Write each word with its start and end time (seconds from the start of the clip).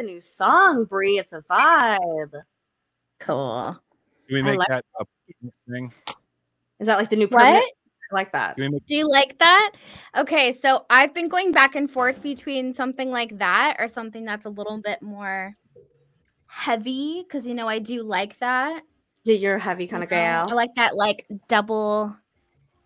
I 0.00 0.02
like 0.02 0.06
the 0.06 0.12
new 0.12 0.20
song, 0.20 0.84
Brie. 0.84 1.18
It's 1.18 1.32
a 1.32 1.42
vibe. 1.50 2.42
Cool. 3.20 3.78
Can 4.26 4.34
we 4.34 4.42
make 4.42 4.58
like- 4.58 4.68
that 4.68 4.84
a 4.98 5.04
thing? 5.70 5.92
Is 6.78 6.86
that 6.86 6.96
like 6.96 7.10
the 7.10 7.16
new 7.16 7.26
What? 7.28 7.42
I 7.42 8.14
like 8.14 8.32
that. 8.32 8.56
Can 8.56 8.64
we 8.64 8.68
make 8.70 8.86
Do 8.86 8.94
you 8.94 9.08
like 9.08 9.38
that? 9.38 9.72
Okay, 10.16 10.58
so 10.62 10.86
I've 10.88 11.12
been 11.12 11.28
going 11.28 11.52
back 11.52 11.74
and 11.76 11.90
forth 11.90 12.22
between 12.22 12.72
something 12.72 13.10
like 13.10 13.38
that 13.38 13.76
or 13.78 13.88
something 13.88 14.24
that's 14.24 14.46
a 14.46 14.50
little 14.50 14.80
bit 14.80 15.02
more 15.02 15.54
heavy 16.46 17.22
because 17.22 17.46
you 17.46 17.54
know 17.54 17.68
I 17.68 17.78
do 17.78 18.02
like 18.02 18.38
that. 18.38 18.82
Yeah, 19.24 19.34
you're 19.34 19.56
a 19.56 19.60
heavy 19.60 19.86
kind 19.86 20.02
of 20.02 20.10
you 20.10 20.16
know? 20.16 20.46
I 20.48 20.54
like 20.54 20.74
that 20.76 20.96
like 20.96 21.26
double 21.46 22.16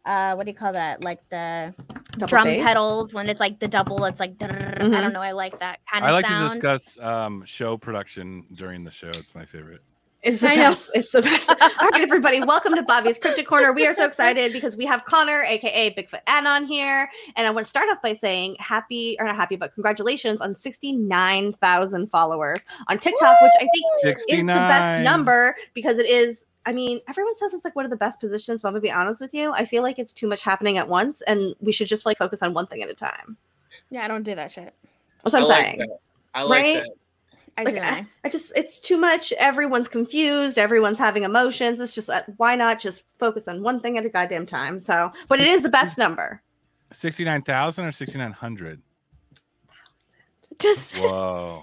uh 0.07 0.35
what 0.35 0.45
do 0.45 0.51
you 0.51 0.57
call 0.57 0.73
that? 0.73 1.03
Like 1.03 1.21
the 1.31 1.75
Double 2.13 2.27
drum 2.27 2.45
bass. 2.45 2.63
pedals 2.65 3.15
when 3.15 3.29
it's 3.29 3.41
like 3.41 3.59
the 3.59 3.69
double, 3.69 4.05
it's 4.05 4.21
like 4.21 4.35
I 4.41 4.47
Mhm. 4.47 4.93
don't 5.01 5.13
know, 5.13 5.23
I 5.23 5.33
like 5.33 5.59
that 5.61 5.81
kind 5.91 6.05
of 6.05 6.11
I 6.11 6.13
like 6.13 6.27
sound. 6.27 6.51
to 6.51 6.55
discuss 6.61 6.99
um, 7.01 7.45
show 7.45 7.77
production 7.77 8.45
during 8.55 8.85
the 8.85 8.91
show. 8.91 9.09
It's 9.09 9.35
my 9.35 9.45
favorite. 9.45 9.81
It's 10.23 10.41
the 10.41 10.49
I 10.53 10.55
know. 10.57 10.71
best. 10.71 10.91
It's 10.95 11.11
the 11.11 11.21
best. 11.21 11.49
All 11.61 11.91
right, 11.91 12.01
everybody, 12.01 12.41
welcome 12.41 12.75
to 12.77 12.83
Bobby's 12.83 13.19
Cryptic 13.19 13.47
Corner. 13.47 13.75
We 13.75 13.87
are 13.87 13.93
so 13.93 14.07
excited 14.07 14.55
because 14.55 14.75
we 14.75 14.87
have 14.87 15.05
Connor, 15.05 15.43
aka 15.47 15.91
Bigfoot 15.95 16.21
Anon, 16.27 16.65
here, 16.65 17.11
and 17.37 17.47
I 17.47 17.51
want 17.51 17.67
to 17.67 17.69
start 17.69 17.91
off 17.91 18.01
by 18.01 18.15
saying 18.15 18.57
happy 18.59 19.17
or 19.19 19.27
not 19.27 19.37
happy, 19.37 19.57
but 19.57 19.75
congratulations 19.75 20.41
on 20.41 20.55
sixty 20.55 20.93
nine 20.93 21.53
thousand 21.53 22.07
followers 22.11 22.65
on 22.89 22.99
TikTok, 22.99 23.39
which 23.43 23.53
I 23.57 23.69
think 23.75 24.19
is 24.31 24.47
the 24.47 24.47
best 24.47 25.03
number 25.03 25.57
because 25.75 25.99
it 25.99 26.07
is. 26.09 26.47
I 26.67 26.73
mean, 26.73 27.01
everyone 27.09 27.35
says 27.37 27.53
it's 27.55 27.65
like 27.65 27.77
one 27.77 27.85
of 27.85 27.91
the 27.91 27.97
best 27.97 28.21
positions, 28.21 28.63
but 28.63 28.69
I'm 28.69 28.75
gonna 28.75 28.81
be 28.83 28.91
honest 28.91 29.21
with 29.21 29.35
you. 29.35 29.53
I 29.53 29.65
feel 29.65 29.83
like 29.83 29.99
it's 29.99 30.13
too 30.13 30.27
much 30.27 30.43
happening 30.43 30.79
at 30.79 30.89
once, 30.89 31.21
and 31.23 31.55
we 31.61 31.73
should 31.73 31.89
just 31.89 32.07
like 32.07 32.19
focus 32.19 32.43
on 32.43 32.55
one 32.55 32.67
thing 32.67 32.83
at 32.83 32.89
a 32.89 32.95
time. 32.95 33.37
yeah, 33.91 34.05
I 34.05 34.09
don't 34.09 34.23
do 34.23 34.35
that 34.35 34.51
shit. 34.51 34.75
That's 35.23 35.35
what 35.35 35.43
I'm 35.43 35.45
I 35.45 35.47
like 35.49 35.65
saying. 35.65 35.79
that. 35.79 35.99
I 36.35 36.43
like 36.43 36.63
Right? 36.63 36.83
that. 36.85 36.93
I 37.57 37.63
Like, 37.63 37.75
do. 37.75 37.81
I, 37.83 38.07
I 38.25 38.29
just 38.29 38.53
it's 38.57 38.81
too 38.81 38.97
much 38.97 39.33
everyone's 39.39 39.87
confused 39.87 40.59
everyone's 40.59 40.99
having 40.99 41.23
emotions 41.23 41.79
it's 41.79 41.95
just 41.95 42.11
uh, 42.11 42.23
why 42.37 42.57
not 42.57 42.81
just 42.81 43.17
focus 43.17 43.47
on 43.47 43.63
one 43.63 43.79
thing 43.79 43.97
at 43.97 44.05
a 44.05 44.09
goddamn 44.09 44.45
time 44.45 44.81
so 44.81 45.13
but 45.29 45.39
it 45.39 45.47
is 45.47 45.63
the 45.63 45.69
best 45.69 45.97
number 45.97 46.43
69,000 46.95 47.85
or 47.85 47.93
6,900? 47.93 48.81
Just 50.59 50.97
Whoa. 50.97 51.63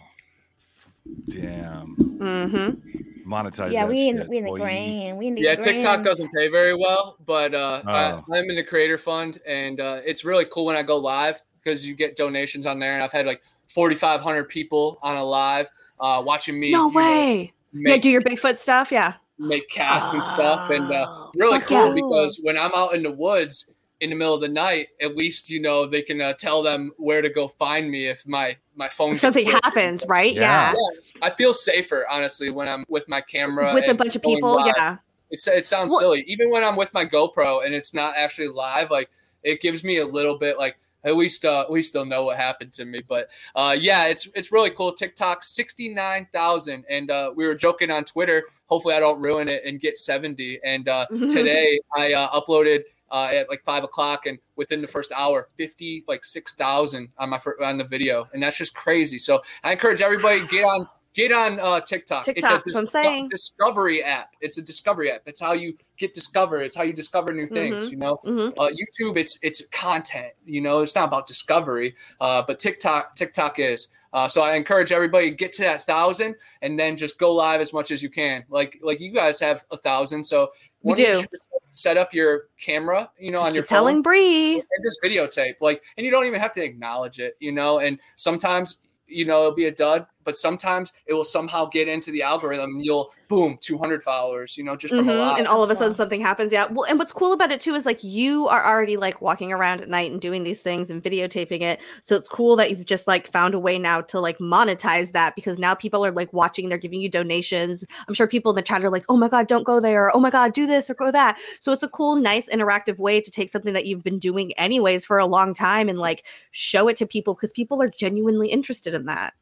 Damn. 1.29 1.95
mm-hmm. 1.97 3.09
Monetize 3.25 3.71
yeah, 3.71 3.81
that 3.85 3.89
we 3.89 4.09
in 4.09 4.17
shit, 4.17 4.27
we 4.29 4.37
in 4.37 4.43
the 4.45 4.49
boy. 4.51 4.57
grain. 4.59 5.17
We 5.17 5.27
in 5.27 5.35
the 5.35 5.41
Yeah, 5.41 5.55
grain. 5.55 5.75
TikTok 5.75 6.03
doesn't 6.03 6.31
pay 6.33 6.47
very 6.47 6.75
well, 6.75 7.17
but 7.25 7.53
uh, 7.53 7.81
I, 7.85 8.11
Oh. 8.11 8.23
I'm 8.33 8.49
in 8.49 8.55
the 8.55 8.63
creator 8.63 8.97
fund, 8.97 9.39
and 9.45 9.79
uh, 9.79 10.01
it's 10.05 10.23
really 10.25 10.45
cool 10.45 10.65
when 10.65 10.75
I 10.75 10.83
go 10.83 10.97
live 10.97 11.41
because 11.63 11.85
you 11.85 11.95
get 11.95 12.15
donations 12.15 12.65
on 12.67 12.79
there, 12.79 12.93
and 12.95 13.03
I've 13.03 13.11
had 13.11 13.25
like 13.25 13.41
4,500 13.67 14.45
people 14.49 14.99
on 15.01 15.15
a 15.17 15.23
live 15.23 15.69
uh, 15.99 16.21
watching 16.25 16.59
me. 16.59 16.71
no 16.71 16.87
you 16.87 16.93
know, 16.93 16.97
way 16.97 17.53
yeah 17.73 17.95
do 17.97 18.09
your 18.09 18.21
bigfoot 18.21 18.57
stuff 18.57 18.91
yeah 18.91 19.13
make 19.39 19.69
casts 19.69 20.13
and 20.13 20.21
stuff, 20.21 20.69
and 20.69 20.91
uh, 20.91 21.05
Oh, 21.09 21.31
really 21.35 21.59
fuck 21.59 21.69
cool 21.69 21.87
yeah. 21.87 21.93
because 21.93 22.39
when 22.43 22.57
I'm 22.57 22.71
out 22.75 22.93
in 22.93 23.01
the 23.03 23.11
woods 23.11 23.73
in 24.01 24.09
the 24.09 24.15
middle 24.15 24.33
of 24.33 24.41
the 24.41 24.49
night, 24.49 24.87
at 25.01 25.15
least 25.15 25.49
you 25.49 25.61
know 25.61 25.85
they 25.85 26.01
can 26.01 26.19
uh, 26.21 26.33
tell 26.33 26.61
them 26.61 26.91
where 26.97 27.21
to 27.21 27.29
go 27.29 27.47
find 27.47 27.89
me 27.89 28.07
if 28.07 28.27
my 28.27 28.57
my 28.75 28.89
phone 28.89 29.11
if 29.13 29.19
something 29.19 29.45
broken. 29.45 29.61
happens 29.63 30.03
right 30.07 30.33
Yeah. 30.33 30.41
yeah, 30.41 30.73
Yeah, 30.75 31.27
I 31.27 31.29
feel 31.29 31.53
safer 31.53 32.05
honestly 32.09 32.49
when 32.49 32.67
I'm 32.67 32.83
with 32.89 33.07
my 33.07 33.21
camera 33.21 33.73
with 33.73 33.87
a 33.87 33.93
bunch 33.93 34.15
of 34.15 34.21
people 34.21 34.55
live. 34.55 34.73
yeah 34.75 34.97
It's, 35.29 35.47
it 35.47 35.65
sounds 35.65 35.91
Well- 35.91 35.99
silly. 36.01 36.23
Even 36.27 36.49
when 36.49 36.63
I'm 36.63 36.75
with 36.75 36.93
my 36.93 37.05
GoPro 37.05 37.63
and 37.65 37.73
it's 37.73 37.93
not 37.93 38.15
actually 38.17 38.49
live, 38.49 38.91
like 38.91 39.09
it 39.43 39.61
gives 39.61 39.83
me 39.83 39.97
a 39.99 40.05
little 40.05 40.37
bit 40.37 40.57
like 40.57 40.77
at 41.03 41.15
least 41.15 41.45
uh, 41.45 41.65
we 41.69 41.81
still 41.81 42.05
know 42.05 42.25
what 42.25 42.37
happened 42.37 42.71
to 42.73 42.85
me. 42.85 43.01
But 43.07 43.29
uh, 43.55 43.75
yeah, 43.79 44.05
it's 44.05 44.27
it's 44.35 44.51
really 44.51 44.69
cool. 44.69 44.91
TikTok 44.93 45.43
sixty 45.43 45.89
nine 45.89 46.27
thousand, 46.31 46.85
and 46.89 47.09
uh, 47.09 47.31
we 47.35 47.47
were 47.47 47.55
joking 47.55 47.89
on 47.89 48.03
Twitter. 48.03 48.43
Hopefully, 48.67 48.93
I 48.93 48.99
don't 48.99 49.19
ruin 49.19 49.47
it 49.47 49.63
and 49.65 49.79
get 49.79 49.97
seventy. 49.97 50.59
And 50.63 50.87
uh, 50.87 51.05
today 51.07 51.79
I 51.97 52.13
uh, 52.13 52.39
uploaded. 52.39 52.81
Uh, 53.11 53.29
at 53.33 53.49
like 53.49 53.61
five 53.65 53.83
o'clock, 53.83 54.25
and 54.25 54.39
within 54.55 54.81
the 54.81 54.87
first 54.87 55.11
hour, 55.11 55.49
fifty 55.57 56.03
like 56.07 56.23
six 56.23 56.55
thousand 56.55 57.09
on 57.17 57.29
my 57.29 57.39
on 57.61 57.77
the 57.77 57.83
video, 57.83 58.27
and 58.33 58.41
that's 58.41 58.57
just 58.57 58.73
crazy. 58.73 59.17
So 59.17 59.41
I 59.63 59.73
encourage 59.73 60.01
everybody 60.01 60.47
get 60.47 60.63
on 60.63 60.87
get 61.13 61.31
on 61.33 61.59
uh, 61.59 61.81
TikTok. 61.81 62.23
TikTok, 62.23 62.65
what 62.65 62.77
I'm 62.77 62.87
saying. 62.87 63.27
discovery 63.27 64.03
app. 64.03 64.29
It's 64.39 64.57
a 64.57 64.61
discovery 64.61 65.11
app. 65.11 65.23
It's 65.25 65.41
how 65.41 65.53
you 65.53 65.75
get 65.97 66.13
discovered. 66.13 66.61
It's 66.61 66.75
how 66.75 66.83
you 66.83 66.93
discover 66.93 67.33
new 67.33 67.47
things. 67.47 67.87
Mhm. 67.87 67.91
You 67.91 67.97
know, 67.97 68.17
Mhm. 68.25 68.53
uh, 68.57 68.69
YouTube. 68.69 69.17
It's 69.17 69.37
it's 69.43 69.65
content. 69.67 70.33
You 70.45 70.61
know, 70.61 70.79
it's 70.79 70.95
not 70.95 71.09
about 71.09 71.27
discovery. 71.27 71.95
Uh, 72.19 72.43
but 72.47 72.59
TikTok 72.59 73.15
TikTok 73.15 73.59
is. 73.59 73.89
Uh, 74.13 74.27
so 74.27 74.41
I 74.41 74.55
encourage 74.55 74.91
everybody 74.91 75.29
to 75.29 75.35
get 75.35 75.53
to 75.53 75.61
that 75.63 75.85
thousand 75.85 76.35
and 76.61 76.77
then 76.77 76.97
just 76.97 77.17
go 77.17 77.33
live 77.33 77.61
as 77.61 77.71
much 77.71 77.91
as 77.91 78.03
you 78.03 78.09
can. 78.09 78.43
Like 78.49 78.77
like 78.81 78.99
you 78.99 79.11
guys 79.11 79.39
have 79.39 79.63
a 79.71 79.77
thousand. 79.77 80.23
So 80.25 80.51
We 80.83 80.95
don't 80.95 81.21
you 81.21 81.27
set 81.69 81.97
up 81.97 82.13
your 82.13 82.49
camera, 82.59 83.11
you 83.19 83.31
know, 83.31 83.41
on 83.41 83.49
Keep 83.51 83.55
your 83.55 83.63
telling 83.65 83.97
phone 83.97 84.01
Bree. 84.01 84.53
and 84.55 84.83
just 84.83 84.99
videotape 85.03 85.55
like 85.61 85.83
and 85.97 86.05
you 86.05 86.11
don't 86.11 86.25
even 86.25 86.39
have 86.39 86.51
to 86.53 86.63
acknowledge 86.63 87.19
it 87.19 87.35
you 87.39 87.51
know 87.51 87.79
and 87.79 87.99
sometimes 88.15 88.81
you 89.07 89.25
know 89.25 89.39
it'll 89.39 89.55
be 89.55 89.65
a 89.65 89.71
dud 89.71 90.05
but 90.23 90.37
sometimes 90.37 90.93
it 91.05 91.13
will 91.13 91.23
somehow 91.23 91.65
get 91.65 91.87
into 91.87 92.11
the 92.11 92.21
algorithm 92.21 92.71
and 92.75 92.85
you'll 92.85 93.11
boom 93.27 93.57
200 93.61 94.03
followers 94.03 94.57
you 94.57 94.63
know 94.63 94.75
just 94.75 94.93
from 94.93 95.07
a 95.07 95.11
Mhm, 95.11 95.17
lot. 95.17 95.39
and 95.39 95.47
all 95.47 95.63
of 95.63 95.69
a 95.69 95.75
sudden 95.75 95.95
something 95.95 96.21
happens 96.21 96.51
yeah. 96.51 96.67
Well 96.69 96.85
and 96.89 96.99
what's 96.99 97.11
cool 97.11 97.33
about 97.33 97.51
it 97.51 97.61
too 97.61 97.73
is 97.75 97.85
like 97.85 98.03
you 98.03 98.47
are 98.47 98.65
already 98.65 98.97
like 98.97 99.21
walking 99.21 99.51
around 99.51 99.81
at 99.81 99.89
night 99.89 100.11
and 100.11 100.19
doing 100.19 100.43
these 100.43 100.61
things 100.61 100.89
and 100.89 101.01
videotaping 101.01 101.61
it. 101.61 101.81
So 102.03 102.15
it's 102.15 102.27
cool 102.27 102.55
that 102.57 102.69
you've 102.69 102.85
just 102.85 103.07
like 103.07 103.31
found 103.31 103.53
a 103.53 103.59
way 103.59 103.79
now 103.79 104.01
to 104.01 104.19
like 104.19 104.37
monetize 104.39 105.11
that 105.13 105.35
because 105.35 105.59
now 105.59 105.73
people 105.73 106.05
are 106.05 106.11
like 106.11 106.31
watching 106.33 106.69
they're 106.69 106.77
giving 106.77 107.01
you 107.01 107.09
donations. 107.09 107.85
I'm 108.07 108.13
sure 108.13 108.27
people 108.27 108.51
in 108.51 108.55
the 108.55 108.61
chat 108.61 108.83
are 108.83 108.89
like 108.89 109.05
oh 109.09 109.17
my 109.17 109.29
god 109.29 109.47
don't 109.47 109.63
go 109.63 109.79
there. 109.79 110.05
Or, 110.05 110.15
oh 110.15 110.19
my 110.19 110.29
god 110.29 110.53
do 110.53 110.67
this 110.67 110.89
or 110.89 110.93
go 110.93 111.11
that. 111.11 111.37
So 111.61 111.71
it's 111.71 111.83
a 111.83 111.89
cool 111.89 112.15
nice 112.15 112.49
interactive 112.49 112.97
way 112.97 113.21
to 113.21 113.31
take 113.31 113.49
something 113.49 113.73
that 113.73 113.85
you've 113.85 114.03
been 114.03 114.19
doing 114.19 114.51
anyways 114.53 115.05
for 115.05 115.17
a 115.17 115.25
long 115.25 115.53
time 115.53 115.89
and 115.89 115.99
like 115.99 116.25
show 116.51 116.87
it 116.87 116.97
to 116.97 117.05
people 117.05 117.33
because 117.33 117.51
people 117.51 117.81
are 117.81 117.89
genuinely 117.89 118.49
interested 118.49 118.93
in 118.93 119.05
that 119.05 119.33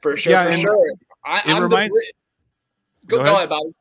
for 0.00 0.16
sure 0.16 0.32
Yeah, 0.32 0.44
for 0.44 0.50
and 0.50 0.60
sure 0.60 0.92
I, 1.24 1.38
it 1.40 1.42
I'm 1.54 1.62
reminds- 1.62 1.92
the, 1.94 2.12
go, 3.06 3.16
Go 3.18 3.24
go 3.24 3.30
ahead. 3.30 3.36
ahead 3.36 3.48
Bobby. 3.50 3.74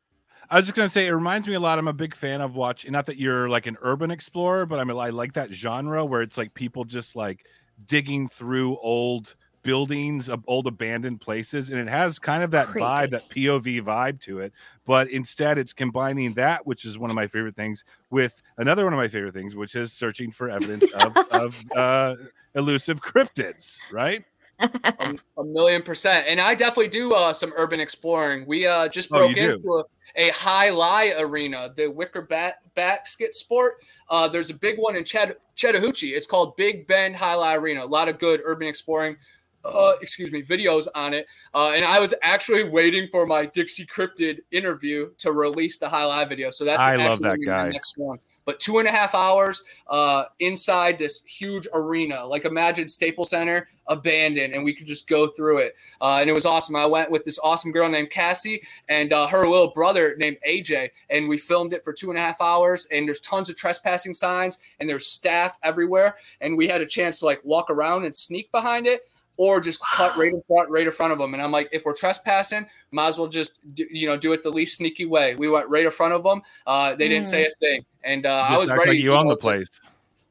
I 0.50 0.56
was 0.58 0.66
just 0.66 0.76
gonna 0.76 0.90
say 0.90 1.08
it 1.08 1.12
reminds 1.12 1.48
me 1.48 1.56
a 1.56 1.60
lot. 1.60 1.78
I'm 1.78 1.90
a 1.90 1.94
big 1.94 2.16
fan 2.16 2.40
of 2.40 2.56
watching. 2.56 2.92
Not 2.94 3.06
that 3.08 3.18
you're 3.18 3.50
like 3.50 3.66
an 3.66 3.78
urban 3.82 4.12
explorer, 4.12 4.66
but 4.66 4.80
I'm 4.80 4.90
I 4.98 5.10
like 5.10 5.34
that 5.34 5.52
genre 5.54 6.06
where 6.06 6.22
it's 6.22 6.38
like 6.38 6.54
people 6.54 6.86
just 6.86 7.16
like 7.18 7.46
digging 7.86 8.30
through 8.30 8.78
old 8.78 9.36
buildings 9.64 10.30
of 10.30 10.42
old 10.48 10.66
abandoned 10.66 11.20
places, 11.20 11.70
and 11.70 11.78
it 11.78 11.90
has 11.90 12.18
kind 12.18 12.42
of 12.44 12.52
that 12.52 12.70
vibe, 12.70 13.10
that 13.10 13.28
POV 13.30 13.82
vibe 13.84 14.22
to 14.22 14.40
it. 14.40 14.54
But 14.86 15.10
instead, 15.10 15.58
it's 15.58 15.74
combining 15.74 16.32
that, 16.36 16.66
which 16.66 16.86
is 16.86 16.98
one 16.98 17.10
of 17.10 17.16
my 17.18 17.28
favorite 17.28 17.58
things, 17.58 17.84
with 18.10 18.42
another 18.58 18.86
one 18.86 18.94
of 18.94 18.98
my 18.98 19.10
favorite 19.10 19.34
things, 19.34 19.54
which 19.58 19.76
is 19.76 19.92
searching 19.92 20.32
for 20.32 20.50
evidence 20.50 20.90
of, 21.04 21.18
of 21.32 21.62
uh, 21.76 22.16
elusive 22.56 23.02
cryptids. 23.02 23.78
Right? 23.92 24.24
A, 24.60 25.16
a 25.38 25.44
million 25.44 25.82
percent. 25.84 26.26
And 26.28 26.40
I 26.42 26.56
definitely 26.56 26.88
do 26.90 27.14
uh, 27.14 27.34
some 27.34 27.54
urban 27.58 27.80
exploring. 27.80 28.46
We 28.48 28.66
uh, 28.68 28.88
just 28.88 29.10
Oh, 29.12 29.20
broke 29.20 29.30
you 29.36 29.36
do? 29.36 29.54
into 29.56 29.68
a, 29.74 29.84
a 30.16 30.32
jai 30.32 30.70
alai 30.70 31.20
arena, 31.20 31.72
the 31.76 31.88
Wicker 31.88 32.22
Bat 32.24 32.56
basket 32.76 33.36
sport. 33.36 33.76
Uh, 34.10 34.28
there's 34.28 34.50
a 34.50 34.56
big 34.56 34.78
one 34.78 34.96
in 34.96 35.04
Chat- 35.04 35.38
Chattahoochee. 35.56 36.14
It's 36.16 36.28
called 36.28 36.56
Big 36.58 36.88
Bend 36.88 37.16
Jai 37.18 37.36
Alai 37.36 37.58
Arena. 37.60 37.84
A 37.84 37.86
lot 37.86 38.08
of 38.10 38.18
good 38.20 38.42
urban 38.46 38.68
exploring. 38.68 39.18
Uh, 39.66 39.94
excuse 40.02 40.32
me, 40.32 40.42
videos 40.42 40.88
on 40.96 41.14
it. 41.14 41.28
Uh, 41.54 41.72
and 41.76 41.84
I 41.84 42.00
was 42.00 42.14
actually 42.24 42.64
waiting 42.64 43.08
for 43.12 43.26
my 43.26 43.46
Dixie 43.48 43.86
Cryptid 43.86 44.40
interview 44.52 45.12
to 45.18 45.34
release 45.34 45.78
the 45.78 45.90
Jai 45.90 46.04
Alai 46.04 46.30
video. 46.30 46.52
So 46.52 46.64
that's 46.64 46.82
I 46.82 46.96
love 46.96 47.20
that 47.20 47.24
gonna 47.24 47.38
be 47.38 47.46
my 47.48 47.52
guy. 47.64 47.70
next 47.70 47.98
one. 47.98 48.18
But 48.48 48.62
two 48.62 48.80
and 48.80 48.88
a 48.88 48.92
half 48.92 49.14
hours 49.14 49.62
uh, 49.88 50.24
inside 50.40 50.98
this 50.98 51.22
huge 51.26 51.68
arena, 51.74 52.26
like 52.26 52.46
imagine 52.46 52.88
Staples 52.88 53.32
Center 53.32 53.68
abandoned, 53.88 54.54
and 54.54 54.64
we 54.64 54.74
could 54.74 54.88
just 54.88 55.10
go 55.10 55.28
through 55.28 55.58
it. 55.58 55.76
Uh, 56.00 56.20
and 56.22 56.30
it 56.30 56.34
was 56.34 56.46
awesome. 56.46 56.78
I 56.78 56.86
went 56.86 57.12
with 57.12 57.26
this 57.26 57.40
awesome 57.44 57.74
girl 57.74 57.90
named 57.90 58.10
Cassie 58.10 58.62
and 58.88 59.12
uh, 59.12 59.28
her 59.28 59.48
little 59.48 59.72
brother 59.72 60.16
named 60.18 60.38
AJ, 60.48 60.92
and 61.10 61.28
we 61.28 61.38
filmed 61.38 61.74
it 61.74 61.84
for 61.84 61.92
two 61.92 62.10
and 62.10 62.18
a 62.18 62.22
half 62.22 62.40
hours. 62.40 62.88
And 62.90 63.06
there's 63.06 63.20
tons 63.20 63.50
of 63.50 63.58
trespassing 63.58 64.14
signs, 64.14 64.60
and 64.80 64.90
there's 64.90 65.08
staff 65.08 65.58
everywhere, 65.62 66.16
and 66.40 66.58
we 66.58 66.70
had 66.70 66.82
a 66.82 66.86
chance 66.88 67.20
to 67.20 67.26
like 67.26 67.44
walk 67.44 67.70
around 67.70 68.06
and 68.06 68.16
sneak 68.16 68.50
behind 68.54 68.88
it. 68.88 69.02
Or 69.38 69.60
just 69.62 69.80
cut 69.82 70.18
right 70.18 70.34
in 70.34 70.42
front, 70.48 70.70
right 70.70 70.86
in 70.86 70.92
front 70.92 71.14
of 71.14 71.20
them, 71.20 71.34
and 71.36 71.44
I'm 71.44 71.52
like, 71.52 71.70
if 71.72 71.86
we're 71.86 71.94
trespassing, 71.94 72.66
might 72.92 73.08
as 73.08 73.18
well 73.20 73.28
just 73.28 73.60
do, 73.76 73.86
you 73.92 74.08
know 74.08 74.18
do 74.18 74.34
it 74.34 74.42
the 74.42 74.50
least 74.50 74.78
sneaky 74.78 75.06
way. 75.06 75.36
We 75.36 75.48
went 75.48 75.70
right 75.70 75.86
in 75.86 75.92
front 75.92 76.14
of 76.14 76.24
them. 76.24 76.42
Uh, 76.66 76.96
they 76.96 77.08
didn't 77.08 77.28
say 77.28 77.46
a 77.46 77.52
thing, 77.60 77.86
and 78.04 78.26
uh, 78.26 78.46
I 78.48 78.50
Just 78.50 78.60
was 78.62 78.70
act 78.72 78.80
ready. 78.80 78.92
like 78.92 79.00
you 79.00 79.14
own 79.14 79.26
know, 79.26 79.32
the 79.32 79.36
to- 79.38 79.42
place. 79.42 79.82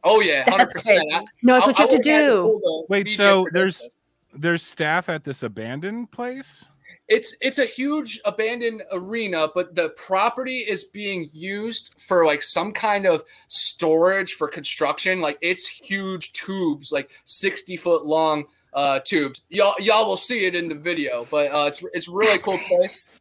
Oh 0.02 0.20
yeah, 0.20 0.42
hundred 0.50 0.70
percent. 0.70 1.00
crazy. 1.10 1.26
no 1.42 1.56
it's 1.56 1.66
what 1.66 1.78
you 1.78 1.86
have 1.88 1.96
to 1.96 2.02
do 2.02 2.86
Wait, 2.88 3.08
so 3.10 3.46
there's 3.52 3.86
there's 4.34 4.62
staff 4.62 5.08
at 5.08 5.24
this 5.24 5.42
abandoned 5.42 6.10
place. 6.12 6.64
it's 7.08 7.36
it's 7.40 7.58
a 7.60 7.64
huge 7.64 8.20
abandoned 8.24 8.82
arena 8.92 9.46
but 9.54 9.74
the 9.76 9.88
property 9.90 10.58
is 10.58 10.84
being 10.84 11.30
used 11.32 11.94
for 12.00 12.24
like 12.26 12.42
some 12.42 12.72
kind 12.72 13.06
of 13.06 13.22
storage 13.48 14.34
for 14.34 14.46
construction 14.48 15.20
like 15.20 15.38
it's 15.40 15.66
huge 15.66 16.32
tubes 16.32 16.92
like 16.92 17.10
60 17.24 17.76
foot 17.76 18.04
long 18.06 18.44
uh, 18.76 19.00
tubes. 19.05 19.43
Y'all 19.49 19.75
y'all 19.81 20.06
will 20.06 20.17
see 20.17 20.44
it 20.46 20.55
in 20.55 20.69
the 20.69 20.75
video, 20.76 21.26
but 21.31 21.50
uh, 21.52 21.64
it's 21.67 21.82
it's 21.93 22.06
really 22.08 22.38
cool 22.38 22.58
place, 22.69 23.20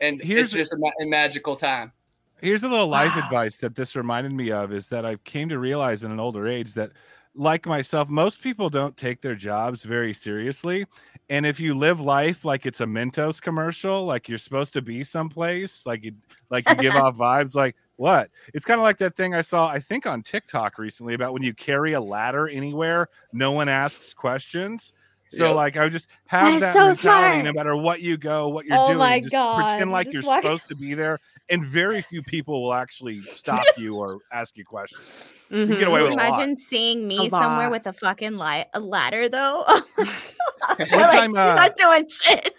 and 0.00 0.20
Here's- 0.20 0.44
it's 0.44 0.52
just 0.54 0.72
a, 0.74 0.78
ma- 0.78 0.90
a 1.00 1.06
magical 1.06 1.54
time. 1.54 1.92
Here's 2.40 2.62
a 2.64 2.68
little 2.68 2.86
life 2.88 3.14
Wow. 3.16 3.22
advice 3.24 3.58
that 3.58 3.76
this 3.76 3.94
reminded 3.94 4.32
me 4.32 4.50
of 4.50 4.72
is 4.72 4.88
that 4.88 5.04
I 5.04 5.16
came 5.16 5.48
to 5.50 5.58
realize 5.58 6.02
in 6.04 6.10
an 6.10 6.18
older 6.20 6.46
age 6.48 6.74
that 6.74 6.90
like 7.34 7.66
myself, 7.66 8.08
most 8.08 8.42
people 8.42 8.68
don't 8.70 8.96
take 8.96 9.20
their 9.20 9.34
jobs 9.36 9.84
very 9.84 10.12
seriously. 10.12 10.86
And 11.30 11.44
if 11.44 11.60
you 11.60 11.74
live 11.76 12.00
life 12.00 12.44
like 12.44 12.64
it's 12.64 12.80
a 12.80 12.86
Mentos 12.86 13.40
commercial, 13.40 14.04
like 14.06 14.28
you're 14.28 14.38
supposed 14.38 14.72
to 14.72 14.82
be 14.82 15.04
someplace, 15.04 15.84
like 15.84 16.02
you 16.04 16.12
like 16.50 16.68
you 16.68 16.74
give 16.76 16.94
off 16.96 17.16
vibes 17.16 17.54
like 17.54 17.76
what? 17.98 18.30
It's 18.54 18.64
kind 18.64 18.78
of 18.78 18.84
like 18.84 18.96
that 18.98 19.16
thing 19.16 19.34
I 19.34 19.42
saw, 19.42 19.68
I 19.68 19.80
think 19.80 20.06
on 20.06 20.22
TikTok 20.22 20.78
recently 20.78 21.14
about 21.14 21.32
when 21.32 21.42
you 21.42 21.52
carry 21.52 21.94
a 21.94 22.00
ladder 22.00 22.48
anywhere, 22.48 23.08
no 23.32 23.50
one 23.50 23.68
asks 23.68 24.14
questions. 24.14 24.92
So 25.30 25.46
Yep. 25.48 25.56
like 25.56 25.76
I 25.76 25.84
would 25.84 25.92
just 25.92 26.08
have 26.26 26.54
is 26.54 26.60
that 26.62 26.72
so 26.72 26.86
mentality 26.86 27.32
smart. 27.40 27.44
no 27.44 27.52
matter 27.52 27.76
what 27.76 28.00
you 28.00 28.16
go, 28.16 28.48
what 28.48 28.64
you're 28.66 28.78
Oh 28.78 28.86
doing. 28.88 28.98
my 28.98 29.20
just 29.20 29.30
God, 29.32 29.56
pretend 29.62 29.90
like 29.92 30.06
just 30.06 30.14
you're 30.14 30.22
walk- 30.24 30.42
supposed 30.42 30.68
to 30.68 30.74
be 30.74 30.94
there 30.94 31.18
and 31.50 31.64
very 31.64 32.00
few 32.02 32.22
people 32.22 32.62
will 32.62 32.74
actually 32.74 33.18
stop 33.18 33.64
you 33.76 33.96
or 33.96 34.18
ask 34.32 34.56
you 34.56 34.64
questions. 34.64 35.34
You 35.50 35.66
Mhm. 35.66 35.78
get 35.78 35.88
away 35.88 36.02
with 36.02 36.12
a 36.12 36.16
lot. 36.16 36.26
Imagine 36.28 36.56
seeing 36.58 37.06
me 37.06 37.26
A 37.26 37.30
somewhere 37.30 37.68
lot. 37.68 37.70
with 37.72 37.86
a 37.86 37.92
fucking 37.92 38.36
li- 38.38 38.64
a 38.74 38.80
ladder 38.80 39.28
though. 39.28 39.64
We're 39.98 40.06
One 40.78 40.88
like, 41.00 41.18
time, 41.18 41.30
she's 41.30 41.36
uh, 41.38 41.54
not 41.54 41.76
doing 41.76 42.08
shit. 42.08 42.54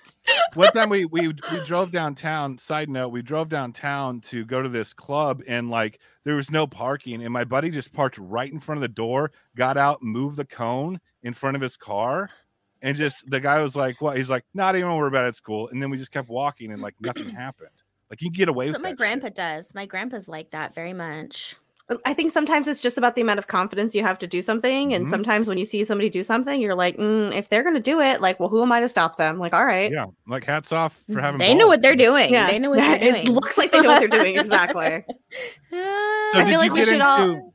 One 0.54 0.72
time 0.72 0.90
we 0.90 1.06
we 1.06 1.28
we 1.28 1.64
drove 1.66 1.92
downtown. 1.92 2.58
Side 2.58 2.90
note, 2.90 3.10
we 3.10 3.22
drove 3.22 3.50
downtown 3.50 4.22
to 4.22 4.46
go 4.46 4.62
to 4.62 4.70
this 4.70 4.94
club 4.94 5.42
and 5.48 5.70
like 5.70 6.00
there 6.24 6.36
was 6.36 6.50
no 6.52 6.66
parking, 6.68 7.24
and 7.24 7.32
my 7.34 7.44
buddy 7.44 7.70
just 7.70 7.94
parked 7.94 8.18
right 8.18 8.52
in 8.52 8.60
front 8.60 8.78
of 8.78 8.82
the 8.82 8.88
door, 8.88 9.32
got 9.56 9.78
out, 9.78 10.02
moved 10.02 10.38
the 10.38 10.46
cone 10.46 11.00
in 11.24 11.34
front 11.34 11.56
of 11.56 11.62
his 11.62 11.76
car, 11.78 12.30
and 12.82 12.96
just 12.96 13.30
the 13.30 13.40
guy 13.40 13.62
was 13.62 13.76
like, 13.76 14.02
"What?" 14.02 14.18
He's 14.18 14.30
like, 14.30 14.46
"Not 14.54 14.76
even 14.76 14.96
worry 14.96 15.08
about 15.08 15.26
it. 15.26 15.30
It's 15.30 15.40
cool." 15.42 15.68
And 15.70 15.82
then 15.82 15.90
we 15.90 15.98
just 15.98 16.12
kept 16.12 16.30
walking, 16.30 16.72
and 16.72 16.82
like 16.82 16.96
nothing 17.00 17.30
happened. 17.36 17.70
Like 18.10 18.22
you 18.22 18.30
can 18.30 18.38
get 18.38 18.50
away 18.50 18.66
That's 18.68 18.78
with 18.80 18.84
what 18.84 18.90
my 18.92 18.96
grandpa 18.96 19.28
shit. 19.28 19.36
does. 19.36 19.76
My 19.76 19.86
grandpa's 19.86 20.28
like 20.28 20.52
that 20.52 20.74
very 20.74 20.94
much. 20.94 21.56
I 22.06 22.14
think 22.14 22.32
sometimes 22.32 22.68
it's 22.68 22.82
just 22.82 23.00
about 23.00 23.16
the 23.16 23.22
amount 23.22 23.40
of 23.40 23.48
confidence 23.48 23.96
you 23.96 24.04
have 24.04 24.20
to 24.20 24.28
do 24.28 24.44
something. 24.44 24.94
And 24.94 25.08
Mhm. 25.08 25.10
sometimes 25.10 25.48
when 25.48 25.58
you 25.58 25.66
see 25.66 25.84
somebody 25.84 26.08
do 26.08 26.22
something, 26.22 26.62
you're 26.62 26.76
like, 26.76 26.98
mm, 26.98 27.34
if 27.36 27.50
they're 27.50 27.64
going 27.64 27.74
to 27.74 27.82
do 27.82 28.00
it, 28.00 28.22
like, 28.22 28.40
well, 28.40 28.48
who 28.48 28.62
am 28.62 28.72
I 28.72 28.80
to 28.80 28.88
stop 28.88 29.18
them? 29.18 29.40
Like, 29.40 29.56
all 29.56 29.66
right. 29.66 29.92
Yeah, 29.92 30.06
like 30.28 30.44
hats 30.44 30.72
off 30.72 31.02
for 31.12 31.20
having. 31.20 31.40
They 31.40 31.56
know 31.56 31.66
what 31.66 31.82
they're 31.82 31.96
doing. 31.96 32.32
Yeah. 32.32 32.46
They 32.46 32.60
know 32.60 32.70
what 32.70 32.78
they're 32.78 33.00
doing. 33.00 33.16
It 33.16 33.24
doing. 33.26 33.34
looks 33.36 33.58
like 33.58 33.72
they 33.72 33.82
know 33.82 33.90
what 33.90 34.00
they're 34.02 34.08
doing. 34.08 34.38
Exactly. 34.38 35.04
So 35.72 35.78
I 35.78 36.44
did 36.44 36.48
feel 36.50 36.60
like 36.60 36.68
you 36.68 36.74
we 36.74 36.80
get 36.80 36.86
should 36.86 36.94
into? 36.96 37.06
all- 37.08 37.54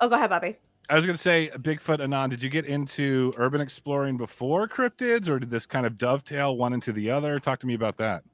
Oh, 0.00 0.08
go 0.08 0.16
ahead, 0.16 0.30
Bobby. 0.30 0.56
I 0.90 0.96
was 0.96 1.06
going 1.06 1.16
to 1.16 1.22
say, 1.22 1.50
Bigfoot 1.56 2.00
Anon, 2.00 2.30
did 2.30 2.42
you 2.42 2.50
get 2.50 2.66
into 2.66 3.32
urban 3.36 3.60
exploring 3.60 4.16
before 4.16 4.66
cryptids, 4.66 5.28
or 5.28 5.38
did 5.38 5.48
this 5.50 5.64
kind 5.64 5.86
of 5.86 5.96
dovetail 5.96 6.56
one 6.56 6.72
into 6.72 6.92
the 6.92 7.10
other? 7.10 7.38
Talk 7.38 7.60
to 7.60 7.66
me 7.66 7.74
about 7.74 7.96
that. 7.98 8.24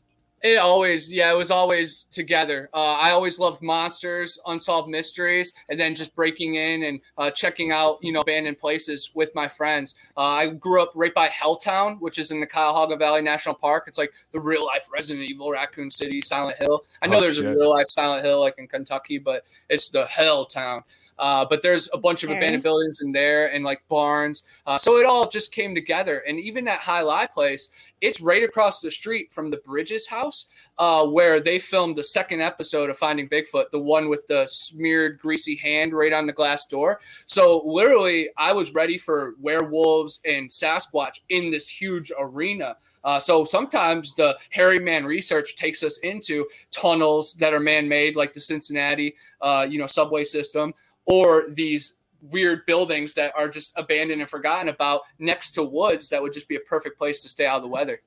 It 0.43 0.57
always, 0.59 1.13
yeah, 1.13 1.33
it 1.33 1.37
was 1.37 1.51
always 1.51 2.05
together. 2.05 2.69
Uh, 2.73 2.97
I 3.01 3.11
always 3.11 3.39
loved 3.39 3.63
monsters, 3.63 4.39
unsolved 4.47 4.89
mysteries, 4.89 5.53
and 5.71 5.81
then 5.81 5.95
just 5.95 6.15
breaking 6.15 6.55
in 6.55 6.83
and 6.85 7.01
uh, 7.19 7.31
checking 7.31 7.73
out, 7.73 7.99
you 8.03 8.13
know, 8.13 8.21
abandoned 8.21 8.59
places 8.59 9.11
with 9.15 9.35
my 9.35 9.49
friends. 9.49 9.95
Uh, 10.17 10.21
I 10.21 10.49
grew 10.49 10.83
up 10.83 10.93
right 10.95 11.13
by 11.15 11.29
Helltown, 11.29 11.99
which 12.01 12.19
is 12.19 12.31
in 12.31 12.41
the 12.41 12.47
Cuyahoga 12.47 12.97
Valley 12.97 13.23
National 13.23 13.55
Park. 13.55 13.85
It's 13.87 13.99
like 13.99 14.13
the 14.33 14.41
real 14.41 14.65
life 14.65 14.87
Resident 14.93 15.29
Evil, 15.29 15.51
Raccoon 15.51 15.91
City, 15.91 16.21
Silent 16.21 16.59
Hill. 16.59 16.85
I 17.03 17.07
know 17.07 17.17
Oh, 17.17 17.21
there's 17.23 17.37
shit. 17.37 17.47
a 17.47 17.51
real 17.51 17.71
life 17.71 17.89
Silent 17.89 18.25
Hill 18.25 18.39
like 18.41 18.59
in 18.59 18.69
Kentucky, 18.69 19.19
but 19.19 19.45
it's 19.71 19.89
the 19.89 20.05
Helltown. 20.05 20.83
Uh, 21.19 21.47
but 21.49 21.63
there's 21.63 21.89
a 21.93 21.99
bunch 21.99 22.23
of 22.25 22.31
abandoned 22.31 22.63
buildings 22.63 23.01
in 23.01 23.13
there 23.13 23.53
and 23.53 23.65
like 23.65 23.83
barns. 23.89 24.43
Uh, 24.67 24.77
so 24.77 24.97
it 24.99 25.07
all 25.07 25.29
just 25.29 25.53
came 25.53 25.75
together. 25.75 26.19
And 26.29 26.39
even 26.39 26.65
that 26.67 26.83
Jai 26.83 27.03
Alai 27.03 27.31
place, 27.31 27.71
it's 28.01 28.21
right 28.21 28.43
across 28.43 28.81
the 28.81 28.91
street 28.91 29.33
from 29.33 29.51
the 29.51 29.57
Bridges 29.59 30.07
house 30.07 30.47
uh, 30.79 31.07
where 31.07 31.41
they 31.41 31.59
filmed 31.59 31.97
the 31.97 32.05
second 32.05 32.43
episode 32.43 32.91
of 32.91 32.99
Finding 32.99 33.29
Bigfoot, 33.29 33.71
the 33.71 33.79
one 33.79 34.09
with 34.11 34.27
the 34.29 34.47
smeared 34.47 35.19
greasy 35.19 35.57
hand 35.57 35.95
right 35.95 36.13
on 36.13 36.27
the 36.27 36.33
glass 36.33 36.67
door. 36.67 37.01
So 37.25 37.63
literally, 37.65 38.29
I 38.37 38.53
was 38.53 38.75
ready 38.75 38.99
for 38.99 39.35
werewolves 39.41 40.21
and 40.27 40.51
Sasquatch 40.51 41.21
in 41.31 41.51
this 41.51 41.69
huge 41.69 42.13
arena. 42.19 42.77
Uh, 43.05 43.21
so 43.21 43.45
sometimes 43.45 44.15
the 44.15 44.37
hairy 44.51 44.81
man 44.81 45.05
research 45.07 45.55
takes 45.55 45.83
us 45.83 45.99
into 45.99 46.45
tunnels 46.71 47.35
that 47.35 47.55
are 47.55 47.61
man-made, 47.61 48.17
like 48.17 48.33
the 48.33 48.41
Cincinnati, 48.41 49.15
uh, 49.41 49.65
you 49.69 49.79
know, 49.79 49.87
subway 49.87 50.25
system, 50.25 50.75
or 51.07 51.45
these 51.49 52.01
weird 52.21 52.67
buildings 52.67 53.15
that 53.15 53.33
are 53.37 53.49
just 53.49 53.79
abandoned 53.79 54.21
and 54.21 54.29
forgotten 54.31 54.69
about 54.69 55.03
next 55.19 55.53
to 55.53 55.63
woods 55.63 56.09
that 56.09 56.21
would 56.21 56.33
just 56.33 56.49
be 56.49 56.57
a 56.57 56.61
perfect 56.61 56.99
place 56.99 57.23
to 57.23 57.29
stay 57.29 57.47
out 57.47 57.57
of 57.57 57.63
the 57.63 57.69
weather. 57.69 58.01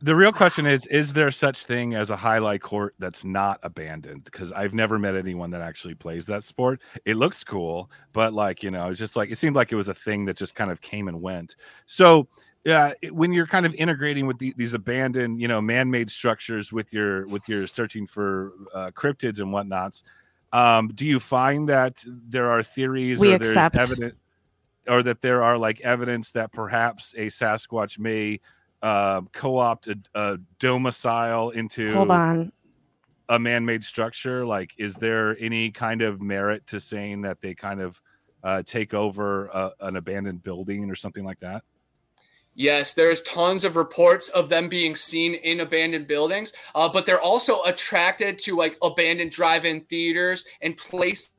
The 0.00 0.14
real 0.14 0.32
question 0.32 0.66
is: 0.66 0.86
Is 0.88 1.14
there 1.14 1.30
such 1.30 1.64
thing 1.64 1.94
as 1.94 2.10
a 2.10 2.16
jai 2.16 2.38
alai 2.38 2.60
court 2.60 2.94
that's 2.98 3.24
not 3.24 3.58
abandoned? 3.62 4.24
Because 4.24 4.52
I've 4.52 4.74
never 4.74 4.98
met 4.98 5.14
anyone 5.14 5.50
that 5.52 5.62
actually 5.62 5.94
plays 5.94 6.26
that 6.26 6.44
sport. 6.44 6.82
It 7.06 7.16
looks 7.16 7.42
cool, 7.42 7.90
but 8.12 8.34
like 8.34 8.62
you 8.62 8.70
know, 8.70 8.88
it's 8.88 8.98
just 8.98 9.16
like 9.16 9.30
it 9.30 9.38
seemed 9.38 9.56
like 9.56 9.72
it 9.72 9.76
was 9.76 9.88
a 9.88 9.94
thing 9.94 10.26
that 10.26 10.36
just 10.36 10.54
kind 10.54 10.70
of 10.70 10.80
came 10.80 11.08
and 11.08 11.20
went. 11.22 11.56
So. 11.86 12.28
Yeah, 12.66 12.94
it- 13.02 13.14
when 13.14 13.34
you're 13.34 13.46
kind 13.46 13.66
of 13.66 13.74
integrating 13.74 14.26
with 14.26 14.38
the, 14.38 14.54
these 14.56 14.72
abandoned, 14.72 15.38
you 15.38 15.48
know, 15.48 15.60
man-made 15.60 16.10
structures 16.10 16.72
with 16.72 16.94
your 16.94 17.26
with 17.26 17.46
your 17.46 17.66
searching 17.66 18.06
for 18.06 18.54
uh, 18.74 18.90
cryptids 18.96 19.38
and 19.38 19.52
whatnots, 19.52 20.02
um, 20.54 20.88
do 20.94 21.04
you 21.04 21.18
find 21.18 21.68
that 21.68 22.04
there 22.06 22.48
are 22.48 22.62
theories 22.62 23.18
We 23.18 23.34
or 23.34 23.38
there's 23.38 23.56
evidence, 23.56 24.14
or 24.86 25.02
that 25.02 25.20
there 25.20 25.42
are 25.42 25.58
like 25.58 25.80
evidence 25.80 26.30
that 26.32 26.52
perhaps 26.52 27.12
a 27.18 27.26
Sasquatch 27.26 27.98
may 27.98 28.38
uh, 28.80 29.22
co-opt 29.32 29.88
a, 29.88 29.98
a 30.14 30.38
domicile 30.60 31.50
into 31.50 31.92
Hold 31.92 32.12
on. 32.12 32.52
a 33.28 33.38
man-made 33.38 33.82
structure? 33.82 34.46
Like 34.46 34.72
is 34.78 34.94
there 34.94 35.36
any 35.40 35.72
kind 35.72 36.02
of 36.02 36.22
merit 36.22 36.64
to 36.68 36.78
saying 36.78 37.22
that 37.22 37.40
they 37.40 37.56
kind 37.56 37.80
of 37.80 38.00
uh, 38.44 38.62
take 38.62 38.94
over 38.94 39.46
a, 39.46 39.72
an 39.80 39.96
abandoned 39.96 40.44
building 40.44 40.88
or 40.88 40.94
something 40.94 41.24
like 41.24 41.40
that 41.40 41.64
Yes, 42.54 42.94
there's 42.94 43.20
tons 43.22 43.64
of 43.64 43.76
reports 43.76 44.28
of 44.28 44.48
them 44.48 44.68
being 44.68 44.94
seen 44.94 45.34
in 45.34 45.60
abandoned 45.60 46.06
buildings, 46.06 46.52
uh, 46.74 46.88
but 46.88 47.04
they're 47.04 47.20
also 47.20 47.62
attracted 47.64 48.38
to 48.40 48.56
like 48.56 48.76
abandoned 48.82 49.32
drive-in 49.32 49.80
theaters 49.82 50.44
and 50.62 50.76
places 50.76 51.32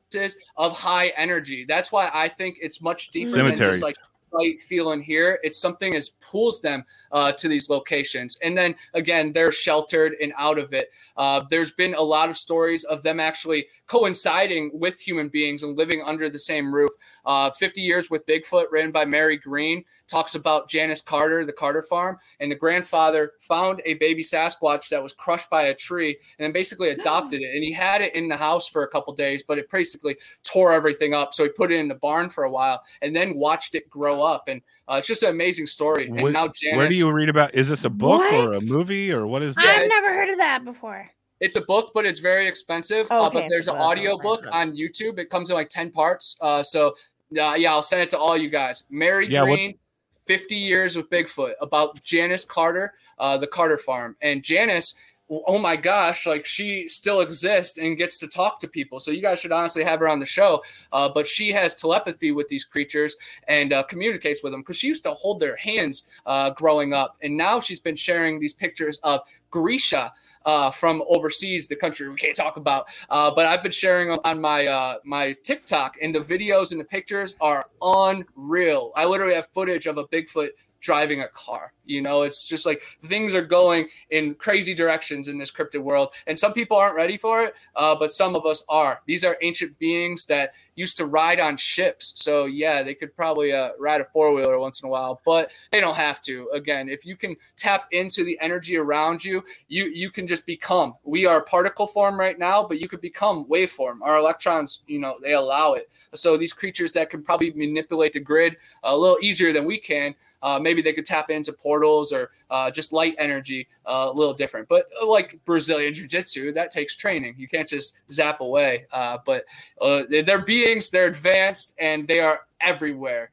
of 0.56 0.78
high 0.78 1.08
energy. 1.16 1.64
That's 1.66 1.90
why 1.90 2.10
I 2.12 2.28
think 2.28 2.58
it's 2.60 2.82
much 2.82 3.08
deeper 3.10 3.42
than 3.42 3.56
just 3.56 3.82
like 3.82 3.96
sight, 4.36 4.60
feel, 4.60 4.92
and 4.92 5.02
hear. 5.02 5.38
It's 5.42 5.58
something 5.58 5.92
that 5.92 6.08
pulls 6.20 6.60
them 6.60 6.84
uh, 7.12 7.32
to 7.32 7.48
these 7.48 7.70
locations, 7.70 8.38
and 8.42 8.56
then 8.56 8.74
again, 8.94 9.32
they're 9.32 9.52
sheltered 9.52 10.16
and 10.20 10.32
out 10.36 10.58
of 10.58 10.72
it. 10.72 10.90
Uh, 11.16 11.44
there's 11.48 11.72
been 11.72 11.94
a 11.94 12.02
lot 12.02 12.28
of 12.28 12.36
stories 12.36 12.84
of 12.84 13.02
them 13.02 13.20
actually 13.20 13.66
coinciding 13.86 14.70
with 14.74 15.00
human 15.00 15.28
beings 15.28 15.62
and 15.62 15.78
living 15.78 16.02
under 16.04 16.28
the 16.28 16.38
same 16.38 16.74
roof. 16.74 16.90
Uh, 17.24 17.50
50 17.50 17.80
Years 17.80 18.10
with 18.10 18.26
Bigfoot, 18.26 18.66
written 18.70 18.92
by 18.92 19.04
Mary 19.04 19.36
Green, 19.36 19.84
talks 20.08 20.34
about 20.34 20.68
Janice 20.68 21.00
Carter, 21.02 21.44
the 21.44 21.52
Carter 21.52 21.82
farm, 21.82 22.18
and 22.40 22.50
the 22.50 22.54
grandfather 22.54 23.32
found 23.40 23.82
a 23.84 23.94
baby 23.94 24.22
Sasquatch 24.22 24.88
that 24.90 25.02
was 25.02 25.12
crushed 25.12 25.50
by 25.50 25.64
a 25.64 25.74
tree 25.74 26.16
and 26.38 26.44
then 26.44 26.52
basically 26.52 26.90
adopted 26.90 27.42
it. 27.42 27.54
And 27.54 27.64
he 27.64 27.72
had 27.72 28.00
it 28.02 28.14
in 28.14 28.28
the 28.28 28.36
house 28.36 28.68
for 28.68 28.82
a 28.84 28.88
couple 28.88 29.12
days, 29.14 29.42
but 29.42 29.58
it 29.58 29.70
basically 29.70 30.16
tore 30.44 30.72
everything 30.72 31.14
up. 31.14 31.34
So 31.34 31.42
he 31.44 31.50
put 31.50 31.72
it 31.72 31.78
in 31.80 31.88
the 31.88 31.94
barn 31.96 32.30
for 32.30 32.44
a 32.44 32.50
while 32.50 32.82
and 33.02 33.14
then 33.14 33.34
watched 33.36 33.74
it 33.74 33.88
grow 33.90 34.22
up. 34.22 34.48
And 34.48 34.62
uh, 34.88 34.96
it's 34.98 35.06
just 35.06 35.22
an 35.24 35.30
amazing 35.30 35.66
story. 35.66 36.06
And 36.06 36.20
Wh- 36.20 36.30
now 36.32 36.48
Janice, 36.48 36.76
where 36.76 36.88
do 36.88 36.96
you 36.96 37.10
read 37.10 37.28
about 37.28 37.54
is 37.54 37.68
this 37.68 37.84
a 37.84 37.90
book 37.90 38.22
or 38.32 38.52
a 38.52 38.60
movie 38.68 39.10
or 39.12 39.26
what 39.26 39.42
is 39.42 39.56
Yeah, 39.60 39.74
this 39.76 39.84
I've 39.84 39.88
never 39.88 40.14
heard 40.14 40.28
of 40.30 40.38
that 40.38 40.64
before. 40.64 41.10
it's 41.40 41.56
a 41.56 41.60
book, 41.62 41.90
but 41.94 42.06
it's 42.06 42.20
very 42.20 42.46
expensive. 42.46 43.08
Oh, 43.10 43.24
uh, 43.24 43.26
okay, 43.26 43.40
but 43.40 43.48
there's 43.50 43.66
an 43.68 43.76
audio 43.76 44.16
book 44.18 44.44
book. 44.44 44.54
on 44.54 44.76
YouTube. 44.76 45.18
It 45.18 45.30
comes 45.30 45.50
in 45.50 45.56
like 45.56 45.68
10 45.68 45.90
parts. 45.90 46.36
Uh, 46.40 46.62
so 46.62 46.94
uh, 47.40 47.54
yeah, 47.58 47.72
I'll 47.72 47.82
send 47.82 48.02
it 48.02 48.08
to 48.10 48.18
all 48.18 48.36
you 48.36 48.48
guys. 48.48 48.84
Mary 48.88 49.26
Yeah, 49.28 49.42
what- 49.42 49.56
Green, 49.56 49.78
50 50.26 50.56
years 50.56 50.96
with 50.96 51.10
Bigfoot 51.10 51.52
about 51.60 52.02
Janice 52.02 52.44
Carter, 52.44 52.94
uh, 53.18 53.36
the 53.36 53.46
Carter 53.46 53.78
farm. 53.78 54.16
And 54.20 54.42
Janice, 54.42 54.94
oh 55.28 55.58
my 55.58 55.74
gosh, 55.74 56.26
like 56.26 56.44
she 56.44 56.86
still 56.88 57.20
exists 57.20 57.78
and 57.78 57.96
gets 57.96 58.18
to 58.18 58.28
talk 58.28 58.60
to 58.60 58.68
people. 58.68 59.00
So 59.00 59.10
you 59.10 59.22
guys 59.22 59.40
should 59.40 59.52
honestly 59.52 59.82
have 59.82 60.00
her 60.00 60.08
on 60.08 60.20
the 60.20 60.26
show. 60.26 60.62
Uh, 60.92 61.08
but 61.08 61.26
she 61.26 61.50
has 61.52 61.74
telepathy 61.74 62.30
with 62.32 62.48
these 62.48 62.64
creatures 62.64 63.16
and 63.48 63.72
uh, 63.72 63.82
communicates 63.84 64.42
with 64.42 64.52
them 64.52 64.60
because 64.60 64.76
she 64.76 64.86
used 64.86 65.02
to 65.04 65.10
hold 65.10 65.40
their 65.40 65.56
hands 65.56 66.08
uh, 66.26 66.50
growing 66.50 66.92
up. 66.92 67.16
And 67.22 67.36
now 67.36 67.58
she's 67.60 67.80
been 67.80 67.96
sharing 67.96 68.38
these 68.38 68.54
pictures 68.54 68.98
of 69.02 69.20
Grisha 69.50 70.12
uh, 70.46 70.70
from 70.70 71.02
overseas, 71.08 71.66
the 71.66 71.76
country 71.76 72.08
we 72.08 72.16
can't 72.16 72.36
talk 72.36 72.56
about. 72.56 72.86
Uh, 73.10 73.30
but 73.30 73.44
I've 73.46 73.62
been 73.62 73.72
sharing 73.72 74.10
on 74.10 74.40
my 74.40 74.66
uh, 74.66 74.96
my 75.04 75.32
TikTok, 75.42 75.96
and 76.00 76.14
the 76.14 76.20
videos 76.20 76.70
and 76.72 76.80
the 76.80 76.84
pictures 76.84 77.36
are 77.40 77.66
unreal. 77.82 78.92
I 78.96 79.04
literally 79.04 79.34
have 79.34 79.48
footage 79.48 79.86
of 79.86 79.98
a 79.98 80.04
Bigfoot 80.04 80.50
driving 80.80 81.22
a 81.22 81.28
car. 81.28 81.72
You 81.84 82.00
know, 82.00 82.22
it's 82.22 82.46
just 82.46 82.64
like 82.64 82.80
things 83.00 83.34
are 83.34 83.44
going 83.44 83.88
in 84.10 84.34
crazy 84.34 84.74
directions 84.74 85.26
in 85.26 85.36
this 85.36 85.50
cryptid 85.50 85.80
world, 85.80 86.14
and 86.26 86.38
some 86.38 86.52
people 86.52 86.76
aren't 86.76 86.94
ready 86.94 87.16
for 87.16 87.42
it, 87.42 87.54
uh, 87.74 87.96
but 87.96 88.12
some 88.12 88.36
of 88.36 88.46
us 88.46 88.64
are. 88.68 89.00
These 89.06 89.24
are 89.24 89.36
ancient 89.42 89.78
beings 89.78 90.26
that 90.26 90.52
used 90.76 90.96
to 90.98 91.06
ride 91.06 91.40
on 91.40 91.56
ships, 91.56 92.12
so 92.16 92.44
yeah, 92.44 92.82
they 92.82 92.94
could 92.94 93.14
probably 93.16 93.52
uh, 93.52 93.70
ride 93.78 94.00
a 94.00 94.04
four 94.04 94.32
wheeler 94.32 94.58
once 94.58 94.80
in 94.82 94.86
a 94.86 94.90
while, 94.90 95.20
but 95.24 95.50
they 95.72 95.80
don't 95.80 95.96
have 95.96 96.22
to. 96.22 96.48
Again, 96.52 96.88
if 96.88 97.04
you 97.04 97.16
can 97.16 97.36
tap 97.56 97.88
into 97.90 98.24
the 98.24 98.38
energy 98.40 98.76
around 98.76 99.24
you, 99.24 99.42
you 99.68 99.86
you 99.86 100.10
can 100.10 100.26
just 100.26 100.46
become. 100.46 100.94
We 101.02 101.26
are 101.26 101.42
particle 101.42 101.86
form 101.86 102.18
right 102.18 102.38
now, 102.38 102.64
but 102.66 102.80
you 102.80 102.88
could 102.88 103.00
become 103.00 103.46
waveform. 103.46 103.98
Our 104.02 104.18
electrons, 104.18 104.82
you 104.86 104.98
know, 104.98 105.14
they 105.22 105.34
allow 105.34 105.72
it. 105.72 105.90
So 106.14 106.36
these 106.36 106.52
creatures 106.52 106.92
that 106.92 107.10
can 107.10 107.22
probably 107.22 107.52
manipulate 107.52 108.12
the 108.12 108.20
grid 108.20 108.56
a 108.82 108.96
little 108.96 109.18
easier 109.20 109.52
than 109.52 109.64
we 109.64 109.78
can 109.78 110.14
uh, 110.42 110.58
maybe 110.60 110.82
they 110.82 110.92
could 110.92 111.04
tap 111.04 111.30
into 111.30 111.52
portals 111.52 112.12
or 112.12 112.30
uh, 112.50 112.70
just 112.70 112.92
light 112.92 113.14
energy 113.18 113.68
uh, 113.86 114.10
a 114.10 114.12
little 114.12 114.34
different. 114.34 114.68
But 114.68 114.86
uh, 115.00 115.06
like 115.06 115.38
Brazilian 115.44 115.92
Jiu 115.92 116.06
Jitsu, 116.06 116.52
that 116.52 116.70
takes 116.70 116.96
training. 116.96 117.34
You 117.38 117.48
can't 117.48 117.68
just 117.68 117.98
zap 118.10 118.40
away. 118.40 118.86
Uh, 118.92 119.18
but 119.24 119.44
uh, 119.80 120.02
they're 120.08 120.42
beings, 120.42 120.90
they're 120.90 121.06
advanced, 121.06 121.74
and 121.78 122.06
they 122.06 122.20
are 122.20 122.40
everywhere. 122.60 123.30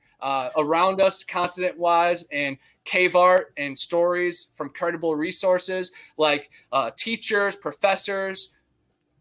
around 0.57 1.01
us, 1.01 1.24
continent 1.24 1.77
wise, 1.77 2.25
and 2.31 2.57
cave 2.86 3.15
art 3.15 3.53
and 3.57 3.77
stories 3.77 4.51
from 4.55 4.69
credible 4.69 5.15
resources 5.15 5.91
like 6.17 6.51
teachers, 6.95 7.55
professors, 7.55 8.53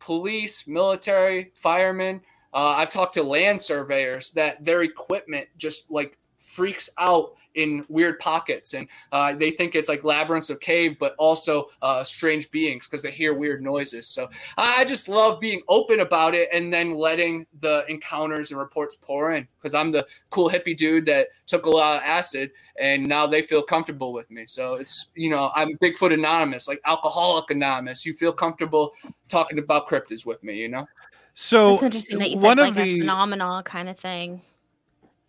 police, 0.03 0.67
military, 0.67 1.53
firemen. 1.55 2.21
Uh, 2.53 2.75
I've 2.77 2.91
talked 2.91 3.15
to 3.15 3.23
land 3.23 3.61
surveyors 3.61 4.33
that 4.33 4.65
their 4.65 4.83
equipment 4.83 5.49
just 5.57 5.91
like 5.91 6.19
freaks 6.53 6.91
out 6.99 7.35
in 7.55 7.85
weird 7.89 8.19
pockets. 8.19 8.75
And 8.75 8.89
uh, 9.11 9.33
they 9.35 9.51
think 9.51 9.75
it's 9.75 9.89
like 9.89 10.05
labyrinths 10.05 10.51
of 10.51 10.61
cave 10.61 10.97
but 10.99 11.15
also 11.19 11.69
uh, 11.81 12.05
strange 12.05 12.51
beings 12.51 12.87
because 12.87 13.03
they 13.03 13.11
hear 13.11 13.35
weird 13.35 13.63
noises. 13.63 14.07
So 14.07 14.29
i 14.59 14.85
just 14.85 15.09
love 15.09 15.41
being 15.41 15.63
open 15.69 16.01
about 16.01 16.35
it 16.35 16.49
and 16.53 16.73
then 16.73 16.95
letting 16.95 17.47
the 17.61 17.85
encounters 17.89 18.51
and 18.51 18.59
reports 18.59 18.97
pour 18.97 19.33
in 19.33 19.47
because 19.57 19.75
i'm 19.75 19.93
the 19.93 20.07
cool 20.31 20.51
hippie 20.51 20.77
dude 20.77 21.07
that 21.07 21.29
took 21.47 21.67
a 21.67 21.71
lot 21.71 21.97
of 21.97 22.03
acid 22.03 22.51
and 22.79 23.07
now 23.07 23.27
they 23.27 23.43
feel 23.43 23.63
comfortable 23.63 24.13
with 24.13 24.31
me. 24.31 24.45
So 24.47 24.75
it's 24.75 25.11
you 25.15 25.31
know 25.31 25.51
i'm 25.55 25.77
bigfoot 25.79 26.13
anonymous 26.13 26.69
like 26.69 26.81
alcoholic 26.85 27.51
anonymous. 27.51 28.05
You 28.05 28.15
feel 28.15 28.33
comfortable 28.33 28.93
talking 29.29 29.59
about 29.59 29.89
cryptids 29.89 30.27
with 30.27 30.43
me 30.43 30.59
you 30.59 30.69
know? 30.69 30.87
So 31.35 31.75
it's 31.75 31.83
interesting 31.83 32.19
that 32.19 32.31
you 32.31 32.37
said 32.37 32.59
like 32.59 32.75
the, 32.75 32.83
a 32.83 32.99
phenomenal 32.99 33.63
kind 33.63 33.89
of 33.89 33.99
thing 33.99 34.43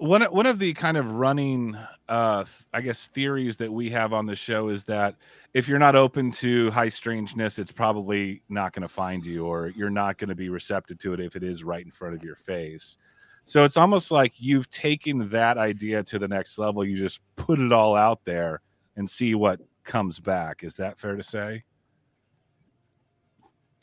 one 0.03 0.21
one 0.23 0.45
of 0.45 0.59
the 0.59 0.73
kind 0.73 0.97
of 0.97 1.11
running 1.11 1.77
uh 2.09 2.43
i 2.73 2.81
guess 2.81 3.07
theories 3.07 3.55
that 3.55 3.71
we 3.71 3.89
have 3.89 4.11
on 4.11 4.25
the 4.25 4.35
show 4.35 4.67
is 4.67 4.83
that 4.83 5.15
if 5.53 5.65
you're 5.65 5.79
not 5.79 5.95
open 5.95 6.29
to 6.29 6.69
high 6.71 6.89
strangeness 6.89 7.57
it's 7.57 7.71
probably 7.71 8.41
not 8.49 8.73
going 8.73 8.81
to 8.81 8.87
find 8.87 9.25
you 9.25 9.45
or 9.45 9.69
you're 9.69 9.89
not 9.89 10.17
going 10.17 10.27
to 10.27 10.35
be 10.35 10.49
receptive 10.49 10.97
to 10.97 11.13
it 11.13 11.21
if 11.21 11.37
it 11.37 11.43
is 11.43 11.63
right 11.63 11.85
in 11.85 11.91
front 11.91 12.13
of 12.13 12.23
your 12.23 12.35
face. 12.35 12.97
So 13.45 13.63
it's 13.63 13.77
almost 13.77 14.11
like 14.11 14.33
you've 14.37 14.69
taken 14.69 15.29
that 15.29 15.57
idea 15.57 16.03
to 16.03 16.19
the 16.19 16.27
next 16.27 16.57
level 16.57 16.83
you 16.83 16.97
just 16.97 17.21
put 17.37 17.59
it 17.59 17.71
all 17.71 17.95
out 17.95 18.25
there 18.25 18.61
and 18.97 19.09
see 19.09 19.35
what 19.35 19.59
comes 19.83 20.19
back. 20.19 20.63
Is 20.63 20.75
that 20.77 20.99
fair 20.99 21.15
to 21.15 21.23
say 21.23 21.63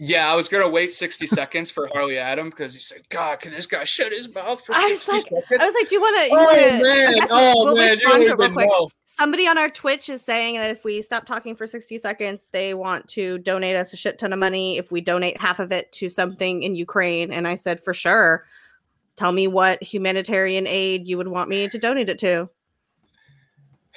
yeah, 0.03 0.33
I 0.33 0.35
was 0.35 0.49
gonna 0.49 0.69
wait 0.69 0.95
60 0.95 1.27
seconds 1.27 1.71
for 1.71 1.87
Harley 1.93 2.17
Adam 2.17 2.49
because 2.49 2.73
he 2.73 2.81
said, 2.81 3.07
God, 3.11 3.39
can 3.41 3.53
this 3.53 3.67
guy 3.67 3.85
shut 3.85 4.13
his 4.13 4.35
mouth 4.35 4.65
for 4.65 4.73
60 4.73 5.13
like, 5.13 5.23
seconds? 5.23 5.45
I 5.61 5.67
was 5.67 5.75
like, 5.75 5.91
Do 5.91 5.95
you 5.95 6.01
wanna 6.01 6.29
oh 6.31 6.45
wanna, 6.47 6.83
man, 6.83 7.15
oh 7.31 7.65
we'll 7.67 7.77
man, 7.77 7.99
you 7.99 8.49
know. 8.49 8.89
Somebody 9.05 9.47
on 9.47 9.59
our 9.59 9.69
Twitch 9.69 10.09
is 10.09 10.23
saying 10.23 10.57
that 10.57 10.71
if 10.71 10.85
we 10.85 11.03
stop 11.03 11.27
talking 11.27 11.55
for 11.55 11.67
60 11.67 11.99
seconds, 11.99 12.49
they 12.51 12.73
want 12.73 13.09
to 13.09 13.37
donate 13.39 13.77
us 13.77 13.93
a 13.93 13.97
shit 13.97 14.19
ton 14.19 14.33
of 14.33 14.39
money 14.39 14.79
if 14.79 14.91
we 14.91 15.03
donate 15.03 15.39
half 15.39 15.59
of 15.59 15.71
it 15.71 15.93
to 15.93 16.09
something 16.09 16.63
in 16.63 16.75
Ukraine. 16.75 17.31
And 17.31 17.47
I 17.47 17.57
said, 17.57 17.85
for 17.85 17.93
sure. 17.93 18.47
Tell 19.17 19.33
me 19.33 19.49
what 19.49 19.83
humanitarian 19.83 20.67
aid 20.67 21.07
you 21.07 21.19
would 21.19 21.29
want 21.29 21.51
me 21.51 21.69
to 21.69 21.79
donate 21.79 22.09
it 22.09 22.19
to. 22.21 22.49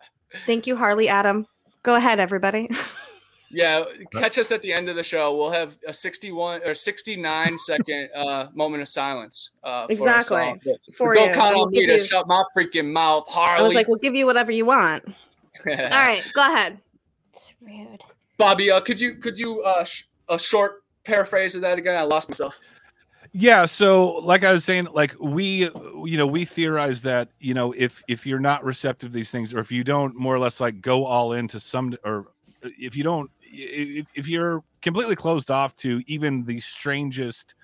Thank 0.46 0.66
you, 0.66 0.76
Harley 0.76 1.10
Adam. 1.10 1.46
Go 1.82 1.96
ahead, 1.96 2.18
everybody. 2.18 2.70
Yeah, 3.50 3.84
catch 4.12 4.38
us 4.38 4.52
at 4.52 4.62
the 4.62 4.72
end 4.72 4.88
of 4.88 4.96
the 4.96 5.02
show. 5.02 5.36
We'll 5.36 5.50
have 5.50 5.76
a 5.86 5.92
61 5.92 6.62
or 6.64 6.72
69 6.72 7.58
second 7.66 8.08
uh, 8.14 8.46
moment 8.54 8.82
of 8.82 8.88
silence. 8.88 9.50
Uh, 9.64 9.86
exactly. 9.90 10.54
For 10.96 11.14
don't 11.14 11.28
you. 11.28 11.34
count 11.34 11.56
on 11.56 11.70
me 11.70 11.86
to 11.86 11.98
shut 11.98 12.28
my 12.28 12.42
freaking 12.56 12.92
mouth, 12.92 13.28
Harley. 13.28 13.60
I 13.60 13.62
was 13.62 13.74
like, 13.74 13.88
we'll 13.88 13.98
give 13.98 14.14
you 14.14 14.26
whatever 14.26 14.52
you 14.52 14.66
want. 14.66 15.04
All 15.66 15.74
right, 15.74 16.22
go 16.32 16.42
ahead. 16.42 16.78
It's 17.32 17.46
rude. 17.60 18.02
Bobby, 18.36 18.70
uh, 18.70 18.80
could 18.80 19.00
you 19.00 19.16
could 19.16 19.36
you 19.36 19.62
uh, 19.62 19.84
sh- 19.84 20.04
a 20.28 20.38
short 20.38 20.84
paraphrase 21.04 21.54
of 21.54 21.60
that 21.62 21.76
again? 21.76 21.96
I 21.96 22.02
lost 22.02 22.28
myself. 22.28 22.58
Yeah, 23.32 23.66
so 23.66 24.16
like 24.18 24.44
I 24.44 24.52
was 24.52 24.64
saying, 24.64 24.88
like 24.92 25.14
we, 25.20 25.68
you 26.04 26.16
know, 26.16 26.26
we 26.26 26.44
theorize 26.44 27.02
that 27.02 27.28
you 27.38 27.54
know 27.54 27.72
if 27.72 28.02
if 28.08 28.26
you're 28.26 28.40
not 28.40 28.64
receptive 28.64 29.10
to 29.10 29.14
these 29.14 29.30
things, 29.30 29.52
or 29.52 29.58
if 29.58 29.70
you 29.70 29.84
don't 29.84 30.16
more 30.16 30.34
or 30.34 30.38
less 30.38 30.60
like 30.60 30.80
go 30.80 31.04
all 31.04 31.32
into 31.32 31.60
some, 31.60 31.94
or 32.04 32.28
if 32.62 32.96
you 32.96 33.04
don't 33.04 33.30
if 33.52 34.28
you're 34.28 34.62
completely 34.82 35.16
closed 35.16 35.50
off 35.50 35.74
to 35.76 36.02
even 36.06 36.44
the 36.44 36.60
strangest 36.60 37.54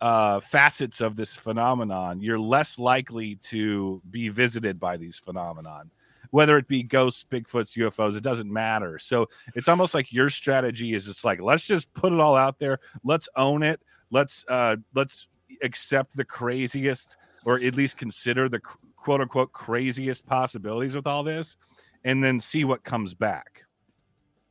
uh, 0.00 0.40
facets 0.40 1.00
of 1.00 1.16
this 1.16 1.34
phenomenon, 1.34 2.20
you're 2.20 2.38
less 2.38 2.78
likely 2.78 3.36
to 3.36 4.02
be 4.10 4.28
visited 4.28 4.78
by 4.78 4.96
these 4.96 5.18
phenomenon. 5.18 5.90
Whether 6.30 6.58
it 6.58 6.66
be 6.66 6.82
ghosts, 6.82 7.24
Bigfoots, 7.30 7.78
UFOs, 7.78 8.16
it 8.16 8.22
doesn't 8.22 8.52
matter. 8.52 8.98
So 8.98 9.28
it's 9.54 9.68
almost 9.68 9.94
like 9.94 10.12
your 10.12 10.30
strategy 10.30 10.92
is 10.92 11.06
just 11.06 11.24
like 11.24 11.40
let's 11.40 11.66
just 11.66 11.92
put 11.94 12.12
it 12.12 12.20
all 12.20 12.34
out 12.34 12.58
there. 12.58 12.80
Let's 13.04 13.28
own 13.36 13.62
it. 13.62 13.80
Let's 14.10 14.44
uh, 14.48 14.76
let's 14.94 15.28
accept 15.62 16.16
the 16.16 16.24
craziest, 16.24 17.16
or 17.46 17.60
at 17.60 17.76
least 17.76 17.96
consider 17.96 18.48
the 18.48 18.60
quote 18.96 19.20
unquote 19.20 19.52
craziest 19.52 20.26
possibilities 20.26 20.96
with 20.96 21.06
all 21.06 21.22
this, 21.22 21.56
and 22.04 22.22
then 22.22 22.40
see 22.40 22.64
what 22.64 22.82
comes 22.82 23.14
back. 23.14 23.64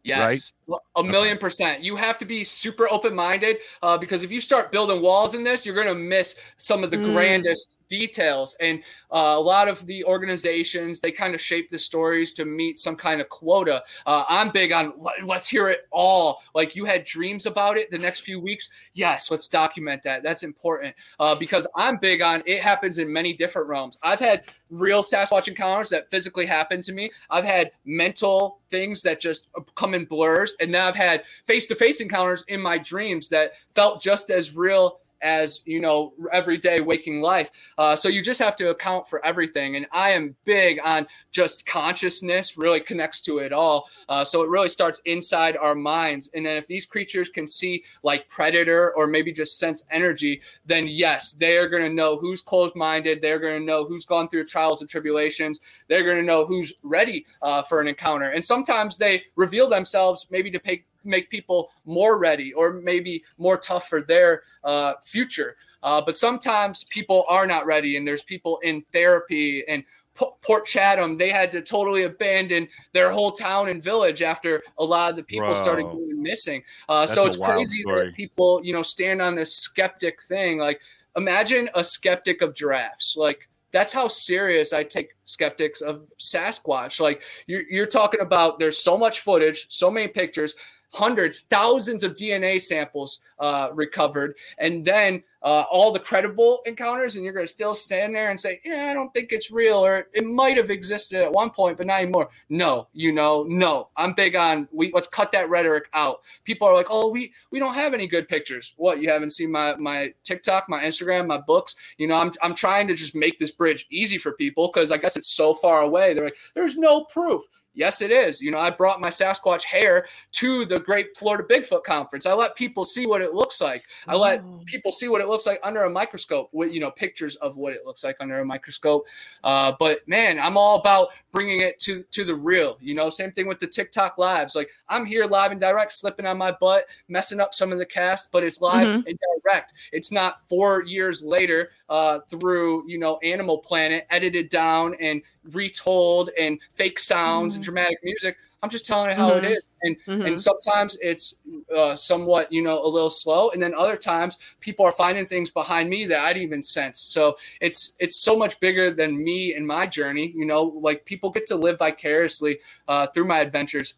Yes, 0.03 0.53
right? 0.67 0.79
a 0.97 1.03
million 1.03 1.37
percent. 1.37 1.83
You 1.83 1.95
have 1.95 2.17
to 2.17 2.25
be 2.25 2.43
super 2.43 2.87
open 2.91 3.15
minded 3.15 3.57
uh, 3.81 3.97
because 3.97 4.23
if 4.23 4.31
you 4.31 4.41
start 4.41 4.71
building 4.71 5.01
walls 5.01 5.33
in 5.33 5.43
this, 5.43 5.65
you're 5.65 5.75
going 5.75 5.87
to 5.87 5.95
miss 5.95 6.39
some 6.57 6.83
of 6.83 6.91
the 6.91 6.97
mm. 6.97 7.05
grandest 7.05 7.79
details. 7.87 8.55
And 8.59 8.79
uh, 9.11 9.35
a 9.37 9.39
lot 9.39 9.67
of 9.67 9.85
the 9.85 10.03
organizations 10.05 10.99
they 10.99 11.11
kind 11.11 11.35
of 11.35 11.41
shape 11.41 11.69
the 11.69 11.77
stories 11.77 12.33
to 12.33 12.45
meet 12.45 12.79
some 12.79 12.95
kind 12.95 13.21
of 13.21 13.29
quota. 13.29 13.83
Uh, 14.05 14.23
I'm 14.27 14.49
big 14.49 14.71
on 14.71 14.93
let's 15.23 15.47
hear 15.47 15.69
it 15.69 15.87
all. 15.91 16.41
Like 16.55 16.75
you 16.75 16.85
had 16.85 17.03
dreams 17.03 17.45
about 17.45 17.77
it 17.77 17.91
the 17.91 17.97
next 17.97 18.21
few 18.21 18.39
weeks. 18.39 18.69
Yes, 18.93 19.31
let's 19.31 19.47
document 19.47 20.03
that. 20.03 20.23
That's 20.23 20.43
important 20.43 20.95
uh, 21.19 21.35
because 21.35 21.67
I'm 21.75 21.97
big 21.97 22.21
on 22.21 22.43
it 22.45 22.61
happens 22.61 22.97
in 22.97 23.11
many 23.11 23.33
different 23.33 23.67
realms. 23.67 23.97
I've 24.01 24.19
had 24.19 24.45
real 24.69 25.03
Sasquatch 25.03 25.47
encounters 25.47 25.89
that 25.89 26.09
physically 26.09 26.45
happened 26.45 26.83
to 26.85 26.93
me. 26.93 27.11
I've 27.29 27.45
had 27.45 27.71
mental 27.85 28.59
things 28.73 29.03
that 29.03 29.21
just 29.21 29.49
come 29.75 29.93
in 29.93 30.05
blurs. 30.05 30.57
And 30.59 30.73
then 30.73 30.81
I've 30.85 30.95
had 30.95 31.25
face 31.45 31.67
to 31.67 31.75
face 31.75 32.01
encounters 32.01 32.43
in 32.47 32.59
my 32.59 32.79
dreams 32.79 33.29
that 33.29 33.51
felt 33.75 34.01
just 34.01 34.31
as 34.31 34.55
real 34.55 34.99
as 35.23 35.61
you 35.65 35.79
know 35.79 36.13
everyday 36.31 36.81
waking 36.81 37.21
life. 37.21 37.49
Uh, 37.77 37.95
so 37.95 38.09
you 38.09 38.21
just 38.21 38.39
have 38.39 38.55
to 38.57 38.69
account 38.69 39.07
for 39.07 39.25
everything. 39.25 39.75
And 39.75 39.87
i 39.91 40.09
am 40.09 40.35
big 40.45 40.79
on 40.83 41.07
just 41.31 41.65
consciousness 41.65 42.57
really 42.57 42.79
connects 42.79 43.21
to 43.21 43.39
it 43.39 43.53
all. 43.53 43.89
Uh, 44.09 44.23
so 44.23 44.43
it 44.43 44.49
really 44.49 44.69
starts 44.69 45.01
inside 45.05 45.57
our 45.57 45.75
minds. 45.75 46.29
And 46.35 46.45
then 46.45 46.57
if 46.57 46.67
these 46.67 46.85
creatures 46.85 47.29
can 47.29 47.47
see 47.47 47.83
like 48.03 48.27
predator 48.29 48.93
or 48.95 49.07
maybe 49.07 49.31
just 49.31 49.57
sense 49.57 49.85
energy 49.91 50.41
then 50.65 50.87
yes 50.87 51.33
they 51.33 51.57
are 51.57 51.67
going 51.67 51.83
to 51.83 51.93
know 51.93 52.17
who's 52.17 52.41
closed-minded. 52.41 53.21
They're 53.21 53.39
going 53.39 53.59
to 53.59 53.65
know 53.65 53.85
who's 53.85 54.05
gone 54.05 54.27
through 54.27 54.45
trials 54.45 54.81
and 54.81 54.89
tribulations. 54.89 55.61
They're 55.87 56.03
going 56.03 56.17
to 56.17 56.23
know 56.23 56.45
who's 56.45 56.73
ready 56.83 57.25
uh, 57.41 57.61
for 57.63 57.81
an 57.81 57.87
encounter. 57.87 58.29
And 58.29 58.43
sometimes 58.43 58.97
they 58.97 59.23
reveal 59.35 59.69
themselves 59.69 60.27
maybe 60.29 60.51
to 60.51 60.59
pay 60.59 60.85
make 61.03 61.29
people 61.29 61.71
more 61.85 62.19
ready 62.19 62.53
or 62.53 62.73
maybe 62.73 63.23
more 63.37 63.57
tough 63.57 63.87
for 63.87 64.01
their 64.01 64.43
uh, 64.63 64.93
future. 65.03 65.55
Uh, 65.81 66.01
but 66.01 66.15
sometimes 66.17 66.85
people 66.85 67.25
are 67.27 67.45
not 67.45 67.65
ready, 67.65 67.97
and 67.97 68.07
there's 68.07 68.23
people 68.23 68.59
in 68.63 68.83
therapy 68.91 69.63
and 69.67 69.83
Port 70.15 70.65
Chatham, 70.65 71.17
they 71.17 71.29
had 71.29 71.51
to 71.53 71.61
totally 71.61 72.03
abandon 72.03 72.67
their 72.91 73.09
whole 73.09 73.31
town 73.31 73.69
and 73.69 73.81
village 73.81 74.21
after 74.21 74.61
a 74.77 74.83
lot 74.83 75.09
of 75.09 75.15
the 75.15 75.23
people 75.23 75.47
Bro. 75.47 75.55
started 75.55 75.83
going 75.83 76.21
missing. 76.21 76.63
Uh, 76.87 77.05
so 77.05 77.25
it's 77.25 77.37
crazy 77.37 77.81
story. 77.81 78.05
that 78.05 78.15
people, 78.15 78.61
you 78.63 78.73
know, 78.73 78.81
stand 78.81 79.21
on 79.21 79.35
this 79.35 79.55
skeptic 79.55 80.21
thing. 80.23 80.59
Like, 80.59 80.81
imagine 81.17 81.69
a 81.75 81.83
skeptic 81.83 82.41
of 82.41 82.55
giraffes. 82.55 83.15
Like, 83.17 83.49
that's 83.71 83.91
how 83.91 84.07
serious 84.07 84.71
I 84.71 84.83
take 84.83 85.15
skeptics 85.23 85.81
of 85.81 86.07
Sasquatch. 86.19 86.99
Like, 86.99 87.23
you're, 87.47 87.63
you're 87.69 87.87
talking 87.87 88.21
about 88.21 88.59
there's 88.59 88.77
so 88.77 88.97
much 88.97 89.21
footage, 89.21 89.65
so 89.69 89.89
many 89.89 90.07
pictures 90.07 90.55
hundreds, 90.93 91.41
thousands 91.41 92.03
of 92.03 92.15
DNA 92.15 92.61
samples 92.61 93.19
uh, 93.39 93.69
recovered, 93.73 94.35
and 94.59 94.85
then 94.85 95.23
uh, 95.41 95.65
all 95.69 95.91
the 95.91 95.99
credible 95.99 96.61
encounters, 96.65 97.15
and 97.15 97.25
you're 97.25 97.33
going 97.33 97.45
to 97.45 97.51
still 97.51 97.73
stand 97.73 98.15
there 98.15 98.29
and 98.29 98.39
say, 98.39 98.61
"Yeah, 98.63 98.87
I 98.89 98.93
don't 98.93 99.13
think 99.13 99.31
it's 99.31 99.51
real," 99.51 99.85
or 99.85 100.07
it 100.13 100.25
might 100.25 100.55
have 100.57 100.69
existed 100.69 101.21
at 101.21 101.31
one 101.31 101.49
point, 101.49 101.77
but 101.77 101.87
not 101.87 102.01
anymore. 102.01 102.29
No, 102.49 102.87
you 102.93 103.11
know, 103.11 103.43
no. 103.49 103.89
I'm 103.97 104.13
big 104.13 104.35
on 104.35 104.69
we 104.71 104.91
let's 104.93 105.07
cut 105.07 105.31
that 105.33 105.49
rhetoric 105.49 105.89
out. 105.93 106.21
People 106.45 106.67
are 106.67 106.73
like, 106.73 106.87
"Oh, 106.89 107.09
we 107.09 107.33
we 107.51 107.59
don't 107.59 107.73
have 107.73 107.93
any 107.93 108.07
good 108.07 108.27
pictures." 108.27 108.73
What 108.77 109.01
you 109.01 109.09
haven't 109.09 109.31
seen 109.31 109.51
my 109.51 109.75
my 109.75 110.13
TikTok, 110.23 110.69
my 110.69 110.83
Instagram, 110.83 111.27
my 111.27 111.39
books. 111.39 111.75
You 111.97 112.07
know, 112.07 112.15
I'm 112.15 112.31
I'm 112.41 112.53
trying 112.53 112.87
to 112.87 112.93
just 112.93 113.15
make 113.15 113.37
this 113.39 113.51
bridge 113.51 113.87
easy 113.89 114.17
for 114.17 114.31
people 114.33 114.69
because 114.71 114.91
I 114.91 114.97
guess 114.97 115.17
it's 115.17 115.29
so 115.29 115.53
far 115.53 115.81
away. 115.81 116.13
They're 116.13 116.25
like, 116.25 116.37
"There's 116.55 116.77
no 116.77 117.03
proof." 117.05 117.43
Yes, 117.75 118.01
it 118.01 118.11
is. 118.11 118.41
You 118.41 118.51
know, 118.51 118.59
I 118.59 118.69
brought 118.69 119.01
my 119.01 119.09
Sasquatch 119.09 119.63
hair 119.63 120.05
to 120.33 120.65
the 120.65 120.79
Great 120.79 121.17
Florida 121.17 121.43
Bigfoot 121.43 121.83
Conference. 121.83 122.25
I 122.25 122.33
let 122.33 122.55
people 122.55 122.85
see 122.85 123.07
what 123.07 123.21
it 123.21 123.33
looks 123.33 123.59
like. 123.61 123.85
I 124.07 124.15
let 124.15 124.41
Oh. 124.41 124.61
people 124.65 124.91
see 124.91 125.07
what 125.07 125.21
it 125.21 125.27
looks 125.27 125.45
like 125.47 125.59
under 125.63 125.83
a 125.83 125.89
microscope 125.89 126.49
with, 126.51 126.71
you 126.71 126.79
know, 126.79 126.91
pictures 126.91 127.35
of 127.37 127.55
what 127.57 127.73
it 127.73 127.85
looks 127.85 128.03
like 128.03 128.17
under 128.19 128.39
a 128.39 128.45
microscope. 128.45 129.07
Uh, 129.43 129.73
but 129.79 130.07
man, 130.07 130.39
I'm 130.39 130.57
all 130.57 130.77
about 130.79 131.09
bringing 131.31 131.61
it 131.61 131.79
to 131.79 132.03
to 132.11 132.23
the 132.23 132.35
real. 132.35 132.77
You 132.79 132.93
know, 132.93 133.09
same 133.09 133.31
thing 133.31 133.47
with 133.47 133.59
the 133.59 133.67
TikTok 133.67 134.17
lives. 134.17 134.55
Like 134.55 134.69
I'm 134.89 135.05
here 135.05 135.25
live 135.25 135.51
and 135.51 135.59
direct, 135.59 135.91
slipping 135.93 136.25
on 136.27 136.37
my 136.37 136.51
butt, 136.51 136.85
messing 137.07 137.39
up 137.39 137.53
some 137.53 137.71
of 137.71 137.79
the 137.79 137.85
cast, 137.85 138.31
but 138.31 138.43
it's 138.43 138.61
live 138.61 138.87
Mhm. 138.87 139.07
and 139.07 139.19
direct. 139.43 139.73
It's 139.91 140.11
not 140.11 140.47
four 140.47 140.83
years 140.83 141.23
later 141.23 141.71
uh, 141.89 142.19
through 142.29 142.87
you 142.87 142.97
know 142.97 143.17
Animal 143.23 143.57
Planet, 143.59 144.05
edited 144.09 144.49
down 144.49 144.95
and 144.99 145.21
retold 145.51 146.29
and 146.39 146.59
fake 146.75 146.97
sounds 146.99 147.55
and 147.55 147.62
dramatic 147.63 147.97
music. 148.03 148.37
I'm 148.61 148.69
just 148.69 148.85
telling 148.85 149.09
it 149.09 149.17
how 149.17 149.35
it 149.35 149.43
Mhm. 149.43 149.51
is, 149.51 149.69
and 149.81 149.97
Mhm. 150.05 150.27
and 150.27 150.39
sometimes 150.39 150.97
it's 151.01 151.41
uh, 151.75 151.95
somewhat 151.95 152.51
you 152.51 152.61
know 152.61 152.83
a 152.83 152.87
little 152.87 153.09
slow, 153.09 153.49
and 153.49 153.61
then 153.61 153.73
other 153.73 153.97
times 153.97 154.37
people 154.59 154.85
are 154.85 154.91
finding 154.91 155.25
things 155.25 155.49
behind 155.49 155.89
me 155.89 156.05
that 156.05 156.23
I 156.23 156.33
didn't 156.33 156.47
even 156.47 156.61
sense. 156.61 156.99
So 156.99 157.35
it's 157.61 157.95
it's 157.99 158.17
so 158.21 158.37
much 158.37 158.59
bigger 158.59 158.91
than 158.91 159.23
me 159.23 159.53
and 159.55 159.65
my 159.65 159.85
journey. 159.85 160.31
You 160.35 160.45
know, 160.45 160.63
like 160.63 161.05
people 161.05 161.29
get 161.29 161.47
to 161.47 161.55
live 161.55 161.79
vicariously 161.79 162.59
uh, 162.87 163.07
through 163.07 163.25
my 163.25 163.39
adventures 163.39 163.95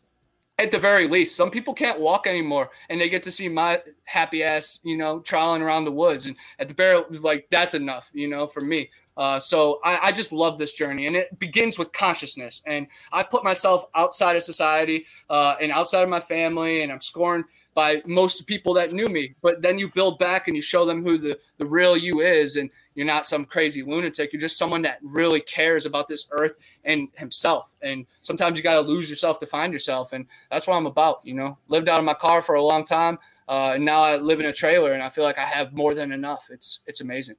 at 0.58 0.72
the 0.72 0.80
very 0.80 1.08
least, 1.08 1.36
some 1.36 1.52
people 1.52 1.74
can't 1.74 2.00
walk 2.00 2.28
anymore, 2.28 2.70
and 2.90 3.00
they 3.00 3.10
get 3.10 3.24
to 3.24 3.32
see 3.32 3.50
my 3.50 3.82
happy 4.06 4.42
ass, 4.42 4.80
you 4.84 4.96
know, 4.96 5.20
trialing 5.20 5.60
around 5.60 5.84
the 5.84 5.92
woods. 5.92 6.28
And 6.28 6.36
at 6.60 6.70
the 6.70 6.74
bare, 6.74 7.04
like 7.10 7.48
that's 7.50 7.74
enough, 7.74 8.10
you 8.14 8.28
know, 8.30 8.48
for 8.48 8.62
me. 8.62 8.90
Uh, 9.18 9.40
so 9.40 9.80
I, 9.84 10.00
I 10.04 10.12
just 10.12 10.32
love 10.32 10.58
this 10.58 10.74
journey, 10.74 11.08
and 11.08 11.16
it 11.16 11.38
begins 11.40 11.80
with 11.80 11.92
consciousness. 11.94 12.62
And 12.66 12.88
I've 13.12 13.30
put 13.30 13.44
myself 13.44 13.86
outside 13.96 14.36
of 14.36 14.44
society 14.44 15.06
uh, 15.30 15.56
and 15.62 15.72
outside 15.72 16.04
of 16.04 16.10
my 16.10 16.20
family, 16.20 16.82
and 16.82 16.92
I'm 16.92 17.02
scorned 17.02 17.46
by 17.74 18.02
most 18.06 18.48
people 18.48 18.74
that 18.74 18.94
knew 18.94 19.08
me. 19.08 19.36
But 19.42 19.62
then 19.62 19.78
you 19.78 19.92
build 19.92 20.18
back 20.18 20.48
and 20.48 20.56
you 20.56 20.62
show 20.62 20.86
them 20.86 21.04
who 21.04 21.18
the 21.18 21.38
the 21.58 21.66
real 21.66 21.96
you 21.96 22.22
is, 22.22 22.56
and 22.56 22.70
you're 22.96 23.06
not 23.06 23.26
some 23.26 23.46
crazy 23.46 23.84
lunatic. 23.84 24.34
You're 24.34 24.42
just 24.42 24.58
someone 24.58 24.82
that 24.84 25.00
really 25.04 25.42
cares 25.42 25.86
about 25.86 26.08
this 26.08 26.28
earth 26.32 26.56
and 26.84 27.10
himself. 27.16 27.76
And 27.82 28.08
sometimes 28.22 28.58
you 28.58 28.64
got 28.64 28.82
to 28.82 28.88
lose 28.88 29.10
yourself 29.10 29.40
to 29.40 29.46
find 29.46 29.74
yourself. 29.74 30.14
And 30.14 30.26
that's 30.50 30.68
what 30.68 30.76
I'm 30.76 30.88
about. 30.88 31.20
You 31.24 31.36
know, 31.36 31.58
lived 31.68 31.90
out 31.90 32.00
of 32.00 32.06
my 32.06 32.14
car 32.14 32.42
for 32.42 32.56
a 32.56 32.64
long 32.64 32.86
time, 32.86 33.20
uh, 33.48 33.74
and 33.76 33.86
now 33.86 34.02
I 34.02 34.18
live 34.18 34.40
in 34.40 34.46
a 34.46 34.54
trailer, 34.54 34.94
and 34.94 35.04
I 35.04 35.10
feel 35.10 35.24
like 35.24 35.38
I 35.38 35.46
have 35.46 35.74
more 35.74 35.94
than 35.94 36.12
enough. 36.12 36.48
It's 36.50 36.84
it's 36.88 37.02
amazing. 37.02 37.36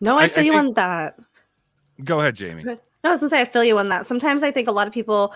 No, 0.00 0.16
I 0.16 0.22
I- 0.22 0.24
I 0.24 0.28
feel 0.28 0.44
you 0.44 0.52
think- 0.52 0.66
on 0.68 0.74
that. 0.74 1.18
Go 2.04 2.20
ahead, 2.20 2.36
Jamie. 2.36 2.62
No, 2.64 2.78
I 3.04 3.10
was 3.10 3.20
gonna 3.20 3.30
say 3.30 3.40
I 3.40 3.44
feel 3.44 3.64
you 3.64 3.78
on 3.78 3.88
that. 3.88 4.06
Sometimes 4.06 4.42
I 4.42 4.50
think 4.50 4.68
a 4.68 4.72
lot 4.72 4.86
of 4.86 4.92
people 4.92 5.34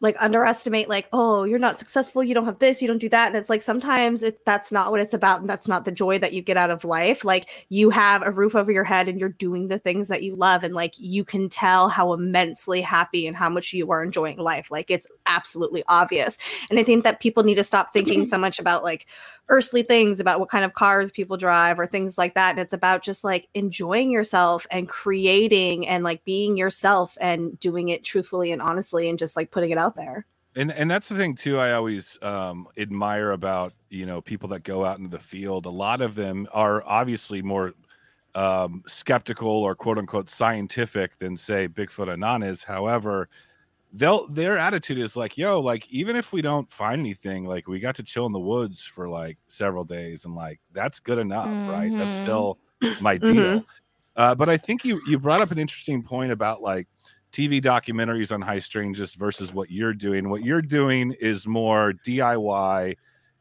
like 0.00 0.16
underestimate 0.18 0.88
like 0.88 1.08
oh 1.12 1.44
you're 1.44 1.60
not 1.60 1.78
successful. 1.78 2.24
You 2.24 2.34
don't 2.34 2.44
have 2.44 2.58
this. 2.58 2.82
You 2.82 2.88
don't 2.88 2.98
do 2.98 3.08
that. 3.10 3.28
And 3.28 3.36
it's 3.36 3.48
like 3.48 3.62
sometimes 3.62 4.22
it's 4.24 4.40
that's 4.44 4.72
not 4.72 4.90
what 4.90 5.00
it's 5.00 5.14
about 5.14 5.40
and 5.40 5.48
that's 5.48 5.68
not 5.68 5.84
the 5.84 5.92
joy 5.92 6.18
that 6.18 6.32
you 6.32 6.42
get 6.42 6.56
out 6.56 6.70
of 6.70 6.84
life. 6.84 7.24
Like 7.24 7.48
you 7.68 7.88
have 7.90 8.20
a 8.26 8.32
roof 8.32 8.56
over 8.56 8.72
your 8.72 8.82
head 8.82 9.08
and 9.08 9.20
you're 9.20 9.28
doing 9.28 9.68
the 9.68 9.78
things 9.78 10.08
that 10.08 10.24
you 10.24 10.34
love 10.34 10.64
and 10.64 10.74
like 10.74 10.94
you 10.98 11.24
can 11.24 11.48
tell 11.48 11.88
how 11.88 12.12
immensely 12.14 12.80
happy 12.80 13.28
and 13.28 13.36
how 13.36 13.48
much 13.48 13.72
you 13.72 13.92
are 13.92 14.02
enjoying 14.02 14.38
life. 14.38 14.70
Like 14.72 14.90
it's 14.90 15.06
absolutely 15.26 15.84
obvious. 15.86 16.36
And 16.68 16.78
i 16.80 16.82
think 16.82 17.04
that 17.04 17.20
people 17.20 17.44
need 17.44 17.54
to 17.54 17.64
stop 17.64 17.92
thinking 17.92 18.24
so 18.24 18.36
much 18.36 18.58
about 18.58 18.82
like 18.82 19.06
earthly 19.52 19.82
things 19.82 20.18
about 20.18 20.40
what 20.40 20.48
kind 20.48 20.64
of 20.64 20.72
cars 20.72 21.10
people 21.10 21.36
drive 21.36 21.78
or 21.78 21.86
things 21.86 22.16
like 22.16 22.34
that. 22.34 22.52
And 22.52 22.58
it's 22.58 22.72
about 22.72 23.02
just 23.02 23.22
like 23.22 23.48
enjoying 23.52 24.10
yourself 24.10 24.66
and 24.70 24.88
creating 24.88 25.86
and 25.86 26.02
like 26.02 26.24
being 26.24 26.56
yourself 26.56 27.18
and 27.20 27.60
doing 27.60 27.90
it 27.90 28.02
truthfully 28.02 28.50
and 28.50 28.62
honestly 28.62 29.10
and 29.10 29.18
just 29.18 29.36
like 29.36 29.50
putting 29.50 29.70
it 29.70 29.76
out 29.76 29.94
there. 29.94 30.24
And 30.56 30.72
and 30.72 30.90
that's 30.90 31.08
the 31.08 31.16
thing 31.16 31.34
too 31.34 31.58
i 31.58 31.72
always 31.72 32.18
um 32.20 32.68
admire 32.76 33.30
about 33.30 33.72
you 33.88 34.04
know 34.04 34.20
people 34.20 34.50
that 34.50 34.64
go 34.64 34.84
out 34.84 34.98
into 34.98 35.10
the 35.10 35.22
field. 35.22 35.66
A 35.66 35.70
lot 35.70 36.00
of 36.00 36.14
them 36.14 36.48
are 36.52 36.82
obviously 36.86 37.42
more 37.42 37.74
um 38.34 38.82
skeptical 38.86 39.48
or 39.48 39.74
quote 39.74 39.98
unquote 39.98 40.30
scientific 40.30 41.18
than 41.18 41.36
say 41.36 41.68
bigfoot 41.68 42.10
anon 42.10 42.42
is. 42.42 42.62
However 42.64 43.28
they'll 43.92 44.26
their 44.28 44.56
attitude 44.56 44.98
is 44.98 45.16
like 45.16 45.36
yo 45.36 45.60
like 45.60 45.86
even 45.90 46.16
if 46.16 46.32
we 46.32 46.40
don't 46.40 46.70
find 46.72 47.00
anything 47.00 47.44
like 47.44 47.68
we 47.68 47.78
got 47.78 47.94
to 47.94 48.02
chill 48.02 48.26
in 48.26 48.32
the 48.32 48.38
woods 48.40 48.82
for 48.82 49.08
like 49.08 49.36
several 49.48 49.84
days 49.84 50.24
and 50.24 50.34
like 50.34 50.58
that's 50.72 50.98
good 51.00 51.18
enough 51.18 51.66
right 51.68 51.92
that's 51.96 52.14
Mhm. 52.14 52.18
still 52.24 52.58
my 53.00 53.18
deal 53.18 53.64
uh, 54.16 54.34
but 54.34 54.48
i 54.48 54.56
think 54.56 54.84
you 54.84 55.00
you 55.06 55.18
brought 55.18 55.42
up 55.42 55.50
an 55.50 55.58
interesting 55.58 56.02
point 56.02 56.32
about 56.32 56.62
like 56.62 56.86
TV 57.32 57.62
documentaries 57.62 58.30
on 58.30 58.42
high 58.42 58.58
strangeness 58.58 59.14
versus 59.14 59.54
what 59.54 59.70
you're 59.70 59.94
doing. 59.94 60.28
What 60.28 60.44
you're 60.44 60.60
doing 60.60 61.12
is 61.18 61.46
more 61.46 61.94
DIY, 62.04 62.94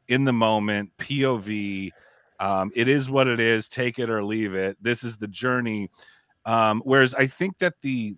in 0.08 0.24
the 0.24 0.32
moment, 0.32 0.92
POV. 0.98 1.92
Um, 2.40 2.72
it 2.74 2.88
is 2.88 3.10
what 3.10 3.28
it 3.28 3.42
is. 3.42 3.68
Take 3.68 4.00
it 4.00 4.10
or 4.10 4.24
leave 4.24 4.54
it. 4.54 4.78
This 4.82 5.04
is 5.04 5.18
the 5.18 5.28
journey. 5.28 5.90
Um, 6.46 6.82
whereas 6.86 7.14
I 7.14 7.28
think 7.28 7.58
that 7.60 7.74
the 7.82 8.16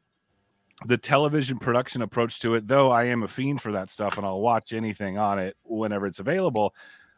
the 0.86 0.98
television 0.98 1.60
production 1.60 2.02
approach 2.02 2.40
to 2.40 2.56
it, 2.56 2.68
though 2.68 2.92
I 2.92 3.06
am 3.06 3.24
a 3.24 3.28
fiend 3.28 3.62
for 3.62 3.72
that 3.72 3.90
stuff 3.90 4.18
and 4.18 4.26
I'll 4.26 4.42
watch 4.42 4.74
anything 4.74 5.18
on 5.18 5.40
it 5.40 5.56
whenever 5.64 6.06
it's 6.06 6.20
available. 6.20 6.74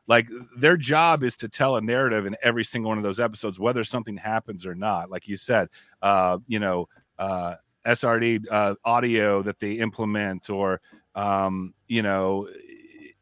Like 0.07 0.29
their 0.57 0.77
job 0.77 1.23
is 1.23 1.35
to 1.37 1.49
tell 1.49 1.77
a 1.77 1.81
narrative 1.81 2.25
in 2.25 2.35
every 2.43 2.63
single 2.63 2.89
one 2.89 2.97
of 2.97 3.03
those 3.03 3.19
episodes, 3.19 3.59
whether 3.59 3.83
something 3.83 4.17
happens 4.17 4.65
or 4.65 4.75
not. 4.75 5.09
Like 5.09 5.27
you 5.27 5.37
said, 5.37 5.69
uh, 6.01 6.37
you 6.47 6.59
know, 6.59 6.87
uh, 7.17 7.55
SRD 7.85 8.45
uh, 8.51 8.75
audio 8.83 9.41
that 9.41 9.59
they 9.59 9.73
implement, 9.73 10.49
or 10.49 10.81
um, 11.15 11.73
you 11.87 12.01
know, 12.01 12.47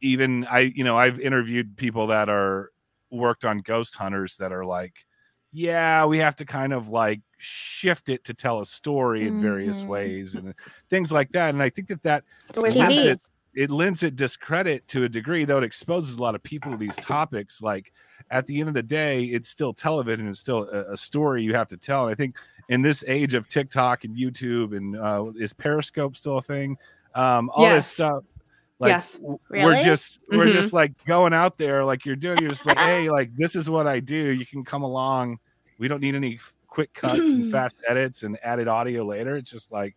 even 0.02 0.46
I, 0.46 0.72
you 0.76 0.84
know, 0.84 0.98
I've 0.98 1.19
interviewed 1.19 1.78
people 1.78 2.08
that 2.08 2.28
are 2.28 2.72
worked 3.12 3.46
on 3.46 3.60
ghost 3.60 3.96
hunters 3.96 4.38
that 4.38 4.52
are 4.52 4.65
like, 4.65 5.06
yeah, 5.54 6.04
we 6.06 6.18
have 6.18 6.36
to 6.38 6.46
kind 6.46 6.74
of 6.74 6.89
like 6.89 7.22
shift 7.38 8.10
it 8.10 8.24
to 8.26 8.34
tell 8.34 8.62
a 8.62 8.66
story 8.66 9.28
in 9.28 9.39
various 9.39 9.84
Mhm. 9.84 9.88
ways 9.88 10.36
and 10.36 10.54
things 10.89 11.12
like 11.12 11.32
that. 11.32 11.50
And 11.50 11.62
I 11.62 11.70
think 11.70 11.88
that 11.89 12.02
that 12.04 12.24
it, 13.06 13.63
it 13.63 13.70
lends 13.70 14.02
it 14.02 14.16
discredit 14.16 14.88
to 14.88 15.04
a 15.04 15.10
degree, 15.10 15.46
though 15.46 15.60
it 15.60 15.63
exposes 15.63 16.16
a 16.16 16.22
lot 16.22 16.34
of 16.34 16.42
people 16.42 16.72
to 16.72 16.78
these 16.78 16.96
topics. 16.98 17.62
Like 17.62 17.94
at 18.32 18.48
the 18.48 18.60
end 18.60 18.70
of 18.70 18.74
the 18.74 18.84
day, 18.84 19.26
it's 19.26 19.48
still 19.48 19.74
television, 19.74 20.28
it's 20.28 20.39
still 20.39 20.68
a, 20.70 20.94
a 20.94 20.98
story 20.98 21.44
you 21.44 21.54
have 21.54 21.68
to 21.68 21.78
tell. 21.78 22.06
And 22.06 22.12
I 22.12 22.16
think 22.16 22.38
in 22.70 22.82
this 22.82 23.04
age 23.08 23.36
of 23.36 23.48
TikTok 23.48 24.06
and 24.06 24.18
YouTube 24.18 24.76
and 24.76 24.98
uh, 24.98 25.32
is 25.38 25.54
Periscope 25.54 26.16
still 26.16 26.38
a 26.39 26.42
thing? 26.42 26.78
Um, 27.13 27.52
all 27.54 27.66
this 27.76 27.88
stuff. 27.88 28.24
Like 28.84 28.89
Yes. 28.89 29.19
Really? 29.50 29.65
we're 29.65 29.80
just 29.82 30.19
we're 30.30 30.46
Mhm. 30.46 30.52
just 30.54 30.74
like 30.74 30.91
going 31.06 31.34
out 31.34 31.58
there 31.58 31.84
like 31.86 32.06
you're 32.06 32.15
doing. 32.15 32.38
You're 32.39 32.52
just 32.52 32.65
like, 32.65 32.78
hey, 32.89 33.10
like 33.10 33.36
this 33.36 33.56
is 33.56 33.69
what 33.69 33.88
I 33.88 34.00
do. 34.00 34.15
You 34.15 34.46
can 34.46 34.63
come 34.63 34.84
along. 34.84 35.39
We 35.80 35.88
don't 35.88 36.02
need 36.02 36.15
any 36.15 36.39
quick 36.67 36.93
cuts 36.93 37.19
and 37.19 37.52
fast 37.52 37.76
edits 37.88 38.24
and 38.24 38.38
added 38.43 38.67
audio 38.67 39.04
later. 39.06 39.36
It's 39.36 39.50
just 39.50 39.72
like 39.72 39.96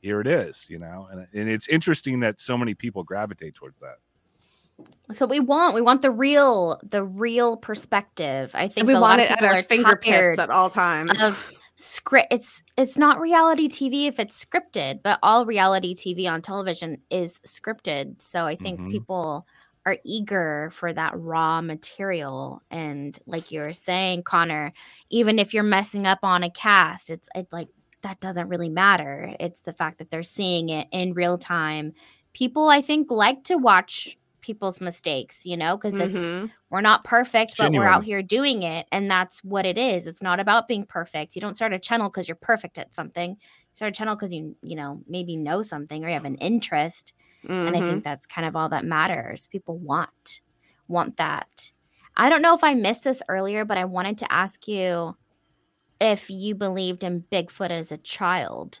here 0.00 0.20
it 0.20 0.26
is, 0.26 0.66
you 0.70 0.78
know. 0.78 1.08
And 1.10 1.26
and 1.32 1.48
it's 1.48 1.68
interesting 1.68 2.20
that 2.20 2.38
so 2.38 2.56
many 2.58 2.74
people 2.74 3.02
gravitate 3.02 3.54
towards 3.54 3.78
that. 3.80 3.96
So 5.12 5.26
we 5.26 5.40
want 5.40 5.74
we 5.74 5.80
want 5.80 6.02
the 6.02 6.10
real 6.10 6.78
the 6.88 7.02
real 7.02 7.56
perspective. 7.56 8.52
I 8.54 8.68
think 8.68 8.86
and 8.86 8.88
we 8.88 8.94
want 8.94 9.20
it 9.20 9.30
at 9.30 9.42
our 9.42 9.54
are 9.54 9.62
fingertips 9.62 10.38
at 10.38 10.50
all 10.50 10.70
times 10.70 11.20
of 11.22 11.52
script. 11.78 12.32
It's 12.32 12.62
it's 12.76 12.98
not 12.98 13.20
reality 13.20 13.68
TV 13.68 14.08
if 14.08 14.18
it's 14.20 14.44
scripted, 14.44 15.02
but 15.02 15.18
all 15.22 15.46
reality 15.46 15.94
TV 15.94 16.28
on 16.28 16.42
television 16.42 17.02
is 17.10 17.38
scripted. 17.46 18.20
So 18.20 18.46
I 18.46 18.56
think 18.56 18.82
Mhm. 18.82 18.90
people 18.90 19.46
are 19.86 19.98
eager 20.04 20.70
for 20.72 20.92
that 20.92 21.12
raw 21.16 21.62
material. 21.62 22.62
And 22.70 23.18
like 23.26 23.52
you 23.52 23.60
were 23.60 23.72
saying, 23.72 24.24
Connor, 24.24 24.72
even 25.10 25.38
if 25.38 25.54
you're 25.54 25.62
messing 25.62 26.06
up 26.06 26.18
on 26.24 26.42
a 26.42 26.50
cast, 26.50 27.10
it's 27.10 27.28
it 27.34 27.48
like 27.52 27.68
that 28.02 28.20
doesn't 28.20 28.48
really 28.48 28.68
matter. 28.68 29.34
It's 29.40 29.62
the 29.62 29.72
fact 29.72 29.98
that 29.98 30.10
they're 30.10 30.22
seeing 30.24 30.68
it 30.70 30.88
in 30.92 31.14
real 31.14 31.38
time. 31.38 31.94
People, 32.34 32.68
I 32.68 32.82
think, 32.82 33.10
like 33.10 33.44
to 33.44 33.56
watch 33.56 34.17
people's 34.48 34.80
mistakes, 34.80 35.46
you 35.46 35.56
know, 35.56 35.76
because 35.76 36.00
it's 36.00 36.30
Mhm. 36.30 36.50
we're 36.70 36.82
not 36.82 37.04
perfect, 37.04 37.56
but 37.58 37.74
we're 37.74 37.86
out 37.86 38.04
here 38.04 38.22
doing 38.22 38.62
it. 38.64 38.86
And 38.92 39.10
that's 39.10 39.44
what 39.44 39.66
it 39.66 39.78
is. 39.78 40.06
It's 40.06 40.22
not 40.22 40.40
about 40.40 40.68
being 40.68 40.86
perfect. 40.86 41.34
You 41.36 41.40
don't 41.42 41.56
start 41.56 41.72
a 41.74 41.78
channel 41.78 42.10
because 42.10 42.28
you're 42.28 42.36
perfect 42.52 42.78
at 42.78 42.94
something. 42.94 43.32
You 43.32 43.38
start 43.74 43.94
a 43.94 43.98
channel 43.98 44.16
because 44.16 44.34
you, 44.34 44.56
you 44.62 44.76
know, 44.76 45.02
maybe 45.08 45.36
know 45.36 45.62
something 45.62 46.04
or 46.04 46.08
you 46.08 46.14
have 46.14 46.24
an 46.26 46.36
interest. 46.36 47.14
and 47.66 47.76
i 47.76 47.80
Mhm. 47.80 47.82
think 47.82 48.04
that's 48.04 48.26
kind 48.26 48.46
of 48.48 48.56
all 48.56 48.68
that 48.70 48.84
matters 48.84 49.48
people 49.48 49.76
want 49.78 50.40
want 50.88 51.16
that 51.18 51.72
i 52.16 52.28
don't 52.30 52.42
know 52.42 52.54
if 52.54 52.64
i 52.64 52.74
missed 52.74 53.04
this 53.04 53.22
earlier 53.28 53.64
but 53.64 53.78
i 53.78 53.84
wanted 53.84 54.18
to 54.18 54.32
ask 54.32 54.68
you 54.68 55.14
if 56.00 56.30
you 56.30 56.54
believed 56.54 57.04
in 57.04 57.24
bigfoot 57.32 57.70
as 57.70 57.92
a 57.92 57.98
child 57.98 58.80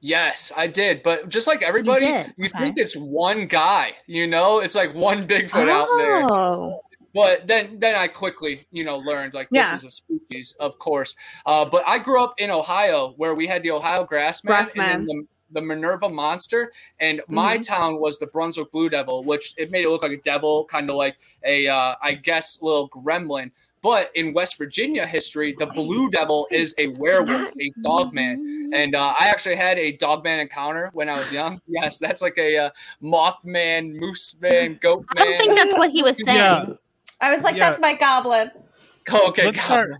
Yes, 0.00 0.52
I 0.56 0.66
did. 0.66 1.02
But 1.02 1.28
just 1.28 1.46
like 1.46 1.62
everybody, 1.62 2.06
you, 2.06 2.12
did, 2.12 2.32
okay. 2.38 2.58
think 2.58 2.78
it's 2.78 2.94
one 2.94 3.46
guy, 3.46 3.94
you 4.06 4.26
know? 4.26 4.60
It's 4.60 4.74
like 4.74 4.94
one 4.94 5.22
Bigfoot 5.22 5.68
out 5.68 5.88
there. 5.98 6.26
Oh. 6.30 6.80
But 7.14 7.46
then 7.46 7.78
then 7.80 7.96
I 7.96 8.06
quickly, 8.06 8.66
you 8.70 8.84
know, 8.84 8.98
learned 8.98 9.34
like 9.34 9.48
this 9.50 9.72
is 9.72 9.84
a 9.84 9.90
species, 9.90 10.54
of 10.60 10.78
course. 10.78 11.16
Uh, 11.46 11.64
but 11.64 11.82
I 11.86 11.98
grew 11.98 12.22
up 12.22 12.34
in 12.38 12.50
Ohio 12.50 13.14
where 13.16 13.34
we 13.34 13.46
had 13.46 13.62
the 13.62 13.70
Ohio 13.72 14.04
Grassman, 14.04 14.50
Grassman. 14.50 14.94
and 14.94 15.08
then 15.08 15.26
the, 15.50 15.60
the 15.60 15.62
Minerva 15.62 16.08
Monster, 16.08 16.70
and 17.00 17.22
my 17.26 17.54
Mm-hmm. 17.56 17.62
town 17.62 18.00
was 18.00 18.18
the 18.18 18.26
Brunswick 18.26 18.70
Blue 18.70 18.88
Devil, 18.90 19.24
which 19.24 19.54
it 19.56 19.70
made 19.70 19.84
it 19.84 19.88
look 19.88 20.02
like 20.02 20.12
a 20.12 20.20
devil, 20.20 20.66
kind 20.66 20.90
of 20.90 20.96
like 20.96 21.16
a 21.44 21.66
uh, 21.66 21.94
I 22.02 22.12
guess 22.12 22.60
little 22.62 22.88
gremlin. 22.90 23.50
But 23.80 24.10
in 24.16 24.32
West 24.34 24.58
Virginia 24.58 25.06
history, 25.06 25.54
the 25.58 25.66
Blue 25.66 26.10
Devil 26.10 26.48
is 26.50 26.74
a 26.78 26.88
werewolf, 26.88 27.50
a 27.60 27.70
dogman. 27.82 28.70
And 28.74 28.94
uh, 28.94 29.14
I 29.18 29.28
actually 29.28 29.54
had 29.56 29.78
a 29.78 29.92
dogman 29.92 30.40
encounter 30.40 30.90
when 30.94 31.08
I 31.08 31.16
was 31.18 31.32
young. 31.32 31.60
Yes, 31.68 31.98
that's 31.98 32.20
like 32.22 32.36
a 32.38 32.58
uh, 32.58 32.70
Mothman, 33.02 33.94
Moose 33.94 34.36
Man, 34.40 34.78
Goat 34.80 35.04
i 35.10 35.20
Man. 35.20 35.28
don't 35.28 35.38
think 35.38 35.56
that's 35.56 35.76
what 35.76 35.90
he 35.90 36.02
was 36.02 36.16
saying 36.16 36.26
Yeah. 36.36 36.66
I 37.20 37.32
was 37.32 37.42
like, 37.42 37.56
Yeah. 37.56 37.70
that's 37.70 37.80
my 37.80 37.94
goblin. 37.94 38.50
Oh, 39.10 39.28
okay, 39.28 39.44
Let's 39.46 39.58
got 39.58 39.64
start- 39.66 39.90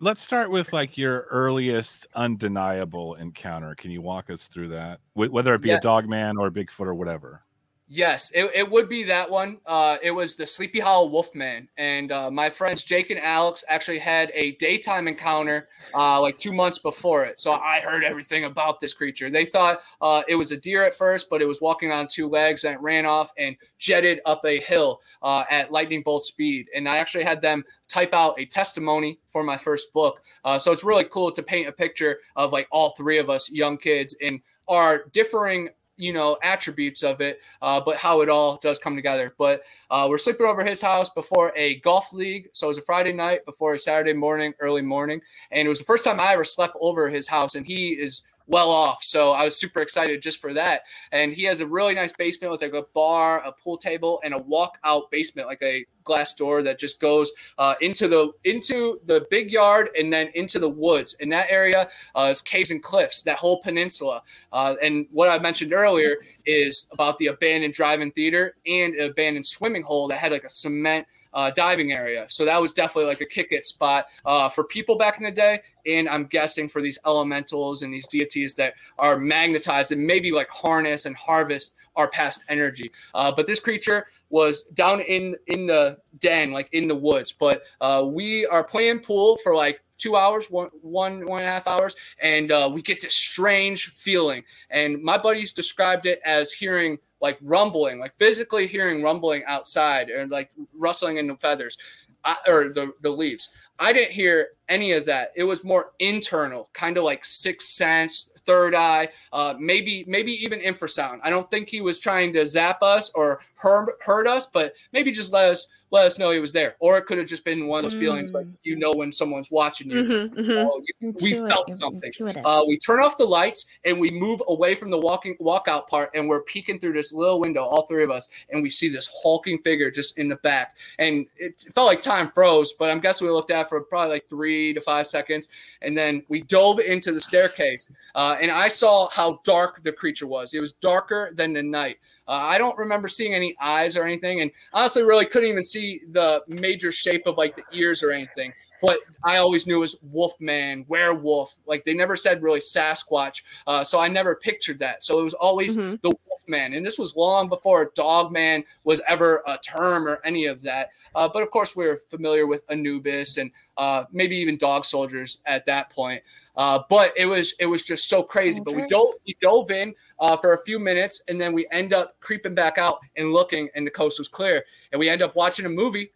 Let's 0.00 0.22
start 0.22 0.50
with 0.50 0.72
like 0.72 0.96
your 0.96 1.26
earliest 1.30 2.06
undeniable 2.14 3.14
encounter. 3.14 3.74
Can 3.74 3.90
you 3.90 4.00
walk 4.00 4.30
us 4.30 4.46
through 4.46 4.68
that? 4.68 5.00
Whether 5.14 5.54
it 5.54 5.60
be 5.60 5.70
Yeah. 5.70 5.78
a 5.78 5.80
dog 5.80 6.08
man 6.08 6.36
or 6.38 6.46
a 6.46 6.50
Bigfoot 6.52 6.86
or 6.86 6.94
whatever. 6.94 7.42
Yes, 7.90 8.30
it, 8.34 8.50
it 8.54 8.70
would 8.70 8.86
be 8.86 9.04
that 9.04 9.30
one. 9.30 9.60
Uh, 9.64 9.96
it 10.02 10.10
was 10.10 10.36
the 10.36 10.46
Sleepy 10.46 10.78
Hollow 10.78 11.08
Wolfman, 11.08 11.70
and 11.78 12.12
uh, 12.12 12.30
my 12.30 12.50
friends 12.50 12.84
Jake 12.84 13.08
and 13.08 13.18
Alex 13.18 13.64
actually 13.66 13.98
had 13.98 14.30
a 14.34 14.52
daytime 14.56 15.08
encounter 15.08 15.68
uh, 15.94 16.20
like 16.20 16.36
two 16.36 16.52
months 16.52 16.78
before 16.78 17.24
it. 17.24 17.40
So 17.40 17.52
I 17.52 17.80
heard 17.80 18.04
everything 18.04 18.44
about 18.44 18.78
this 18.78 18.92
creature. 18.92 19.30
They 19.30 19.46
thought 19.46 19.80
uh, 20.02 20.22
it 20.28 20.34
was 20.34 20.52
a 20.52 20.58
deer 20.58 20.84
at 20.84 20.92
first, 20.92 21.30
but 21.30 21.40
it 21.40 21.48
was 21.48 21.62
walking 21.62 21.90
on 21.90 22.08
two 22.08 22.28
legs 22.28 22.64
and 22.64 22.74
it 22.74 22.80
ran 22.82 23.06
off 23.06 23.32
and 23.38 23.56
jetted 23.78 24.20
up 24.26 24.44
a 24.44 24.60
hill 24.60 25.00
uh, 25.22 25.44
at 25.50 25.72
lightning 25.72 26.02
bolt 26.02 26.24
speed. 26.24 26.66
And 26.74 26.86
I 26.86 26.98
actually 26.98 27.24
had 27.24 27.40
them 27.40 27.64
type 27.88 28.12
out 28.12 28.38
a 28.38 28.44
testimony 28.44 29.18
for 29.28 29.42
my 29.42 29.56
first 29.56 29.94
book. 29.94 30.20
Uh, 30.44 30.58
so 30.58 30.72
it's 30.72 30.84
really 30.84 31.04
cool 31.04 31.32
to 31.32 31.42
paint 31.42 31.68
a 31.68 31.72
picture 31.72 32.18
of 32.36 32.52
like 32.52 32.68
all 32.70 32.90
three 32.90 33.16
of 33.16 33.30
us 33.30 33.50
young 33.50 33.78
kids 33.78 34.14
in 34.20 34.42
our 34.68 35.04
differing 35.12 35.70
you 35.98 36.12
know 36.12 36.38
attributes 36.42 37.02
of 37.02 37.20
it 37.20 37.40
uh, 37.60 37.80
but 37.80 37.96
how 37.96 38.22
it 38.22 38.28
all 38.28 38.56
does 38.58 38.78
come 38.78 38.96
together. 38.96 39.34
But 39.36 39.62
uh, 39.90 40.06
we're 40.08 40.18
sleeping 40.18 40.46
over 40.46 40.64
his 40.64 40.80
house 40.80 41.10
before 41.10 41.52
a 41.56 41.80
golf 41.80 42.12
league. 42.12 42.48
So 42.52 42.68
it 42.68 42.68
was 42.68 42.78
a 42.78 42.82
friday 42.82 43.12
night 43.12 43.44
before 43.44 43.74
a 43.74 43.78
saturday 43.78 44.14
morning 44.14 44.54
early 44.60 44.82
morning. 44.82 45.20
And 45.50 45.66
it 45.66 45.68
was 45.68 45.78
the 45.78 45.84
first 45.84 46.04
time 46.04 46.20
i 46.20 46.32
ever 46.32 46.44
slept 46.44 46.76
over 46.80 47.08
his 47.08 47.28
house. 47.28 47.54
And 47.54 47.66
he 47.66 47.90
is 47.90 48.22
well 48.48 48.70
off. 48.70 49.02
So 49.02 49.32
i 49.32 49.44
was 49.44 49.56
super 49.56 49.80
excited 49.80 50.22
just 50.22 50.40
for 50.40 50.52
that. 50.54 50.82
And 51.12 51.32
he 51.32 51.44
has 51.44 51.60
a 51.60 51.66
really 51.66 51.94
nice 51.94 52.12
basement 52.12 52.50
with 52.50 52.62
like 52.62 52.72
a 52.72 52.86
bar 52.94 53.42
a 53.44 53.52
pool 53.52 53.76
table 53.76 54.20
and 54.24 54.34
a 54.34 54.38
walk-out 54.38 55.10
basement 55.10 55.46
like 55.46 55.62
a 55.62 55.86
glass 56.04 56.34
door 56.34 56.62
that 56.62 56.78
just 56.78 57.00
goes 57.00 57.30
uh, 57.58 57.74
into 57.82 58.08
the 58.08 58.32
into 58.44 58.98
the 59.04 59.26
big 59.30 59.50
yard 59.50 59.90
and 59.96 60.12
then 60.12 60.30
into 60.34 60.58
the 60.58 60.68
woods. 60.68 61.14
In 61.20 61.28
that 61.28 61.50
area 61.50 61.88
uh, 62.16 62.28
is 62.30 62.40
caves 62.40 62.70
and 62.70 62.82
cliffs 62.82 63.22
that 63.22 63.38
whole 63.38 63.60
peninsula. 63.62 64.22
Uh, 64.52 64.74
and 64.82 65.06
what 65.12 65.28
I 65.28 65.38
mentioned 65.38 65.72
earlier 65.72 66.16
is 66.46 66.88
about 66.92 67.18
the 67.18 67.26
abandoned 67.26 67.74
drive-in 67.74 68.10
theater 68.12 68.56
and 68.66 68.94
an 68.94 69.10
abandoned 69.10 69.46
swimming 69.46 69.82
hole 69.82 70.08
that 70.08 70.18
had 70.18 70.32
like 70.32 70.44
a 70.44 70.48
cement 70.48 71.06
uh, 71.34 71.50
diving 71.50 71.92
area. 71.92 72.26
So 72.28 72.44
that 72.44 72.60
was 72.60 72.72
definitely 72.72 73.08
like 73.08 73.20
a 73.20 73.26
kick 73.26 73.52
it 73.52 73.66
spot 73.66 74.06
uh, 74.24 74.48
for 74.48 74.64
people 74.64 74.96
back 74.96 75.18
in 75.18 75.24
the 75.24 75.30
day. 75.30 75.60
And 75.86 76.08
I'm 76.08 76.26
guessing 76.26 76.68
for 76.68 76.82
these 76.82 76.98
elementals 77.06 77.82
and 77.82 77.92
these 77.92 78.06
deities 78.08 78.54
that 78.56 78.74
are 78.98 79.18
magnetized 79.18 79.92
and 79.92 80.06
maybe 80.06 80.30
like 80.32 80.48
harness 80.50 81.06
and 81.06 81.16
harvest 81.16 81.76
our 81.96 82.08
past 82.08 82.44
energy. 82.48 82.90
Uh, 83.14 83.32
but 83.32 83.46
this 83.46 83.60
creature 83.60 84.06
was 84.30 84.64
down 84.64 85.00
in 85.00 85.36
in 85.46 85.66
the 85.66 85.98
den, 86.18 86.52
like 86.52 86.68
in 86.72 86.88
the 86.88 86.94
woods. 86.94 87.32
But 87.32 87.62
uh, 87.80 88.04
we 88.06 88.46
are 88.46 88.64
playing 88.64 89.00
pool 89.00 89.38
for 89.42 89.54
like 89.54 89.82
two 89.98 90.16
hours, 90.16 90.50
one 90.50 90.68
one 90.82 91.26
one 91.26 91.40
and 91.40 91.48
a 91.48 91.52
half 91.52 91.66
hours, 91.66 91.96
and 92.20 92.50
uh, 92.50 92.70
we 92.72 92.82
get 92.82 93.00
this 93.00 93.14
strange 93.14 93.92
feeling. 93.94 94.44
And 94.70 95.02
my 95.02 95.18
buddies 95.18 95.52
described 95.52 96.06
it 96.06 96.20
as 96.24 96.52
hearing 96.52 96.98
like 97.20 97.38
rumbling, 97.42 97.98
like 97.98 98.14
physically 98.16 98.66
hearing 98.66 99.02
rumbling 99.02 99.42
outside, 99.46 100.10
and 100.10 100.30
like 100.30 100.50
rustling 100.76 101.18
in 101.18 101.26
the 101.26 101.36
feathers. 101.36 101.78
I, 102.24 102.36
or 102.46 102.70
the, 102.70 102.92
the 103.00 103.10
leaves. 103.10 103.50
I 103.78 103.92
didn't 103.92 104.12
hear 104.12 104.48
any 104.68 104.92
of 104.92 105.06
that. 105.06 105.32
It 105.36 105.44
was 105.44 105.64
more 105.64 105.92
internal, 105.98 106.68
kind 106.72 106.96
of 106.98 107.04
like 107.04 107.24
sixth 107.24 107.68
sense, 107.68 108.30
third 108.44 108.74
eye, 108.74 109.08
uh, 109.32 109.54
maybe 109.58 110.04
maybe 110.06 110.32
even 110.32 110.60
infrasound. 110.60 111.20
I 111.22 111.30
don't 111.30 111.50
think 111.50 111.68
he 111.68 111.80
was 111.80 111.98
trying 112.00 112.32
to 112.34 112.44
zap 112.46 112.82
us 112.82 113.10
or 113.14 113.40
hurt, 113.56 113.90
hurt 114.02 114.26
us, 114.26 114.46
but 114.46 114.74
maybe 114.92 115.10
just 115.12 115.32
let 115.32 115.50
us 115.50 115.68
let 115.90 116.04
us 116.04 116.18
know 116.18 116.30
he 116.30 116.38
was 116.38 116.52
there. 116.52 116.76
Or 116.80 116.98
it 116.98 117.06
could 117.06 117.16
have 117.16 117.26
just 117.26 117.46
been 117.46 117.66
one 117.66 117.78
of 117.78 117.84
those 117.84 117.94
feelings 117.98 118.34
like 118.34 118.46
you 118.62 118.76
know 118.76 118.92
when 118.92 119.10
someone's 119.10 119.50
watching 119.50 119.90
you. 119.90 120.02
Mhm, 120.02 120.34
mhm. 120.34 120.66
Oh, 120.66 120.82
you- 121.00 121.12
we 121.22 121.32
felt 121.48 121.72
something. 121.80 122.10
Uh, 122.44 122.62
we 122.68 122.76
turn 122.76 123.00
off 123.02 123.16
the 123.16 123.24
lights 123.24 123.64
and 123.86 123.98
we 123.98 124.10
move 124.10 124.42
away 124.48 124.74
from 124.74 124.90
the 124.90 124.98
walking 124.98 125.34
walkout 125.38 125.86
part, 125.86 126.10
and 126.14 126.28
we're 126.28 126.42
peeking 126.42 126.78
through 126.78 126.92
this 126.92 127.10
little 127.14 127.40
window, 127.40 127.62
all 127.64 127.86
three 127.86 128.04
of 128.04 128.10
us, 128.10 128.28
and 128.50 128.62
we 128.62 128.68
see 128.68 128.90
this 128.90 129.08
hulking 129.22 129.58
figure 129.62 129.90
just 129.90 130.18
in 130.18 130.28
the 130.28 130.36
back. 130.36 130.76
And 130.98 131.26
it 131.38 131.58
felt 131.74 131.86
like 131.86 132.02
time 132.02 132.30
froze, 132.32 132.74
but 132.74 132.90
I'm 132.90 133.00
guessing 133.00 133.26
we 133.26 133.32
looked 133.32 133.50
at 133.50 133.67
for 133.68 133.80
probably 133.82 134.14
like 134.14 134.28
three 134.28 134.72
to 134.72 134.80
five 134.80 135.06
seconds, 135.06 135.48
and 135.82 135.96
then 135.96 136.22
we 136.28 136.42
dove 136.42 136.80
into 136.80 137.12
the 137.12 137.20
staircase, 137.20 137.94
uh, 138.14 138.36
and 138.40 138.50
I 138.50 138.68
saw 138.68 139.08
how 139.10 139.40
dark 139.44 139.82
the 139.82 139.92
creature 139.92 140.26
was. 140.26 140.54
It 140.54 140.60
was 140.60 140.72
darker 140.72 141.30
than 141.34 141.52
the 141.52 141.62
night. 141.62 141.98
Uh, 142.26 142.32
I 142.32 142.58
don't 142.58 142.76
remember 142.76 143.08
seeing 143.08 143.34
any 143.34 143.56
eyes 143.60 143.96
or 143.96 144.04
anything, 144.04 144.40
and 144.40 144.50
honestly, 144.72 145.02
really 145.02 145.26
couldn't 145.26 145.48
even 145.48 145.64
see 145.64 146.02
the 146.10 146.42
major 146.48 146.92
shape 146.92 147.26
of 147.26 147.36
like 147.36 147.56
the 147.56 147.64
ears 147.72 148.02
or 148.02 148.10
anything. 148.10 148.52
But 148.80 149.00
I 149.24 149.38
always 149.38 149.66
knew 149.66 149.80
was 149.80 149.98
Wolfman, 150.02 150.84
werewolf. 150.88 151.54
Like 151.66 151.84
they 151.84 151.94
never 151.94 152.16
said 152.16 152.42
really 152.42 152.60
Sasquatch, 152.60 153.42
uh, 153.66 153.84
so 153.84 153.98
I 153.98 154.08
never 154.08 154.36
pictured 154.36 154.78
that. 154.80 155.02
So 155.02 155.18
it 155.18 155.24
was 155.24 155.34
always 155.34 155.76
Mhm. 155.76 156.00
the 156.02 156.12
Wolfman, 156.28 156.74
and 156.74 156.86
this 156.86 156.98
was 156.98 157.16
long 157.16 157.48
before 157.48 157.92
Dogman 157.94 158.64
was 158.84 159.00
ever 159.08 159.42
a 159.46 159.58
term 159.58 160.06
or 160.06 160.20
any 160.24 160.46
of 160.46 160.62
that. 160.62 160.90
Uh, 161.14 161.28
but 161.28 161.42
of 161.42 161.50
course, 161.50 161.74
we 161.74 161.86
were 161.86 162.00
familiar 162.10 162.46
with 162.46 162.64
Anubis 162.68 163.36
and 163.36 163.50
uh, 163.76 164.04
maybe 164.12 164.36
even 164.36 164.56
dog 164.56 164.84
soldiers 164.84 165.42
at 165.46 165.64
that 165.66 165.90
point. 165.90 166.22
Uh, 166.56 166.80
but 166.88 167.12
it 167.16 167.26
was 167.26 167.54
it 167.60 167.66
was 167.66 167.84
just 167.84 168.08
so 168.08 168.22
crazy. 168.22 168.60
But 168.64 168.74
we 168.74 168.86
dove 168.86 169.06
we 169.26 169.36
dove 169.40 169.70
in 169.70 169.94
uh, 170.18 170.36
for 170.36 170.52
a 170.54 170.64
few 170.64 170.78
minutes, 170.78 171.22
and 171.28 171.40
then 171.40 171.52
we 171.52 171.66
end 171.70 171.92
up 171.92 172.18
creeping 172.20 172.54
back 172.54 172.78
out 172.78 172.98
and 173.16 173.32
looking, 173.32 173.68
and 173.74 173.86
the 173.86 173.90
coast 173.90 174.18
was 174.18 174.28
clear, 174.28 174.64
and 174.92 174.98
we 174.98 175.08
end 175.08 175.22
up 175.22 175.36
watching 175.36 175.66
a 175.66 175.68
movie 175.68 176.12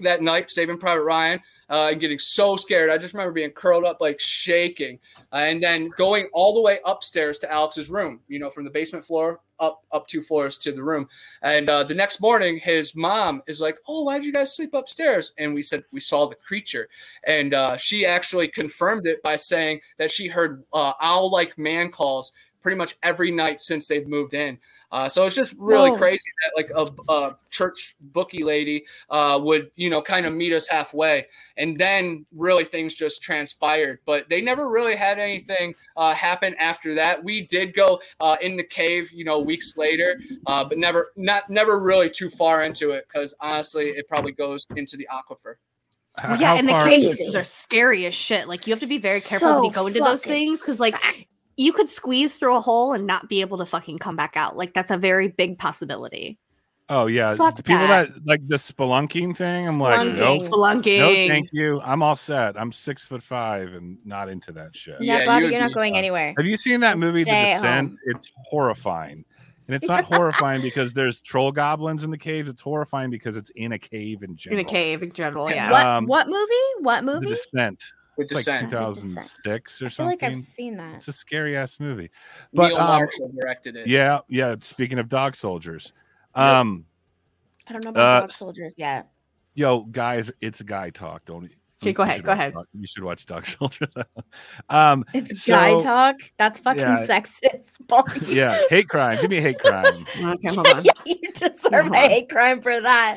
that 0.00 0.22
night, 0.22 0.50
Saving 0.50 0.78
Private 0.78 1.02
Ryan, 1.02 1.40
uh, 1.70 1.88
and 1.90 2.00
getting 2.00 2.18
so 2.18 2.56
scared. 2.56 2.90
I 2.90 2.98
just 2.98 3.14
remember 3.14 3.32
being 3.32 3.50
curled 3.50 3.84
up, 3.84 4.00
like 4.00 4.20
shaking, 4.20 4.98
uh, 5.32 5.36
and 5.36 5.62
then 5.62 5.90
going 5.96 6.28
all 6.32 6.54
the 6.54 6.60
way 6.60 6.78
upstairs 6.84 7.38
to 7.40 7.52
Alex's 7.52 7.90
room. 7.90 8.20
You 8.28 8.38
know, 8.38 8.50
from 8.50 8.64
the 8.64 8.70
basement 8.70 9.04
floor 9.04 9.40
up 9.60 9.82
up 9.92 10.06
two 10.06 10.22
floors 10.22 10.58
to 10.58 10.72
the 10.72 10.82
room. 10.82 11.08
And 11.42 11.68
uh, 11.68 11.84
the 11.84 11.94
next 11.94 12.20
morning, 12.20 12.58
his 12.58 12.94
mom 12.94 13.42
is 13.46 13.60
like, 13.60 13.78
"Oh, 13.88 14.04
why 14.04 14.18
did 14.18 14.26
you 14.26 14.32
guys 14.32 14.54
sleep 14.54 14.74
upstairs?" 14.74 15.32
And 15.38 15.54
we 15.54 15.62
said 15.62 15.84
we 15.92 16.00
saw 16.00 16.26
the 16.26 16.36
creature, 16.36 16.88
and 17.26 17.54
uh, 17.54 17.76
she 17.76 18.06
actually 18.06 18.48
confirmed 18.48 19.06
it 19.06 19.22
by 19.22 19.36
saying 19.36 19.80
that 19.98 20.10
she 20.10 20.28
heard 20.28 20.64
uh, 20.72 20.92
owl-like 21.00 21.58
man 21.58 21.90
calls 21.90 22.32
pretty 22.62 22.76
much 22.76 22.96
every 23.02 23.30
night 23.30 23.60
since 23.60 23.88
they've 23.88 24.06
moved 24.06 24.34
in. 24.34 24.58
Uh, 24.90 25.08
so 25.08 25.26
it's 25.26 25.34
just 25.34 25.54
really 25.58 25.90
Whoa. 25.90 25.98
crazy 25.98 26.30
that 26.42 26.52
like 26.56 26.70
a, 26.74 27.12
a 27.12 27.36
church 27.50 27.96
bookie 28.12 28.42
lady 28.42 28.86
uh, 29.10 29.38
would 29.42 29.70
you 29.76 29.90
know 29.90 30.00
kind 30.00 30.24
of 30.24 30.32
meet 30.32 30.52
us 30.52 30.66
halfway, 30.66 31.26
and 31.58 31.76
then 31.76 32.24
really 32.34 32.64
things 32.64 32.94
just 32.94 33.22
transpired. 33.22 33.98
But 34.06 34.30
they 34.30 34.40
never 34.40 34.70
really 34.70 34.96
had 34.96 35.18
anything 35.18 35.74
uh, 35.96 36.14
happen 36.14 36.54
after 36.58 36.94
that. 36.94 37.22
We 37.22 37.42
did 37.42 37.74
go 37.74 38.00
uh, 38.20 38.36
in 38.40 38.56
the 38.56 38.64
cave, 38.64 39.12
you 39.12 39.24
know, 39.24 39.40
weeks 39.40 39.76
later, 39.76 40.18
uh, 40.46 40.64
but 40.64 40.78
never 40.78 41.12
not 41.16 41.50
never 41.50 41.78
really 41.78 42.08
too 42.08 42.30
far 42.30 42.62
into 42.62 42.92
it 42.92 43.06
because 43.08 43.34
honestly, 43.40 43.88
it 43.88 44.08
probably 44.08 44.32
goes 44.32 44.64
into 44.74 44.96
the 44.96 45.06
aquifer. 45.12 45.56
Well, 46.24 46.40
yeah, 46.40 46.48
how 46.48 46.56
and 46.56 46.68
the 46.68 46.72
caves 46.72 47.34
are 47.34 47.44
scary 47.44 48.06
as 48.06 48.14
shit. 48.14 48.48
Like 48.48 48.66
you 48.66 48.72
have 48.72 48.80
to 48.80 48.86
be 48.86 48.98
very 48.98 49.20
careful 49.20 49.54
when 49.54 49.64
you 49.64 49.70
go 49.70 49.86
into 49.86 50.00
those 50.00 50.24
things 50.24 50.60
because 50.60 50.80
like 50.80 50.96
you 51.58 51.72
could 51.74 51.88
squeeze 51.88 52.38
through 52.38 52.56
a 52.56 52.60
hole 52.60 52.92
and 52.94 53.06
not 53.06 53.28
be 53.28 53.42
able 53.42 53.58
to 53.58 53.66
fucking 53.66 53.98
come 53.98 54.16
back 54.16 54.36
out. 54.36 54.56
Like 54.56 54.72
that's 54.72 54.90
a 54.90 54.96
very 54.96 55.28
big 55.28 55.58
possibility. 55.58 56.38
Oh 56.90 57.06
yeah, 57.06 57.34
Fuck 57.34 57.56
the 57.56 57.62
people 57.62 57.86
that. 57.88 58.14
that. 58.14 58.26
like 58.26 58.48
the 58.48 58.56
spelunking 58.56 59.36
thing. 59.36 59.68
I'm 59.68 59.78
like, 59.78 59.98
Spelunking. 60.00 60.16
nope, 60.16 60.42
Spelunking. 60.44 60.98
no, 61.00 61.28
thank 61.28 61.48
you. 61.52 61.80
I'm 61.82 62.02
all 62.02 62.16
set. 62.16 62.58
I'm 62.58 62.72
six 62.72 63.04
foot 63.04 63.22
five 63.22 63.74
and 63.74 63.98
not 64.06 64.30
into 64.30 64.52
that 64.52 64.74
shit. 64.74 64.96
yeah, 65.00 65.18
Yeah, 65.18 65.24
Bobby, 65.26 65.44
you 65.46 65.50
you're 65.52 65.60
not 65.60 65.74
going 65.74 65.96
uh, 65.96 65.98
anywhere. 65.98 66.32
Have 66.38 66.46
you 66.46 66.56
seen 66.56 66.80
that 66.80 66.92
Just 66.92 67.00
movie, 67.02 67.24
The 67.24 67.30
Descent? 67.30 67.88
home. 67.90 67.98
It's 68.06 68.32
horrifying. 68.36 69.26
And 69.66 69.74
it's 69.74 69.86
not 69.86 70.04
horrifying 70.04 70.62
because 70.62 70.94
there's 70.94 71.20
troll 71.20 71.52
goblins 71.52 72.02
in 72.04 72.10
the 72.10 72.16
caves. 72.16 72.48
It's 72.48 72.62
horrifying 72.62 73.10
because 73.10 73.36
it's 73.36 73.50
in 73.50 73.72
a 73.72 73.78
cave 73.78 74.22
in 74.22 74.34
general. 74.34 74.58
In 74.60 74.64
a 74.64 74.68
cave 74.68 75.02
in 75.02 75.12
general, 75.12 75.50
yeah. 75.50 75.70
What 75.70 75.86
Um, 75.86 76.06
what 76.06 76.26
movie? 76.26 76.54
What 76.80 77.04
The 77.04 77.12
movie? 77.12 77.26
Descent. 77.26 77.84
With 78.18 78.30
It's 78.32 78.46
like 78.48 78.60
2006 78.68 79.80
or 79.82 79.88
something. 79.88 80.18
I 80.18 80.18
feel 80.18 80.28
like. 80.28 80.36
I've 80.38 80.44
seen 80.44 80.76
that. 80.76 80.96
It's 80.96 81.08
a 81.08 81.12
scary 81.12 81.56
ass 81.56 81.78
movie. 81.80 82.10
But 82.52 82.68
Neil 82.70 82.78
um, 82.78 82.86
Marshall 82.88 83.30
directed 83.40 83.76
it. 83.76 83.86
yeah, 83.86 84.18
yeah. 84.28 84.56
Speaking 84.60 84.98
of 84.98 85.08
dog 85.08 85.36
soldiers, 85.36 85.92
Yep. 86.36 86.44
um, 86.44 86.84
I 87.68 87.72
don't 87.72 87.84
know 87.84 87.90
about 87.90 88.16
Uh, 88.16 88.20
dog 88.22 88.32
soldiers 88.32 88.74
yet. 88.76 89.08
yo, 89.54 89.80
guys, 89.84 90.30
it's 90.40 90.60
guy 90.62 90.90
talk. 90.90 91.24
Don't. 91.24 91.48
Okay, 91.80 91.92
go 91.92 92.02
ahead, 92.02 92.24
go 92.24 92.32
ahead. 92.32 92.54
Dog- 92.54 92.66
you 92.72 92.88
should 92.88 93.04
watch 93.04 93.24
Dog 93.24 93.46
Soldiers. 93.46 93.88
um, 94.68 95.04
It's 95.14 95.46
guy 95.46 95.80
talk. 95.80 96.16
That's 96.36 96.58
fucking 96.58 96.80
yeah. 96.82 97.06
sexist. 97.06 97.68
Bobby. 97.86 98.18
yeah, 98.34 98.60
hate 98.68 98.88
crime. 98.88 99.20
Give 99.20 99.30
me 99.30 99.36
a 99.36 99.40
hate 99.40 99.60
crime. 99.60 100.04
Okay, 100.20 100.48
hold 100.52 100.66
on. 100.66 100.84
yeah, 100.84 100.90
you 101.06 101.20
deserve 101.32 101.52
Hold 101.62 101.74
a 101.74 101.86
on. 101.86 101.94
hate 101.94 102.28
crime 102.28 102.60
for 102.62 102.80
that. 102.80 103.16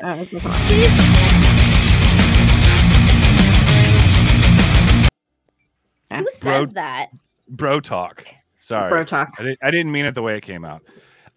Who 6.20 6.30
says 6.32 6.40
Bro- 6.40 6.66
that? 6.74 7.06
Bro 7.48 7.80
talk. 7.80 8.26
Sorry. 8.60 8.88
Bro 8.88 9.04
talk. 9.04 9.30
I, 9.38 9.42
didn't, 9.42 9.58
I 9.62 9.70
didn't 9.70 9.92
mean 9.92 10.04
it 10.06 10.14
the 10.14 10.22
way 10.22 10.36
it 10.36 10.42
came 10.42 10.64
out. 10.64 10.82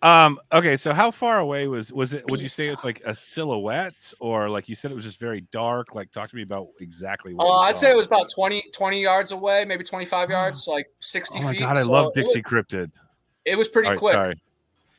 Um, 0.01 0.37
okay, 0.53 0.77
so 0.77 0.93
how 0.93 1.09
far 1.09 1.39
away 1.39 1.67
was 1.67 1.91
was 1.91 2.13
it? 2.13 2.29
Would 2.29 2.39
you 2.39 2.45
Beast 2.45 2.55
say 2.55 2.67
it's 2.67 2.83
like 2.83 3.01
a 3.05 3.15
silhouette, 3.15 4.13
or 4.19 4.49
like 4.49 4.69
you 4.69 4.75
said, 4.75 4.91
it 4.91 4.93
was 4.93 5.03
just 5.05 5.19
very 5.19 5.41
dark? 5.51 5.95
Like, 5.95 6.11
talk 6.11 6.29
to 6.29 6.35
me 6.35 6.43
about 6.43 6.67
exactly. 6.79 7.33
What 7.33 7.45
Uh, 7.47 7.59
I'd 7.61 7.75
saw. 7.77 7.81
say 7.87 7.91
it 7.91 7.95
was 7.95 8.05
about 8.05 8.29
20, 8.29 8.65
20 8.71 9.01
yards 9.01 9.31
away, 9.31 9.65
maybe 9.65 9.83
25 9.83 10.29
yards, 10.29 10.63
so 10.63 10.73
like 10.73 10.87
60 10.99 11.39
Oh 11.39 11.43
my 11.43 11.51
feet. 11.53 11.59
god, 11.61 11.77
I 11.77 11.81
so 11.81 11.91
love 11.91 12.07
it 12.09 12.19
Dixie 12.19 12.43
was- 12.45 12.65
Cryptid. 12.65 12.91
It 13.45 13.57
was 13.57 13.67
pretty 13.67 13.87
All 13.87 13.93
right, 13.93 13.99
quick. 13.99 14.13
Sorry, 14.13 14.35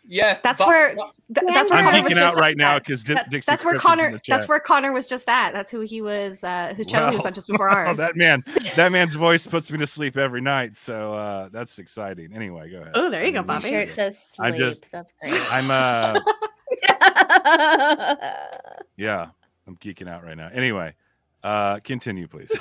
Yeah. 0.09 0.39
That's 0.43 0.59
but- 0.59 0.69
where 0.69 0.95
th- 0.95 1.07
that's 1.49 1.71
where 1.71 1.79
I'm 1.81 1.85
Connor 1.85 1.99
geeking 2.09 2.17
out 2.19 2.33
just 2.33 2.41
right 2.41 2.57
now 2.57 2.77
at. 2.77 2.85
because 2.85 3.03
That- 3.05 3.29
that's 3.45 3.65
where 3.65 3.75
Connor. 3.75 4.21
That's 4.29 4.47
where 4.49 4.61
Connor 4.61 4.93
was 4.93 5.07
just 5.07 5.29
at. 5.29 5.53
That's 5.53 5.71
who 5.71 5.81
he 5.81 6.01
was. 6.01 6.45
Uh, 6.45 6.75
whose 6.77 6.87
channel 6.87 7.11
he 7.11 7.17
was 7.17 7.27
on 7.27 7.35
just 7.35 7.49
before 7.51 7.69
Oh, 7.71 7.75
ours. 7.75 7.99
that 7.99 8.17
man, 8.17 8.45
that 8.77 8.93
man's 8.93 9.15
voice 9.15 9.47
puts 9.47 9.71
me 9.71 9.79
to 9.79 9.87
sleep 9.87 10.17
every 10.17 10.41
night. 10.41 10.77
So 10.77 11.13
uh, 11.15 11.49
that's 11.51 11.79
exciting. 11.79 12.33
Anyway, 12.35 12.71
go 12.71 12.79
ahead. 12.83 12.93
Oh, 12.95 13.11
there 13.11 13.25
you 13.25 13.33
go, 13.33 13.41
I'm 13.41 13.47
Bobby. 13.47 13.69
Sure, 13.71 13.81
it 13.81 13.93
says 13.95 14.19
sleep. 14.35 14.47
I'm 14.53 14.57
just- 14.57 14.87
That's 14.93 15.13
great. 15.21 15.35
I'm 15.53 15.71
uh, 15.71 16.21
yeah, 18.97 19.27
I'm 19.67 19.77
geeking 19.77 20.09
out 20.09 20.25
right 20.25 20.37
now. 20.37 20.51
Anyway, 20.53 20.95
uh, 21.43 21.79
continue, 21.81 22.27
please. 22.27 22.53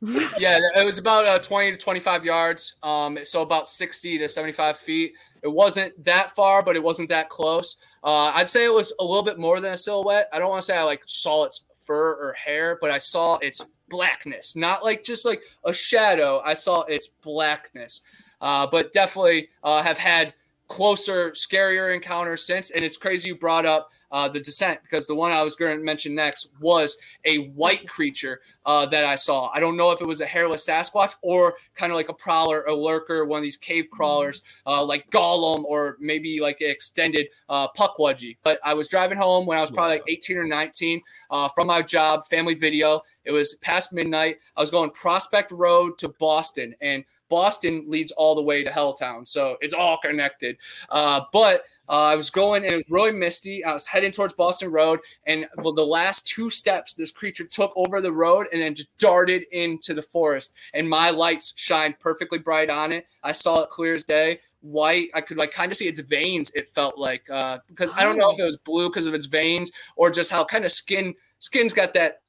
yeah, 0.38 0.58
it 0.76 0.84
was 0.84 0.98
about 0.98 1.24
uh, 1.26 1.38
20 1.38 1.72
to 1.72 1.76
25 1.78 2.24
yards. 2.24 2.76
Um, 2.82 3.18
so 3.24 3.42
about 3.42 3.68
60 3.68 4.18
to 4.18 4.28
75 4.28 4.76
feet. 4.78 5.14
It 5.42 5.48
wasn't 5.48 6.04
that 6.04 6.34
far, 6.34 6.62
but 6.62 6.76
it 6.76 6.82
wasn't 6.82 7.08
that 7.08 7.28
close. 7.28 7.76
Uh, 8.04 8.32
I'd 8.34 8.48
say 8.48 8.64
it 8.64 8.72
was 8.72 8.92
a 9.00 9.04
little 9.04 9.22
bit 9.22 9.38
more 9.38 9.60
than 9.60 9.74
a 9.74 9.76
silhouette. 9.76 10.28
I 10.32 10.38
don't 10.38 10.50
want 10.50 10.62
to 10.62 10.66
say 10.66 10.76
I 10.76 10.82
like 10.84 11.02
saw 11.06 11.44
its 11.44 11.66
fur 11.76 12.14
or 12.14 12.32
hair, 12.32 12.78
but 12.80 12.90
I 12.90 12.98
saw 12.98 13.38
its 13.38 13.60
blackness, 13.88 14.56
not 14.56 14.84
like 14.84 15.04
just 15.04 15.24
like 15.24 15.42
a 15.64 15.72
shadow. 15.72 16.40
I 16.44 16.54
saw 16.54 16.82
its 16.82 17.06
blackness. 17.06 18.02
Uh, 18.40 18.66
but 18.66 18.92
definitely 18.92 19.48
uh, 19.62 19.82
have 19.82 19.98
had 19.98 20.34
closer, 20.66 21.30
scarier 21.30 21.94
encounters 21.94 22.44
since. 22.44 22.70
And 22.70 22.84
it's 22.84 22.96
crazy 22.96 23.28
you 23.28 23.36
brought 23.36 23.66
up 23.66 23.90
uh, 24.12 24.28
the 24.28 24.38
descent 24.38 24.80
because 24.82 25.06
the 25.06 25.14
one 25.14 25.32
I 25.32 25.42
was 25.42 25.56
going 25.56 25.76
to 25.76 25.82
mention 25.82 26.14
next 26.14 26.50
was 26.60 26.96
a 27.24 27.48
white 27.48 27.88
creature 27.88 28.40
uh, 28.66 28.86
that 28.86 29.04
I 29.04 29.16
saw. 29.16 29.50
I 29.52 29.58
don't 29.58 29.76
know 29.76 29.90
if 29.90 30.00
it 30.00 30.06
was 30.06 30.20
a 30.20 30.26
hairless 30.26 30.68
Sasquatch 30.68 31.16
or 31.22 31.54
kind 31.74 31.90
of 31.90 31.96
like 31.96 32.10
a 32.10 32.14
prowler, 32.14 32.62
a 32.64 32.74
lurker, 32.74 33.24
one 33.24 33.38
of 33.38 33.42
these 33.42 33.56
cave 33.56 33.86
crawlers, 33.90 34.42
uh, 34.66 34.84
like 34.84 35.10
Gollum, 35.10 35.64
or 35.64 35.96
maybe 35.98 36.40
like 36.40 36.60
an 36.60 36.70
extended 36.70 37.28
uh, 37.48 37.68
Puckwudgie. 37.68 38.36
But 38.44 38.60
I 38.64 38.74
was 38.74 38.88
driving 38.88 39.18
home 39.18 39.46
when 39.46 39.58
I 39.58 39.60
was 39.60 39.70
probably 39.70 39.96
like 39.96 40.04
18 40.08 40.38
or 40.38 40.46
19 40.46 41.02
uh, 41.30 41.48
from 41.48 41.66
my 41.66 41.82
job, 41.82 42.26
family 42.26 42.54
video. 42.54 43.02
It 43.24 43.32
was 43.32 43.54
past 43.56 43.92
midnight. 43.92 44.36
I 44.56 44.60
was 44.60 44.70
going 44.70 44.90
Prospect 44.90 45.50
Road 45.52 45.98
to 45.98 46.08
Boston, 46.08 46.74
and 46.80 47.04
Boston 47.32 47.84
leads 47.86 48.12
all 48.12 48.34
the 48.34 48.42
way 48.42 48.62
to 48.62 48.70
Helltown, 48.70 49.26
so 49.26 49.56
it's 49.62 49.72
all 49.72 49.96
connected. 49.96 50.58
Uh, 50.90 51.22
but 51.32 51.64
uh, 51.92 52.06
I 52.06 52.16
was 52.16 52.30
going, 52.30 52.64
and 52.64 52.72
it 52.72 52.76
was 52.76 52.90
really 52.90 53.12
misty. 53.12 53.62
I 53.62 53.74
was 53.74 53.86
heading 53.86 54.12
towards 54.12 54.32
Boston 54.32 54.72
Road, 54.72 55.00
and 55.26 55.46
well, 55.58 55.74
the 55.74 55.84
last 55.84 56.26
two 56.26 56.48
steps, 56.48 56.94
this 56.94 57.10
creature 57.10 57.44
took 57.44 57.70
over 57.76 58.00
the 58.00 58.10
road 58.10 58.46
and 58.50 58.62
then 58.62 58.74
just 58.74 58.96
darted 58.96 59.42
into 59.52 59.92
the 59.92 60.00
forest. 60.00 60.54
And 60.72 60.88
my 60.88 61.10
lights 61.10 61.52
shined 61.54 61.98
perfectly 62.00 62.38
bright 62.38 62.70
on 62.70 62.92
it. 62.92 63.06
I 63.22 63.32
saw 63.32 63.60
it 63.60 63.68
clear 63.68 63.92
as 63.92 64.04
day, 64.04 64.40
white. 64.62 65.10
I 65.12 65.20
could 65.20 65.36
like 65.36 65.52
kind 65.52 65.70
of 65.70 65.76
see 65.76 65.86
its 65.86 66.00
veins. 66.00 66.50
It 66.54 66.70
felt 66.70 66.96
like 66.96 67.28
uh, 67.28 67.58
because 67.68 67.92
I 67.94 68.04
don't 68.04 68.16
know 68.16 68.30
if 68.30 68.38
it 68.38 68.44
was 68.44 68.56
blue 68.56 68.88
because 68.88 69.04
of 69.04 69.12
its 69.12 69.26
veins 69.26 69.70
or 69.94 70.10
just 70.10 70.30
how 70.30 70.46
kind 70.46 70.64
of 70.64 70.72
skin 70.72 71.14
skin's 71.40 71.74
got 71.74 71.92
that 71.92 72.21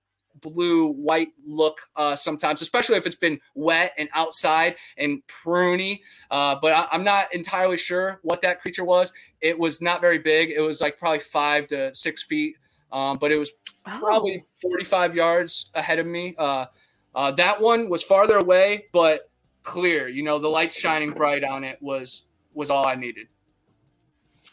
blue 0.43 0.87
white 0.87 1.29
look 1.45 1.79
uh, 1.95 2.15
sometimes, 2.15 2.61
especially 2.61 2.97
if 2.97 3.05
it's 3.05 3.15
been 3.15 3.39
wet 3.55 3.93
and 3.97 4.09
outside 4.13 4.75
and 4.97 5.21
pruny. 5.27 6.01
Uh, 6.29 6.55
but 6.61 6.73
I, 6.73 6.87
I'm 6.91 7.03
not 7.03 7.33
entirely 7.33 7.77
sure 7.77 8.19
what 8.23 8.41
that 8.41 8.59
creature 8.61 8.83
was. 8.85 9.13
It 9.41 9.57
was 9.57 9.81
not 9.81 10.01
very 10.01 10.17
big. 10.19 10.51
It 10.51 10.61
was 10.61 10.81
like 10.81 10.97
probably 10.99 11.19
five 11.19 11.67
to 11.67 11.93
six 11.95 12.23
feet, 12.23 12.55
um, 12.91 13.17
but 13.17 13.31
it 13.31 13.37
was 13.37 13.51
Oh. 13.85 13.99
probably 13.99 14.45
45 14.61 15.13
yards 15.13 15.69
ahead 15.75 15.99
of 15.99 16.05
me. 16.05 16.35
Uh, 16.37 16.67
uh, 17.15 17.31
that 17.31 17.59
one 17.59 17.89
was 17.89 18.01
farther 18.01 18.37
away, 18.37 18.85
but 18.93 19.29
clear. 19.61 20.07
You 20.07 20.23
know, 20.23 20.39
the 20.39 20.47
light 20.47 20.71
shining 20.71 21.11
bright 21.11 21.43
on 21.43 21.65
it 21.65 21.81
was 21.81 22.27
was 22.53 22.69
all 22.69 22.85
I 22.87 22.95
needed. 22.95 23.27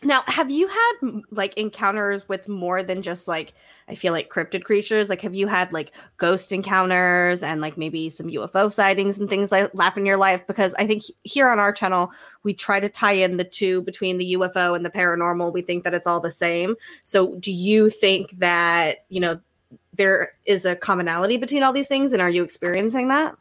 Now, 0.03 0.23
have 0.29 0.51
you 0.51 0.67
had 0.67 1.23
like 1.31 1.55
encounters 1.59 2.27
with 2.27 2.49
more 2.49 2.83
than 2.83 3.03
just 3.03 3.29
like 3.29 3.53
I 3.87 3.95
feel 3.95 4.15
like 4.15 4.31
cryptid 4.31 4.65
creatures? 4.65 5.11
Like, 5.11 5.21
have 5.21 5.35
you 5.35 5.47
had 5.47 5.73
like 5.75 5.93
ghost 6.17 6.53
encounters 6.53 7.43
and 7.43 7.61
like 7.61 7.77
maybe 7.77 8.09
some 8.09 8.29
UFO 8.29 8.73
sightings 8.73 9.19
and 9.19 9.29
things 9.29 9.53
like 9.53 9.71
laugh 9.75 9.99
in 9.99 10.07
your 10.07 10.17
life? 10.17 10.47
Because 10.47 10.73
I 10.75 10.87
think 10.87 11.03
here 11.25 11.51
on 11.51 11.59
our 11.59 11.73
channel 11.73 12.13
we 12.45 12.55
try 12.55 12.81
to 12.81 12.89
tie 12.89 13.13
in 13.13 13.37
the 13.37 13.45
two 13.45 13.83
between 13.83 14.17
the 14.17 14.35
UFO 14.35 14.75
and 14.75 14.87
the 14.87 14.91
paranormal. 14.91 15.53
We 15.53 15.61
think 15.61 15.85
that 15.85 15.93
it's 15.93 16.07
all 16.07 16.21
the 16.21 16.31
same. 16.31 16.77
So, 17.03 17.35
do 17.35 17.53
you 17.53 17.91
think 17.91 18.31
that 18.39 19.05
you 19.11 19.21
know 19.21 19.39
there 19.93 20.33
is 20.47 20.65
a 20.65 20.77
commonality 20.77 21.37
between 21.37 21.63
all 21.63 21.75
these 21.75 21.89
things, 21.89 22.13
and 22.13 22.23
are 22.23 22.31
you 22.31 22.43
experiencing 22.43 23.09
that? 23.09 23.37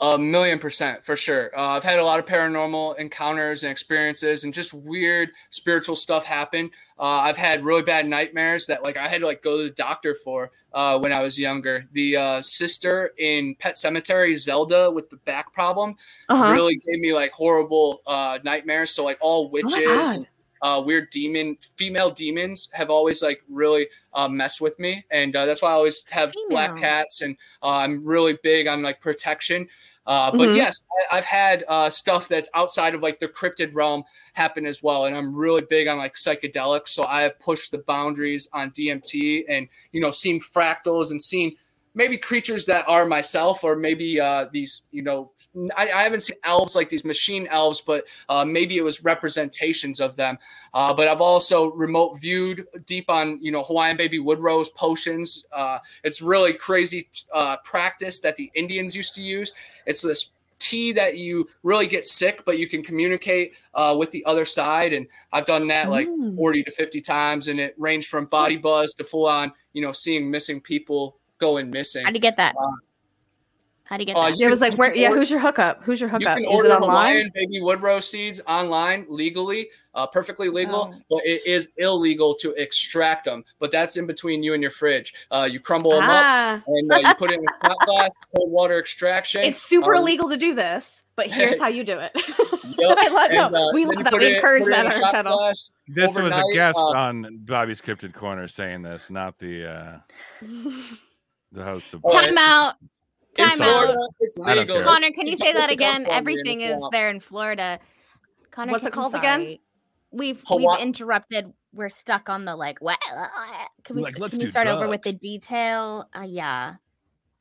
A 0.00 0.16
million 0.16 0.60
percent 0.60 1.04
for 1.04 1.16
sure. 1.16 1.50
Uh, 1.58 1.70
I've 1.70 1.82
had 1.82 1.98
a 1.98 2.04
lot 2.04 2.20
of 2.20 2.24
paranormal 2.26 2.98
encounters 2.98 3.64
and 3.64 3.72
experiences, 3.72 4.44
and 4.44 4.54
just 4.54 4.72
weird 4.72 5.30
spiritual 5.50 5.96
stuff 5.96 6.24
happen. 6.24 6.70
Uh, 6.96 7.02
I've 7.02 7.36
had 7.36 7.64
really 7.64 7.82
bad 7.82 8.06
nightmares 8.06 8.66
that 8.68 8.84
like 8.84 8.96
I 8.96 9.08
had 9.08 9.22
to 9.22 9.26
like 9.26 9.42
go 9.42 9.56
to 9.56 9.64
the 9.64 9.70
doctor 9.70 10.14
for 10.14 10.52
uh, 10.72 11.00
when 11.00 11.12
I 11.12 11.20
was 11.20 11.36
younger. 11.36 11.84
The 11.90 12.16
uh, 12.16 12.42
sister 12.42 13.12
in 13.18 13.56
Pet 13.56 13.74
Sematary, 13.74 14.38
Zelda, 14.38 14.88
with 14.88 15.10
the 15.10 15.16
back 15.16 15.52
problem, 15.52 15.96
Uh-huh. 16.28 16.52
really 16.52 16.76
gave 16.76 17.00
me 17.00 17.12
like 17.12 17.32
horrible 17.32 18.00
uh, 18.06 18.38
nightmares. 18.44 18.92
So 18.92 19.02
like 19.04 19.18
all 19.20 19.50
witches 19.50 19.74
God. 19.84 20.26
Uh, 20.62 20.82
weird 20.84 21.10
demon, 21.10 21.56
female 21.76 22.10
demons 22.10 22.70
have 22.72 22.90
always 22.90 23.22
like 23.22 23.42
really 23.48 23.88
uh, 24.14 24.28
messed 24.28 24.60
with 24.60 24.78
me, 24.78 25.04
and 25.10 25.34
uh, 25.36 25.46
that's 25.46 25.62
why 25.62 25.70
I 25.70 25.74
always 25.74 26.04
have 26.10 26.34
black 26.48 26.76
cats, 26.76 27.20
and 27.22 27.36
uh, 27.62 27.76
I'm 27.76 28.04
really 28.04 28.38
big 28.42 28.66
on 28.66 28.82
like 28.82 29.00
protection. 29.00 29.68
Uh, 30.06 30.30
but 30.30 30.48
Mhm. 30.48 30.56
yes, 30.56 30.80
I, 31.10 31.18
I've 31.18 31.24
had 31.26 31.64
uh, 31.68 31.90
stuff 31.90 32.28
that's 32.28 32.48
outside 32.54 32.94
of 32.94 33.02
like 33.02 33.20
the 33.20 33.28
cryptid 33.28 33.74
realm 33.74 34.04
happen 34.32 34.64
as 34.64 34.82
well, 34.82 35.04
and 35.04 35.14
I'm 35.14 35.34
really 35.34 35.62
big 35.68 35.86
on 35.86 35.98
like 35.98 36.14
psychedelics. 36.14 36.88
So 36.88 37.04
I 37.04 37.22
have 37.22 37.38
pushed 37.38 37.70
the 37.72 37.78
boundaries 37.78 38.48
on 38.54 38.70
DMT, 38.70 39.44
and 39.48 39.68
you 39.92 40.00
know, 40.00 40.10
seen 40.10 40.40
fractals 40.40 41.10
and 41.10 41.20
seen 41.20 41.56
maybe 41.98 42.16
creatures 42.16 42.64
that 42.64 42.88
are 42.88 43.04
myself 43.04 43.64
or 43.64 43.74
maybe 43.74 44.20
uh, 44.20 44.46
these 44.52 44.86
you 44.92 45.02
know 45.02 45.32
I, 45.76 45.90
I 45.90 46.02
haven't 46.04 46.20
seen 46.20 46.38
elves 46.44 46.76
like 46.76 46.88
these 46.88 47.04
machine 47.04 47.48
elves 47.48 47.80
but 47.80 48.06
uh, 48.28 48.44
maybe 48.44 48.78
it 48.78 48.84
was 48.84 49.04
representations 49.04 50.00
of 50.00 50.14
them. 50.16 50.38
Uh, 50.72 50.94
but 50.94 51.08
i've 51.08 51.20
also 51.20 51.72
remote 51.72 52.18
viewed 52.18 52.66
deep 52.86 53.10
on 53.10 53.42
you 53.42 53.50
know 53.52 53.62
hawaiian 53.64 53.96
baby 53.96 54.20
wood 54.20 54.38
rose 54.38 54.70
potions. 54.70 55.44
Uh, 55.52 55.78
it's 56.04 56.22
really 56.22 56.54
crazy 56.54 57.08
uh, 57.34 57.56
practice 57.64 58.20
that 58.20 58.36
the 58.36 58.50
indians 58.54 58.94
used 58.96 59.14
to 59.14 59.22
use. 59.22 59.52
It's 59.84 60.02
this 60.02 60.30
tea 60.60 60.92
that 60.92 61.16
you 61.16 61.48
really 61.62 61.86
get 61.86 62.04
sick 62.04 62.44
but 62.44 62.58
you 62.58 62.68
can 62.68 62.82
communicate 62.82 63.54
uh, 63.74 63.94
with 63.98 64.10
the 64.12 64.24
other 64.24 64.44
side. 64.44 64.92
And 64.92 65.06
i've 65.32 65.44
done 65.46 65.66
that 65.68 65.90
like 65.90 66.08
Mm. 66.08 66.36
40 66.36 66.62
to 66.64 66.70
50 66.70 67.00
times 67.00 67.48
and 67.48 67.58
it 67.60 67.74
ranged 67.78 68.08
from 68.08 68.26
body 68.26 68.56
buzz 68.56 68.94
to 68.94 69.04
full 69.04 69.26
on 69.26 69.52
you 69.72 69.82
know 69.82 69.92
seeing 69.92 70.30
missing 70.30 70.60
people 70.60 71.17
going 71.38 71.70
missing 71.70 72.04
How 72.04 72.10
do 72.10 72.16
you 72.16 72.20
get 72.20 72.36
that? 72.36 72.54
Uh, 72.60 72.66
How 73.84 73.96
do 73.96 74.02
you 74.02 74.06
get 74.06 74.16
uh, 74.16 74.28
that? 74.28 74.38
you 74.38 74.46
It 74.46 74.50
was 74.50 74.60
like 74.60 74.74
where? 74.74 74.94
you 74.94 75.02
Yeah, 75.02 75.10
who's 75.10 75.30
your 75.30 75.40
hookup? 75.40 75.82
Who's 75.84 76.00
your 76.00 76.08
hookup? 76.10 76.38
you 76.38 76.44
hookup? 76.44 76.44
can 76.44 76.52
Is 76.52 76.56
order 76.56 76.68
it 76.70 76.72
online? 76.82 76.90
Hawaiian 76.90 77.30
baby 77.34 77.60
wood 77.60 77.80
rose 77.82 78.06
seeds 78.08 78.40
online 78.46 79.06
legally, 79.08 79.68
uh, 79.94 80.06
perfectly 80.06 80.48
legal, 80.50 80.92
Oh. 80.94 81.00
but 81.08 81.20
it 81.24 81.46
is 81.46 81.72
illegal 81.78 82.34
to 82.36 82.52
extract 82.62 83.24
them. 83.24 83.44
But 83.58 83.70
that's 83.70 83.96
in 83.96 84.06
between 84.06 84.42
you 84.42 84.52
and 84.54 84.62
your 84.62 84.72
fridge. 84.72 85.14
Uh, 85.30 85.48
you 85.50 85.58
crumble 85.60 85.92
them 85.92 86.04
up 86.04 86.10
Ah, 86.10 86.62
and 86.66 86.92
uh, 86.92 86.96
you 86.98 87.14
put 87.14 87.30
it 87.30 87.38
in 87.38 87.44
a 87.46 87.66
shot 87.66 87.76
glass, 87.86 88.14
cold 88.36 88.50
water 88.52 88.78
extraction. 88.78 89.42
it's 89.42 89.62
super 89.62 89.94
uh, 89.94 90.00
illegal 90.00 90.28
to 90.28 90.36
do 90.36 90.54
this. 90.54 91.02
but 91.16 91.26
here's 91.32 91.58
how 91.58 91.68
you 91.68 91.84
do 91.84 91.98
it. 91.98 92.12
Yep. 92.78 92.96
I 92.96 93.08
love 93.08 93.30
And, 93.32 93.52
no, 93.52 93.58
uh, 93.70 93.72
we 93.74 93.86
love 93.86 94.04
that. 94.04 94.12
We 94.12 94.36
encourage 94.36 94.64
that 94.66 94.86
on 94.86 94.92
our 95.02 95.10
channel. 95.10 95.36
glass 95.36 95.68
This 95.88 96.14
was 96.14 96.30
a 96.30 96.44
guest 96.54 96.76
uh, 96.78 96.90
on 96.90 97.38
Bobby's 97.40 97.80
Cryptid 97.80 98.14
Corner 98.14 98.46
saying 98.46 98.82
this, 98.82 99.10
not 99.10 99.36
the 99.40 99.66
uh 99.68 99.98
the 101.52 101.64
host 101.64 101.94
of 101.94 102.00
Oh. 102.04 102.10
Time 102.20 102.36
out. 102.38 102.74
Time 103.36 103.56
Florida, 103.58 103.92
out. 103.92 104.10
it's 104.20 104.38
I 104.40 104.54
don't 104.54 104.58
legal. 104.62 104.76
care. 104.76 104.84
Connor, 104.84 105.10
can 105.12 105.26
you 105.26 105.36
say 105.36 105.52
that 105.52 105.70
legal 105.70 105.86
to 105.86 105.92
come 105.92 106.02
again? 106.02 106.10
Everything 106.12 106.60
is 106.60 106.82
there 106.90 107.08
in 107.10 107.20
Florida. 107.20 107.78
Connor, 108.50 108.72
What's 108.72 108.84
it 108.84 108.88
I'm 108.88 108.92
called 108.92 109.14
again? 109.14 109.58
We've 110.10 110.42
Hawaii- 110.46 110.76
we've 110.78 110.82
interrupted. 110.86 111.52
We're 111.72 111.90
stuck 111.90 112.28
on 112.28 112.44
the 112.46 112.56
like 112.56 112.78
what? 112.80 112.98
Can 113.84 113.94
we 113.96 114.02
Like, 114.02 114.14
can 114.14 114.22
we 114.22 114.28
do 114.30 114.48
start 114.48 114.66
over 114.66 114.88
with 114.88 115.02
the 115.02 115.12
detail? 115.12 116.08
Uh, 116.16 116.22
yeah, 116.22 116.74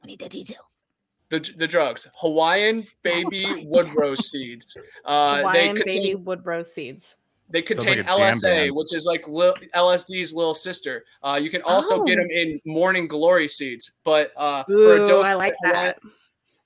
I 0.04 0.06
need 0.06 0.20
the 0.20 0.30
details. 0.30 0.84
The, 1.30 1.40
the 1.58 1.68
drugs 1.68 2.08
Hawaiian 2.20 2.84
baby 3.04 3.66
wood 3.68 3.90
rose 3.96 4.30
seeds. 4.30 4.78
Uh, 5.04 5.38
Hawaiian 5.40 5.76
they 5.76 5.82
baby 5.84 5.92
contain 5.94 6.24
wood 6.26 6.46
rose 6.46 6.74
seeds. 6.74 7.18
They 7.50 7.64
Sounds 7.66 7.84
contain 7.84 7.98
like 8.06 8.08
LSA, 8.08 8.42
band. 8.42 8.76
which 8.76 8.94
is 8.94 9.06
like 9.06 9.28
lil, 9.28 9.56
LSD's 9.74 10.34
little 10.34 10.54
sister. 10.54 11.06
Uh, 11.24 11.40
you 11.42 11.50
can 11.50 11.62
also 11.64 12.04
get 12.04 12.18
Oh. 12.18 12.22
them 12.22 12.30
in 12.32 12.62
morning 12.66 13.08
glory 13.08 13.48
seeds, 13.48 13.94
but 14.04 14.32
uh, 14.36 14.64
for 14.66 14.96
a 14.96 15.06
dose 15.06 15.26
I 15.28 15.34
like 15.34 15.54
Hawaiian, 15.64 15.86
that. 15.86 16.00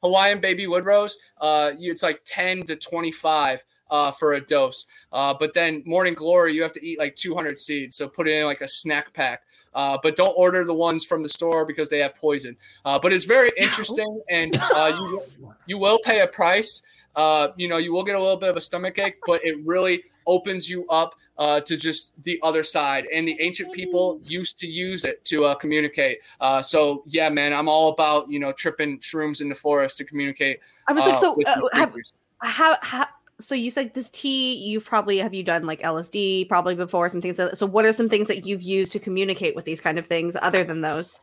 Hawaiian 0.03 0.39
baby 0.39 0.65
wood 0.67 0.85
rose, 0.85 1.17
uh, 1.39 1.71
it's 1.79 2.01
like 2.03 2.21
10 2.25 2.63
to 2.63 2.75
25 2.75 3.63
uh, 3.91 4.09
for 4.11 4.33
a 4.33 4.41
dose. 4.41 4.85
Uh, 5.11 5.33
but 5.37 5.53
then 5.53 5.83
morning 5.85 6.13
glory, 6.15 6.53
you 6.55 6.63
have 6.63 6.71
to 6.71 6.83
eat 6.85 6.97
like 6.97 7.15
200 7.15 7.59
seeds. 7.59 7.95
So 7.97 8.07
put 8.07 8.27
it 8.27 8.33
in 8.33 8.45
like 8.45 8.61
a 8.61 8.67
snack 8.67 9.13
pack. 9.13 9.43
Uh, 9.73 9.97
but 10.01 10.15
don't 10.15 10.33
order 10.35 10.65
the 10.65 10.73
ones 10.73 11.05
from 11.05 11.23
the 11.23 11.29
store 11.29 11.65
because 11.65 11.89
they 11.89 11.99
have 11.99 12.15
poison. 12.15 12.57
Uh, 12.83 12.97
but 12.99 13.13
it's 13.13 13.23
very 13.25 13.51
interesting, 13.57 14.21
and 14.29 14.57
uh, 14.75 14.91
you 14.99 15.21
you 15.65 15.77
will 15.77 15.99
pay 16.03 16.19
a 16.21 16.27
price. 16.27 16.81
Uh, 17.15 17.49
you 17.57 17.67
know, 17.67 17.77
you 17.77 17.91
will 17.91 18.03
get 18.03 18.15
a 18.15 18.19
little 18.19 18.37
bit 18.37 18.49
of 18.49 18.57
a 18.57 18.61
stomach 18.61 18.97
ache, 18.99 19.17
but 19.25 19.43
it 19.45 19.57
really 19.65 20.03
opens 20.27 20.69
you 20.69 20.87
up 20.89 21.15
uh, 21.37 21.59
to 21.61 21.75
just 21.77 22.21
the 22.23 22.39
other 22.43 22.63
side. 22.63 23.07
And 23.13 23.27
the 23.27 23.39
ancient 23.41 23.73
people 23.73 24.19
used 24.23 24.57
to 24.59 24.67
use 24.67 25.03
it 25.05 25.23
to 25.25 25.45
uh, 25.45 25.55
communicate. 25.55 26.19
Uh, 26.39 26.61
so 26.61 27.03
yeah, 27.07 27.29
man, 27.29 27.53
I'm 27.53 27.67
all 27.67 27.89
about 27.89 28.29
you 28.29 28.39
know 28.39 28.51
tripping 28.51 28.99
shrooms 28.99 29.41
in 29.41 29.49
the 29.49 29.55
forest 29.55 29.97
to 29.97 30.05
communicate. 30.05 30.59
I 30.87 30.93
was 30.93 31.03
like, 31.03 31.13
uh, 31.13 31.19
so 31.19 31.37
uh, 31.45 31.59
have, 31.73 31.95
how 32.39 32.77
how 32.81 33.07
so 33.39 33.55
you 33.55 33.71
said 33.71 33.95
this 33.95 34.09
tea 34.11 34.53
you've 34.53 34.85
probably 34.85 35.17
have 35.17 35.33
you 35.33 35.41
done 35.41 35.65
like 35.65 35.81
LSD 35.81 36.47
probably 36.47 36.75
before 36.75 37.09
some 37.09 37.21
things 37.21 37.39
like 37.39 37.55
so 37.55 37.65
what 37.65 37.85
are 37.85 37.91
some 37.91 38.07
things 38.07 38.27
that 38.27 38.45
you've 38.45 38.61
used 38.61 38.91
to 38.91 38.99
communicate 38.99 39.55
with 39.55 39.65
these 39.65 39.81
kind 39.81 39.97
of 39.97 40.05
things 40.05 40.37
other 40.43 40.63
than 40.63 40.81
those 40.81 41.21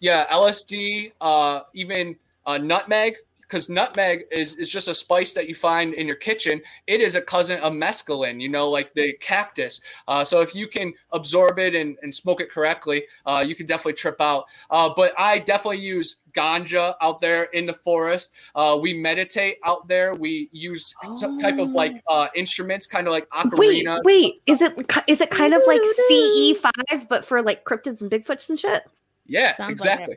Yeah, 0.00 0.26
LSD, 0.32 1.12
uh, 1.20 1.60
even 1.74 2.16
uh, 2.46 2.58
nutmeg, 2.58 3.16
because 3.50 3.68
nutmeg 3.68 4.26
is, 4.30 4.56
is 4.56 4.70
just 4.70 4.86
a 4.86 4.94
spice 4.94 5.34
that 5.34 5.48
you 5.48 5.54
find 5.56 5.92
in 5.94 6.06
your 6.06 6.16
kitchen. 6.16 6.62
It 6.86 7.00
is 7.00 7.16
a 7.16 7.20
cousin 7.20 7.58
of 7.60 7.72
mescaline, 7.72 8.40
you 8.40 8.48
know, 8.48 8.70
like 8.70 8.94
the 8.94 9.14
cactus. 9.14 9.80
Uh, 10.06 10.22
so 10.22 10.40
if 10.40 10.54
you 10.54 10.68
can 10.68 10.94
absorb 11.10 11.58
it 11.58 11.74
and, 11.74 11.96
and 12.02 12.14
smoke 12.14 12.40
it 12.40 12.50
correctly, 12.50 13.02
uh, 13.26 13.44
you 13.46 13.56
can 13.56 13.66
definitely 13.66 13.94
trip 13.94 14.20
out. 14.20 14.44
Uh, 14.70 14.90
but 14.94 15.12
I 15.18 15.40
definitely 15.40 15.80
use 15.80 16.20
ganja 16.32 16.94
out 17.00 17.20
there 17.20 17.44
in 17.44 17.66
the 17.66 17.72
forest. 17.72 18.36
Uh, 18.54 18.78
we 18.80 18.94
meditate 18.94 19.56
out 19.64 19.88
there. 19.88 20.14
We 20.14 20.48
use 20.52 20.94
some 21.16 21.36
type 21.36 21.58
of 21.58 21.72
like 21.72 22.00
uh, 22.08 22.28
instruments, 22.36 22.86
kind 22.86 23.08
of 23.08 23.12
like 23.12 23.26
wait 23.54 23.84
ocarina. 23.84 24.00
wait 24.04 24.20
wait, 24.20 24.42
is 24.46 24.62
it 24.62 24.88
ki- 24.88 25.00
is 25.06 25.20
it 25.20 25.30
kind 25.30 25.54
of 25.54 25.62
like 25.66 25.80
ce5 26.10 27.08
but 27.08 27.24
for 27.24 27.42
like 27.42 27.64
cryptids 27.64 28.00
and 28.00 28.10
bigfoots 28.10 28.48
and 28.48 28.58
shit 28.58 28.84
Yeah, 29.26 29.54
Sounds 29.54 29.80
like 29.80 29.92
exactly. 29.92 30.16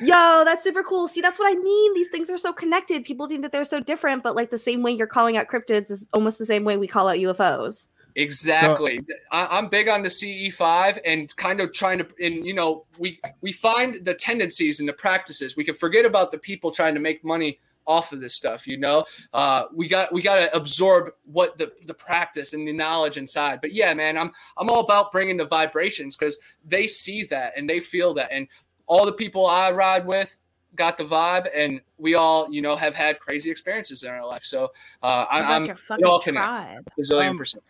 Yo, 0.00 0.42
that's 0.44 0.64
super 0.64 0.82
cool. 0.82 1.08
See, 1.08 1.20
that's 1.20 1.38
what 1.38 1.50
I 1.50 1.54
mean. 1.60 1.94
These 1.94 2.08
things 2.08 2.30
are 2.30 2.38
so 2.38 2.52
connected. 2.52 3.04
People 3.04 3.28
think 3.28 3.42
that 3.42 3.52
they're 3.52 3.64
so 3.64 3.80
different, 3.80 4.22
but 4.22 4.34
like 4.34 4.50
the 4.50 4.58
same 4.58 4.82
way 4.82 4.92
you're 4.92 5.06
calling 5.06 5.36
out 5.36 5.46
cryptids 5.48 5.90
is 5.90 6.06
almost 6.12 6.38
the 6.38 6.46
same 6.46 6.64
way 6.64 6.76
we 6.76 6.88
call 6.88 7.08
out 7.08 7.16
UFOs. 7.16 7.88
Exactly. 8.16 9.00
I, 9.32 9.46
I'm 9.50 9.68
big 9.68 9.88
on 9.88 10.02
the 10.02 10.08
CE5 10.08 11.00
and 11.04 11.34
kind 11.36 11.60
of 11.60 11.72
trying 11.72 11.98
to, 11.98 12.06
and 12.22 12.46
you 12.46 12.54
know, 12.54 12.86
we 12.98 13.20
we 13.40 13.52
find 13.52 14.04
the 14.04 14.14
tendencies 14.14 14.80
and 14.80 14.88
the 14.88 14.92
practices. 14.92 15.56
We 15.56 15.64
can 15.64 15.74
forget 15.74 16.04
about 16.04 16.30
the 16.30 16.38
people 16.38 16.70
trying 16.70 16.94
to 16.94 17.00
make 17.00 17.24
money 17.24 17.58
off 17.86 18.12
of 18.12 18.20
this 18.20 18.34
stuff. 18.34 18.66
You 18.66 18.78
know, 18.78 19.04
uh, 19.32 19.64
we 19.74 19.88
got 19.88 20.12
we 20.12 20.22
got 20.22 20.36
to 20.36 20.54
absorb 20.56 21.10
what 21.24 21.58
the 21.58 21.72
the 21.86 21.94
practice 21.94 22.52
and 22.52 22.66
the 22.66 22.72
knowledge 22.72 23.16
inside. 23.16 23.60
But 23.60 23.72
yeah, 23.72 23.92
man, 23.94 24.16
I'm 24.16 24.30
I'm 24.56 24.70
all 24.70 24.80
about 24.80 25.12
bringing 25.12 25.36
the 25.36 25.46
vibrations 25.46 26.16
because 26.16 26.38
they 26.64 26.86
see 26.86 27.24
that 27.24 27.54
and 27.56 27.68
they 27.68 27.80
feel 27.80 28.14
that, 28.14 28.30
and 28.32 28.48
all 28.86 29.06
the 29.06 29.12
people 29.12 29.46
I 29.46 29.70
ride 29.72 30.06
with 30.06 30.36
got 30.76 30.98
the 30.98 31.04
vibe, 31.04 31.48
and 31.54 31.80
we 31.98 32.14
all 32.14 32.52
you 32.52 32.60
know 32.62 32.74
have 32.76 32.94
had 32.94 33.18
crazy 33.18 33.50
experiences 33.50 34.02
in 34.02 34.10
our 34.10 34.26
life. 34.26 34.44
So 34.44 34.72
uh, 35.02 35.26
I, 35.30 35.40
What 35.40 35.44
I'm 35.44 35.62
about 35.62 35.66
your 35.66 35.74
we 35.76 35.80
fucking 35.80 36.04
all 36.06 36.20
connect. 36.20 36.44
tribe? 36.44 36.88
a 36.98 37.02
zillion 37.02 37.30
Um, 37.30 37.38
percent. 37.38 37.64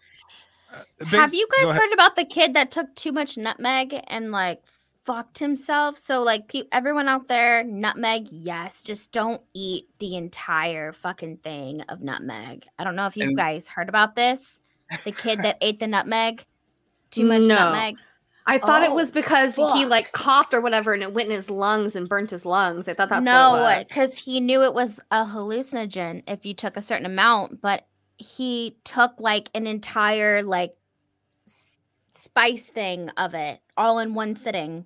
Have 1.07 1.33
you 1.35 1.46
guys 1.57 1.77
heard 1.77 1.92
about 1.92 2.16
the 2.16 2.24
kid 2.24 2.55
that 2.55 2.70
took 2.70 2.92
too 2.96 3.12
much 3.12 3.37
nutmeg 3.37 3.94
and 4.09 4.33
like 4.33 4.61
fucked 5.05 5.38
himself? 5.38 5.96
So 5.98 6.22
like 6.22 6.48
pe- 6.48 6.64
everyone 6.72 7.09
out 7.09 7.29
there, 7.29 7.62
nutmeg, 7.62 8.27
yes, 8.33 8.83
just 8.83 9.12
don't 9.12 9.40
eat 9.55 9.87
the 10.00 10.16
entire 10.16 10.92
fucking 10.92 11.37
thing 11.38 11.83
of 11.83 12.00
nutmeg. 12.00 12.66
I 12.79 12.83
don't 12.85 12.96
know 12.96 13.07
if 13.07 13.16
you 13.16 13.24
And- 13.24 13.37
guys 13.37 13.68
heard 13.68 13.88
about 13.88 14.14
this. 14.16 14.61
The 15.05 15.12
kid 15.12 15.42
that 15.44 15.59
ate 15.61 15.79
the 15.79 15.87
nutmeg, 15.87 16.44
too 17.11 17.24
much 17.24 17.42
No. 17.42 17.55
nutmeg. 17.57 17.96
I 18.46 18.59
thought 18.59 18.83
it 18.83 18.90
Oh, 18.90 18.94
was 18.94 19.11
because 19.11 19.57
he 19.57 19.87
like 19.87 20.12
coughed 20.12 20.52
or 20.52 20.61
whatever 20.61 20.92
and 20.92 21.02
it 21.02 21.14
went 21.14 21.30
in 21.30 21.35
his 21.35 21.48
lungs 21.50 21.96
and 21.96 22.09
burnt 22.09 22.30
his 22.30 22.44
lungs. 22.44 22.88
I 22.88 22.94
thought 22.94 23.09
that's 23.09 23.24
what 23.24 23.24
no, 23.24 23.83
because 23.88 24.18
he 24.18 24.38
knew 24.40 24.62
it 24.62 24.74
was 24.74 25.00
a 25.11 25.24
hallucinogen 25.24 26.22
if 26.28 26.44
you 26.44 26.52
took 26.54 26.76
a 26.76 26.83
certain 26.83 27.07
amount, 27.07 27.62
but 27.62 27.87
he 28.18 28.76
took 28.85 29.12
like 29.18 29.48
an 29.54 29.66
entire 29.66 30.42
like 30.42 30.74
s- 31.48 31.78
spice 32.11 32.64
thing 32.66 33.09
of 33.16 33.35
it 33.35 33.61
all 33.76 33.98
in 33.98 34.12
one 34.14 34.37
sitting. 34.37 34.85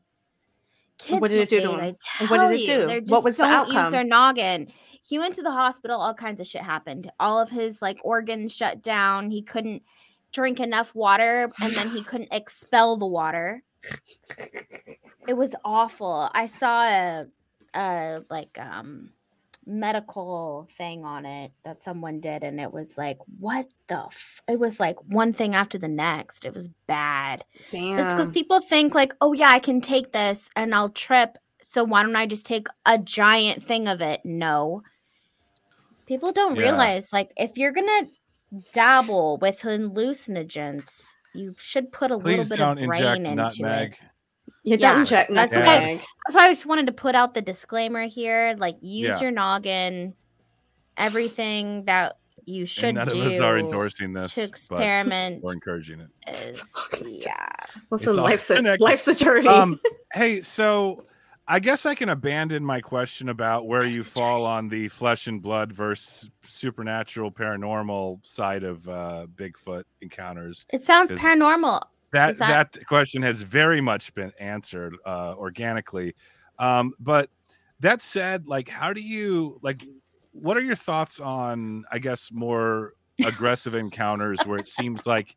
Kids 0.99 1.21
what 1.21 1.31
did 1.31 1.41
it 1.41 1.51
do 1.51 1.61
to 1.61 1.71
him? 1.79 1.97
What 2.29 2.49
did 2.49 2.61
it 2.61 3.07
do? 3.07 3.13
What 3.13 3.25
was 3.25 3.37
the 3.37 3.45
don't 3.45 3.69
use 3.69 3.77
outcome? 3.77 3.93
their 3.93 4.05
noggin. 4.05 4.69
He 5.03 5.19
went 5.19 5.35
to 5.37 5.43
the 5.43 5.51
hospital. 5.51 6.01
All 6.01 6.15
kinds 6.15 6.39
of 6.41 6.47
shit 6.47 6.63
happened. 6.63 7.11
All 7.19 7.39
of 7.41 7.51
his 7.51 7.81
like 7.83 7.99
organs 8.05 8.55
shut 8.55 8.83
down. 8.83 9.31
He 9.31 9.43
couldn't 9.43 9.83
drink 10.33 10.61
enough 10.61 10.95
water, 10.95 11.51
and 11.61 11.75
then 11.75 11.91
he 11.91 12.03
couldn't 12.03 12.33
expel 12.33 12.97
the 12.97 13.07
water. 13.07 13.63
It 15.27 15.37
was 15.37 15.55
awful. 15.65 16.31
I 16.33 16.47
saw 16.47 16.85
a, 16.85 17.27
a 17.75 18.23
like 18.31 18.59
um 18.59 19.11
medical 19.67 20.67
thing 20.73 21.05
on 21.05 21.27
it 21.27 21.53
that 21.65 21.85
someone 21.85 22.21
did, 22.21 22.43
and 22.43 22.61
it 22.61 22.73
was 22.73 22.97
like, 22.97 23.19
what 23.39 23.67
the? 23.89 24.05
F-? 24.07 24.41
It 24.49 24.59
was 24.59 24.81
like 24.81 24.97
one 25.07 25.33
thing 25.33 25.55
after 25.55 25.79
the 25.79 25.89
next. 25.89 26.45
It 26.45 26.55
was 26.55 26.69
bad. 26.87 27.45
It's 27.71 28.13
because 28.13 28.31
people 28.31 28.61
think 28.61 28.95
like, 28.95 29.15
oh 29.21 29.33
yeah, 29.33 29.51
I 29.51 29.59
can 29.59 29.81
take 29.81 30.13
this 30.13 30.49
and 30.57 30.75
I'll 30.75 30.89
trip. 30.89 31.37
So 31.63 31.85
why 31.85 32.03
don't 32.03 32.17
I 32.17 32.27
just 32.27 32.47
take 32.47 32.69
a 32.87 32.99
giant 32.99 33.63
thing 33.63 33.89
of 33.89 34.01
it? 34.01 34.21
No. 34.25 34.83
People 36.07 36.33
don't 36.33 36.57
Yeah. 36.57 36.71
realize 36.71 37.13
like 37.13 37.33
if 37.37 37.59
you're 37.59 37.73
gonna 37.73 38.09
dabble 38.73 39.39
with 39.39 39.61
hallucinogens, 39.61 40.91
you 41.35 41.55
should 41.59 41.93
put 41.93 42.11
a 42.11 42.19
Please 42.19 42.37
little 42.37 42.49
bit 42.49 42.59
don't 42.59 42.79
of 42.79 42.87
brain 42.87 43.03
inject 43.03 43.19
into 43.21 43.35
nutmeg. 43.35 43.93
it. 43.93 43.99
You 44.65 44.77
don't 44.77 44.95
yeah, 44.97 45.01
inject 45.01 45.33
that's 45.35 45.55
why- 45.57 45.63
nutmeg. 45.63 46.01
So 46.31 46.39
I 46.39 46.49
just 46.49 46.67
wanted 46.67 46.87
to 46.87 46.93
put 46.93 47.15
out 47.15 47.35
the 47.35 47.43
disclaimer 47.43 48.03
here: 48.07 48.55
like, 48.59 48.77
use 48.81 49.09
Yeah. 49.09 49.21
your 49.21 49.31
noggin. 49.31 50.15
Everything 50.97 51.85
that 51.85 52.19
you 52.45 52.67
should 52.67 52.87
And 52.87 52.97
none 52.97 53.09
do 53.09 53.21
of 53.21 53.27
us 53.33 53.41
are 53.41 53.57
endorsing 53.59 54.13
this, 54.15 54.35
to 54.35 54.41
but 54.41 54.49
experiment 54.49 55.45
we're 55.45 55.53
encouraging 55.53 56.01
it. 56.01 56.37
is 56.37 56.63
yeah. 57.07 57.47
Listen, 57.91 58.19
all 58.19 58.25
life's 58.25 58.51
a, 58.51 58.57
connected. 58.57 58.81
life's 58.83 59.07
a 59.07 59.15
journey. 59.15 59.47
Um, 59.47 59.79
hey, 60.13 60.41
so 60.41 61.05
I 61.51 61.61
guess 61.61 61.87
I 61.87 61.95
can 61.95 62.11
abandon 62.11 62.63
my 62.63 62.81
question 62.81 63.31
about 63.31 63.67
where 63.67 63.81
Life's 63.83 63.97
you 63.97 64.03
a 64.03 64.05
fall 64.05 64.45
on 64.45 64.69
the 64.69 64.89
flesh 64.89 65.27
and 65.29 65.41
blood 65.41 65.73
versus 65.73 66.31
supernatural 66.47 67.33
paranormal 67.33 68.25
side 68.25 68.65
of 68.65 68.87
uh, 68.87 69.27
Bigfoot 69.35 69.85
encounters. 70.03 70.67
It 70.73 70.83
sounds 70.83 71.11
paranormal. 71.11 71.81
That, 72.13 72.31
Is 72.31 72.39
that- 72.39 72.73
that 72.75 72.87
question 72.87 73.23
has 73.23 73.41
very 73.43 73.81
much 73.81 74.15
been 74.15 74.33
answered 74.39 74.95
uh, 75.07 75.35
organically. 75.37 76.15
Um, 76.59 76.93
but 77.01 77.31
that 77.81 78.03
said, 78.03 78.47
like, 78.47 78.69
how 78.69 78.93
do 78.93 79.01
you 79.01 79.59
like? 79.63 79.83
What 80.33 80.57
are 80.57 80.61
your 80.63 80.77
thoughts 80.77 81.19
on, 81.19 81.85
I 81.91 81.99
guess, 81.99 82.31
more 82.33 82.93
aggressive 83.25 83.75
encounters 83.75 84.39
where 84.47 84.59
it 84.59 84.69
seems 84.69 85.07
like 85.07 85.35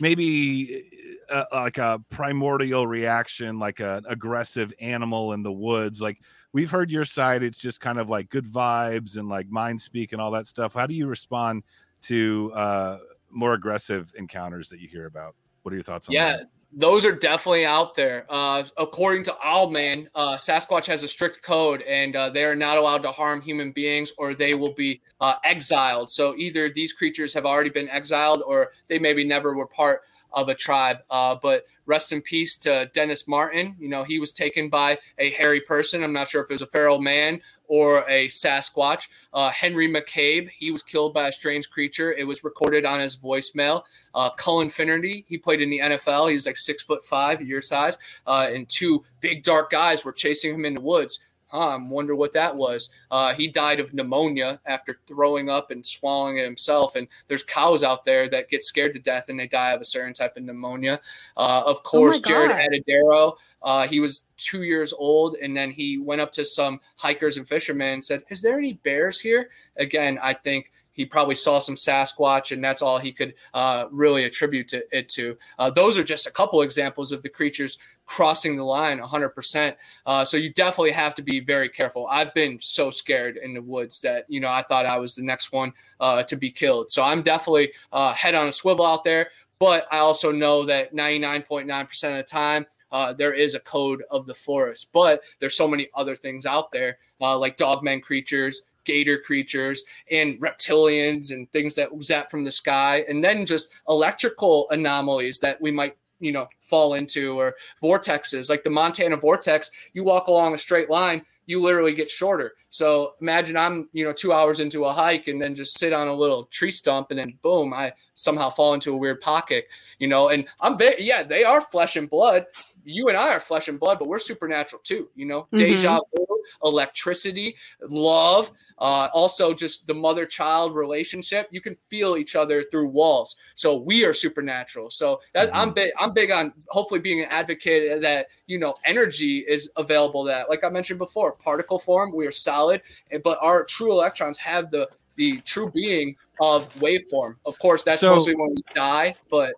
maybe 0.00 1.22
uh, 1.30 1.44
like 1.52 1.78
a 1.78 2.02
primordial 2.10 2.86
reaction, 2.86 3.58
like 3.58 3.80
an 3.80 4.04
aggressive 4.08 4.72
animal 4.80 5.32
in 5.32 5.42
the 5.42 5.52
woods? 5.52 6.00
Like 6.00 6.20
we've 6.52 6.70
heard 6.70 6.90
your 6.90 7.04
side, 7.04 7.42
it's 7.42 7.58
just 7.58 7.80
kind 7.80 7.98
of 7.98 8.08
like 8.08 8.28
good 8.30 8.44
vibes 8.44 9.16
and 9.16 9.28
like 9.28 9.48
mind 9.48 9.80
speak 9.80 10.12
and 10.12 10.20
all 10.20 10.30
that 10.32 10.48
stuff. 10.48 10.74
How 10.74 10.86
do 10.86 10.94
you 10.94 11.06
respond 11.06 11.64
to 12.02 12.52
uh, 12.54 12.98
more 13.30 13.54
aggressive 13.54 14.12
encounters 14.16 14.68
that 14.68 14.80
you 14.80 14.88
hear 14.88 15.06
about? 15.06 15.34
What 15.62 15.72
are 15.72 15.76
your 15.76 15.84
thoughts 15.84 16.08
on 16.08 16.14
Yeah, 16.14 16.38
that? 16.38 16.46
Those 16.72 17.04
are 17.04 17.12
definitely 17.12 17.64
out 17.64 17.94
there. 17.94 18.26
Uh, 18.28 18.62
according 18.76 19.24
to 19.24 19.36
Owlman, 19.44 20.06
uh, 20.14 20.36
Sasquatch 20.36 20.86
has 20.86 21.02
a 21.02 21.08
strict 21.08 21.42
code, 21.42 21.82
and 21.82 22.14
uh, 22.14 22.28
they 22.28 22.44
are 22.44 22.54
not 22.56 22.76
allowed 22.76 23.02
to 23.04 23.10
harm 23.10 23.40
human 23.40 23.72
beings, 23.72 24.12
or 24.18 24.34
they 24.34 24.54
will 24.54 24.74
be 24.74 25.00
uh, 25.20 25.36
exiled. 25.44 26.10
So 26.10 26.34
either 26.36 26.68
these 26.68 26.92
creatures 26.92 27.32
have 27.34 27.46
already 27.46 27.70
been 27.70 27.88
exiled, 27.88 28.42
or 28.46 28.72
they 28.88 28.98
maybe 28.98 29.24
never 29.24 29.56
were 29.56 29.66
part 29.66 30.02
of 30.32 30.48
a 30.48 30.54
tribe. 30.54 30.98
Uh, 31.10 31.34
but 31.40 31.64
rest 31.86 32.12
in 32.12 32.20
peace 32.20 32.56
to 32.58 32.90
Dennis 32.94 33.26
Martin. 33.26 33.74
You 33.78 33.88
know, 33.88 34.04
he 34.04 34.18
was 34.18 34.32
taken 34.32 34.68
by 34.68 34.98
a 35.18 35.30
hairy 35.30 35.60
person. 35.60 36.02
I'm 36.02 36.12
not 36.12 36.28
sure 36.28 36.42
if 36.42 36.50
it 36.50 36.54
was 36.54 36.62
a 36.62 36.66
feral 36.66 37.00
man 37.00 37.40
or 37.68 38.04
a 38.08 38.28
Sasquatch. 38.28 39.08
Uh, 39.32 39.50
Henry 39.50 39.88
McCabe, 39.88 40.48
he 40.48 40.70
was 40.70 40.82
killed 40.82 41.14
by 41.14 41.28
a 41.28 41.32
strange 41.32 41.70
creature. 41.70 42.12
It 42.12 42.26
was 42.26 42.42
recorded 42.42 42.84
on 42.84 43.00
his 43.00 43.16
voicemail. 43.16 43.82
Uh, 44.14 44.30
Cullen 44.30 44.68
Finnerty, 44.68 45.24
he 45.28 45.38
played 45.38 45.60
in 45.60 45.70
the 45.70 45.78
NFL. 45.78 46.28
He 46.28 46.34
was 46.34 46.46
like 46.46 46.56
six 46.56 46.82
foot 46.82 47.04
five, 47.04 47.42
your 47.42 47.62
size, 47.62 47.98
uh, 48.26 48.48
and 48.50 48.68
two 48.68 49.04
big 49.20 49.42
dark 49.42 49.70
guys 49.70 50.04
were 50.04 50.12
chasing 50.12 50.54
him 50.54 50.64
in 50.64 50.74
the 50.74 50.80
woods. 50.80 51.24
Huh, 51.48 51.68
I 51.68 51.76
wonder 51.76 52.14
what 52.14 52.34
that 52.34 52.54
was. 52.54 52.90
Uh, 53.10 53.32
he 53.32 53.48
died 53.48 53.80
of 53.80 53.94
pneumonia 53.94 54.60
after 54.66 55.00
throwing 55.06 55.48
up 55.48 55.70
and 55.70 55.84
swallowing 55.84 56.36
it 56.36 56.44
himself. 56.44 56.94
And 56.94 57.08
there's 57.26 57.42
cows 57.42 57.82
out 57.82 58.04
there 58.04 58.28
that 58.28 58.50
get 58.50 58.62
scared 58.62 58.92
to 58.92 58.98
death 58.98 59.28
and 59.28 59.40
they 59.40 59.46
die 59.46 59.72
of 59.72 59.80
a 59.80 59.84
certain 59.84 60.12
type 60.12 60.36
of 60.36 60.42
pneumonia. 60.42 61.00
Uh, 61.36 61.62
of 61.64 61.82
course, 61.82 62.18
oh 62.18 62.28
Jared 62.28 62.50
Adedero, 62.50 63.36
uh, 63.62 63.86
he 63.86 64.00
was 64.00 64.28
two 64.36 64.62
years 64.62 64.92
old 64.92 65.36
and 65.36 65.56
then 65.56 65.70
he 65.70 65.98
went 65.98 66.20
up 66.20 66.32
to 66.32 66.44
some 66.44 66.80
hikers 66.96 67.38
and 67.38 67.48
fishermen 67.48 67.94
and 67.94 68.04
said, 68.04 68.22
Is 68.28 68.42
there 68.42 68.58
any 68.58 68.74
bears 68.74 69.20
here? 69.20 69.48
Again, 69.76 70.18
I 70.22 70.34
think 70.34 70.70
he 70.98 71.04
probably 71.04 71.36
saw 71.36 71.60
some 71.60 71.76
Sasquatch, 71.76 72.50
and 72.50 72.62
that's 72.62 72.82
all 72.82 72.98
he 72.98 73.12
could 73.12 73.34
uh, 73.54 73.86
really 73.92 74.24
attribute 74.24 74.66
to 74.66 74.84
it 74.90 75.08
to. 75.10 75.38
Uh, 75.56 75.70
those 75.70 75.96
are 75.96 76.02
just 76.02 76.26
a 76.26 76.32
couple 76.32 76.60
examples 76.60 77.12
of 77.12 77.22
the 77.22 77.28
creatures 77.28 77.78
crossing 78.08 78.56
the 78.56 78.64
line 78.64 78.98
100%. 78.98 79.76
Uh, 80.06 80.24
so 80.24 80.36
you 80.36 80.50
definitely 80.52 80.90
have 80.90 81.14
to 81.14 81.22
be 81.22 81.38
very 81.40 81.68
careful. 81.68 82.08
I've 82.10 82.34
been 82.34 82.58
so 82.60 82.90
scared 82.90 83.36
in 83.36 83.54
the 83.54 83.62
woods 83.62 84.00
that, 84.00 84.24
you 84.28 84.40
know, 84.40 84.48
I 84.48 84.62
thought 84.62 84.86
I 84.86 84.98
was 84.98 85.14
the 85.14 85.22
next 85.22 85.52
one 85.52 85.72
uh, 86.00 86.22
to 86.24 86.36
be 86.36 86.50
killed. 86.50 86.90
So 86.90 87.04
I'm 87.04 87.22
definitely 87.22 87.70
uh, 87.92 88.14
head 88.14 88.34
on 88.34 88.48
a 88.48 88.52
swivel 88.52 88.84
out 88.84 89.04
there. 89.04 89.30
But 89.60 89.86
I 89.92 89.98
also 89.98 90.32
know 90.32 90.64
that 90.64 90.94
99.9% 90.94 92.10
of 92.10 92.16
the 92.16 92.22
time, 92.22 92.66
uh, 92.90 93.12
there 93.12 93.34
is 93.34 93.54
a 93.54 93.60
code 93.60 94.02
of 94.10 94.24
the 94.26 94.34
forest. 94.34 94.88
But 94.92 95.20
there's 95.38 95.56
so 95.56 95.68
many 95.68 95.88
other 95.94 96.16
things 96.16 96.46
out 96.46 96.70
there, 96.70 96.98
uh, 97.20 97.36
like 97.36 97.56
dogmen 97.56 98.02
creatures, 98.02 98.62
gator 98.84 99.18
creatures 99.18 99.82
and 100.10 100.40
reptilians 100.40 101.30
and 101.30 101.50
things 101.52 101.74
that 101.74 101.90
zap 102.02 102.30
from 102.30 102.42
the 102.42 102.50
sky, 102.50 103.04
and 103.06 103.22
then 103.22 103.44
just 103.44 103.70
electrical 103.86 104.66
anomalies 104.70 105.40
that 105.40 105.60
we 105.60 105.70
might 105.70 105.94
you 106.20 106.32
know 106.32 106.48
fall 106.60 106.94
into 106.94 107.38
or 107.38 107.54
vortexes. 107.82 108.50
Like 108.50 108.62
the 108.62 108.70
montana 108.70 109.16
vortex 109.16 109.70
you 109.92 110.04
walk 110.04 110.28
along 110.28 110.54
a 110.54 110.58
straight 110.58 110.90
line 110.90 111.22
you 111.46 111.62
literally 111.62 111.94
get 111.94 112.10
shorter. 112.10 112.52
So 112.70 113.14
imagine 113.20 113.56
i'm 113.56 113.88
you 113.92 114.04
know 114.04 114.12
two 114.12 114.32
hours 114.32 114.60
into 114.60 114.84
a 114.84 114.92
hike 114.92 115.28
and 115.28 115.40
then 115.40 115.54
just 115.54 115.78
sit 115.78 115.92
on 115.92 116.08
a 116.08 116.12
little 116.12 116.44
tree 116.44 116.70
stump 116.70 117.10
and 117.10 117.18
then 117.18 117.38
boom 117.42 117.72
i 117.72 117.92
somehow 118.14 118.50
fall 118.50 118.74
into 118.74 118.92
a 118.92 118.96
weird 118.96 119.20
pocket 119.20 119.66
you 119.98 120.06
know 120.06 120.28
and 120.28 120.46
i'm 120.60 120.76
big 120.76 120.96
yeah 120.98 121.22
they 121.22 121.44
are 121.44 121.60
flesh 121.60 121.96
and 121.96 122.10
blood 122.10 122.44
you 122.88 123.08
and 123.08 123.16
I 123.16 123.34
are 123.34 123.40
flesh 123.40 123.68
and 123.68 123.78
blood, 123.78 123.98
but 123.98 124.08
we're 124.08 124.18
supernatural 124.18 124.80
too. 124.82 125.08
You 125.14 125.26
know, 125.26 125.42
mm-hmm. 125.42 125.58
deja 125.58 125.98
vu, 126.16 126.26
electricity, 126.64 127.56
love, 127.82 128.50
uh, 128.78 129.08
also 129.12 129.52
just 129.52 129.86
the 129.86 129.94
mother-child 129.94 130.74
relationship. 130.74 131.48
You 131.50 131.60
can 131.60 131.76
feel 131.88 132.16
each 132.16 132.34
other 132.34 132.62
through 132.62 132.88
walls. 132.88 133.36
So 133.54 133.76
we 133.76 134.04
are 134.04 134.14
supernatural. 134.14 134.90
So 134.90 135.20
that, 135.34 135.48
mm-hmm. 135.48 135.56
I'm 135.56 135.72
big. 135.72 135.92
I'm 135.98 136.12
big 136.12 136.30
on 136.30 136.52
hopefully 136.68 137.00
being 137.00 137.20
an 137.20 137.28
advocate 137.30 138.00
that 138.00 138.28
you 138.46 138.58
know 138.58 138.74
energy 138.84 139.38
is 139.38 139.70
available. 139.76 140.24
That, 140.24 140.48
like 140.48 140.64
I 140.64 140.70
mentioned 140.70 140.98
before, 140.98 141.32
particle 141.32 141.78
form. 141.78 142.12
We 142.14 142.26
are 142.26 142.32
solid, 142.32 142.82
but 143.22 143.38
our 143.42 143.64
true 143.64 143.92
electrons 143.92 144.38
have 144.38 144.70
the 144.70 144.88
the 145.16 145.40
true 145.42 145.70
being 145.70 146.16
of 146.40 146.72
waveform. 146.78 147.34
Of 147.44 147.58
course, 147.58 147.84
that's 147.84 148.00
so, 148.00 148.14
mostly 148.14 148.34
when 148.34 148.54
we 148.54 148.62
die, 148.72 149.16
but 149.28 149.52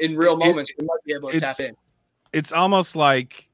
in 0.00 0.16
real 0.16 0.36
moments, 0.36 0.70
it, 0.70 0.76
we 0.80 0.86
might 0.86 1.04
be 1.06 1.14
able 1.14 1.30
to 1.30 1.38
tap 1.40 1.60
in 1.60 1.74
it's 2.34 2.52
almost 2.52 2.96
like 2.96 3.48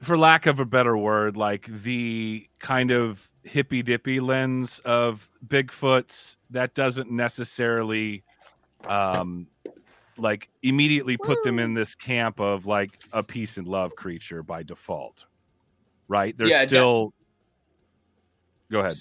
for 0.00 0.16
lack 0.16 0.46
of 0.46 0.60
a 0.60 0.64
better 0.64 0.96
word 0.96 1.36
like 1.36 1.66
the 1.66 2.46
kind 2.58 2.90
of 2.90 3.30
hippy 3.42 3.82
dippy 3.82 4.20
lens 4.20 4.78
of 4.84 5.30
bigfoots 5.46 6.36
that 6.50 6.74
doesn't 6.74 7.10
necessarily 7.10 8.22
um 8.88 9.46
like 10.18 10.48
immediately 10.62 11.16
put 11.16 11.42
them 11.44 11.58
in 11.58 11.74
this 11.74 11.94
camp 11.94 12.40
of 12.40 12.66
like 12.66 12.90
a 13.12 13.22
peace 13.22 13.58
and 13.58 13.66
love 13.68 13.94
creature 13.96 14.42
by 14.42 14.62
default 14.62 15.26
right? 16.08 16.36
They're 16.36 16.48
yeah, 16.48 16.66
still 16.66 17.12
go 18.70 18.80
ahead 18.80 18.96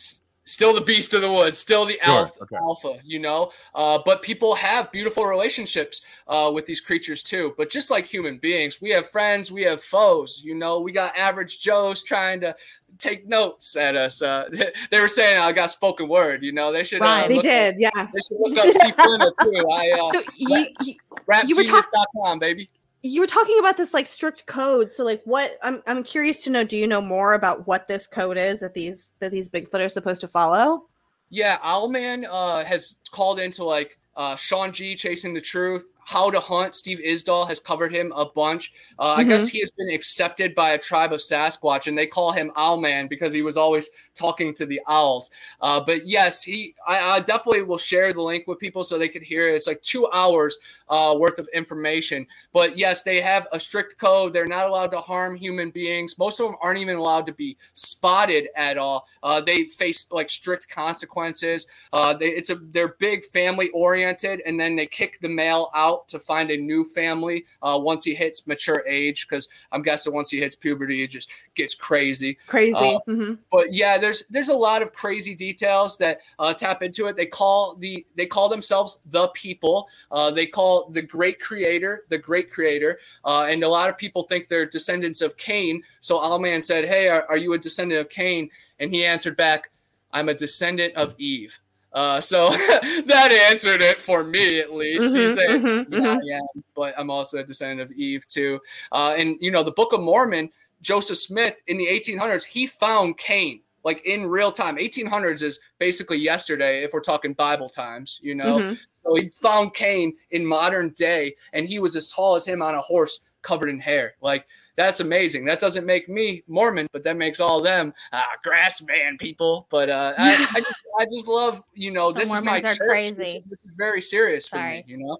still 0.45 0.73
the 0.73 0.81
beast 0.81 1.13
of 1.13 1.21
the 1.21 1.31
woods, 1.31 1.57
still 1.57 1.85
the 1.85 1.99
sure. 2.03 2.13
alpha, 2.13 2.43
okay. 2.43 2.55
alpha, 2.55 2.99
you 3.03 3.19
know. 3.19 3.51
Uh, 3.73 3.99
but 4.05 4.21
people 4.21 4.55
have 4.55 4.91
beautiful 4.91 5.25
relationships 5.25 6.01
uh, 6.27 6.51
with 6.53 6.65
these 6.65 6.79
creatures 6.79 7.23
too. 7.23 7.53
But 7.57 7.69
just 7.69 7.91
like 7.91 8.05
human 8.05 8.37
beings, 8.37 8.81
we 8.81 8.91
have 8.91 9.09
friends, 9.09 9.51
we 9.51 9.63
have 9.63 9.81
foes. 9.81 10.41
You 10.43 10.55
know, 10.55 10.79
we 10.79 10.91
got 10.91 11.17
average 11.17 11.61
Joes 11.61 12.03
trying 12.03 12.39
to 12.41 12.55
take 12.97 13.27
notes 13.27 13.75
at 13.75 13.95
us. 13.95 14.21
Uh, 14.21 14.49
they 14.91 15.01
were 15.01 15.07
saying 15.07 15.37
I 15.37 15.51
got 15.51 15.71
spoken 15.71 16.07
word. 16.07 16.43
You 16.43 16.51
know, 16.51 16.71
they 16.71 16.83
should. 16.83 17.01
Uh, 17.01 17.05
right, 17.05 17.27
they 17.27 17.39
did. 17.39 17.75
Up, 17.75 17.79
yeah. 17.79 18.07
They 18.13 18.19
should 18.21 18.37
look 18.39 18.57
up 18.57 18.73
C 18.73 18.91
too. 18.91 19.69
I, 19.71 19.91
uh, 19.99 20.11
so 20.11 20.23
you, 20.37 20.67
you, 20.81 20.95
rap, 21.27 21.45
you 21.47 21.55
were 21.55 21.63
talking, 21.63 22.39
baby 22.39 22.69
you 23.05 23.21
were 23.21 23.27
talking 23.27 23.59
about 23.59 23.77
this 23.77 23.93
like 23.93 24.07
strict 24.07 24.47
code 24.47 24.91
so 24.91 25.03
like 25.03 25.21
what 25.25 25.57
i'm 25.61 25.81
i'm 25.85 26.01
curious 26.01 26.43
to 26.43 26.49
know 26.49 26.63
do 26.63 26.75
you 26.75 26.87
know 26.87 27.01
more 27.01 27.33
about 27.35 27.67
what 27.67 27.87
this 27.87 28.07
code 28.07 28.37
is 28.37 28.59
that 28.59 28.73
these 28.73 29.13
that 29.19 29.31
these 29.31 29.47
bigfoot 29.47 29.79
are 29.79 29.89
supposed 29.89 30.21
to 30.21 30.27
follow? 30.27 30.85
Yeah 31.29 31.57
owlman 31.59 32.25
uh 32.29 32.63
has 32.63 32.99
called 33.11 33.39
into 33.39 33.63
like 33.63 33.99
uh 34.15 34.35
sean 34.35 34.71
g 34.71 34.95
chasing 34.95 35.33
the 35.33 35.41
truth 35.41 35.91
how 36.05 36.29
to 36.29 36.39
Hunt. 36.39 36.75
Steve 36.75 36.99
Isdahl 36.99 37.47
has 37.47 37.59
covered 37.59 37.93
him 37.93 38.13
a 38.15 38.25
bunch. 38.25 38.73
Uh, 38.97 39.11
mm-hmm. 39.11 39.21
I 39.21 39.23
guess 39.23 39.47
he 39.47 39.59
has 39.59 39.71
been 39.71 39.89
accepted 39.89 40.55
by 40.55 40.71
a 40.71 40.77
tribe 40.77 41.11
of 41.11 41.19
Sasquatch, 41.19 41.87
and 41.87 41.97
they 41.97 42.07
call 42.07 42.31
him 42.31 42.51
Owlman 42.55 43.09
because 43.09 43.33
he 43.33 43.41
was 43.41 43.57
always 43.57 43.89
talking 44.13 44.53
to 44.53 44.65
the 44.65 44.79
owls. 44.87 45.31
Uh, 45.61 45.79
but 45.79 46.07
yes, 46.07 46.43
he 46.43 46.73
I, 46.87 47.17
I, 47.17 47.19
definitely 47.19 47.63
will 47.63 47.77
share 47.77 48.13
the 48.13 48.21
link 48.21 48.47
with 48.47 48.59
people 48.59 48.83
so 48.83 48.97
they 48.97 49.09
could 49.09 49.23
hear 49.23 49.49
it. 49.49 49.55
It's 49.55 49.67
like 49.67 49.81
two 49.81 50.07
hours 50.11 50.57
uh, 50.89 51.15
worth 51.17 51.39
of 51.39 51.49
information. 51.53 52.25
But 52.53 52.77
yes, 52.77 53.03
they 53.03 53.19
have 53.21 53.47
a 53.51 53.59
strict 53.59 53.97
code. 53.97 54.31
They're 54.31 54.45
not 54.45 54.69
allowed 54.69 54.91
to 54.91 54.99
harm 54.99 55.35
human 55.35 55.71
beings. 55.71 56.17
Most 56.17 56.39
of 56.39 56.45
them 56.45 56.55
aren't 56.61 56.79
even 56.79 56.95
allowed 56.95 57.25
to 57.25 57.33
be 57.33 57.57
spotted 57.73 58.47
at 58.55 58.77
all. 58.77 59.07
Uh, 59.23 59.41
they 59.41 59.65
face 59.65 60.07
like 60.11 60.29
strict 60.29 60.69
consequences. 60.69 61.67
Uh, 61.91 62.13
they, 62.13 62.29
it's 62.29 62.51
a 62.51 62.55
they're 62.55 62.95
big 62.99 63.25
family 63.25 63.69
oriented, 63.71 64.41
and 64.45 64.59
then 64.59 64.75
they 64.75 64.85
kick 64.85 65.19
the 65.19 65.29
male 65.29 65.71
out 65.73 65.94
out 65.95 66.07
to 66.09 66.19
find 66.19 66.51
a 66.51 66.57
new 66.57 66.83
family 66.83 67.45
uh, 67.61 67.79
once 67.81 68.03
he 68.03 68.13
hits 68.13 68.47
mature 68.47 68.83
age 68.87 69.27
because 69.27 69.49
I'm 69.71 69.81
guessing 69.81 70.13
once 70.13 70.29
he 70.29 70.39
hits 70.39 70.55
puberty, 70.55 71.03
it 71.03 71.09
just 71.09 71.31
gets 71.55 71.75
crazy. 71.75 72.37
Crazy. 72.47 72.73
Uh, 72.73 72.99
mm-hmm. 73.07 73.33
But 73.51 73.73
yeah, 73.73 73.97
there's 73.97 74.27
there's 74.27 74.49
a 74.49 74.55
lot 74.55 74.81
of 74.81 74.93
crazy 74.93 75.35
details 75.35 75.97
that 75.97 76.21
uh, 76.39 76.53
tap 76.53 76.83
into 76.83 77.07
it. 77.07 77.15
They 77.15 77.25
call 77.25 77.75
the 77.75 78.05
they 78.15 78.25
call 78.25 78.49
themselves 78.49 78.99
the 79.05 79.27
people. 79.29 79.87
Uh, 80.11 80.31
they 80.31 80.45
call 80.45 80.89
the 80.89 81.01
great 81.01 81.39
creator 81.39 82.05
the 82.09 82.17
great 82.17 82.51
creator, 82.51 82.99
uh, 83.23 83.45
and 83.49 83.63
a 83.63 83.69
lot 83.69 83.89
of 83.89 83.97
people 83.97 84.23
think 84.23 84.47
they're 84.47 84.65
descendants 84.65 85.21
of 85.21 85.37
Cain. 85.37 85.81
So 86.01 86.19
Owlman 86.19 86.63
said, 86.63 86.85
"Hey, 86.85 87.07
are, 87.09 87.25
are 87.29 87.37
you 87.37 87.53
a 87.53 87.57
descendant 87.57 88.01
of 88.01 88.09
Cain?" 88.09 88.49
And 88.79 88.93
he 88.93 89.05
answered 89.05 89.37
back, 89.37 89.71
"I'm 90.11 90.29
a 90.29 90.33
descendant 90.33 90.95
of 90.95 91.15
Eve." 91.17 91.59
Uh, 91.95 92.19
so 92.19 92.49
that 93.05 93.31
answered 93.49 93.81
it 93.81 94.01
for 94.01 94.23
me 94.23 94.59
at 94.59 94.73
least. 94.73 95.15
Mm-hmm, 95.15 95.33
said, 95.33 95.49
mm-hmm, 95.49 95.93
yeah, 95.93 95.99
mm-hmm. 95.99 96.19
yeah, 96.23 96.39
but 96.75 96.93
I'm 96.97 97.09
also 97.09 97.37
a 97.39 97.43
descendant 97.43 97.89
of 97.89 97.97
Eve 97.97 98.27
too. 98.27 98.59
Uh, 98.91 99.15
and 99.17 99.37
you 99.39 99.49
know, 99.49 99.63
the 99.63 99.71
Book 99.71 99.93
of 99.93 100.01
Mormon, 100.01 100.49
Joseph 100.81 101.17
Smith 101.17 101.61
in 101.67 101.77
the 101.77 101.87
1800s, 101.87 102.43
he 102.43 102.67
found 102.67 103.17
Cain 103.17 103.61
like 103.85 104.05
in 104.05 104.25
real 104.25 104.51
time. 104.51 104.75
1800s 104.75 105.41
is 105.41 105.59
basically 105.79 106.17
yesterday 106.17 106.83
if 106.83 106.91
we're 106.91 106.99
talking 106.99 107.33
Bible 107.33 107.69
times, 107.69 108.19
you 108.21 108.35
know. 108.35 108.57
Mm-hmm. 108.57 108.73
So 108.73 109.15
he 109.15 109.29
found 109.29 109.73
Cain 109.73 110.13
in 110.31 110.45
modern 110.45 110.89
day, 110.89 111.35
and 111.53 111.67
he 111.67 111.79
was 111.79 111.95
as 111.95 112.11
tall 112.11 112.35
as 112.35 112.45
him 112.45 112.61
on 112.61 112.75
a 112.75 112.81
horse 112.81 113.21
covered 113.43 113.69
in 113.69 113.79
hair. 113.79 114.15
Like 114.19 114.47
that's 114.75 114.99
amazing. 114.99 115.45
That 115.45 115.59
doesn't 115.59 115.85
make 115.85 116.09
me 116.09 116.43
Mormon, 116.47 116.87
but 116.91 117.03
that 117.03 117.17
makes 117.17 117.39
all 117.39 117.61
them 117.61 117.93
uh, 118.11 118.23
grass 118.43 118.81
man 118.81 119.17
people. 119.17 119.67
But 119.69 119.89
uh, 119.89 120.13
I, 120.17 120.47
I, 120.55 120.59
just 120.59 120.81
I 120.99 121.03
just 121.05 121.27
love 121.27 121.63
you 121.73 121.91
know 121.91 122.11
this 122.11 122.31
is 122.31 122.41
my 122.41 122.59
church. 122.61 122.77
This, 122.77 123.39
this, 123.49 123.65
is 123.65 123.71
very 123.77 124.01
serious 124.01 124.47
Sorry. 124.47 124.81
for 124.81 124.87
me. 124.87 124.93
You 124.93 125.05
know. 125.05 125.17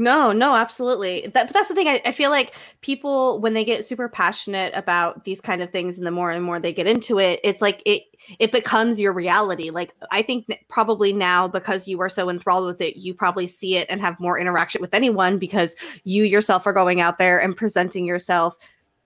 No, 0.00 0.30
no, 0.30 0.54
absolutely. 0.54 1.22
That, 1.34 1.48
but 1.48 1.52
that's 1.52 1.68
the 1.68 1.74
thing. 1.74 1.88
I, 1.88 2.00
I 2.06 2.12
feel 2.12 2.30
like 2.30 2.54
people, 2.82 3.40
when 3.40 3.52
they 3.52 3.64
get 3.64 3.84
super 3.84 4.08
passionate 4.08 4.72
about 4.76 5.24
these 5.24 5.40
kind 5.40 5.60
of 5.60 5.72
things, 5.72 5.98
and 5.98 6.06
the 6.06 6.12
more 6.12 6.30
and 6.30 6.44
more 6.44 6.60
they 6.60 6.72
get 6.72 6.86
into 6.86 7.18
it, 7.18 7.40
it's 7.42 7.60
like 7.60 7.82
it 7.84 8.02
it 8.38 8.52
becomes 8.52 9.00
your 9.00 9.12
reality. 9.12 9.70
Like 9.70 9.92
I 10.12 10.22
think 10.22 10.46
probably 10.68 11.12
now 11.12 11.48
because 11.48 11.88
you 11.88 12.00
are 12.00 12.08
so 12.08 12.30
enthralled 12.30 12.66
with 12.66 12.80
it, 12.80 12.96
you 12.96 13.12
probably 13.12 13.48
see 13.48 13.76
it 13.76 13.88
and 13.90 14.00
have 14.00 14.20
more 14.20 14.38
interaction 14.38 14.80
with 14.80 14.94
anyone 14.94 15.36
because 15.36 15.74
you 16.04 16.22
yourself 16.22 16.64
are 16.66 16.72
going 16.72 17.00
out 17.00 17.18
there 17.18 17.40
and 17.40 17.56
presenting 17.56 18.04
yourself 18.04 18.56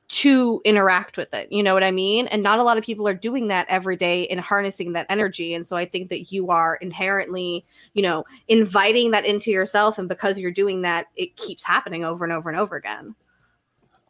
to 0.09 0.61
interact 0.65 1.17
with 1.17 1.33
it. 1.33 1.51
You 1.51 1.63
know 1.63 1.73
what 1.73 1.85
I 1.85 1.91
mean? 1.91 2.27
And 2.27 2.43
not 2.43 2.59
a 2.59 2.63
lot 2.63 2.77
of 2.77 2.85
people 2.85 3.09
are 3.09 3.15
doing 3.15 3.49
that 3.49 3.67
every 3.71 3.97
day 3.97 4.27
and 4.27 4.39
harnessing 4.39 4.93
that 4.93 5.07
energy. 5.09 5.55
And 5.55 5.67
so 5.67 5.77
I 5.77 5.87
think 5.87 6.11
that 6.11 6.31
you 6.31 6.51
are 6.51 6.77
inherently, 6.77 7.65
you 7.95 8.03
know, 8.03 8.25
inviting 8.49 9.13
that 9.13 9.25
into 9.25 9.51
yourself. 9.51 9.99
And 9.99 10.09
because 10.09 10.39
you're 10.39 10.51
doing 10.51 10.83
that, 10.83 11.07
it 11.17 11.37
keeps 11.37 11.65
happening 11.65 12.05
over 12.05 12.25
and 12.25 12.33
over 12.33 12.51
and 12.51 12.59
over 12.59 12.77
again. 12.77 13.15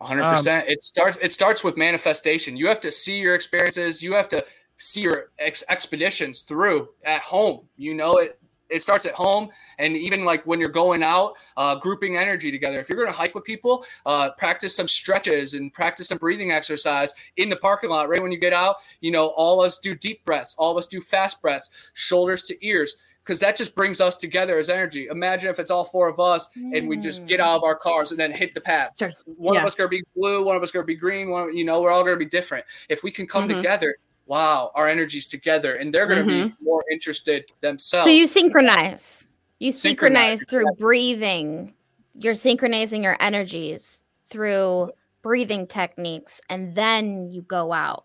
100%. 0.00 0.62
Um, 0.62 0.64
it 0.66 0.82
starts 0.82 1.16
it 1.22 1.30
starts 1.30 1.62
with 1.62 1.76
manifestation. 1.76 2.56
You 2.56 2.66
have 2.66 2.80
to 2.80 2.90
see 2.90 3.20
your 3.20 3.36
experiences, 3.36 4.02
you 4.02 4.14
have 4.14 4.28
to 4.28 4.44
see 4.76 5.02
your 5.02 5.30
ex- 5.38 5.62
expeditions 5.68 6.42
through 6.42 6.88
at 7.04 7.22
home. 7.22 7.60
You 7.76 7.94
know 7.94 8.16
it 8.16 8.40
it 8.72 8.82
starts 8.82 9.06
at 9.06 9.14
home 9.14 9.48
and 9.78 9.96
even 9.96 10.24
like 10.24 10.44
when 10.46 10.58
you're 10.58 10.68
going 10.68 11.02
out 11.02 11.34
uh, 11.56 11.74
grouping 11.74 12.16
energy 12.16 12.50
together 12.50 12.80
if 12.80 12.88
you're 12.88 12.98
going 12.98 13.10
to 13.12 13.16
hike 13.16 13.34
with 13.34 13.44
people 13.44 13.84
uh, 14.06 14.30
practice 14.38 14.74
some 14.74 14.88
stretches 14.88 15.54
and 15.54 15.72
practice 15.72 16.08
some 16.08 16.18
breathing 16.18 16.50
exercise 16.50 17.12
in 17.36 17.48
the 17.48 17.56
parking 17.56 17.90
lot 17.90 18.08
right 18.08 18.22
when 18.22 18.32
you 18.32 18.38
get 18.38 18.52
out 18.52 18.76
you 19.00 19.10
know 19.10 19.28
all 19.36 19.60
of 19.60 19.66
us 19.66 19.78
do 19.78 19.94
deep 19.94 20.24
breaths 20.24 20.54
all 20.58 20.72
of 20.72 20.76
us 20.76 20.86
do 20.86 21.00
fast 21.00 21.40
breaths 21.42 21.70
shoulders 21.94 22.42
to 22.42 22.56
ears 22.66 22.96
because 23.24 23.38
that 23.40 23.56
just 23.56 23.74
brings 23.74 24.00
us 24.00 24.16
together 24.16 24.58
as 24.58 24.68
energy. 24.68 25.06
Imagine 25.06 25.50
if 25.50 25.60
it's 25.60 25.70
all 25.70 25.84
four 25.84 26.08
of 26.08 26.18
us 26.18 26.48
and 26.56 26.88
we 26.88 26.96
just 26.96 27.26
get 27.28 27.38
out 27.38 27.56
of 27.56 27.62
our 27.62 27.76
cars 27.76 28.10
and 28.10 28.18
then 28.18 28.32
hit 28.32 28.52
the 28.52 28.60
path. 28.60 28.96
Sure. 28.98 29.12
One 29.26 29.54
yeah. 29.54 29.60
of 29.60 29.66
us 29.66 29.74
going 29.74 29.88
to 29.88 29.96
be 29.96 30.02
blue, 30.16 30.44
one 30.44 30.56
of 30.56 30.62
us 30.62 30.72
going 30.72 30.82
to 30.82 30.86
be 30.86 30.96
green. 30.96 31.30
One, 31.30 31.56
you 31.56 31.64
know, 31.64 31.80
we're 31.80 31.92
all 31.92 32.02
going 32.02 32.18
to 32.18 32.24
be 32.24 32.28
different. 32.28 32.64
If 32.88 33.04
we 33.04 33.12
can 33.12 33.28
come 33.28 33.48
mm-hmm. 33.48 33.58
together 33.58 33.96
wow, 34.26 34.70
our 34.74 34.88
energies 34.88 35.26
together, 35.28 35.74
and 35.74 35.92
they're 35.92 36.06
going 36.06 36.26
to 36.26 36.32
mm-hmm. 36.32 36.48
be 36.48 36.54
more 36.62 36.84
interested 36.90 37.44
themselves. 37.60 38.06
So 38.06 38.10
you 38.10 38.26
synchronize. 38.26 39.26
You 39.58 39.72
synchronize, 39.72 40.40
synchronize 40.40 40.50
through 40.50 40.64
yes. 40.64 40.78
breathing. 40.78 41.74
You're 42.14 42.34
synchronizing 42.34 43.02
your 43.02 43.16
energies 43.20 44.02
through 44.28 44.90
breathing 45.22 45.66
techniques, 45.66 46.40
and 46.48 46.74
then 46.74 47.30
you 47.30 47.42
go 47.42 47.72
out. 47.72 48.04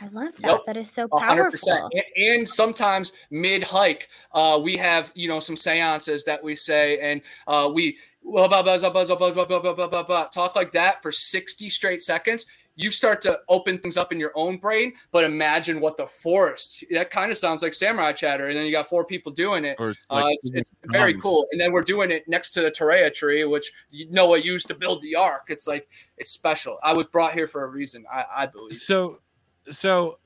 I 0.00 0.08
love 0.08 0.36
that. 0.36 0.48
Yep. 0.48 0.60
That 0.66 0.76
is 0.76 0.90
so 0.90 1.08
powerful. 1.08 1.58
100%. 1.58 2.02
And, 2.18 2.46
sometimes 2.46 3.12
mid 3.30 3.64
hike, 3.64 4.08
uh, 4.32 4.60
we 4.62 4.76
have 4.76 5.10
you 5.14 5.26
know 5.28 5.40
some 5.40 5.56
seances 5.56 6.24
that 6.24 6.42
we 6.42 6.54
say, 6.54 6.98
and 7.00 7.22
uh, 7.46 7.70
we 7.72 7.96
talk 10.32 10.56
like 10.56 10.72
that 10.72 11.02
for 11.02 11.12
sixty 11.12 11.70
straight 11.70 12.02
seconds 12.02 12.46
you 12.76 12.90
start 12.90 13.22
to 13.22 13.40
open 13.48 13.78
things 13.78 13.96
up 13.96 14.12
in 14.12 14.20
your 14.20 14.32
own 14.34 14.58
brain, 14.58 14.92
but 15.10 15.24
imagine 15.24 15.80
what 15.80 15.96
the 15.96 16.06
forest 16.06 16.84
that 16.90 17.10
kind 17.10 17.30
of 17.30 17.36
sounds 17.36 17.62
like 17.62 17.72
samurai 17.72 18.12
chatter. 18.12 18.48
And 18.48 18.56
then 18.56 18.66
you 18.66 18.72
got 18.72 18.86
four 18.86 19.04
people 19.04 19.32
doing 19.32 19.64
it. 19.64 19.80
Like 19.80 19.96
uh, 20.10 20.28
it's, 20.28 20.54
it's 20.54 20.70
very 20.84 21.14
cool. 21.14 21.46
And 21.50 21.60
then 21.60 21.72
we're 21.72 21.82
doing 21.82 22.10
it 22.10 22.28
next 22.28 22.50
to 22.52 22.60
the 22.60 22.70
Torreya 22.70 23.12
tree, 23.12 23.44
which 23.44 23.72
Noah 24.10 24.38
used 24.38 24.68
to 24.68 24.74
build 24.74 25.02
the 25.02 25.16
ark. 25.16 25.46
It's 25.48 25.66
like 25.66 25.88
it's 26.18 26.30
special. 26.30 26.78
I 26.82 26.92
was 26.92 27.06
brought 27.06 27.32
here 27.32 27.46
for 27.46 27.64
a 27.64 27.68
reason, 27.68 28.04
I, 28.12 28.24
I 28.36 28.46
believe. 28.46 28.76
So, 28.76 29.20
so, 29.70 30.18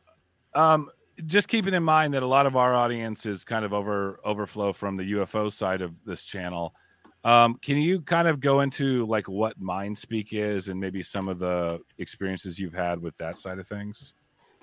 um, 0.55 0.91
just 1.27 1.49
keeping 1.49 1.75
in 1.75 1.85
mind 1.85 2.15
that 2.15 2.23
a 2.25 2.27
lot 2.27 2.47
of 2.47 2.57
our 2.57 2.75
audience 2.75 3.27
is 3.27 3.45
kind 3.45 3.65
of 3.65 3.73
over 3.73 4.21
overflow 4.25 4.73
from 4.73 4.97
the 4.97 5.13
UFO 5.13 5.53
side 5.53 5.83
of 5.83 5.95
this 6.05 6.25
channel. 6.25 6.75
Um, 7.23 7.59
can 7.61 7.77
you 7.77 8.01
kind 8.01 8.29
of 8.29 8.41
go 8.41 8.61
into 8.61 9.07
like 9.07 9.29
what 9.29 9.61
mind 9.61 9.99
speak 9.99 10.33
is 10.33 10.69
and 10.69 10.81
maybe 10.81 11.03
some 11.03 11.29
of 11.29 11.39
the 11.39 11.81
experiences 11.99 12.59
you've 12.59 12.73
had 12.75 13.01
with 13.01 13.17
that 13.19 13.37
side 13.37 13.59
of 13.59 13.67
things? 13.69 14.15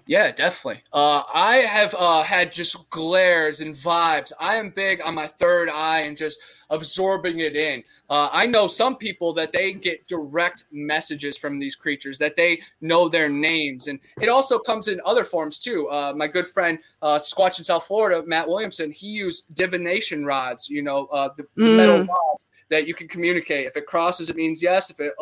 Yeah, 0.08 0.32
definitely. 0.32 0.84
Uh, 0.94 1.24
I 1.34 1.58
have 1.58 1.94
uh, 1.98 2.24
had 2.24 2.54
just 2.54 2.90
glares 2.90 3.60
and 3.60 3.76
vibes. 3.76 4.32
I 4.40 4.56
am 4.56 4.70
big 4.70 5.02
on 5.02 5.14
my 5.14 5.28
third 5.28 5.70
eye 5.70 6.02
and 6.02 6.18
just 6.18 6.40
absorbing 6.70 7.40
it 7.40 7.56
in. 7.56 7.84
Uh, 8.10 8.30
I 8.32 8.46
know 8.46 8.68
some 8.68 8.96
people 8.96 9.34
that 9.34 9.52
they 9.52 9.74
get 9.74 10.08
direct 10.08 10.64
messages 10.72 11.38
from 11.38 11.60
these 11.60 11.76
creatures, 11.76 12.18
that 12.20 12.36
they 12.36 12.62
know 12.82 13.10
their 13.10 13.30
names. 13.30 13.88
And 13.88 14.00
it 14.22 14.30
also 14.30 14.58
comes 14.58 14.88
in 14.88 15.00
other 15.06 15.24
forms 15.24 15.60
too. 15.60 15.90
Uh, 15.90 16.14
my 16.16 16.28
good 16.28 16.48
friend, 16.48 16.80
uh, 17.02 17.18
Squatch 17.18 17.58
in 17.58 17.66
South 17.66 17.86
Florida, 17.86 18.24
Matt 18.26 18.48
Williamson, 18.48 18.92
he 18.92 19.08
used 19.08 19.54
divination 19.56 20.26
rods, 20.26 20.70
you 20.70 20.82
know, 20.82 21.08
uh, 21.08 21.30
the, 21.36 21.44
mm. 21.44 21.76
metal 21.76 22.00
rods 22.00 22.46
that 22.70 22.88
you 22.88 22.94
can 22.94 23.08
communicate. 23.08 23.68
If 23.68 23.78
it 23.78 23.86
crosses, 23.86 24.30
it 24.30 24.36
means 24.36 24.62
yes. 24.62 24.90
If 24.90 25.00
it 25.00 25.14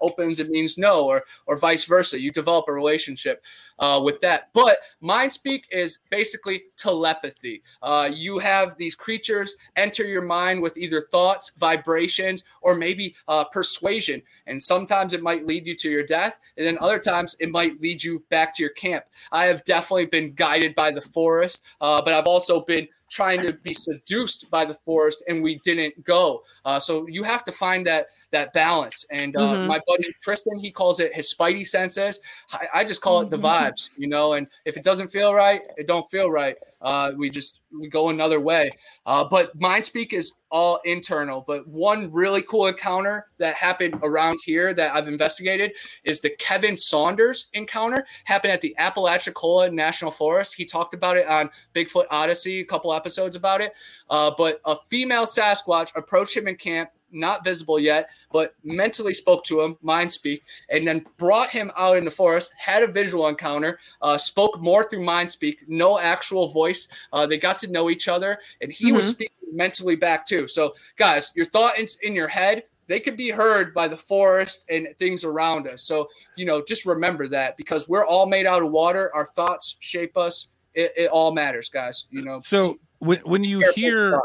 opens, 0.00 0.40
it 0.40 0.50
means 0.50 0.78
no, 0.78 1.04
or 1.04 1.24
or 1.46 1.56
vice 1.56 1.84
versa. 1.84 2.20
You 2.20 2.30
develop 2.30 2.66
a 2.68 2.72
relationship 2.72 3.42
uh, 3.78 4.00
with 4.02 4.20
that. 4.20 4.50
But 4.52 4.78
mind 5.00 5.32
speak 5.32 5.66
is 5.70 5.98
basically 6.10 6.64
telepathy. 6.76 7.62
Uh, 7.82 8.10
you 8.12 8.38
have 8.38 8.76
these 8.76 8.94
creatures 8.94 9.56
enter 9.76 10.04
your 10.04 10.22
mind 10.22 10.60
with 10.60 10.76
either 10.76 11.08
thoughts, 11.10 11.52
vibrations, 11.58 12.44
or 12.62 12.74
maybe 12.74 13.14
uh, 13.28 13.44
persuasion. 13.44 14.22
And 14.46 14.62
sometimes 14.62 15.12
it 15.12 15.22
might 15.22 15.46
lead 15.46 15.66
you 15.66 15.74
to 15.76 15.90
your 15.90 16.04
death, 16.04 16.38
and 16.56 16.66
then 16.66 16.78
other 16.80 16.98
times 16.98 17.36
it 17.40 17.50
might 17.50 17.80
lead 17.80 18.02
you 18.02 18.22
back 18.30 18.54
to 18.56 18.62
your 18.62 18.72
camp. 18.72 19.04
I 19.32 19.46
have 19.46 19.64
definitely 19.64 20.06
been 20.06 20.32
guided 20.34 20.74
by 20.74 20.90
the 20.90 21.00
forest, 21.00 21.64
uh, 21.80 22.02
but 22.02 22.14
I've 22.14 22.26
also 22.26 22.60
been 22.60 22.88
trying 23.14 23.40
to 23.42 23.52
be 23.52 23.72
seduced 23.72 24.50
by 24.50 24.64
the 24.64 24.74
forest 24.74 25.22
and 25.28 25.42
we 25.42 25.56
didn't 25.60 26.02
go 26.04 26.42
uh, 26.64 26.78
so 26.78 27.06
you 27.06 27.22
have 27.22 27.44
to 27.44 27.52
find 27.52 27.86
that 27.86 28.06
that 28.32 28.52
balance 28.52 29.06
and 29.10 29.36
uh, 29.36 29.40
mm-hmm. 29.40 29.68
my 29.68 29.80
buddy 29.86 30.12
tristan 30.20 30.58
he 30.58 30.70
calls 30.70 31.00
it 31.00 31.14
his 31.14 31.32
spidey 31.32 31.66
senses 31.66 32.20
i, 32.52 32.66
I 32.74 32.84
just 32.84 33.02
call 33.02 33.20
it 33.20 33.30
the 33.30 33.36
mm-hmm. 33.36 33.42
Vibes 33.72 33.90
you 33.96 34.06
know 34.06 34.34
and 34.34 34.46
if 34.64 34.76
it 34.76 34.84
doesn't 34.84 35.08
feel 35.08 35.34
right 35.34 35.62
it 35.76 35.86
don't 35.86 36.10
feel 36.10 36.30
right. 36.30 36.56
Uh, 36.80 37.12
we 37.16 37.30
just 37.30 37.60
we 37.72 37.88
go 37.88 38.10
another 38.10 38.40
way. 38.40 38.70
Uh, 39.06 39.24
but 39.24 39.58
mind 39.58 39.84
speak 39.84 40.12
is 40.12 40.32
all 40.50 40.80
internal. 40.84 41.42
But 41.46 41.66
one 41.66 42.12
really 42.12 42.42
cool 42.42 42.66
encounter 42.66 43.26
that 43.38 43.54
happened 43.54 43.98
around 44.02 44.38
here 44.44 44.72
that 44.74 44.94
i've 44.94 45.08
investigated 45.08 45.72
is 46.04 46.20
the 46.20 46.30
kevin 46.30 46.76
saunders 46.76 47.50
encounter 47.54 48.06
happened 48.24 48.52
at 48.52 48.60
the 48.60 48.74
apalachicola 48.78 49.70
national 49.70 50.10
forest. 50.10 50.54
He 50.54 50.64
talked 50.64 50.94
about 50.94 51.16
it 51.16 51.26
on 51.26 51.50
bigfoot 51.74 52.06
odyssey 52.10 52.60
a 52.60 52.64
couple 52.64 52.92
episodes 52.92 53.36
about 53.36 53.60
it. 53.60 53.72
Uh, 54.10 54.30
but 54.36 54.60
a 54.64 54.76
female 54.88 55.26
Sasquatch 55.26 55.90
approached 55.96 56.36
him 56.36 56.46
in 56.46 56.56
camp, 56.56 56.90
not 57.14 57.44
visible 57.44 57.78
yet, 57.78 58.10
but 58.32 58.54
mentally 58.64 59.14
spoke 59.14 59.44
to 59.44 59.60
him, 59.60 59.76
mind 59.82 60.10
speak, 60.10 60.42
and 60.70 60.86
then 60.86 61.06
brought 61.16 61.50
him 61.50 61.70
out 61.76 61.96
in 61.96 62.04
the 62.04 62.10
forest, 62.10 62.52
had 62.58 62.82
a 62.82 62.86
visual 62.86 63.28
encounter, 63.28 63.78
uh, 64.02 64.18
spoke 64.18 64.60
more 64.60 64.84
through 64.84 65.04
mind 65.04 65.30
speak, 65.30 65.64
no 65.68 65.98
actual 65.98 66.48
voice. 66.48 66.88
Uh, 67.12 67.26
they 67.26 67.38
got 67.38 67.58
to 67.58 67.70
know 67.70 67.90
each 67.90 68.08
other, 68.08 68.38
and 68.60 68.72
he 68.72 68.86
mm-hmm. 68.86 68.96
was 68.96 69.08
speaking 69.08 69.34
mentally 69.52 69.96
back 69.96 70.26
too. 70.26 70.48
So, 70.48 70.74
guys, 70.96 71.30
your 71.34 71.46
thoughts 71.46 71.96
in 72.02 72.14
your 72.14 72.28
head, 72.28 72.64
they 72.86 73.00
could 73.00 73.16
be 73.16 73.30
heard 73.30 73.72
by 73.72 73.88
the 73.88 73.96
forest 73.96 74.66
and 74.68 74.88
things 74.98 75.24
around 75.24 75.66
us. 75.66 75.82
So, 75.82 76.08
you 76.36 76.44
know, 76.44 76.62
just 76.66 76.84
remember 76.84 77.28
that 77.28 77.56
because 77.56 77.88
we're 77.88 78.04
all 78.04 78.26
made 78.26 78.44
out 78.44 78.62
of 78.62 78.70
water. 78.70 79.10
Our 79.14 79.26
thoughts 79.26 79.76
shape 79.80 80.18
us 80.18 80.48
it, 80.74 80.92
it 80.96 81.10
all 81.10 81.32
matters, 81.32 81.68
guys. 81.68 82.06
You 82.10 82.22
know. 82.22 82.40
So 82.40 82.78
when 82.98 83.20
when 83.20 83.44
you 83.44 83.70
hear 83.74 84.20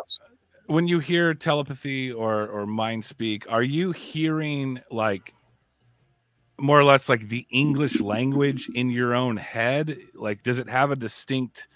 when 0.69 0.87
you 0.87 0.99
hear 0.99 1.33
telepathy 1.33 2.11
or 2.11 2.47
or 2.47 2.65
mind 2.67 3.03
speak, 3.03 3.51
are 3.51 3.63
you 3.63 3.91
hearing 3.91 4.79
like 4.91 5.33
more 6.59 6.79
or 6.79 6.83
less 6.83 7.09
like 7.09 7.29
the 7.29 7.47
English 7.49 7.99
language 8.01 8.69
in 8.75 8.89
your 8.89 9.15
own 9.15 9.37
head? 9.37 9.97
Like, 10.13 10.43
does 10.43 10.59
it 10.59 10.69
have 10.69 10.91
a 10.91 10.95
distinct, 10.95 11.67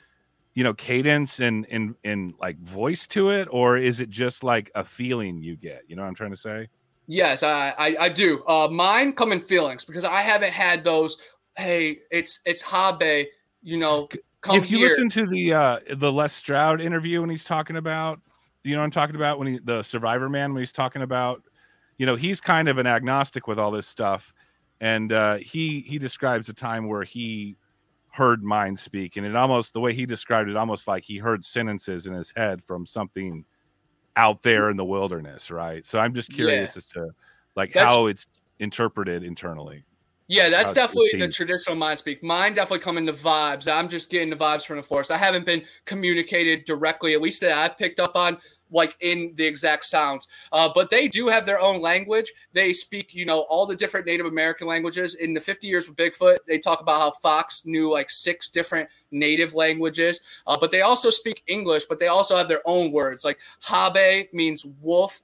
you 0.53 0.63
know, 0.63 0.75
cadence 0.75 1.39
and 1.39 1.65
and 1.71 1.95
and 2.03 2.35
like 2.39 2.59
voice 2.59 3.07
to 3.07 3.29
it, 3.29 3.47
or 3.49 3.77
is 3.77 3.99
it 3.99 4.11
just 4.11 4.43
like 4.43 4.69
a 4.75 4.85
feeling 4.85 5.41
you 5.41 5.55
get? 5.55 5.81
You 5.87 5.95
know 5.95 6.03
what 6.03 6.09
I'm 6.09 6.15
trying 6.15 6.31
to 6.31 6.37
say? 6.37 6.67
Yes, 7.07 7.41
I 7.41 7.73
I, 7.77 7.95
I 7.99 8.09
do. 8.09 8.43
Uh, 8.45 8.67
mine 8.71 9.13
come 9.13 9.31
in 9.31 9.41
feelings 9.41 9.85
because 9.85 10.05
I 10.05 10.21
haven't 10.21 10.53
had 10.53 10.83
those. 10.83 11.17
Hey, 11.57 11.99
it's 12.11 12.41
it's 12.45 12.61
Habe, 12.61 13.25
you 13.63 13.77
know, 13.77 14.07
Come 14.41 14.57
if 14.57 14.69
you 14.69 14.77
here. 14.77 14.89
listen 14.89 15.09
to 15.09 15.25
the 15.25 15.53
uh 15.53 15.79
the 15.95 16.11
Les 16.11 16.33
Stroud 16.33 16.79
interview 16.79 17.21
when 17.21 17.29
he's 17.29 17.45
talking 17.45 17.77
about, 17.77 18.19
you 18.63 18.75
know, 18.75 18.81
I'm 18.81 18.91
talking 18.91 19.15
about 19.15 19.39
when 19.39 19.47
he 19.47 19.59
the 19.63 19.83
Survivor 19.83 20.29
Man 20.29 20.53
when 20.53 20.61
he's 20.61 20.71
talking 20.71 21.01
about, 21.01 21.43
you 21.97 22.05
know, 22.05 22.15
he's 22.15 22.41
kind 22.41 22.67
of 22.67 22.77
an 22.77 22.87
agnostic 22.87 23.47
with 23.47 23.59
all 23.59 23.71
this 23.71 23.87
stuff, 23.87 24.33
and 24.81 25.11
uh, 25.11 25.37
he 25.37 25.81
he 25.81 25.97
describes 25.97 26.49
a 26.49 26.53
time 26.53 26.87
where 26.87 27.03
he 27.03 27.57
heard 28.11 28.43
mind 28.43 28.79
speak, 28.79 29.17
and 29.17 29.25
it 29.25 29.35
almost 29.35 29.73
the 29.73 29.79
way 29.79 29.93
he 29.93 30.05
described 30.05 30.49
it, 30.49 30.55
almost 30.55 30.87
like 30.87 31.03
he 31.03 31.17
heard 31.17 31.43
sentences 31.43 32.07
in 32.07 32.13
his 32.13 32.31
head 32.35 32.63
from 32.63 32.85
something 32.85 33.45
out 34.15 34.41
there 34.43 34.69
in 34.69 34.77
the 34.77 34.85
wilderness, 34.85 35.49
right? 35.49 35.85
So 35.85 35.99
I'm 35.99 36.13
just 36.13 36.31
curious 36.31 36.75
yeah. 36.75 36.77
as 36.77 36.85
to 36.87 37.09
like 37.55 37.73
That's, 37.73 37.91
how 37.91 38.05
it's 38.05 38.25
interpreted 38.59 39.23
internally. 39.23 39.83
Yeah, 40.27 40.49
that's 40.49 40.73
definitely 40.73 41.19
the 41.19 41.27
traditional 41.27 41.75
mind 41.75 41.99
speak. 41.99 42.23
Mine 42.23 42.53
definitely 42.53 42.79
come 42.79 42.97
into 42.97 43.13
vibes. 43.13 43.71
I'm 43.71 43.89
just 43.89 44.09
getting 44.09 44.29
the 44.29 44.35
vibes 44.35 44.65
from 44.65 44.77
the 44.77 44.83
force. 44.83 45.11
I 45.11 45.17
haven't 45.17 45.45
been 45.45 45.63
communicated 45.85 46.65
directly, 46.65 47.13
at 47.13 47.21
least 47.21 47.41
that 47.41 47.57
I've 47.57 47.77
picked 47.77 47.99
up 47.99 48.15
on 48.15 48.37
like 48.73 48.97
in 49.01 49.33
the 49.35 49.45
exact 49.45 49.85
sounds. 49.85 50.27
Uh, 50.51 50.69
but 50.73 50.89
they 50.89 51.07
do 51.07 51.27
have 51.27 51.45
their 51.45 51.59
own 51.59 51.81
language. 51.81 52.31
They 52.53 52.73
speak, 52.73 53.13
you 53.13 53.25
know, 53.25 53.41
all 53.41 53.65
the 53.65 53.75
different 53.75 54.05
Native 54.05 54.25
American 54.25 54.67
languages. 54.67 55.15
In 55.15 55.33
the 55.33 55.39
50 55.39 55.67
years 55.67 55.87
with 55.87 55.97
Bigfoot, 55.97 56.37
they 56.47 56.57
talk 56.57 56.81
about 56.81 56.99
how 56.99 57.11
Fox 57.21 57.65
knew 57.65 57.91
like 57.91 58.09
six 58.09 58.49
different 58.49 58.89
native 59.11 59.53
languages. 59.53 60.21
Uh, 60.47 60.57
but 60.59 60.71
they 60.71 60.81
also 60.81 61.09
speak 61.09 61.43
English, 61.47 61.85
but 61.85 61.99
they 61.99 62.07
also 62.07 62.35
have 62.35 62.47
their 62.47 62.61
own 62.65 62.91
words. 62.91 63.23
Like 63.23 63.39
Habe 63.61 64.27
means 64.33 64.65
wolf. 64.81 65.21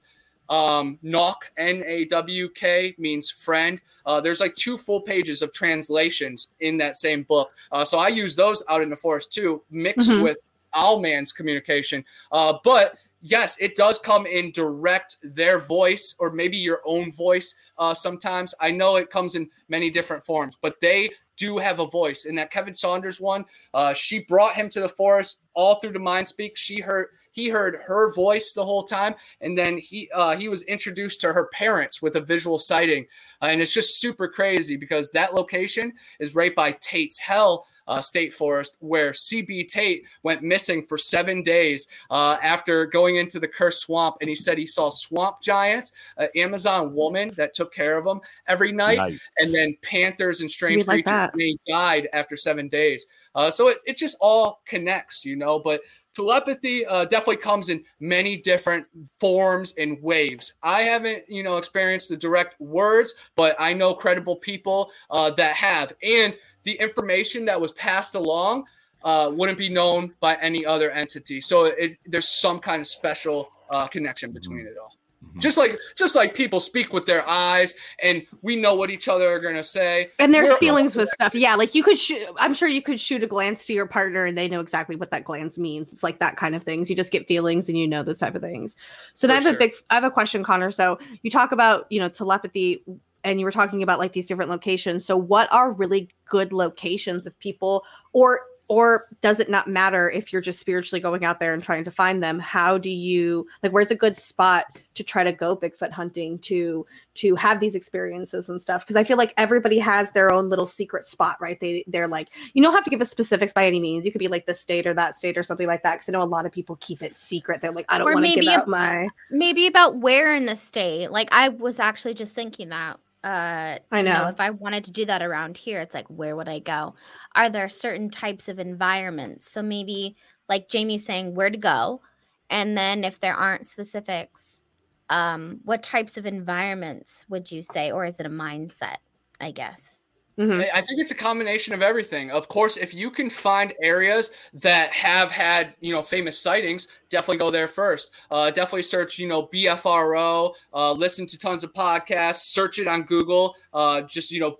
Um, 0.50 0.98
Nawk, 1.02 1.50
N 1.56 1.82
A 1.86 2.04
W 2.06 2.48
K, 2.50 2.94
means 2.98 3.30
friend. 3.30 3.80
Uh, 4.04 4.20
there's 4.20 4.40
like 4.40 4.54
two 4.56 4.76
full 4.76 5.00
pages 5.00 5.42
of 5.42 5.52
translations 5.52 6.54
in 6.60 6.76
that 6.78 6.96
same 6.96 7.22
book. 7.22 7.50
Uh, 7.72 7.84
so 7.84 7.98
I 7.98 8.08
use 8.08 8.36
those 8.36 8.62
out 8.68 8.82
in 8.82 8.90
the 8.90 8.96
forest 8.96 9.32
too, 9.32 9.62
mixed 9.70 10.10
Mhm. 10.10 10.22
with 10.24 10.38
Owlman's 10.74 11.32
communication. 11.32 12.04
Uh, 12.32 12.58
but 12.64 12.98
yes, 13.22 13.56
it 13.60 13.76
does 13.76 13.98
come 13.98 14.26
in 14.26 14.50
direct 14.50 15.16
their 15.22 15.58
voice 15.58 16.14
or 16.18 16.30
maybe 16.30 16.56
your 16.56 16.80
own 16.84 17.12
voice 17.12 17.54
uh, 17.78 17.94
sometimes. 17.94 18.54
I 18.60 18.70
know 18.70 18.96
it 18.96 19.10
comes 19.10 19.34
in 19.36 19.48
many 19.68 19.90
different 19.90 20.24
forms, 20.24 20.56
but 20.60 20.80
they 20.80 21.10
do 21.36 21.58
have 21.58 21.80
a 21.80 21.86
voice. 21.86 22.24
In 22.24 22.34
that 22.36 22.50
Kevin 22.50 22.74
Saunders 22.74 23.20
one, 23.20 23.44
uh, 23.72 23.94
she 23.94 24.24
brought 24.24 24.54
him 24.54 24.68
to 24.70 24.80
the 24.80 24.88
forest 24.88 25.42
all 25.54 25.76
through 25.76 25.92
the 25.92 25.98
mind 25.98 26.28
speak. 26.28 26.56
She 26.56 26.80
heard 26.80 27.08
he 27.32 27.48
heard 27.48 27.76
her 27.86 28.12
voice 28.14 28.52
the 28.52 28.64
whole 28.64 28.82
time, 28.82 29.14
and 29.40 29.56
then 29.56 29.78
he 29.78 30.10
uh, 30.14 30.36
he 30.36 30.48
was 30.48 30.62
introduced 30.64 31.20
to 31.22 31.32
her 31.32 31.48
parents 31.52 32.02
with 32.02 32.16
a 32.16 32.20
visual 32.20 32.58
sighting, 32.58 33.06
uh, 33.42 33.46
and 33.46 33.60
it's 33.60 33.72
just 33.74 34.00
super 34.00 34.28
crazy 34.28 34.76
because 34.76 35.10
that 35.12 35.34
location 35.34 35.92
is 36.18 36.34
right 36.34 36.54
by 36.54 36.72
Tate's 36.80 37.18
Hell 37.18 37.66
uh, 37.86 38.00
State 38.00 38.32
Forest, 38.32 38.76
where 38.80 39.10
Cebe 39.12 39.66
Tate 39.66 40.06
went 40.22 40.42
missing 40.42 40.84
for 40.86 40.96
seven 40.96 41.42
days 41.42 41.88
uh, 42.10 42.36
after 42.42 42.86
going 42.86 43.16
into 43.16 43.40
the 43.40 43.48
cursed 43.48 43.80
swamp, 43.82 44.16
and 44.20 44.28
he 44.28 44.34
said 44.36 44.56
he 44.58 44.66
saw 44.66 44.90
swamp 44.90 45.40
giants, 45.42 45.92
an 46.16 46.28
Amazon 46.36 46.94
woman 46.94 47.32
that 47.36 47.52
took 47.52 47.72
care 47.72 47.98
of 47.98 48.06
him 48.06 48.20
every 48.46 48.70
night, 48.72 48.98
Nice. 48.98 49.20
and 49.38 49.52
then 49.52 49.76
panthers 49.82 50.40
and 50.40 50.50
strange 50.50 50.82
We'd 50.82 50.86
like 50.88 50.94
creatures. 51.04 51.10
that. 51.10 51.32
and 51.32 51.42
he 51.42 51.58
died 51.66 52.08
after 52.12 52.36
seven 52.36 52.68
days. 52.68 53.06
Uh, 53.34 53.50
so 53.50 53.68
it, 53.68 53.78
it 53.86 53.96
just 53.96 54.16
all 54.20 54.60
connects, 54.66 55.24
you 55.24 55.36
know. 55.36 55.58
But 55.58 55.82
telepathy 56.12 56.84
uh, 56.86 57.04
definitely 57.04 57.36
comes 57.36 57.70
in 57.70 57.84
many 58.00 58.36
different 58.36 58.86
forms 59.18 59.74
and 59.78 60.00
waves. 60.02 60.54
I 60.62 60.82
haven't, 60.82 61.24
you 61.28 61.42
know, 61.42 61.56
experienced 61.56 62.08
the 62.08 62.16
direct 62.16 62.60
words, 62.60 63.14
but 63.36 63.56
I 63.58 63.72
know 63.72 63.94
credible 63.94 64.36
people 64.36 64.90
uh, 65.10 65.30
that 65.32 65.56
have. 65.56 65.92
And 66.02 66.36
the 66.64 66.72
information 66.72 67.44
that 67.46 67.60
was 67.60 67.72
passed 67.72 68.14
along 68.14 68.64
uh, 69.02 69.30
wouldn't 69.32 69.58
be 69.58 69.68
known 69.68 70.12
by 70.20 70.34
any 70.36 70.66
other 70.66 70.90
entity. 70.90 71.40
So 71.40 71.66
it, 71.66 71.96
there's 72.06 72.28
some 72.28 72.58
kind 72.58 72.80
of 72.80 72.86
special 72.86 73.50
uh, 73.70 73.86
connection 73.86 74.32
between 74.32 74.66
it 74.66 74.74
all. 74.80 74.99
Mhm. 75.34 75.40
Just 75.40 75.56
like 75.56 75.78
just 75.96 76.14
like 76.16 76.34
people 76.34 76.60
speak 76.60 76.92
with 76.92 77.06
their 77.06 77.26
eyes, 77.28 77.74
and 78.02 78.26
we 78.42 78.56
know 78.56 78.74
what 78.74 78.90
each 78.90 79.08
other 79.08 79.28
are 79.28 79.38
gonna 79.38 79.62
say. 79.62 80.10
And 80.18 80.34
there's 80.34 80.48
We're- 80.48 80.58
feelings 80.58 80.96
with 80.96 81.08
stuff. 81.10 81.34
Yeah, 81.34 81.54
like 81.54 81.74
you 81.74 81.82
could 81.82 81.98
shoot. 81.98 82.26
I'm 82.38 82.54
sure 82.54 82.68
you 82.68 82.82
could 82.82 83.00
shoot 83.00 83.22
a 83.22 83.26
glance 83.26 83.64
to 83.66 83.72
your 83.72 83.86
partner, 83.86 84.24
and 84.24 84.36
they 84.36 84.48
know 84.48 84.60
exactly 84.60 84.96
what 84.96 85.10
that 85.12 85.24
glance 85.24 85.58
means. 85.58 85.92
It's 85.92 86.02
like 86.02 86.18
that 86.18 86.36
kind 86.36 86.54
of 86.54 86.62
things. 86.62 86.90
You 86.90 86.96
just 86.96 87.12
get 87.12 87.28
feelings, 87.28 87.68
and 87.68 87.78
you 87.78 87.86
know 87.86 88.02
those 88.02 88.18
type 88.18 88.34
of 88.34 88.42
things. 88.42 88.76
So 89.14 89.28
I 89.28 89.34
have 89.34 89.44
sure. 89.44 89.54
a 89.54 89.58
big. 89.58 89.74
I 89.90 89.94
have 89.94 90.04
a 90.04 90.10
question, 90.10 90.42
Connor. 90.42 90.70
So 90.70 90.98
you 91.22 91.30
talk 91.30 91.52
about 91.52 91.86
you 91.90 92.00
know 92.00 92.08
telepathy, 92.08 92.82
and 93.22 93.38
you 93.38 93.44
were 93.44 93.52
talking 93.52 93.82
about 93.82 93.98
like 93.98 94.12
these 94.12 94.26
different 94.26 94.50
locations. 94.50 95.04
So 95.04 95.16
what 95.16 95.52
are 95.52 95.72
really 95.72 96.08
good 96.26 96.52
locations 96.52 97.26
if 97.26 97.38
people 97.38 97.84
or 98.12 98.40
or 98.70 99.08
does 99.20 99.40
it 99.40 99.50
not 99.50 99.66
matter 99.66 100.08
if 100.08 100.32
you're 100.32 100.40
just 100.40 100.60
spiritually 100.60 101.00
going 101.00 101.24
out 101.24 101.40
there 101.40 101.52
and 101.52 101.60
trying 101.60 101.82
to 101.82 101.90
find 101.90 102.22
them? 102.22 102.38
How 102.38 102.78
do 102.78 102.88
you 102.88 103.48
like 103.64 103.72
where's 103.72 103.90
a 103.90 103.96
good 103.96 104.16
spot 104.16 104.66
to 104.94 105.02
try 105.02 105.24
to 105.24 105.32
go 105.32 105.56
bigfoot 105.56 105.90
hunting 105.90 106.38
to 106.38 106.86
to 107.14 107.34
have 107.34 107.58
these 107.58 107.74
experiences 107.74 108.48
and 108.48 108.62
stuff? 108.62 108.86
Because 108.86 108.94
i 108.94 109.02
feel 109.02 109.16
like 109.16 109.34
everybody 109.36 109.80
has 109.80 110.12
their 110.12 110.32
own 110.32 110.48
little 110.48 110.68
secret 110.68 111.04
spot 111.04 111.36
right? 111.40 111.58
They 111.58 111.82
they're 111.88 112.06
like 112.06 112.28
you 112.54 112.62
don't 112.62 112.72
have 112.72 112.84
to 112.84 112.90
give 112.90 113.00
us 113.00 113.10
specifics 113.10 113.52
by 113.52 113.66
any 113.66 113.80
means. 113.80 114.06
You 114.06 114.12
could 114.12 114.20
be 114.20 114.28
like 114.28 114.46
this 114.46 114.60
state 114.60 114.86
or 114.86 114.94
that 114.94 115.16
state 115.16 115.36
or 115.36 115.42
something 115.42 115.66
like 115.66 115.82
that 115.82 115.94
because 115.94 116.08
i 116.08 116.12
know 116.12 116.22
a 116.22 116.24
lot 116.24 116.46
of 116.46 116.52
people 116.52 116.76
keep 116.76 117.02
it 117.02 117.18
secret. 117.18 117.60
They're 117.60 117.72
like 117.72 117.92
i 117.92 117.98
don't 117.98 118.12
want 118.12 118.24
to 118.24 118.34
give 118.40 118.46
out 118.46 118.68
my 118.68 119.08
maybe 119.32 119.66
about 119.66 119.96
where 119.96 120.32
in 120.32 120.46
the 120.46 120.54
state. 120.54 121.10
Like 121.10 121.28
I 121.32 121.48
was 121.48 121.80
actually 121.80 122.14
just 122.14 122.34
thinking 122.34 122.68
that. 122.68 123.00
Uh, 123.22 123.78
I 123.92 123.98
you 123.98 124.02
know. 124.04 124.28
if 124.28 124.40
I 124.40 124.50
wanted 124.50 124.84
to 124.84 124.92
do 124.92 125.04
that 125.06 125.22
around 125.22 125.58
here, 125.58 125.80
it's 125.80 125.94
like 125.94 126.08
where 126.08 126.36
would 126.36 126.48
I 126.48 126.58
go? 126.58 126.94
Are 127.34 127.50
there 127.50 127.68
certain 127.68 128.10
types 128.10 128.48
of 128.48 128.58
environments? 128.58 129.50
So 129.50 129.62
maybe 129.62 130.16
like 130.48 130.68
Jamie's 130.68 131.04
saying 131.04 131.34
where 131.34 131.50
to 131.50 131.58
go, 131.58 132.00
and 132.48 132.76
then 132.76 133.04
if 133.04 133.20
there 133.20 133.34
aren't 133.34 133.66
specifics, 133.66 134.62
um, 135.10 135.60
what 135.64 135.82
types 135.82 136.16
of 136.16 136.24
environments 136.24 137.26
would 137.28 137.50
you 137.50 137.62
say, 137.62 137.90
or 137.90 138.04
is 138.06 138.16
it 138.18 138.26
a 138.26 138.30
mindset? 138.30 138.96
I 139.40 139.50
guess. 139.50 140.02
Mhm. 140.40 140.70
I 140.72 140.80
think 140.80 141.00
it's 141.00 141.10
a 141.10 141.14
combination 141.14 141.74
of 141.74 141.82
everything. 141.82 142.30
Of 142.30 142.48
course, 142.48 142.78
if 142.78 142.94
you 142.94 143.10
can 143.10 143.28
find 143.28 143.74
areas 143.82 144.30
that 144.54 144.90
have 144.94 145.30
had, 145.30 145.74
you 145.80 145.92
know, 145.92 146.02
famous 146.02 146.38
sightings, 146.40 146.88
definitely 147.10 147.36
go 147.36 147.50
there 147.50 147.68
first. 147.68 148.12
Uh, 148.30 148.50
definitely 148.50 148.82
search, 148.82 149.18
you 149.18 149.28
know, 149.28 149.48
BFRO, 149.52 150.54
uh, 150.72 150.92
listen 150.92 151.26
to 151.26 151.38
tons 151.38 151.62
of 151.62 151.74
podcasts, 151.74 152.36
search 152.52 152.78
it 152.78 152.88
on 152.88 153.02
Google, 153.02 153.54
uh, 153.74 154.00
just, 154.02 154.30
you 154.30 154.40
know, 154.40 154.56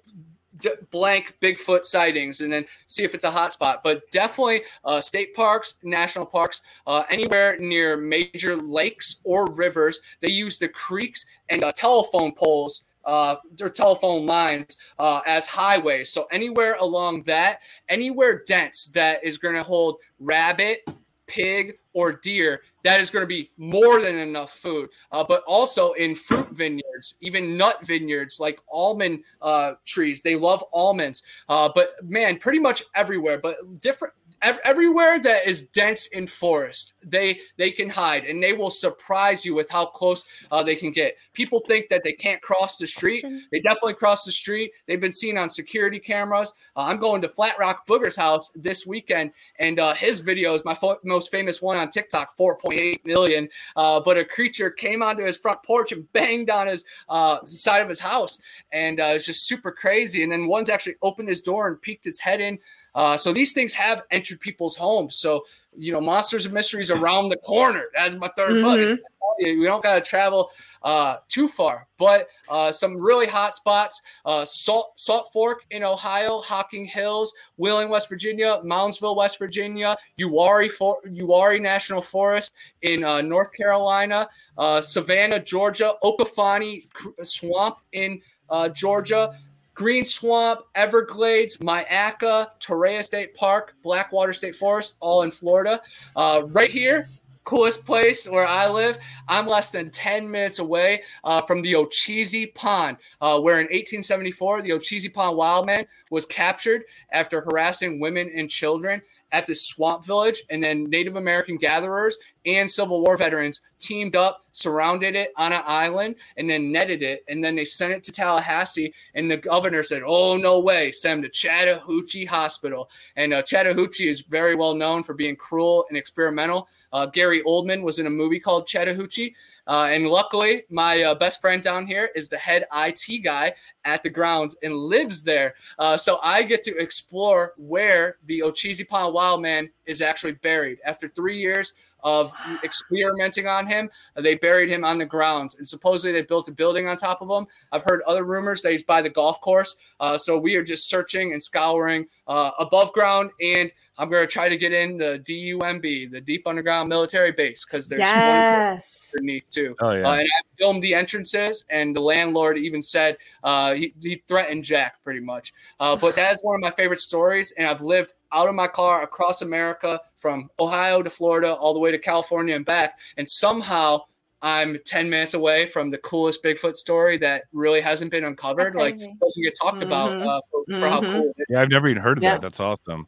d- 0.58 0.70
blank 0.90 1.36
Bigfoot 1.40 1.84
sightings 1.84 2.42
and 2.42 2.52
then 2.52 2.66
see 2.86 3.04
if 3.04 3.14
it's 3.14 3.24
a 3.24 3.30
hot 3.30 3.52
spot. 3.52 3.82
But 3.82 4.02
definitely 4.10 4.62
uh, 4.84 5.00
state 5.00 5.34
parks, 5.34 5.74
national 5.82 6.26
parks, 6.26 6.62
uh, 6.86 7.04
anywhere 7.08 7.56
near 7.58 7.96
major 7.96 8.56
lakes 8.56 9.20
or 9.24 9.50
rivers, 9.50 10.00
they 10.20 10.28
use 10.30 10.58
the 10.58 10.68
creeks 10.68 11.24
and 11.48 11.64
uh, 11.64 11.72
telephone 11.72 12.32
poles. 12.32 12.84
Uh, 13.05 13.36
or 13.61 13.68
telephone 13.68 14.26
lines 14.26 14.76
uh, 14.98 15.20
as 15.26 15.46
highways. 15.46 16.11
So 16.11 16.26
anywhere 16.30 16.76
along 16.80 17.22
that, 17.24 17.61
anywhere 17.88 18.42
dense 18.46 18.86
that 18.94 19.24
is 19.24 19.38
going 19.38 19.55
to 19.55 19.62
hold 19.62 19.96
rabbit, 20.18 20.80
pig, 21.26 21.78
or 21.93 22.12
deer, 22.12 22.62
that 22.84 23.01
is 23.01 23.11
going 23.11 23.22
to 23.22 23.26
be 23.26 23.51
more 23.57 24.01
than 24.01 24.16
enough 24.16 24.53
food. 24.53 24.91
Uh, 25.12 25.24
but 25.24 25.43
also 25.47 25.93
in 25.93 26.14
fruit 26.14 26.49
vineyards, 26.53 27.16
even 27.20 27.57
nut 27.57 27.84
vineyards 27.84 28.38
like 28.41 28.61
almond 28.72 29.22
uh, 29.43 29.72
trees, 29.84 30.22
they 30.22 30.36
love 30.36 30.64
almonds. 30.72 31.22
Uh, 31.49 31.68
but 31.74 31.95
man, 32.03 32.38
pretty 32.38 32.59
much 32.59 32.82
everywhere, 32.95 33.38
but 33.38 33.57
different. 33.80 34.14
ev- 34.43 34.61
Everywhere 34.64 35.18
that 35.20 35.47
is 35.47 35.68
dense 35.68 36.07
in 36.09 36.26
forest, 36.26 36.95
they 37.05 37.41
they 37.59 37.70
can 37.70 37.91
hide, 37.91 38.24
and 38.24 38.43
they 38.43 38.55
will 38.55 38.70
surprise 38.70 39.45
you 39.45 39.55
with 39.55 39.68
how 39.68 39.84
close 39.84 40.24
uh, 40.51 40.62
they 40.62 40.76
can 40.76 40.93
get. 40.93 41.16
People 41.34 41.61
think 41.68 41.88
that 41.91 42.03
they 42.03 42.12
can't 42.12 42.41
cross 42.41 42.78
the 42.78 42.86
street. 42.86 43.22
They 43.53 43.61
definitely 43.61 43.95
cross 43.95 44.24
the 44.24 44.32
street. 44.32 44.72
They've 44.86 45.01
been 45.01 45.12
seen 45.12 45.36
on 45.36 45.49
security 45.51 45.99
cameras. 45.99 46.55
Uh, 46.76 46.84
I'm 46.88 46.99
going 46.99 47.20
to 47.22 47.28
Flat 47.28 47.59
Rock 47.59 47.86
Booger's 47.86 48.16
house 48.16 48.49
this 48.55 48.86
weekend, 48.86 49.32
and 49.59 49.78
uh, 49.78 49.93
his 49.95 50.20
video 50.20 50.55
is 50.55 50.64
my 50.64 50.74
fo- 50.74 51.01
most 51.05 51.30
famous 51.30 51.61
one 51.61 51.76
on 51.80 51.90
TikTok, 51.90 52.36
4.8 52.36 53.04
million. 53.04 53.48
Uh, 53.76 54.00
but 54.00 54.16
a 54.16 54.24
creature 54.24 54.70
came 54.70 55.02
onto 55.02 55.24
his 55.24 55.36
front 55.36 55.62
porch 55.62 55.92
and 55.92 56.10
banged 56.12 56.50
on 56.50 56.66
his 56.66 56.84
uh, 57.08 57.44
side 57.44 57.80
of 57.80 57.88
his 57.88 58.00
house, 58.00 58.40
and 58.72 59.00
uh, 59.00 59.12
it's 59.14 59.26
just 59.26 59.46
super 59.46 59.72
crazy. 59.72 60.22
And 60.22 60.30
then 60.30 60.46
one's 60.46 60.70
actually 60.70 60.96
opened 61.02 61.28
his 61.28 61.40
door 61.40 61.68
and 61.68 61.80
peeked 61.80 62.06
its 62.06 62.20
head 62.20 62.40
in. 62.40 62.58
Uh, 62.95 63.16
so 63.16 63.32
these 63.32 63.53
things 63.53 63.72
have 63.72 64.03
entered 64.11 64.41
people's 64.41 64.76
homes. 64.76 65.16
So 65.16 65.45
you 65.76 65.93
know, 65.93 66.01
monsters 66.01 66.45
and 66.47 66.55
mysteries 66.55 66.91
around 66.91 67.28
the 67.28 67.36
corner. 67.38 67.84
That's 67.95 68.16
my 68.16 68.28
3rd 68.36 68.62
book. 68.62 68.99
We 69.43 69.64
don't 69.64 69.82
got 69.82 69.95
to 69.95 70.01
travel 70.03 70.51
uh, 70.82 71.16
too 71.28 71.49
far, 71.49 71.86
but 71.97 72.28
uh, 72.49 72.72
some 72.72 73.01
really 73.01 73.26
hot 73.26 73.55
spots: 73.55 74.03
uh, 74.26 74.45
Salt 74.45 74.93
Salt 74.97 75.32
Fork 75.32 75.64
in 75.70 75.82
Ohio, 75.82 76.41
Hocking 76.41 76.84
Hills, 76.84 77.32
Wheeling, 77.57 77.88
West 77.88 78.09
Virginia, 78.11 78.61
Moundsville, 78.64 79.16
West 79.16 79.38
Virginia, 79.38 79.97
Uwharrie 80.20 80.70
For- 80.70 81.01
Uwharrie 81.07 81.62
National 81.62 82.03
Forest 82.03 82.55
in 82.82 83.03
uh, 83.03 83.22
North 83.22 83.53
Carolina, 83.53 84.28
uh, 84.59 84.82
Savannah, 84.82 85.41
Georgia, 85.41 85.95
Okefani 86.03 86.93
Cr- 86.93 87.22
Swamp 87.22 87.76
in 87.93 88.20
uh, 88.51 88.68
Georgia. 88.68 89.38
Green 89.80 90.04
Swamp, 90.04 90.60
Everglades, 90.74 91.56
Myakka, 91.56 92.48
Torreya 92.60 93.02
State 93.02 93.34
Park, 93.34 93.74
Blackwater 93.82 94.34
State 94.34 94.54
Forest, 94.54 94.98
all 95.00 95.22
in 95.22 95.30
Florida. 95.30 95.80
Uh, 96.14 96.42
right 96.48 96.68
here, 96.68 97.08
coolest 97.44 97.86
place 97.86 98.28
where 98.28 98.46
I 98.46 98.68
live. 98.68 98.98
I'm 99.26 99.46
less 99.46 99.70
than 99.70 99.88
10 99.88 100.30
minutes 100.30 100.58
away 100.58 101.02
uh, 101.24 101.40
from 101.40 101.62
the 101.62 101.72
Ocheesee 101.72 102.54
Pond, 102.54 102.98
uh, 103.22 103.40
where 103.40 103.54
in 103.54 103.68
1874, 103.68 104.60
the 104.60 104.70
Ocheesee 104.72 105.14
Pond 105.14 105.38
wildman 105.38 105.86
was 106.10 106.26
captured 106.26 106.82
after 107.10 107.40
harassing 107.40 108.00
women 108.00 108.30
and 108.36 108.50
children 108.50 109.00
at 109.32 109.46
the 109.46 109.54
swamp 109.54 110.04
village. 110.04 110.42
And 110.50 110.62
then 110.62 110.90
Native 110.90 111.16
American 111.16 111.56
gatherers 111.56 112.18
and 112.44 112.70
Civil 112.70 113.00
War 113.00 113.16
veterans 113.16 113.62
teamed 113.80 114.14
up, 114.14 114.46
surrounded 114.52 115.16
it 115.16 115.32
on 115.36 115.52
an 115.52 115.62
island, 115.64 116.16
and 116.36 116.48
then 116.48 116.70
netted 116.70 117.02
it. 117.02 117.24
And 117.28 117.42
then 117.42 117.56
they 117.56 117.64
sent 117.64 117.92
it 117.92 118.04
to 118.04 118.12
Tallahassee. 118.12 118.92
And 119.14 119.30
the 119.30 119.36
governor 119.36 119.82
said, 119.82 120.02
Oh, 120.06 120.36
no 120.36 120.60
way, 120.60 120.92
send 120.92 121.18
him 121.18 121.22
to 121.22 121.28
Chattahoochee 121.28 122.26
Hospital. 122.26 122.90
And 123.16 123.32
uh, 123.32 123.42
Chattahoochee 123.42 124.08
is 124.08 124.20
very 124.20 124.54
well 124.54 124.74
known 124.74 125.02
for 125.02 125.14
being 125.14 125.36
cruel 125.36 125.86
and 125.88 125.98
experimental. 125.98 126.68
Uh, 126.92 127.06
Gary 127.06 127.42
Oldman 127.42 127.82
was 127.82 127.98
in 127.98 128.06
a 128.06 128.10
movie 128.10 128.40
called 128.40 128.66
Chattahoochee. 128.66 129.34
Uh, 129.66 129.88
and 129.92 130.08
luckily, 130.08 130.64
my 130.68 131.02
uh, 131.02 131.14
best 131.14 131.40
friend 131.40 131.62
down 131.62 131.86
here 131.86 132.10
is 132.16 132.28
the 132.28 132.36
head 132.36 132.66
IT 132.74 133.22
guy 133.22 133.54
at 133.84 134.02
the 134.02 134.10
grounds 134.10 134.56
and 134.62 134.74
lives 134.74 135.22
there. 135.22 135.54
Uh, 135.78 135.96
so 135.96 136.18
I 136.24 136.42
get 136.42 136.62
to 136.62 136.76
explore 136.76 137.52
where 137.56 138.16
the 138.26 138.40
Ocheesee 138.40 138.86
Wild 138.90 139.42
Man 139.42 139.70
is 139.86 140.02
actually 140.02 140.32
buried. 140.32 140.78
After 140.84 141.06
three 141.06 141.36
years 141.36 141.74
of 142.03 142.32
experimenting 142.64 143.46
on 143.46 143.66
him. 143.66 143.90
They 144.16 144.34
buried 144.34 144.68
him 144.68 144.84
on 144.84 144.98
the 144.98 145.07
grounds, 145.07 145.57
and 145.57 145.66
supposedly 145.66 146.12
they 146.12 146.22
built 146.22 146.48
a 146.48 146.53
building 146.53 146.88
on 146.88 146.96
top 146.96 147.22
of 147.22 147.30
him. 147.30 147.46
I've 147.72 147.84
heard 147.84 148.03
other 148.03 148.24
rumors 148.24 148.62
that 148.62 148.72
he's 148.72 148.82
by 148.82 149.03
the 149.03 149.11
golf 149.11 149.40
course. 149.40 149.76
Uh, 149.98 150.16
so 150.16 150.38
we 150.38 150.57
are 150.57 150.62
just 150.62 150.88
searching 150.88 151.32
and 151.32 151.42
scouring 151.42 152.07
uh, 152.26 152.51
above 152.59 152.92
ground, 152.92 153.30
and 153.40 153.72
I'm 154.01 154.09
going 154.09 154.26
to 154.26 154.32
try 154.32 154.48
to 154.48 154.57
get 154.57 154.72
in 154.72 154.96
the 154.96 155.22
DUMB, 155.22 156.11
the 156.11 156.22
Deep 156.22 156.46
Underground 156.46 156.88
Military 156.88 157.32
Base, 157.32 157.66
because 157.66 157.86
there's 157.86 158.01
yes. 158.01 159.11
one 159.12 159.20
underneath 159.20 159.48
too. 159.51 159.76
Oh 159.78 159.92
yeah. 159.92 160.09
Uh, 160.09 160.14
and 160.14 160.26
I 160.26 160.40
filmed 160.59 160.82
the 160.82 160.94
entrances, 160.94 161.66
and 161.68 161.94
the 161.94 162.01
landlord 162.01 162.57
even 162.57 162.80
said 162.80 163.18
uh, 163.44 163.74
he, 163.74 163.92
he 164.01 164.22
threatened 164.26 164.64
Jack 164.64 165.05
pretty 165.05 165.20
much. 165.20 165.53
Uh, 165.78 165.96
but 165.96 166.16
that 166.16 166.32
is 166.32 166.40
one 166.42 166.55
of 166.55 166.62
my 166.62 166.70
favorite 166.70 167.01
stories, 167.01 167.53
and 167.59 167.68
I've 167.68 167.82
lived 167.82 168.14
out 168.32 168.48
of 168.48 168.55
my 168.55 168.68
car 168.68 169.03
across 169.03 169.42
America 169.42 170.01
from 170.16 170.48
Ohio 170.59 171.03
to 171.03 171.11
Florida, 171.11 171.53
all 171.53 171.74
the 171.74 171.80
way 171.80 171.90
to 171.90 171.98
California 171.98 172.57
and 172.57 172.64
back, 172.64 172.98
and 173.18 173.28
somehow 173.28 174.01
I'm 174.43 174.78
10 174.86 175.11
minutes 175.11 175.34
away 175.34 175.66
from 175.66 175.91
the 175.91 175.99
coolest 175.99 176.43
Bigfoot 176.43 176.74
story 176.74 177.18
that 177.18 177.45
really 177.53 177.80
hasn't 177.80 178.11
been 178.11 178.24
uncovered. 178.24 178.74
Like 178.74 178.97
doesn't 178.99 179.43
get 179.43 179.55
talked 179.61 179.82
about 179.82 180.12
Mhm. 180.12 180.26
uh, 180.26 180.41
for, 180.51 180.64
for 180.80 180.88
how 180.88 181.01
Mhm. 181.03 181.12
cool. 181.12 181.32
Yeah, 181.51 181.61
I've 181.61 181.70
never 181.70 181.88
even 181.88 182.03
heard 182.03 182.18
of 182.18 182.24
Yeah. 182.24 182.32
that. 182.34 182.43
That's 182.43 182.61
awesome. 182.61 183.07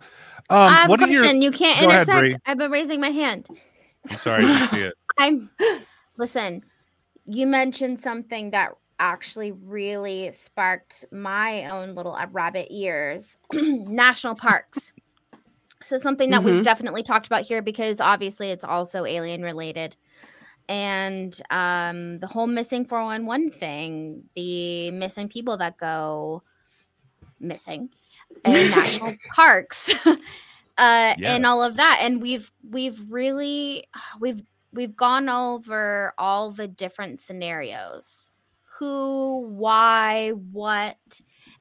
I 0.50 0.66
Um, 0.66 0.72
have 0.74 0.90
what 0.90 1.00
a 1.00 1.04
are 1.04 1.08
your? 1.08 1.22
question. 1.22 1.40
You 1.42 1.50
can't 1.50 1.80
Go 1.80 1.84
intersect. 1.90 2.18
Bree. 2.18 2.36
I've 2.44 2.58
been 2.58 2.70
raising 2.70 3.00
my 3.00 3.10
hand. 3.10 3.48
I'm 4.10 4.16
sorry, 4.18 4.44
I 4.44 4.46
didn't 4.46 4.68
see 4.68 4.80
it. 4.80 4.94
I'm 5.18 5.50
listen, 6.18 6.62
you 7.26 7.46
mentioned 7.46 7.98
something 8.00 8.50
that 8.50 8.72
actually 8.98 9.52
really 9.52 10.32
sparked 10.32 11.04
my 11.12 11.68
own 11.70 11.94
little 11.94 12.12
uh, 12.14 12.26
rabbit 12.30 12.66
ears. 12.70 13.38
National 13.52 14.34
parks. 14.34 14.92
So 15.82 15.98
something 15.98 16.30
that 16.30 16.44
we've 16.44 16.56
Mhm. 16.56 16.62
definitely 16.62 17.02
talked 17.02 17.26
about 17.26 17.42
here 17.42 17.62
because 17.62 18.00
obviously 18.00 18.50
it's 18.50 18.64
also 18.64 19.04
alien 19.04 19.42
related. 19.42 19.96
And 20.68 21.38
um 21.50 22.18
the 22.18 22.26
whole 22.26 22.46
missing 22.46 22.84
411 22.84 23.50
thing, 23.50 24.24
the 24.34 24.90
missing 24.90 25.28
people 25.28 25.56
that 25.58 25.76
go 25.76 26.42
missing 27.40 27.90
in 28.44 28.70
national 28.70 29.16
parks. 29.34 29.92
uh 30.06 30.16
and 30.78 31.46
all 31.46 31.62
of 31.62 31.76
that. 31.76 31.98
And 32.02 32.22
we've 32.22 32.50
we've 32.68 33.10
really 33.10 33.84
we've 34.20 34.42
we've 34.72 34.96
gone 34.96 35.28
over 35.28 36.14
all 36.18 36.50
the 36.50 36.68
different 36.68 37.20
scenarios. 37.20 38.30
Who 38.78 39.46
why 39.48 40.30
what? 40.30 40.96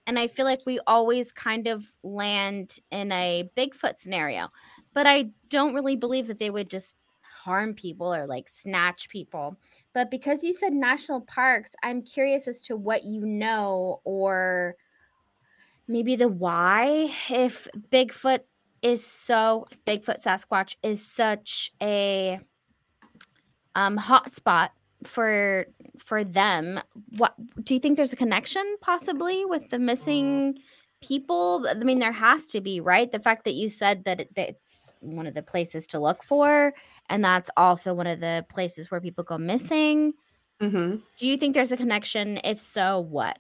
And 0.06 0.20
i 0.20 0.28
feel 0.28 0.46
like 0.46 0.62
we 0.66 0.80
always 0.86 1.32
kind 1.32 1.68
of 1.68 1.84
land 2.04 2.78
in 2.92 3.12
a 3.12 3.50
bigfoot 3.58 3.98
scenario 3.98 4.50
but 4.94 5.08
i 5.08 5.30
don't 5.50 5.74
really 5.74 5.96
believe 5.96 6.28
that 6.28 6.40
they 6.40 6.50
would 6.50 6.70
just 6.70 6.96
harm 7.44 7.74
people 7.74 8.14
or 8.14 8.28
like 8.28 8.50
snatch 8.50 9.10
people. 9.10 9.58
But 9.94 10.12
because 10.12 10.44
you 10.44 10.54
said 10.54 10.74
national 10.74 11.22
parks 11.22 11.72
i'm 11.84 12.02
curious 12.02 12.48
as 12.48 12.62
to 12.62 12.76
what 12.76 13.04
you 13.04 13.26
know 13.26 14.02
or 14.04 14.76
maybe 15.88 16.16
the 16.16 16.28
why 16.28 17.12
if 17.30 17.68
bigfoot 17.92 18.40
is 18.82 19.06
so 19.06 19.66
bigfoot 19.86 20.24
sasquatch 20.24 20.76
is 20.82 21.06
such 21.06 21.72
a 21.82 22.40
um 23.76 23.98
hot 23.98 24.32
spot 24.32 24.72
for 25.04 25.66
for 25.98 26.24
them. 26.24 26.80
What 27.18 27.34
do 27.64 27.74
you 27.74 27.80
think 27.80 27.98
there's 27.98 28.14
a 28.14 28.18
connection 28.18 28.76
possibly 28.82 29.46
with 29.46 29.70
the 29.70 29.80
missing 29.80 30.60
people? 31.02 31.66
I 31.70 31.74
mean 31.76 32.00
there 32.00 32.12
has 32.12 32.48
to 32.50 32.62
be 32.62 32.80
right? 32.80 33.12
The 33.12 33.20
fact 33.20 33.46
that 33.46 33.54
you 33.54 33.70
said 33.70 34.06
that, 34.06 34.22
it, 34.22 34.36
that 34.36 34.50
it's 34.50 34.81
one 35.02 35.28
of 35.28 35.34
the 35.34 35.44
places 35.44 35.86
to 35.88 36.00
look 36.00 36.24
for 36.24 36.74
and 37.10 37.24
that's 37.24 37.50
also 37.58 37.94
one 37.94 38.08
of 38.08 38.20
the 38.20 38.46
places 38.50 38.90
where 38.90 39.02
people 39.02 39.24
go 39.24 39.38
missing 39.38 40.14
hmm 40.60 40.96
do 41.18 41.28
you 41.28 41.38
think 41.38 41.54
there's 41.54 41.72
a 41.72 41.78
connection 41.78 42.40
if 42.44 42.60
so 42.60 43.00
what 43.00 43.38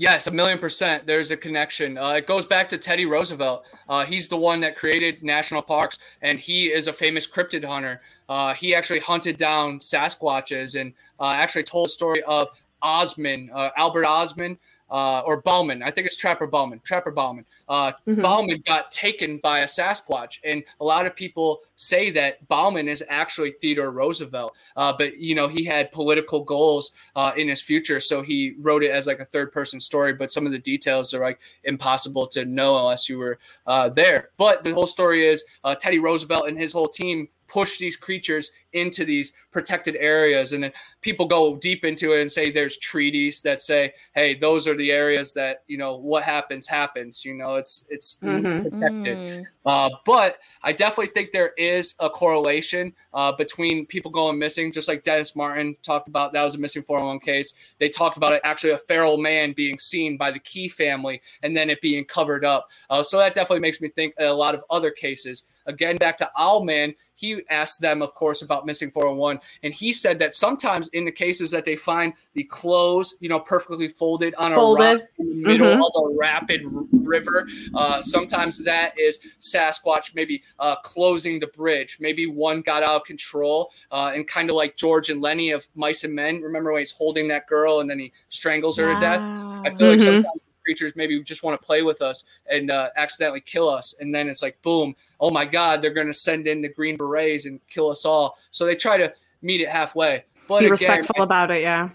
Yes, 0.00 0.28
a 0.28 0.30
million 0.30 0.60
percent. 0.60 1.08
There's 1.08 1.32
a 1.32 1.36
connection. 1.36 1.98
Uh, 1.98 2.12
it 2.12 2.26
goes 2.28 2.46
back 2.46 2.68
to 2.68 2.78
Teddy 2.78 3.04
Roosevelt. 3.04 3.64
Uh, 3.88 4.04
he's 4.04 4.28
the 4.28 4.36
one 4.36 4.60
that 4.60 4.76
created 4.76 5.24
national 5.24 5.60
parks, 5.60 5.98
and 6.22 6.38
he 6.38 6.66
is 6.66 6.86
a 6.86 6.92
famous 6.92 7.26
cryptid 7.26 7.64
hunter. 7.64 8.00
Uh, 8.28 8.54
he 8.54 8.76
actually 8.76 9.00
hunted 9.00 9.36
down 9.36 9.80
Sasquatches 9.80 10.80
and 10.80 10.92
uh, 11.18 11.32
actually 11.32 11.64
told 11.64 11.86
the 11.86 11.90
story 11.90 12.22
of 12.22 12.46
Osman, 12.80 13.50
uh, 13.52 13.70
Albert 13.76 14.04
Osman, 14.04 14.56
uh, 14.90 15.22
or 15.26 15.42
Bauman. 15.42 15.82
I 15.82 15.90
think 15.90 16.06
it's 16.06 16.16
Trapper 16.16 16.46
Bauman. 16.46 16.80
Trapper 16.84 17.10
Bauman. 17.10 17.44
Uh, 17.68 17.92
Mhm. 18.06 18.22
Bauman 18.22 18.62
got 18.64 18.90
taken 18.90 19.38
by 19.38 19.60
a 19.60 19.66
Sasquatch, 19.66 20.38
and 20.44 20.64
a 20.80 20.84
lot 20.84 21.04
of 21.04 21.14
people 21.14 21.60
say 21.76 22.10
that 22.12 22.46
Bauman 22.48 22.88
is 22.88 23.04
actually 23.08 23.50
Theodore 23.50 23.90
Roosevelt. 23.90 24.56
Uh, 24.76 24.92
but 24.96 25.18
you 25.18 25.34
know, 25.34 25.48
he 25.48 25.64
had 25.64 25.92
political 25.92 26.40
goals 26.42 26.92
uh, 27.14 27.32
in 27.36 27.48
his 27.48 27.60
future, 27.60 28.00
so 28.00 28.22
he 28.22 28.54
wrote 28.58 28.82
it 28.82 28.90
as 28.90 29.06
like 29.06 29.20
a 29.20 29.24
third-person 29.24 29.80
story. 29.80 30.14
But 30.14 30.30
some 30.30 30.46
of 30.46 30.52
the 30.52 30.58
details 30.58 31.12
are 31.12 31.20
like 31.20 31.40
impossible 31.64 32.26
to 32.28 32.44
know 32.46 32.78
unless 32.78 33.08
you 33.08 33.18
were 33.18 33.38
uh, 33.66 33.90
there. 33.90 34.30
But 34.38 34.64
the 34.64 34.72
whole 34.72 34.86
story 34.86 35.26
is 35.26 35.44
uh, 35.64 35.74
Teddy 35.74 35.98
Roosevelt 35.98 36.48
and 36.48 36.58
his 36.58 36.72
whole 36.72 36.88
team 36.88 37.28
push 37.48 37.78
these 37.78 37.96
creatures 37.96 38.50
into 38.74 39.04
these 39.04 39.32
protected 39.50 39.96
areas 39.96 40.52
and 40.52 40.62
then 40.62 40.72
people 41.00 41.26
go 41.26 41.56
deep 41.56 41.84
into 41.84 42.12
it 42.12 42.20
and 42.20 42.30
say 42.30 42.50
there's 42.50 42.76
treaties 42.76 43.40
that 43.40 43.58
say 43.60 43.90
hey 44.14 44.34
those 44.34 44.68
are 44.68 44.76
the 44.76 44.92
areas 44.92 45.32
that 45.32 45.62
you 45.66 45.78
know 45.78 45.96
what 45.96 46.22
happens 46.22 46.66
happens 46.66 47.24
you 47.24 47.32
know 47.34 47.54
it's 47.54 47.86
it's 47.90 48.18
Mhm. 48.22 48.60
protected 48.60 49.18
Mm. 49.18 49.46
uh, 49.64 49.90
but 50.04 50.38
I 50.62 50.72
definitely 50.72 51.12
think 51.14 51.32
there 51.32 51.52
is 51.56 51.94
a 52.00 52.10
correlation 52.10 52.92
uh, 53.14 53.32
between 53.32 53.86
people 53.86 54.10
going 54.10 54.38
missing, 54.38 54.70
just 54.72 54.88
like 54.88 55.02
Dennis 55.02 55.34
Martin 55.36 55.76
talked 55.82 56.08
about. 56.08 56.32
That 56.32 56.42
was 56.42 56.54
a 56.54 56.58
missing 56.58 56.82
401 56.82 57.20
case. 57.20 57.54
They 57.78 57.88
talked 57.88 58.16
about 58.16 58.32
it 58.32 58.40
actually 58.44 58.70
a 58.72 58.78
feral 58.78 59.18
man 59.18 59.52
being 59.52 59.78
seen 59.78 60.16
by 60.16 60.30
the 60.30 60.38
Key 60.38 60.68
family 60.68 61.20
and 61.42 61.56
then 61.56 61.70
it 61.70 61.80
being 61.80 62.04
covered 62.04 62.44
up. 62.44 62.68
Uh, 62.90 63.02
so 63.02 63.18
that 63.18 63.34
definitely 63.34 63.60
makes 63.60 63.80
me 63.80 63.88
think 63.88 64.14
a 64.18 64.32
lot 64.32 64.54
of 64.54 64.62
other 64.70 64.90
cases. 64.90 65.44
Again, 65.68 65.98
back 65.98 66.16
to 66.16 66.30
Owlman, 66.36 66.96
he 67.14 67.42
asked 67.50 67.80
them, 67.80 68.00
of 68.00 68.14
course, 68.14 68.42
about 68.42 68.64
missing 68.64 68.90
401. 68.90 69.38
And 69.62 69.74
he 69.74 69.92
said 69.92 70.18
that 70.20 70.32
sometimes 70.34 70.88
in 70.88 71.04
the 71.04 71.12
cases 71.12 71.50
that 71.50 71.64
they 71.64 71.76
find 71.76 72.14
the 72.32 72.44
clothes, 72.44 73.16
you 73.20 73.28
know, 73.28 73.38
perfectly 73.38 73.88
folded 73.88 74.34
on 74.36 74.52
a 74.52 74.56
rock 74.56 75.02
in 75.18 75.28
the 75.28 75.34
middle 75.46 75.76
Mhm. 75.76 75.86
of 75.86 76.10
a 76.10 76.14
rapid 76.16 76.62
river, 76.92 77.46
uh, 77.74 78.00
sometimes 78.00 78.64
that 78.64 78.98
is 78.98 79.18
Sasquatch 79.40 80.14
maybe 80.14 80.42
uh, 80.58 80.76
closing 80.76 81.38
the 81.38 81.48
bridge. 81.48 81.98
Maybe 82.00 82.26
one 82.26 82.62
got 82.62 82.82
out 82.82 82.96
of 82.96 83.04
control 83.04 83.70
uh, 83.90 84.12
and 84.14 84.26
kind 84.26 84.48
of 84.48 84.56
like 84.56 84.76
George 84.76 85.10
and 85.10 85.20
Lenny 85.20 85.50
of 85.50 85.68
Mice 85.74 86.04
and 86.04 86.14
Men. 86.14 86.40
Remember 86.40 86.72
when 86.72 86.80
he's 86.80 86.92
holding 86.92 87.28
that 87.28 87.46
girl 87.46 87.80
and 87.80 87.90
then 87.90 87.98
he 87.98 88.12
strangles 88.30 88.78
her 88.78 88.86
to 88.86 88.94
death? 88.98 89.44
I 89.64 89.70
feel 89.70 89.88
like 89.88 89.98
Mhm. 89.98 90.04
sometimes 90.04 90.40
creatures 90.68 90.92
maybe 90.96 91.18
just 91.22 91.42
want 91.42 91.58
to 91.58 91.66
play 91.66 91.80
with 91.80 92.02
us 92.02 92.24
and 92.50 92.70
uh, 92.70 92.90
accidentally 92.96 93.40
kill 93.40 93.70
us. 93.70 93.94
And 94.00 94.14
then 94.14 94.28
it's 94.28 94.42
like, 94.42 94.60
boom, 94.60 94.94
oh 95.18 95.30
my 95.30 95.46
God, 95.46 95.80
they're 95.80 95.94
going 95.94 96.08
to 96.08 96.12
send 96.12 96.46
in 96.46 96.60
the 96.60 96.68
Green 96.68 96.98
Berets 96.98 97.46
and 97.46 97.58
kill 97.68 97.88
us 97.88 98.04
all. 98.04 98.36
So 98.50 98.66
they 98.66 98.74
try 98.74 98.98
to 98.98 99.10
meet 99.40 99.62
it 99.62 99.70
halfway. 99.70 100.24
But 100.46 100.60
Be 100.60 100.66
again, 100.66 100.70
respectful 100.72 101.22
about 101.22 101.50
it. 101.50 101.62
Yeah. 101.62 101.88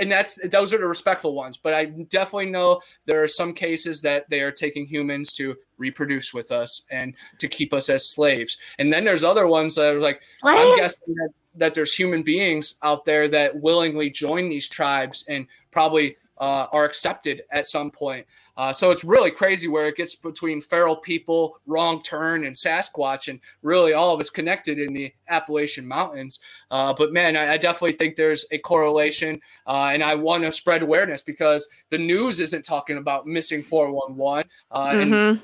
and 0.00 0.10
that's 0.10 0.40
those 0.48 0.72
are 0.72 0.78
the 0.78 0.86
respectful 0.86 1.34
ones 1.34 1.56
but 1.56 1.72
i 1.72 1.84
definitely 1.86 2.50
know 2.50 2.80
there 3.06 3.22
are 3.22 3.28
some 3.28 3.52
cases 3.54 4.02
that 4.02 4.28
they 4.28 4.40
are 4.42 4.50
taking 4.50 4.84
humans 4.86 5.32
to 5.32 5.56
reproduce 5.78 6.34
with 6.34 6.50
us 6.50 6.84
and 6.90 7.14
to 7.38 7.46
keep 7.46 7.72
us 7.72 7.88
as 7.88 8.06
slaves 8.06 8.58
and 8.78 8.92
then 8.92 9.04
there's 9.04 9.24
other 9.24 9.46
ones 9.46 9.76
that 9.76 9.94
are 9.94 10.00
like 10.00 10.22
i'm 10.44 10.76
guessing 10.76 11.14
that, 11.14 11.30
that 11.54 11.74
there's 11.74 11.94
human 11.94 12.22
beings 12.22 12.78
out 12.82 13.04
there 13.04 13.28
that 13.28 13.60
willingly 13.60 14.10
join 14.10 14.48
these 14.48 14.68
tribes 14.68 15.24
and 15.28 15.46
probably 15.70 16.16
uh, 16.40 16.66
are 16.72 16.84
accepted 16.84 17.42
at 17.50 17.66
some 17.66 17.90
point 17.90 18.26
uh, 18.56 18.72
so 18.72 18.90
it's 18.90 19.04
really 19.04 19.30
crazy 19.30 19.68
where 19.68 19.86
it 19.86 19.96
gets 19.96 20.14
between 20.14 20.60
feral 20.60 20.96
people 20.96 21.60
wrong 21.66 22.02
turn 22.02 22.44
and 22.44 22.54
sasquatch 22.54 23.28
and 23.28 23.40
really 23.62 23.92
all 23.92 24.14
of 24.14 24.20
it's 24.20 24.30
connected 24.30 24.78
in 24.78 24.92
the 24.92 25.12
appalachian 25.28 25.86
mountains 25.86 26.40
uh, 26.70 26.92
but 26.92 27.12
man 27.12 27.36
I, 27.36 27.52
I 27.54 27.56
definitely 27.56 27.96
think 27.96 28.16
there's 28.16 28.44
a 28.50 28.58
correlation 28.58 29.40
uh, 29.66 29.90
and 29.92 30.02
I 30.02 30.14
want 30.14 30.44
to 30.44 30.52
spread 30.52 30.82
awareness 30.82 31.22
because 31.22 31.66
the 31.90 31.98
news 31.98 32.40
isn't 32.40 32.64
talking 32.64 32.96
about 32.96 33.26
missing 33.26 33.62
411. 33.62 34.50
Uh, 34.70 34.94
And 34.98 35.12
Mhm. 35.12 35.42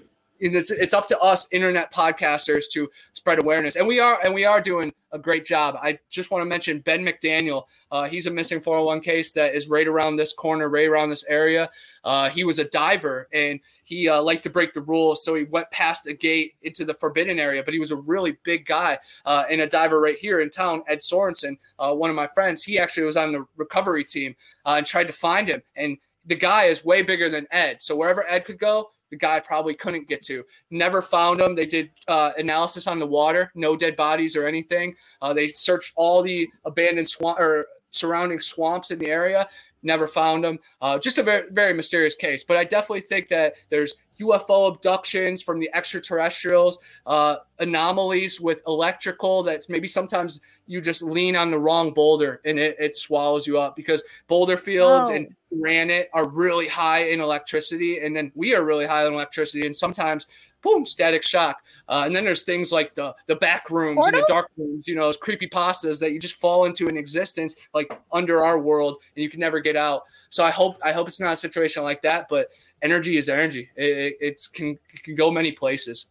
It's 0.53 0.71
it's 0.71 0.93
up 0.93 1.07
to 1.09 1.19
us 1.21 1.51
internet 1.53 1.93
podcasters 1.93 2.65
to 2.73 2.91
spread 3.15 3.39
awareness, 3.39 3.77
and 3.77 3.87
we 3.87 4.01
are 4.01 4.21
and 4.23 4.35
we 4.35 4.45
are 4.45 4.61
doing 4.61 4.93
a 5.13 5.19
great 5.19 5.45
job. 5.45 5.77
I 5.81 5.99
just 6.11 6.31
want 6.31 6.43
to 6.43 6.47
mention 6.47 6.81
Ben 6.81 7.07
McDaniel. 7.07 7.65
Uh, 7.91 8.07
he's 8.07 8.27
a 8.27 8.31
missing 8.31 8.61
401 8.61 9.01
case 9.01 9.33
that 9.33 9.55
is 9.55 9.69
right 9.69 9.87
around 9.87 10.17
this 10.17 10.33
corner, 10.33 10.69
right 10.69 10.89
around 10.89 11.11
this 11.11 11.25
area. 11.29 11.71
Uh, 12.03 12.29
he 12.29 12.43
was 12.45 12.59
a 12.59 12.65
diver 12.65 13.29
and 13.33 13.61
he 13.85 14.09
uh, 14.09 14.21
liked 14.21 14.43
to 14.43 14.51
break 14.51 14.75
the 14.75 14.81
rules, 14.83 15.25
so 15.25 15.35
he 15.35 15.45
went 15.45 15.71
past 15.71 16.09
a 16.09 16.13
gate 16.13 16.55
into 16.63 16.85
the 16.85 16.95
forbidden 16.95 17.39
area. 17.39 17.63
But 17.63 17.73
he 17.73 17.81
was 17.81 17.93
a 17.93 17.97
really 17.97 18.37
big 18.43 18.67
guy 18.67 18.99
uh, 19.25 19.45
and 19.49 19.61
a 19.61 19.67
diver 19.67 20.01
right 20.01 20.19
here 20.19 20.41
in 20.41 20.51
town. 20.51 20.83
Ed 20.89 20.99
Sorensen, 20.99 21.57
uh, 21.79 21.95
one 21.95 22.11
of 22.11 22.17
my 22.17 22.27
friends, 22.27 22.63
he 22.63 22.79
actually 22.79 23.05
was 23.05 23.17
on 23.17 23.33
the 23.33 23.47
recovery 23.57 24.05
team 24.05 24.35
uh, 24.67 24.75
and 24.79 24.87
tried 24.87 25.07
to 25.07 25.13
find 25.13 25.49
him 25.49 25.63
and 25.77 25.97
the 26.27 26.35
guy 26.35 26.65
is 26.65 26.85
way 26.85 27.03
bigger 27.03 27.29
than 27.29 27.47
Ed. 27.51 27.83
So 27.83 27.97
wherever 27.97 28.27
Ed 28.29 28.45
could 28.45 28.59
go, 28.59 28.91
the 29.15 29.19
guy 29.19 29.39
probably 29.39 29.75
couldn't 29.75 30.09
get 30.09 30.23
to. 30.23 30.45
Never 30.71 31.01
found 31.01 31.41
him. 31.41 31.55
They 31.55 31.67
did 31.67 31.91
uh, 32.09 32.33
analysis 32.37 32.89
on 32.89 32.99
the 32.99 33.07
water, 33.07 33.53
no 33.55 33.77
dead 33.77 33.95
bodies 33.95 34.35
or 34.35 34.45
anything. 34.49 34.97
Uh, 35.23 35.33
they 35.33 35.47
searched 35.47 35.93
all 35.95 36.21
the 36.21 36.49
abandoned 36.65 37.09
swamp 37.09 37.39
or 37.39 37.67
surrounding 37.93 38.41
swamps 38.41 38.91
in 38.91 38.99
the 38.99 39.07
area. 39.07 39.49
Never 39.85 40.07
found 40.09 40.45
him. 40.45 40.59
Uh, 40.81 40.99
just 40.99 41.19
a 41.19 41.23
very, 41.23 41.49
very 41.51 41.75
mysterious 41.75 42.15
case. 42.17 42.43
But 42.43 42.57
I 42.57 42.65
definitely 42.65 43.03
think 43.03 43.29
that 43.29 43.55
there's 43.71 43.95
UFO 44.19 44.75
abductions 44.75 45.43
from 45.43 45.59
the 45.61 45.71
extraterrestrials, 45.75 46.79
uh, 47.07 47.37
anomalies 47.59 48.41
with 48.41 48.63
electrical. 48.67 49.43
That's 49.43 49.69
maybe 49.69 49.87
sometimes 49.87 50.41
you 50.67 50.81
just 50.81 51.03
lean 51.03 51.37
on 51.37 51.51
the 51.51 51.59
wrong 51.59 51.93
boulder 51.93 52.41
and 52.45 52.59
it, 52.59 52.77
it 52.81 52.97
swallows 52.97 53.47
you 53.47 53.59
up 53.59 53.77
because 53.77 54.03
boulder 54.27 54.57
fields 54.57 55.09
Oh. 55.11 55.15
and 55.15 55.35
granite 55.61 56.09
are 56.15 56.27
really 56.29 56.67
high 56.67 57.05
in 57.11 57.21
electricity, 57.21 58.01
and 58.01 58.17
then 58.17 58.33
we 58.35 58.55
are 58.57 58.65
really 58.65 58.87
high 58.87 59.07
in 59.07 59.13
electricity, 59.13 59.67
and 59.67 59.77
sometimes 59.77 60.27
boom, 60.65 60.85
static 60.85 61.23
shock. 61.23 61.63
Uh, 61.89 62.03
and 62.07 62.17
then 62.17 62.25
there's 62.25 62.43
things 62.43 62.73
like 62.73 62.95
the 62.95 63.15
the 63.27 63.37
back 63.37 63.71
rooms 63.71 64.05
and 64.07 64.17
the 64.17 64.25
dark 64.27 64.51
rooms, 64.57 64.89
you 64.89 64.95
know, 64.97 65.03
those 65.03 65.17
creepy 65.17 65.47
pastas 65.47 66.01
that 66.01 66.13
you 66.13 66.19
just 66.19 66.35
fall 66.35 66.65
into 66.65 66.89
an 66.89 66.97
existence 66.97 67.55
like 67.75 67.87
under 68.11 68.43
our 68.43 68.59
world 68.59 69.03
and 69.15 69.23
you 69.23 69.31
can 69.31 69.39
never 69.39 69.61
get 69.61 69.77
out. 69.77 70.03
So 70.31 70.45
I 70.45 70.51
hope 70.51 70.79
I 70.83 70.93
hope 70.93 71.07
it's 71.07 71.21
not 71.21 71.35
a 71.35 71.37
situation 71.37 71.83
like 71.83 72.03
that, 72.03 72.27
but 72.29 72.49
energy 72.83 73.19
is 73.19 73.29
energy. 73.29 73.71
It, 73.77 73.99
it 73.99 74.17
it's 74.21 74.49
can 74.49 74.79
it 74.93 75.03
can 75.05 75.15
go 75.15 75.31
many 75.31 75.53
places. 75.53 76.07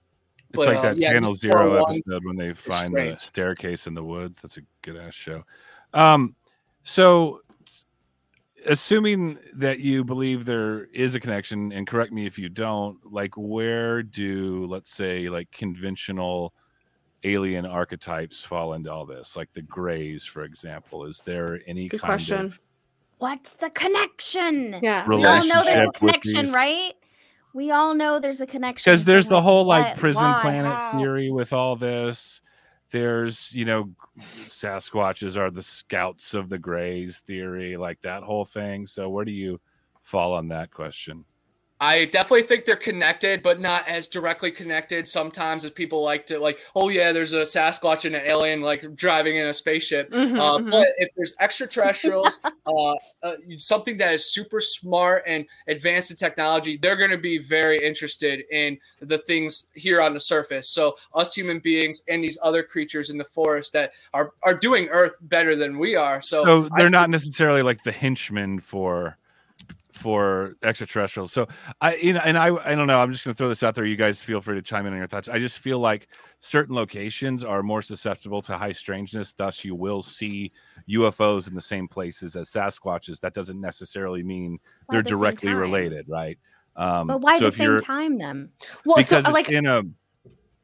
It's 0.49 0.57
But, 0.57 0.67
like 0.67 0.77
uh, 0.77 0.81
that 0.83 0.97
yeah, 0.97 1.13
Channel 1.13 1.35
Zero 1.35 1.53
401 1.53 1.95
episode 1.95 2.25
when 2.25 2.35
they 2.35 2.53
find 2.53 2.95
the 2.95 3.15
staircase 3.17 3.87
in 3.87 3.95
the 3.95 4.03
woods. 4.03 4.39
That's 4.41 4.57
a 4.57 4.61
good 4.83 4.97
ass 4.97 5.15
show. 5.15 5.43
Um, 5.93 6.35
so 6.83 7.37
s- 7.37 7.52
assuming 8.65 9.37
that 9.53 9.79
you 9.79 10.03
believe 10.03 10.45
there 10.45 10.85
is 10.85 11.15
a 11.15 11.19
connection, 11.19 11.71
and 11.71 11.85
correct 11.87 12.11
me 12.11 12.25
if 12.25 12.37
you 12.39 12.49
don't, 12.49 12.97
like 13.11 13.33
where 13.35 14.01
do 14.01 14.65
let's 14.65 14.89
say 14.91 15.29
like 15.29 15.51
conventional 15.51 16.53
alien 17.23 17.65
archetypes 17.65 18.43
fall 18.43 18.73
into 18.73 18.91
all 18.91 19.05
this? 19.05 19.35
Like 19.35 19.51
the 19.53 19.61
Greys, 19.61 20.25
for 20.25 20.43
example. 20.43 21.05
Is 21.05 21.21
there 21.25 21.59
any 21.67 21.87
Good 21.87 22.01
kind 22.01 22.09
question. 22.11 22.45
of 22.45 22.59
What's 23.19 23.53
the 23.53 23.69
connection? 23.69 24.79
Yeah. 24.81 25.07
We 25.07 25.23
all 25.23 25.41
know 25.45 25.63
there's 25.63 25.87
a 25.87 25.91
connection, 25.91 26.45
these- 26.45 26.53
right? 26.53 26.93
We 27.53 27.71
all 27.71 27.93
know 27.93 28.19
there's 28.19 28.41
a 28.41 28.47
connection. 28.47 28.91
because 28.91 29.05
there's 29.05 29.27
the 29.27 29.41
whole 29.41 29.63
like 29.63 29.85
what, 29.89 29.97
prison 29.97 30.23
why, 30.23 30.41
planet 30.41 30.73
how? 30.73 30.97
theory 30.97 31.31
with 31.31 31.53
all 31.53 31.75
this 31.75 32.41
there's 32.93 33.51
you 33.53 33.65
know 33.65 33.89
sasquatches 34.45 35.35
are 35.35 35.49
the 35.49 35.63
scouts 35.63 36.35
of 36.35 36.47
the 36.47 36.59
grays 36.59 37.21
theory 37.21 37.75
like 37.75 37.99
that 38.01 38.21
whole 38.21 38.45
thing. 38.45 38.85
So 38.85 39.09
where 39.09 39.25
do 39.25 39.31
you 39.31 39.59
fall 40.03 40.33
on 40.33 40.47
that 40.49 40.71
question 40.71 41.25
I 41.83 42.05
definitely 42.05 42.43
think 42.43 42.63
they're 42.63 42.77
connected, 42.77 43.43
but 43.43 43.59
not 43.59 43.85
as 43.89 44.07
directly 44.07 44.51
connected 44.51 45.05
sometimes 45.05 45.65
as 45.65 45.71
people 45.71 46.01
like 46.01 46.25
to 46.27 46.39
like, 46.39 46.59
oh 46.77 46.87
yeah, 46.87 47.11
there's 47.11 47.33
a 47.33 47.41
Sasquatch 47.41 48.05
and 48.05 48.15
an 48.15 48.21
alien 48.23 48.61
like 48.61 48.95
driving 48.95 49.35
in 49.35 49.47
a 49.47 49.53
spaceship. 49.53 50.09
Mhm, 50.09 50.39
Uh, 50.39 50.59
mhm. 50.59 50.71
But 50.71 50.87
if 50.97 51.09
there's 51.17 51.35
extraterrestrials, 51.41 52.39
uh, 52.65 52.93
uh, 53.21 53.35
something 53.57 53.97
that 53.97 54.13
is 54.13 54.33
super 54.33 54.61
smart 54.61 55.23
and 55.27 55.45
advanced 55.67 56.09
in 56.09 56.15
technology, 56.15 56.77
they're 56.77 56.95
going 56.95 57.11
to 57.11 57.17
be 57.17 57.37
very 57.37 57.85
interested 57.85 58.45
in 58.49 58.79
the 59.01 59.17
things 59.17 59.69
here 59.73 59.99
on 59.99 60.13
the 60.13 60.21
surface. 60.21 60.69
So 60.69 60.95
us 61.13 61.35
human 61.35 61.59
beings 61.59 62.01
and 62.07 62.23
these 62.23 62.39
other 62.41 62.63
creatures 62.63 63.09
in 63.09 63.17
the 63.17 63.25
forest 63.25 63.73
that 63.73 63.91
are 64.13 64.31
are 64.43 64.53
doing 64.53 64.87
Earth 64.87 65.17
better 65.19 65.57
than 65.57 65.77
we 65.77 65.97
are. 65.97 66.21
So, 66.21 66.45
so 66.45 66.69
they're 66.77 66.89
not 66.89 67.09
necessarily 67.09 67.61
like 67.61 67.83
the 67.83 67.91
henchmen 67.91 68.61
for 68.61 69.17
for 70.03 70.55
extraterrestrials. 70.63 71.31
So 71.31 71.47
i 71.79 71.95
you 71.95 72.11
know 72.11 72.19
and 72.25 72.37
i 72.37 72.47
i 72.65 72.75
don't 72.75 72.87
know 72.87 72.99
i'm 72.99 73.11
just 73.11 73.23
going 73.23 73.33
to 73.33 73.37
throw 73.37 73.47
this 73.47 73.63
out 73.63 73.73
there. 73.73 73.85
You 73.85 73.95
guys 73.95 74.21
feel 74.21 74.41
free 74.41 74.55
to 74.55 74.61
chime 74.61 74.85
in 74.85 74.91
on 74.91 74.99
your 74.99 75.07
thoughts. 75.07 75.29
I 75.29 75.39
just 75.39 75.57
feel 75.59 75.79
like 75.79 76.09
certain 76.41 76.75
locations 76.75 77.43
are 77.43 77.63
more 77.63 77.81
susceptible 77.81 78.41
to 78.43 78.57
high 78.57 78.73
strangeness. 78.73 79.31
Thus 79.31 79.63
you 79.63 79.75
will 79.75 80.03
see 80.03 80.51
ufos 80.89 81.47
in 81.47 81.55
the 81.55 81.61
same 81.61 81.87
places 81.87 82.35
as 82.35 82.49
sasquatches. 82.51 83.21
That 83.21 83.33
doesn't 83.33 83.59
necessarily 83.61 84.23
mean 84.23 84.59
Why 84.87 84.95
they're 84.95 85.03
the 85.03 85.09
directly 85.09 85.53
related 85.53 86.07
right? 86.09 86.37
Um 86.75 87.07
But 87.07 87.21
why 87.21 87.39
so 87.39 87.49
the 87.49 87.55
same 87.55 87.79
time 87.79 88.17
Them 88.17 88.49
well, 88.85 88.97
so 88.97 89.21
because 89.21 89.31
like 89.31 89.49
in 89.49 89.65
a 89.65 89.83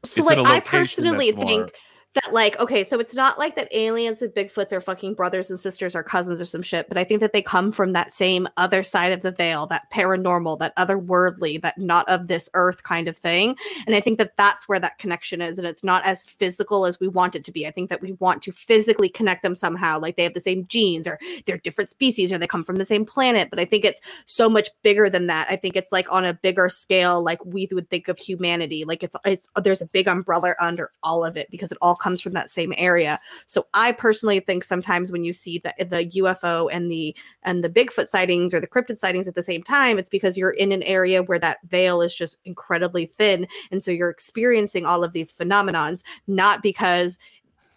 so 0.04 0.22
like 0.22 0.38
I 0.38 0.60
personally 0.60 1.32
think 1.32 1.60
more- 1.60 1.68
that 2.14 2.32
like 2.32 2.58
okay, 2.58 2.82
so 2.82 2.98
it's 2.98 3.14
not 3.14 3.38
like 3.38 3.54
that 3.54 3.68
aliens 3.72 4.20
and 4.20 4.32
Bigfoots 4.32 4.72
are 4.72 4.80
fucking 4.80 5.14
brothers 5.14 5.48
and 5.48 5.58
sisters 5.58 5.94
or 5.94 6.02
cousins 6.02 6.40
or 6.40 6.44
some 6.44 6.62
shit, 6.62 6.88
but 6.88 6.98
I 6.98 7.04
think 7.04 7.20
that 7.20 7.32
they 7.32 7.42
come 7.42 7.70
from 7.70 7.92
that 7.92 8.12
same 8.12 8.48
other 8.56 8.82
side 8.82 9.12
of 9.12 9.22
the 9.22 9.30
veil, 9.30 9.66
that 9.68 9.90
paranormal, 9.92 10.58
that 10.58 10.74
otherworldly, 10.76 11.62
that 11.62 11.78
not 11.78 12.08
of 12.08 12.26
this 12.26 12.48
earth 12.54 12.82
kind 12.82 13.06
of 13.06 13.16
thing. 13.16 13.56
And 13.86 13.94
I 13.94 14.00
think 14.00 14.18
that 14.18 14.36
that's 14.36 14.68
where 14.68 14.80
that 14.80 14.98
connection 14.98 15.40
is, 15.40 15.56
and 15.56 15.66
it's 15.66 15.84
not 15.84 16.04
as 16.04 16.24
physical 16.24 16.84
as 16.84 16.98
we 16.98 17.06
want 17.06 17.36
it 17.36 17.44
to 17.44 17.52
be. 17.52 17.66
I 17.66 17.70
think 17.70 17.90
that 17.90 18.02
we 18.02 18.12
want 18.14 18.42
to 18.42 18.52
physically 18.52 19.08
connect 19.08 19.42
them 19.42 19.54
somehow, 19.54 20.00
like 20.00 20.16
they 20.16 20.24
have 20.24 20.34
the 20.34 20.40
same 20.40 20.66
genes, 20.66 21.06
or 21.06 21.18
they're 21.46 21.58
different 21.58 21.90
species, 21.90 22.32
or 22.32 22.38
they 22.38 22.46
come 22.48 22.64
from 22.64 22.76
the 22.76 22.84
same 22.84 23.04
planet. 23.04 23.50
But 23.50 23.60
I 23.60 23.64
think 23.64 23.84
it's 23.84 24.00
so 24.26 24.48
much 24.48 24.68
bigger 24.82 25.08
than 25.08 25.28
that. 25.28 25.46
I 25.48 25.54
think 25.54 25.76
it's 25.76 25.92
like 25.92 26.10
on 26.12 26.24
a 26.24 26.34
bigger 26.34 26.68
scale, 26.68 27.22
like 27.22 27.44
we 27.44 27.68
would 27.70 27.88
think 27.88 28.08
of 28.08 28.18
humanity. 28.18 28.84
Like 28.84 29.04
it's 29.04 29.16
it's 29.24 29.48
there's 29.62 29.82
a 29.82 29.86
big 29.86 30.08
umbrella 30.08 30.54
under 30.60 30.90
all 31.04 31.24
of 31.24 31.36
it 31.36 31.48
because 31.50 31.70
it 31.70 31.78
all 31.80 31.94
comes 32.00 32.20
from 32.20 32.32
that 32.32 32.50
same 32.50 32.74
area. 32.76 33.20
So 33.46 33.66
I 33.74 33.92
personally 33.92 34.40
think 34.40 34.64
sometimes 34.64 35.12
when 35.12 35.22
you 35.22 35.32
see 35.32 35.58
the 35.58 35.72
the 35.84 36.06
UFO 36.20 36.68
and 36.72 36.90
the 36.90 37.14
and 37.44 37.62
the 37.62 37.70
Bigfoot 37.70 38.08
sightings 38.08 38.52
or 38.52 38.60
the 38.60 38.66
cryptid 38.66 38.98
sightings 38.98 39.28
at 39.28 39.34
the 39.36 39.42
same 39.42 39.62
time, 39.62 39.98
it's 39.98 40.10
because 40.10 40.36
you're 40.36 40.50
in 40.50 40.72
an 40.72 40.82
area 40.82 41.22
where 41.22 41.38
that 41.38 41.58
veil 41.68 42.02
is 42.02 42.14
just 42.14 42.38
incredibly 42.44 43.06
thin, 43.06 43.46
and 43.70 43.82
so 43.84 43.90
you're 43.90 44.10
experiencing 44.10 44.84
all 44.86 45.04
of 45.04 45.12
these 45.12 45.32
phenomenons, 45.32 46.02
not 46.26 46.62
because 46.62 47.18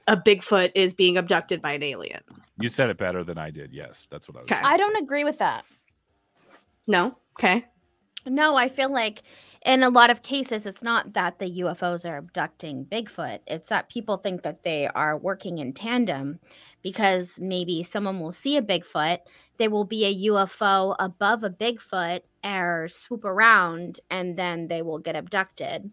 a 0.07 0.17
Bigfoot 0.17 0.71
is 0.75 0.93
being 0.93 1.17
abducted 1.17 1.61
by 1.61 1.73
an 1.73 1.83
alien. 1.83 2.21
you 2.59 2.69
said 2.69 2.89
it 2.89 2.97
better 2.97 3.23
than 3.23 3.37
i 3.37 3.49
did 3.49 3.71
yes 3.73 4.05
that's 4.11 4.27
what 4.27 4.35
i 4.37 4.41
was 4.41 4.51
Okay. 4.51 4.61
I 4.63 4.75
don't 4.77 4.97
agree 5.01 5.23
with 5.23 5.37
that. 5.39 5.63
No, 6.87 7.17
okay. 7.39 7.65
No, 8.25 8.55
I 8.55 8.69
feel 8.69 8.89
like 8.91 9.23
in 9.65 9.83
a 9.83 9.89
lot 9.89 10.09
of 10.09 10.23
cases, 10.23 10.65
it's 10.65 10.81
not 10.81 11.13
that 11.13 11.39
the 11.39 11.59
UFOs 11.59 12.09
are 12.09 12.17
abducting 12.17 12.85
Bigfoot. 12.85 13.39
It's 13.47 13.67
that 13.67 13.89
people 13.89 14.17
think 14.17 14.43
that 14.43 14.63
they 14.63 14.87
are 14.87 15.17
working 15.17 15.57
in 15.57 15.73
tandem 15.73 16.39
because 16.81 17.37
maybe 17.39 17.83
someone 17.83 18.19
will 18.19 18.31
see 18.31 18.55
a 18.55 18.61
Bigfoot, 18.61 19.19
there 19.57 19.69
will 19.69 19.85
be 19.85 20.05
a 20.05 20.29
UFO 20.29 20.95
above 20.99 21.43
a 21.43 21.49
Bigfoot 21.49 22.21
or 22.43 22.87
swoop 22.87 23.25
around, 23.25 23.99
and 24.09 24.37
then 24.37 24.67
they 24.67 24.81
will 24.81 24.99
get 24.99 25.15
abducted. 25.15 25.91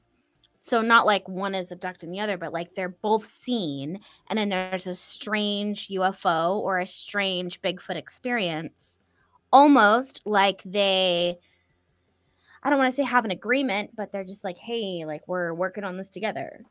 So, 0.60 0.82
not 0.82 1.06
like 1.06 1.28
one 1.28 1.54
is 1.54 1.72
abducting 1.72 2.10
the 2.10 2.20
other, 2.20 2.36
but 2.36 2.52
like 2.52 2.74
they're 2.74 2.88
both 2.88 3.28
seen, 3.30 4.00
and 4.28 4.38
then 4.38 4.50
there's 4.50 4.86
a 4.86 4.94
strange 4.94 5.88
UFO 5.88 6.56
or 6.56 6.78
a 6.78 6.86
strange 6.86 7.62
Bigfoot 7.62 7.96
experience, 7.96 8.98
almost 9.52 10.20
like 10.26 10.62
they 10.64 11.38
I 12.62 12.70
don't 12.70 12.78
want 12.78 12.92
to 12.92 12.96
say 12.96 13.04
have 13.04 13.24
an 13.24 13.30
agreement, 13.30 13.96
but 13.96 14.12
they're 14.12 14.24
just 14.24 14.44
like, 14.44 14.58
hey, 14.58 15.04
like 15.06 15.22
we're 15.26 15.54
working 15.54 15.84
on 15.84 15.96
this 15.96 16.10
together. 16.10 16.66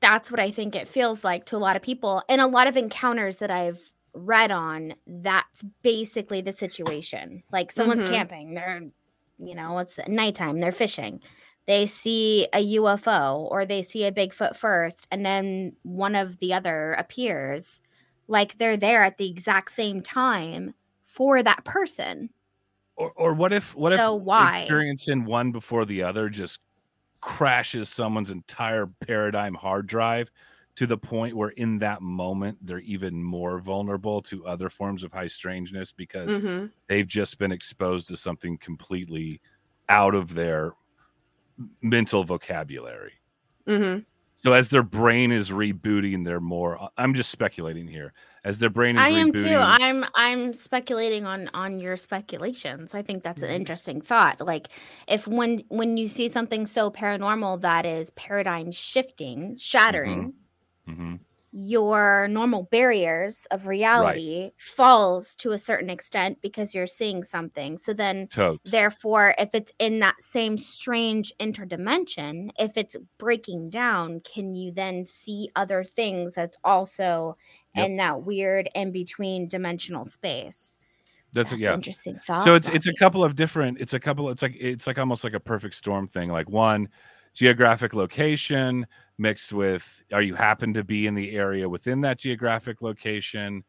That's 0.00 0.30
what 0.30 0.40
I 0.40 0.50
think 0.50 0.74
it 0.74 0.88
feels 0.88 1.24
like 1.24 1.44
to 1.46 1.56
a 1.56 1.58
lot 1.58 1.76
of 1.76 1.82
people. 1.82 2.22
And 2.28 2.40
a 2.40 2.46
lot 2.46 2.66
of 2.66 2.76
encounters 2.76 3.38
that 3.38 3.50
I've 3.50 3.90
read 4.14 4.50
on, 4.50 4.94
that's 5.06 5.62
basically 5.82 6.40
the 6.40 6.52
situation. 6.52 7.42
Like 7.52 7.70
someone's 7.70 8.02
Mhm. 8.02 8.06
camping, 8.06 8.54
they're, 8.54 8.82
you 9.38 9.54
know, 9.54 9.78
it's 9.78 9.98
nighttime, 10.08 10.60
they're 10.60 10.72
fishing. 10.72 11.22
They 11.66 11.86
see 11.86 12.48
a 12.52 12.60
UFO 12.60 13.46
or 13.50 13.64
they 13.66 13.82
see 13.82 14.04
a 14.04 14.12
Bigfoot 14.12 14.56
first, 14.56 15.06
and 15.10 15.24
then 15.24 15.76
one 15.82 16.14
of 16.16 16.38
the 16.38 16.54
other 16.54 16.92
appears. 16.94 17.80
Like 18.26 18.58
they're 18.58 18.76
there 18.76 19.02
at 19.04 19.18
the 19.18 19.28
exact 19.30 19.72
same 19.72 20.02
time 20.02 20.74
for 21.04 21.42
that 21.42 21.64
person. 21.64 22.30
Or, 23.00 23.12
or 23.16 23.34
what 23.34 23.52
if 23.52 23.74
what 23.74 23.92
So 23.94 23.94
if 23.94 24.14
why? 24.14 24.86
experiencing 24.96 25.24
one 25.24 25.52
before 25.52 25.84
the 25.84 26.02
other 26.02 26.28
just 26.30 26.60
crashes 27.20 27.88
someone's 27.90 28.30
entire 28.30 28.86
paradigm 29.06 29.54
hard 29.54 29.86
drive 29.86 30.30
to 30.76 30.86
the 30.86 30.98
point 30.98 31.36
where 31.36 31.50
in 31.50 31.78
that 31.78 32.02
moment 32.02 32.58
they're 32.62 32.80
even 32.80 33.22
more 33.22 33.60
vulnerable 33.60 34.22
to 34.22 34.46
other 34.46 34.70
forms 34.70 35.04
of 35.04 35.12
high 35.12 35.28
strangeness 35.28 35.92
because 35.92 36.40
Mhm. 36.40 36.72
they've 36.88 37.08
just 37.08 37.38
been 37.38 37.52
exposed 37.52 38.08
to 38.08 38.16
something 38.16 38.58
completely 38.58 39.40
out 39.88 40.14
of 40.14 40.34
their 40.34 40.74
mental 41.82 42.24
vocabulary. 42.24 43.20
hmm 43.66 44.04
So 44.42 44.52
as 44.54 44.70
their 44.70 44.82
brain 44.82 45.32
is 45.32 45.50
rebooting, 45.50 46.24
they're 46.24 46.40
more. 46.40 46.90
I'm 46.96 47.14
just 47.14 47.30
speculating 47.30 47.86
here. 47.88 48.12
As 48.44 48.58
their 48.58 48.70
brain 48.70 48.96
is 48.96 49.06
I 49.06 49.10
am 49.10 49.32
rebooting, 49.32 49.34
too. 49.34 49.78
I'm 49.80 50.04
I'm 50.14 50.52
speculating 50.52 51.24
on 51.24 51.48
on 51.54 51.78
your 51.80 51.96
speculations. 51.96 52.94
I 52.94 53.02
think 53.02 53.22
that's 53.22 53.42
an 53.42 53.50
Mhm. 53.50 53.56
interesting 53.56 54.00
thought. 54.00 54.40
Like 54.40 54.68
if 55.06 55.26
when 55.28 55.60
when 55.68 55.96
you 55.96 56.08
see 56.08 56.28
something 56.28 56.66
so 56.66 56.90
paranormal 56.90 57.60
that 57.62 57.86
is 57.86 58.10
paradigm 58.10 58.72
shifting, 58.72 59.56
shattering, 59.58 60.34
Mhm. 60.86 61.20
Your 61.52 62.28
normal 62.28 62.64
barriers 62.70 63.46
of 63.50 63.66
reality 63.66 64.50
falls 64.56 65.34
to 65.34 65.50
a 65.50 65.58
certain 65.58 65.90
extent 65.90 66.38
because 66.42 66.74
you're 66.74 66.86
seeing 66.86 67.24
something. 67.24 67.76
So 67.76 67.92
then 67.92 68.28
totes. 68.28 68.70
therefore 68.70 69.34
if 69.36 69.54
it's 69.54 69.72
in 69.80 69.98
that 69.98 70.22
same 70.22 70.56
strange 70.56 71.32
interdimension 71.40 72.50
if 72.58 72.76
it's 72.76 72.96
breaking 73.18 73.70
down 73.70 74.20
can 74.20 74.54
you 74.54 74.70
then 74.70 75.04
see 75.06 75.48
other 75.56 75.82
things 75.82 76.34
that's 76.34 76.56
also 76.62 77.36
Yep. 77.76 77.86
in 77.86 77.96
that 77.98 78.22
weird 78.22 78.68
in 78.74 78.90
between 78.90 79.46
dimensional 79.46 80.04
space 80.04 80.74
That's, 81.32 81.50
that's 81.50 81.62
yeah. 81.62 81.72
interesting 81.74 82.16
thought 82.16 82.42
so 82.42 82.56
it's 82.56 82.68
it's 82.68 82.88
a 82.88 82.94
couple 82.94 83.22
of 83.22 83.36
different 83.36 83.80
it's 83.80 83.92
a 83.94 84.00
couple 84.00 84.28
it's 84.28 84.42
like 84.42 84.56
it's 84.58 84.88
like 84.88 84.98
almost 84.98 85.22
like 85.22 85.34
a 85.34 85.40
perfect 85.40 85.76
storm 85.76 86.08
thing 86.08 86.30
like 86.32 86.50
one 86.50 86.88
geographic 87.32 87.94
location 87.94 88.86
mixed 89.20 89.52
with 89.52 90.02
are 90.12 90.22
you 90.22 90.34
happen 90.34 90.72
to 90.74 90.82
be 90.82 91.06
in 91.06 91.14
the 91.14 91.36
area 91.36 91.68
within 91.68 92.00
that 92.00 92.18
geographic 92.18 92.82
location? 92.82 93.62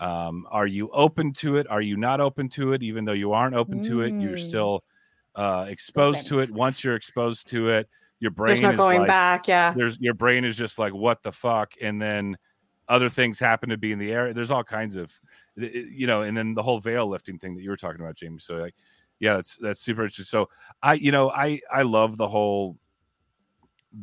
Um, 0.00 0.46
are 0.50 0.66
you 0.66 0.88
open 0.90 1.32
to 1.34 1.56
it? 1.56 1.66
Are 1.70 1.82
you 1.82 1.96
not 1.96 2.20
open 2.20 2.48
to 2.50 2.72
it? 2.72 2.82
Even 2.82 3.04
though 3.04 3.12
you 3.12 3.32
aren't 3.32 3.54
open 3.54 3.80
to 3.82 4.00
it 4.00 4.14
you're 4.20 4.32
Mm. 4.36 4.38
still 4.48 4.84
uh, 5.36 5.66
exposed 5.68 6.26
to 6.28 6.40
it. 6.40 6.50
Once 6.50 6.82
you're 6.82 6.96
exposed 6.96 7.48
to 7.48 7.68
it 7.68 7.88
your 8.20 8.30
brain 8.30 8.54
There's 8.56 8.62
no 8.62 8.70
is 8.70 8.76
going 8.76 9.00
like, 9.00 9.08
back. 9.08 9.48
Yeah. 9.48 9.74
there's 9.76 9.98
your 10.00 10.14
brain 10.14 10.44
is 10.44 10.56
just 10.56 10.78
like 10.78 10.94
what 10.94 11.22
the 11.22 11.32
fuck? 11.32 11.72
And 11.82 12.00
then 12.00 12.36
other 12.88 13.08
things 13.08 13.38
happen 13.38 13.68
to 13.70 13.76
be 13.78 13.92
in 13.92 13.98
the 13.98 14.12
area. 14.12 14.32
There's 14.34 14.50
all 14.50 14.64
kinds 14.64 14.96
of 14.96 15.12
you 15.56 16.06
know 16.06 16.22
and 16.22 16.36
then 16.36 16.54
the 16.54 16.62
whole 16.62 16.80
veil 16.80 17.06
lifting 17.06 17.38
thing 17.38 17.54
that 17.54 17.62
you 17.62 17.70
were 17.70 17.76
talking 17.76 18.00
about 18.00 18.16
jamie. 18.16 18.38
So 18.40 18.56
like 18.56 18.74
yeah 19.20 19.36
that's 19.36 19.56
that's 19.58 19.80
super 19.80 20.02
interesting. 20.02 20.24
So 20.24 20.48
i 20.82 20.94
you 20.94 21.12
know 21.12 21.30
i 21.30 21.60
i 21.72 21.82
love 21.82 22.16
the 22.16 22.28
whole 22.28 22.76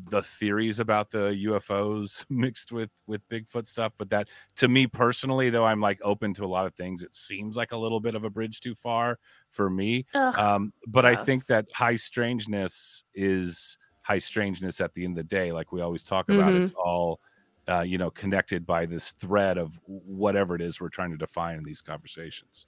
the 0.10 0.22
theories 0.24 0.80
about 0.80 1.12
the 1.12 1.30
ufos 1.46 2.26
mixed 2.30 2.72
with 2.72 2.92
with 3.08 3.28
bigfoot 3.28 3.68
stuff 3.68 3.92
but 3.98 4.10
that 4.10 4.30
to 4.56 4.68
me 4.70 4.88
personally 4.88 5.50
though 5.50 5.66
i'm 5.66 5.82
like 5.82 6.00
open 6.04 6.34
to 6.34 6.46
a 6.46 6.48
lot 6.48 6.66
of 6.66 6.74
things 6.76 7.04
it 7.04 7.14
seems 7.14 7.58
like 7.58 7.72
a 7.74 7.78
little 7.78 8.00
bit 8.00 8.16
of 8.16 8.24
a 8.24 8.30
bridge 8.30 8.62
too 8.62 8.74
far 8.76 9.20
for 9.50 9.70
me 9.70 10.06
Ugh, 10.14 10.36
um 10.36 10.72
but 10.88 11.06
i 11.06 11.16
think 11.16 11.46
that 11.48 11.66
high 11.74 11.96
strangeness 11.98 13.04
is 13.14 13.78
high 14.04 14.20
strangeness 14.20 14.80
at 14.80 14.94
the 14.94 15.04
end 15.04 15.12
of 15.18 15.18
the 15.18 15.36
day 15.36 15.52
like 15.52 15.72
we 15.72 15.82
always 15.82 16.04
talk 16.04 16.30
about 16.30 16.54
Mhm. 16.54 16.56
it's 16.56 16.72
all 16.76 17.20
uh, 17.68 17.82
you 17.82 17.98
know 17.98 18.10
connected 18.10 18.66
by 18.66 18.86
this 18.86 19.12
thread 19.14 19.58
of 19.58 19.80
whatever 19.86 20.56
it 20.56 20.62
is 20.62 20.82
we're 20.82 20.90
trying 20.90 21.12
to 21.12 21.18
define 21.18 21.58
in 21.58 21.64
these 21.64 21.82
conversations 21.82 22.66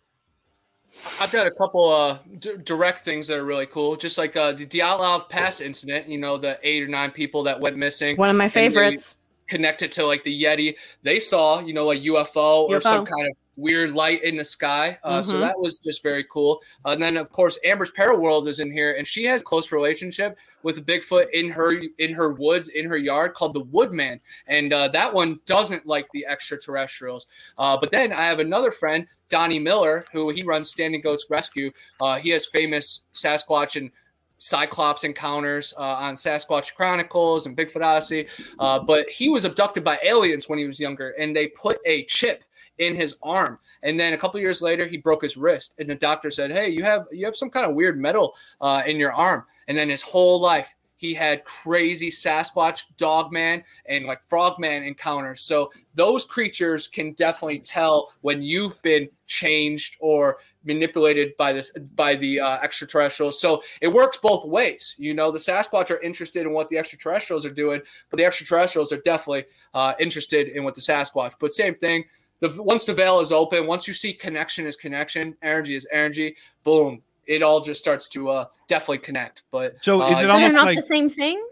I've 1.20 1.32
got 1.32 1.48
a 1.48 1.52
couple 1.52 1.90
uh 1.92 2.20
d- 2.40 2.58
direct 2.64 3.00
things 3.02 3.28
that 3.28 3.38
are 3.40 3.46
really 3.46 3.66
cool. 3.66 3.96
Just 3.96 4.18
like 4.18 4.36
uh 4.36 4.52
the 4.54 4.66
Dyatlov 4.66 5.30
Pass 5.30 5.62
incident, 5.62 6.08
you 6.08 6.18
know, 6.18 6.38
the 6.38 6.60
eight 6.64 6.84
or 6.84 6.88
nine 6.88 7.12
people 7.12 7.44
that 7.44 7.60
went 7.60 7.78
missing. 7.78 8.18
One 8.18 8.30
of 8.30 8.36
my 8.36 8.48
favorites. 8.48 9.16
connected 9.50 9.92
to 9.92 10.06
like 10.06 10.24
the 10.24 10.44
Yeti. 10.44 10.76
They 11.04 11.20
saw, 11.20 11.60
you 11.60 11.74
know, 11.74 11.92
a 11.92 11.96
UFO, 12.00 12.68
or 12.70 12.80
some 12.82 13.06
kind 13.06 13.28
of 13.28 13.34
weird 13.56 13.92
light 13.92 14.24
in 14.24 14.36
the 14.38 14.46
sky. 14.46 14.98
Uh, 15.04 15.22
So 15.22 15.36
Mhm. 15.36 15.42
that 15.42 15.60
was 15.60 15.78
just 15.78 16.02
very 16.02 16.24
cool. 16.24 16.64
Uh, 16.86 16.92
and 16.92 17.04
then 17.04 17.18
of 17.18 17.30
course 17.30 17.60
Amber's 17.64 17.92
Peril 17.92 18.20
World 18.20 18.48
is 18.48 18.60
in 18.60 18.72
here, 18.72 18.94
and 18.94 19.06
she 19.06 19.26
has 19.26 19.44
close 19.44 19.72
relationship 19.72 20.38
with 20.64 20.78
a 20.78 20.82
Bigfoot 20.82 21.30
in 21.34 21.50
her 21.52 21.74
in 22.00 22.14
her 22.14 22.32
woods 22.32 22.70
in 22.70 22.86
her 22.86 22.98
yard 22.98 23.34
called 23.34 23.54
the 23.54 23.60
Woodman, 23.60 24.22
and 24.48 24.72
uh, 24.74 24.88
that 24.88 25.14
one 25.14 25.40
doesn't 25.46 25.86
like 25.86 26.08
the 26.14 26.26
extraterrestrials. 26.26 27.28
Uh, 27.58 27.78
but 27.78 27.92
then 27.92 28.12
I 28.14 28.26
have 28.26 28.40
another 28.40 28.72
friend. 28.72 29.06
Donnie 29.34 29.58
Miller, 29.58 30.06
who 30.14 30.30
he 30.30 30.44
runs 30.44 30.70
Standing 30.70 31.02
Goats 31.02 31.26
Rescue, 31.28 31.72
uh, 32.00 32.20
he 32.20 32.30
has 32.30 32.46
famous 32.46 33.08
Sasquatch 33.16 33.76
and 33.76 33.90
Cyclops 34.38 35.04
encounters 35.04 35.74
uh, 35.76 35.82
on 35.82 36.14
Sasquatch 36.14 36.76
Chronicles 36.76 37.48
and 37.48 37.58
Bigfoot 37.58 37.82
Odyssey. 37.82 38.28
Uh, 38.60 38.78
but 38.78 39.10
he 39.10 39.30
was 39.30 39.44
abducted 39.44 39.84
by 39.84 39.98
aliens 40.04 40.48
when 40.48 40.60
he 40.60 40.68
was 40.68 40.80
younger, 40.80 41.16
and 41.18 41.36
they 41.36 41.48
put 41.48 41.80
a 41.84 42.04
chip 42.04 42.44
in 42.78 42.96
his 42.96 43.18
arm. 43.24 43.58
And 43.82 44.00
then 44.00 44.14
a 44.14 44.18
couple 44.18 44.40
years 44.40 44.62
later, 44.62 44.86
he 44.86 44.98
broke 44.98 45.24
his 45.24 45.36
wrist, 45.36 45.74
and 45.80 45.90
the 45.90 45.96
doctor 45.96 46.30
said, 46.30 46.52
"Hey, 46.52 46.70
you 46.70 46.84
have 46.84 47.08
you 47.12 47.26
have 47.26 47.36
some 47.36 47.50
kind 47.50 47.66
of 47.66 47.74
weird 47.74 48.00
metal 48.00 48.36
uh, 48.62 48.84
in 48.86 48.98
your 48.98 49.14
arm." 49.14 49.46
And 49.68 49.76
then 49.76 49.90
his 49.90 50.04
whole 50.04 50.40
life, 50.40 50.76
he 51.04 51.14
had 51.14 51.44
crazy 51.44 52.10
Sasquatch, 52.10 52.84
Dogman, 52.96 53.62
and 53.88 54.06
like 54.06 54.22
Frogman 54.30 54.84
encounters. 54.84 55.42
So 55.42 55.70
those 55.96 56.24
creatures 56.24 56.88
can 56.88 57.12
definitely 57.12 57.60
tell 57.60 58.14
when 58.22 58.42
you've 58.42 58.82
been 58.84 59.10
changed 59.28 59.98
or 60.00 60.38
manipulated 60.64 61.36
by 61.36 61.52
this 61.52 61.74
by 61.96 62.16
the 62.16 62.40
uh, 62.40 62.58
extraterrestrials. 62.62 63.42
So 63.42 63.62
it 63.82 63.90
works 63.90 64.16
both 64.16 64.46
ways. 64.46 64.96
You 64.98 65.14
know, 65.14 65.30
the 65.30 65.40
Sasquatch 65.40 65.92
are 65.92 66.00
interested 66.00 66.44
in 66.44 66.54
what 66.54 66.70
the 66.70 66.78
extraterrestrials 66.78 67.46
are 67.46 67.54
doing, 67.54 67.82
but 68.10 68.16
the 68.16 68.24
extraterrestrials 68.24 68.94
are 68.94 69.02
definitely 69.02 69.44
uh, 69.74 69.96
interested 70.00 70.48
in 70.48 70.64
what 70.64 70.74
the 70.74 70.80
Sasquatch. 70.80 71.34
But 71.38 71.52
same 71.52 71.76
thing. 71.76 72.06
The, 72.40 72.62
once 72.64 72.86
the 72.86 72.94
veil 72.94 73.20
is 73.20 73.34
open, 73.34 73.68
once 73.68 73.90
you 73.90 73.94
see 73.94 74.14
connection 74.14 74.66
is 74.66 74.78
connection, 74.78 75.36
energy 75.42 75.76
is 75.76 75.86
energy, 75.92 76.38
boom, 76.64 77.02
it 77.28 77.42
all 77.44 77.62
just 77.62 77.80
starts 77.80 78.08
to 78.10 78.30
uh, 78.30 78.46
definitely 78.68 79.00
connect. 79.00 79.44
But 79.52 79.76
So 79.84 80.02
is 80.02 80.02
uh, 80.02 80.06
it 80.06 80.12
so 80.16 80.22
they're 80.24 80.32
almost 80.32 80.56
not 80.56 80.66
like- 80.66 80.76
the 80.78 80.82
same 80.84 81.10
thing 81.10 81.44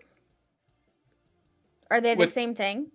are 1.89 2.01
they 2.01 2.13
the 2.15 2.19
With- 2.19 2.33
same 2.33 2.55
thing 2.55 2.87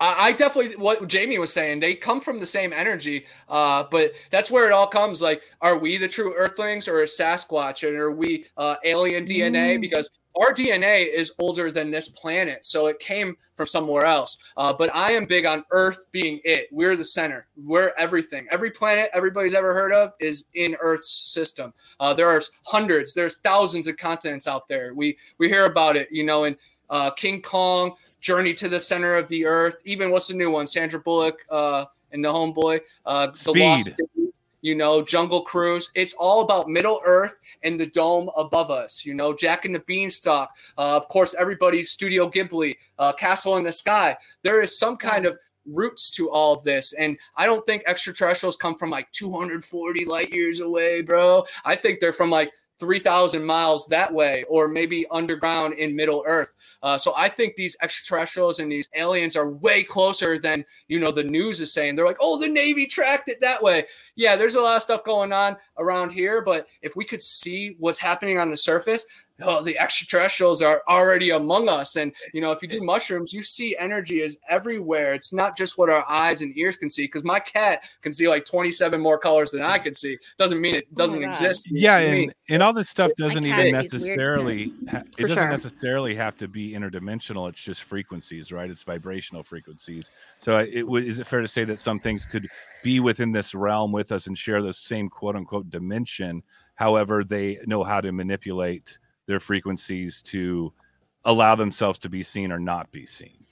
I 0.00 0.28
I 0.28 0.32
definitely 0.32 0.76
what 0.76 1.08
Jamie 1.08 1.38
was 1.38 1.52
saying. 1.52 1.80
They 1.80 1.94
come 1.94 2.20
from 2.20 2.38
the 2.38 2.46
same 2.46 2.72
energy, 2.72 3.26
uh, 3.48 3.84
but 3.90 4.12
that's 4.30 4.48
where 4.50 4.66
it 4.66 4.72
all 4.72 4.86
comes. 4.86 5.20
Like, 5.20 5.42
are 5.60 5.76
we 5.76 5.96
the 5.96 6.06
true 6.06 6.34
Earthlings 6.36 6.86
or 6.86 7.02
is 7.02 7.18
Sasquatch, 7.18 7.86
and 7.86 7.96
are 7.96 8.12
we 8.12 8.46
uh, 8.56 8.76
alien 8.84 9.24
DNA? 9.24 9.76
Mm. 9.76 9.80
Because 9.80 10.08
our 10.38 10.52
DNA 10.52 11.12
is 11.12 11.32
older 11.38 11.70
than 11.70 11.90
this 11.90 12.08
planet, 12.08 12.64
so 12.64 12.86
it 12.86 12.98
came 12.98 13.36
from 13.54 13.66
somewhere 13.66 14.04
else. 14.04 14.38
Uh, 14.56 14.72
but 14.72 14.94
I 14.94 15.10
am 15.12 15.26
big 15.26 15.46
on 15.46 15.64
Earth 15.70 16.06
being 16.12 16.40
it. 16.44 16.68
We're 16.70 16.96
the 16.96 17.04
center. 17.04 17.48
We're 17.56 17.92
everything. 17.98 18.46
Every 18.50 18.70
planet 18.70 19.10
everybody's 19.12 19.54
ever 19.54 19.74
heard 19.74 19.92
of 19.92 20.12
is 20.20 20.44
in 20.54 20.76
Earth's 20.80 21.32
system. 21.32 21.74
Uh, 22.00 22.14
there 22.14 22.28
are 22.28 22.40
hundreds, 22.64 23.14
there's 23.14 23.38
thousands 23.38 23.88
of 23.88 23.96
continents 23.96 24.46
out 24.46 24.68
there. 24.68 24.94
We 24.94 25.18
we 25.38 25.48
hear 25.48 25.66
about 25.66 25.96
it, 25.96 26.08
you 26.10 26.24
know, 26.24 26.44
in 26.44 26.56
uh, 26.88 27.10
King 27.10 27.42
Kong. 27.42 27.94
Journey 28.20 28.52
to 28.54 28.68
the 28.68 28.80
Center 28.80 29.14
of 29.14 29.28
the 29.28 29.46
Earth. 29.46 29.80
Even 29.84 30.10
what's 30.10 30.28
the 30.28 30.34
new 30.34 30.50
one? 30.50 30.66
Sandra 30.66 30.98
Bullock 30.98 31.44
uh, 31.50 31.84
and 32.10 32.24
the 32.24 32.28
Homeboy. 32.28 32.80
Uh, 33.06 33.28
the 33.28 33.34
Speed. 33.34 33.60
Lost 33.60 33.96
City. 33.96 34.27
You 34.60 34.74
know, 34.74 35.02
Jungle 35.02 35.42
Cruise. 35.42 35.90
It's 35.94 36.14
all 36.14 36.42
about 36.42 36.68
Middle 36.68 37.00
Earth 37.04 37.38
and 37.62 37.78
the 37.78 37.86
dome 37.86 38.30
above 38.36 38.70
us. 38.70 39.04
You 39.04 39.14
know, 39.14 39.32
Jack 39.32 39.64
and 39.64 39.74
the 39.74 39.80
Beanstalk. 39.80 40.50
Uh, 40.76 40.96
of 40.96 41.08
course, 41.08 41.34
everybody's 41.38 41.90
Studio 41.90 42.28
Ghibli, 42.28 42.76
uh, 42.98 43.12
Castle 43.12 43.56
in 43.56 43.64
the 43.64 43.72
Sky. 43.72 44.16
There 44.42 44.62
is 44.62 44.78
some 44.78 44.96
kind 44.96 45.26
of 45.26 45.38
roots 45.66 46.10
to 46.12 46.30
all 46.30 46.54
of 46.54 46.64
this. 46.64 46.92
And 46.94 47.18
I 47.36 47.46
don't 47.46 47.64
think 47.66 47.82
extraterrestrials 47.86 48.56
come 48.56 48.76
from 48.76 48.90
like 48.90 49.10
240 49.12 50.04
light 50.04 50.32
years 50.32 50.60
away, 50.60 51.02
bro. 51.02 51.44
I 51.64 51.76
think 51.76 52.00
they're 52.00 52.12
from 52.12 52.30
like 52.30 52.52
3,000 52.78 53.44
miles 53.44 53.86
that 53.88 54.12
way, 54.12 54.44
or 54.48 54.68
maybe 54.68 55.04
underground 55.10 55.74
in 55.74 55.96
Middle 55.96 56.22
Earth. 56.26 56.54
Uh, 56.82 56.96
so 56.96 57.12
I 57.16 57.28
think 57.28 57.56
these 57.56 57.76
extraterrestrials 57.82 58.60
and 58.60 58.70
these 58.70 58.88
aliens 58.94 59.36
are 59.36 59.50
way 59.50 59.82
closer 59.82 60.38
than 60.38 60.64
you 60.86 61.00
know 61.00 61.10
the 61.10 61.24
news 61.24 61.60
is 61.60 61.72
saying. 61.72 61.96
They're 61.96 62.06
like, 62.06 62.18
oh, 62.20 62.38
the 62.38 62.48
Navy 62.48 62.86
tracked 62.86 63.28
it 63.28 63.40
that 63.40 63.62
way. 63.62 63.84
Yeah, 64.16 64.36
there's 64.36 64.54
a 64.54 64.60
lot 64.60 64.76
of 64.76 64.82
stuff 64.82 65.04
going 65.04 65.32
on 65.32 65.56
around 65.78 66.10
here, 66.10 66.42
but 66.42 66.68
if 66.82 66.96
we 66.96 67.04
could 67.04 67.20
see 67.20 67.76
what's 67.78 67.98
happening 67.98 68.38
on 68.38 68.50
the 68.50 68.56
surface, 68.56 69.06
oh, 69.42 69.62
the 69.62 69.78
extraterrestrials 69.78 70.62
are 70.62 70.82
already 70.88 71.30
among 71.30 71.68
us. 71.68 71.96
And 71.96 72.12
you 72.32 72.40
know, 72.40 72.50
if 72.50 72.62
you 72.62 72.68
do 72.68 72.82
mushrooms, 72.82 73.32
you 73.32 73.42
see 73.42 73.76
energy 73.78 74.20
is 74.20 74.38
everywhere. 74.48 75.14
It's 75.14 75.32
not 75.32 75.56
just 75.56 75.78
what 75.78 75.90
our 75.90 76.04
eyes 76.08 76.42
and 76.42 76.56
ears 76.56 76.76
can 76.76 76.90
see. 76.90 77.04
Because 77.04 77.24
my 77.24 77.40
cat 77.40 77.84
can 78.02 78.12
see 78.12 78.28
like 78.28 78.44
27 78.44 79.00
more 79.00 79.18
colors 79.18 79.50
than 79.50 79.62
I 79.62 79.78
can 79.78 79.94
see. 79.94 80.18
Doesn't 80.36 80.60
mean 80.60 80.74
it 80.74 80.94
doesn't 80.94 81.20
God. 81.20 81.28
exist. 81.28 81.70
yeah 81.70 81.98
and, 81.98 82.34
and 82.48 82.62
all 82.62 82.72
this 82.72 82.88
stuff 82.88 83.10
doesn't 83.16 83.44
even 83.44 83.72
necessarily 83.72 84.72
ha- 84.90 85.02
it 85.16 85.22
doesn't 85.22 85.36
sure. 85.36 85.48
necessarily 85.48 86.14
have 86.14 86.36
to 86.36 86.48
be 86.48 86.72
interdimensional 86.72 87.48
it's 87.48 87.62
just 87.62 87.84
frequencies 87.84 88.52
right 88.52 88.70
it's 88.70 88.82
vibrational 88.82 89.42
frequencies 89.42 90.10
so 90.38 90.56
uh, 90.56 90.66
it 90.70 90.82
w- 90.82 91.06
is 91.06 91.20
it 91.20 91.26
fair 91.26 91.40
to 91.40 91.48
say 91.48 91.64
that 91.64 91.80
some 91.80 91.98
things 91.98 92.26
could 92.26 92.48
be 92.82 93.00
within 93.00 93.32
this 93.32 93.54
realm 93.54 93.92
with 93.92 94.12
us 94.12 94.26
and 94.26 94.36
share 94.36 94.62
the 94.62 94.72
same 94.72 95.08
quote 95.08 95.36
unquote 95.36 95.70
dimension 95.70 96.42
however 96.74 97.24
they 97.24 97.58
know 97.66 97.84
how 97.84 98.00
to 98.00 98.12
manipulate 98.12 98.98
their 99.28 99.38
frequencies 99.38 100.20
to 100.22 100.72
allow 101.24 101.54
themselves 101.54 102.00
to 102.00 102.08
be 102.08 102.24
seen 102.24 102.50
or 102.50 102.58
not 102.58 102.90
be 102.90 103.06
seen 103.06 103.46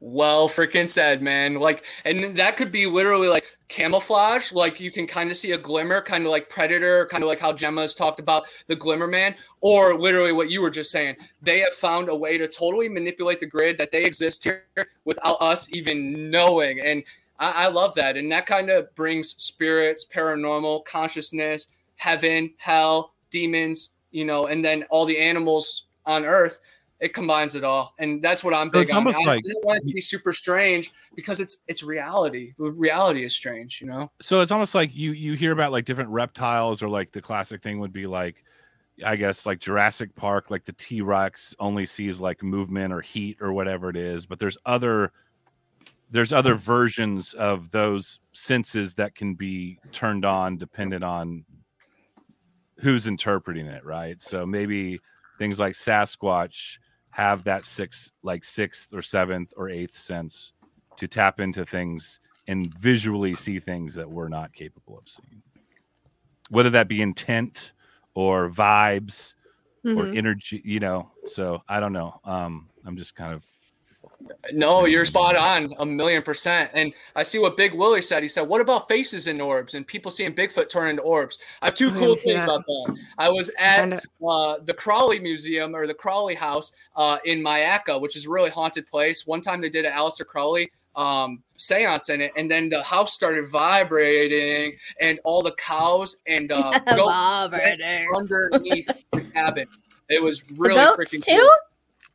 Well, 0.00 0.48
freaking 0.48 0.86
said, 0.86 1.22
man. 1.22 1.54
Like, 1.54 1.84
and 2.04 2.36
that 2.36 2.56
could 2.58 2.70
be 2.70 2.86
literally 2.86 3.28
like 3.28 3.56
camouflage. 3.68 4.52
Like, 4.52 4.78
you 4.78 4.90
can 4.90 5.06
kind 5.06 5.30
of 5.30 5.36
see 5.38 5.52
a 5.52 5.58
glimmer, 5.58 6.02
kind 6.02 6.24
of 6.24 6.30
like 6.30 6.50
Predator, 6.50 7.06
kind 7.06 7.24
of 7.24 7.28
like 7.28 7.40
how 7.40 7.52
Gemma's 7.52 7.94
talked 7.94 8.20
about 8.20 8.46
the 8.66 8.76
Glimmer 8.76 9.06
Man, 9.06 9.34
or 9.62 9.98
literally 9.98 10.32
what 10.32 10.50
you 10.50 10.60
were 10.60 10.70
just 10.70 10.90
saying. 10.90 11.16
They 11.40 11.60
have 11.60 11.72
found 11.72 12.10
a 12.10 12.14
way 12.14 12.36
to 12.36 12.46
totally 12.46 12.90
manipulate 12.90 13.40
the 13.40 13.46
grid 13.46 13.78
that 13.78 13.90
they 13.90 14.04
exist 14.04 14.44
here 14.44 14.64
without 15.06 15.40
us 15.40 15.72
even 15.72 16.30
knowing. 16.30 16.78
And 16.80 17.02
I, 17.38 17.64
I 17.64 17.68
love 17.68 17.94
that. 17.94 18.18
And 18.18 18.30
that 18.32 18.44
kind 18.46 18.68
of 18.70 18.94
brings 18.94 19.30
spirits, 19.42 20.06
paranormal, 20.06 20.84
consciousness, 20.84 21.68
heaven, 21.96 22.52
hell, 22.58 23.14
demons, 23.30 23.95
you 24.16 24.24
know, 24.24 24.46
and 24.46 24.64
then 24.64 24.84
all 24.90 25.04
the 25.04 25.18
animals 25.18 25.88
on 26.06 26.24
Earth. 26.24 26.60
It 26.98 27.12
combines 27.12 27.54
it 27.54 27.62
all, 27.62 27.94
and 27.98 28.22
that's 28.24 28.42
what 28.42 28.54
I'm 28.54 28.68
So 28.68 28.72
big 28.72 28.82
it's 28.84 28.90
on. 28.92 28.96
almost 28.98 29.18
I 29.20 29.24
like- 29.34 29.42
didn't 29.44 29.62
want 29.66 29.82
it 29.84 29.86
to 29.88 29.92
be 29.92 30.00
super 30.00 30.32
strange 30.32 30.92
because 31.14 31.40
it's 31.40 31.62
it's 31.68 31.82
reality. 31.82 32.54
Reality 32.56 33.22
is 33.22 33.34
strange, 33.34 33.82
you 33.82 33.86
know. 33.86 34.10
so 34.22 34.40
it's 34.40 34.50
almost 34.50 34.74
like 34.74 34.94
you 34.96 35.12
you 35.12 35.34
hear 35.34 35.52
about 35.52 35.72
like 35.72 35.84
different 35.84 36.08
reptiles 36.08 36.82
or 36.82 36.88
like 36.88 37.12
the 37.12 37.20
classic 37.20 37.62
thing 37.62 37.80
would 37.80 37.92
be 37.92 38.06
like 38.06 38.42
i 39.04 39.14
guess 39.14 39.44
like 39.44 39.58
jurassic 39.58 40.14
park 40.16 40.50
like 40.50 40.64
the 40.64 40.72
t-rex 40.72 41.54
only 41.58 41.84
sees 41.84 42.18
like 42.18 42.42
movement 42.42 42.94
or 42.94 43.02
heat 43.02 43.36
or 43.42 43.52
whatever 43.52 43.90
it 43.90 43.96
is 43.98 44.24
but 44.24 44.38
there's 44.38 44.56
other 44.64 45.12
there's 46.10 46.32
other 46.32 46.54
versions 46.54 47.34
of 47.34 47.70
those 47.72 48.20
senses 48.32 48.94
that 48.94 49.14
can 49.14 49.34
be 49.34 49.78
turned 49.92 50.24
on 50.24 50.56
dependent 50.56 51.04
on 51.04 51.44
who's 52.78 53.06
interpreting 53.06 53.66
it 53.66 53.84
right? 53.84 54.20
So 54.20 54.46
maybe 54.46 55.02
things 55.38 55.58
like 55.58 55.74
sasquatch 55.74 56.78
have 57.10 57.44
that 57.44 57.64
sixth 57.64 58.12
like 58.22 58.44
sixth 58.44 58.92
or 58.92 59.02
seventh 59.02 59.52
or 59.56 59.68
eighth 59.70 59.96
sense 59.96 60.52
to 60.96 61.08
tap 61.08 61.40
into 61.40 61.64
things 61.64 62.20
and 62.46 62.72
visually 62.78 63.34
see 63.34 63.58
things 63.60 63.94
that 63.94 64.10
we're 64.10 64.28
not 64.28 64.52
capable 64.52 64.98
of 64.98 65.08
seeing. 65.08 65.42
Whether 66.48 66.70
that 66.70 66.88
be 66.88 67.02
intent 67.02 67.72
or 68.14 68.48
vibes 68.48 69.34
or 69.84 70.08
Mhm. 70.08 70.16
energy 70.16 70.62
you 70.64 70.80
know? 70.80 71.12
So 71.24 71.62
i 71.68 71.80
don't 71.80 71.92
know. 71.92 72.20
Um 72.24 72.70
i'm 72.84 72.96
just 72.96 73.14
kind 73.14 73.32
of 73.34 73.44
No, 74.52 74.86
you're 74.86 75.04
spot 75.04 75.36
on, 75.36 75.74
a 75.78 75.86
million 75.86 76.22
percent. 76.22 76.70
And 76.74 76.92
I 77.14 77.22
see 77.22 77.38
what 77.38 77.56
Big 77.56 77.74
Willie 77.74 78.02
said. 78.02 78.22
He 78.22 78.28
said, 78.28 78.42
"What 78.42 78.60
about 78.60 78.88
faces 78.88 79.26
in 79.26 79.40
orbs 79.40 79.74
and 79.74 79.86
people 79.86 80.10
seeing 80.10 80.34
Bigfoot 80.34 80.68
turn 80.68 80.90
into 80.90 81.02
orbs?" 81.02 81.38
I 81.62 81.66
have 81.66 81.74
two 81.74 81.90
I 81.90 81.98
cool 81.98 82.16
things 82.16 82.36
that. 82.36 82.44
about 82.44 82.64
that. 82.66 82.98
I 83.18 83.28
was 83.28 83.50
at 83.58 84.04
uh, 84.26 84.58
the 84.64 84.74
Crowley 84.74 85.18
Museum 85.18 85.74
or 85.74 85.86
the 85.86 85.94
Crowley 85.94 86.34
House 86.34 86.72
uh, 86.96 87.18
in 87.24 87.42
Myakka, 87.42 88.00
which 88.00 88.16
is 88.16 88.26
a 88.26 88.30
really 88.30 88.50
haunted 88.50 88.86
place. 88.86 89.26
One 89.26 89.40
time 89.40 89.60
they 89.60 89.70
did 89.70 89.84
an 89.84 89.92
Aleister 89.92 90.26
Crowley 90.26 90.70
um, 90.96 91.42
seance 91.56 92.08
in 92.08 92.20
it, 92.20 92.32
and 92.36 92.50
then 92.50 92.68
the 92.68 92.82
house 92.82 93.12
started 93.12 93.48
vibrating, 93.48 94.76
and 95.00 95.20
all 95.24 95.42
the 95.42 95.52
cows 95.52 96.16
and 96.26 96.50
uh, 96.50 96.78
goats 96.96 97.54
underneath 98.14 98.88
the 99.12 99.20
cabin. 99.20 99.68
It 100.08 100.22
was 100.22 100.48
really 100.52 100.76
freaking 100.76 101.22
too? 101.22 101.36
cool. 101.36 101.50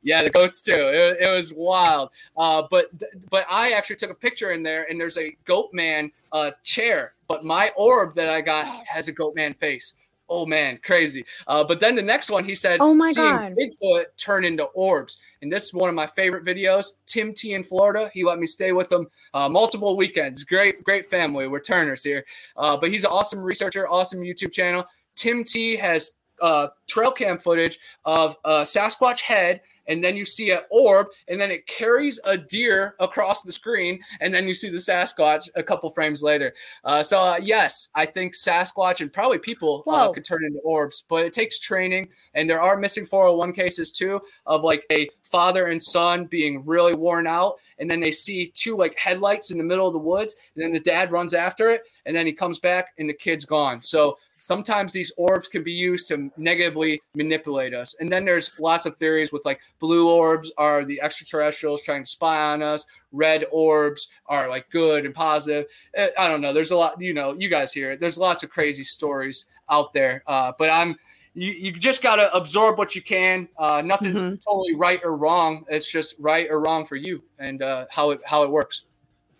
Yeah, 0.03 0.23
the 0.23 0.29
goats 0.29 0.61
too. 0.61 0.73
It, 0.73 1.17
it 1.21 1.31
was 1.31 1.53
wild. 1.53 2.09
Uh, 2.35 2.63
but 2.69 2.89
but 3.29 3.45
I 3.49 3.71
actually 3.71 3.97
took 3.97 4.09
a 4.09 4.15
picture 4.15 4.51
in 4.51 4.63
there, 4.63 4.85
and 4.89 4.99
there's 4.99 5.17
a 5.17 5.35
goat 5.45 5.69
man 5.73 6.11
uh, 6.31 6.51
chair. 6.63 7.13
But 7.27 7.45
my 7.45 7.71
orb 7.77 8.15
that 8.15 8.29
I 8.29 8.41
got 8.41 8.65
has 8.87 9.07
a 9.07 9.11
goat 9.11 9.35
man 9.35 9.53
face. 9.53 9.93
Oh 10.31 10.45
man, 10.45 10.79
crazy. 10.81 11.25
Uh, 11.45 11.61
but 11.61 11.81
then 11.81 11.93
the 11.93 12.01
next 12.01 12.29
one, 12.31 12.45
he 12.45 12.55
said, 12.55 12.79
Oh 12.79 12.93
my 12.93 13.11
seeing 13.11 13.29
God. 13.29 13.55
Bigfoot 13.57 14.05
turn 14.15 14.45
into 14.45 14.63
orbs. 14.63 15.19
And 15.41 15.51
this 15.51 15.65
is 15.65 15.73
one 15.73 15.89
of 15.89 15.95
my 15.95 16.07
favorite 16.07 16.45
videos. 16.45 16.91
Tim 17.05 17.33
T 17.33 17.53
in 17.53 17.65
Florida. 17.65 18.09
He 18.13 18.23
let 18.23 18.39
me 18.39 18.45
stay 18.45 18.71
with 18.71 18.89
him 18.89 19.07
uh, 19.33 19.49
multiple 19.49 19.97
weekends. 19.97 20.45
Great, 20.45 20.85
great 20.85 21.09
family. 21.09 21.49
We're 21.49 21.59
Turners 21.59 22.01
here. 22.01 22.23
Uh, 22.55 22.77
but 22.77 22.89
he's 22.89 23.03
an 23.03 23.11
awesome 23.11 23.41
researcher, 23.41 23.89
awesome 23.89 24.21
YouTube 24.21 24.53
channel. 24.53 24.85
Tim 25.15 25.43
T 25.43 25.75
has 25.75 26.19
uh, 26.41 26.67
trail 26.87 27.11
cam 27.11 27.37
footage 27.37 27.77
of 28.05 28.37
a 28.45 28.61
Sasquatch 28.61 29.21
head, 29.21 29.61
and 29.87 30.03
then 30.03 30.15
you 30.15 30.25
see 30.25 30.51
an 30.51 30.59
orb, 30.69 31.07
and 31.27 31.39
then 31.39 31.51
it 31.51 31.67
carries 31.67 32.19
a 32.25 32.37
deer 32.37 32.95
across 32.99 33.43
the 33.43 33.51
screen, 33.51 33.99
and 34.19 34.33
then 34.33 34.47
you 34.47 34.53
see 34.53 34.69
the 34.69 34.77
Sasquatch 34.77 35.49
a 35.55 35.63
couple 35.63 35.89
frames 35.91 36.23
later. 36.23 36.53
Uh, 36.83 37.03
so 37.03 37.21
uh, 37.21 37.39
yes, 37.41 37.89
I 37.95 38.05
think 38.05 38.33
Sasquatch 38.33 39.01
and 39.01 39.11
probably 39.11 39.39
people 39.39 39.83
uh, 39.87 40.11
could 40.11 40.25
turn 40.25 40.45
into 40.45 40.59
orbs, 40.59 41.03
but 41.07 41.25
it 41.25 41.33
takes 41.33 41.59
training, 41.59 42.09
and 42.33 42.49
there 42.49 42.61
are 42.61 42.77
missing 42.77 43.05
401 43.05 43.53
cases 43.53 43.91
too 43.91 44.21
of 44.45 44.63
like 44.63 44.85
a 44.91 45.09
father 45.23 45.67
and 45.67 45.81
son 45.81 46.25
being 46.25 46.65
really 46.65 46.93
worn 46.93 47.27
out, 47.27 47.55
and 47.79 47.89
then 47.89 47.99
they 47.99 48.11
see 48.11 48.51
two 48.53 48.75
like 48.75 48.97
headlights 48.97 49.51
in 49.51 49.57
the 49.57 49.63
middle 49.63 49.87
of 49.87 49.93
the 49.93 49.99
woods, 49.99 50.35
and 50.55 50.63
then 50.63 50.73
the 50.73 50.79
dad 50.79 51.11
runs 51.11 51.33
after 51.33 51.69
it, 51.69 51.87
and 52.05 52.15
then 52.15 52.25
he 52.25 52.33
comes 52.33 52.59
back, 52.59 52.89
and 52.97 53.09
the 53.09 53.13
kid's 53.13 53.45
gone. 53.45 53.81
So 53.81 54.17
sometimes 54.41 54.91
these 54.91 55.11
orbs 55.17 55.47
can 55.47 55.63
be 55.63 55.71
used 55.71 56.07
to 56.07 56.31
negatively 56.35 57.01
manipulate 57.15 57.73
us. 57.73 57.95
And 57.99 58.11
then 58.11 58.25
there's 58.25 58.59
lots 58.59 58.85
of 58.85 58.95
theories 58.95 59.31
with 59.31 59.45
like 59.45 59.61
blue 59.81 60.09
orbs 60.09 60.53
are 60.57 60.85
the 60.85 61.01
extraterrestrials 61.01 61.81
trying 61.81 62.03
to 62.03 62.09
spy 62.09 62.53
on 62.53 62.61
us, 62.61 62.85
red 63.11 63.45
orbs 63.51 64.07
are 64.27 64.47
like 64.47 64.69
good 64.69 65.05
and 65.05 65.13
positive. 65.13 65.65
Uh, 65.97 66.07
I 66.17 66.29
don't 66.29 66.39
know. 66.39 66.53
There's 66.53 66.71
a 66.71 66.77
lot, 66.77 67.01
you 67.01 67.13
know, 67.13 67.35
you 67.37 67.49
guys 67.49 67.73
hear 67.73 67.91
it. 67.91 67.99
There's 67.99 68.17
lots 68.17 68.43
of 68.43 68.49
crazy 68.49 68.83
stories 68.85 69.47
out 69.69 69.91
there. 69.91 70.23
Uh, 70.27 70.53
but 70.57 70.69
I'm, 70.69 70.95
you, 71.33 71.51
you 71.51 71.71
just 71.71 72.03
got 72.03 72.17
to 72.17 72.33
absorb 72.33 72.77
what 72.77 72.95
you 72.95 73.01
can. 73.01 73.49
Uh, 73.57 73.81
nothing's 73.83 74.21
Mhm. 74.21 74.43
totally 74.45 74.75
right 74.75 75.01
or 75.03 75.17
wrong. 75.17 75.65
It's 75.69 75.91
just 75.91 76.15
right 76.19 76.47
or 76.49 76.61
wrong 76.61 76.85
for 76.85 76.95
you 76.95 77.23
and 77.39 77.61
uh, 77.61 77.87
how 77.89 78.11
it 78.11 78.21
how 78.25 78.43
it 78.43 78.49
works. 78.51 78.85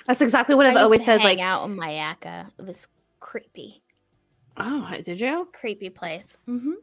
That's 0.08 0.22
exactly 0.22 0.56
what 0.56 0.66
I 0.66 0.70
I've 0.70 0.74
used 0.76 0.84
always 0.84 1.00
to 1.02 1.06
said. 1.06 1.22
hang 1.22 1.38
Like, 1.38 1.46
out 1.46 1.66
in 1.70 1.78
Myakka. 1.78 2.48
It 2.58 2.66
was 2.66 2.88
creepy, 3.20 3.84
oh, 4.58 4.90
did 5.06 5.22
you? 5.22 5.48
creepy 5.54 5.90
place. 5.90 6.26
hmm 6.46 6.74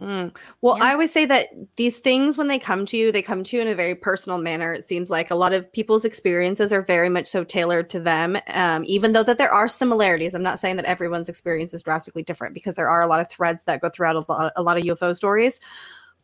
Mm. 0.00 0.36
Well, 0.60 0.76
Yeah. 0.78 0.84
I 0.84 0.92
always 0.92 1.12
say 1.12 1.24
that 1.24 1.48
these 1.76 1.98
things, 1.98 2.36
when 2.36 2.48
they 2.48 2.58
come 2.58 2.84
to 2.86 2.96
you, 2.96 3.10
they 3.10 3.22
come 3.22 3.42
to 3.44 3.56
you 3.56 3.62
in 3.62 3.68
a 3.68 3.74
very 3.74 3.94
personal 3.94 4.38
manner. 4.38 4.72
It 4.72 4.84
seems 4.84 5.08
like 5.10 5.30
a 5.30 5.34
lot 5.34 5.54
of 5.54 5.70
people's 5.72 6.04
experiences 6.04 6.72
are 6.72 6.82
very 6.82 7.08
much 7.08 7.26
so 7.26 7.44
tailored 7.44 7.88
to 7.90 8.00
them, 8.00 8.36
um, 8.48 8.84
even 8.86 9.12
though 9.12 9.22
that 9.22 9.38
there 9.38 9.52
are 9.52 9.68
similarities. 9.68 10.34
I'm 10.34 10.42
not 10.42 10.60
saying 10.60 10.76
that 10.76 10.84
everyone's 10.84 11.28
experience 11.28 11.72
is 11.72 11.82
drastically 11.82 12.22
different 12.22 12.52
because 12.54 12.74
there 12.74 12.88
are 12.88 13.02
a 13.02 13.06
lot 13.06 13.20
of 13.20 13.28
threads 13.30 13.64
that 13.64 13.80
go 13.80 13.88
throughout 13.88 14.16
a 14.16 14.24
lot, 14.30 14.52
a 14.56 14.62
lot 14.62 14.76
of 14.76 14.84
UFO 14.84 15.16
stories. 15.16 15.60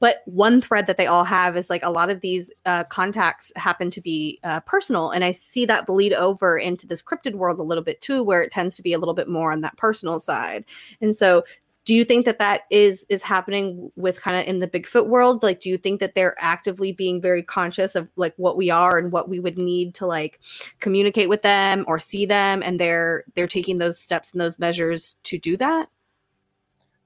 But 0.03 0.23
one 0.25 0.61
thread 0.61 0.89
that 0.89 0.97
they 0.97 1.07
all 1.07 1.23
have 1.23 1.57
is 1.57 1.71
like 1.71 1.85
a 1.85 1.91
lot 1.91 2.11
of 2.11 2.23
these 2.23 2.51
uh, 2.67 2.83
contacts 2.83 3.53
happen 3.55 3.89
to 3.93 4.01
be 4.01 4.41
uh, 4.43 4.59
personal. 4.59 5.11
And 5.11 5.23
I 5.23 5.31
see 5.31 5.65
that 5.67 5.87
bleed 5.87 6.13
over 6.13 6.59
into 6.59 6.89
this 6.89 7.01
cryptid 7.01 7.37
world 7.37 7.61
a 7.61 7.63
little 7.63 7.85
bit 7.85 8.01
too, 8.01 8.25
where 8.25 8.43
it 8.43 8.51
tends 8.51 8.75
to 8.75 8.83
be 8.83 8.95
a 8.95 8.99
little 8.99 9.15
bit 9.15 9.29
more 9.29 9.53
on 9.53 9.61
that 9.61 9.77
personal 9.77 10.19
side. 10.19 10.65
And 11.01 11.15
so 11.15 11.45
do 11.85 11.95
you 11.95 12.05
think 12.05 12.27
that 12.27 12.39
that 12.39 12.63
is 12.71 13.05
is 13.09 13.23
happening 13.23 13.91
with 13.97 14.21
kind 14.21 14.37
of 14.37 14.47
in 14.47 14.61
the 14.61 14.69
bigfoot 14.69 15.09
world? 15.09 15.43
Like 15.43 15.61
do 15.61 15.69
you 15.69 15.77
think 15.77 16.01
that 16.01 16.15
they're 16.15 16.37
actively 16.39 16.93
being 16.93 17.21
very 17.21 17.43
conscious 17.43 17.95
of 17.95 18.09
like 18.17 18.35
what 18.37 18.57
we 18.57 18.71
are 18.71 18.99
and 18.99 19.11
what 19.11 19.29
we 19.29 19.41
would 19.41 19.59
need 19.59 19.95
to 19.97 20.07
like 20.07 20.41
communicate 20.81 21.29
with 21.29 21.43
them 21.43 21.85
or 21.89 21.99
see 21.99 22.27
them 22.27 22.63
and 22.63 22.79
they're 22.79 23.25
they're 23.35 23.49
taking 23.49 23.79
those 23.79 23.99
steps 23.99 24.33
and 24.33 24.41
those 24.41 24.59
measures 24.59 25.17
to 25.25 25.39
do 25.39 25.57
that 25.57 25.89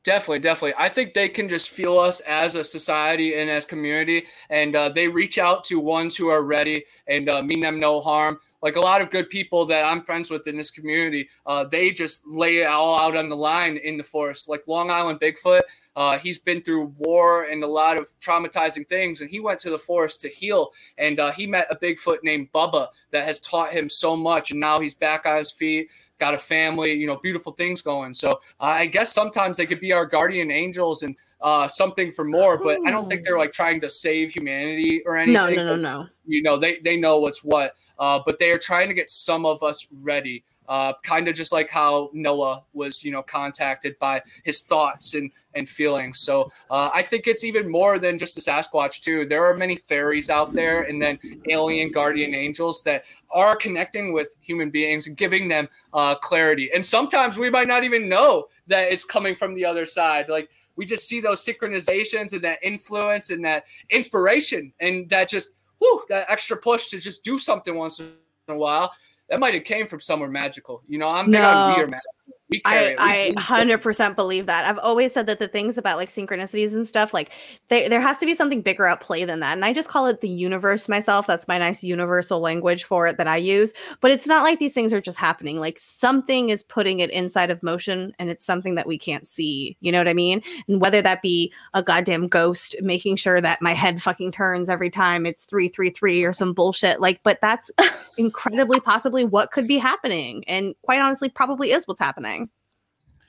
Definitely, 0.07 0.39
definitely. 0.39 0.75
I 0.79 0.89
think 0.89 1.15
they 1.15 1.29
can 1.29 1.49
just 1.49 1.69
feel 1.69 1.99
us 1.99 2.21
as 2.21 2.55
a 2.55 2.63
society 2.63 3.35
and 3.35 3.51
as 3.51 3.67
community, 3.67 4.27
and 4.51 4.77
uh, 4.77 4.89
they 4.89 5.09
reach 5.09 5.37
out 5.37 5.65
to 5.65 5.81
ones 5.81 6.15
who 6.15 6.29
are 6.29 6.45
ready 6.45 6.85
and 7.09 7.29
uh, 7.29 7.43
mean 7.43 7.59
them 7.59 7.81
no 7.81 8.01
harm. 8.01 8.39
Like 8.63 8.77
a 8.77 8.81
lot 8.81 9.03
of 9.03 9.11
good 9.11 9.29
people 9.31 9.67
that 9.67 9.85
I'm 9.85 10.05
friends 10.05 10.31
with 10.31 10.47
in 10.47 10.57
this 10.57 10.71
community, 10.71 11.29
uh, 11.45 11.65
they 11.65 11.91
just 11.91 12.25
lay 12.25 12.59
it 12.59 12.67
all 12.67 13.01
out 13.01 13.17
on 13.17 13.29
the 13.29 13.35
line 13.37 13.79
in 13.79 13.97
the 13.97 14.05
forest. 14.05 14.49
Like 14.49 14.63
Long 14.69 14.93
Island 14.93 15.19
Bigfoot, 15.19 15.63
uh, 15.97 16.19
he's 16.19 16.39
been 16.39 16.63
through 16.63 16.95
war 16.99 17.45
and 17.45 17.65
a 17.65 17.67
lot 17.67 17.99
of 17.99 18.09
traumatizing 18.21 18.89
things, 18.89 19.21
and 19.21 19.31
he 19.31 19.41
went 19.41 19.59
to 19.61 19.71
the 19.71 19.79
forest 19.79 20.21
to 20.21 20.29
heal. 20.29 20.71
And 20.99 21.19
uh, 21.19 21.33
he 21.33 21.47
met 21.47 21.67
a 21.71 21.77
Bigfoot 21.77 22.19
named 22.23 22.53
Bubba 22.53 22.89
that 23.11 23.25
has 23.25 23.41
taught 23.41 23.73
him 23.73 23.89
so 23.89 24.15
much, 24.15 24.51
and 24.51 24.61
now 24.61 24.79
he's 24.79 24.95
back 24.95 25.27
on 25.27 25.39
his 25.39 25.51
feet 25.51 25.91
got 26.19 26.35
a 26.35 26.39
family, 26.39 26.93
you 26.93 27.07
know, 27.07 27.17
beautiful 27.17 27.53
things 27.53 27.83
going. 27.83 28.15
So 28.15 28.41
I 28.59 28.87
guess 28.87 29.13
sometimes 29.13 29.57
they 29.57 29.67
could 29.67 29.81
be 29.81 29.93
our 29.93 30.07
guardian 30.07 30.51
angels 30.51 31.03
and 31.03 31.17
uh, 31.41 31.69
something 31.69 32.11
for 32.11 32.25
more, 32.25 32.59
but 32.63 32.79
I 32.87 32.91
don't 32.91 33.09
think 33.09 33.25
they're 33.25 33.39
like 33.39 33.53
trying 33.53 33.81
to 33.83 33.91
save 33.91 34.31
humanity 34.31 35.03
or 35.05 35.17
anything. 35.17 35.35
no 35.35 35.49
no 35.51 35.77
no 35.77 35.83
no 36.01 36.09
You 36.25 36.43
know, 36.43 36.57
they, 36.57 36.79
they 36.79 36.97
know 36.97 37.19
what's 37.19 37.45
what, 37.45 37.75
uh, 37.99 38.21
but 38.25 38.39
they 38.39 38.51
are 38.51 38.59
trying 38.59 38.89
to 38.89 38.95
get 38.95 39.11
some 39.11 39.45
of 39.45 39.63
us 39.63 39.87
ready. 40.01 40.45
Uh, 40.69 40.93
kind 41.03 41.29
of 41.29 41.35
just 41.35 41.53
like 41.53 41.71
how 41.71 42.11
Noah 42.13 42.65
was, 42.73 43.05
you 43.05 43.11
know, 43.11 43.23
contacted 43.23 43.99
by 43.99 44.23
his 44.45 44.63
thoughts 44.63 45.15
and 45.15 45.31
and 45.57 45.69
feelings. 45.69 46.21
So 46.21 46.51
uh, 46.71 46.91
I 46.95 47.03
think 47.03 47.27
it's 47.27 47.43
even 47.43 47.69
more 47.69 47.99
than 47.99 48.19
just 48.19 48.35
the 48.35 48.41
Sasquatch 48.41 49.01
too. 49.01 49.25
There 49.25 49.45
are 49.45 49.57
many 49.57 49.77
fairies 49.77 50.31
out 50.31 50.53
there, 50.53 50.83
and 50.83 51.01
then 51.01 51.19
alien 51.49 51.91
guardian 51.91 52.35
angels 52.35 52.83
that 52.85 53.05
are 53.31 53.57
connecting 53.57 54.13
with 54.13 54.37
human 54.41 54.71
beings 54.71 55.07
and 55.07 55.17
giving 55.17 55.49
them 55.49 55.69
uh, 55.95 56.15
clarity. 56.15 56.71
And 56.75 56.85
sometimes 56.85 57.39
we 57.39 57.51
might 57.51 57.69
not 57.69 57.85
even 57.85 58.09
know 58.09 58.49
that 58.67 58.93
it's 58.93 59.05
coming 59.05 59.35
from 59.35 59.55
the 59.55 59.65
other 59.65 59.87
side. 59.87 60.29
Like 60.29 60.51
we 60.77 60.85
just 60.85 61.09
see 61.09 61.21
those 61.21 61.45
synchronizations 61.45 62.33
and 62.35 62.43
that 62.43 62.59
influence 62.63 63.31
and 63.31 63.45
that 63.45 63.65
inspiration, 63.91 64.73
and 64.81 65.09
that 65.09 65.29
just 65.29 65.57
whew, 65.79 66.03
that 66.09 66.27
extra 66.29 66.57
push 66.57 66.89
to 66.89 66.99
just 66.99 67.25
do 67.25 67.39
something 67.39 67.77
once 67.77 68.01
in 68.01 68.13
a 68.49 68.57
while, 68.57 68.93
that 69.29 69.41
might 69.41 69.55
have 69.55 69.65
came 69.65 69.87
from 69.87 70.01
somewhere 70.01 70.29
magical. 70.31 70.83
You 70.89 70.99
know, 70.99 71.09
I'm 71.09 71.31
big 71.31 71.41
on 71.41 71.71
we 71.73 71.77
No. 71.79 71.83
are 71.85 71.87
magical. 71.89 72.36
We 72.49 72.61
carry 72.61 72.97
I, 72.97 73.33
I 73.37 73.41
100% 73.41 74.15
believe 74.15 74.47
that. 74.47 74.65
I've 74.67 74.79
always 74.79 75.13
said 75.13 75.27
that 75.27 75.41
the 75.41 75.49
things 75.49 75.77
about 75.79 75.97
like 75.97 76.09
synchronicities 76.09 76.75
and 76.75 76.87
stuff, 76.87 77.13
like 77.13 77.33
they, 77.69 77.89
there 77.89 78.01
has 78.01 78.19
to 78.19 78.27
be 78.27 78.35
something 78.35 78.63
bigger 78.63 78.87
at 78.87 79.01
play 79.01 79.25
than 79.25 79.41
that. 79.41 79.55
And 79.55 79.65
I 79.65 79.73
just 79.73 79.89
call 79.89 80.07
it 80.07 80.21
the 80.21 80.29
universe 80.29 80.89
myself. 80.89 81.27
That's 81.27 81.49
my 81.49 81.59
nice 81.59 81.83
universal 81.83 82.39
language 82.39 82.85
for 82.85 83.09
it 83.09 83.17
that 83.19 83.27
I 83.27 83.39
use. 83.39 83.73
But 84.01 84.13
it's 84.13 84.29
not 84.29 84.45
like 84.45 84.61
these 84.61 84.73
things 84.73 84.93
are 84.93 85.01
just 85.01 85.19
happening. 85.19 85.59
Like 85.59 85.77
something 85.77 86.51
is 86.51 86.63
putting 86.63 87.01
it 87.01 87.11
inside 87.11 87.51
of 87.51 87.65
motion 87.65 88.15
and 88.21 88.31
it's 88.31 88.45
something 88.45 88.77
that 88.77 88.87
we 88.87 88.97
can't 88.97 89.27
see. 89.27 89.77
You 89.81 89.91
know 89.91 89.99
what 89.99 90.09
I 90.09 90.15
mean? 90.15 90.41
And 90.69 90.81
whether 90.81 91.03
that 91.03 91.23
be 91.23 91.53
a 91.75 91.83
goddamn 91.83 92.29
ghost 92.29 92.77
making 92.81 93.17
sure 93.17 93.41
that 93.41 93.61
my 93.61 93.73
head 93.73 94.01
fucking 94.01 94.31
turns 94.31 94.69
every 94.69 94.91
time 94.91 95.27
it's 95.27 95.47
333 95.47 96.23
or 96.23 96.33
some 96.33 96.53
bullshit. 96.53 97.01
Like, 97.01 97.23
but 97.25 97.41
that's 97.43 97.73
incredibly 98.17 98.79
possibly 98.79 99.25
what 99.25 99.51
could 99.51 99.67
be 99.67 99.79
happening. 99.79 100.45
And 100.47 100.77
quite 100.83 101.01
honestly, 101.01 101.29
probably 101.29 101.73
is 101.73 101.89
what's 101.89 102.01
happening. 102.01 102.46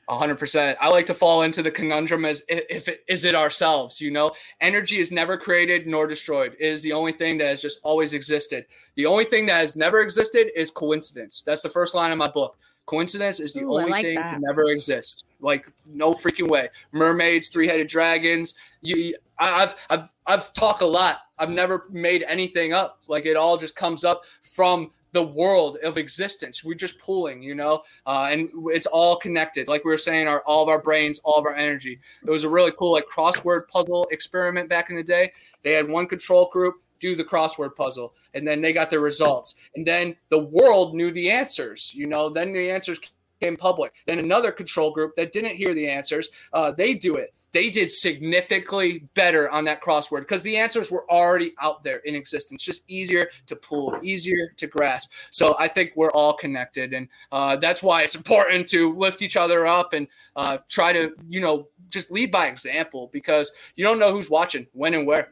A 0.09 0.17
hundred 0.17 0.39
percent. 0.39 0.77
I 0.79 0.87
like 0.87 1.05
to 1.07 1.13
fall 1.13 1.41
into 1.41 1.61
the 1.61 1.69
conundrum 1.69 2.23
as 2.23 2.41
if 2.47 2.87
it 2.87 3.03
is 3.09 3.25
it 3.25 3.35
ourselves. 3.35 3.99
You 3.99 4.09
know, 4.11 4.31
energy 4.61 4.99
is 4.99 5.11
never 5.11 5.35
created 5.35 5.85
nor 5.85 6.07
destroyed. 6.07 6.53
It 6.59 6.65
is 6.65 6.81
the 6.81 6.93
only 6.93 7.11
thing 7.11 7.37
that 7.39 7.47
has 7.47 7.61
just 7.61 7.81
always 7.83 8.13
existed. 8.13 8.65
The 8.95 9.05
only 9.05 9.25
thing 9.25 9.45
that 9.47 9.57
has 9.59 9.75
never 9.75 10.01
existed 10.01 10.47
is 10.57 10.71
coincidence. 10.71 11.43
That's 11.45 11.61
the 11.61 11.69
first 11.69 11.93
line 11.93 12.13
of 12.13 12.17
my 12.17 12.29
book. 12.29 12.57
Coincidence 12.85 13.41
is 13.41 13.53
the 13.53 13.63
Ooh, 13.63 13.73
only 13.79 13.91
like 13.91 14.05
thing 14.05 14.15
to 14.15 14.39
never 14.39 14.69
exist. 14.69 15.25
Like 15.41 15.69
no 15.85 16.13
freaking 16.13 16.47
way. 16.47 16.69
Mermaids, 16.93 17.49
three-headed 17.49 17.87
dragons. 17.87 18.55
You- 18.81 19.15
I've 19.39 19.75
I've 19.89 20.07
I've 20.25 20.53
talked 20.53 20.81
a 20.81 20.87
lot. 20.87 21.19
I've 21.37 21.49
never 21.49 21.85
made 21.91 22.23
anything 22.27 22.73
up. 22.73 22.99
Like 23.07 23.25
it 23.25 23.35
all 23.35 23.57
just 23.57 23.75
comes 23.75 24.03
up 24.03 24.23
from 24.41 24.89
the 25.11 25.23
world 25.23 25.77
of 25.83 25.97
existence. 25.97 26.63
We're 26.63 26.75
just 26.75 26.99
pulling, 26.99 27.41
you 27.41 27.55
know, 27.55 27.83
uh, 28.05 28.27
and 28.31 28.49
it's 28.67 28.87
all 28.87 29.15
connected. 29.15 29.67
Like 29.67 29.83
we 29.85 29.91
were 29.91 29.97
saying, 29.97 30.27
our 30.27 30.41
all 30.45 30.63
of 30.63 30.69
our 30.69 30.81
brains, 30.81 31.19
all 31.23 31.39
of 31.39 31.45
our 31.45 31.55
energy. 31.55 31.99
It 32.25 32.29
was 32.29 32.43
a 32.43 32.49
really 32.49 32.71
cool 32.77 32.93
like 32.93 33.05
crossword 33.05 33.67
puzzle 33.67 34.07
experiment 34.11 34.69
back 34.69 34.89
in 34.89 34.95
the 34.95 35.03
day. 35.03 35.31
They 35.63 35.73
had 35.73 35.87
one 35.87 36.07
control 36.07 36.49
group 36.51 36.75
do 36.99 37.15
the 37.15 37.23
crossword 37.23 37.75
puzzle, 37.75 38.15
and 38.33 38.47
then 38.47 38.61
they 38.61 38.73
got 38.73 38.89
their 38.89 38.99
results, 39.01 39.55
and 39.75 39.85
then 39.85 40.15
the 40.29 40.39
world 40.39 40.95
knew 40.95 41.11
the 41.11 41.29
answers. 41.29 41.93
You 41.93 42.07
know, 42.07 42.29
then 42.29 42.53
the 42.53 42.71
answers 42.71 42.99
came 43.39 43.55
public. 43.55 43.93
Then 44.05 44.19
another 44.19 44.51
control 44.51 44.91
group 44.91 45.15
that 45.15 45.31
didn't 45.31 45.55
hear 45.55 45.73
the 45.73 45.87
answers, 45.87 46.29
uh, 46.53 46.71
they 46.71 46.93
do 46.95 47.15
it. 47.15 47.33
They 47.53 47.69
did 47.69 47.89
significantly 47.89 49.07
better 49.13 49.49
on 49.49 49.65
that 49.65 49.81
crossword 49.81 50.21
because 50.21 50.43
the 50.43 50.57
answers 50.57 50.91
were 50.91 51.09
already 51.09 51.53
out 51.61 51.83
there 51.83 51.97
in 51.99 52.15
existence, 52.15 52.63
just 52.63 52.89
easier 52.89 53.29
to 53.45 53.55
pull, 53.55 53.97
easier 54.03 54.51
to 54.57 54.67
grasp. 54.67 55.11
So 55.31 55.55
I 55.57 55.67
think 55.67 55.93
we're 55.95 56.11
all 56.11 56.33
connected, 56.33 56.93
and 56.93 57.07
uh, 57.31 57.55
that's 57.55 57.81
why 57.81 58.03
it's 58.03 58.15
important 58.15 58.67
to 58.69 58.95
lift 58.95 59.21
each 59.21 59.37
other 59.37 59.65
up 59.65 59.93
and 59.93 60.07
uh, 60.35 60.57
try 60.67 60.93
to, 60.93 61.13
you 61.29 61.39
know, 61.39 61.67
just 61.89 62.11
lead 62.11 62.31
by 62.31 62.47
example 62.47 63.09
because 63.13 63.51
you 63.75 63.83
don't 63.83 63.99
know 63.99 64.11
who's 64.11 64.29
watching, 64.29 64.67
when, 64.73 64.93
and 64.93 65.07
where. 65.07 65.29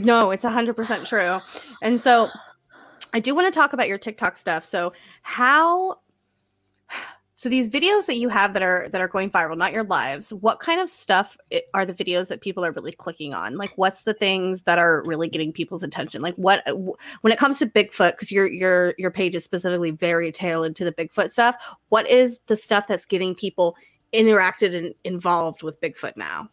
No, 0.00 0.32
it's 0.32 0.44
a 0.44 0.50
100% 0.50 1.06
true. 1.06 1.38
And 1.82 2.00
so 2.00 2.28
I 3.12 3.20
do 3.20 3.34
want 3.34 3.52
to 3.52 3.56
talk 3.56 3.72
about 3.72 3.88
your 3.88 3.98
TikTok 3.98 4.36
stuff. 4.36 4.64
So 4.64 4.92
how 5.22 6.00
so 7.38 7.50
these 7.50 7.68
videos 7.68 8.06
that 8.06 8.16
you 8.16 8.30
have 8.30 8.54
that 8.54 8.62
are 8.62 8.88
that 8.88 9.00
are 9.00 9.08
going 9.08 9.30
viral, 9.30 9.56
not 9.58 9.72
your 9.74 9.84
lives, 9.84 10.32
what 10.32 10.58
kind 10.58 10.80
of 10.80 10.88
stuff 10.88 11.36
are 11.74 11.84
the 11.84 11.92
videos 11.92 12.28
that 12.28 12.40
people 12.40 12.64
are 12.64 12.72
really 12.72 12.92
clicking 12.92 13.34
on? 13.34 13.56
Like 13.56 13.72
what's 13.76 14.04
the 14.04 14.14
things 14.14 14.62
that 14.62 14.78
are 14.78 15.02
really 15.04 15.28
getting 15.28 15.52
people's 15.52 15.82
attention? 15.82 16.22
Like 16.22 16.34
what 16.36 16.64
when 17.20 17.32
it 17.32 17.38
comes 17.38 17.58
to 17.58 17.66
Bigfoot 17.66 18.16
cuz 18.16 18.32
your 18.32 18.46
your 18.50 18.94
your 18.96 19.10
page 19.10 19.34
is 19.34 19.44
specifically 19.44 19.90
very 19.90 20.32
tailored 20.32 20.74
to 20.76 20.84
the 20.84 20.92
Bigfoot 20.92 21.30
stuff, 21.30 21.56
what 21.90 22.08
is 22.08 22.40
the 22.46 22.56
stuff 22.56 22.86
that's 22.86 23.04
getting 23.04 23.34
people 23.34 23.76
interacted 24.14 24.74
and 24.74 24.94
involved 25.04 25.62
with 25.62 25.80
Bigfoot 25.80 26.16
now? 26.16 26.48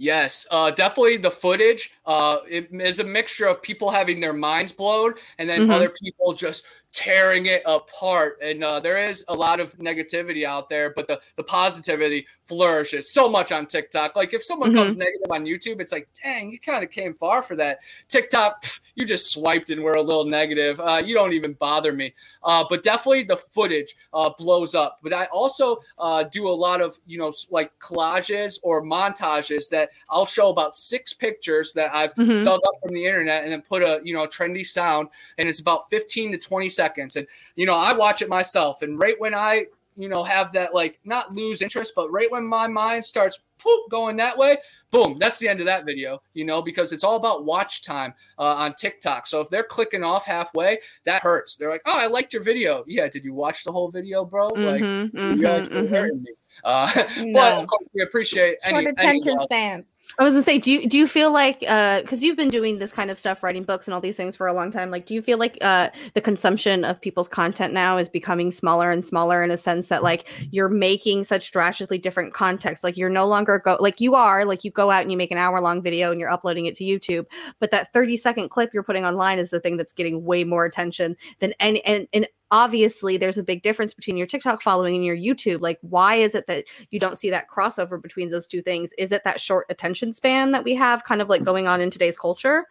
Yes, 0.00 0.46
uh, 0.52 0.70
definitely 0.70 1.16
the 1.16 1.30
footage 1.30 1.92
uh, 2.06 2.38
it 2.48 2.68
is 2.72 3.00
a 3.00 3.04
mixture 3.04 3.46
of 3.46 3.60
people 3.60 3.90
having 3.90 4.20
their 4.20 4.32
minds 4.32 4.70
blown 4.70 5.14
and 5.38 5.48
then 5.48 5.62
Mhm. 5.62 5.72
other 5.72 5.90
people 5.90 6.32
just 6.34 6.66
tearing 6.92 7.46
it 7.46 7.62
apart. 7.66 8.38
And 8.42 8.64
uh, 8.64 8.80
there 8.80 8.98
is 8.98 9.24
a 9.28 9.34
lot 9.34 9.60
of 9.60 9.76
negativity 9.78 10.44
out 10.44 10.68
there, 10.68 10.90
but 10.90 11.06
the, 11.06 11.20
the 11.36 11.44
positivity 11.44 12.26
flourishes 12.46 13.10
so 13.12 13.28
much 13.28 13.52
on 13.52 13.66
TikTok. 13.66 14.16
Like 14.16 14.34
if 14.34 14.44
someone 14.44 14.74
comes 14.74 14.96
negative 14.96 15.30
on 15.30 15.44
YouTube, 15.44 15.80
it's 15.80 15.92
like, 15.92 16.08
dang, 16.22 16.50
you 16.50 16.58
kind 16.58 16.82
of 16.82 16.90
came 16.90 17.14
far 17.14 17.42
for 17.42 17.54
that. 17.56 17.80
TikTok, 18.08 18.62
pff, 18.64 18.80
you 18.94 19.04
just 19.06 19.30
swiped 19.30 19.70
and 19.70 19.84
we're 19.84 19.94
a 19.94 20.02
little 20.02 20.24
negative. 20.24 20.80
Uh, 20.80 21.00
you 21.04 21.14
don't 21.14 21.32
even 21.32 21.52
bother 21.54 21.92
me. 21.92 22.14
Uh, 22.42 22.64
but 22.68 22.82
definitely 22.82 23.22
the 23.22 23.36
footage 23.36 23.94
uh, 24.12 24.30
blows 24.36 24.74
up. 24.74 24.98
But 25.02 25.12
I 25.12 25.26
also 25.26 25.80
uh, 25.98 26.24
do 26.24 26.48
a 26.48 26.50
lot 26.50 26.80
of, 26.80 26.98
you 27.06 27.18
know, 27.18 27.30
like 27.50 27.70
collages 27.78 28.58
or 28.62 28.82
montages 28.82 29.68
that 29.70 29.90
I'll 30.08 30.26
show 30.26 30.48
about 30.48 30.74
six 30.74 31.12
pictures 31.12 31.72
that 31.74 31.94
I've 31.94 32.14
Mhm. 32.14 32.42
dug 32.42 32.60
up 32.66 32.74
from 32.82 32.94
the 32.94 33.04
internet 33.04 33.44
and 33.44 33.52
then 33.52 33.62
put 33.62 33.82
a, 33.82 34.00
you 34.02 34.14
know, 34.14 34.26
trendy 34.26 34.66
sound. 34.66 35.08
And 35.36 35.48
it's 35.48 35.60
about 35.60 35.88
15 35.90 36.32
to 36.32 36.38
20 36.38 36.68
seconds. 36.78 37.16
And, 37.16 37.26
you 37.56 37.66
know, 37.66 37.74
I 37.74 37.92
watch 37.92 38.22
it 38.22 38.28
myself. 38.28 38.82
And 38.82 38.98
right 38.98 39.18
when 39.20 39.34
I, 39.34 39.66
you 39.96 40.08
know, 40.08 40.22
have 40.22 40.52
that, 40.52 40.74
like, 40.74 40.98
not 41.04 41.34
lose 41.34 41.60
interest, 41.60 41.92
but 41.94 42.10
right 42.10 42.30
when 42.30 42.46
my 42.46 42.68
mind 42.68 43.04
starts 43.04 43.40
poop 43.58 43.90
going 43.90 44.16
that 44.16 44.36
way, 44.36 44.56
boom, 44.90 45.16
that's 45.18 45.38
the 45.38 45.48
end 45.48 45.60
of 45.60 45.66
that 45.66 45.84
video, 45.84 46.22
you 46.34 46.44
know, 46.44 46.62
because 46.62 46.92
it's 46.92 47.04
all 47.04 47.16
about 47.16 47.44
watch 47.44 47.82
time 47.84 48.14
uh, 48.38 48.42
on 48.54 48.74
TikTok. 48.74 49.26
So 49.26 49.40
if 49.40 49.50
they're 49.50 49.62
clicking 49.64 50.02
off 50.04 50.24
halfway, 50.24 50.78
that 51.04 51.22
hurts. 51.22 51.56
They're 51.56 51.70
like, 51.70 51.82
oh, 51.86 51.96
I 51.96 52.06
liked 52.06 52.32
your 52.32 52.42
video. 52.42 52.84
Yeah, 52.86 53.08
did 53.08 53.24
you 53.24 53.34
watch 53.34 53.64
the 53.64 53.72
whole 53.72 53.90
video, 53.90 54.24
bro? 54.24 54.48
Like, 54.48 54.82
Mhm, 54.82 55.36
you 55.36 55.42
guys 55.42 55.68
mhm, 55.68 55.76
are 55.76 55.82
mhm. 55.82 55.90
hurting 55.90 56.22
me. 56.22 56.30
Uh, 56.64 56.90
but 57.34 57.52
of 57.58 57.66
course, 57.66 57.84
we 57.94 58.02
appreciate 58.02 58.56
any, 58.64 58.72
Short 58.72 58.84
any 58.84 58.92
attention 58.92 59.32
love. 59.34 59.42
spans. 59.42 59.94
I 60.18 60.24
was 60.24 60.32
gonna 60.32 60.42
say, 60.42 60.58
do 60.58 60.72
you 60.72 60.88
do 60.88 60.96
you 60.96 61.06
feel 61.06 61.30
like 61.30 61.62
uh 61.68 62.00
because 62.00 62.24
you've 62.24 62.36
been 62.36 62.48
doing 62.48 62.78
this 62.78 62.90
kind 62.90 63.10
of 63.10 63.18
stuff, 63.18 63.42
writing 63.42 63.62
books 63.62 63.86
and 63.86 63.94
all 63.94 64.00
these 64.00 64.16
things 64.16 64.34
for 64.34 64.46
a 64.46 64.52
long 64.52 64.70
time, 64.72 64.90
like 64.90 65.06
do 65.06 65.14
you 65.14 65.22
feel 65.22 65.38
like 65.38 65.58
uh 65.60 65.90
the 66.14 66.20
consumption 66.20 66.84
of 66.84 67.00
people's 67.00 67.28
content 67.28 67.72
now 67.74 67.98
is 67.98 68.08
becoming 68.08 68.50
smaller 68.50 68.90
and 68.90 69.04
smaller 69.04 69.42
in 69.44 69.50
a 69.50 69.56
sense 69.56 69.88
that 69.88 70.02
like 70.02 70.26
you're 70.50 70.68
making 70.70 71.24
such 71.24 71.52
drastically 71.52 71.98
different 71.98 72.32
context? 72.34 72.82
Like 72.82 72.96
you're 72.96 73.10
no 73.10 73.26
longer 73.26 73.47
go 73.56 73.78
like 73.80 74.00
you 74.00 74.14
are, 74.14 74.44
like 74.44 74.64
you 74.64 74.70
go 74.70 74.90
out 74.90 75.02
and 75.02 75.10
you 75.10 75.16
make 75.16 75.30
an 75.30 75.38
hour 75.38 75.60
long 75.60 75.80
video 75.80 76.10
and 76.10 76.20
you're 76.20 76.30
uploading 76.30 76.66
it 76.66 76.74
to 76.74 76.84
YouTube, 76.84 77.26
but 77.60 77.70
that 77.70 77.92
30 77.92 78.16
second 78.16 78.48
clip 78.50 78.74
you're 78.74 78.82
putting 78.82 79.06
online 79.06 79.38
is 79.38 79.50
the 79.50 79.60
thing 79.60 79.76
that's 79.76 79.92
getting 79.92 80.24
way 80.24 80.44
more 80.44 80.64
attention 80.64 81.16
than 81.38 81.54
any 81.60 81.82
and 81.84 82.08
and 82.12 82.26
obviously 82.50 83.16
there's 83.16 83.38
a 83.38 83.42
big 83.42 83.62
difference 83.62 83.94
between 83.94 84.16
your 84.16 84.26
TikTok 84.26 84.62
following 84.62 84.96
and 84.96 85.04
your 85.04 85.16
YouTube. 85.16 85.60
Like, 85.60 85.78
why 85.82 86.16
is 86.16 86.34
it 86.34 86.46
that 86.46 86.64
you 86.90 86.98
don't 86.98 87.18
see 87.18 87.30
that 87.30 87.48
crossover 87.48 88.00
between 88.00 88.30
those 88.30 88.48
two 88.48 88.62
things? 88.62 88.90
Is 88.98 89.12
it 89.12 89.24
that 89.24 89.40
short 89.40 89.66
attention 89.68 90.12
span 90.12 90.52
that 90.52 90.64
we 90.64 90.74
have 90.74 91.04
kind 91.04 91.20
of 91.20 91.28
like 91.28 91.42
mm. 91.42 91.46
going 91.46 91.68
on 91.68 91.80
in 91.80 91.90
today's 91.90 92.16
culture? 92.16 92.66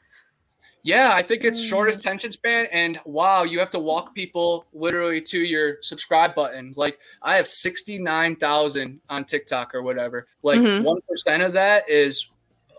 Yeah, 0.88 1.12
I 1.14 1.22
think 1.22 1.44
it's 1.44 1.62
short 1.62 1.90
Mm. 1.90 2.00
attention 2.00 2.32
span, 2.32 2.68
and 2.72 2.98
wow, 3.04 3.44
you 3.44 3.60
have 3.60 3.70
to 3.72 3.80
walk 3.80 4.16
people 4.16 4.66
literally 4.72 5.20
to 5.20 5.40
your 5.42 5.80
subscribe 5.82 6.34
button. 6.34 6.74
Like 6.78 6.98
I 7.22 7.36
have 7.36 7.46
sixty 7.46 8.00
nine 8.00 8.38
thousand 8.38 9.02
on 9.10 9.26
TikTok 9.26 9.76
or 9.76 9.84
whatever. 9.84 10.28
Like 10.44 10.62
Mhm. 10.62 10.84
one 10.84 11.42
of 11.42 11.52
that 11.54 11.90
is 11.90 12.28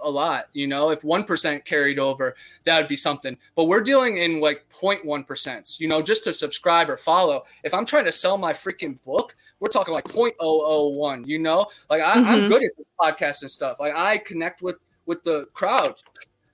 a 0.03 0.09
lot. 0.09 0.49
You 0.55 0.69
know, 0.69 0.89
if 0.91 1.05
one 1.05 1.23
percent 1.23 1.67
carried 1.67 1.99
over, 1.99 2.35
that 2.65 2.79
would 2.79 2.89
be 2.89 2.97
something. 2.97 3.37
But 3.55 3.65
we're 3.65 3.83
dealing 3.83 4.17
in 4.17 4.41
like 4.41 4.65
0.1 4.71 5.23
percent. 5.23 5.77
You 5.79 5.89
know, 5.89 6.01
just 6.01 6.25
to 6.25 6.33
subscribe 6.33 6.89
or 6.89 6.97
follow. 6.97 7.45
If 7.63 7.75
I'm 7.75 7.85
trying 7.85 8.07
to 8.07 8.13
sell 8.13 8.39
my 8.39 8.55
freaking 8.55 8.97
book, 9.05 9.37
we're 9.61 9.69
talking 9.69 9.93
like 9.93 10.09
0.001. 10.09 11.27
You 11.27 11.41
know, 11.41 11.67
like 11.91 12.01
I, 12.01 12.13
I'm 12.13 12.25
Mhm. 12.25 12.49
good 12.49 12.65
at 12.65 12.71
this 12.79 12.87
podcast 12.99 13.43
and 13.43 13.51
stuff. 13.51 13.79
Like 13.81 13.93
I 13.95 14.17
connect 14.17 14.63
with 14.63 14.77
with 15.05 15.23
the 15.25 15.47
crowd 15.53 15.95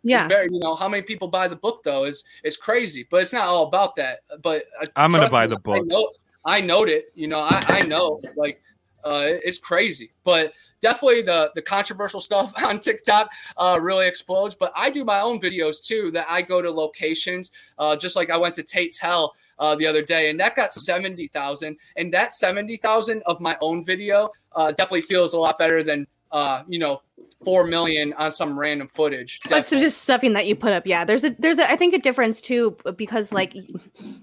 Yeah. 0.05 0.25
it's 0.25 0.35
very, 0.35 0.49
you 0.53 0.61
know, 0.61 0.75
how 0.75 0.89
many 0.89 1.03
people 1.03 1.29
buy 1.29 1.49
the 1.49 1.57
book 1.57 1.83
though 1.83 2.05
is 2.05 2.23
is 2.45 2.57
crazy, 2.57 3.07
but 3.11 3.23
it's 3.23 3.33
not 3.33 3.49
all 3.49 3.67
about 3.67 3.97
that. 3.97 4.21
But 4.43 4.65
uh, 4.81 4.87
I'm 4.97 5.11
gonna 5.11 5.29
buy 5.31 5.47
me, 5.47 5.55
the 5.55 5.61
book. 5.61 5.79
I 5.79 5.81
know, 5.87 6.11
I 6.45 6.61
note 6.61 6.89
it. 6.91 7.07
You 7.15 7.27
know, 7.29 7.41
I, 7.41 7.61
I 7.69 7.81
know, 7.81 8.21
like, 8.37 8.61
uh, 9.03 9.25
it's 9.25 9.59
crazy. 9.59 10.13
But 10.23 10.53
definitely 10.81 11.23
the 11.23 11.51
the 11.55 11.63
controversial 11.63 12.21
stuff 12.21 12.53
on 12.63 12.81
TikTok 12.81 13.31
uh, 13.57 13.79
really 13.81 14.07
explodes. 14.07 14.55
But 14.55 14.73
I 14.77 14.91
do 14.91 15.05
my 15.05 15.21
own 15.21 15.41
videos 15.41 15.83
too. 15.83 16.11
That 16.11 16.27
I 16.29 16.43
go 16.43 16.61
to 16.61 16.71
locations, 16.71 17.51
uh, 17.79 17.97
just 17.97 18.15
like 18.15 18.31
I 18.31 18.37
went 18.37 18.55
to 18.57 18.63
Tate's 18.63 18.99
Hell. 18.99 19.35
Uh, 19.57 19.77
the 19.77 19.87
other 19.87 20.03
day, 20.03 20.31
and 20.31 20.41
that 20.41 20.57
got 20.57 20.75
seventy 20.75 21.29
thousand, 21.29 21.77
and 21.97 22.13
that 22.13 22.33
seventy 22.33 22.77
thousand 22.77 23.23
of 23.25 23.41
my 23.41 23.57
own 23.61 23.85
video 23.85 24.29
uh, 24.57 24.73
definitely 24.73 25.01
feels 25.01 25.33
a 25.33 25.39
lot 25.39 25.57
better 25.61 25.81
than 25.85 26.09
uh, 26.33 26.65
you 26.67 26.81
know 26.81 27.01
four 27.45 27.67
million 27.67 28.13
on 28.15 28.33
some 28.33 28.59
random 28.59 28.89
footage. 28.89 29.39
That's 29.49 29.71
just 29.71 30.03
stuffing 30.03 30.33
that 30.33 30.47
you 30.47 30.57
put 30.57 30.73
up. 30.73 30.87
Yeah, 30.87 31.05
there's 31.05 31.25
a 31.25 31.31
there's 31.39 31.59
a 31.59 31.71
I 31.71 31.77
think 31.77 31.95
a 31.95 31.99
difference 31.99 32.41
too 32.41 32.77
because 32.97 33.33
like 33.33 33.55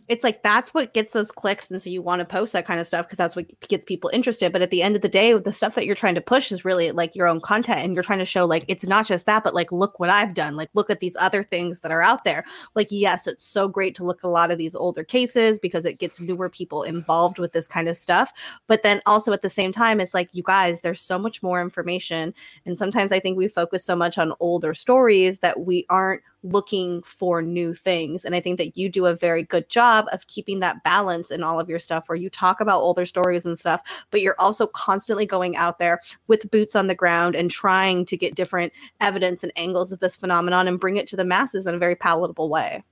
it's 0.07 0.23
like 0.23 0.43
that's 0.43 0.73
what 0.73 0.93
gets 0.93 1.13
those 1.13 1.31
clicks, 1.31 1.69
and 1.69 1.81
so 1.81 1.89
you 1.89 2.01
want 2.01 2.19
to 2.19 2.25
post 2.25 2.53
that 2.53 2.65
kind 2.65 2.79
of 2.79 2.87
stuff 2.87 3.05
because 3.05 3.17
that's 3.17 3.35
what 3.35 3.47
gets 3.67 3.85
people 3.85 4.09
interested. 4.13 4.51
But 4.51 4.61
at 4.61 4.71
the 4.71 4.81
end 4.81 4.95
of 4.95 5.01
the 5.01 5.09
day, 5.09 5.37
the 5.37 5.51
stuff 5.51 5.75
that 5.75 5.85
you're 5.85 5.95
trying 5.95 6.15
to 6.15 6.21
push 6.21 6.51
is 6.51 6.65
really 6.65 6.91
like 6.91 7.15
your 7.15 7.27
own 7.27 7.39
content, 7.39 7.79
and 7.79 7.93
you're 7.93 8.03
trying 8.03 8.19
to 8.19 8.25
show 8.25 8.45
like 8.45 8.65
it's 8.67 8.85
not 8.85 9.05
just 9.05 9.25
that, 9.27 9.43
but 9.43 9.53
like 9.53 9.71
look 9.71 9.99
what 9.99 10.09
I've 10.09 10.33
done. 10.33 10.55
Like 10.55 10.69
look 10.73 10.89
at 10.89 10.99
these 10.99 11.15
other 11.17 11.43
things 11.43 11.81
that 11.81 11.91
are 11.91 12.01
out 12.01 12.23
there. 12.23 12.43
Like 12.75 12.87
yes, 12.89 13.27
it's 13.27 13.45
so 13.45 13.67
great 13.67 13.95
to 13.95 14.03
look 14.03 14.23
a 14.23 14.27
lot 14.27 14.51
of 14.51 14.57
these 14.57 14.75
older 14.75 15.03
cases 15.03 15.59
because 15.59 15.85
it 15.85 15.99
gets 15.99 16.19
newer 16.19 16.49
people 16.49 16.83
involved 16.83 17.39
with 17.39 17.53
this 17.53 17.67
kind 17.67 17.87
of 17.87 17.95
stuff. 17.95 18.33
But 18.67 18.83
then 18.83 19.01
also 19.05 19.31
at 19.31 19.41
the 19.41 19.49
same 19.49 19.71
time, 19.71 19.99
it's 19.99 20.13
like 20.13 20.29
you 20.31 20.43
guys, 20.43 20.81
there's 20.81 21.01
so 21.01 21.19
much 21.19 21.43
more 21.43 21.61
information, 21.61 22.33
and 22.65 22.77
sometimes 22.81 23.11
I 23.11 23.19
think 23.19 23.37
we 23.37 23.47
focus 23.47 23.85
so 23.85 23.95
much 23.95 24.17
on 24.17 24.33
older 24.39 24.73
stories 24.73 25.37
that 25.39 25.59
we 25.59 25.85
aren't 25.87 26.23
looking 26.41 27.03
for 27.03 27.43
new 27.43 27.75
things. 27.75 28.25
And 28.25 28.33
I 28.33 28.39
think 28.39 28.57
that 28.57 28.75
you 28.75 28.89
do 28.89 29.05
a 29.05 29.13
very 29.13 29.43
good 29.43 29.69
job 29.69 30.07
of 30.11 30.25
keeping 30.25 30.61
that 30.61 30.83
balance 30.83 31.29
in 31.29 31.43
all 31.43 31.59
of 31.59 31.69
your 31.69 31.77
stuff 31.77 32.09
where 32.09 32.15
you 32.15 32.27
talk 32.27 32.59
about 32.59 32.81
older 32.81 33.05
stories 33.05 33.45
and 33.45 33.59
stuff, 33.59 33.83
but 34.09 34.21
you're 34.21 34.39
also 34.39 34.65
constantly 34.65 35.27
going 35.27 35.55
out 35.55 35.77
there 35.77 36.01
with 36.25 36.49
boots 36.49 36.75
on 36.75 36.87
the 36.87 36.95
ground 36.95 37.35
and 37.35 37.51
trying 37.51 38.03
to 38.05 38.17
get 38.17 38.33
different 38.33 38.73
evidence 38.99 39.43
and 39.43 39.53
angles 39.55 39.91
of 39.91 39.99
this 39.99 40.15
phenomenon 40.15 40.67
and 40.67 40.79
bring 40.79 40.97
it 40.97 41.05
to 41.05 41.15
the 41.15 41.23
masses 41.23 41.67
in 41.67 41.75
a 41.75 41.79
very 41.79 41.95
palatable 41.95 42.49
way. 42.49 42.83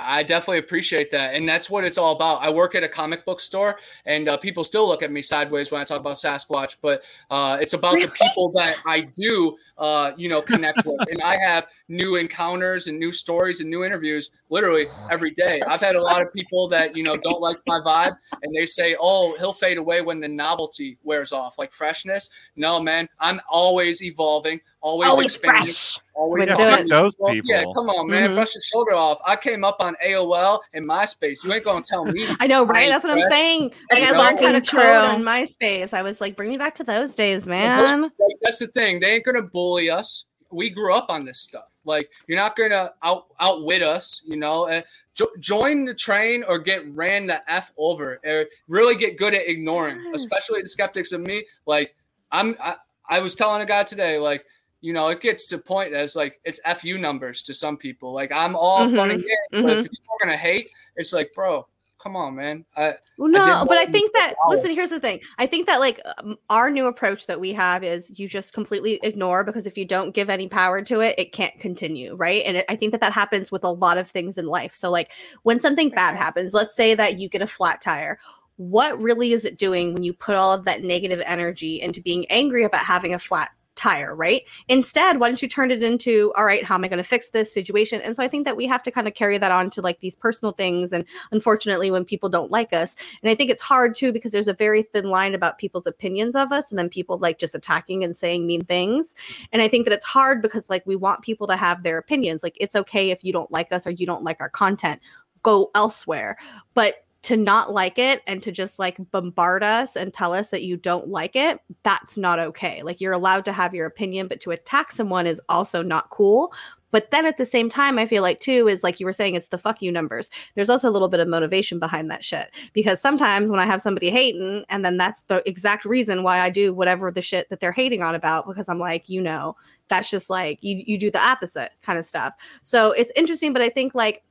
I 0.00 0.22
definitely 0.22 0.58
appreciate 0.58 1.10
that. 1.12 1.34
And 1.34 1.48
that's 1.48 1.70
what 1.70 1.84
it's 1.84 1.98
all 1.98 2.12
about. 2.12 2.42
I 2.42 2.50
work 2.50 2.74
at 2.74 2.82
a 2.82 2.88
comic 2.88 3.24
book 3.24 3.40
store, 3.40 3.78
and 4.04 4.28
uh, 4.28 4.36
people 4.36 4.64
still 4.64 4.86
look 4.86 5.02
at 5.02 5.12
me 5.12 5.22
sideways 5.22 5.70
when 5.70 5.80
I 5.80 5.84
talk 5.84 6.00
about 6.00 6.14
Sasquatch, 6.14 6.76
but 6.82 7.04
uh, 7.30 7.58
it's 7.60 7.72
about 7.72 7.94
the 7.94 8.08
people 8.08 8.52
that 8.52 8.76
I 8.86 9.00
do, 9.00 9.56
uh, 9.78 10.12
you 10.16 10.28
know, 10.28 10.42
connect 10.42 10.84
with. 10.84 11.00
And 11.10 11.22
I 11.22 11.36
have 11.38 11.66
new 11.88 12.16
encounters 12.16 12.86
and 12.86 12.98
new 12.98 13.10
stories 13.10 13.60
and 13.60 13.68
new 13.68 13.82
interviews 13.84 14.30
literally 14.48 14.86
every 15.10 15.32
day. 15.32 15.60
I've 15.66 15.80
had 15.80 15.96
a 15.96 16.02
lot 16.02 16.22
of 16.22 16.32
people 16.32 16.68
that, 16.68 16.96
you 16.96 17.02
know, 17.02 17.16
don't 17.16 17.40
like 17.40 17.56
my 17.66 17.80
vibe, 17.80 18.16
and 18.42 18.54
they 18.54 18.64
say, 18.64 18.96
oh, 19.00 19.34
he'll 19.38 19.52
fade 19.52 19.78
away 19.78 20.02
when 20.02 20.20
the 20.20 20.28
novelty 20.28 20.98
wears 21.02 21.32
off, 21.32 21.58
like 21.58 21.72
freshness. 21.72 22.30
No, 22.54 22.80
man, 22.80 23.08
I'm 23.18 23.40
always 23.50 24.02
evolving, 24.02 24.60
always, 24.80 25.08
Always 25.10 25.34
expanding. 25.36 25.62
fresh. 25.64 25.98
Always 26.14 26.40
Way 26.40 26.44
to 26.46 26.50
do 26.50 26.56
Fuck 26.70 26.80
it. 26.80 26.88
those 26.88 27.16
well, 27.18 27.32
people. 27.32 27.50
Yeah, 27.50 27.64
come 27.74 27.88
on, 27.88 28.08
man. 28.08 28.30
Mhm. 28.30 28.34
Brush 28.34 28.54
your 28.54 28.60
shoulder 28.62 28.92
off. 28.94 29.20
I 29.26 29.36
came 29.36 29.64
up 29.64 29.76
on 29.80 29.96
AOL 30.04 30.60
and 30.74 30.86
MySpace. 30.86 31.44
You 31.44 31.52
ain't 31.52 31.64
gonna 31.64 31.82
tell 31.82 32.04
me. 32.04 32.26
I 32.40 32.46
know, 32.46 32.64
right? 32.64 32.74
Right, 32.74 32.88
That's 32.88 33.04
what 33.04 33.12
I'm 33.14 33.30
saying. 33.30 33.72
Like 33.90 34.02
I 34.02 34.06
You 34.06 34.12
know? 34.12 34.18
learned 34.18 34.40
how 34.40 34.52
to 34.52 34.60
True. 34.60 34.80
code 34.80 35.04
on 35.06 35.22
MySpace. 35.22 35.94
I 35.94 36.02
was 36.02 36.20
like, 36.20 36.36
bring 36.36 36.50
me 36.50 36.58
back 36.58 36.74
to 36.76 36.84
those 36.84 37.14
days, 37.14 37.46
man. 37.46 38.02
Like, 38.02 38.10
that's 38.42 38.58
the 38.58 38.66
thing. 38.68 39.00
They 39.00 39.12
ain't 39.14 39.24
gonna 39.24 39.42
bully 39.42 39.88
us. 39.90 40.26
We 40.50 40.68
grew 40.68 40.92
up 40.92 41.06
on 41.10 41.24
this 41.24 41.40
stuff. 41.40 41.72
Like 41.84 42.10
you're 42.26 42.38
not 42.38 42.54
gonna 42.56 42.92
out 43.02 43.26
outwit 43.40 43.82
us. 43.82 44.20
You 44.26 44.36
know. 44.36 44.68
Uh, 44.68 44.82
jo- 45.14 45.30
join 45.38 45.84
the 45.86 45.94
train 45.94 46.42
or 46.46 46.58
get 46.58 46.86
ran 46.94 47.26
the 47.26 47.40
f 47.50 47.72
over. 47.78 48.20
Or 48.24 48.44
really 48.68 48.94
get 48.94 49.16
good 49.16 49.32
at 49.34 49.48
ignoring, 49.48 50.02
Yes. 50.12 50.22
especially 50.24 50.60
the 50.62 50.68
skeptics 50.68 51.12
of 51.12 51.20
me. 51.22 51.44
Like 51.66 51.94
I'm. 52.30 52.56
I, 52.60 52.76
I 53.08 53.20
was 53.20 53.34
telling 53.34 53.62
a 53.62 53.66
guy 53.66 53.84
today. 53.84 54.18
Like. 54.18 54.44
You 54.80 54.92
know, 54.92 55.08
it 55.08 55.20
gets 55.20 55.46
to 55.48 55.58
point 55.58 55.92
that 55.92 56.02
it's 56.04 56.16
like 56.16 56.40
it's 56.44 56.60
fu 56.80 56.98
numbers 56.98 57.42
to 57.44 57.54
some 57.54 57.76
people. 57.76 58.12
Like 58.12 58.32
I'm 58.32 58.56
all 58.56 58.88
fun 58.90 59.10
and 59.10 59.20
games, 59.20 59.28
but 59.50 59.62
mhm. 59.62 59.84
if 59.84 59.90
people 59.90 60.14
are 60.14 60.24
gonna 60.24 60.36
hate, 60.36 60.70
it's 60.96 61.12
like, 61.12 61.32
bro, 61.34 61.66
come 62.00 62.16
on, 62.16 62.34
man. 62.34 62.64
I, 62.76 62.94
Well, 63.18 63.28
I 63.28 63.60
no, 63.60 63.64
but 63.66 63.76
I 63.76 63.86
think 63.86 64.12
that 64.14 64.34
listen. 64.48 64.70
Here's 64.70 64.90
the 64.90 65.00
thing. 65.00 65.20
I 65.38 65.46
think 65.46 65.66
that 65.66 65.80
like 65.80 66.00
um, 66.18 66.36
our 66.48 66.70
new 66.70 66.86
approach 66.86 67.26
that 67.26 67.38
we 67.38 67.52
have 67.52 67.84
is 67.84 68.18
you 68.18 68.28
just 68.28 68.52
completely 68.52 68.98
ignore 69.02 69.44
because 69.44 69.66
if 69.66 69.76
you 69.76 69.84
don't 69.84 70.14
give 70.14 70.30
any 70.30 70.48
power 70.48 70.82
to 70.82 71.00
it, 71.00 71.14
it 71.18 71.32
can't 71.32 71.58
continue, 71.60 72.14
right? 72.14 72.42
And 72.44 72.58
it, 72.58 72.64
I 72.68 72.76
think 72.76 72.92
that 72.92 73.00
that 73.02 73.12
happens 73.12 73.52
with 73.52 73.64
a 73.64 73.70
lot 73.70 73.98
of 73.98 74.08
things 74.08 74.38
in 74.38 74.46
life. 74.46 74.74
So 74.74 74.90
like 74.90 75.12
when 75.42 75.60
something 75.60 75.90
bad 75.90 76.16
happens, 76.16 76.54
let's 76.54 76.74
say 76.74 76.94
that 76.94 77.18
you 77.18 77.28
get 77.28 77.42
a 77.42 77.46
flat 77.46 77.80
tire. 77.80 78.18
What 78.56 79.00
really 79.00 79.32
is 79.32 79.44
it 79.44 79.58
doing 79.58 79.94
when 79.94 80.02
you 80.02 80.12
put 80.12 80.34
all 80.34 80.52
of 80.52 80.64
that 80.66 80.82
negative 80.82 81.22
energy 81.24 81.80
into 81.80 82.02
being 82.02 82.26
angry 82.30 82.64
about 82.64 82.84
having 82.84 83.14
a 83.14 83.18
flat 83.18 83.50
tire, 83.80 84.14
right? 84.14 84.42
Instead, 84.68 85.18
why 85.18 85.28
don't 85.28 85.40
you 85.40 85.48
turn 85.48 85.70
it 85.70 85.82
into, 85.82 86.32
all 86.36 86.44
right, 86.44 86.64
how 86.64 86.74
am 86.74 86.84
I 86.84 86.88
going 86.88 86.98
to 86.98 87.02
fix 87.02 87.30
this 87.30 87.52
situation? 87.52 88.02
And 88.02 88.14
so 88.14 88.22
I 88.22 88.28
think 88.28 88.44
that 88.44 88.56
we 88.56 88.66
have 88.66 88.82
to 88.82 88.90
kind 88.90 89.08
of 89.08 89.14
carry 89.14 89.38
that 89.38 89.50
on 89.50 89.70
to 89.70 89.80
like 89.80 90.00
these 90.00 90.14
personal 90.14 90.52
things. 90.52 90.92
And 90.92 91.04
unfortunately, 91.32 91.90
when 91.90 92.04
people 92.04 92.28
don't 92.28 92.50
like 92.50 92.74
us, 92.74 92.94
and 93.22 93.30
I 93.30 93.34
think 93.34 93.50
it's 93.50 93.62
hard 93.62 93.94
too 93.94 94.12
because 94.12 94.32
there's 94.32 94.48
a 94.48 94.54
very 94.54 94.82
thin 94.82 95.06
line 95.06 95.34
about 95.34 95.56
people's 95.56 95.86
opinions 95.86 96.36
of 96.36 96.52
us 96.52 96.70
and 96.70 96.78
then 96.78 96.90
people 96.90 97.16
like 97.18 97.38
just 97.38 97.54
attacking 97.54 98.04
and 98.04 98.14
saying 98.16 98.46
mean 98.46 98.64
things. 98.64 99.14
And 99.50 99.62
I 99.62 99.68
think 99.68 99.86
that 99.86 99.94
it's 99.94 100.06
hard 100.06 100.42
because 100.42 100.68
like 100.68 100.86
we 100.86 100.96
want 100.96 101.22
people 101.22 101.46
to 101.46 101.56
have 101.56 101.82
their 101.82 101.96
opinions. 101.96 102.42
Like 102.42 102.58
it's 102.60 102.76
okay 102.76 103.10
if 103.10 103.24
you 103.24 103.32
don't 103.32 103.50
like 103.50 103.72
us 103.72 103.86
or 103.86 103.90
you 103.90 104.04
don't 104.04 104.24
like 104.24 104.40
our 104.40 104.50
content, 104.50 105.00
go 105.42 105.70
elsewhere. 105.74 106.36
But 106.74 107.06
to 107.22 107.36
not 107.36 107.72
like 107.72 107.98
it 107.98 108.22
and 108.26 108.42
to 108.42 108.50
just 108.50 108.78
like 108.78 108.98
bombard 109.10 109.62
us 109.62 109.94
and 109.94 110.12
tell 110.12 110.32
us 110.32 110.48
that 110.48 110.62
you 110.62 110.76
don't 110.76 111.08
like 111.08 111.36
it, 111.36 111.60
that's 111.82 112.16
not 112.16 112.38
okay. 112.38 112.82
Like 112.82 113.00
you're 113.00 113.12
allowed 113.12 113.44
to 113.44 113.52
have 113.52 113.74
your 113.74 113.86
opinion, 113.86 114.26
but 114.26 114.40
to 114.40 114.50
attack 114.52 114.90
someone 114.90 115.26
is 115.26 115.40
also 115.48 115.82
not 115.82 116.10
cool. 116.10 116.52
But 116.92 117.10
then 117.10 117.26
at 117.26 117.36
the 117.36 117.46
same 117.46 117.68
time, 117.68 117.98
I 117.98 118.06
feel 118.06 118.22
like 118.22 118.40
too 118.40 118.66
is 118.66 118.82
like 118.82 118.98
you 118.98 119.06
were 119.06 119.12
saying, 119.12 119.34
it's 119.34 119.48
the 119.48 119.58
fuck 119.58 119.80
you 119.82 119.92
numbers. 119.92 120.30
There's 120.54 120.70
also 120.70 120.88
a 120.88 120.90
little 120.90 121.08
bit 121.08 121.20
of 121.20 121.28
motivation 121.28 121.78
behind 121.78 122.10
that 122.10 122.24
shit 122.24 122.50
because 122.72 123.00
sometimes 123.00 123.50
when 123.50 123.60
I 123.60 123.66
have 123.66 123.82
somebody 123.82 124.10
hating, 124.10 124.64
and 124.68 124.84
then 124.84 124.96
that's 124.96 125.24
the 125.24 125.46
exact 125.48 125.84
reason 125.84 126.22
why 126.22 126.40
I 126.40 126.50
do 126.50 126.74
whatever 126.74 127.10
the 127.10 127.22
shit 127.22 127.48
that 127.50 127.60
they're 127.60 127.70
hating 127.70 128.02
on 128.02 128.14
about 128.14 128.46
because 128.46 128.68
I'm 128.68 128.78
like, 128.78 129.08
you 129.08 129.20
know, 129.20 129.56
that's 129.88 130.10
just 130.10 130.30
like 130.30 130.58
you 130.62 130.82
you 130.86 130.98
do 130.98 131.10
the 131.10 131.20
opposite 131.20 131.72
kind 131.82 131.98
of 131.98 132.04
stuff. 132.04 132.32
So 132.62 132.92
it's 132.92 133.12
interesting, 133.14 133.52
but 133.52 133.62
I 133.62 133.68
think 133.68 133.94
like 133.94 134.22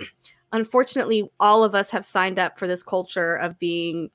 unfortunately 0.52 1.30
all 1.40 1.64
of 1.64 1.76
us 1.76 1.90
have 1.92 2.06
signed 2.06 2.40
up 2.40 2.58
for 2.60 2.68
this 2.68 2.84
culture 2.84 3.36
of 3.36 3.58
being 3.60 4.10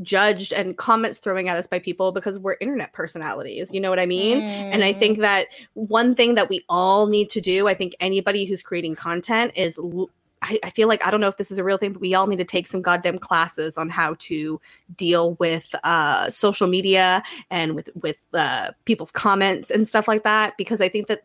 judged 0.00 0.52
and 0.52 0.76
comments 0.76 1.18
throwing 1.18 1.48
at 1.48 1.56
us 1.56 1.66
by 1.66 1.78
people 1.78 2.12
because 2.12 2.38
we're 2.38 2.56
internet 2.60 2.92
personalities. 2.92 3.70
You 3.72 3.80
know 3.80 3.90
what 3.90 4.00
I 4.00 4.06
mean? 4.06 4.38
And 4.72 4.82
I 4.82 4.92
think 4.92 5.18
that 5.18 5.48
one 5.74 6.14
thing 6.14 6.34
that 6.34 6.48
we 6.48 6.64
all 6.68 7.06
need 7.06 7.30
to 7.30 7.40
do, 7.40 7.68
I 7.68 7.74
think 7.74 7.94
anybody 8.00 8.44
who's 8.44 8.62
creating 8.62 8.96
content 8.96 9.52
is. 9.54 9.78
l- 9.78 10.10
I, 10.44 10.58
I 10.64 10.70
feel 10.70 10.88
like 10.88 11.06
I 11.06 11.12
don't 11.12 11.20
know 11.20 11.28
if 11.28 11.36
this 11.36 11.52
is 11.52 11.58
a 11.58 11.62
real 11.62 11.78
thing, 11.78 11.92
but 11.92 12.02
we 12.02 12.14
all 12.14 12.26
need 12.26 12.38
to 12.38 12.44
take 12.44 12.66
some 12.66 12.82
goddamn 12.82 13.20
classes 13.20 13.78
on 13.78 13.88
how 13.90 14.16
to 14.18 14.60
deal 14.96 15.34
with 15.34 15.72
uh, 15.84 16.30
social 16.30 16.66
media 16.66 17.22
and 17.48 17.76
with 17.76 17.90
with 17.94 18.16
uh, 18.34 18.72
people's 18.84 19.12
comments 19.12 19.70
and 19.70 19.86
stuff 19.86 20.08
like 20.08 20.24
that. 20.24 20.56
Because 20.56 20.80
I 20.80 20.88
think 20.88 21.06
that 21.06 21.22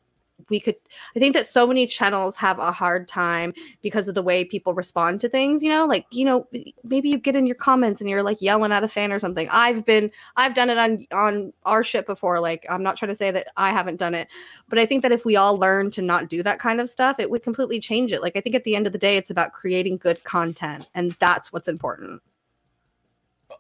we 0.50 0.60
could 0.60 0.76
i 1.16 1.20
think 1.20 1.34
that 1.34 1.46
so 1.46 1.68
many 1.68 1.86
channels 1.86 2.36
have 2.36 2.60
a 2.60 2.72
hard 2.72 3.08
time 3.08 3.54
because 3.82 4.08
of 4.08 4.16
the 4.16 4.22
way 4.22 4.44
people 4.44 4.74
respond 4.74 5.20
to 5.20 5.30
things 5.30 5.62
you 5.62 5.70
know 5.70 5.86
like 5.86 6.06
you 6.12 6.26
know 6.26 6.48
maybe 6.84 7.10
you 7.10 7.18
get 7.18 7.36
in 7.36 7.46
your 7.46 7.56
comments 7.56 8.02
and 8.02 8.10
you're 8.10 8.24
like 8.24 8.42
yelling 8.42 8.72
at 8.72 8.84
a 8.84 8.88
fan 8.88 9.12
or 9.12 9.20
something. 9.20 9.48
I've 9.52 9.86
been 9.86 10.12
i've 10.36 10.54
done 10.54 10.70
it 10.70 10.78
on 10.78 11.06
on 11.12 11.54
our 11.66 11.84
shit 11.84 12.06
before 12.06 12.40
like 12.40 12.66
i'm 12.70 12.84
not 12.84 12.98
trying 12.98 13.10
to 13.10 13.16
say 13.16 13.32
that 13.32 13.48
i 13.58 13.72
haven't 13.72 13.98
done 13.98 14.14
it 14.14 14.28
but 14.70 14.80
i 14.80 14.86
think 14.86 15.02
that 15.02 15.12
if 15.12 15.26
we 15.26 15.36
all 15.36 15.58
learn 15.58 15.92
to 15.92 16.02
not 16.02 16.30
do 16.30 16.44
that 16.44 16.60
kind 16.60 16.82
of 16.82 16.90
stuff 16.90 17.20
it 17.20 17.30
would 17.30 17.44
completely 17.44 17.80
change 17.80 18.12
it. 18.12 18.22
Like 18.22 18.36
i 18.36 18.42
think 18.42 18.56
at 18.56 18.64
the 18.64 18.76
end 18.76 18.88
of 18.88 18.94
the 18.94 19.00
day 19.00 19.18
it's 19.18 19.30
about 19.30 19.54
creating 19.54 19.98
good 19.98 20.24
content 20.24 20.88
and 20.94 21.12
that's 21.20 21.52
what's 21.52 21.68
important 21.68 22.22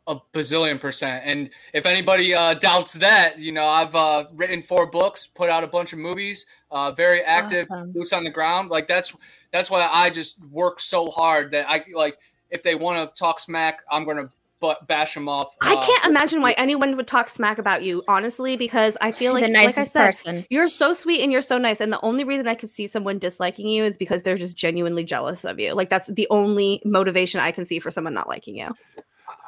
a 0.07 0.15
bazillion 0.33 0.79
percent. 0.79 1.23
And 1.25 1.49
if 1.73 1.85
anybody 1.85 2.33
uh, 2.33 2.55
doubts 2.55 2.93
that, 2.93 3.39
you 3.39 3.51
know, 3.51 3.65
I've 3.65 3.93
uh, 3.93 4.25
written 4.33 4.61
four 4.61 4.89
books, 4.89 5.27
put 5.27 5.49
out 5.49 5.63
a 5.63 5.67
bunch 5.67 5.93
of 5.93 5.99
movies, 5.99 6.45
uh, 6.71 6.91
very 6.91 7.19
That's 7.19 7.29
active, 7.29 7.67
awesome. 7.69 7.91
boots 7.91 8.13
on 8.13 8.23
the 8.23 8.29
ground. 8.29 8.69
Like 8.69 8.87
that's 8.87 9.15
that's 9.51 9.69
why 9.69 9.87
I 9.91 10.09
just 10.09 10.43
work 10.45 10.79
so 10.79 11.09
hard 11.09 11.51
that 11.51 11.69
I 11.69 11.83
like. 11.93 12.17
If 12.49 12.63
they 12.63 12.75
want 12.75 13.09
to 13.09 13.13
talk 13.21 13.41
smack, 13.41 13.81
I'm 13.91 14.05
gonna 14.05 14.29
but 14.59 14.87
bash 14.87 15.13
them 15.13 15.29
off. 15.29 15.55
i 15.61 15.75
uh, 15.75 15.85
can't 15.85 16.05
imagine 16.05 16.41
why 16.41 16.51
anyone 16.57 16.95
would 16.97 17.05
talk 17.05 17.29
smack 17.29 17.59
about 17.59 17.83
you 17.83 18.03
honestly 18.07 18.57
because 18.57 18.97
i 19.01 19.11
feel 19.11 19.33
like 19.33 19.43
the 19.43 19.49
like 19.49 19.57
i 19.57 19.63
nicest 19.65 19.93
said 19.93 20.05
person. 20.05 20.45
You're 20.49 20.67
so 20.67 20.93
sweet 20.93 21.21
and 21.21 21.31
you're 21.31 21.41
so 21.41 21.57
nice. 21.57 21.79
And 21.79 21.93
the 21.93 22.03
only 22.03 22.23
reason 22.23 22.47
I 22.47 22.55
could 22.55 22.69
see 22.69 22.87
someone 22.87 23.19
disliking 23.19 23.67
you 23.67 23.83
is 23.83 23.97
because 23.97 24.23
they're 24.23 24.37
just 24.37 24.57
genuinely 24.57 25.03
jealous 25.03 25.45
of 25.45 25.59
you. 25.59 25.73
Like 25.73 25.89
that's 25.89 26.07
the 26.07 26.27
only 26.29 26.81
motivation 26.85 27.39
I 27.39 27.51
can 27.51 27.65
see 27.65 27.79
for 27.79 27.91
someone 27.91 28.13
not 28.13 28.27
liking 28.27 28.57
you. 28.57 28.73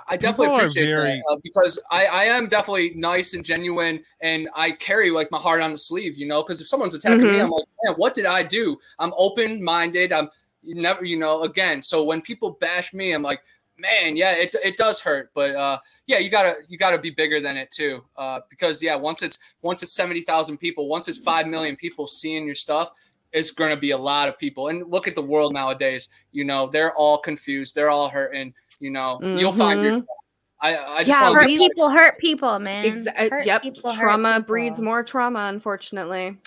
I 0.10 0.18
definitely 0.18 0.48
People 0.48 0.56
appreciate 0.58 0.86
very- 0.88 1.10
that 1.12 1.24
uh, 1.32 1.38
because 1.44 1.82
I, 1.92 2.06
I 2.08 2.24
am 2.24 2.48
definitely 2.48 2.94
nice 2.96 3.36
and 3.36 3.46
genuine, 3.46 4.04
and 4.22 4.50
I 4.56 4.72
carry 4.72 5.12
like 5.12 5.30
my 5.32 5.38
heart 5.38 5.62
on 5.62 5.72
the 5.72 5.78
sleeve, 5.78 6.18
you 6.18 6.28
know. 6.28 6.42
Because 6.42 6.60
if 6.62 6.68
someone's 6.68 6.96
attacking 6.96 7.28
me, 7.28 7.38
Mhm. 7.38 7.44
I'm 7.44 7.52
like, 7.52 7.66
man, 7.84 7.94
what 7.96 8.14
did 8.16 8.26
I 8.26 8.44
do? 8.44 8.78
I'm 8.98 9.14
open 9.16 9.64
minded. 9.64 10.12
I'm 10.12 10.30
never, 10.64 11.06
you 11.06 11.18
know. 11.18 11.44
Again, 11.44 11.82
so 11.82 12.04
when 12.04 12.22
people 12.22 12.58
bash 12.60 12.94
me, 12.94 13.12
I'm 13.14 13.22
like, 13.22 13.42
man, 13.78 14.18
yeah, 14.18 14.34
it, 14.34 14.54
it 14.64 14.76
does 14.76 15.00
hurt, 15.00 15.32
but 15.34 15.56
uh, 15.56 15.78
yeah, 16.08 16.18
you 16.18 16.30
gotta 16.30 16.56
you 16.68 16.78
gotta 16.78 16.98
be 16.98 17.12
bigger 17.12 17.40
than 17.40 17.56
it 17.56 17.70
too, 17.72 18.04
uh, 18.18 18.40
because 18.50 18.82
yeah, 18.84 18.96
once 18.96 19.22
it's 19.22 19.38
once 19.62 19.84
it's 19.84 19.94
seventy 19.94 20.22
thousand 20.22 20.58
people, 20.58 20.90
once 20.90 21.08
it's 21.08 21.20
five 21.20 21.48
million 21.48 21.76
people 21.76 22.08
seeing 22.08 22.46
your 22.46 22.56
stuff. 22.56 22.92
It's 23.32 23.52
going 23.52 23.70
to 23.70 23.78
be 23.78 23.92
a 23.92 23.98
lot 23.98 24.28
of 24.28 24.40
people, 24.40 24.70
and 24.70 24.90
look 24.90 25.08
at 25.08 25.14
the 25.14 25.22
world 25.22 25.54
nowadays. 25.54 26.10
You 26.32 26.46
know, 26.46 26.66
they're 26.66 26.96
all 26.96 27.20
confused. 27.20 27.76
They're 27.76 27.92
all 27.92 28.10
hurting. 28.10 28.56
You 28.80 28.92
know, 28.92 29.20
you'll 29.22 29.54
find 29.54 29.82
your 29.82 29.92
Mhm. 30.00 30.06
I, 30.62 30.76
I 30.78 30.98
just 31.04 31.10
Yeah, 31.10 31.34
hurt 31.34 31.42
to 31.42 31.46
we- 31.48 31.58
people 31.58 31.90
hurt 31.90 32.18
people, 32.20 32.60
man. 32.60 32.84
Exa- 32.86 33.30
Hurt 33.30 33.46
yep. 33.46 33.62
people 33.62 33.94
trauma 33.94 34.34
people. 34.34 34.48
breeds 34.48 34.82
more 34.82 35.04
trauma, 35.04 35.46
unfortunately. 35.48 36.38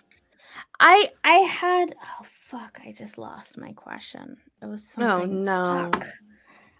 I 0.81 1.11
I 1.25 1.37
had 1.37 1.95
oh 2.05 2.25
fuck, 2.41 2.79
I 2.87 2.93
just 2.93 3.17
lost 3.17 3.57
my 3.59 3.73
question. 3.73 4.37
It 4.61 4.67
was 4.67 4.95
Oh, 4.99 5.25
no. 5.25 5.91
fuck. 5.93 6.07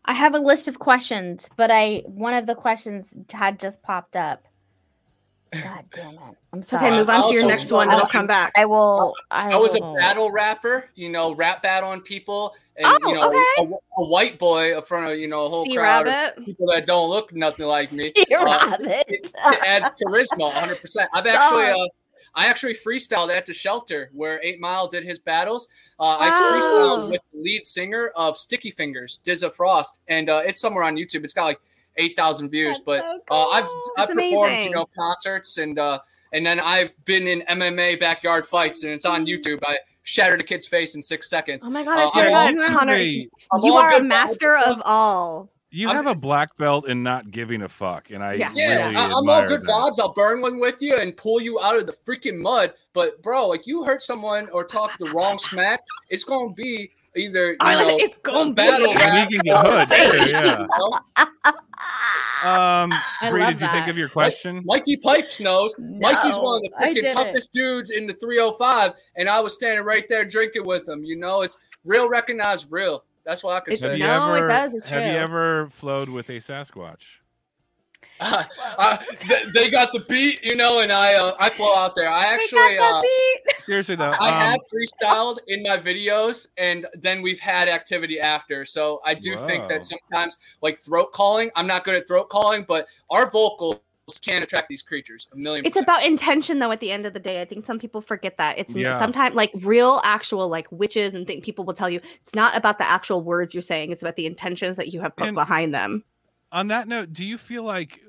I 0.05 0.13
have 0.15 0.35
a 0.35 0.39
list 0.39 0.69
of 0.69 0.79
questions, 0.79 1.49
but 1.57 1.71
I 1.71 2.03
one 2.07 2.35
of 2.35 2.45
the 2.47 2.55
questions 2.55 3.15
had 3.33 3.59
just 3.61 3.83
popped 3.83 4.17
up. 4.17 4.45
God 5.53 5.85
damn 5.93 6.15
it! 6.15 6.21
I'm 6.53 6.63
sorry. 6.63 6.87
okay. 6.87 6.97
Move 6.97 7.11
on 7.11 7.29
to 7.31 7.35
your 7.37 7.47
next 7.47 7.71
one. 7.71 7.91
It'll 7.91 8.07
come 8.07 8.27
back. 8.27 8.53
I 8.57 8.65
will. 8.65 9.15
I, 9.31 9.51
I 9.53 9.57
was 9.57 9.75
a 9.75 9.81
will- 9.81 9.95
battle 9.97 10.31
rapper, 10.33 10.89
you 10.95 11.11
know, 11.11 11.35
rap 11.35 11.63
battle 11.63 11.91
on 11.91 12.01
people, 12.01 12.55
and 12.77 12.87
Oh, 12.89 12.99
you 13.09 13.15
know, 13.19 13.29
okay. 13.29 13.73
a, 13.99 14.01
a 14.03 14.07
white 14.07 14.39
boy 14.39 14.75
in 14.77 14.83
front 14.83 15.13
of 15.13 15.19
you 15.19 15.29
know 15.29 15.45
a 15.45 15.49
whole 15.49 15.67
Sea 15.67 15.77
crowd 15.77 16.07
of 16.09 16.13
rabbit. 16.15 16.45
people 16.47 16.67
that 16.73 16.87
don't 16.87 17.11
look 17.11 17.35
nothing 17.35 17.67
like 17.67 17.93
me. 17.93 18.13
Sea 18.17 18.35
Uh, 18.35 18.45
rabbit. 18.47 18.87
it, 19.09 19.27
it 19.35 19.35
adds 19.67 19.91
charisma 20.03 20.39
100 20.39 20.81
percent 20.81 21.11
i've 21.15 21.27
actually 21.27 21.65
uh, 21.65 21.89
i 22.35 22.47
actually 22.47 22.75
freestyled 22.75 23.29
at 23.35 23.45
the 23.45 23.53
shelter 23.53 24.09
where 24.15 24.41
eight 24.43 24.59
mile 24.59 24.89
did 24.89 25.05
his 25.05 25.19
battles 25.19 25.69
uh, 26.01 26.17
i 26.19 26.29
Wow. 26.31 26.51
freestyled 26.61 27.11
with 27.11 27.21
the 27.33 27.41
lead 27.41 27.65
singer 27.67 28.11
of 28.17 28.39
sticky 28.39 28.71
fingers 28.71 29.19
dizza 29.23 29.51
frost 29.51 30.01
and 30.09 30.31
uh, 30.31 30.41
it's 30.45 30.59
somewhere 30.59 30.85
on 30.85 30.97
youtube 30.97 31.25
it's 31.25 31.35
got 31.35 31.45
like 31.45 31.61
8000 31.97 32.49
views 32.51 32.77
That's 32.77 32.81
but 32.85 33.01
so 33.01 33.21
uh, 33.31 33.47
i've 33.53 33.65
cool. 33.65 33.83
i've 33.99 34.09
That's 34.09 34.19
performed 34.21 34.51
amazing. 34.53 34.69
you 34.71 34.75
know 34.75 34.87
concerts 34.97 35.59
and 35.59 35.79
uh 35.79 35.99
and 36.33 36.45
then 36.47 36.59
i've 36.61 36.95
been 37.05 37.27
in 37.29 37.43
mma 37.49 37.99
backyard 38.01 38.47
fights 38.47 38.85
and 38.85 38.93
it's 38.93 39.05
on 39.05 39.27
youtube 39.27 39.59
i 39.67 39.77
shattered 40.03 40.41
a 40.41 40.45
kid's 40.45 40.67
face 40.67 40.95
in 40.95 41.03
six 41.03 41.29
seconds 41.31 41.65
Oh 41.67 41.71
my 41.71 41.85
god, 41.85 41.99
Uh, 41.99 42.11
I'm 42.15 42.29
God, 42.31 42.55
you 42.55 42.77
Connor, 42.79 42.97
you 42.97 43.75
are 43.75 43.93
a 43.95 44.03
master 44.03 44.57
of 44.57 44.83
all. 44.85 45.49
you 45.71 45.87
I'm- 45.89 45.97
have 45.97 46.07
a 46.09 46.15
black 46.19 46.57
belt 46.57 46.89
in 46.89 47.03
not 47.05 47.31
giving 47.31 47.63
a 47.63 47.69
fuck, 47.69 48.11
and 48.11 48.23
I 48.25 48.33
Yeah. 48.35 48.51
Yeah, 48.55 48.85
really 48.87 48.97
I, 48.97 49.05
I'm 49.05 49.29
all 49.29 49.47
good 49.47 49.63
that. 49.63 49.69
vibes. 49.71 50.01
I'll 50.01 50.13
burn 50.13 50.41
one 50.43 50.59
with 50.59 50.83
you 50.83 50.97
and 50.99 51.17
pull 51.17 51.41
you 51.41 51.61
out 51.61 51.77
of 51.79 51.87
the 51.87 51.93
freaking 51.93 52.39
mud. 52.41 52.75
But 52.93 53.23
bro, 53.23 53.47
like 53.47 53.67
you 53.67 53.85
hurt 53.85 54.03
someone 54.03 54.49
or 54.51 54.65
talk 54.65 54.91
the 54.99 55.09
wrong 55.11 55.39
smack, 55.39 55.81
it's 56.11 56.25
gonna 56.25 56.53
be 56.53 56.91
either 57.17 57.53
you 57.53 57.57
know 57.61 57.97
it's 57.99 58.15
gonna 58.23 58.53
battle 58.55 58.89
be. 58.93 58.95
rap 58.95 59.29
We 59.31 59.37
can 59.39 59.45
get 59.45 59.57
or 59.65 59.71
hood, 59.71 59.89
fake, 59.89 60.13
too, 60.25 60.31
yeah. 60.31 60.67
Um, 62.45 62.93
I 63.21 63.31
Bree, 63.31 63.45
did 63.47 63.61
you 63.61 63.69
think 63.69 63.87
of 63.87 63.97
your 63.97 64.09
question? 64.09 64.63
Mikey 64.65 64.97
Pipes 64.97 65.39
knows. 65.39 65.77
Mikey's 65.79 66.35
one 66.37 66.57
of 66.57 66.63
the 66.63 66.71
freaking 66.81 66.95
didn't. 66.95 67.13
toughest 67.13 67.53
dudes 67.53 67.91
in 67.91 68.07
the 68.07 68.15
305, 68.15 68.95
and 69.17 69.29
I 69.29 69.39
was 69.39 69.55
standing 69.55 69.85
right 69.85 70.05
there 70.09 70.25
drinking 70.25 70.67
with 70.67 70.89
him. 70.89 71.05
You 71.05 71.17
know, 71.17 71.43
it's 71.43 71.57
real 71.85 72.09
recognized 72.09 72.67
real. 72.71 73.05
That's 73.25 73.45
what 73.45 73.55
I 73.57 73.61
can 73.61 73.75
It's- 73.75 73.83
have 73.83 73.93
say. 73.93 73.99
you 73.99 74.05
No, 74.05 74.35
it 74.35 74.39
ever 74.39 74.49
does, 74.49 74.75
it's 74.75 74.89
have 74.89 75.03
you 75.05 75.19
ever 75.19 75.69
flowed 75.71 76.09
with 76.09 76.29
a 76.31 76.39
Sasquatch? 76.41 77.05
Uh, 78.79 78.97
uh, 79.31 79.37
they 79.55 79.71
got 79.71 79.93
the 79.93 80.01
beat, 80.09 80.43
you 80.43 80.57
know, 80.57 80.81
and 80.81 80.91
I 80.91 81.15
uh, 81.15 81.35
I 81.39 81.51
flow 81.51 81.75
out 81.77 81.95
there. 81.95 82.09
I 82.09 82.25
actually 82.25 82.79
uh, 82.79 83.03
Seriously 83.67 83.97
though, 83.97 84.13
I 84.19 84.29
um, 84.29 84.35
have 84.35 84.61
freestyled 84.73 85.39
in 85.49 85.63
my 85.63 85.77
videos, 85.77 86.47
and 86.57 86.87
then 87.01 87.23
we've 87.23 87.39
had 87.39 87.69
activity 87.69 88.19
after. 88.19 88.65
So 88.65 89.01
I 89.05 89.15
do 89.15 89.37
think 89.37 89.69
that 89.69 89.83
sometimes, 89.83 90.39
like 90.63 90.79
throat 90.79 91.13
calling, 91.13 91.51
I'm 91.55 91.67
not 91.67 91.85
good 91.85 91.95
at 91.95 92.09
throat 92.09 92.29
calling, 92.31 92.65
but 92.67 92.87
our 93.11 93.31
vocals 93.31 93.81
can 94.23 94.43
attract 94.43 94.69
these 94.69 94.83
creatures 94.83 95.29
a 95.33 95.37
million. 95.37 95.65
It's 95.65 95.75
percent. 95.75 95.85
about 95.87 96.05
intention, 96.05 96.59
though. 96.59 96.73
At 96.73 96.81
the 96.81 96.91
end 96.91 97.07
of 97.07 97.13
the 97.13 97.21
day, 97.21 97.41
I 97.41 97.45
think 97.45 97.67
some 97.67 97.79
people 97.79 98.01
forget 98.01 98.37
that. 98.39 98.59
It's 98.59 98.75
Yeah. 98.75 98.99
sometimes 98.99 99.37
like 99.37 99.53
real, 99.61 100.01
actual, 100.03 100.49
like 100.49 100.67
witches 100.73 101.15
and 101.15 101.27
think 101.27 101.45
people 101.45 101.65
will 101.65 101.75
tell 101.75 101.91
you 101.91 102.01
it's 102.21 102.35
not 102.35 102.57
about 102.57 102.79
the 102.79 102.87
actual 102.89 103.23
words 103.23 103.55
you're 103.55 103.63
saying; 103.63 103.93
it's 103.93 104.03
about 104.03 104.17
the 104.17 104.27
intentions 104.27 104.77
that 104.77 104.93
you 104.93 105.01
have 105.01 105.15
put 105.17 105.29
And- 105.29 105.37
behind 105.37 105.75
them. 105.75 106.05
On 106.53 106.69
that 106.69 106.87
note, 106.87 107.13
do 107.13 107.25
you 107.25 107.39
feel 107.39 107.63
like 107.63 108.01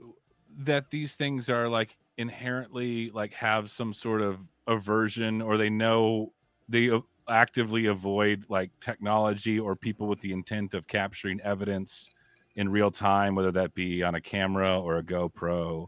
that 0.59 0.91
these 0.91 1.15
things 1.15 1.49
are 1.49 1.67
like 1.67 1.95
inherently 2.17 3.09
like 3.09 3.33
have 3.33 3.71
some 3.71 3.93
sort 3.93 4.21
of 4.21 4.37
aversion 4.67 5.41
or 5.41 5.57
they 5.57 5.69
know 5.69 6.31
they 6.69 6.91
actively 7.27 7.87
avoid 7.87 8.45
like 8.49 8.69
technology 8.79 9.59
or 9.59 9.75
people 9.75 10.07
with 10.07 10.19
the 10.19 10.31
intent 10.31 10.73
of 10.73 10.87
capturing 10.87 11.39
evidence 11.41 12.09
in 12.55 12.69
real 12.69 12.91
time 12.91 13.33
whether 13.33 13.51
that 13.51 13.73
be 13.73 14.03
on 14.03 14.15
a 14.15 14.21
camera 14.21 14.79
or 14.79 14.97
a 14.97 15.03
GoPro? 15.03 15.87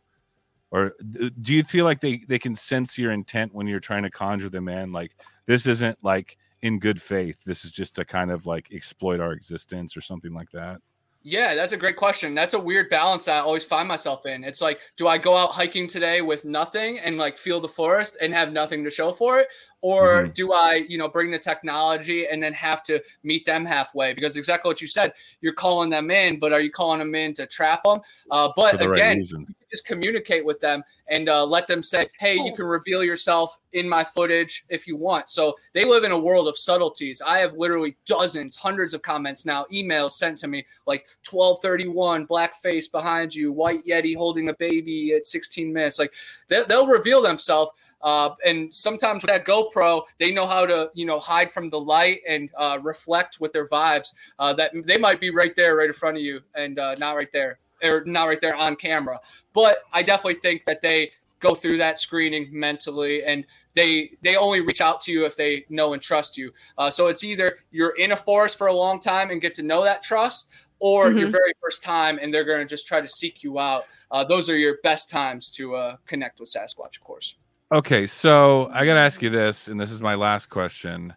Or 0.72 0.94
do 1.41 1.53
you 1.53 1.64
feel 1.64 1.86
like 1.86 2.02
they 2.02 2.23
they 2.27 2.40
can 2.40 2.56
sense 2.56 2.98
your 2.98 3.11
intent 3.11 3.53
when 3.53 3.68
you're 3.68 3.80
trying 3.80 4.03
to 4.03 4.10
conjure 4.10 4.49
them 4.49 4.68
in? 4.68 4.91
Like 4.91 5.11
this 5.45 5.68
isn't 5.68 5.98
like 6.03 6.38
in 6.64 6.80
good 6.80 7.02
faith. 7.02 7.38
This 7.45 7.65
is 7.65 7.72
just 7.72 7.95
to 7.95 8.06
kind 8.06 8.32
of 8.32 8.45
like 8.45 8.69
exploit 8.73 9.19
our 9.19 9.34
existence 9.34 9.95
or 9.95 10.02
something 10.02 10.34
like 10.34 10.49
that 10.52 10.82
Yeah, 11.28 11.56
that's 11.56 11.72
a 11.74 11.78
great 11.78 11.96
question. 11.96 12.36
That's 12.36 12.54
a 12.54 12.60
weird 12.60 12.88
balance 12.92 13.28
I 13.28 13.40
always 13.40 13.64
find 13.64 13.88
myself 13.88 14.28
in. 14.28 14.44
It's 14.44 14.62
like, 14.62 14.80
do 14.96 15.08
I 15.08 15.18
go 15.18 15.36
out 15.36 15.50
hiking 15.50 15.88
today 15.88 16.22
with 16.22 16.46
nothing 16.46 17.00
and 17.00 17.18
like 17.18 17.40
feel 17.40 17.60
the 17.60 17.68
forest 17.68 18.16
and 18.22 18.32
have 18.32 18.54
nothing 18.54 18.84
to 18.84 18.92
show 18.92 19.12
for 19.12 19.40
it? 19.40 19.48
Or 19.82 20.26
Mhm. 20.26 20.34
do 20.36 20.54
I, 20.54 20.86
you 20.88 21.00
know, 21.00 21.10
bring 21.10 21.32
the 21.32 21.40
technology 21.40 22.28
and 22.28 22.44
then 22.44 22.54
have 22.54 22.84
to 22.84 23.02
meet 23.24 23.44
them 23.44 23.66
halfway? 23.66 24.14
Because 24.14 24.38
exactly 24.38 24.70
what 24.70 24.82
you 24.82 24.88
said, 24.88 25.14
you're 25.42 25.54
calling 25.54 25.90
them 25.90 26.12
in, 26.12 26.38
but 26.38 26.54
are 26.54 26.62
you 26.62 26.70
calling 26.70 27.00
them 27.00 27.16
in 27.16 27.34
to 27.34 27.48
trap 27.48 27.84
them? 27.86 28.02
Uh, 28.30 28.52
but 28.56 28.78
the 28.78 28.92
again, 28.92 29.26
can 29.26 29.56
just 29.76 29.86
communicate 29.86 30.46
with 30.46 30.60
them 30.60 30.84
and 31.08 31.30
uh, 31.30 31.46
let 31.46 31.68
them 31.68 31.84
say, 31.84 32.08
"Hey, 32.20 32.36
you 32.36 32.54
can 32.56 32.66
reveal 32.66 33.04
yourself 33.04 33.60
in 33.74 33.88
my 33.88 34.04
footage 34.04 34.66
if 34.70 34.88
you 34.88 34.96
want." 34.96 35.30
So 35.30 35.56
they 35.74 35.86
live 35.86 36.04
in 36.04 36.12
a 36.12 36.20
world 36.20 36.48
of 36.48 36.58
subtleties. 36.58 37.22
I 37.22 37.40
have 37.40 37.54
literally 37.54 37.96
dozens, 38.06 38.56
hundreds 38.56 38.94
of 38.94 39.02
comments 39.02 39.46
now, 39.46 39.66
emails 39.72 40.12
sent 40.12 40.38
to 40.40 40.48
me 40.48 40.66
like 40.86 41.08
1231, 41.30 42.26
black 42.26 42.56
face 42.56 42.88
behind 42.88 43.36
you, 43.36 43.52
white 43.52 43.86
yeti 43.86 44.16
holding 44.16 44.50
a 44.50 44.54
baby 44.54 45.14
at 45.14 45.28
16 45.28 45.72
minutes. 45.72 46.00
Like 46.00 46.14
they, 46.48 46.64
they'll 46.64 46.88
reveal 46.88 47.22
themselves. 47.22 47.72
Uh, 48.02 48.36
and 48.46 48.74
sometimes 48.74 49.24
with 49.24 49.32
that 49.32 49.46
GoPro, 49.46 50.04
they 50.20 50.32
know 50.32 50.46
how 50.46 50.66
to, 50.66 50.92
you 50.94 51.06
know, 51.06 51.20
hide 51.20 51.52
from 51.52 51.72
the 51.72 51.80
light 51.80 52.22
and 52.28 52.50
uh, 52.56 52.78
reflect 52.84 53.40
with 53.40 53.52
their 53.52 53.68
vibes. 53.68 54.14
Uh, 54.38 54.54
that 54.54 54.72
they 54.86 54.98
might 54.98 55.20
be 55.20 55.32
right 55.32 55.56
there, 55.56 55.78
right 55.78 55.88
in 55.88 55.94
front 55.94 56.16
of 56.16 56.22
you, 56.22 56.40
and 56.54 56.78
uh, 56.78 56.94
not 56.96 57.16
right 57.16 57.32
there, 57.34 57.58
or 57.86 58.03
not 58.06 58.26
right 58.26 58.41
there 58.41 58.56
on 58.56 58.76
camera. 58.76 59.20
But 59.53 59.80
I 59.94 60.03
definitely 60.03 60.40
think 60.41 60.66
that 60.66 60.82
they 60.82 61.12
go 61.40 61.53
through 61.53 61.78
that 61.78 61.99
screening 61.99 62.48
mentally, 62.52 63.24
and 63.24 63.45
they 63.76 64.12
they 64.22 64.36
only 64.36 64.62
reach 64.62 64.82
out 64.82 65.02
to 65.02 65.12
you 65.12 65.26
if 65.26 65.36
they 65.36 65.66
know 65.70 65.94
and 65.94 66.02
trust 66.02 66.38
you. 66.38 66.52
Uh, 66.78 66.90
so 66.90 67.07
it's 67.07 67.24
either 67.24 67.57
you're 67.72 67.95
in 67.98 68.12
a 68.14 68.16
forest 68.16 68.57
for 68.57 68.68
a 68.68 68.74
long 68.74 68.99
time 68.99 69.30
and 69.32 69.41
get 69.41 69.53
to 69.56 69.64
know 69.64 69.84
that 69.84 70.02
trust, 70.02 70.52
or 70.80 71.12
your 71.12 71.28
Mhm. 71.28 71.32
very 71.32 71.53
first 71.62 71.84
time, 71.84 72.20
and 72.22 72.34
they're 72.34 72.44
going 72.44 72.60
to 72.60 72.66
just 72.66 72.88
try 72.88 73.02
to 73.02 73.07
seek 73.07 73.44
you 73.44 73.60
out. 73.60 73.86
Uh, 74.12 74.24
those 74.24 74.49
are 74.49 74.57
your 74.57 74.78
best 74.84 75.10
times 75.10 75.52
to 75.52 75.76
uh, 75.76 75.98
connect 76.06 76.40
with 76.40 76.49
Sasquatch, 76.49 76.98
of 76.98 77.03
course. 77.03 77.36
Okay, 77.72 78.07
so 78.07 78.70
I 78.72 78.86
gotta 78.86 78.99
ask 78.99 79.22
you 79.22 79.30
this, 79.30 79.68
and 79.68 79.80
this 79.80 79.91
is 79.91 80.02
my 80.02 80.16
last 80.16 80.49
question. 80.49 81.16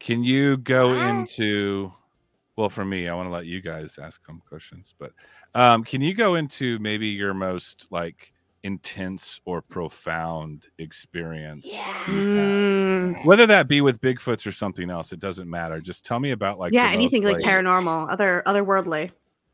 Can 0.00 0.24
you 0.24 0.56
go 0.56 0.92
into 0.94 1.92
well 2.56 2.70
for 2.70 2.84
me, 2.84 3.08
I 3.08 3.14
want 3.14 3.26
to 3.28 3.32
let 3.32 3.46
you 3.46 3.60
guys 3.60 3.98
ask 3.98 4.24
them 4.26 4.42
questions, 4.48 4.94
but 4.98 5.12
um, 5.54 5.84
can 5.84 6.00
you 6.00 6.14
go 6.14 6.34
into 6.34 6.78
maybe 6.78 7.08
your 7.08 7.34
most 7.34 7.88
like 7.90 8.32
intense 8.62 9.40
or 9.44 9.62
profound 9.62 10.66
experience? 10.78 11.68
Yeah. 11.70 12.10
you've 12.10 12.36
had? 12.36 12.46
Mm. 12.46 13.24
Whether 13.24 13.46
that 13.46 13.68
be 13.68 13.80
with 13.80 14.00
Bigfoots 14.00 14.46
or 14.46 14.52
something 14.52 14.90
else, 14.90 15.12
it 15.12 15.20
doesn't 15.20 15.48
matter. 15.48 15.80
Just 15.80 16.04
tell 16.04 16.18
me 16.18 16.32
about 16.32 16.58
like 16.58 16.72
the 16.72 16.76
yeah, 16.76 16.84
most, 16.84 16.94
anything 16.94 17.22
like 17.22 17.36
paranormal, 17.38 18.10
other 18.10 18.42
otherworldly. 18.46 19.12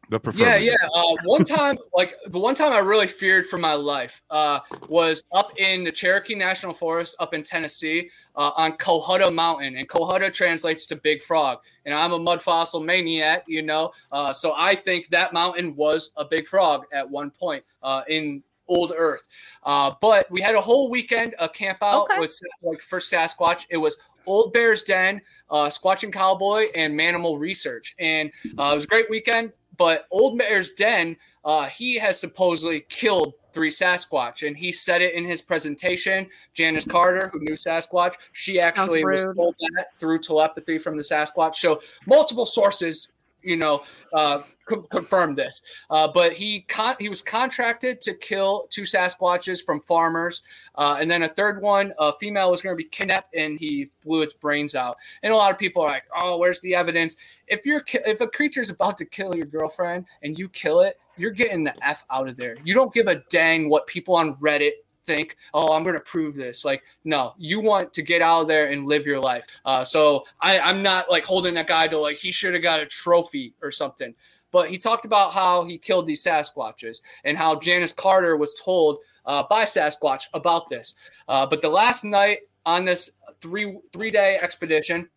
The 0.08 0.20
Yeah, 0.34 0.56
yeah. 0.56 0.74
Uh, 0.94 1.14
one 1.24 1.44
time, 1.44 1.78
like 1.94 2.14
the 2.26 2.38
one 2.38 2.54
time 2.54 2.72
I 2.72 2.78
really 2.80 3.06
feared 3.06 3.46
for 3.46 3.58
my 3.58 3.74
life 3.74 4.22
uh, 4.30 4.60
was 4.88 5.24
up 5.32 5.58
in 5.58 5.84
the 5.84 5.92
Cherokee 5.92 6.34
National 6.34 6.74
Forest 6.74 7.16
up 7.20 7.34
in 7.34 7.42
Tennessee 7.42 8.10
uh, 8.36 8.50
on 8.56 8.72
Cohutta 8.72 9.32
Mountain. 9.32 9.76
And 9.76 9.88
Cohutta 9.88 10.32
translates 10.32 10.86
to 10.86 10.96
big 10.96 11.22
frog. 11.22 11.58
And 11.86 11.94
I'm 11.94 12.12
a 12.12 12.18
mud 12.18 12.42
fossil 12.42 12.80
maniac, 12.80 13.44
you 13.46 13.62
know. 13.62 13.92
Uh, 14.10 14.32
so 14.32 14.54
I 14.56 14.74
think 14.74 15.08
that 15.08 15.32
mountain 15.32 15.74
was 15.76 16.12
a 16.16 16.24
big 16.24 16.46
frog 16.46 16.84
at 16.92 17.08
one 17.08 17.30
point 17.30 17.64
uh, 17.82 18.02
in 18.08 18.42
old 18.68 18.92
Earth. 18.96 19.26
Uh, 19.64 19.92
but 20.00 20.30
we 20.30 20.40
had 20.40 20.54
a 20.54 20.60
whole 20.60 20.88
weekend 20.90 21.34
a 21.38 21.48
camp 21.48 21.78
out 21.82 22.04
Okay. 22.10 22.20
with 22.20 22.38
like 22.62 22.80
for 22.80 22.98
Sasquatch. 22.98 23.66
It 23.70 23.76
was 23.76 23.96
Old 24.26 24.52
Bear's 24.52 24.82
Den, 24.84 25.20
uh, 25.50 25.66
Squatching 25.66 26.12
Cowboy, 26.12 26.66
and 26.74 26.98
Manimal 26.98 27.38
Research. 27.38 27.94
And 27.98 28.30
uh, 28.58 28.70
it 28.70 28.74
was 28.74 28.84
a 28.84 28.88
great 28.88 29.10
weekend. 29.10 29.52
But 29.76 30.06
Old 30.10 30.38
Bear's 30.38 30.72
Den, 30.72 31.16
uh, 31.44 31.66
he 31.66 31.96
has 31.98 32.20
supposedly 32.20 32.80
killed 32.88 33.34
three 33.52 33.70
Sasquatch, 33.70 34.46
and 34.46 34.56
he 34.56 34.72
said 34.72 35.02
it 35.02 35.14
in 35.14 35.24
his 35.24 35.42
presentation. 35.42 36.26
Janice 36.54 36.84
Carter, 36.88 37.28
who 37.32 37.40
knew 37.40 37.54
Sasquatch, 37.54 38.14
she 38.32 38.60
actually 38.60 39.04
was 39.04 39.24
told 39.24 39.54
that 39.74 39.88
through 39.98 40.18
telepathy 40.20 40.78
from 40.78 40.96
the 40.96 41.02
Sasquatch. 41.02 41.56
So 41.56 41.80
multiple 42.06 42.46
sources, 42.46 43.12
you 43.42 43.56
know, 43.56 43.82
uh, 44.12 44.42
confirm 44.90 45.34
this. 45.34 45.62
Uh, 45.90 46.08
but 46.08 46.32
he 46.32 46.62
con- 46.62 46.96
he 46.98 47.08
was 47.08 47.22
contracted 47.22 48.00
to 48.02 48.14
kill 48.14 48.66
two 48.70 48.82
Sasquatches 48.82 49.64
from 49.64 49.80
farmers, 49.80 50.42
uh, 50.76 50.96
and 51.00 51.10
then 51.10 51.22
a 51.22 51.28
third 51.28 51.62
one, 51.62 51.92
a 51.98 52.12
female, 52.18 52.50
was 52.50 52.62
going 52.62 52.72
to 52.74 52.82
be 52.82 52.88
kidnapped, 52.88 53.34
and 53.34 53.58
he 53.58 53.90
blew 54.04 54.22
its 54.22 54.34
brains 54.34 54.74
out. 54.74 54.96
And 55.22 55.32
a 55.32 55.36
lot 55.36 55.52
of 55.52 55.58
people 55.58 55.82
are 55.82 55.90
like, 55.90 56.04
"Oh, 56.20 56.38
where's 56.38 56.60
the 56.60 56.74
evidence?" 56.74 57.16
If 57.46 57.66
you're 57.66 57.80
ki- 57.80 58.00
if 58.06 58.20
a 58.20 58.26
creature's 58.26 58.70
about 58.70 58.96
to 58.98 59.04
kill 59.04 59.34
your 59.34 59.46
girlfriend 59.46 60.06
and 60.22 60.38
you 60.38 60.48
kill 60.48 60.80
it, 60.80 60.98
you're 61.16 61.30
getting 61.30 61.64
the 61.64 61.86
f 61.86 62.04
out 62.10 62.28
of 62.28 62.36
there. 62.36 62.56
You 62.64 62.74
don't 62.74 62.92
give 62.92 63.08
a 63.08 63.22
dang 63.30 63.68
what 63.68 63.86
people 63.86 64.16
on 64.16 64.34
Reddit 64.36 64.72
think, 65.04 65.36
oh, 65.54 65.72
I'm 65.72 65.82
going 65.82 65.94
to 65.94 66.00
prove 66.00 66.34
this. 66.34 66.64
Like, 66.64 66.82
no, 67.04 67.34
you 67.38 67.60
want 67.60 67.92
to 67.94 68.02
get 68.02 68.22
out 68.22 68.42
of 68.42 68.48
there 68.48 68.68
and 68.68 68.86
live 68.86 69.06
your 69.06 69.20
life. 69.20 69.46
Uh, 69.64 69.84
so 69.84 70.24
I, 70.40 70.58
I'm 70.60 70.82
not 70.82 71.10
like 71.10 71.24
holding 71.24 71.54
that 71.54 71.66
guy 71.66 71.88
to 71.88 71.98
like 71.98 72.16
he 72.16 72.32
should 72.32 72.54
have 72.54 72.62
got 72.62 72.80
a 72.80 72.86
trophy 72.86 73.54
or 73.62 73.70
something. 73.70 74.14
But 74.52 74.68
he 74.70 74.78
talked 74.78 75.04
about 75.04 75.32
how 75.32 75.64
he 75.64 75.78
killed 75.78 76.06
these 76.06 76.24
Sasquatches 76.24 77.00
and 77.24 77.36
how 77.36 77.58
Janice 77.58 77.92
Carter 77.92 78.36
was 78.36 78.54
told 78.54 78.98
uh, 79.26 79.42
by 79.48 79.64
Sasquatch 79.64 80.24
about 80.34 80.68
this. 80.68 80.94
Uh, 81.26 81.46
but 81.46 81.62
the 81.62 81.68
last 81.68 82.04
night 82.04 82.40
on 82.64 82.84
this 82.84 83.18
three 83.40 83.78
three 83.92 84.10
day 84.10 84.38
expedition, 84.40 85.08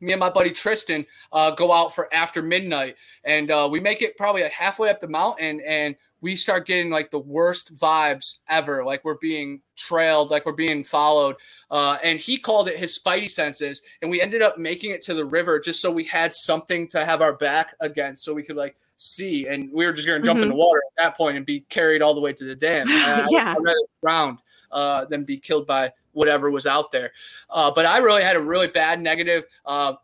me 0.00 0.12
and 0.12 0.20
my 0.20 0.30
buddy 0.30 0.50
Tristan 0.50 1.06
uh, 1.32 1.50
go 1.52 1.72
out 1.72 1.94
for 1.94 2.12
after 2.12 2.42
midnight, 2.42 2.96
and 3.24 3.50
uh, 3.50 3.68
we 3.70 3.80
make 3.80 4.02
it 4.02 4.16
probably 4.16 4.42
halfway 4.48 4.90
up 4.90 5.00
the 5.00 5.08
mountain, 5.08 5.60
and 5.66 5.94
we 6.24 6.34
start 6.36 6.66
getting 6.66 6.88
like 6.88 7.10
the 7.10 7.18
worst 7.18 7.76
vibes 7.76 8.38
ever. 8.48 8.82
Like 8.82 9.04
we're 9.04 9.18
being 9.18 9.60
trailed, 9.76 10.30
like 10.30 10.46
we're 10.46 10.52
being 10.52 10.82
followed. 10.82 11.36
Uh, 11.70 11.98
and 12.02 12.18
he 12.18 12.38
called 12.38 12.66
it 12.66 12.78
his 12.78 12.98
spidey 12.98 13.28
senses. 13.28 13.82
And 14.00 14.10
we 14.10 14.22
ended 14.22 14.40
up 14.40 14.56
making 14.56 14.92
it 14.92 15.02
to 15.02 15.12
the 15.12 15.26
river 15.26 15.60
just 15.60 15.82
so 15.82 15.92
we 15.92 16.02
had 16.02 16.32
something 16.32 16.88
to 16.88 17.04
have 17.04 17.20
our 17.20 17.34
back 17.34 17.74
against, 17.80 18.24
so 18.24 18.32
we 18.32 18.42
could 18.42 18.56
like 18.56 18.74
see. 18.96 19.46
And 19.48 19.70
we 19.70 19.84
were 19.84 19.92
just 19.92 20.06
going 20.06 20.22
to 20.22 20.24
jump 20.24 20.40
in 20.40 20.48
the 20.48 20.54
water 20.54 20.80
at 20.96 21.04
that 21.04 21.14
point 21.14 21.36
and 21.36 21.44
be 21.44 21.60
carried 21.68 22.00
all 22.00 22.14
the 22.14 22.22
way 22.22 22.32
to 22.32 22.44
the 22.44 22.56
dam. 22.56 22.86
Uh, 22.88 23.26
Yeah. 23.30 23.54
Drown 24.02 24.38
uh, 24.72 25.04
than 25.04 25.24
be 25.24 25.36
killed 25.36 25.66
by 25.66 25.92
whatever 26.12 26.50
was 26.50 26.66
out 26.66 26.90
there. 26.90 27.12
Uh, 27.50 27.70
but 27.70 27.84
I 27.84 27.98
really 27.98 28.22
had 28.22 28.36
a 28.36 28.40
really 28.40 28.68
bad 28.68 28.98
negative 28.98 29.44
uh, 29.66 29.96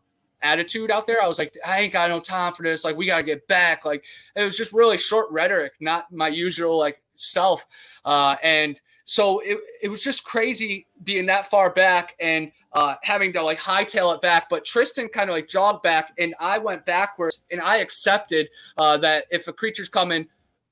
attitude 0.43 0.91
out 0.91 1.07
there. 1.07 1.23
I 1.23 1.27
was 1.27 1.39
like, 1.39 1.57
I 1.67 1.81
ain't 1.81 1.93
got 1.93 2.11
no 2.11 2.21
time 2.21 2.53
for 2.53 2.63
this. 2.63 2.85
Like, 2.85 2.97
we 2.97 3.07
got 3.07 3.19
to 3.19 3.23
get 3.23 3.47
back. 3.47 3.85
Like, 3.85 4.05
it 4.35 4.45
was 4.45 4.57
just 4.57 4.73
really 4.73 4.99
short 4.99 5.31
rhetoric, 5.31 5.73
not 5.81 6.13
my 6.13 6.29
usual 6.29 6.79
like 6.79 7.03
self. 7.15 7.67
Uh, 8.05 8.37
and 8.43 8.81
so 9.05 9.41
it, 9.41 9.59
it 9.83 9.89
was 9.89 10.05
just 10.05 10.23
crazy 10.23 10.87
being 11.03 11.27
that 11.27 11.51
far 11.51 11.71
back 11.71 12.15
and 12.21 12.53
uh, 12.73 12.95
having 13.03 13.33
to 13.33 13.43
like 13.43 13.59
hightail 13.59 14.15
it 14.15 14.23
back. 14.23 14.49
But 14.49 14.65
Tristan 14.65 15.09
kind 15.09 15.29
of 15.29 15.35
like 15.35 15.49
jogged 15.49 15.83
back 15.83 16.13
and 16.19 16.35
I 16.39 16.59
went 16.59 16.87
backwards 16.87 17.45
and 17.51 17.61
I 17.61 17.79
accepted 17.79 18.49
uh, 18.77 18.97
that 18.99 19.25
if 19.31 19.49
a 19.49 19.53
creature's 19.53 19.89
coming, 19.89 20.29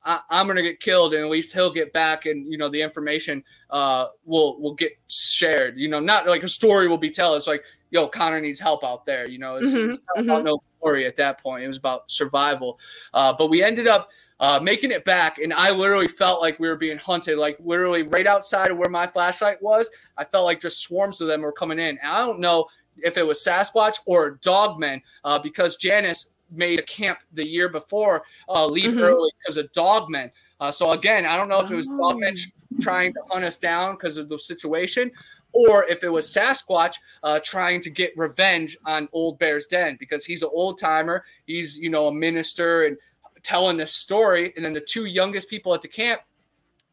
I, 0.09 0.21
I'm 0.31 0.47
gonna 0.47 0.63
get 0.63 0.81
killed, 0.81 1.13
and 1.13 1.23
at 1.23 1.31
least 1.31 1.53
he'll 1.53 1.73
get 1.73 1.93
back, 1.93 2.25
and 2.25 2.51
you 2.51 2.57
know 2.57 2.71
the 2.71 2.81
information 2.81 3.45
uh, 3.69 4.07
will 4.25 4.59
will 4.59 4.75
get 4.75 4.93
shared. 5.09 5.79
You 5.79 5.89
know, 5.89 6.01
not 6.01 6.27
like 6.27 6.43
a 6.43 6.49
story 6.49 6.89
will 6.89 6.97
be 6.97 7.11
told. 7.11 7.37
It's 7.37 7.47
like, 7.47 7.63
yo, 7.91 8.09
Connor 8.09 8.41
needs 8.41 8.59
help 8.59 8.83
out 8.83 9.05
there. 9.05 9.29
You 9.29 9.39
know, 9.39 9.57
it's, 9.57 9.75
Mhm, 9.75 9.91
it's 9.91 10.01
not 10.17 10.25
about 10.25 10.45
no 10.45 10.63
glory 10.81 11.05
at 11.05 11.17
that 11.17 11.43
point. 11.43 11.63
It 11.63 11.69
was 11.69 11.77
about 11.77 12.11
survival. 12.11 12.81
Uh, 13.13 13.35
but 13.35 13.49
we 13.49 13.63
ended 13.63 13.87
up 13.87 14.09
uh, 14.41 14.59
making 14.63 14.93
it 14.93 15.05
back, 15.05 15.37
and 15.39 15.53
I 15.53 15.73
literally 15.73 16.09
felt 16.09 16.41
like 16.41 16.59
we 16.59 16.69
were 16.69 16.77
being 16.77 16.97
hunted. 16.97 17.37
Like 17.37 17.59
literally 17.61 18.05
right 18.05 18.27
outside 18.27 18.71
of 18.71 18.79
where 18.79 18.89
my 18.89 19.07
flashlight 19.07 19.63
was, 19.63 19.91
I 20.17 20.25
felt 20.25 20.47
like 20.47 20.59
just 20.59 20.81
swarms 20.81 21.21
of 21.21 21.29
them 21.29 21.43
were 21.43 21.53
coming 21.53 21.79
in. 21.79 21.99
And 21.99 22.11
I 22.11 22.21
don't 22.21 22.41
know 22.41 22.67
if 22.97 23.19
it 23.19 23.27
was 23.27 23.45
Sasquatch 23.45 23.99
or 24.07 24.39
Dogmen, 24.39 25.03
uh, 25.23 25.39
because 25.39 25.77
Janice 25.77 26.33
made 26.51 26.79
a 26.79 26.83
camp 26.83 27.21
the 27.33 27.47
year 27.47 27.69
before 27.69 28.25
uh, 28.49 28.67
leave 28.67 28.93
Mhm. 28.93 29.03
early 29.03 29.31
because 29.39 29.57
of 29.57 29.71
dogmen. 29.73 30.31
Uh, 30.61 30.71
so 30.71 30.93
again, 30.93 31.27
I 31.27 31.37
don't 31.37 31.49
know 31.49 31.61
if 31.61 31.71
it 31.71 31.77
was 31.77 31.89
dogmen 31.89 32.39
Oh. 32.39 32.77
trying 32.81 33.13
to 33.15 33.21
hunt 33.31 33.45
us 33.45 33.59
down 33.59 33.95
because 33.95 34.17
of 34.19 34.29
the 34.29 34.39
situation, 34.39 35.11
or 35.53 35.87
if 35.87 36.05
it 36.05 36.09
was 36.09 36.27
Sasquatch 36.27 36.95
uh, 37.23 37.41
trying 37.43 37.81
to 37.83 37.91
get 37.91 38.13
revenge 38.17 38.77
on 38.85 39.09
Old 39.13 39.39
Bear's 39.39 39.67
Den 39.67 39.97
because 39.99 40.25
he's 40.25 40.43
an 40.43 40.51
old 40.53 40.79
timer. 40.79 41.25
He's 41.47 41.79
you 41.79 41.91
know 41.91 42.09
a 42.09 42.13
minister 42.13 42.83
and 42.83 42.99
telling 43.43 43.77
this 43.77 43.95
story, 43.95 44.53
and 44.57 44.65
then 44.65 44.73
the 44.73 44.81
two 44.81 45.07
youngest 45.07 45.49
people 45.49 45.73
at 45.75 45.81
the 45.83 45.89
camp. 45.89 46.21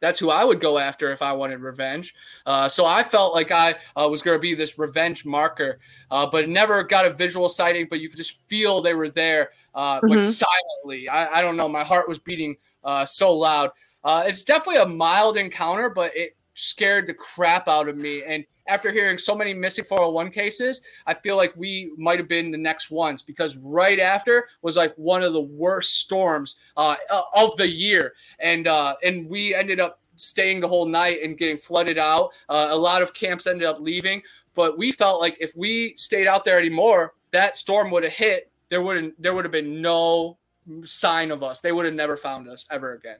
That's 0.06 0.19
who 0.19 0.30
I 0.30 0.44
would 0.44 0.60
go 0.60 0.77
after 0.77 1.11
if 1.11 1.23
I 1.23 1.34
wanted 1.34 1.61
revenge. 1.61 2.14
Uh, 2.45 2.68
so 2.68 2.86
I 2.86 3.02
felt 3.02 3.34
like 3.34 3.49
I 3.49 3.73
uh, 3.95 4.07
was 4.07 4.22
going 4.22 4.38
to 4.38 4.40
be 4.40 4.53
this 4.53 4.77
revenge 4.77 5.26
marker, 5.26 5.80
uh, 6.11 6.27
but 6.27 6.48
never 6.48 6.84
got 6.84 7.07
a 7.07 7.10
visual 7.10 7.49
sighting. 7.49 7.88
But 7.90 8.02
you 8.02 8.10
could 8.10 8.18
just 8.18 8.48
feel 8.48 8.84
they 8.84 8.94
were 8.94 9.10
there, 9.10 9.49
uh, 9.73 10.02
like 10.03 10.19
Mhm. 10.19 10.23
silently. 10.32 11.10
I, 11.10 11.40
I 11.40 11.41
don't 11.41 11.57
know. 11.57 11.68
My 11.68 11.84
heart 11.84 12.07
was 12.07 12.19
beating 12.19 12.56
uh, 12.84 13.07
so 13.07 13.36
loud. 13.36 13.72
Uh, 14.03 14.26
it's 14.27 14.44
definitely 14.44 14.80
a 14.84 14.86
mild 14.86 15.38
encounter, 15.38 15.90
but 15.90 16.15
it 16.15 16.38
scared 16.56 17.06
the 17.06 17.14
crap 17.14 17.68
out 17.68 17.88
of 17.88 17.98
me. 17.98 18.23
And 18.23 18.45
after 18.68 18.91
hearing 18.91 19.18
so 19.18 19.36
many 19.36 19.53
missing 19.53 19.86
401 19.86 20.32
cases, 20.32 20.82
I 21.06 21.14
feel 21.14 21.38
like 21.38 21.53
we 21.56 21.91
might 21.98 22.18
have 22.18 22.27
been 22.27 22.49
the 22.49 22.57
next 22.57 22.90
ones 22.90 23.22
because 23.22 23.57
right 23.57 23.99
after 23.99 24.48
was 24.64 24.76
like 24.76 24.95
one 24.95 25.22
of 25.22 25.34
the 25.34 25.41
worst 25.41 25.99
storms 25.99 26.60
uh, 26.76 26.95
of 27.36 27.56
the 27.57 27.68
year, 27.68 28.15
and 28.40 28.68
uh, 28.68 28.95
and 29.03 29.30
we 29.30 29.53
ended 29.53 29.80
up 29.80 29.99
staying 30.15 30.61
the 30.61 30.68
whole 30.68 30.86
night 30.86 31.19
and 31.22 31.38
getting 31.38 31.57
flooded 31.57 31.98
out. 31.98 32.32
Uh, 32.49 32.68
a 32.72 32.77
lot 32.77 33.02
of 33.02 33.14
camps 33.14 33.48
ended 33.48 33.68
up 33.68 33.80
leaving, 33.80 34.22
but 34.56 34.77
we 34.77 34.91
felt 34.91 35.19
like 35.22 35.38
if 35.40 35.56
we 35.56 35.94
stayed 35.98 36.27
out 36.27 36.45
there 36.45 36.57
anymore, 36.57 37.14
that 37.32 37.56
storm 37.56 37.91
would 37.91 38.03
have 38.03 38.14
hit. 38.14 38.52
There 38.69 38.82
wouldn't 38.82 39.22
there 39.22 39.36
would 39.36 39.45
have 39.45 39.52
been 39.52 39.82
no 39.82 40.38
sign 40.84 41.32
of 41.32 41.44
us. 41.44 41.61
They 41.61 41.72
would 41.72 41.86
have 41.86 41.94
never 41.94 42.18
found 42.18 42.48
us 42.48 42.65
ever 42.72 42.94
again. 42.94 43.18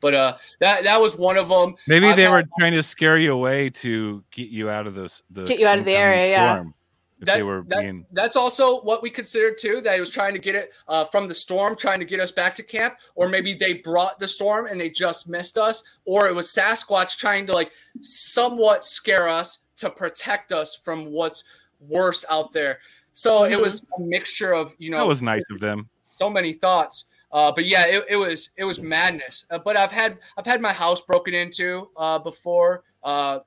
But 0.00 0.14
uh, 0.14 0.36
that 0.60 0.84
that 0.84 1.00
was 1.00 1.16
one 1.16 1.36
of 1.38 1.48
them. 1.48 1.74
Maybe 1.86 2.06
I've 2.08 2.16
they 2.16 2.22
had- 2.24 2.30
were 2.32 2.44
trying 2.58 2.74
to 2.74 2.82
scare 2.82 3.18
you 3.18 3.32
away 3.32 3.70
to 3.70 4.22
get 4.30 4.48
you 4.50 4.68
out 4.70 4.86
of 4.86 4.94
this. 4.94 5.22
The 5.30 5.44
Get 5.44 5.58
you 5.58 5.66
out 5.66 5.78
of 5.78 5.84
the 5.84 5.92
incoming 5.92 6.18
area, 6.18 6.30
yeah. 6.30 6.52
storm, 6.54 6.74
If 7.20 7.28
they 7.28 7.42
were 7.42 7.64
that- 7.68 7.80
being 7.80 8.04
that's 8.12 8.36
also 8.36 8.82
what 8.82 9.02
we 9.02 9.08
considered 9.08 9.56
too. 9.58 9.80
That 9.80 9.94
he 9.94 10.00
was 10.00 10.10
trying 10.10 10.34
to 10.34 10.38
get 10.38 10.54
it 10.54 10.72
uh, 10.86 11.06
from 11.06 11.28
the 11.28 11.34
storm, 11.34 11.76
trying 11.76 11.98
to 12.00 12.04
get 12.04 12.20
us 12.20 12.30
back 12.30 12.54
to 12.56 12.62
camp, 12.62 12.96
or 13.14 13.26
maybe 13.28 13.54
they 13.54 13.74
brought 13.74 14.18
the 14.18 14.28
storm 14.28 14.66
and 14.66 14.78
they 14.80 14.90
just 14.90 15.28
missed 15.30 15.56
us, 15.56 15.82
or 16.04 16.28
it 16.28 16.34
was 16.34 16.48
Sasquatch 16.52 17.16
trying 17.16 17.46
to 17.46 17.54
like 17.54 17.72
somewhat 18.02 18.84
scare 18.84 19.28
us 19.28 19.64
to 19.78 19.88
protect 19.90 20.52
us 20.52 20.74
from 20.84 21.06
what's 21.06 21.44
worse 21.80 22.24
out 22.30 22.52
there. 22.52 22.78
So 23.14 23.44
it 23.44 23.52
Mhm. 23.52 23.62
was 23.62 23.82
a 23.96 24.00
mixture 24.02 24.52
of 24.54 24.74
you 24.78 24.90
know 24.90 24.98
that 24.98 25.06
was 25.06 25.22
nice 25.22 25.44
of 25.50 25.60
them. 25.60 25.88
so 26.10 26.28
many 26.28 26.52
thoughts. 26.52 27.06
Uh, 27.36 27.52
but 27.52 27.66
yeah, 27.66 27.84
it, 27.86 28.02
it 28.08 28.16
was 28.16 28.48
it 28.56 28.64
was 28.64 28.80
madness. 28.80 29.46
Uh, 29.50 29.58
but 29.58 29.76
I've 29.76 29.92
had 29.92 30.16
I've 30.38 30.46
had 30.46 30.62
my 30.62 30.72
house 30.72 31.02
broken 31.02 31.34
into 31.34 31.90
uh, 31.94 32.18
before 32.18 32.82
uh, 33.02 33.40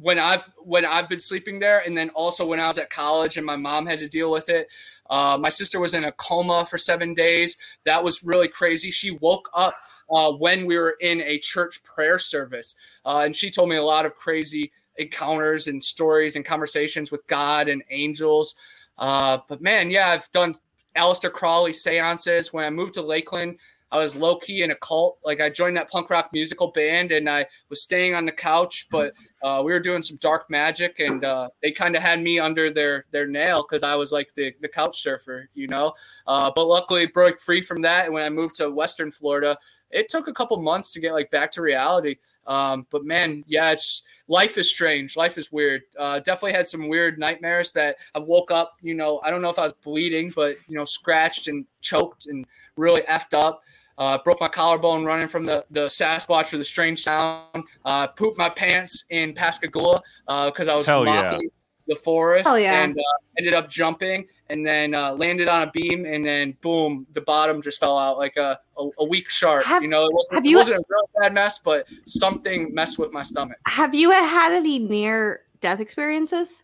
when 0.00 0.18
I've 0.18 0.50
when 0.56 0.84
I've 0.84 1.08
been 1.08 1.20
sleeping 1.20 1.60
there, 1.60 1.78
and 1.86 1.96
then 1.96 2.10
also 2.10 2.44
when 2.44 2.58
I 2.58 2.66
was 2.66 2.76
at 2.76 2.90
college 2.90 3.36
and 3.36 3.46
my 3.46 3.54
mom 3.54 3.86
had 3.86 4.00
to 4.00 4.08
deal 4.08 4.32
with 4.32 4.48
it. 4.48 4.66
Uh, 5.08 5.38
my 5.40 5.48
sister 5.48 5.78
was 5.78 5.94
in 5.94 6.02
a 6.02 6.10
coma 6.10 6.66
for 6.66 6.76
seven 6.76 7.14
days. 7.14 7.56
That 7.84 8.02
was 8.02 8.24
really 8.24 8.48
crazy. 8.48 8.90
She 8.90 9.12
woke 9.12 9.48
up 9.54 9.76
uh, 10.10 10.32
when 10.32 10.66
we 10.66 10.76
were 10.76 10.96
in 11.00 11.20
a 11.20 11.38
church 11.38 11.84
prayer 11.84 12.18
service, 12.18 12.74
and 13.04 13.36
she 13.36 13.52
told 13.52 13.68
me 13.68 13.76
a 13.76 13.82
lot 13.84 14.06
of 14.06 14.16
crazy 14.16 14.72
encounters 14.96 15.68
and 15.68 15.84
stories 15.84 16.34
and 16.34 16.44
conversations 16.44 17.12
with 17.12 17.24
God 17.28 17.68
and 17.68 17.84
angels. 17.90 18.56
But 18.98 19.60
man, 19.60 19.92
yeah, 19.92 20.08
I've 20.08 20.28
done 20.32 20.54
Aleister 20.96 21.32
Crowley 21.32 21.72
seances. 21.72 22.52
When 22.52 22.64
I 22.64 22.70
moved 22.70 22.94
to 22.94 23.02
Lakeland, 23.02 23.58
I 23.92 23.98
was 23.98 24.16
low 24.16 24.36
key 24.36 24.62
in 24.62 24.72
a 24.72 24.74
cult. 24.76 25.18
Like 25.24 25.40
I 25.40 25.48
joined 25.48 25.76
that 25.76 25.90
punk 25.90 26.10
rock 26.10 26.30
musical 26.32 26.72
band 26.72 27.12
and 27.12 27.30
I 27.30 27.46
was 27.70 27.82
staying 27.82 28.14
on 28.14 28.26
the 28.26 28.32
couch, 28.32 28.88
but 28.90 29.14
uh, 29.42 29.62
we 29.64 29.72
were 29.72 29.80
doing 29.80 30.02
some 30.02 30.16
dark 30.20 30.50
magic 30.50 30.98
and 30.98 31.24
uh, 31.24 31.48
they 31.62 31.70
kind 31.70 31.94
of 31.94 32.02
had 32.02 32.20
me 32.20 32.40
under 32.40 32.70
their 32.70 33.06
their 33.12 33.26
nail 33.28 33.62
because 33.62 33.84
I 33.84 33.94
was 33.94 34.10
like 34.10 34.34
the, 34.34 34.52
the 34.60 34.68
couch 34.68 35.00
surfer, 35.00 35.48
you 35.54 35.68
know. 35.68 35.94
Uh, 36.26 36.50
but 36.54 36.66
luckily 36.66 37.06
broke 37.06 37.40
free 37.40 37.60
from 37.60 37.80
that. 37.82 38.06
And 38.06 38.14
when 38.14 38.24
I 38.24 38.30
moved 38.30 38.56
to 38.56 38.70
Western 38.70 39.12
Florida, 39.12 39.56
it 39.90 40.08
took 40.08 40.26
a 40.26 40.32
couple 40.32 40.60
months 40.60 40.92
to 40.92 41.00
get 41.00 41.12
like 41.12 41.30
back 41.30 41.52
to 41.52 41.62
reality. 41.62 42.16
Um, 42.46 42.86
but 42.90 43.04
man, 43.04 43.44
yeah, 43.46 43.72
it's 43.72 44.02
life 44.28 44.58
is 44.58 44.70
strange. 44.70 45.16
Life 45.16 45.38
is 45.38 45.50
weird. 45.52 45.82
Uh, 45.98 46.20
definitely 46.20 46.52
had 46.52 46.66
some 46.66 46.88
weird 46.88 47.18
nightmares 47.18 47.72
that 47.72 47.96
I 48.14 48.18
woke 48.18 48.50
up, 48.50 48.76
you 48.82 48.94
know, 48.94 49.20
I 49.24 49.30
don't 49.30 49.42
know 49.42 49.50
if 49.50 49.58
I 49.58 49.64
was 49.64 49.74
bleeding, 49.84 50.32
but 50.34 50.56
you 50.68 50.76
know, 50.76 50.84
scratched 50.84 51.48
and 51.48 51.64
choked 51.80 52.26
and 52.26 52.46
really 52.76 53.02
effed 53.02 53.34
up. 53.34 53.62
Uh, 53.98 54.18
broke 54.18 54.40
my 54.42 54.48
collarbone 54.48 55.04
running 55.06 55.26
from 55.26 55.46
the, 55.46 55.64
the 55.70 55.86
Sasquatch 55.86 56.52
or 56.52 56.58
the 56.58 56.64
strange 56.64 57.02
sound. 57.02 57.64
Uh, 57.84 58.06
pooped 58.08 58.36
my 58.36 58.50
pants 58.50 59.06
in 59.08 59.32
Pascagoula 59.32 60.02
because 60.26 60.68
I 60.68 60.74
was 60.74 60.86
Hell 60.86 61.06
yeah. 61.06 61.38
The 61.86 61.94
forest 61.94 62.48
yeah. 62.58 62.82
and 62.82 62.98
uh, 62.98 63.02
ended 63.38 63.54
up 63.54 63.68
jumping 63.68 64.26
and 64.50 64.64
then 64.66 64.94
uh, 64.94 65.12
landed 65.12 65.48
on 65.48 65.62
a 65.62 65.70
beam 65.70 66.04
and 66.04 66.24
then 66.24 66.56
boom, 66.60 67.06
the 67.12 67.20
bottom 67.20 67.62
just 67.62 67.78
fell 67.78 67.98
out 67.98 68.18
like 68.18 68.36
a, 68.36 68.58
a, 68.78 68.88
a 68.98 69.04
weak 69.04 69.28
shark. 69.28 69.64
Have- 69.64 69.82
you 69.82 69.88
know, 69.88 70.04
it 70.04 70.12
wasn't, 70.12 70.44
it 70.44 70.48
you- 70.48 70.56
wasn't 70.56 70.76
a 70.76 70.84
real 70.88 71.10
bad 71.20 71.34
mess, 71.34 71.58
but 71.58 71.86
something 72.06 72.72
messed 72.74 72.98
with 72.98 73.12
my 73.12 73.22
stomach. 73.22 73.58
Have 73.66 73.94
you 73.94 74.10
had 74.10 74.52
any 74.52 74.78
near 74.78 75.42
death 75.60 75.80
experiences? 75.80 76.62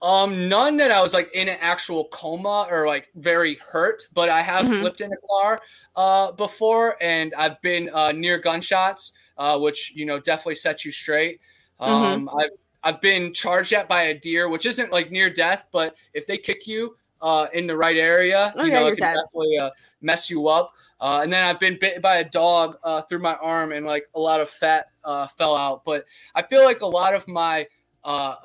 Um, 0.00 0.48
none 0.48 0.78
that 0.78 0.90
I 0.90 1.00
was 1.00 1.14
like 1.14 1.30
in 1.32 1.48
an 1.48 1.58
actual 1.60 2.08
coma 2.10 2.66
or 2.68 2.88
like 2.88 3.08
very 3.14 3.54
hurt, 3.70 4.02
but 4.12 4.28
I 4.28 4.42
have 4.42 4.66
Mhm. 4.66 4.80
flipped 4.80 5.00
in 5.00 5.12
a 5.12 5.16
car 5.30 5.60
uh 5.94 6.32
before, 6.32 6.96
and 7.00 7.32
I've 7.36 7.60
been 7.62 7.88
uh, 7.92 8.10
near 8.10 8.38
gunshots, 8.38 9.12
uh, 9.38 9.58
which 9.60 9.92
you 9.94 10.04
know 10.04 10.18
definitely 10.18 10.56
sets 10.56 10.84
you 10.84 10.90
straight. 10.90 11.38
Um, 11.78 12.28
I've 12.36 12.50
I've 12.84 13.00
been 13.00 13.32
charged 13.32 13.72
at 13.72 13.88
by 13.88 14.04
a 14.04 14.14
deer, 14.14 14.48
which 14.48 14.66
isn't 14.66 14.90
like 14.92 15.10
near 15.10 15.30
death, 15.30 15.66
but 15.72 15.94
if 16.14 16.26
they 16.26 16.38
kick 16.38 16.66
you 16.66 16.96
uh 17.20 17.46
in 17.54 17.66
the 17.68 17.76
right 17.76 17.96
area, 17.96 18.52
Oh, 18.56 18.64
you 18.64 18.72
know 18.72 18.86
it 18.88 18.96
can 18.96 19.14
dead. 19.14 19.16
definitely 19.22 19.58
uh, 19.58 19.70
mess 20.00 20.28
you 20.28 20.48
up. 20.48 20.72
Uh, 21.00 21.20
and 21.22 21.32
then 21.32 21.44
I've 21.44 21.58
been 21.58 21.78
bitten 21.80 22.00
by 22.00 22.16
a 22.16 22.28
dog 22.28 22.76
uh, 22.84 23.02
through 23.02 23.18
my 23.20 23.34
arm, 23.34 23.72
and 23.72 23.84
like 23.84 24.06
a 24.14 24.20
lot 24.20 24.40
of 24.40 24.48
fat 24.48 24.86
uh, 25.04 25.26
fell 25.26 25.56
out. 25.56 25.84
But 25.84 26.04
I 26.34 26.42
feel 26.42 26.64
like 26.64 26.80
a 26.80 26.86
lot 26.86 27.12
of 27.14 27.26
my 27.26 27.66
uh, 28.04 28.36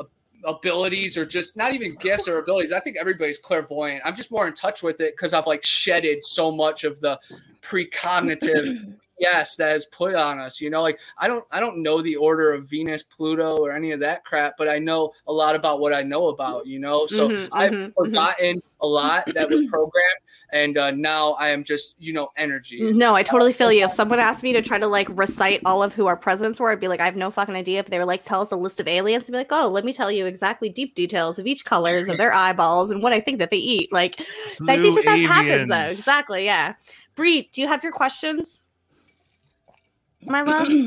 abilities 0.43 1.17
or 1.17 1.25
just 1.25 1.55
not 1.55 1.73
even 1.73 1.93
gifts 1.95 2.27
or 2.27 2.39
abilities. 2.39 2.71
I 2.71 2.79
think 2.79 2.97
everybody's 2.97 3.37
clairvoyant. 3.37 4.01
I'm 4.05 4.15
just 4.15 4.31
more 4.31 4.47
in 4.47 4.53
touch 4.53 4.81
with 4.81 5.01
it 5.01 5.15
because 5.15 5.33
I've 5.33 5.45
like 5.45 5.63
shedded 5.63 6.23
so 6.25 6.51
much 6.51 6.83
of 6.83 6.99
the 6.99 7.19
precognitive 7.61 8.95
yes 9.19 9.55
that 9.57 9.75
is 9.75 9.85
put 9.87 10.15
on 10.15 10.39
us. 10.39 10.61
You 10.61 10.69
know, 10.69 10.81
like 10.81 10.99
I 11.17 11.27
don't 11.27 11.45
I 11.51 11.59
don't 11.59 11.81
know 11.81 12.01
the 12.01 12.15
order 12.15 12.53
of 12.53 12.69
Venus, 12.69 13.03
Pluto, 13.03 13.57
or 13.57 13.71
any 13.71 13.91
of 13.91 13.99
that 14.01 14.23
crap, 14.25 14.55
but 14.57 14.67
I 14.67 14.79
know 14.79 15.11
a 15.27 15.33
lot 15.33 15.55
about 15.55 15.79
what 15.79 15.93
I 15.93 16.03
know 16.03 16.27
about. 16.27 16.65
You 16.67 16.79
know, 16.79 17.05
so 17.05 17.29
Mhm, 17.29 17.49
I've 17.51 17.71
mhm, 17.71 17.93
mhm. 17.93 17.93
forgotten 17.95 18.61
a 18.79 18.87
lot 18.87 19.25
that 19.33 19.49
was 19.49 19.65
programmed, 19.65 20.21
and 20.51 20.77
uh, 20.77 20.91
now 20.91 21.31
I 21.33 21.49
am 21.49 21.63
just 21.63 21.95
you 21.99 22.13
know 22.13 22.29
energy. 22.37 22.79
No, 22.93 23.15
I 23.15 23.23
totally 23.23 23.53
feel 23.53 23.71
you. 23.71 23.85
If 23.85 23.91
someone 23.91 24.19
asked 24.19 24.43
me 24.43 24.53
to 24.53 24.61
try 24.61 24.77
to 24.77 24.87
like 24.87 25.07
recite 25.09 25.61
all 25.65 25.81
of 25.81 25.93
who 25.93 26.05
our 26.07 26.17
presidents 26.17 26.59
were, 26.59 26.71
I'd 26.71 26.79
be 26.79 26.87
like, 26.87 26.99
I 26.99 27.05
have 27.05 27.15
no 27.15 27.31
fucking 27.31 27.55
idea. 27.55 27.79
If 27.79 27.87
they 27.87 27.97
were 27.97 28.05
like, 28.05 28.23
tell 28.25 28.41
us 28.41 28.51
a 28.51 28.55
list 28.55 28.79
of 28.79 28.87
aliens, 28.87 29.23
I'd 29.23 29.31
be 29.31 29.37
like, 29.37 29.51
oh, 29.51 29.67
let 29.67 29.83
me 29.83 29.93
tell 29.93 30.11
you 30.11 30.25
exactly 30.25 30.69
deep 30.69 30.93
details 30.95 31.39
of 31.39 31.47
each 31.47 31.65
colors 31.65 32.07
of 32.07 32.17
their 32.17 32.33
eyeballs 32.33 32.91
and 32.91 33.01
what 33.01 33.13
I 33.13 33.19
think 33.19 33.39
that 33.39 33.49
they 33.51 33.57
eat. 33.57 33.91
Like, 33.91 34.19
I 34.67 34.77
think 34.79 34.95
that 34.95 35.05
that 35.05 35.19
happens 35.21 35.69
though. 35.69 35.89
Exactly. 35.89 36.45
Yeah. 36.45 36.75
Bree, 37.15 37.49
do 37.51 37.61
you 37.61 37.67
have 37.67 37.83
your 37.83 37.91
questions, 37.91 38.61
my 40.21 40.41
love? 40.41 40.67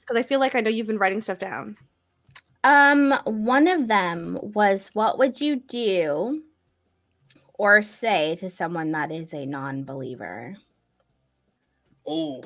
Because 0.00 0.24
I 0.24 0.26
feel 0.26 0.40
like 0.40 0.56
I 0.56 0.60
know 0.60 0.70
you've 0.70 0.88
been 0.88 0.98
writing 0.98 1.20
stuff 1.20 1.38
down. 1.38 1.76
Um, 2.64 3.14
one 3.24 3.68
of 3.68 3.86
them 3.86 4.38
was 4.42 4.90
what 4.92 5.18
would 5.18 5.40
you 5.40 5.56
do 5.56 6.42
or 7.54 7.80
say 7.82 8.34
to 8.36 8.50
someone 8.50 8.90
that 8.90 9.12
is 9.12 9.32
a 9.32 9.46
non-believer? 9.46 10.56
Oh, 12.04 12.42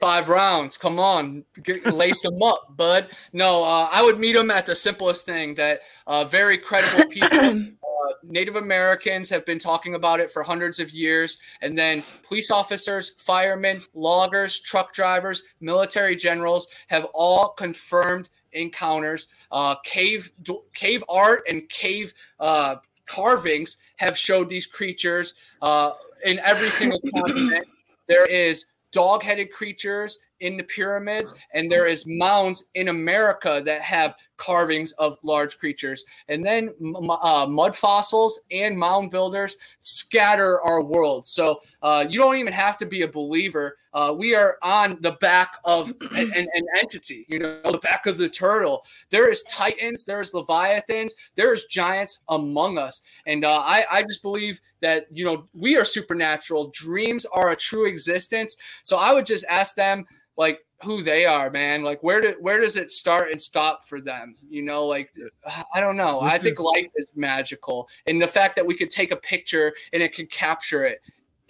five 0.00 0.28
rounds. 0.28 0.76
Come 0.76 0.98
on, 1.00 1.44
Get, 1.62 1.86
lace 1.92 2.22
them 2.22 2.42
up, 2.42 2.76
bud. 2.76 3.08
No, 3.32 3.64
uh, 3.64 3.88
I 3.90 4.02
would 4.02 4.18
meet 4.18 4.34
them 4.34 4.50
at 4.50 4.66
the 4.66 4.74
simplest 4.74 5.26
thing 5.26 5.54
that 5.54 5.80
uh, 6.06 6.24
very 6.24 6.58
credible 6.58 7.08
people. 7.10 7.68
uh, 8.06 8.12
Native 8.22 8.56
Americans 8.56 9.28
have 9.30 9.44
been 9.44 9.58
talking 9.58 9.94
about 9.94 10.20
it 10.20 10.30
for 10.30 10.42
hundreds 10.42 10.78
of 10.78 10.90
years, 10.90 11.38
and 11.62 11.78
then 11.78 12.02
police 12.22 12.50
officers, 12.50 13.10
firemen, 13.18 13.82
loggers, 13.94 14.60
truck 14.60 14.92
drivers, 14.92 15.42
military 15.60 16.16
generals 16.16 16.68
have 16.88 17.06
all 17.14 17.48
confirmed 17.50 18.30
encounters. 18.52 19.28
Uh, 19.50 19.74
cave 19.84 20.30
cave 20.74 21.04
art 21.08 21.42
and 21.48 21.68
cave 21.68 22.14
uh, 22.40 22.76
carvings 23.06 23.78
have 23.96 24.16
showed 24.16 24.48
these 24.48 24.66
creatures 24.66 25.34
uh, 25.62 25.92
in 26.24 26.38
every 26.40 26.70
single 26.70 27.00
continent. 27.16 27.66
There 28.06 28.26
is 28.26 28.66
dog-headed 28.92 29.52
creatures 29.52 30.18
in 30.40 30.56
the 30.56 30.62
pyramids 30.62 31.34
and 31.52 31.70
there 31.70 31.86
is 31.86 32.06
mounds 32.06 32.70
in 32.74 32.88
america 32.88 33.60
that 33.64 33.82
have 33.82 34.14
carvings 34.38 34.92
of 34.92 35.18
large 35.22 35.58
creatures. 35.58 36.04
And 36.28 36.44
then 36.44 36.70
uh, 37.22 37.46
mud 37.48 37.76
fossils 37.76 38.40
and 38.50 38.78
mound 38.78 39.10
builders 39.10 39.56
scatter 39.80 40.60
our 40.62 40.82
world. 40.82 41.26
So 41.26 41.60
uh, 41.82 42.06
you 42.08 42.18
don't 42.18 42.36
even 42.36 42.52
have 42.52 42.76
to 42.78 42.86
be 42.86 43.02
a 43.02 43.08
believer. 43.08 43.76
Uh, 43.92 44.14
we 44.16 44.34
are 44.34 44.58
on 44.62 44.96
the 45.00 45.12
back 45.12 45.56
of 45.64 45.92
an, 46.12 46.32
an, 46.34 46.46
an 46.54 46.66
entity 46.80 47.26
you 47.28 47.38
know 47.38 47.60
the 47.64 47.78
back 47.78 48.06
of 48.06 48.16
the 48.16 48.28
turtle. 48.28 48.84
There 49.10 49.30
is 49.30 49.42
titans 49.42 50.04
there's 50.04 50.32
leviathans 50.32 51.14
there's 51.34 51.66
giants 51.66 52.24
among 52.28 52.78
us. 52.78 53.02
And 53.26 53.44
uh, 53.44 53.62
I, 53.64 53.84
I 53.90 54.02
just 54.02 54.22
believe 54.22 54.60
that 54.80 55.06
you 55.10 55.24
know 55.24 55.48
we 55.52 55.76
are 55.76 55.84
supernatural. 55.84 56.70
Dreams 56.72 57.26
are 57.26 57.50
a 57.50 57.56
true 57.56 57.86
existence. 57.86 58.56
So 58.82 58.96
i 58.98 59.12
would 59.12 59.26
just 59.26 59.44
ask 59.50 59.74
them 59.74 60.06
like 60.36 60.60
who 60.82 61.02
they 61.02 61.26
are 61.26 61.50
man. 61.50 61.82
Like 61.82 62.02
where 62.02 62.20
do 62.20 62.36
where 62.40 62.60
does 62.60 62.76
it 62.76 62.90
start 62.90 63.30
and 63.30 63.40
stop 63.40 63.88
for 63.88 64.00
them? 64.00 64.36
You 64.48 64.62
know 64.62 64.86
like 64.86 65.12
i 65.74 65.80
don't 65.80 65.96
know. 65.96 66.20
This 66.22 66.32
i 66.32 66.38
think 66.38 66.54
is- 66.54 66.60
life 66.60 66.90
is 66.96 67.16
magical 67.16 67.88
and 68.06 68.20
the 68.20 68.26
fact 68.26 68.56
that 68.56 68.66
we 68.66 68.74
could 68.74 68.90
take 68.90 69.10
a 69.10 69.16
picture 69.16 69.72
and 69.92 70.02
it 70.02 70.12
can 70.12 70.26
capture 70.26 70.84
it 70.84 71.00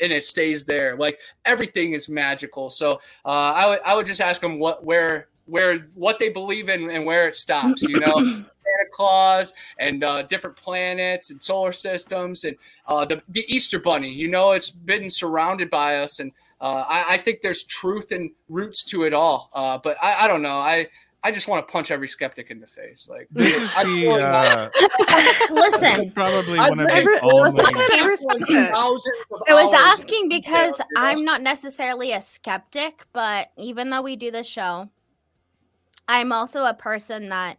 and 0.01 0.13
it 0.13 0.25
stays 0.25 0.65
there. 0.65 0.97
Like 0.97 1.21
everything 1.45 1.93
is 1.93 2.09
magical. 2.09 2.71
So 2.71 3.01
uh, 3.25 3.53
i 3.55 3.69
would 3.69 3.81
i 3.85 3.95
would 3.95 4.07
just 4.07 4.21
ask 4.21 4.41
them 4.41 4.59
what 4.59 4.85
where 4.85 5.29
where 5.47 5.79
what 5.95 6.19
they 6.19 6.29
believe 6.29 6.69
in 6.69 6.91
and 6.91 7.05
where 7.05 7.27
it 7.29 7.35
stops 7.35 7.83
you 7.83 8.01
know? 8.01 8.45
Santa 8.69 8.91
Claus 8.93 9.55
and 9.79 10.05
uh, 10.05 10.23
different 10.23 10.57
planets 10.57 11.31
and 11.31 11.43
solar 11.43 11.73
systems 11.73 12.45
and 12.45 12.57
uh, 12.87 13.05
the 13.05 13.23
the 13.29 13.45
Easter 13.53 13.79
Bunny. 13.79 14.11
You 14.11 14.29
know, 14.29 14.53
it's 14.53 14.71
been 14.71 15.09
surrounded 15.09 15.71
by 15.71 15.97
us, 15.97 16.21
and 16.21 16.33
uh, 16.61 16.85
I, 16.89 17.05
I 17.11 17.17
think 17.19 17.41
there's 17.41 17.65
truth 17.65 18.13
and 18.13 18.31
roots 18.49 18.85
to 18.87 19.05
it 19.05 19.13
all. 19.13 19.51
Uh, 19.53 19.79
but 19.79 19.97
I, 20.03 20.25
I 20.25 20.29
don't 20.29 20.43
know. 20.43 20.59
I 20.59 20.89
I 21.23 21.33
just 21.33 21.49
want 21.49 21.67
to 21.67 21.73
punch 21.73 21.91
every 21.91 22.07
skeptic 22.07 22.51
in 22.51 22.61
the 22.61 22.67
face. 22.67 23.09
Like, 23.09 23.27
This 23.33 23.71
I 23.77 23.85
the, 23.85 24.09
uh, 24.09 24.71
Listen, 25.51 26.13
probably 26.13 26.59
I've 26.59 26.71
one 26.71 26.81
of 26.81 26.89
the 26.89 27.21
only. 27.23 27.61
I 27.61 28.05
respect 28.07 28.45
it. 28.49 28.73
thousands 28.73 29.17
of 29.33 29.43
I 29.49 29.65
was 29.65 29.75
asking 29.75 30.29
because 30.29 30.79
you 30.79 30.85
know? 30.95 31.03
I'm 31.03 31.25
not 31.25 31.43
necessarily 31.43 32.13
a 32.13 32.21
skeptic, 32.21 33.05
but 33.13 33.49
even 33.57 33.91
though 33.91 34.03
we 34.03 34.15
do 34.15 34.31
the 34.31 34.45
show, 34.45 34.89
I'm 36.07 36.33
also 36.33 36.65
a 36.65 36.75
person 36.75 37.31
that 37.31 37.59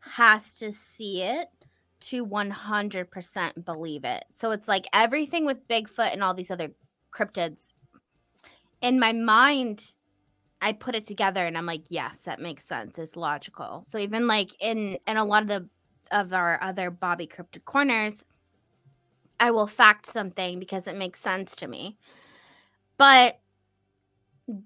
has 0.00 0.56
to 0.58 0.70
see 0.70 1.22
it 1.22 1.48
to 2.00 2.24
100% 2.24 3.64
believe 3.64 4.04
it. 4.04 4.24
So 4.30 4.50
it's 4.52 4.68
like 4.68 4.86
everything 4.92 5.44
with 5.44 5.66
Bigfoot 5.68 6.12
and 6.12 6.22
all 6.22 6.34
these 6.34 6.50
other 6.50 6.70
cryptids. 7.12 7.74
In 8.82 8.98
my 9.00 9.12
mind, 9.12 9.94
I 10.60 10.72
put 10.72 10.94
it 10.94 11.06
together 11.06 11.46
and 11.46 11.56
I'm 11.56 11.66
like, 11.66 11.84
yes, 11.88 12.20
that 12.20 12.40
makes 12.40 12.64
sense. 12.64 12.98
It's 12.98 13.16
logical. 13.16 13.82
So 13.86 13.98
even 13.98 14.26
like 14.26 14.50
in 14.60 14.98
in 15.06 15.16
a 15.16 15.24
lot 15.24 15.42
of 15.42 15.48
the 15.48 15.68
of 16.10 16.32
our 16.32 16.62
other 16.62 16.90
Bobby 16.90 17.26
Cryptic 17.26 17.64
corners, 17.64 18.24
I 19.40 19.50
will 19.50 19.66
fact 19.66 20.06
something 20.06 20.58
because 20.58 20.86
it 20.86 20.96
makes 20.96 21.20
sense 21.20 21.56
to 21.56 21.66
me. 21.66 21.96
But 22.98 23.40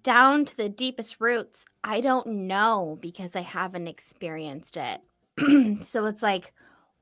down 0.02 0.44
to 0.47 0.56
the 0.56 0.68
deepest 0.68 1.20
roots, 1.20 1.64
I 1.84 2.01
don't 2.01 2.26
know 2.26 2.98
because 3.01 3.36
I 3.36 3.43
haven't 3.43 3.86
experienced 3.86 4.76
it. 4.76 5.01
so 5.84 6.06
it's 6.06 6.22
like, 6.22 6.52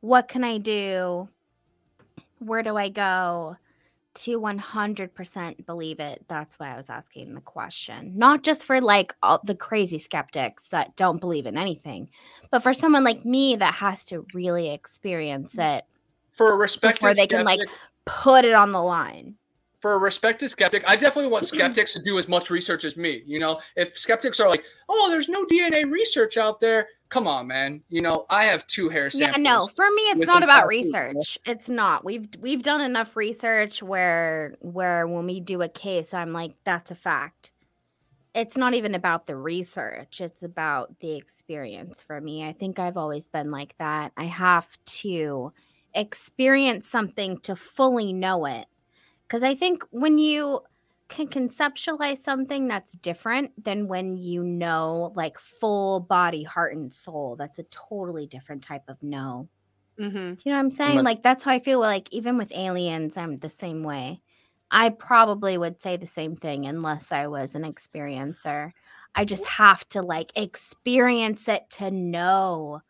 what 0.00 0.28
can 0.28 0.44
I 0.44 0.58
do? 0.58 1.28
Where 2.38 2.62
do 2.62 2.76
I 2.76 2.90
go 2.90 3.56
to 4.14 4.40
100% 4.40 5.66
believe 5.66 6.00
it? 6.00 6.24
That's 6.28 6.58
why 6.58 6.72
I 6.72 6.76
was 6.76 6.90
asking 6.90 7.34
the 7.34 7.40
question. 7.40 8.12
Not 8.16 8.42
just 8.42 8.64
for 8.64 8.80
like 8.80 9.14
all 9.22 9.40
the 9.44 9.54
crazy 9.54 9.98
skeptics 9.98 10.66
that 10.68 10.96
don't 10.96 11.20
believe 11.20 11.46
in 11.46 11.58
anything, 11.58 12.08
but 12.50 12.62
for 12.62 12.72
someone 12.72 13.04
like 13.04 13.24
me 13.24 13.56
that 13.56 13.74
has 13.74 14.04
to 14.06 14.26
really 14.34 14.70
experience 14.70 15.56
mm. 15.56 15.78
it 15.78 15.84
for 16.32 16.52
a 16.52 16.56
respected 16.56 17.00
before 17.00 17.14
they 17.14 17.26
can 17.26 17.44
like 17.44 17.60
put 18.04 18.44
it 18.44 18.54
on 18.54 18.72
the 18.72 18.82
line. 18.82 19.36
for 19.80 19.92
a 19.92 19.98
respected 19.98 20.48
skeptic, 20.48 20.82
I 20.88 20.96
definitely 20.96 21.30
want 21.30 21.44
skeptics 21.44 21.92
to 21.92 22.00
do 22.00 22.18
as 22.18 22.26
much 22.26 22.48
research 22.48 22.84
as 22.84 22.96
me. 22.96 23.22
You 23.26 23.38
know, 23.38 23.60
if 23.76 23.98
skeptics 23.98 24.40
are 24.40 24.48
like, 24.48 24.64
"Oh, 24.88 25.10
there's 25.10 25.28
no 25.28 25.44
DNA 25.44 25.84
research 25.84 26.38
out 26.38 26.58
there," 26.58 26.88
come 27.08 27.26
on, 27.26 27.46
man. 27.46 27.82
You 27.88 28.02
know, 28.02 28.26
I 28.30 28.44
have 28.46 28.66
two 28.66 28.88
hair 28.88 29.10
samples. 29.10 29.36
Yeah, 29.36 29.42
no. 29.42 29.66
For 29.66 29.88
me, 29.90 30.02
it's 30.02 30.26
not 30.26 30.42
about 30.42 30.68
tattoos, 30.68 30.86
you 30.86 30.92
know? 30.92 30.98
research. 30.98 31.38
It's 31.46 31.68
not. 31.68 32.04
We've 32.04 32.28
we've 32.40 32.62
done 32.62 32.80
enough 32.80 33.16
research 33.16 33.82
where 33.82 34.56
where 34.60 35.06
when 35.06 35.26
we 35.26 35.40
do 35.40 35.62
a 35.62 35.68
case, 35.68 36.14
I'm 36.14 36.32
like, 36.32 36.54
that's 36.64 36.90
a 36.90 36.94
fact. 36.94 37.52
It's 38.34 38.56
not 38.56 38.74
even 38.74 38.96
about 38.96 39.26
the 39.26 39.36
research. 39.36 40.20
It's 40.20 40.42
about 40.42 40.98
the 40.98 41.16
experience 41.16 42.02
for 42.02 42.20
me. 42.20 42.46
I 42.46 42.52
think 42.52 42.80
I've 42.80 42.96
always 42.96 43.28
been 43.28 43.52
like 43.52 43.76
that. 43.78 44.12
I 44.16 44.24
have 44.24 44.76
to 44.86 45.52
experience 45.94 46.88
something 46.88 47.38
to 47.42 47.54
fully 47.54 48.12
know 48.12 48.46
it. 48.46 48.66
Because 49.22 49.44
I 49.44 49.54
think 49.54 49.84
when 49.90 50.18
you 50.18 50.60
can 51.08 51.28
conceptualize 51.28 52.18
something 52.18 52.66
that's 52.66 52.92
different 52.92 53.52
than 53.62 53.88
when 53.88 54.16
you 54.16 54.42
know 54.42 55.12
like 55.14 55.38
full 55.38 56.00
body 56.00 56.42
heart 56.42 56.74
and 56.74 56.92
soul. 56.92 57.36
That's 57.36 57.58
a 57.58 57.64
totally 57.64 58.26
different 58.26 58.62
type 58.62 58.84
of 58.88 59.02
know 59.02 59.48
Mm-hmm. 59.98 60.34
do 60.34 60.42
you 60.44 60.50
know 60.50 60.56
what 60.56 60.60
i'm 60.64 60.70
saying? 60.70 61.04
like 61.04 61.22
that's 61.22 61.44
how 61.44 61.52
i 61.52 61.60
feel 61.60 61.78
like 61.78 62.12
even 62.12 62.36
with 62.36 62.52
aliens 62.52 63.16
i'm 63.16 63.36
the 63.36 63.48
same 63.48 63.82
way. 63.84 64.20
I 64.70 64.88
probably 64.88 65.56
would 65.56 65.80
say 65.80 65.96
the 65.96 66.06
same 66.08 66.34
thing 66.34 66.66
unless 66.66 67.12
i 67.12 67.28
was 67.28 67.54
an 67.54 67.62
experiencer. 67.62 68.72
I 69.14 69.24
just 69.24 69.46
have 69.46 69.88
to 69.90 70.02
like 70.02 70.32
experience 70.34 71.46
it 71.46 71.70
to 71.70 71.92
know 71.92 72.80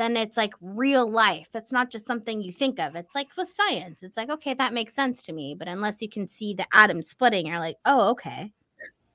then 0.00 0.16
it's 0.16 0.36
like 0.36 0.54
real 0.60 1.08
life. 1.08 1.50
It's 1.54 1.70
not 1.72 1.90
just 1.90 2.06
something 2.06 2.40
you 2.42 2.52
think 2.52 2.80
of. 2.80 2.96
It's 2.96 3.14
like 3.14 3.28
with 3.36 3.48
science. 3.48 4.02
It's 4.02 4.16
like, 4.16 4.30
okay, 4.30 4.54
that 4.54 4.72
makes 4.72 4.94
sense 4.94 5.22
to 5.24 5.32
me. 5.32 5.54
But 5.54 5.68
unless 5.68 6.00
you 6.02 6.08
can 6.08 6.26
see 6.26 6.54
the 6.54 6.66
atom 6.72 7.02
splitting, 7.02 7.46
you're 7.46 7.58
like, 7.60 7.76
oh, 7.84 8.08
okay. 8.10 8.52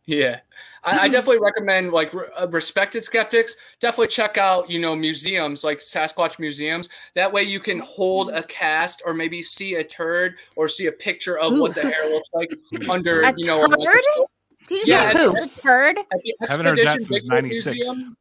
Yeah, 0.08 0.42
I, 0.84 1.00
I 1.00 1.08
definitely 1.10 1.40
recommend 1.40 1.92
like 1.92 2.14
re- 2.14 2.28
uh, 2.38 2.48
respected 2.50 3.04
skeptics. 3.04 3.56
Definitely 3.80 4.10
check 4.10 4.38
out 4.38 4.70
you 4.70 4.80
know 4.80 4.96
museums 4.96 5.64
like 5.64 5.80
Sasquatch 5.80 6.38
museums. 6.38 6.90
That 7.16 7.34
way 7.34 7.42
you 7.42 7.60
can 7.60 7.80
hold 7.80 8.30
a 8.30 8.44
cast 8.44 9.02
or 9.08 9.16
maybe 9.16 9.42
see 9.42 9.74
a 9.76 9.84
turd 9.84 10.36
or 10.56 10.68
see 10.68 10.86
a 10.86 10.92
picture 10.92 11.40
of 11.40 11.54
what 11.58 11.74
the 11.74 11.82
hair 11.82 12.06
looks 12.06 12.30
like 12.36 12.52
under 12.90 13.24
A 13.24 13.34
you 13.36 13.48
know. 13.48 13.66
a 13.66 13.68
turd? 13.68 13.80
microscope. 13.80 14.30
Did 14.68 14.88
you 14.88 14.94
Yeah, 14.94 15.12
just 15.12 15.38
I- 15.38 15.44
a 15.44 15.48
turd? 15.62 15.98
At 15.98 16.06
the 16.22 16.36
Haven't 16.50 16.66
heard 16.68 16.78
that 16.78 16.98
Expedition 16.98 17.14
since 17.14 17.24
Bigfoot 17.26 17.42
96. 17.44 17.76
Museum, 17.76 18.18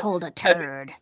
Hold 0.00 0.24
a 0.24 0.30
turd. 0.30 0.88
at 0.90 0.96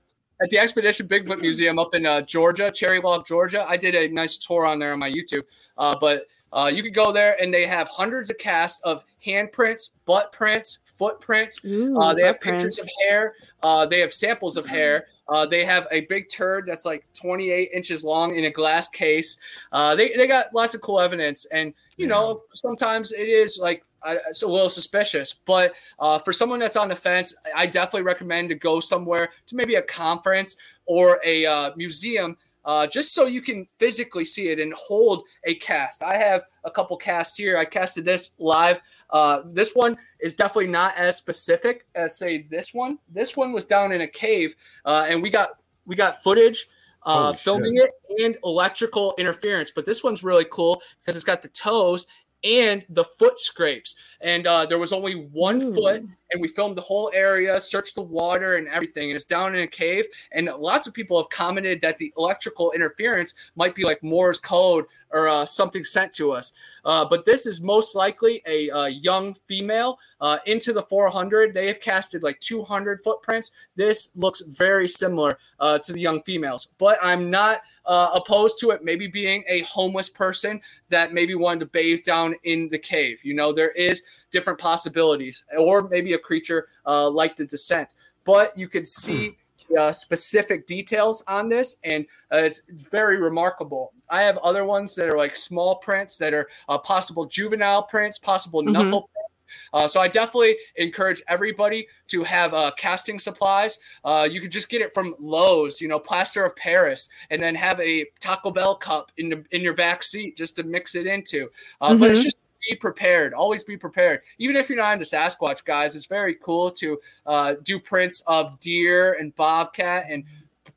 the 0.50 0.58
Expedition 0.58 1.06
Bigfoot 1.08 1.40
Museum 1.40 1.78
up 1.78 1.94
in 1.94 2.06
uh, 2.06 2.20
Georgia, 2.22 2.70
Cherry 2.70 3.00
Log, 3.00 3.26
Georgia. 3.26 3.64
I 3.68 3.76
did 3.76 3.94
a 3.94 4.08
nice 4.08 4.38
tour 4.38 4.64
on 4.66 4.78
there 4.78 4.92
on 4.92 4.98
my 4.98 5.10
YouTube. 5.10 5.42
Uh, 5.78 5.96
but 6.00 6.26
uh, 6.52 6.70
you 6.72 6.82
could 6.82 6.94
go 6.94 7.12
there 7.12 7.40
and 7.40 7.52
they 7.52 7.66
have 7.66 7.88
hundreds 7.88 8.30
of 8.30 8.38
casts 8.38 8.80
of 8.82 9.04
handprints, 9.24 9.90
butt 10.04 10.32
prints, 10.32 10.80
footprints. 10.84 11.64
Ooh, 11.64 11.96
Uh, 11.98 12.12
they 12.14 12.22
have 12.22 12.36
footprints. 12.36 12.64
pictures 12.64 12.78
of 12.78 12.90
hair. 13.08 13.34
Uh, 13.62 13.86
they 13.86 14.00
have 14.00 14.12
samples 14.12 14.56
of 14.56 14.66
hair. 14.66 15.06
Uh, 15.28 15.46
they 15.46 15.64
have 15.64 15.86
a 15.90 16.02
big 16.02 16.28
turd 16.28 16.66
that's 16.66 16.84
like 16.84 17.04
28 17.14 17.70
inches 17.72 18.04
long 18.04 18.34
in 18.36 18.44
a 18.44 18.50
glass 18.50 18.88
case. 18.88 19.38
Uh, 19.72 19.94
they, 19.94 20.10
they 20.14 20.26
got 20.26 20.46
lots 20.54 20.74
of 20.74 20.80
cool 20.80 21.00
evidence. 21.00 21.44
And, 21.46 21.72
you 21.96 22.06
know, 22.06 22.42
sometimes 22.54 23.12
it 23.12 23.28
is 23.28 23.58
like 23.60 23.84
uh, 24.04 24.16
it's 24.28 24.42
a 24.42 24.48
little 24.48 24.68
suspicious. 24.68 25.32
But 25.32 25.74
uh, 25.98 26.18
for 26.18 26.32
someone 26.32 26.58
that's 26.58 26.76
on 26.76 26.88
the 26.88 26.96
fence, 26.96 27.34
I 27.54 27.66
definitely 27.66 28.02
recommend 28.02 28.48
to 28.50 28.54
go 28.54 28.80
somewhere 28.80 29.30
to 29.46 29.56
maybe 29.56 29.76
a 29.76 29.82
conference 29.82 30.56
or 30.86 31.20
a 31.24 31.46
uh, 31.46 31.70
museum. 31.76 32.36
Uh, 32.64 32.86
just 32.86 33.12
so 33.12 33.26
you 33.26 33.42
can 33.42 33.66
physically 33.78 34.24
see 34.24 34.48
it 34.48 34.60
and 34.60 34.72
hold 34.74 35.24
a 35.44 35.54
cast. 35.56 36.00
I 36.00 36.16
have 36.16 36.44
a 36.62 36.70
couple 36.70 36.96
casts 36.96 37.36
here. 37.36 37.58
I 37.58 37.64
casted 37.64 38.04
this 38.04 38.36
live. 38.38 38.80
Uh, 39.10 39.42
this 39.46 39.74
one 39.74 39.96
is 40.20 40.36
definitely 40.36 40.68
not 40.68 40.96
as 40.96 41.16
specific 41.16 41.86
as 41.96 42.16
say 42.16 42.42
this 42.42 42.72
one. 42.72 42.98
This 43.08 43.36
one 43.36 43.52
was 43.52 43.66
down 43.66 43.90
in 43.90 44.02
a 44.02 44.06
cave, 44.06 44.54
uh, 44.84 45.06
and 45.08 45.20
we 45.20 45.28
got 45.28 45.58
we 45.86 45.96
got 45.96 46.22
footage 46.22 46.68
uh, 47.04 47.32
filming 47.32 47.76
it 47.76 47.90
and 48.22 48.36
electrical 48.44 49.14
interference. 49.18 49.70
But 49.70 49.86
this 49.86 50.04
one's 50.04 50.22
really 50.22 50.46
cool 50.50 50.82
because 51.00 51.16
it's 51.16 51.24
got 51.24 51.42
the 51.42 51.48
toes 51.48 52.06
and 52.44 52.84
the 52.88 53.04
foot 53.04 53.38
scrapes. 53.38 53.94
And 54.20 54.46
uh, 54.46 54.66
there 54.66 54.78
was 54.78 54.92
only 54.92 55.14
one 55.14 55.62
Ooh. 55.62 55.74
foot, 55.74 56.04
and 56.32 56.40
we 56.40 56.48
filmed 56.48 56.76
the 56.76 56.82
whole 56.82 57.10
area, 57.14 57.60
searched 57.60 57.94
the 57.94 58.02
water 58.02 58.56
and 58.56 58.66
everything. 58.68 59.10
And 59.10 59.16
it's 59.16 59.24
down 59.24 59.54
in 59.54 59.62
a 59.62 59.66
cave. 59.66 60.06
And 60.32 60.46
lots 60.58 60.86
of 60.86 60.94
people 60.94 61.18
have 61.18 61.28
commented 61.30 61.80
that 61.82 61.98
the 61.98 62.12
electrical 62.16 62.72
interference 62.72 63.34
might 63.54 63.74
be 63.74 63.84
like 63.84 64.02
Morse 64.02 64.38
code 64.38 64.86
or 65.10 65.28
uh, 65.28 65.44
something 65.44 65.84
sent 65.84 66.12
to 66.14 66.32
us. 66.32 66.52
Uh, 66.84 67.04
but 67.04 67.24
this 67.24 67.46
is 67.46 67.60
most 67.60 67.94
likely 67.94 68.42
a 68.46 68.70
uh, 68.70 68.86
young 68.86 69.34
female 69.46 69.98
uh, 70.20 70.38
into 70.46 70.72
the 70.72 70.82
400. 70.82 71.54
They 71.54 71.66
have 71.66 71.80
casted 71.80 72.22
like 72.22 72.40
200 72.40 73.02
footprints. 73.02 73.52
This 73.76 74.16
looks 74.16 74.40
very 74.40 74.88
similar 74.88 75.38
uh, 75.60 75.78
to 75.78 75.92
the 75.92 76.00
young 76.00 76.22
females, 76.22 76.68
but 76.78 76.98
I'm 77.02 77.30
not 77.30 77.60
uh, 77.84 78.10
opposed 78.14 78.58
to 78.60 78.70
it 78.70 78.84
maybe 78.84 79.06
being 79.06 79.44
a 79.48 79.60
homeless 79.60 80.08
person 80.08 80.60
that 80.88 81.12
maybe 81.12 81.34
wanted 81.34 81.60
to 81.60 81.66
bathe 81.66 82.04
down 82.04 82.34
in 82.44 82.68
the 82.68 82.78
cave. 82.78 83.20
You 83.22 83.34
know, 83.34 83.52
there 83.52 83.70
is 83.72 84.04
different 84.32 84.58
possibilities, 84.58 85.44
or 85.56 85.88
maybe 85.88 86.14
a 86.14 86.18
creature 86.18 86.66
uh, 86.86 87.08
like 87.08 87.36
the 87.36 87.46
descent. 87.46 87.94
But 88.24 88.56
you 88.56 88.68
could 88.68 88.86
see 88.86 89.36
uh, 89.78 89.92
specific 89.92 90.66
details 90.66 91.22
on 91.28 91.48
this, 91.48 91.78
and 91.84 92.04
uh, 92.32 92.38
it's 92.38 92.62
very 92.68 93.18
remarkable. 93.18 93.92
I 94.10 94.22
have 94.22 94.38
other 94.38 94.64
ones 94.64 94.94
that 94.96 95.08
are 95.08 95.16
like 95.16 95.36
small 95.36 95.76
prints 95.76 96.18
that 96.18 96.34
are 96.34 96.48
uh, 96.68 96.78
possible 96.78 97.24
juvenile 97.26 97.84
prints, 97.84 98.18
possible 98.18 98.62
Mhm. 98.62 98.72
knuckle 98.72 99.08
prints. 99.12 99.28
Uh, 99.74 99.86
so 99.86 100.00
I 100.00 100.08
definitely 100.08 100.56
encourage 100.76 101.22
everybody 101.28 101.86
to 102.08 102.22
have 102.24 102.54
uh, 102.54 102.70
casting 102.78 103.18
supplies. 103.18 103.78
Uh, 104.02 104.26
you 104.30 104.40
could 104.40 104.50
just 104.50 104.70
get 104.70 104.80
it 104.80 104.94
from 104.94 105.14
Lowe's, 105.18 105.80
you 105.80 105.88
know, 105.88 105.98
plaster 105.98 106.42
of 106.44 106.56
Paris, 106.56 107.08
and 107.30 107.40
then 107.40 107.54
have 107.54 107.78
a 107.80 108.06
Taco 108.20 108.50
Bell 108.50 108.74
cup 108.74 109.12
in 109.18 109.28
the, 109.28 109.44
in 109.50 109.60
your 109.62 109.74
back 109.74 110.02
seat 110.02 110.38
just 110.38 110.56
to 110.56 110.62
mix 110.62 110.94
it 110.94 111.06
into. 111.06 111.50
Uh, 111.80 111.94
But 111.94 112.10
it's 112.10 112.24
just 112.24 112.38
be 112.68 112.76
prepared. 112.76 113.34
Always 113.34 113.62
be 113.64 113.76
prepared. 113.76 114.22
Even 114.38 114.56
if 114.56 114.68
you're 114.68 114.78
not 114.78 114.92
into 114.92 115.04
Sasquatch, 115.04 115.64
guys, 115.64 115.96
it's 115.96 116.06
very 116.06 116.34
cool 116.36 116.70
to 116.72 116.98
uh, 117.26 117.54
do 117.62 117.78
prints 117.80 118.22
of 118.26 118.58
deer 118.60 119.14
and 119.14 119.34
bobcat 119.36 120.06
and 120.08 120.24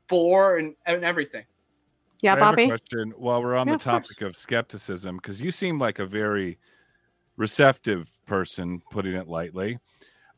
boar 0.08 0.58
and, 0.58 0.74
and 0.86 1.04
everything. 1.04 1.44
Yeah, 2.22 2.34
I 2.34 2.38
have 2.38 2.48
a 2.48 2.50
Bobby. 2.52 2.66
question 2.66 3.12
while 3.16 3.42
we're 3.42 3.56
on 3.56 3.66
Yeah, 3.66 3.72
the 3.72 3.76
of 3.76 3.82
topic 3.82 4.20
of 4.22 4.36
skepticism, 4.36 5.16
because 5.16 5.40
you 5.40 5.50
seem 5.50 5.78
like 5.78 5.98
a 5.98 6.06
very 6.06 6.58
receptive 7.36 8.10
person, 8.26 8.80
putting 8.90 9.14
it 9.14 9.28
lightly, 9.28 9.78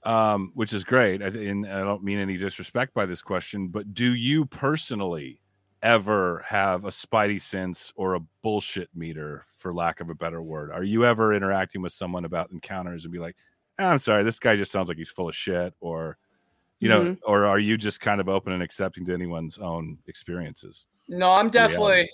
um, 0.03 0.51
which 0.55 0.73
is 0.73 0.85
great. 0.85 1.23
I, 1.23 1.27
and 1.27 1.67
I 1.67 1.79
don't 1.81 2.03
mean 2.03 2.19
any 2.19 2.37
disrespect 2.37 2.95
by 2.95 3.07
this 3.07 3.23
question, 3.23 3.69
but 3.69 3.95
do 3.95 4.15
you 4.15 4.45
personally 4.45 5.41
ever 5.83 6.45
have 6.47 6.85
a 6.85 6.89
spidey 6.91 7.41
sense 7.41 7.93
or 7.97 8.15
a 8.15 8.21
bullshit 8.43 8.89
meter, 8.95 9.45
for 9.57 9.73
lack 9.73 10.01
of 10.01 10.11
a 10.11 10.15
better 10.15 10.43
word? 10.43 10.71
Are 10.71 10.85
you 10.85 11.05
ever 11.05 11.33
interacting 11.35 11.83
with 11.83 11.93
someone 11.93 12.25
about 12.25 12.51
encounters 12.51 13.05
and 13.05 13.13
be 13.13 13.19
like, 13.19 13.37
"Ah, 13.79 13.91
I'm 13.91 13.99
sorry, 13.99 14.23
this 14.25 14.39
guy 14.39 14.57
just 14.57 14.73
sounds 14.73 14.89
like 14.89 14.99
he's 14.99 15.11
full 15.11 15.29
of 15.29 15.35
shit, 15.37 15.75
or 15.81 16.19
you 16.81 16.89
know, 16.89 17.01
Mhm. 17.03 17.19
or 17.25 17.45
are 17.47 17.59
you 17.59 17.77
just 17.77 18.01
kind 18.01 18.21
of 18.21 18.29
open 18.29 18.53
and 18.53 18.63
accepting 18.63 19.05
to 19.07 19.13
anyone's 19.13 19.59
own 19.59 19.99
experiences? 20.07 20.87
No, 21.09 21.31
I'm 21.31 21.51
definitely, 21.51 22.09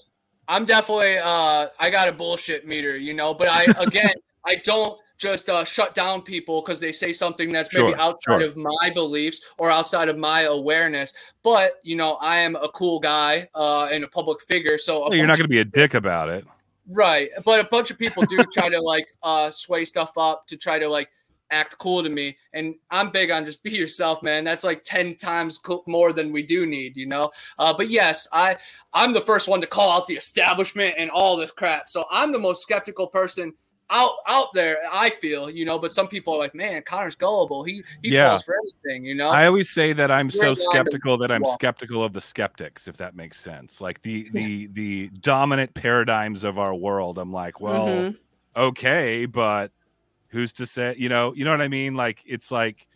I'm 0.48 0.64
definitely, 0.64 1.18
uh, 1.18 1.68
I 1.78 1.90
got 1.90 2.08
a 2.08 2.12
bullshit 2.12 2.66
meter, 2.66 2.96
you 2.96 3.12
know. 3.12 3.34
But 3.34 3.48
I 3.48 3.64
again, 3.82 4.14
I 4.46 4.56
don't 4.64 4.98
just 5.18 5.48
uh, 5.48 5.64
shut 5.64 5.94
down 5.94 6.22
people 6.22 6.60
because 6.60 6.80
they 6.80 6.92
say 6.92 7.12
something 7.12 7.52
that's 7.52 7.72
maybe 7.72 7.90
Sure, 7.90 8.00
outside 8.00 8.40
sure. 8.40 8.46
of 8.46 8.56
my 8.56 8.90
beliefs 8.92 9.40
or 9.58 9.70
outside 9.70 10.08
of 10.08 10.18
my 10.18 10.42
awareness. 10.42 11.12
But 11.42 11.74
you 11.82 11.96
know, 11.96 12.14
I 12.16 12.38
am 12.38 12.56
a 12.56 12.68
cool 12.68 12.98
guy 12.98 13.48
uh, 13.54 13.88
and 13.90 14.04
a 14.04 14.08
public 14.08 14.42
figure, 14.42 14.78
so 14.78 15.12
you're 15.12 15.26
not 15.26 15.36
going 15.36 15.44
to 15.44 15.48
be 15.48 15.60
a 15.60 15.64
dick 15.64 15.94
about 15.94 16.28
it. 16.28 16.44
Right. 16.88 17.30
But 17.44 17.60
a 17.60 17.64
bunch 17.64 17.90
of 17.90 17.98
people 17.98 18.24
do 18.24 18.42
try 18.52 18.68
to 18.68 18.80
like 18.80 19.06
uh 19.22 19.50
sway 19.50 19.84
stuff 19.84 20.12
up 20.18 20.46
to 20.48 20.56
try 20.56 20.78
to 20.78 20.88
like 20.88 21.08
act 21.50 21.78
cool 21.78 22.02
to 22.02 22.08
me. 22.08 22.36
And 22.52 22.74
I'm 22.90 23.10
big 23.10 23.30
on 23.30 23.44
just 23.44 23.62
be 23.62 23.70
yourself, 23.70 24.22
man. 24.22 24.44
That's 24.44 24.64
like 24.64 24.82
10 24.82 25.16
times 25.16 25.58
co- 25.58 25.84
more 25.86 26.12
than 26.12 26.32
we 26.32 26.42
do 26.42 26.66
need, 26.66 26.96
you 26.96 27.06
know? 27.06 27.30
Uh, 27.58 27.72
but 27.72 27.90
yes, 27.90 28.26
I 28.32 28.56
I'm 28.92 29.12
the 29.12 29.20
first 29.20 29.48
one 29.48 29.60
to 29.60 29.66
call 29.66 29.90
out 29.90 30.06
the 30.06 30.14
establishment 30.14 30.94
and 30.98 31.10
all 31.10 31.36
this 31.36 31.50
crap. 31.50 31.88
So 31.88 32.04
I'm 32.10 32.32
the 32.32 32.38
most 32.38 32.62
skeptical 32.62 33.06
person 33.06 33.54
out 33.90 34.12
out 34.26 34.48
there, 34.54 34.78
I 34.90 35.10
feel, 35.10 35.50
you 35.50 35.64
know, 35.64 35.78
but 35.78 35.92
some 35.92 36.08
people 36.08 36.34
are 36.34 36.38
like, 36.38 36.54
man, 36.54 36.82
Connor's 36.82 37.14
gullible. 37.16 37.64
He 37.64 37.84
he 38.02 38.10
Yeah. 38.10 38.28
falls 38.28 38.42
for 38.42 38.56
everything, 38.56 39.04
you 39.04 39.14
know? 39.14 39.28
I 39.28 39.46
always 39.46 39.70
say 39.70 39.92
that 39.92 40.10
I'm 40.10 40.26
It's 40.28 40.36
so 40.38 40.54
very 40.54 40.56
line 40.56 40.56
to 40.56 40.64
skeptical 40.64 41.18
that 41.18 41.30
I'm 41.30 41.42
walk. 41.42 41.54
skeptical 41.54 42.02
of 42.04 42.12
the 42.12 42.20
skeptics, 42.20 42.88
if 42.88 42.96
that 42.98 43.14
makes 43.14 43.38
sense. 43.38 43.80
Like 43.80 44.00
the 44.02 44.28
the 44.32 44.66
the 44.72 45.08
dominant 45.20 45.74
paradigms 45.74 46.44
of 46.44 46.58
our 46.58 46.74
world. 46.74 47.18
I'm 47.18 47.32
like, 47.32 47.60
well, 47.60 47.86
Mhm. 47.86 48.16
okay, 48.56 49.26
but 49.26 49.72
who's 50.28 50.52
to 50.54 50.66
say? 50.66 50.94
You 50.98 51.08
know, 51.08 51.34
you 51.34 51.44
know 51.44 51.50
what 51.50 51.62
I 51.62 51.68
mean? 51.68 51.94
Like 51.94 52.20
it's 52.26 52.50
like 52.50 52.86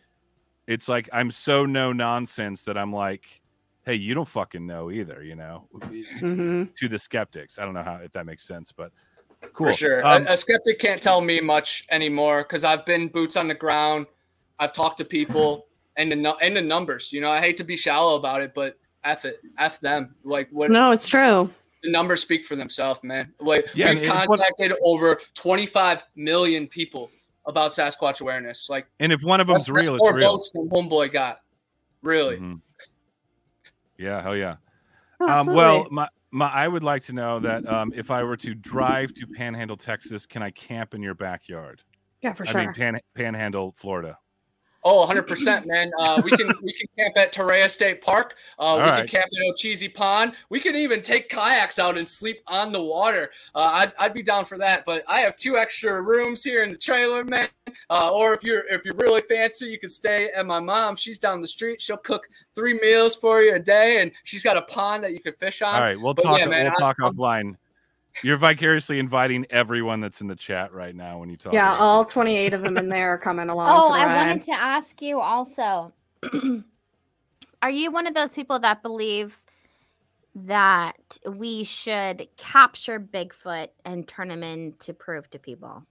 it's 0.67 0.89
like 0.89 1.09
I'm 1.13 1.31
so 1.31 1.65
no 1.67 1.93
nonsense 1.93 2.65
that 2.65 2.77
I'm 2.79 2.93
like, 2.93 3.25
hey, 3.85 3.95
you 3.95 4.15
don't 4.15 4.29
fucking 4.29 4.67
know 4.67 4.91
either. 4.91 5.23
You 5.23 5.37
know, 5.37 5.69
Mhm. 5.73 6.75
to 6.75 6.89
the 6.89 6.99
skeptics. 6.99 7.59
I 7.59 7.65
don't 7.65 7.75
know 7.75 7.83
how 7.83 7.97
if 7.97 8.13
that 8.13 8.27
makes 8.27 8.45
sense, 8.45 8.73
but 8.73 8.93
cool. 9.53 9.69
For 9.69 9.75
sure. 9.75 10.07
Um, 10.07 10.27
a, 10.27 10.33
a 10.33 10.37
skeptic 10.37 10.79
can't 10.79 11.01
tell 11.01 11.21
me 11.21 11.41
much 11.41 11.85
anymore 11.91 12.43
because 12.43 12.65
I've 12.65 12.85
been 12.87 13.09
boots 13.09 13.37
on 13.37 13.49
the 13.49 13.55
ground. 13.55 14.07
I've 14.59 14.73
talked 14.73 14.99
to 14.99 15.05
people 15.05 15.67
and 15.97 16.11
the 16.11 16.37
and 16.43 16.57
the 16.57 16.63
numbers. 16.63 17.13
You 17.13 17.21
know, 17.21 17.31
I 17.31 17.41
hate 17.41 17.57
to 17.59 17.65
be 17.65 17.77
shallow 17.77 18.17
about 18.17 18.43
it, 18.43 18.53
but 18.55 18.79
f 19.05 19.25
it, 19.25 19.41
f 19.59 19.81
them. 19.81 20.15
Like 20.25 20.49
what 20.51 20.71
No, 20.71 20.91
it's 20.91 21.09
true. 21.09 21.51
the 21.83 21.91
numbers 21.91 22.21
speak 22.23 22.45
for 22.45 22.57
themselves, 22.57 23.01
man. 23.05 23.33
Like 23.41 23.67
Yeah, 23.75 23.91
we've 23.91 23.99
and 23.99 24.07
it's 24.07 24.27
what- 24.29 24.39
contacted 24.41 24.73
over 24.85 25.21
25 25.35 26.05
million 26.17 26.67
people 26.67 27.11
about 27.47 27.71
Sasquatch 27.71 28.21
awareness. 28.21 28.69
Like 28.69 28.87
and 29.01 29.13
if 29.13 29.23
one 29.23 29.41
of 29.41 29.47
that's, 29.47 29.67
them's 29.67 29.77
that's 29.77 29.87
real, 29.89 29.95
it's 29.97 30.03
more 30.03 30.15
real. 30.15 30.33
votes 30.33 30.51
than 30.53 30.69
Homeboy 30.69 31.13
got. 31.13 31.41
Really. 32.03 32.37
Mhm. 32.39 32.61
Yeah, 33.97 34.23
hell 34.23 34.37
yeah. 34.37 34.57
Oh, 35.21 35.29
Um, 35.29 35.47
well, 35.47 35.87
my, 35.91 36.09
my, 36.31 36.49
I 36.49 36.69
would 36.69 36.85
like 36.85 37.03
to 37.05 37.13
know 37.13 37.39
that 37.41 37.67
um, 37.67 37.93
if 37.95 38.11
I 38.11 38.23
were 38.23 38.37
to 38.39 38.55
drive 38.55 39.13
to 39.15 39.27
Panhandle, 39.27 39.77
Texas, 39.77 40.27
can 40.27 40.43
I 40.43 40.51
camp 40.51 40.95
in 40.95 41.03
your 41.03 41.15
backyard? 41.15 41.83
yeah, 42.23 42.33
for 42.33 42.47
I 42.47 42.51
sure. 42.51 42.61
mean, 42.63 42.73
Pan, 42.73 43.01
Panhandle, 43.15 43.75
Florida. 43.77 44.19
Oh, 44.85 45.07
100%, 45.07 45.67
man. 45.67 45.91
Uh, 45.99 46.23
we 46.25 46.31
can 46.31 46.47
we 46.63 46.73
can 46.73 46.87
camp 46.97 47.17
at 47.19 47.33
Torreya 47.33 47.69
State 47.69 48.01
Park. 48.01 48.37
Uh, 48.59 48.75
we 48.79 48.83
right. 48.83 48.99
can 48.99 49.09
camp 49.09 49.27
at 49.27 49.55
Ocheesee 49.55 49.93
Pond. 49.93 50.33
We 50.51 50.61
can 50.61 50.77
even 50.77 51.03
take 51.03 51.29
kayaks 51.29 51.79
out 51.79 51.99
and 51.99 52.09
sleep 52.09 52.43
on 52.47 52.71
the 52.73 52.83
water. 52.83 53.29
Uh, 53.55 53.71
I'd, 53.75 53.93
I'd 53.99 54.15
be 54.15 54.23
down 54.23 54.45
for 54.45 54.57
that. 54.59 54.85
But 54.87 55.03
I 55.09 55.21
have 55.21 55.35
two 55.37 55.57
extra 55.57 56.01
rooms 56.01 56.45
here 56.45 56.63
in 56.63 56.71
the 56.71 56.79
trailer, 56.79 57.25
man. 57.25 57.49
Uh, 57.91 58.11
or 58.13 58.33
if 58.35 58.45
you're 58.45 58.67
if 58.69 58.85
you're 58.85 58.95
really 58.95 59.21
fancy, 59.23 59.67
you 59.67 59.79
can 59.79 59.89
stay 59.89 60.31
at 60.31 60.47
my 60.47 60.61
mom. 60.61 60.97
She's 60.97 61.19
down 61.19 61.41
the 61.41 61.49
street. 61.49 61.81
She'll 61.83 61.97
cook 61.97 62.29
three 62.55 62.75
meals 62.75 63.17
for 63.17 63.43
you 63.43 63.55
a 63.55 63.59
day, 63.59 64.01
and 64.01 64.13
she's 64.25 64.45
got 64.45 64.57
a 64.57 64.63
pond 64.63 65.03
that 65.03 65.13
you 65.13 65.21
can 65.21 65.35
fish 65.35 65.61
on. 65.61 65.75
All 65.75 65.81
right, 65.81 66.01
we'll 66.01 66.15
But 66.15 66.23
talk. 66.23 66.39
yeah, 66.39 66.47
man, 66.47 66.65
we'll 66.65 66.73
I- 66.75 66.93
talk 66.95 66.99
offline. 66.99 67.57
You're 68.23 68.37
vicariously 68.37 68.99
inviting 68.99 69.47
everyone 69.51 70.01
that's 70.01 70.21
in 70.21 70.27
the 70.27 70.37
chat 70.37 70.73
right 70.73 70.95
now 70.95 71.19
when 71.19 71.29
you 71.29 71.37
talk. 71.37 71.53
Yeah, 71.53 71.77
all 71.79 72.05
this. 72.05 72.13
28 72.13 72.55
of 72.55 72.63
them 72.63 72.77
in 72.77 72.89
there 72.89 73.11
are 73.11 73.19
coming 73.19 73.49
along. 73.49 73.69
Oh, 73.69 73.89
I 73.93 74.05
ride. 74.05 74.29
wanted 74.29 74.43
to 74.45 74.53
ask 74.53 75.01
you 75.01 75.21
also. 75.21 75.93
Are 77.63 77.71
you 77.71 77.91
one 77.91 78.07
of 78.07 78.15
those 78.15 78.33
people 78.33 78.59
that 78.61 78.83
believe 78.83 79.41
that 80.35 81.19
we 81.27 81.65
should 81.65 82.29
capture 82.37 83.01
Bigfoot 83.01 83.69
and 83.85 84.07
turn 84.07 84.31
him 84.31 84.43
in 84.43 84.75
to 84.81 84.95
prove 84.95 85.29
to 85.31 85.39
people? 85.39 85.85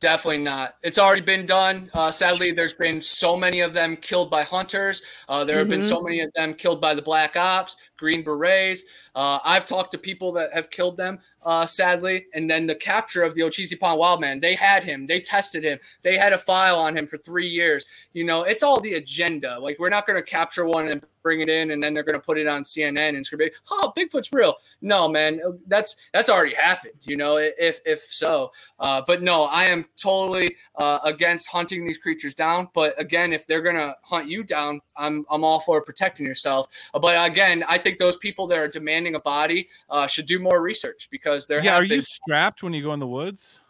Definitely 0.00 0.44
not. 0.44 0.76
It's 0.84 0.96
already 0.96 1.22
been 1.22 1.44
done. 1.44 1.90
Uh, 1.92 2.12
sadly, 2.12 2.52
there's 2.52 2.72
been 2.72 3.02
so 3.02 3.36
many 3.36 3.60
of 3.60 3.72
them 3.72 3.96
killed 3.96 4.30
by 4.30 4.44
hunters. 4.44 5.02
Uh, 5.28 5.42
there 5.42 5.58
have 5.58 5.68
been 5.68 5.80
Mhm. 5.80 5.88
so 5.88 6.00
many 6.00 6.20
of 6.20 6.32
them 6.34 6.54
killed 6.54 6.80
by 6.80 6.94
the 6.94 7.02
Black 7.02 7.36
Ops, 7.36 7.76
Green 7.96 8.22
Berets. 8.22 8.84
Uh, 9.16 9.40
I've 9.44 9.64
talked 9.64 9.90
to 9.92 9.98
people 9.98 10.30
that 10.32 10.52
have 10.54 10.70
killed 10.70 10.96
them, 10.96 11.18
uh, 11.44 11.66
sadly. 11.66 12.26
And 12.34 12.50
then 12.50 12.66
the 12.66 12.74
capture 12.74 13.22
of 13.22 13.34
the 13.34 13.42
Ocheesee 13.42 13.78
Pond 13.78 13.98
Wildman, 13.98 14.40
they 14.40 14.54
had 14.54 14.84
him, 14.84 15.06
they 15.06 15.20
tested 15.20 15.64
him, 15.64 15.78
they 16.02 16.16
had 16.16 16.32
a 16.32 16.38
file 16.38 16.78
on 16.78 16.96
him 16.96 17.06
for 17.06 17.18
three 17.18 17.46
years. 17.46 17.86
You 18.12 18.24
know, 18.24 18.42
it's 18.42 18.62
all 18.62 18.80
the 18.80 18.94
agenda. 18.94 19.58
Like, 19.58 19.78
we're 19.78 19.88
not 19.88 20.06
going 20.06 20.18
to 20.18 20.30
capture 20.30 20.64
one 20.64 20.88
and 20.88 21.04
bring 21.28 21.40
it 21.40 21.48
in 21.50 21.72
and 21.72 21.82
then 21.82 21.92
they're 21.92 22.02
going 22.02 22.14
to 22.14 22.24
put 22.24 22.38
it 22.38 22.46
on 22.46 22.62
CNN 22.62 23.10
and 23.10 23.18
it's 23.18 23.28
going 23.28 23.38
to 23.38 23.50
be, 23.50 23.56
oh, 23.70 23.92
Bigfoot's 23.96 24.32
real. 24.32 24.54
No, 24.80 25.08
man, 25.08 25.40
that's 25.66 25.96
that's 26.14 26.30
already 26.30 26.54
happened, 26.54 26.94
you 27.02 27.18
know, 27.18 27.36
if, 27.36 27.80
if 27.84 28.00
so. 28.10 28.50
Uh, 28.78 29.02
but 29.06 29.22
no, 29.22 29.42
I 29.44 29.64
am 29.64 29.84
totally 29.96 30.56
uh, 30.76 31.00
against 31.04 31.50
hunting 31.50 31.86
these 31.86 31.98
creatures 31.98 32.34
down. 32.34 32.68
But 32.72 32.98
again, 32.98 33.34
if 33.34 33.46
they're 33.46 33.60
gonna 33.60 33.94
hunt 34.02 34.28
you 34.28 34.42
down, 34.42 34.80
I'm 34.96 35.26
I'm 35.30 35.44
all 35.44 35.60
for 35.60 35.82
protecting 35.82 36.24
yourself. 36.24 36.68
But 36.92 37.30
again, 37.30 37.62
I 37.68 37.76
think 37.76 37.98
those 37.98 38.16
people 38.16 38.46
that 38.46 38.58
are 38.58 38.68
demanding 38.68 39.14
a 39.14 39.20
body 39.20 39.68
uh, 39.90 40.06
should 40.06 40.26
do 40.26 40.38
more 40.38 40.62
research 40.62 41.08
because 41.10 41.27
there 41.36 41.62
Yeah, 41.62 41.76
are 41.76 41.82
been. 41.82 41.98
you 41.98 42.02
strapped 42.02 42.62
when 42.62 42.72
you 42.72 42.82
go 42.82 42.92
in 42.92 43.00
the 43.00 43.06
woods? 43.06 43.60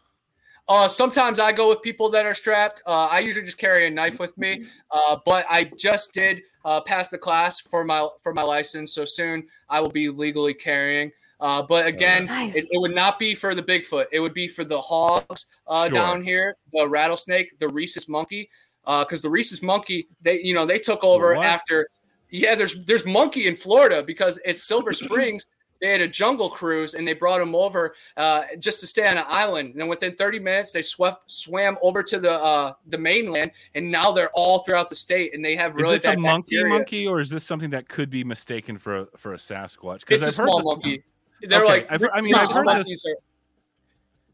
Uh, 0.68 0.86
sometimes 0.86 1.40
I 1.40 1.50
go 1.52 1.70
with 1.70 1.80
people 1.80 2.10
that 2.10 2.26
are 2.26 2.34
strapped. 2.34 2.82
Uh, 2.86 3.08
I 3.10 3.20
usually 3.20 3.44
just 3.46 3.56
carry 3.56 3.86
a 3.86 3.90
knife 3.90 4.18
with 4.20 4.36
me. 4.36 4.64
Uh, 4.90 5.16
but 5.24 5.46
I 5.48 5.70
just 5.78 6.12
did 6.12 6.42
uh, 6.64 6.80
pass 6.82 7.08
the 7.08 7.16
class 7.16 7.58
for 7.60 7.84
my 7.84 8.06
for 8.22 8.34
my 8.34 8.42
license, 8.42 8.92
so 8.92 9.04
soon 9.06 9.46
I 9.70 9.80
will 9.80 9.88
be 9.90 10.10
legally 10.10 10.52
carrying. 10.52 11.10
Uh, 11.40 11.62
but 11.62 11.86
again, 11.86 12.24
Nice. 12.24 12.54
it, 12.56 12.64
it 12.70 12.80
would 12.80 12.94
not 12.94 13.18
be 13.18 13.34
for 13.34 13.54
the 13.54 13.62
Bigfoot. 13.62 14.06
It 14.12 14.20
would 14.20 14.34
be 14.34 14.46
for 14.48 14.64
the 14.64 14.80
hogs 14.80 15.46
uh, 15.68 15.86
Sure. 15.88 15.94
down 15.94 16.22
here, 16.22 16.56
the 16.72 16.86
rattlesnake, 16.88 17.58
the 17.60 17.68
rhesus 17.68 18.08
monkey. 18.08 18.50
Because 18.84 19.20
the 19.22 19.30
rhesus 19.30 19.62
monkey, 19.62 20.08
they 20.22 20.40
you 20.42 20.52
know 20.54 20.66
they 20.66 20.78
took 20.78 21.02
over 21.04 21.34
What? 21.34 21.46
after. 21.46 21.88
Yeah, 22.30 22.54
there's 22.54 22.84
there's 22.84 23.06
monkey 23.06 23.46
in 23.46 23.56
Florida 23.56 24.02
because 24.02 24.38
it's 24.44 24.62
Silver 24.64 24.92
Springs. 25.04 25.46
They 25.80 25.92
had 25.92 26.00
a 26.00 26.08
jungle 26.08 26.48
cruise 26.48 26.94
and 26.94 27.06
they 27.06 27.12
brought 27.14 27.40
him 27.40 27.54
over 27.54 27.94
uh, 28.16 28.42
just 28.58 28.80
to 28.80 28.86
stay 28.88 29.06
on 29.06 29.16
an 29.16 29.24
island. 29.28 29.70
And 29.72 29.80
then 29.80 29.88
within 29.88 30.16
30 30.16 30.40
minutes, 30.40 30.72
they 30.72 30.82
swept 30.82 31.30
swam 31.30 31.78
over 31.82 32.02
to 32.02 32.18
the 32.18 32.32
uh, 32.32 32.72
the 32.88 32.98
mainland, 32.98 33.52
and 33.76 33.90
now 33.90 34.10
they're 34.10 34.30
all 34.34 34.60
throughout 34.64 34.88
the 34.90 34.96
state. 34.96 35.34
And 35.34 35.44
they 35.44 35.54
have 35.54 35.76
really 35.76 35.94
is 35.96 36.02
this 36.02 36.14
a 36.14 36.16
monkey 36.18 36.56
bacteria. 36.56 36.74
monkey, 36.78 37.06
or 37.06 37.20
is 37.20 37.30
this 37.30 37.44
something 37.44 37.70
that 37.70 37.88
could 37.88 38.10
be 38.10 38.24
mistaken 38.24 38.76
for 38.76 39.02
a 39.02 39.06
for 39.16 39.34
a 39.34 39.36
Sasquatch? 39.38 40.02
It's 40.08 40.10
a 40.10 40.14
I've 40.14 40.22
heard 40.24 40.32
small 40.32 40.58
this- 40.58 40.64
monkey. 40.66 41.02
They're 41.42 41.60
Okay, 41.64 41.68
like, 41.68 41.86
I've 41.92 42.02
I 42.12 42.20
mean, 42.20 42.34
I've 42.34 42.50
heard 42.50 42.66
this- 42.84 43.06
are- 43.06 43.16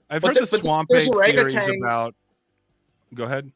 I've 0.09 0.23
heard 0.23 0.37
the- 0.37 0.47
the, 0.47 0.59
swamp 0.59 0.89
there's 0.89 1.07
theories 1.07 1.55
about. 1.79 2.15
Go 3.13 3.25
ahead. 3.25 3.53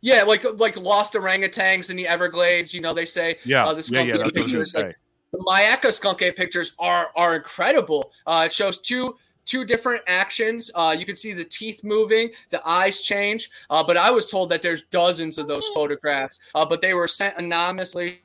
Yeah, 0.00 0.22
like 0.24 0.44
like 0.58 0.76
lost 0.76 1.14
orangutans 1.14 1.90
in 1.90 1.96
the 1.96 2.06
Everglades. 2.08 2.74
You 2.74 2.80
know, 2.80 2.92
they 2.94 3.04
say 3.04 3.36
Yeah, 3.44 3.66
uh, 3.66 3.74
the 3.74 3.88
yeah, 3.92 4.00
yeah. 4.02 4.16
That's 4.16 4.36
what 4.36 4.54
I 4.54 4.58
was. 4.58 4.74
Like, 4.74 4.86
say. 4.92 4.94
The 5.32 5.38
Myakka 5.38 5.92
skunk 5.92 6.22
ape 6.22 6.36
pictures 6.36 6.74
are 6.78 7.10
are 7.14 7.36
incredible. 7.36 8.12
Uh, 8.26 8.44
it 8.46 8.52
shows 8.52 8.80
two 8.80 9.16
two 9.44 9.64
different 9.64 10.02
actions. 10.06 10.70
Uh, 10.74 10.94
you 10.98 11.06
can 11.06 11.16
see 11.16 11.32
the 11.32 11.44
teeth 11.44 11.82
moving, 11.82 12.30
the 12.50 12.66
eyes 12.68 13.00
change. 13.00 13.50
Uh, 13.70 13.82
but 13.82 13.96
I 13.96 14.10
was 14.10 14.30
told 14.30 14.50
that 14.50 14.60
there's 14.60 14.82
dozens 14.84 15.38
of 15.38 15.48
those 15.48 15.66
photographs. 15.68 16.38
Uh, 16.54 16.66
but 16.66 16.82
they 16.82 16.92
were 16.92 17.08
sent 17.08 17.38
anonymously 17.38 18.20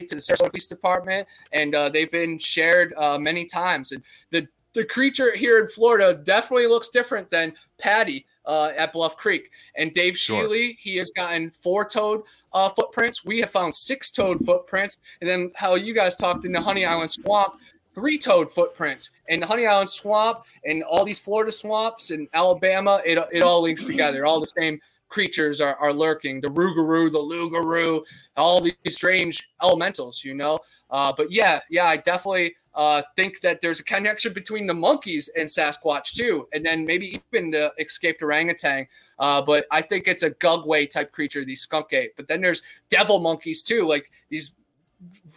to 0.00 0.14
the 0.14 0.20
Sarasota 0.20 0.50
Police 0.50 0.66
Department, 0.66 1.28
and 1.52 1.74
uh, 1.74 1.88
they've 1.88 2.10
been 2.10 2.38
shared 2.38 2.94
uh, 2.96 3.18
many 3.18 3.44
times. 3.44 3.92
And 3.92 4.02
the 4.30 4.48
the 4.72 4.84
creature 4.84 5.34
here 5.36 5.60
in 5.60 5.68
Florida 5.68 6.20
definitely 6.24 6.66
looks 6.66 6.88
different 6.88 7.30
than 7.30 7.54
Patty 7.78 8.26
uh, 8.46 8.72
at 8.76 8.92
Bluff 8.92 9.16
Creek. 9.16 9.50
And 9.76 9.92
Dave 9.92 10.16
Sure. 10.16 10.46
Shealy, 10.46 10.76
he 10.78 10.96
has 10.96 11.10
gotten 11.10 11.50
four-toed 11.50 12.22
uh, 12.52 12.68
footprints. 12.70 13.24
We 13.24 13.40
have 13.40 13.50
found 13.50 13.74
six-toed 13.74 14.44
footprints. 14.44 14.96
And 15.20 15.28
then 15.28 15.52
how 15.54 15.74
you 15.74 15.94
guys 15.94 16.16
talked 16.16 16.44
in 16.44 16.52
the 16.52 16.60
Honey 16.60 16.84
Island 16.84 17.10
Swamp, 17.10 17.54
three-toed 17.94 18.50
footprints. 18.50 19.10
And 19.28 19.42
the 19.42 19.46
Honey 19.46 19.66
Island 19.66 19.88
Swamp 19.88 20.44
and 20.64 20.82
all 20.82 21.04
these 21.04 21.20
Florida 21.20 21.52
swamps 21.52 22.10
and 22.10 22.28
Alabama, 22.34 23.00
it, 23.04 23.18
it 23.32 23.42
all 23.42 23.62
links 23.62 23.84
together. 23.84 24.26
All 24.26 24.40
the 24.40 24.46
same 24.46 24.80
creatures 25.08 25.60
are, 25.60 25.76
are 25.76 25.92
lurking. 25.92 26.40
The 26.40 26.48
Rougarou, 26.48 27.12
the 27.12 27.20
Lugaroo, 27.20 28.04
all 28.36 28.60
these 28.60 28.74
strange 28.88 29.48
elementals, 29.62 30.24
you 30.24 30.34
know? 30.34 30.58
Uh, 30.90 31.12
but 31.16 31.30
yeah, 31.30 31.60
yeah, 31.70 31.84
I 31.84 31.98
definitely 31.98 32.56
uh, 32.74 33.02
think 33.16 33.40
that 33.40 33.60
there's 33.60 33.80
a 33.80 33.84
connection 33.84 34.32
between 34.32 34.66
the 34.66 34.74
monkeys 34.74 35.28
and 35.36 35.48
Sasquatch 35.48 36.14
too, 36.14 36.48
and 36.52 36.64
then 36.64 36.84
maybe 36.84 37.20
even 37.32 37.50
the 37.50 37.72
escaped 37.78 38.22
orangutan. 38.22 38.86
Uh, 39.18 39.40
but 39.40 39.66
I 39.70 39.80
think 39.80 40.08
it's 40.08 40.22
a 40.22 40.30
Gugwe 40.30 40.90
type 40.90 41.12
creature, 41.12 41.44
these 41.44 41.60
skunk 41.60 41.92
ape. 41.92 42.14
But 42.16 42.26
then 42.28 42.40
there's 42.40 42.62
devil 42.88 43.20
monkeys 43.20 43.62
too, 43.62 43.86
like 43.86 44.10
these 44.28 44.54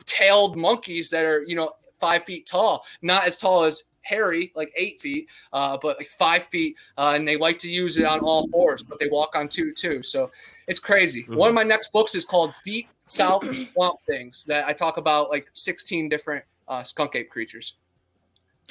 tailed 0.05 0.57
monkeys 0.57 1.09
that 1.11 1.25
are 1.25 1.43
you 1.43 1.55
know 1.55 1.73
five 1.99 2.23
feet 2.23 2.47
tall, 2.47 2.83
not 3.01 3.25
as 3.25 3.37
tall 3.37 3.63
as 3.63 3.83
Harry, 4.01 4.51
like 4.55 4.71
eight 4.75 5.01
feet, 5.01 5.29
uh, 5.53 5.77
but 5.81 5.97
like 5.97 6.09
five 6.09 6.45
feet, 6.45 6.75
uh, 6.97 7.13
and 7.15 7.27
they 7.27 7.37
like 7.37 7.57
to 7.59 7.69
use 7.69 7.97
it 7.97 8.05
on 8.05 8.19
all 8.21 8.47
fours, 8.49 8.81
but 8.81 8.99
they 8.99 9.09
walk 9.09 9.35
on 9.35 9.47
two 9.47 9.71
too. 9.71 10.01
So 10.01 10.31
it's 10.67 10.79
crazy. 10.79 11.25
One 11.27 11.49
of 11.49 11.55
my 11.55 11.63
next 11.63 11.91
books 11.91 12.15
is 12.15 12.25
called 12.25 12.53
Deep 12.63 12.87
South 13.03 13.43
Swamp 13.57 13.99
Things 14.07 14.45
that 14.45 14.65
I 14.65 14.73
talk 14.73 14.97
about 14.97 15.29
like 15.29 15.49
16 15.53 16.09
different 16.09 16.43
uh, 16.67 16.83
skunk 16.83 17.15
ape 17.15 17.29
creatures. 17.29 17.75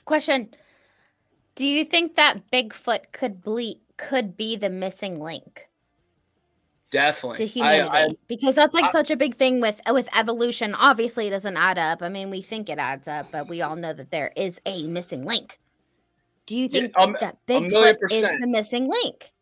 Question: 0.05 0.51
Do 1.55 1.67
you 1.67 1.85
think 1.85 2.17
that 2.17 2.51
Bigfoot 2.51 3.13
could 3.13 3.43
ble- 3.43 3.81
could 3.97 4.37
be 4.37 4.57
the 4.57 4.71
missing 4.71 5.21
link 5.21 5.69
Definitely. 6.91 7.39
to 7.39 7.47
humanity? 7.47 7.89
I- 7.91 8.17
because 8.29 8.55
that's 8.55 8.75
like 8.75 8.85
I- 8.85 8.93
such 8.93 9.11
a 9.11 9.17
big 9.17 9.35
thing 9.35 9.61
with 9.61 9.81
with 9.91 10.09
evolution. 10.17 10.75
Obviously, 10.75 11.27
it 11.27 11.31
doesn't 11.31 11.57
add 11.57 11.79
up. 11.79 12.03
I 12.03 12.09
mean, 12.09 12.31
we 12.31 12.41
think 12.43 12.69
it 12.69 12.79
adds 12.79 13.09
up, 13.09 13.31
but 13.33 13.49
we 13.49 13.63
all 13.63 13.77
know 13.77 13.93
that 13.93 14.11
there 14.11 14.33
is 14.37 14.61
a 14.67 14.87
missing 14.87 15.25
link. 15.25 15.59
Do 16.47 16.57
you 16.57 16.69
Yeah, 16.71 16.81
think 16.83 16.93
um, 16.97 17.17
that 17.21 17.39
Bigfoot 17.49 17.97
is 18.11 18.23
the 18.23 18.47
missing 18.47 18.89
link? 18.89 19.33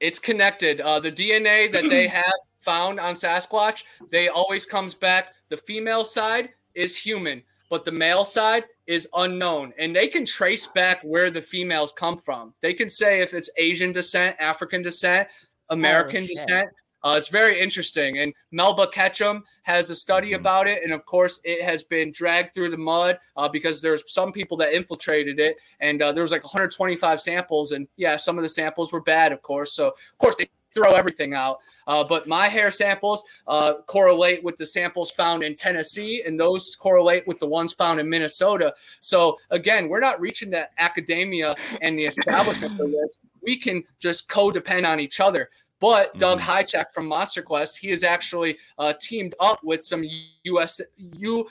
it's 0.00 0.18
connected. 0.18 0.80
Uh, 0.82 1.00
the 1.00 1.10
DNA 1.10 1.70
that 1.72 1.88
they 1.88 2.06
have 2.22 2.32
found 2.60 3.00
on 3.00 3.14
Sasquatch, 3.14 3.84
they 4.10 4.28
always 4.28 4.66
comes 4.66 4.92
back. 4.94 5.28
The 5.48 5.56
female 5.56 6.04
side 6.04 6.50
is 6.74 6.96
human, 6.96 7.42
but 7.68 7.84
the 7.84 7.92
male 7.92 8.24
side 8.24 8.64
is 8.86 9.08
unknown, 9.16 9.72
and 9.78 9.94
they 9.94 10.06
can 10.08 10.24
trace 10.24 10.66
back 10.66 11.02
where 11.02 11.30
the 11.30 11.42
females 11.42 11.92
come 11.92 12.16
from. 12.16 12.54
They 12.62 12.72
can 12.74 12.88
say 12.88 13.20
if 13.20 13.34
it's 13.34 13.50
Asian 13.56 13.92
descent, 13.92 14.36
African 14.38 14.82
descent, 14.82 15.28
American 15.70 16.22
shit. 16.26 16.36
descent. 16.36 16.70
Uh, 17.04 17.14
it's 17.16 17.28
very 17.28 17.60
interesting, 17.60 18.18
and 18.18 18.32
Melba 18.50 18.88
Ketchum 18.88 19.44
has 19.62 19.90
a 19.90 19.94
study 19.94 20.30
Mhm. 20.30 20.36
about 20.36 20.66
it, 20.66 20.82
and 20.82 20.92
of 20.92 21.04
course, 21.04 21.40
it 21.44 21.62
has 21.62 21.84
been 21.84 22.10
dragged 22.10 22.52
through 22.52 22.70
the 22.70 22.76
mud 22.76 23.18
uh, 23.36 23.48
because 23.48 23.80
there's 23.80 24.02
some 24.12 24.32
people 24.32 24.56
that 24.56 24.72
infiltrated 24.72 25.38
it, 25.38 25.60
and 25.78 26.02
uh, 26.02 26.10
there 26.10 26.22
was 26.22 26.32
like 26.32 26.42
125 26.42 27.20
samples, 27.20 27.70
and 27.72 27.86
yeah, 27.96 28.16
some 28.16 28.38
of 28.38 28.42
the 28.42 28.48
samples 28.48 28.92
were 28.92 29.00
bad, 29.02 29.30
of 29.30 29.40
course. 29.42 29.72
So, 29.72 29.88
of 29.88 30.18
course, 30.18 30.34
they 30.36 30.48
throw 30.76 30.92
everything 30.92 31.34
out. 31.34 31.58
Uh, 31.86 32.04
but 32.04 32.28
my 32.28 32.48
hair 32.48 32.70
samples 32.70 33.24
uh, 33.46 33.74
correlate 33.86 34.44
with 34.44 34.56
the 34.56 34.66
samples 34.66 35.10
found 35.10 35.42
in 35.42 35.54
Tennessee, 35.54 36.22
and 36.26 36.38
those 36.38 36.76
correlate 36.76 37.26
with 37.26 37.38
the 37.38 37.46
ones 37.46 37.72
found 37.72 37.98
in 37.98 38.08
Minnesota. 38.08 38.74
So 39.00 39.38
again, 39.50 39.88
we're 39.88 40.00
not 40.00 40.20
reaching 40.20 40.50
the 40.50 40.68
academia 40.78 41.56
and 41.80 41.98
the 41.98 42.04
establishment 42.04 42.76
for 42.76 42.86
this. 42.86 43.24
We 43.42 43.56
can 43.58 43.82
just 43.98 44.28
codepend 44.28 44.86
on 44.86 45.00
each 45.00 45.18
other. 45.20 45.48
But 45.78 46.16
Doug 46.16 46.40
Hajicek 46.40 46.92
from 46.92 47.06
Monster 47.06 47.42
Quest, 47.42 47.78
he 47.78 47.90
has 47.90 48.02
actually 48.02 48.58
uh, 48.78 48.94
teamed 49.00 49.34
up 49.40 49.62
with 49.62 49.82
some 49.82 50.04
U.S. 50.44 50.80
U 50.98 51.46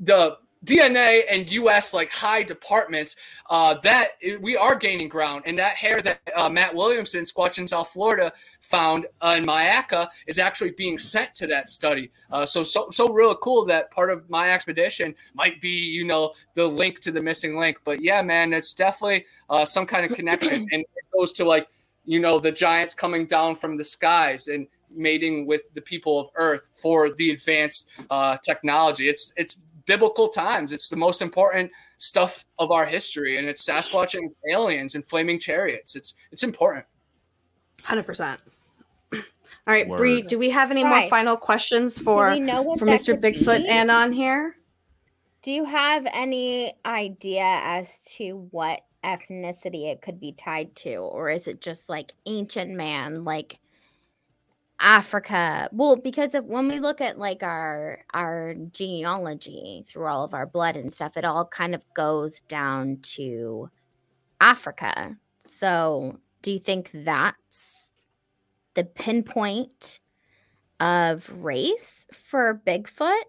the 0.00 0.38
DNA 0.64 1.22
and 1.30 1.50
U.S. 1.52 1.94
like 1.94 2.10
high 2.10 2.42
departments 2.42 3.16
uh, 3.50 3.74
that 3.82 4.12
we 4.40 4.56
are 4.56 4.74
gaining 4.74 5.08
ground, 5.08 5.42
and 5.46 5.58
that 5.58 5.76
hair 5.76 6.00
that 6.02 6.20
uh, 6.34 6.48
Matt 6.48 6.74
Williamson, 6.74 7.22
Squatch 7.22 7.58
in 7.58 7.68
South 7.68 7.90
Florida, 7.90 8.32
found 8.60 9.06
uh, 9.20 9.34
in 9.36 9.46
Myakka 9.46 10.08
is 10.26 10.38
actually 10.38 10.72
being 10.72 10.98
sent 10.98 11.34
to 11.36 11.46
that 11.46 11.68
study. 11.68 12.10
Uh, 12.30 12.44
so 12.44 12.62
so 12.62 12.88
so 12.90 13.12
really 13.12 13.36
cool 13.42 13.64
that 13.66 13.90
part 13.90 14.10
of 14.10 14.28
my 14.28 14.50
expedition 14.50 15.14
might 15.34 15.60
be 15.60 15.68
you 15.68 16.04
know 16.04 16.32
the 16.54 16.66
link 16.66 17.00
to 17.00 17.12
the 17.12 17.22
missing 17.22 17.58
link. 17.58 17.78
But 17.84 18.02
yeah, 18.02 18.22
man, 18.22 18.52
it's 18.52 18.74
definitely 18.74 19.26
uh, 19.48 19.64
some 19.64 19.86
kind 19.86 20.10
of 20.10 20.16
connection, 20.16 20.66
and 20.72 20.82
it 20.82 21.04
goes 21.16 21.32
to 21.34 21.44
like 21.44 21.68
you 22.04 22.18
know 22.18 22.38
the 22.38 22.52
giants 22.52 22.94
coming 22.94 23.26
down 23.26 23.54
from 23.54 23.76
the 23.76 23.84
skies 23.84 24.48
and 24.48 24.66
mating 24.90 25.46
with 25.46 25.62
the 25.74 25.80
people 25.80 26.18
of 26.18 26.28
Earth 26.34 26.70
for 26.74 27.10
the 27.10 27.30
advanced 27.30 27.90
uh, 28.10 28.36
technology. 28.38 29.08
It's 29.08 29.32
it's 29.36 29.60
biblical 29.86 30.28
times. 30.28 30.72
It's 30.72 30.88
the 30.88 30.96
most 30.96 31.22
important 31.22 31.70
stuff 31.98 32.44
of 32.58 32.70
our 32.70 32.84
history, 32.84 33.38
and 33.38 33.48
it's 33.48 33.66
Sasquatch 33.66 34.14
and 34.14 34.26
it's 34.26 34.36
aliens 34.50 34.94
and 34.94 35.04
flaming 35.04 35.40
chariots. 35.40 35.96
It's 35.96 36.14
it's 36.30 36.42
important. 36.42 36.84
Hundred 37.82 38.04
percent. 38.04 38.40
All 39.12 39.72
right, 39.72 39.88
Word. 39.88 39.98
Bree, 39.98 40.22
do 40.22 40.38
we 40.38 40.50
have 40.50 40.70
any 40.70 40.84
more 40.84 41.08
final 41.08 41.36
questions 41.36 41.98
for 41.98 42.30
we 42.32 42.40
know 42.40 42.62
what 42.62 42.78
for 42.78 42.86
Mr. 42.86 43.18
Bigfoot 43.18 43.62
be? 43.62 43.68
and 43.68 43.90
on 43.90 44.12
here? 44.12 44.56
Do 45.42 45.52
you 45.52 45.64
have 45.64 46.06
any 46.12 46.74
idea 46.84 47.44
as 47.44 48.00
to 48.16 48.48
what 48.50 48.80
ethnicity 49.04 49.90
it 49.90 50.02
could 50.02 50.20
be 50.20 50.32
tied 50.32 50.74
to? 50.76 50.96
Or 50.96 51.30
is 51.30 51.46
it 51.46 51.60
just 51.60 51.88
like 51.88 52.12
ancient 52.26 52.72
man, 52.72 53.24
like 53.24 53.58
Africa? 54.80 55.68
Well, 55.72 55.96
because 55.96 56.34
of, 56.34 56.44
when 56.44 56.68
we 56.68 56.80
look 56.80 57.00
at 57.00 57.18
like 57.18 57.42
our 57.42 58.04
our 58.14 58.54
genealogy 58.72 59.84
through 59.88 60.06
all 60.06 60.24
of 60.24 60.34
our 60.34 60.46
blood 60.46 60.76
and 60.76 60.92
stuff, 60.92 61.16
it 61.16 61.24
all 61.24 61.46
kind 61.46 61.74
of 61.74 61.84
goes 61.94 62.42
down 62.42 62.98
to 63.02 63.70
Africa. 64.40 65.16
So 65.38 66.20
do 66.42 66.52
you 66.52 66.58
think 66.58 66.90
that's 66.92 67.94
the 68.74 68.84
pinpoint 68.84 70.00
of 70.80 71.30
race 71.42 72.06
for 72.12 72.60
Bigfoot? 72.66 73.22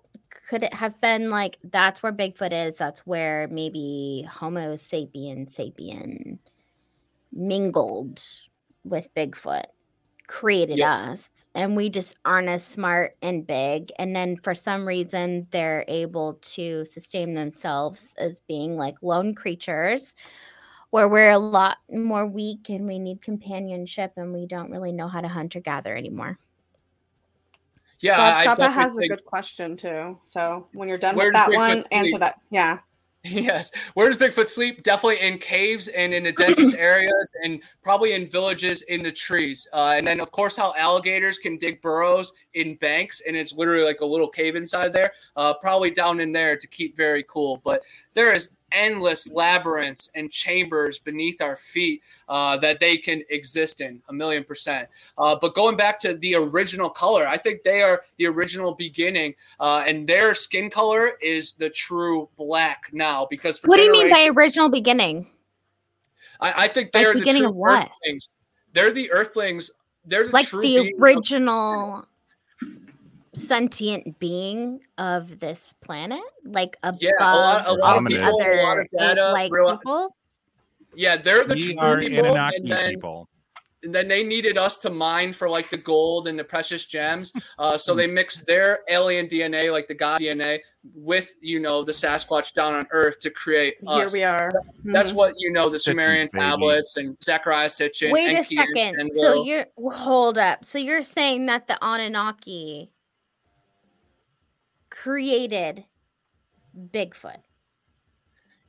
Could 0.50 0.64
it 0.64 0.74
have 0.74 1.00
been 1.02 1.30
like 1.30 1.58
that's 1.64 2.04
where 2.04 2.14
Bigfoot 2.14 2.68
is? 2.68 2.76
That's 2.76 3.06
where 3.06 3.48
maybe 3.50 4.28
Homo 4.30 4.74
sapien 4.74 5.50
sapien 5.52 6.40
mingled 7.32 8.22
with 8.84 9.14
Bigfoot, 9.16 9.66
created 10.28 10.78
Yeah. 10.78 11.12
us, 11.12 11.46
and 11.56 11.76
we 11.76 11.90
just 11.90 12.16
aren't 12.26 12.50
as 12.50 12.64
smart 12.64 13.16
and 13.22 13.48
big. 13.48 13.92
And 13.98 14.16
then 14.16 14.38
for 14.38 14.54
some 14.54 14.88
reason, 14.88 15.48
they're 15.52 15.86
able 15.88 16.36
to 16.42 16.86
sustain 16.86 17.34
themselves 17.34 18.14
as 18.18 18.42
being 18.42 18.78
like 18.78 18.96
lone 19.02 19.34
creatures, 19.34 20.16
where 20.90 21.08
we're 21.08 21.32
a 21.32 21.40
lot 21.40 21.78
more 21.90 22.26
weak 22.26 22.70
and 22.70 22.88
we 22.88 23.00
need 23.00 23.22
companionship 23.22 24.14
and 24.18 24.34
we 24.34 24.46
don't 24.46 24.72
really 24.72 24.92
know 24.92 25.08
how 25.08 25.22
to 25.22 25.28
hunt 25.28 25.56
or 25.56 25.62
gather 25.62 25.96
anymore. 25.96 26.38
Yeah, 28.00 28.18
Bob 28.18 28.36
I 28.36 28.46
Stoppa 28.46 28.58
definitely 28.58 28.84
has 28.84 28.98
a 28.98 29.08
good 29.16 29.26
question 29.26 29.76
too. 29.76 30.20
So 30.24 30.68
when 30.74 30.88
you're 30.88 30.98
done 31.00 31.16
Where 31.16 31.28
with 31.28 31.34
that 31.34 31.52
one, 31.52 31.82
answer 31.92 32.20
that. 32.20 32.40
Yeah. 32.52 32.80
Yes. 33.38 33.72
Where 33.94 34.08
does 34.08 34.18
Bigfoot 34.18 34.48
sleep? 34.48 34.84
Definitely 34.84 35.20
in 35.20 35.38
caves 35.38 35.88
and 35.90 36.14
in 36.14 36.24
the 36.24 36.32
densest 36.32 36.76
areas, 36.78 37.32
and 37.44 37.62
probably 37.84 38.14
in 38.14 38.28
villages 38.28 38.84
in 38.84 39.04
the 39.04 39.12
trees. 39.12 39.68
Uh, 39.74 39.94
and 39.98 40.08
then, 40.08 40.20
of 40.20 40.32
course, 40.32 40.58
how 40.58 40.74
alligators 40.76 41.38
can 41.38 41.58
dig 41.58 41.82
burrows 41.82 42.34
in 42.54 42.76
banks, 42.76 43.22
and 43.28 43.36
it's 43.36 43.54
literally 43.54 43.84
like 43.84 44.02
a 44.02 44.06
little 44.06 44.30
cave 44.30 44.56
inside 44.56 44.94
there. 44.94 45.12
Uh, 45.36 45.54
probably 45.54 45.92
down 45.92 46.20
in 46.20 46.32
there 46.32 46.56
to 46.58 46.68
keep 46.68 46.96
very 46.96 47.24
cool. 47.24 47.62
But 47.64 47.84
there 48.14 48.34
is 48.34 48.58
endless 48.72 49.32
labyrinths 49.32 50.10
and 50.16 50.32
chambers 50.32 51.00
beneath 51.00 51.42
our 51.42 51.56
feet 51.56 52.02
uh, 52.28 52.58
that 52.58 52.80
they 52.80 52.98
can 52.98 53.24
exist 53.30 53.82
in 53.82 54.02
a 54.10 54.14
million 54.14 54.44
percent. 54.44 54.88
Uh, 55.18 55.36
but 55.40 55.56
going 55.56 55.78
back 55.78 56.00
to 56.00 56.16
the 56.16 56.36
original 56.36 56.90
color, 56.90 57.28
I 57.28 57.38
think 57.38 57.64
they 57.64 57.82
are 57.82 58.04
the 58.18 58.28
original 58.28 58.74
beginning, 58.74 59.36
uh, 59.60 59.84
and 59.88 60.08
their 60.08 60.34
skin 60.34 60.70
color 60.70 61.14
is 61.22 61.54
the 61.54 61.70
true 61.70 62.30
black 62.38 62.90
now. 62.92 63.28
Because 63.30 63.58
for 63.58 63.68
What 63.68 63.78
do 63.78 63.84
you 63.84 63.92
mean 63.92 64.10
by 64.10 64.30
original 64.34 64.70
beginning? 64.70 65.28
I, 66.40 66.66
I 66.66 66.68
think 66.68 66.92
they're 66.92 67.14
the 67.14 67.20
beginning 67.20 67.46
of 67.46 67.56
what? 67.56 67.90
Earthlings. 68.04 68.38
They're 68.74 68.94
the 68.94 69.12
Earthlings. 69.12 69.72
They're 70.06 70.28
the 70.28 70.34
Like 70.34 70.48
true 70.48 70.62
the 70.62 70.78
beings 70.78 71.00
original 71.00 72.08
sentient 73.38 74.20
being 74.20 74.82
of 74.98 75.40
this 75.40 75.74
planet? 75.82 76.22
Like 76.44 76.78
above 76.84 77.02
Yeah, 77.02 77.12
a 77.20 77.36
lot- 77.36 77.68
a 77.68 77.74
lot 77.74 77.98
of 77.98 78.04
the 78.06 78.10
people, 78.12 78.26
a 78.26 78.34
other 78.34 78.64
lot 78.64 78.80
of 78.80 78.88
data, 78.98 79.32
like 79.32 79.52
real- 79.52 79.78
peoples? 79.78 80.14
yeah, 80.96 81.16
they're 81.18 81.44
the 81.44 81.56
we 81.56 81.74
true 81.74 81.80
are 81.82 82.00
people, 82.00 82.26
Anunnaki 82.26 82.56
and 82.58 82.68
then 82.72 82.90
people. 82.92 83.30
and 83.84 83.94
then 83.94 84.08
they 84.08 84.24
needed 84.24 84.58
us 84.58 84.78
to 84.80 84.90
mine 84.90 85.32
for 85.34 85.48
like 85.48 85.70
the 85.70 85.78
gold 85.78 86.28
and 86.28 86.38
the 86.40 86.44
precious 86.44 86.86
gems. 86.86 87.32
Uh, 87.60 87.78
so 87.78 87.94
they 87.94 88.08
mixed 88.20 88.48
their 88.48 88.80
alien 88.90 89.28
DNA, 89.28 89.72
like 89.72 89.88
the 89.88 89.94
god 89.94 90.20
DNA, 90.20 90.60
with 90.96 91.32
you 91.42 91.60
know 91.60 91.84
the 91.84 91.92
Sasquatch 91.92 92.54
down 92.54 92.74
on 92.74 92.88
Earth 92.92 93.20
to 93.20 93.30
create 93.30 93.76
Here 93.88 94.08
we 94.12 94.24
are. 94.24 94.52
That's 94.86 95.12
Mhm. 95.12 95.16
what 95.16 95.34
you 95.38 95.52
know 95.52 95.70
the 95.70 95.78
Sitchins, 95.78 95.82
Sumerian 95.82 96.28
baby. 96.34 96.42
tablets 96.42 96.98
and 96.98 97.16
Zechariah 97.24 97.68
Sitchin. 97.70 98.12
Wait 98.12 98.34
a 98.34 98.38
Enki, 98.38 98.56
second. 98.56 99.00
and 99.00 99.12
so 99.14 99.44
you're 99.44 99.66
hold 99.78 100.38
up. 100.40 100.66
So 100.66 100.80
you're 100.80 101.04
saying 101.04 101.46
that 101.46 101.68
the 101.68 101.78
Anunnaki 101.86 102.90
created 105.02 105.86
Bigfoot? 106.94 107.38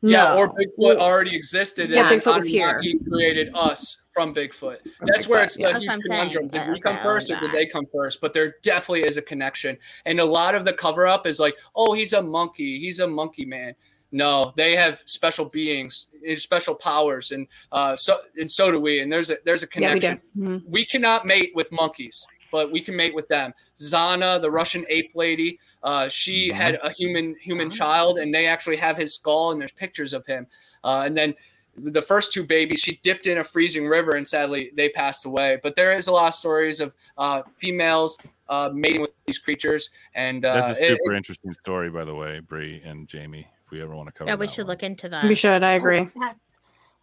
Yeah, 0.00 0.36
or 0.36 0.48
Bigfoot 0.48 0.78
Well, 0.78 1.00
already 1.00 1.34
existed 1.34 1.90
Yeah, 1.90 2.10
and 2.10 2.20
Bigfoot 2.22 2.38
was 2.38 2.46
here. 2.46 2.68
Anunnaki 2.68 2.98
created 3.08 3.50
us 3.54 4.02
from 4.14 4.32
Bigfoot. 4.32 4.78
That's 5.00 5.26
Bigfoot, 5.26 5.28
where 5.28 5.42
it's 5.42 5.58
yeah. 5.58 5.66
the 5.68 5.72
That's 5.72 5.84
huge 5.84 6.04
conundrum. 6.04 6.50
saying. 6.50 6.66
Did 6.66 6.72
we 6.72 6.80
come 6.80 6.94
okay, 6.94 7.02
first 7.02 7.30
or 7.30 7.34
like 7.34 7.42
did 7.42 7.52
they 7.52 7.66
come 7.66 7.86
first? 7.92 8.20
But 8.20 8.32
there 8.32 8.54
definitely 8.62 9.02
is 9.02 9.16
a 9.16 9.22
connection. 9.22 9.76
And 10.06 10.20
a 10.20 10.24
lot 10.24 10.54
of 10.54 10.64
the 10.64 10.72
cover 10.72 11.06
up 11.06 11.26
is 11.26 11.40
like, 11.40 11.56
oh, 11.74 11.94
he's 11.94 12.12
a 12.12 12.22
monkey. 12.22 12.78
He's 12.78 13.00
a 13.00 13.08
monkey 13.08 13.44
man. 13.44 13.74
No, 14.12 14.52
they 14.56 14.74
have 14.76 15.02
special 15.04 15.46
beings, 15.46 16.06
eh, 16.24 16.36
special 16.36 16.74
powers, 16.74 17.30
and 17.32 17.46
uh, 17.72 17.94
so 17.94 18.20
and 18.38 18.50
so 18.50 18.70
do 18.70 18.80
we. 18.80 19.00
And 19.00 19.12
there's 19.12 19.28
a 19.30 19.36
there's 19.44 19.62
a 19.62 19.68
Yeah, 19.76 19.92
we 19.94 20.00
connection 20.00 20.20
do. 20.34 20.42
Mhm. 20.42 20.62
we 20.66 20.86
cannot 20.86 21.26
mate 21.26 21.52
with 21.54 21.70
monkeys, 21.72 22.26
but 22.50 22.70
we 22.72 22.80
can 22.80 22.96
mate 22.96 23.14
with 23.14 23.28
them. 23.28 23.52
Zana, 23.76 24.40
the 24.40 24.50
Russian 24.50 24.84
ape 24.88 25.12
lady, 25.14 25.58
uh, 25.82 26.08
she 26.08 26.50
Mhm. 26.50 26.52
had 26.52 26.78
a 26.82 26.90
human 26.90 27.34
human 27.40 27.68
Zana. 27.68 27.76
child, 27.76 28.18
and 28.18 28.34
they 28.34 28.46
actually 28.46 28.76
have 28.76 28.96
his 28.96 29.14
skull, 29.14 29.52
and 29.52 29.60
there's 29.60 29.72
pictures 29.72 30.12
of 30.12 30.26
him. 30.26 30.46
Uh, 30.84 31.02
and 31.06 31.16
then 31.16 31.34
the 31.76 32.02
first 32.02 32.32
two 32.32 32.44
babies, 32.44 32.80
she 32.80 32.96
dipped 33.02 33.26
in 33.28 33.38
a 33.38 33.44
freezing 33.44 33.86
river, 33.86 34.16
and 34.16 34.26
sadly 34.26 34.70
they 34.74 34.88
passed 34.88 35.24
away. 35.24 35.58
But 35.62 35.76
there 35.76 35.92
is 35.94 36.08
a 36.08 36.12
lot 36.12 36.28
of 36.28 36.34
stories 36.34 36.80
of 36.80 36.94
uh, 37.16 37.42
females 37.56 38.18
uh, 38.48 38.70
mating 38.72 39.00
with 39.02 39.10
these 39.26 39.38
creatures, 39.38 39.90
and 40.14 40.44
uh, 40.44 40.54
That's 40.54 40.80
a 40.80 40.84
it- 40.84 40.88
super 40.98 41.14
interesting 41.14 41.52
story, 41.52 41.90
by 41.90 42.04
the 42.04 42.14
way, 42.14 42.40
Bree 42.40 42.80
and 42.84 43.06
Jamie. 43.06 43.46
If 43.64 43.70
we 43.70 43.82
ever 43.82 43.94
want 43.94 44.08
to 44.08 44.12
cover, 44.12 44.30
Yeah, 44.30 44.36
we 44.36 44.46
that 44.46 44.54
should 44.54 44.62
one. 44.66 44.70
look 44.70 44.82
into 44.82 45.08
that. 45.10 45.24
We 45.28 45.34
should. 45.34 45.62
I 45.62 45.74
Oh, 45.74 45.76
agree. 45.76 46.08
that 46.18 46.36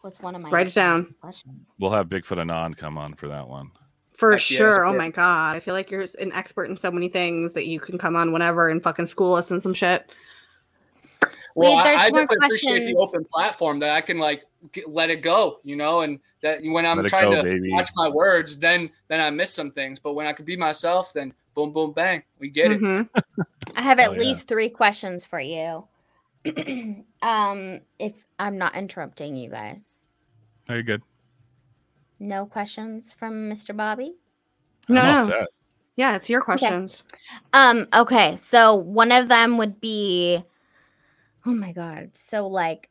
was 0.01 0.19
one 0.19 0.33
of 0.35 0.41
my 0.41 0.49
Write 0.49 0.67
it 0.67 0.73
down. 0.73 1.13
questions. 1.21 1.53
We'll 1.77 1.91
have 1.91 2.07
Bigfoot 2.09 2.39
Anon 2.39 2.73
come 2.73 2.97
on 2.97 3.13
for 3.13 3.27
that 3.27 3.47
one. 3.47 3.69
For 4.17 4.31
Heck 4.33 4.49
yeah, 4.49 4.57
sure. 4.57 4.85
Oh 4.85 4.95
my 4.95 5.09
god. 5.09 5.55
I 5.55 5.59
feel 5.59 5.73
like 5.73 5.91
you're 5.91 6.07
an 6.19 6.31
expert 6.33 6.65
in 6.65 6.77
so 6.77 6.89
many 6.89 7.09
things 7.09 7.53
that 7.53 7.67
you 7.67 7.79
can 7.79 7.97
come 7.97 8.15
on 8.15 8.31
whenever 8.31 8.69
and 8.69 8.81
fucking 8.81 9.07
school 9.07 9.33
us 9.33 9.51
in 9.51 9.59
some 9.59 9.73
shit. 9.73 10.09
Well, 11.55 11.71
Wait, 11.71 11.79
I, 11.79 11.83
there's 11.83 12.01
I 12.01 12.09
more 12.09 12.19
definitely 12.21 12.45
appreciate 12.47 12.85
the 12.85 12.97
open 12.97 13.25
platform 13.25 13.79
that 13.79 13.91
I 13.91 14.01
can 14.01 14.19
like 14.19 14.43
get, 14.73 14.89
let 14.89 15.09
it 15.09 15.21
go, 15.21 15.59
you 15.63 15.75
know, 15.75 16.01
and 16.01 16.19
that 16.41 16.59
when 16.63 16.85
I'm 16.85 16.97
Let 16.97 17.07
trying 17.07 17.31
go, 17.31 17.37
to 17.37 17.43
baby. 17.43 17.71
watch 17.71 17.89
my 17.95 18.09
words, 18.09 18.59
then 18.59 18.89
then 19.07 19.21
I 19.21 19.29
miss 19.29 19.53
some 19.53 19.71
things. 19.71 19.99
But 19.99 20.13
when 20.13 20.27
I 20.27 20.33
can 20.33 20.45
be 20.45 20.57
myself, 20.57 21.13
then 21.13 21.33
boom, 21.53 21.71
boom, 21.71 21.93
bang, 21.93 22.23
we 22.39 22.49
get 22.49 22.71
it. 22.71 22.81
Mhm. 22.81 23.09
I 23.75 23.81
have 23.81 23.99
Hell 23.99 24.11
at 24.11 24.17
yeah. 24.17 24.23
least 24.23 24.47
three 24.47 24.69
questions 24.69 25.23
for 25.23 25.39
you. 25.39 25.87
um, 27.21 27.81
if 27.99 28.13
I'm 28.37 28.57
not 28.57 28.75
interrupting 28.75 29.35
you 29.35 29.49
guys, 29.49 30.07
Very 30.67 30.83
good. 30.83 31.01
No 32.19 32.45
questions 32.45 33.11
from 33.11 33.49
Mr. 33.49 33.75
Bobby. 33.75 34.15
No, 34.87 35.03
no. 35.03 35.27
set. 35.27 35.47
Yeah, 35.95 36.15
it's 36.15 36.29
your 36.29 36.41
questions. 36.41 37.03
Um, 37.53 37.87
okay, 37.93 38.35
so 38.35 38.75
one 38.75 39.11
of 39.11 39.29
them 39.29 39.57
would 39.57 39.79
be 39.79 40.43
oh 41.45 41.53
my 41.53 41.71
god. 41.71 42.11
So 42.13 42.47
like 42.47 42.89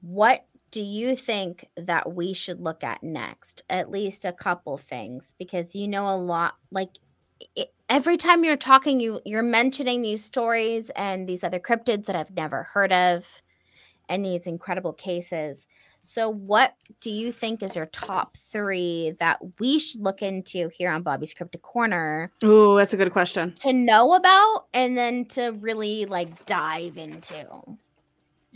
what 0.00 0.46
do 0.70 0.82
you 0.82 1.16
think 1.16 1.68
that 1.76 2.14
we 2.14 2.32
should 2.32 2.60
look 2.60 2.84
at 2.84 3.02
next? 3.02 3.62
At 3.68 3.90
least 3.90 4.24
a 4.24 4.32
couple 4.32 4.76
things 4.78 5.34
because 5.38 5.74
you 5.74 5.88
know 5.88 6.08
a 6.08 6.16
lot 6.16 6.54
like 6.70 6.90
i 7.58 7.66
every 7.88 8.16
time 8.16 8.44
you're 8.44 8.56
talking 8.56 9.00
you 9.00 9.20
you're 9.24 9.42
mentioning 9.42 10.00
these 10.00 10.24
stories 10.24 10.90
and 10.96 11.28
these 11.28 11.44
other 11.44 11.60
cryptids 11.60 12.06
that 12.06 12.16
I've 12.16 12.30
never 12.30 12.62
heard 12.62 12.92
of 12.92 13.42
and 14.08 14.24
these 14.24 14.46
incredible 14.46 14.92
cases. 14.92 15.66
So 16.06 16.28
what 16.28 16.74
do 17.00 17.10
you 17.10 17.32
think 17.32 17.62
is 17.62 17.74
your 17.74 17.86
top 17.86 18.36
3 18.36 19.14
that 19.18 19.38
we 19.58 19.78
should 19.78 20.02
look 20.02 20.20
into 20.20 20.68
here 20.68 20.90
on 20.90 21.02
Bobby's 21.02 21.32
Cryptic 21.32 21.62
Corner? 21.62 22.30
Ooh, 22.44 22.76
that's 22.76 22.92
a 22.92 22.96
good 22.98 23.10
question. 23.12 23.54
to 23.60 23.72
know 23.72 24.12
about 24.14 24.66
and 24.74 24.96
then 24.96 25.24
to 25.26 25.52
really 25.60 26.04
like 26.04 26.44
dive 26.44 26.98
into. 26.98 27.46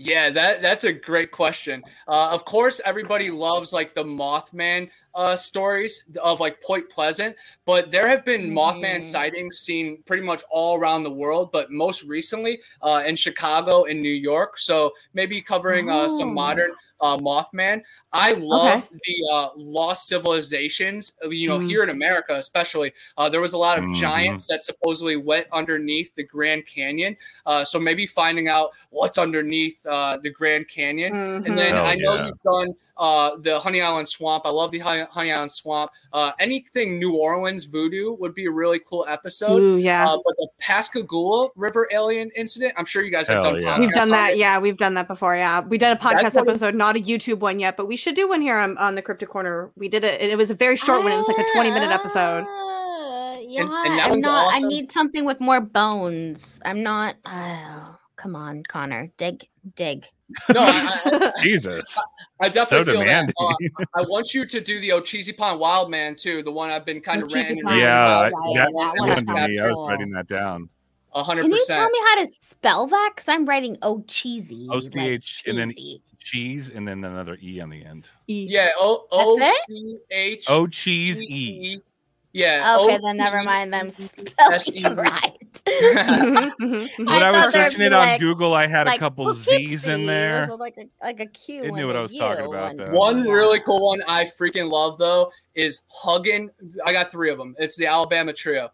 Yeah, 0.00 0.30
that 0.30 0.62
that's 0.62 0.84
a 0.84 0.92
great 0.92 1.32
question. 1.32 1.82
Uh, 2.06 2.28
of 2.30 2.44
course, 2.44 2.80
everybody 2.84 3.32
loves 3.32 3.72
like 3.72 3.96
the 3.96 4.04
Mothman 4.04 4.90
uh, 5.16 5.34
stories 5.34 6.04
of 6.22 6.38
like 6.38 6.62
Point 6.62 6.88
Pleasant, 6.88 7.34
but 7.64 7.90
there 7.90 8.06
have 8.06 8.24
been 8.24 8.48
Mothman 8.48 8.98
Mm. 8.98 9.02
sightings 9.04 9.58
seen 9.58 10.00
pretty 10.06 10.22
much 10.22 10.44
all 10.52 10.78
around 10.78 11.02
the 11.02 11.10
world, 11.10 11.50
but 11.50 11.72
most 11.72 12.04
recently 12.04 12.60
uh, 12.80 13.02
in 13.06 13.16
Chicago 13.16 13.86
and 13.86 14.00
New 14.00 14.08
York. 14.14 14.58
So 14.58 14.92
maybe 15.14 15.42
covering 15.42 15.90
uh, 15.90 16.08
some 16.08 16.28
Oh. 16.28 16.32
modern 16.34 16.70
uh, 17.00 17.16
Mothman. 17.18 17.82
I 18.12 18.32
love 18.32 18.86
the 18.90 19.28
uh, 19.32 19.48
lost 19.56 20.08
civilizations. 20.08 21.12
uh, 21.24 21.28
You 21.30 21.48
know, 21.48 21.58
Mm. 21.58 21.66
here 21.66 21.82
in 21.82 21.90
America, 21.90 22.34
especially, 22.34 22.92
uh, 23.16 23.28
there 23.28 23.40
was 23.40 23.52
a 23.52 23.58
lot 23.58 23.78
of 23.78 23.84
Mhm. 23.84 23.94
giants 23.94 24.46
that 24.48 24.60
supposedly 24.60 25.16
went 25.16 25.46
underneath 25.52 26.14
the 26.14 26.22
Grand 26.24 26.66
Canyon. 26.66 27.16
Uh, 27.46 27.64
so 27.64 27.78
maybe 27.78 28.06
finding 28.06 28.48
out 28.48 28.70
what's 28.90 29.18
underneath 29.18 29.84
uh, 29.86 30.18
the 30.22 30.30
Grand 30.30 30.68
Canyon. 30.68 31.14
And 31.46 31.56
then 31.58 31.74
Hell 31.74 31.86
I 31.86 31.94
know 31.94 32.14
yeah. 32.14 32.26
you've 32.26 32.42
done 32.42 32.74
uh, 33.00 33.36
the 33.42 33.60
Honey 33.60 33.80
Island 33.80 34.08
Swamp. 34.08 34.44
I 34.44 34.50
love 34.50 34.72
the 34.72 34.80
Honey, 34.80 35.04
Honey 35.08 35.30
Island 35.30 35.52
Swamp. 35.52 35.92
Uh, 36.12 36.32
anything 36.40 36.98
New 36.98 37.12
Orleans 37.14 37.62
voodoo 37.62 38.14
would 38.14 38.34
be 38.34 38.46
a 38.46 38.50
really 38.50 38.80
cool 38.80 39.06
episode. 39.08 39.56
Ooh, 39.60 39.76
yeah. 39.76 40.04
Uh, 40.08 40.16
but 40.16 40.34
the 40.36 40.48
Pascagoula 40.58 41.50
River 41.54 41.88
alien 41.92 42.30
incident, 42.34 42.74
I'm 42.76 42.84
sure 42.84 43.02
you 43.04 43.12
guys 43.12 43.28
have 43.28 43.44
Hell 43.44 43.52
done. 43.52 43.62
yeah. 43.62 43.78
We've 43.78 43.88
podcasts 43.90 43.92
done 43.94 44.02
on 44.02 44.10
that. 44.10 44.32
it. 44.32 44.38
Yeah, 44.38 44.58
we've 44.58 44.76
done 44.76 44.94
that 44.94 45.06
before. 45.06 45.36
Yeah, 45.36 45.60
we 45.60 45.78
did 45.78 45.92
a 45.92 45.96
podcast 45.96 46.22
That's 46.22 46.34
what 46.34 46.48
episode, 46.48 46.74
not 46.74 46.87
a 46.96 47.00
YouTube 47.00 47.38
one 47.40 47.58
yet, 47.58 47.76
but 47.76 47.86
we 47.86 47.96
should 47.96 48.14
do 48.14 48.28
one 48.28 48.40
here 48.40 48.56
on, 48.56 48.76
on 48.78 48.94
the 48.94 49.02
Crypto 49.02 49.26
Corner. 49.26 49.70
We 49.76 49.88
did 49.88 50.04
it, 50.04 50.20
and 50.20 50.30
it 50.30 50.36
was 50.36 50.50
a 50.50 50.54
very 50.54 50.76
short 50.76 51.02
one. 51.02 51.12
It 51.12 51.16
was 51.16 51.28
like 51.28 51.38
a 51.38 51.52
20 51.52 51.70
minute 51.70 51.90
episode. 51.90 52.44
Uh, 52.44 53.38
yeah, 53.40 53.62
and 53.62 53.98
that 53.98 54.06
I'm 54.06 54.10
one's 54.10 54.24
not. 54.24 54.48
awesome. 54.48 54.64
I 54.64 54.68
need 54.68 54.92
something 54.92 55.24
with 55.24 55.40
more 55.40 55.60
bones. 55.60 56.60
I'm 56.64 56.82
not. 56.82 57.16
Oh, 57.24 57.96
come 58.16 58.36
on, 58.36 58.62
Connor. 58.64 59.10
Dig, 59.16 59.48
dig. 59.74 60.06
No, 60.52 60.60
I, 60.60 61.00
I, 61.36 61.42
Jesus, 61.42 61.98
I 62.40 62.48
definitely 62.50 62.84
so 62.86 62.92
feel 62.92 63.00
demanding. 63.00 63.34
that. 63.38 63.70
Uh, 63.78 63.84
I 63.94 64.02
want 64.02 64.34
you 64.34 64.44
to 64.46 64.60
do 64.60 64.78
the 64.80 64.90
Ocheesee 64.90 65.36
Pond 65.36 65.58
Wild 65.58 65.90
Man 65.90 66.14
too, 66.16 66.42
the 66.42 66.52
one 66.52 66.70
I've 66.70 66.84
been 66.84 67.00
kind 67.00 67.22
of 67.22 67.30
Ocheesee 67.30 67.34
ranting. 67.34 67.62
Pond, 67.64 67.78
yeah, 67.78 67.84
yeah, 67.84 68.30
that, 68.30 68.32
that 68.32 68.54
that 68.54 68.72
one 68.72 69.08
one's 69.08 69.22
to 69.22 69.48
me. 69.48 69.58
I 69.58 69.66
was 69.68 69.88
writing 69.88 70.10
that 70.10 70.28
down. 70.28 70.68
A 71.14 71.22
hundred 71.22 71.42
Can 71.42 71.52
you 71.52 71.64
tell 71.66 71.88
me 71.88 71.98
how 72.00 72.22
to 72.22 72.26
spell 72.26 72.86
that? 72.86 73.12
Because 73.14 73.28
I'm 73.28 73.46
writing 73.46 73.78
oh 73.80 74.04
cheesy. 74.06 74.68
O 74.70 74.80
C 74.80 75.00
H 75.00 75.44
and 75.46 75.56
then 75.56 75.72
cheesy. 75.72 76.02
Cheese 76.30 76.68
and 76.74 76.86
then 76.86 77.02
another 77.04 77.38
e 77.42 77.60
on 77.60 77.70
the 77.70 77.84
end. 77.84 78.08
E. 78.26 78.46
Yeah, 78.48 78.68
O 78.78 79.06
O 79.10 79.38
That's 79.38 79.64
C 79.66 79.98
H 80.10 80.44
Oh, 80.48 80.66
cheese 80.66 81.22
e. 81.22 81.78
Yeah. 82.34 82.76
Okay, 82.80 82.96
O- 82.96 83.00
then 83.00 83.16
never 83.16 83.42
mind. 83.42 83.74
I'm 83.74 83.90
spelling 83.90 84.96
right. 84.96 85.34
Mhm, 85.68 86.52
When 86.58 86.88
mhm. 87.06 87.08
I, 87.08 87.28
I 87.28 87.30
was 87.44 87.52
searching 87.52 87.78
be 87.80 87.86
it 87.86 87.92
on 87.92 88.18
Google, 88.18 88.54
I 88.54 88.66
had 88.66 88.86
a 88.86 88.90
like 88.90 89.00
couple 89.00 89.32
Z's 89.34 89.86
in 89.86 90.06
there. 90.06 90.48
Like 90.56 90.76
a 90.78 90.88
like 91.02 91.20
a 91.20 91.26
Q. 91.26 91.64
It 91.64 91.72
knew 91.72 91.86
what 91.86 91.96
a 91.96 92.00
I 92.00 92.02
was 92.02 92.14
talking 92.14 92.46
about 92.46 92.78
and- 92.78 92.92
One 92.92 93.22
really 93.24 93.60
cool 93.60 93.86
one 93.86 94.02
I 94.06 94.24
freaking 94.24 94.70
love 94.70 94.98
though 94.98 95.30
is 95.54 95.82
Huggin. 96.04 96.48
I 96.84 96.92
got 96.92 97.10
three 97.10 97.30
of 97.30 97.38
them. 97.38 97.54
It's 97.58 97.76
the 97.76 97.86
Alabama 97.86 98.32
trio. 98.32 98.70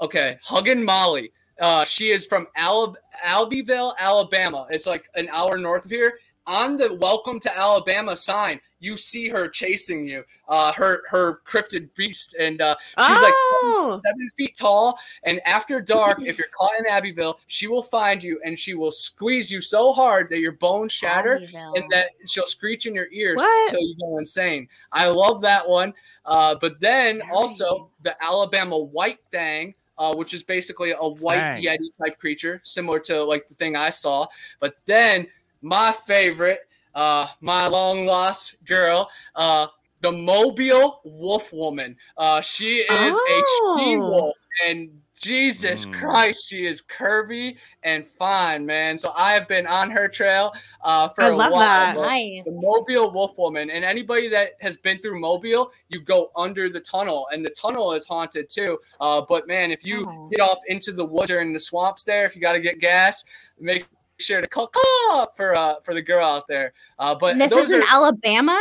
Okay, 0.00 0.38
Huggin 0.46 0.84
Molly. 0.84 1.32
Uh, 1.60 1.84
she 1.84 2.10
is 2.10 2.24
from 2.24 2.46
Alab- 2.56 2.94
Abbeville, 3.24 3.94
Alabama. 3.98 4.66
It's 4.70 4.86
like 4.86 5.08
an 5.16 5.28
hour 5.32 5.58
north 5.58 5.84
of 5.86 5.90
here. 5.90 6.18
On 6.48 6.78
the 6.78 6.94
"Welcome 6.94 7.38
to 7.40 7.54
Alabama" 7.56 8.16
sign, 8.16 8.58
you 8.80 8.96
see 8.96 9.28
her 9.28 9.48
chasing 9.48 10.06
you. 10.08 10.24
Uh, 10.48 10.72
her 10.72 11.02
her 11.10 11.42
cryptid 11.46 11.90
beast, 11.94 12.34
and 12.40 12.62
uh, 12.62 12.74
she's 13.06 13.20
like 13.20 13.34
oh, 13.36 14.00
seven 14.02 14.30
feet 14.38 14.56
tall. 14.58 14.98
And 15.24 15.42
after 15.44 15.78
dark, 15.78 16.22
if 16.26 16.38
you're 16.38 16.48
caught 16.48 16.70
in 16.78 16.86
Abbeville, 16.86 17.38
she 17.48 17.66
will 17.66 17.82
find 17.82 18.24
you 18.24 18.40
and 18.46 18.58
she 18.58 18.72
will 18.72 18.90
squeeze 18.90 19.50
you 19.50 19.60
so 19.60 19.92
hard 19.92 20.30
that 20.30 20.38
your 20.40 20.52
bones 20.52 20.90
shatter 20.90 21.34
Abbeville. 21.34 21.74
and 21.76 21.84
that 21.90 22.12
she'll 22.26 22.46
screech 22.46 22.86
in 22.86 22.94
your 22.94 23.08
ears 23.12 23.36
What? 23.36 23.70
till 23.70 23.80
you 23.82 23.94
go 24.00 24.16
insane. 24.16 24.68
I 24.90 25.08
love 25.08 25.42
that 25.42 25.68
one. 25.68 25.92
Uh, 26.24 26.54
but 26.58 26.80
then 26.80 27.18
Very. 27.18 27.30
also 27.30 27.90
the 28.02 28.16
Alabama 28.24 28.78
White 28.78 29.20
thing. 29.30 29.74
Uh, 30.00 30.14
which 30.14 30.32
is 30.32 30.44
basically 30.44 30.92
a 30.92 31.08
white 31.08 31.40
Thang. 31.40 31.60
yeti 31.60 31.88
type 32.00 32.16
creature, 32.20 32.60
similar 32.62 33.00
to 33.00 33.24
like 33.24 33.48
the 33.48 33.54
thing 33.54 33.74
I 33.74 33.90
saw. 33.90 34.26
But 34.60 34.76
then 34.86 35.26
my 35.62 35.92
favorite, 36.06 36.60
uh, 36.94 37.26
my 37.40 37.66
long 37.66 38.06
lost 38.06 38.64
girl, 38.66 39.10
uh, 39.34 39.66
the 40.00 40.12
Mobile 40.12 41.00
Wolf 41.04 41.52
Woman. 41.52 41.96
Uh, 42.16 42.40
she 42.40 42.78
is 42.78 43.14
a 43.14 43.42
she 43.76 43.96
Oh. 43.96 44.10
wolf, 44.10 44.36
and 44.66 44.90
Jesus 45.16 45.84
Mm. 45.86 45.92
Christ, 45.94 46.48
she 46.48 46.64
is 46.64 46.80
curvy 46.82 47.56
and 47.82 48.06
fine, 48.06 48.64
man. 48.64 48.96
So 48.96 49.12
I 49.16 49.32
have 49.32 49.48
been 49.48 49.66
on 49.66 49.90
her 49.90 50.08
trail 50.08 50.52
uh, 50.82 51.08
for 51.08 51.24
I 51.24 51.28
a 51.30 51.36
love 51.36 51.52
while. 51.52 51.60
that. 51.60 51.96
nice. 51.96 52.44
The 52.44 52.52
Mobile 52.52 53.10
Wolf 53.10 53.36
Woman, 53.36 53.70
and 53.70 53.84
anybody 53.84 54.28
that 54.28 54.52
has 54.60 54.76
been 54.76 55.00
through 55.00 55.18
Mobile, 55.18 55.72
you 55.88 56.00
go 56.00 56.30
under 56.36 56.68
the 56.70 56.80
tunnel, 56.80 57.26
and 57.32 57.44
the 57.44 57.50
tunnel 57.50 57.92
is 57.92 58.06
haunted 58.06 58.48
too. 58.48 58.78
Uh, 59.00 59.20
but 59.28 59.48
man, 59.48 59.72
if 59.72 59.84
you 59.84 60.06
Oh. 60.06 60.28
get 60.30 60.40
off 60.40 60.58
into 60.68 60.92
the 60.92 61.04
woods 61.04 61.30
or 61.32 61.40
in 61.40 61.52
the 61.52 61.58
swamps 61.58 62.04
there, 62.04 62.24
if 62.24 62.36
you 62.36 62.40
got 62.40 62.52
to 62.52 62.60
get 62.60 62.78
gas, 62.78 63.24
make 63.58 63.86
sure 64.20 64.40
to 64.40 64.46
call, 64.48 64.68
call 64.68 65.32
for 65.36 65.54
uh, 65.54 65.74
for 65.84 65.94
the 65.94 66.02
girl 66.02 66.24
out 66.24 66.46
there. 66.48 66.72
Uh, 66.98 67.14
but 67.14 67.32
And 67.32 67.40
this 67.40 67.50
those 67.50 67.68
is 67.68 67.72
in 67.74 67.82
are 67.82 67.86
Alabama. 67.88 68.60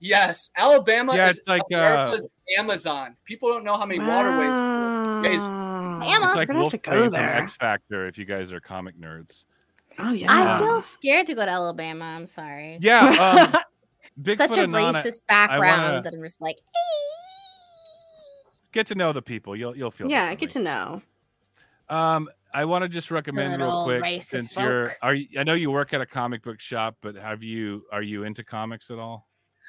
yes, 0.00 0.50
Alabama 0.56 1.14
Yeah, 1.14 1.28
is 1.30 1.38
it's 1.38 1.48
like, 1.48 1.62
uh, 1.74 2.16
Amazon. 2.58 3.16
People 3.24 3.48
don't 3.48 3.64
know 3.64 3.76
how 3.76 3.86
many 3.86 4.00
waterways. 4.00 4.50
guys- 5.26 5.44
Wow. 5.44 6.00
Emma. 6.04 6.26
It's 6.26 6.36
like 6.36 6.48
We're 6.50 6.56
have 6.62 6.70
to 6.72 6.78
Wolfsbane 6.78 6.82
go 6.84 7.02
from 7.04 7.10
there. 7.12 7.34
X 7.36 7.56
Factor 7.56 8.06
if 8.06 8.18
you 8.18 8.26
guys 8.26 8.52
are 8.52 8.60
comic 8.60 9.00
nerds. 9.00 9.46
Oh 9.98 10.12
yeah. 10.12 10.56
I 10.56 10.58
feel 10.58 10.82
scared 10.82 11.24
to 11.28 11.34
go 11.34 11.42
to 11.44 11.50
Alabama. 11.50 12.04
I'm 12.04 12.26
sorry. 12.26 12.76
Yeah, 12.82 13.48
um, 13.54 13.60
Bigfoot 14.22 14.36
Such 14.36 14.58
a 14.58 14.62
Anonymous- 14.64 15.06
racist 15.06 15.26
background 15.26 15.82
wanna- 15.82 16.02
that 16.02 16.12
I'm 16.12 16.22
just 16.22 16.40
like, 16.42 16.58
Get 18.72 18.86
to 18.88 18.94
know 18.94 19.12
the 19.12 19.22
people. 19.22 19.56
You'll 19.56 19.74
you'll 19.76 19.90
feel. 19.90 20.10
yeah, 20.10 20.34
get 20.34 20.50
to 20.50 20.58
know. 20.60 21.00
Um, 21.88 22.28
I 22.56 22.64
want 22.64 22.82
to 22.84 22.88
just 22.88 23.10
recommend 23.10 23.60
real 23.60 23.84
quick 23.84 24.02
racist 24.02 24.28
since 24.28 24.56
you're 24.56 24.94
are 25.02 25.14
you, 25.14 25.26
I 25.38 25.42
know 25.44 25.52
you 25.52 25.70
work 25.70 25.92
at 25.92 26.00
a 26.00 26.06
comic 26.06 26.42
book 26.42 26.58
shop, 26.58 26.96
but 27.02 27.14
have 27.14 27.44
you 27.44 27.82
are 27.92 28.02
you 28.02 28.24
into 28.24 28.42
comics 28.42 28.90
at 28.90 28.98
all? 28.98 29.28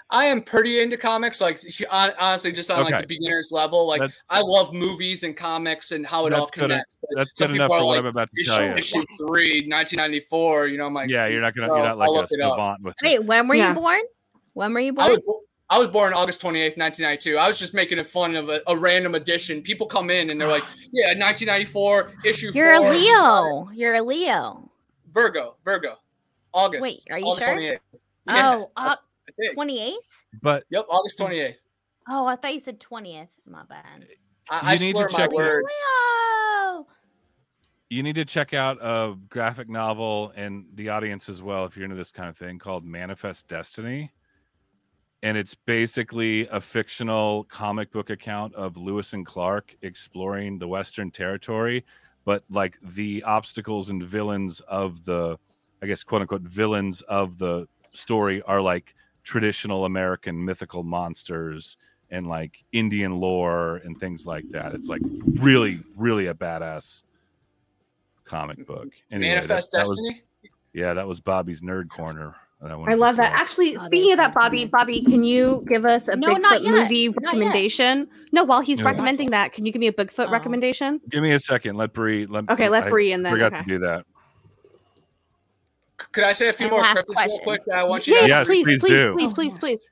I 0.10 0.24
am 0.28 0.42
pretty 0.42 0.80
into 0.80 0.96
comics, 0.96 1.42
like 1.42 1.60
honestly, 1.92 2.54
just 2.54 2.72
on 2.72 2.86
like 2.90 3.02
the 3.02 3.08
beginner's 3.08 3.52
level. 3.52 3.86
Like 3.86 4.00
That's- 4.00 4.18
I 4.30 4.40
love 4.40 4.74
movies 4.74 5.24
and 5.24 5.36
comics 5.36 5.92
and 5.92 6.06
how 6.08 6.28
it 6.28 6.34
all 6.34 6.46
That's 6.46 6.52
good 6.52 6.62
connects. 6.62 6.96
That's 7.12 7.38
some 7.38 7.48
good 7.50 7.56
enough 7.56 7.72
for 7.72 7.76
are 7.80 7.84
what 7.84 7.88
like, 7.88 8.00
I'm 8.00 8.06
about 8.06 8.30
to 8.34 8.40
issue, 8.42 8.52
tell 8.52 8.64
you. 8.70 8.76
issue 8.76 9.04
three, 9.18 9.68
1994. 9.68 10.68
You 10.68 10.78
know, 10.78 10.86
I'm 10.86 10.94
like, 10.94 11.10
yeah, 11.10 11.28
you're 11.28 11.42
not 11.42 11.54
gonna 11.54 11.68
well, 11.68 11.80
you're 11.80 11.88
not 11.88 11.98
like 11.98 12.08
I'll 12.08 12.14
a 12.16 12.22
look 12.22 12.30
it 12.32 12.40
up. 12.40 12.54
savant 12.54 12.84
with 12.84 12.96
it. 13.04 13.06
wait, 13.06 13.26
when 13.26 13.48
were 13.50 13.56
Yeah. 13.56 13.68
you 13.70 13.76
born? 13.76 14.00
When 14.54 14.74
were 14.74 14.80
you 14.80 14.94
I 14.98 15.08
born? 15.08 15.20
Was, 15.70 15.76
bo- 15.76 15.76
I 15.76 15.78
was 15.80 15.88
born 15.90 16.14
August 16.14 16.42
28th, 16.42 16.78
1992. 16.78 17.38
I 17.38 17.48
was 17.48 17.58
just 17.60 17.74
making 17.74 17.98
it 17.98 18.08
fun 18.08 18.36
of 18.36 18.50
a, 18.50 18.62
a 18.68 18.78
random 18.78 19.16
edition. 19.16 19.62
People 19.62 19.88
come 19.88 20.10
in 20.10 20.30
and 20.30 20.40
they're 20.40 20.48
like, 20.48 20.64
yeah, 20.92 21.08
1994 21.08 22.12
issue 22.26 22.52
You're 22.54 22.74
a. 22.74 22.80
Leo. 22.92 23.70
You're 23.74 23.96
a 23.96 24.02
Leo. 24.02 24.70
Virgo, 25.12 25.56
Virgo, 25.64 25.96
August. 26.54 26.82
Wait, 26.84 26.96
are 27.12 27.20
you 27.20 27.26
August 27.26 27.46
sure? 27.48 27.56
28th. 27.58 27.80
Yeah, 28.28 28.56
oh, 28.56 28.72
uh, 28.78 28.96
28th? 29.56 29.94
But 30.42 30.64
Yep, 30.70 30.86
August 30.90 31.20
28th. 31.20 31.56
Oh, 32.10 32.26
I 32.26 32.36
thought 32.36 32.54
you 32.54 32.60
said 32.60 32.80
20th. 32.80 33.28
My 33.46 33.64
bad. 33.64 34.08
I, 34.50 34.72
I 34.72 34.74
You 34.74 34.80
need 34.80 34.92
to 34.94 34.98
slur 35.00 35.10
my 35.12 35.18
check- 35.18 35.32
word. 35.32 35.64
Leo. 35.64 36.88
you 37.90 38.04
need 38.04 38.16
to 38.16 38.26
check 38.26 38.54
out 38.54 38.78
a 38.82 39.16
graphic 39.30 39.70
novel 39.70 40.32
and 40.36 40.66
the 40.76 40.90
audience 40.90 41.30
as 41.30 41.42
well 41.42 41.66
if 41.66 41.76
you're 41.76 41.84
into 41.86 41.96
this 41.96 42.12
kind 42.12 42.30
of 42.30 42.38
thing 42.38 42.60
called 42.60 42.86
Manifest 42.86 43.48
Destiny. 43.48 44.12
And 45.28 45.38
it's 45.38 45.56
basically 45.56 46.48
a 46.48 46.62
fictional 46.62 47.44
comic 47.50 47.92
book 47.92 48.10
account 48.10 48.56
of 48.56 48.78
Lewis 48.78 49.12
and 49.12 49.26
Clark 49.26 49.76
exploring 49.82 50.58
the 50.58 50.70
Western 50.70 51.12
Territory, 51.12 51.84
but 52.24 52.46
like 52.50 52.78
the 52.82 53.22
obstacles 53.24 53.90
and 53.90 54.02
villains 54.02 54.62
of 54.62 55.04
the, 55.04 55.38
I 55.82 55.88
guess, 55.88 56.02
quote 56.06 56.22
unquote, 56.22 56.44
villains 56.44 57.02
of 57.02 57.38
the 57.40 57.68
story 57.92 58.42
are 58.44 58.62
like 58.62 58.96
traditional 59.26 59.84
American 59.84 60.46
mythical 60.46 60.84
monsters 60.84 61.76
and 62.10 62.28
like 62.28 62.64
Indian 62.72 63.20
lore 63.20 63.82
and 63.84 64.00
things 64.00 64.26
like 64.26 64.48
that. 64.52 64.74
It's 64.74 64.88
like 64.88 65.02
really, 65.26 65.82
really 65.98 66.28
a 66.28 66.34
badass 66.34 67.04
comic 68.24 68.66
book. 68.66 68.88
Anyway, 69.12 69.32
that- 69.32 69.36
Manifest 69.50 69.72
that 69.74 69.80
was- 69.80 69.90
Destiny. 69.90 70.22
yeah, 70.72 70.94
that 70.94 71.06
was 71.06 71.20
Bobby's 71.20 71.60
nerd 71.62 71.90
corner. 71.90 72.34
That 72.62 72.72
I 72.72 72.94
love 72.96 73.18
that. 73.18 73.32
throw. 73.32 73.40
Actually, 73.40 73.78
Oh, 73.78 73.82
speaking 73.82 74.12
of 74.14 74.18
that, 74.18 74.34
Bobby, 74.34 74.66
Bobby, 74.66 75.02
can 75.02 75.24
you 75.24 75.64
give 75.68 75.86
us 75.86 76.08
a 76.08 76.16
No, 76.16 76.30
Bigfoot 76.34 76.64
movie 76.64 77.10
Not 77.10 77.18
yet. 77.18 77.24
recommendation? 77.24 78.08
No, 78.32 78.44
while 78.44 78.62
he's 78.62 78.80
No. 78.80 78.86
recommending 78.86 79.30
that, 79.32 79.54
can 79.54 79.66
you 79.66 79.72
give 79.72 79.80
me 79.80 79.88
a 79.88 79.94
Bigfoot 79.94 80.28
Oh. 80.28 80.32
recommendation? 80.32 81.00
Give 81.10 81.22
me 81.22 81.32
a 81.32 81.40
second. 81.40 81.78
Let 81.78 81.94
Bree. 81.94 82.26
Let, 82.26 82.50
Okay, 82.50 82.70
let 82.70 82.86
I 82.86 82.90
Bree 82.90 83.12
and 83.12 83.26
then 83.26 83.34
forgot 83.34 83.54
okay. 83.54 83.62
to 83.62 83.68
do 83.68 83.78
that. 83.80 84.06
Could 85.98 86.24
I 86.24 86.32
say 86.32 86.50
a 86.50 86.54
few 86.54 86.68
And 86.68 86.72
more 86.72 86.82
last 86.82 86.98
cryptids 86.98 87.26
real 87.28 87.40
quick 87.40 87.62
that 87.66 87.78
I 87.78 87.84
want 87.84 88.08
you 88.08 88.14
Yes, 88.14 88.22
guys 88.22 88.30
Yes, 88.30 88.48
please, 88.48 88.64
please 88.64 88.80
please, 88.82 89.12
please, 89.14 89.34
please, 89.34 89.58
please. 89.58 89.90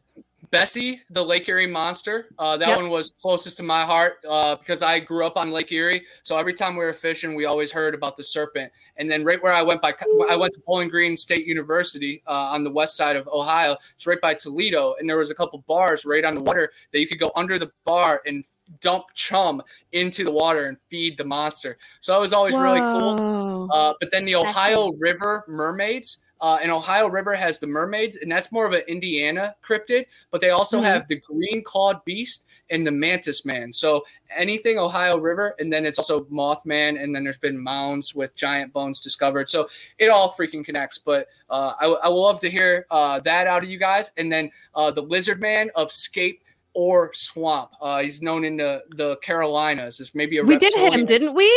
Bessie, 0.51 1.01
the 1.09 1.23
Lake 1.23 1.47
Erie 1.49 1.67
monster. 1.67 2.27
Uh, 2.37 2.57
that 2.57 2.69
Yep. 2.69 2.77
one 2.77 2.89
was 2.89 3.11
closest 3.21 3.57
to 3.57 3.63
my 3.63 3.83
heart 3.83 4.17
uh, 4.27 4.55
because 4.55 4.81
I 4.81 4.99
grew 4.99 5.25
up 5.25 5.37
on 5.37 5.51
Lake 5.51 5.71
Erie. 5.71 6.05
So 6.23 6.37
every 6.37 6.53
time 6.53 6.75
we 6.75 6.83
were 6.83 6.93
fishing, 6.93 7.35
we 7.35 7.45
always 7.45 7.71
heard 7.71 7.93
about 7.93 8.15
the 8.15 8.23
serpent. 8.23 8.71
And 8.97 9.09
then 9.09 9.23
right 9.23 9.41
where 9.41 9.53
I 9.53 9.61
went 9.61 9.81
by, 9.81 9.93
I 10.29 10.35
went 10.35 10.53
to 10.53 10.61
Bowling 10.65 10.89
Green 10.89 11.17
State 11.17 11.45
University 11.45 12.21
uh, 12.27 12.49
on 12.53 12.63
the 12.63 12.71
west 12.71 12.95
side 12.97 13.15
of 13.15 13.27
Ohio. 13.27 13.75
It's 13.93 14.07
right 14.07 14.21
by 14.21 14.33
Toledo, 14.33 14.95
and 14.99 15.09
there 15.09 15.17
was 15.17 15.31
a 15.31 15.35
couple 15.35 15.59
bars 15.67 16.05
right 16.05 16.23
on 16.25 16.35
the 16.35 16.41
water 16.41 16.71
that 16.91 16.99
you 16.99 17.07
could 17.07 17.19
go 17.19 17.31
under 17.35 17.57
the 17.59 17.71
bar 17.85 18.21
and 18.25 18.43
dump 18.81 19.05
chum 19.13 19.61
into 19.91 20.23
the 20.23 20.31
water 20.31 20.65
and 20.65 20.77
feed 20.89 21.17
the 21.17 21.23
monster. 21.23 21.77
So 21.99 22.13
that 22.13 22.19
was 22.19 22.33
always 22.33 22.55
really 22.55 22.79
cool. 22.79 23.69
Uh, 23.71 23.93
but 23.99 24.11
then 24.11 24.25
the 24.25 24.33
That's 24.33 24.49
Ohio 24.49 24.91
River 24.93 25.43
mermaids. 25.47 26.24
Uh, 26.45 26.59
and 26.61 26.69
Ohio 26.71 27.07
River 27.07 27.33
has 27.33 27.57
the 27.57 27.65
mermaids, 27.65 28.17
and 28.17 28.31
that's 28.31 28.51
more 28.51 28.67
of 28.67 28.73
an 28.73 28.83
Indiana 28.87 29.55
cryptid. 29.67 30.05
But 30.29 30.41
they 30.41 30.51
also 30.51 30.79
Mhm. 30.79 30.83
have 30.83 31.07
the 31.07 31.15
green 31.15 31.63
clawed 31.63 32.05
beast 32.05 32.45
and 32.69 32.85
the 32.85 32.91
mantis 32.91 33.45
man. 33.45 33.73
So 33.73 34.05
anything 34.29 34.77
Ohio 34.77 35.17
River, 35.17 35.55
and 35.57 35.73
then 35.73 35.87
it's 35.87 35.97
also 35.97 36.25
Mothman, 36.25 37.01
and 37.01 37.15
then 37.15 37.23
there's 37.23 37.39
been 37.39 37.57
mounds 37.57 38.13
with 38.13 38.35
giant 38.35 38.71
bones 38.73 39.01
discovered. 39.01 39.49
So 39.49 39.67
it 39.97 40.09
all 40.09 40.29
freaking 40.37 40.63
connects. 40.63 40.99
But 40.99 41.27
uh, 41.49 41.73
I, 41.79 41.85
I 41.87 42.09
would 42.09 42.19
love 42.29 42.39
to 42.41 42.49
hear 42.49 42.85
uh, 42.91 43.19
that 43.21 43.47
out 43.47 43.63
of 43.63 43.69
you 43.69 43.79
guys. 43.79 44.11
And 44.15 44.31
then 44.31 44.51
uh, 44.75 44.91
the 44.91 45.01
Lizard 45.01 45.41
Man 45.41 45.71
of 45.73 45.91
Scape 45.91 46.43
Ore 46.75 47.11
Swamp. 47.15 47.71
Uh, 47.81 48.01
he's 48.03 48.21
known 48.21 48.43
in 48.43 48.57
the 48.57 48.83
the 48.91 49.17
Carolinas 49.17 49.99
as 49.99 50.13
maybe 50.13 50.37
a 50.37 50.43
we 50.43 50.57
did 50.57 50.73
reptilian. 50.73 50.99
him, 50.99 51.05
didn't 51.07 51.33
we? 51.33 51.49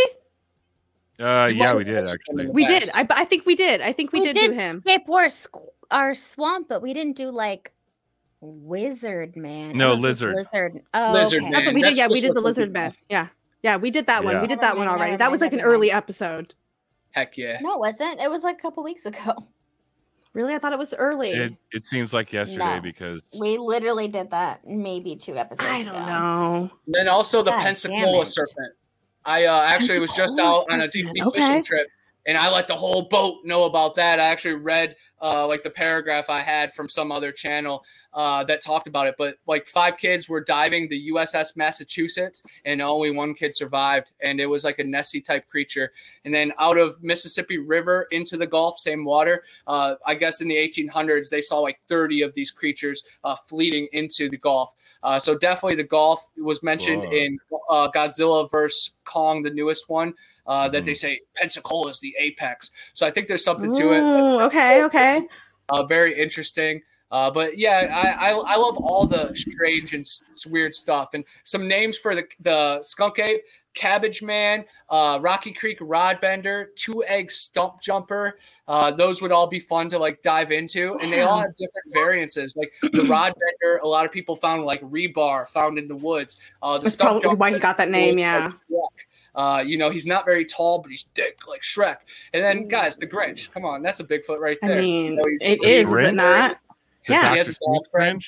Uh, 1.21 1.47
You 1.47 1.57
yeah, 1.59 1.75
we 1.75 1.85
did 1.85 2.07
actually. 2.09 2.47
We 2.49 2.65
did. 2.65 2.89
I, 2.95 3.07
I 3.11 3.25
think 3.25 3.45
we 3.47 3.55
did. 3.55 3.81
I 3.81 3.93
think 3.93 4.13
we, 4.13 4.21
did, 4.25 4.35
do 4.37 4.53
him. 4.53 4.81
skip 4.81 5.03
or 5.09 5.25
squ- 5.27 5.67
our 5.91 6.15
swamp, 6.15 6.69
but 6.69 6.81
we 6.83 6.95
didn't 6.95 7.17
do 7.17 7.31
like 7.31 7.73
wizard 8.41 9.37
man. 9.37 9.77
No, 9.77 9.89
It 9.95 10.01
was 10.01 10.19
just 10.21 10.23
lizard. 10.23 10.35
Lizard. 10.37 10.83
Oh, 10.95 11.13
Lizard 11.13 11.43
okay. 11.43 11.51
That's 11.53 11.67
what 11.67 11.75
Man, 11.75 11.75
we 11.75 11.81
did. 11.83 11.87
that's 11.89 11.99
Yeah, 11.99 12.09
we 12.09 12.21
did 12.21 12.35
the 12.35 12.41
lizard 12.41 12.73
man. 12.73 12.95
Yeah. 13.09 13.29
Yeah, 13.63 13.77
we 13.77 13.91
did 13.91 14.07
that 14.07 14.23
one. 14.25 14.41
We 14.41 14.47
did 14.47 14.61
that 14.61 14.77
one 14.77 14.87
already. 14.87 15.17
That 15.17 15.33
was 15.33 15.41
like 15.41 15.53
an 15.53 15.61
early 15.61 15.91
episode. 15.91 16.55
Heck 17.11 17.37
yeah. 17.37 17.59
No, 17.61 17.75
it 17.75 17.81
wasn't. 17.81 18.21
It 18.21 18.31
was 18.31 18.45
like 18.45 18.59
a 18.59 18.63
couple 18.63 18.85
weeks 18.85 19.05
ago. 19.07 19.49
Really? 20.35 20.55
I 20.55 20.59
thought 20.59 20.73
it 20.75 20.79
was 20.79 20.95
early. 20.95 21.31
It 21.31 21.55
it 21.73 21.85
seems 21.85 22.13
like 22.13 22.33
yesterday 22.33 22.77
No. 22.77 22.81
because 22.83 23.23
We 23.41 23.57
literally 23.59 24.07
did 24.07 24.31
that 24.31 24.61
maybe 24.65 25.17
two 25.17 25.37
episodes 25.37 25.67
I 25.69 25.83
don't 25.83 25.97
ago. 25.97 26.07
know. 26.07 26.71
Then 26.87 27.09
also 27.09 27.43
the 27.43 27.51
God 27.51 27.57
damn 27.57 27.65
Pensacola 27.65 28.21
it. 28.21 28.27
serpent. 28.27 28.75
I 29.29 29.45
uh, 29.45 29.61
actually 29.61 29.99
was 29.99 30.15
just 30.15 30.39
out 30.39 30.65
on 30.71 30.81
a 30.81 30.89
deep 30.89 31.07
sea 31.15 31.23
okay. 31.23 31.41
fishing 31.41 31.63
trip, 31.63 31.89
and 32.25 32.39
I 32.39 32.51
let 32.51 32.67
the 32.67 32.75
whole 32.75 33.03
boat 33.03 33.45
know 33.45 33.65
about 33.65 33.95
that. 33.97 34.19
I 34.19 34.25
actually 34.25 34.55
read 34.55 34.97
uh, 35.21 35.47
like 35.47 35.63
the 35.63 35.71
paragraph 35.71 36.31
I 36.31 36.41
had 36.41 36.73
from 36.73 36.89
some 36.89 37.13
other 37.13 37.31
channel 37.31 37.85
uh, 38.15 38.45
that 38.45 38.63
talked 38.63 38.87
about 38.87 39.07
it. 39.07 39.17
But 39.19 39.37
like 39.47 39.67
five 39.67 39.99
kids 39.99 40.31
were 40.31 40.41
diving 40.41 40.89
the 40.89 41.11
USS 41.11 41.57
Massachusetts, 41.57 42.43
and 42.65 42.81
only 42.81 43.11
one 43.11 43.35
kid 43.35 43.55
survived, 43.55 44.13
and 44.23 44.41
it 44.41 44.47
was 44.47 44.65
like 44.65 44.79
a 44.79 44.85
Nessie 44.85 45.21
type 45.21 45.47
creature. 45.47 45.93
And 46.25 46.33
then 46.33 46.53
out 46.59 46.79
of 46.79 47.03
Mississippi 47.03 47.59
River 47.59 48.09
into 48.11 48.39
the 48.39 48.47
Gulf, 48.47 48.79
same 48.79 49.05
water. 49.05 49.45
Uh, 49.67 49.97
I 50.07 50.15
guess 50.15 50.41
in 50.41 50.49
the 50.49 50.57
1800s, 50.57 51.29
they 51.29 51.43
saw 51.43 51.59
like 51.59 51.81
30 51.87 52.23
of 52.23 52.33
these 52.33 52.51
creatures 52.51 53.03
uh, 53.25 53.37
fleeting 53.47 53.89
into 53.93 54.31
the 54.31 54.39
Gulf. 54.39 54.75
Uh, 55.03 55.19
so 55.19 55.37
definitely 55.37 55.77
the 55.77 55.85
Gulf 55.85 56.29
was 56.37 56.63
mentioned 56.63 57.03
Whoa. 57.03 57.13
in 57.13 57.39
uh, 57.71 57.89
Godzilla 57.95 58.51
versus 58.51 58.97
Kong, 59.05 59.43
the 59.43 59.51
newest 59.51 59.89
one. 59.89 60.15
Uh, 60.47 60.67
that 60.67 60.87
they 60.87 60.95
say 60.95 61.21
Pensacola 61.37 61.91
is 61.91 62.01
the 62.01 62.17
apex. 62.19 62.71
So 62.95 63.07
I 63.07 63.11
think 63.11 63.29
there's 63.29 63.45
something 63.45 63.71
to 63.75 63.93
it. 63.93 64.01
Okay, 64.45 64.83
okay. 64.85 65.21
Uh, 65.69 65.85
very 65.85 66.19
interesting. 66.19 66.81
Uh, 67.11 67.31
but 67.31 67.57
yeah, 67.57 67.89
I, 68.21 68.31
I 68.31 68.55
I 68.55 68.57
love 68.57 68.77
all 68.79 69.07
the 69.07 69.35
strange 69.35 69.95
and 69.95 70.03
s- 70.03 70.25
weird 70.47 70.75
stuff. 70.75 71.11
And 71.15 71.25
some 71.45 71.67
names 71.67 71.97
for 71.97 72.15
the 72.15 72.27
the 72.41 72.83
skunk 72.83 73.19
ape, 73.19 73.41
Cabbage 73.73 74.23
Man, 74.23 74.65
uh, 74.91 75.19
Rocky 75.23 75.53
Creek 75.53 75.79
Rod 75.81 76.21
Bender, 76.21 76.71
Two 76.77 77.03
Egg 77.05 77.31
Stump 77.31 77.81
Jumper. 77.81 78.39
Uh, 78.67 78.91
those 78.91 79.23
would 79.23 79.33
all 79.33 79.47
be 79.47 79.59
fun 79.59 79.89
to 79.89 79.99
like 79.99 80.21
dive 80.21 80.53
into, 80.53 80.97
and 80.97 81.11
they 81.11 81.23
all 81.23 81.39
have 81.39 81.55
different 81.57 81.95
variances. 81.95 82.55
Like 82.57 82.73
the 82.93 83.05
Rod 83.05 83.33
Bender, 83.35 83.79
a 83.79 83.89
lot 83.89 84.05
of 84.05 84.13
people 84.13 84.37
found 84.37 84.65
like 84.65 84.83
rebar 84.83 85.49
found 85.49 85.79
in 85.79 85.89
the 85.89 85.97
woods. 85.97 86.39
Uh, 86.63 86.77
the 86.77 86.83
That's 86.83 86.95
Stump 86.95 87.23
probably 87.23 87.39
why 87.39 87.53
he 87.55 87.59
got 87.59 87.79
that 87.79 87.89
name. 87.91 88.19
Yeah. 88.19 88.49
Shrek. 88.49 89.07
Uh, 89.35 89.63
you 89.65 89.79
know, 89.79 89.89
he's 89.89 90.07
not 90.07 90.27
very 90.27 90.45
tall, 90.45 90.81
but 90.81 90.91
he's 90.91 91.05
thick 91.15 91.47
like 91.49 91.63
Shrek. 91.63 91.99
And 92.35 92.45
then, 92.45 92.67
guys, 92.69 92.97
the 92.97 93.07
Grinch. 93.07 93.51
Come 93.53 93.65
on, 93.65 93.81
that's 93.83 94.01
a 94.01 94.05
Bigfoot 94.05 94.41
right 94.41 94.59
there. 94.61 94.73
I 94.73 94.75
there. 94.75 94.83
mean, 94.83 95.05
You 95.07 95.15
know, 95.15 95.25
he's 95.27 95.43
it 95.43 95.59
pretty 95.61 95.75
is, 95.75 95.89
is 95.89 95.95
it 96.09 96.15
not? 96.15 96.59
The 97.09 97.15
Yeah. 97.15 97.23
Dr. 97.23 97.33
He 97.33 97.39
has 97.39 97.49
a 97.49 97.53
Seuss 97.55 97.83
dog 97.93 98.23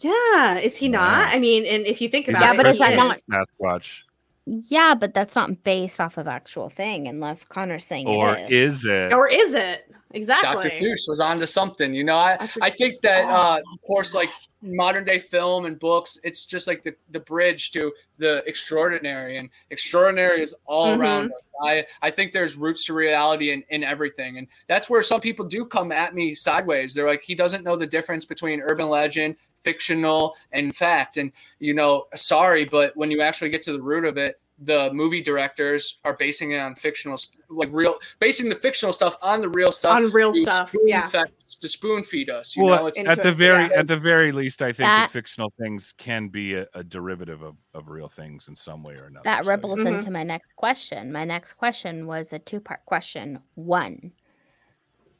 Yeah. 0.00 0.58
Is 0.58 0.76
he 0.76 0.88
not? 0.88 1.28
Yeah. 1.30 1.36
I 1.36 1.38
mean, 1.38 1.64
and 1.64 1.86
if 1.86 2.00
you 2.00 2.08
think 2.08 2.26
he's 2.26 2.34
about 2.34 2.42
Yeah, 2.44 2.52
it, 2.52 2.56
but 2.58 2.66
is 2.66 2.78
that 2.78 2.90
he 2.90 2.96
not- 2.96 3.16
Sasquatch, 3.30 4.00
Yeah, 4.46 4.94
but 4.94 5.12
that's 5.14 5.34
not 5.36 5.62
based 5.64 6.00
off 6.00 6.16
of 6.18 6.26
actual 6.28 6.68
thing, 6.70 7.06
unless 7.08 7.44
Connor's 7.44 7.84
saying 7.84 8.08
it. 8.08 8.12
or 8.12 8.36
it 8.36 8.50
is. 8.50 8.76
is 8.78 8.84
it? 8.86 9.12
Or 9.12 9.28
is 9.28 9.52
it? 9.54 9.90
Exactly. 10.12 10.70
Dr. 10.70 10.74
Seuss 10.74 11.08
was 11.08 11.20
onto 11.20 11.46
something. 11.46 11.92
You 11.92 12.04
know, 12.04 12.16
I, 12.16 12.38
I 12.62 12.70
think 12.70 13.00
that, 13.02 13.24
uh, 13.24 13.60
of 13.72 13.82
course, 13.86 14.14
like 14.14 14.30
modern 14.62 15.04
day 15.04 15.18
film 15.18 15.66
and 15.66 15.78
books, 15.78 16.18
it's 16.24 16.44
just 16.46 16.66
like 16.66 16.82
the, 16.82 16.94
the 17.10 17.20
bridge 17.20 17.70
to 17.72 17.92
the 18.16 18.42
extraordinary, 18.46 19.36
and 19.36 19.50
extraordinary 19.70 20.40
is 20.40 20.54
all 20.64 20.88
Mhm. 20.88 20.98
around 20.98 21.32
us. 21.32 21.48
I, 21.62 21.86
I 22.02 22.10
think 22.10 22.32
there's 22.32 22.56
roots 22.56 22.86
to 22.86 22.94
reality 22.94 23.52
in, 23.52 23.62
in 23.68 23.84
everything. 23.84 24.38
And 24.38 24.46
that's 24.66 24.88
where 24.88 25.02
some 25.02 25.20
people 25.20 25.44
do 25.44 25.64
come 25.66 25.92
at 25.92 26.14
me 26.14 26.34
sideways. 26.34 26.94
They're 26.94 27.06
like, 27.06 27.22
he 27.22 27.34
doesn't 27.34 27.62
know 27.62 27.76
the 27.76 27.86
difference 27.86 28.24
between 28.24 28.60
urban 28.62 28.88
legend, 28.88 29.36
fictional, 29.62 30.36
and 30.52 30.74
fact. 30.74 31.18
And, 31.18 31.32
you 31.58 31.74
know, 31.74 32.06
sorry, 32.14 32.64
but 32.64 32.96
when 32.96 33.10
you 33.10 33.20
actually 33.20 33.50
get 33.50 33.62
to 33.64 33.72
the 33.72 33.82
root 33.82 34.04
of 34.04 34.16
it, 34.16 34.40
the 34.60 34.92
movie 34.92 35.22
directors 35.22 36.00
are 36.04 36.14
basing 36.14 36.50
it 36.52 36.58
on 36.58 36.74
fictional, 36.74 37.16
like 37.48 37.68
real, 37.70 37.96
basing 38.18 38.48
the 38.48 38.54
fictional 38.56 38.92
stuff 38.92 39.16
on 39.22 39.40
the 39.40 39.48
real 39.48 39.70
stuff 39.70 39.92
On 39.96 40.10
real 40.10 40.32
to 40.32 40.40
stuff. 40.40 40.70
spoon 40.70 40.88
Yeah. 40.88 41.06
fe- 41.06 41.24
to 41.60 41.68
spoon 41.68 42.02
feed 42.04 42.28
us. 42.28 42.56
You 42.56 42.64
Well, 42.64 42.80
know, 42.82 42.86
it's 42.88 42.98
at 42.98 43.22
the 43.22 43.32
very 43.32 43.64
yeah. 43.64 43.78
at 43.78 43.86
the 43.86 43.96
very 43.96 44.32
least, 44.32 44.60
I 44.60 44.66
think 44.68 44.78
That- 44.78 45.06
that 45.06 45.10
fictional 45.12 45.52
things 45.60 45.94
can 45.96 46.28
be 46.28 46.54
a, 46.54 46.66
a 46.74 46.82
derivative 46.82 47.42
of, 47.42 47.56
of 47.72 47.88
real 47.88 48.08
things 48.08 48.48
in 48.48 48.56
some 48.56 48.82
way 48.82 48.94
or 48.94 49.04
another. 49.04 49.22
That 49.24 49.44
so, 49.44 49.50
ripples 49.50 49.78
Mhm. 49.78 49.94
into 49.94 50.10
my 50.10 50.24
next 50.24 50.48
question. 50.56 51.12
My 51.12 51.24
next 51.24 51.54
question 51.54 52.06
was 52.06 52.32
a 52.32 52.38
two 52.40 52.60
part 52.60 52.84
question. 52.84 53.40
One, 53.54 54.12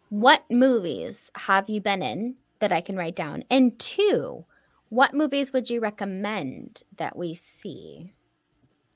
what 0.08 0.44
movies 0.50 1.30
have 1.36 1.68
you 1.68 1.80
been 1.80 2.02
in 2.02 2.36
that 2.58 2.72
I 2.72 2.80
can 2.80 2.96
write 2.96 3.14
down? 3.14 3.44
And 3.50 3.78
two, 3.78 4.44
what 4.88 5.14
movies 5.14 5.52
would 5.52 5.70
you 5.70 5.80
recommend 5.80 6.82
that 6.96 7.16
we 7.16 7.34
see? 7.34 8.14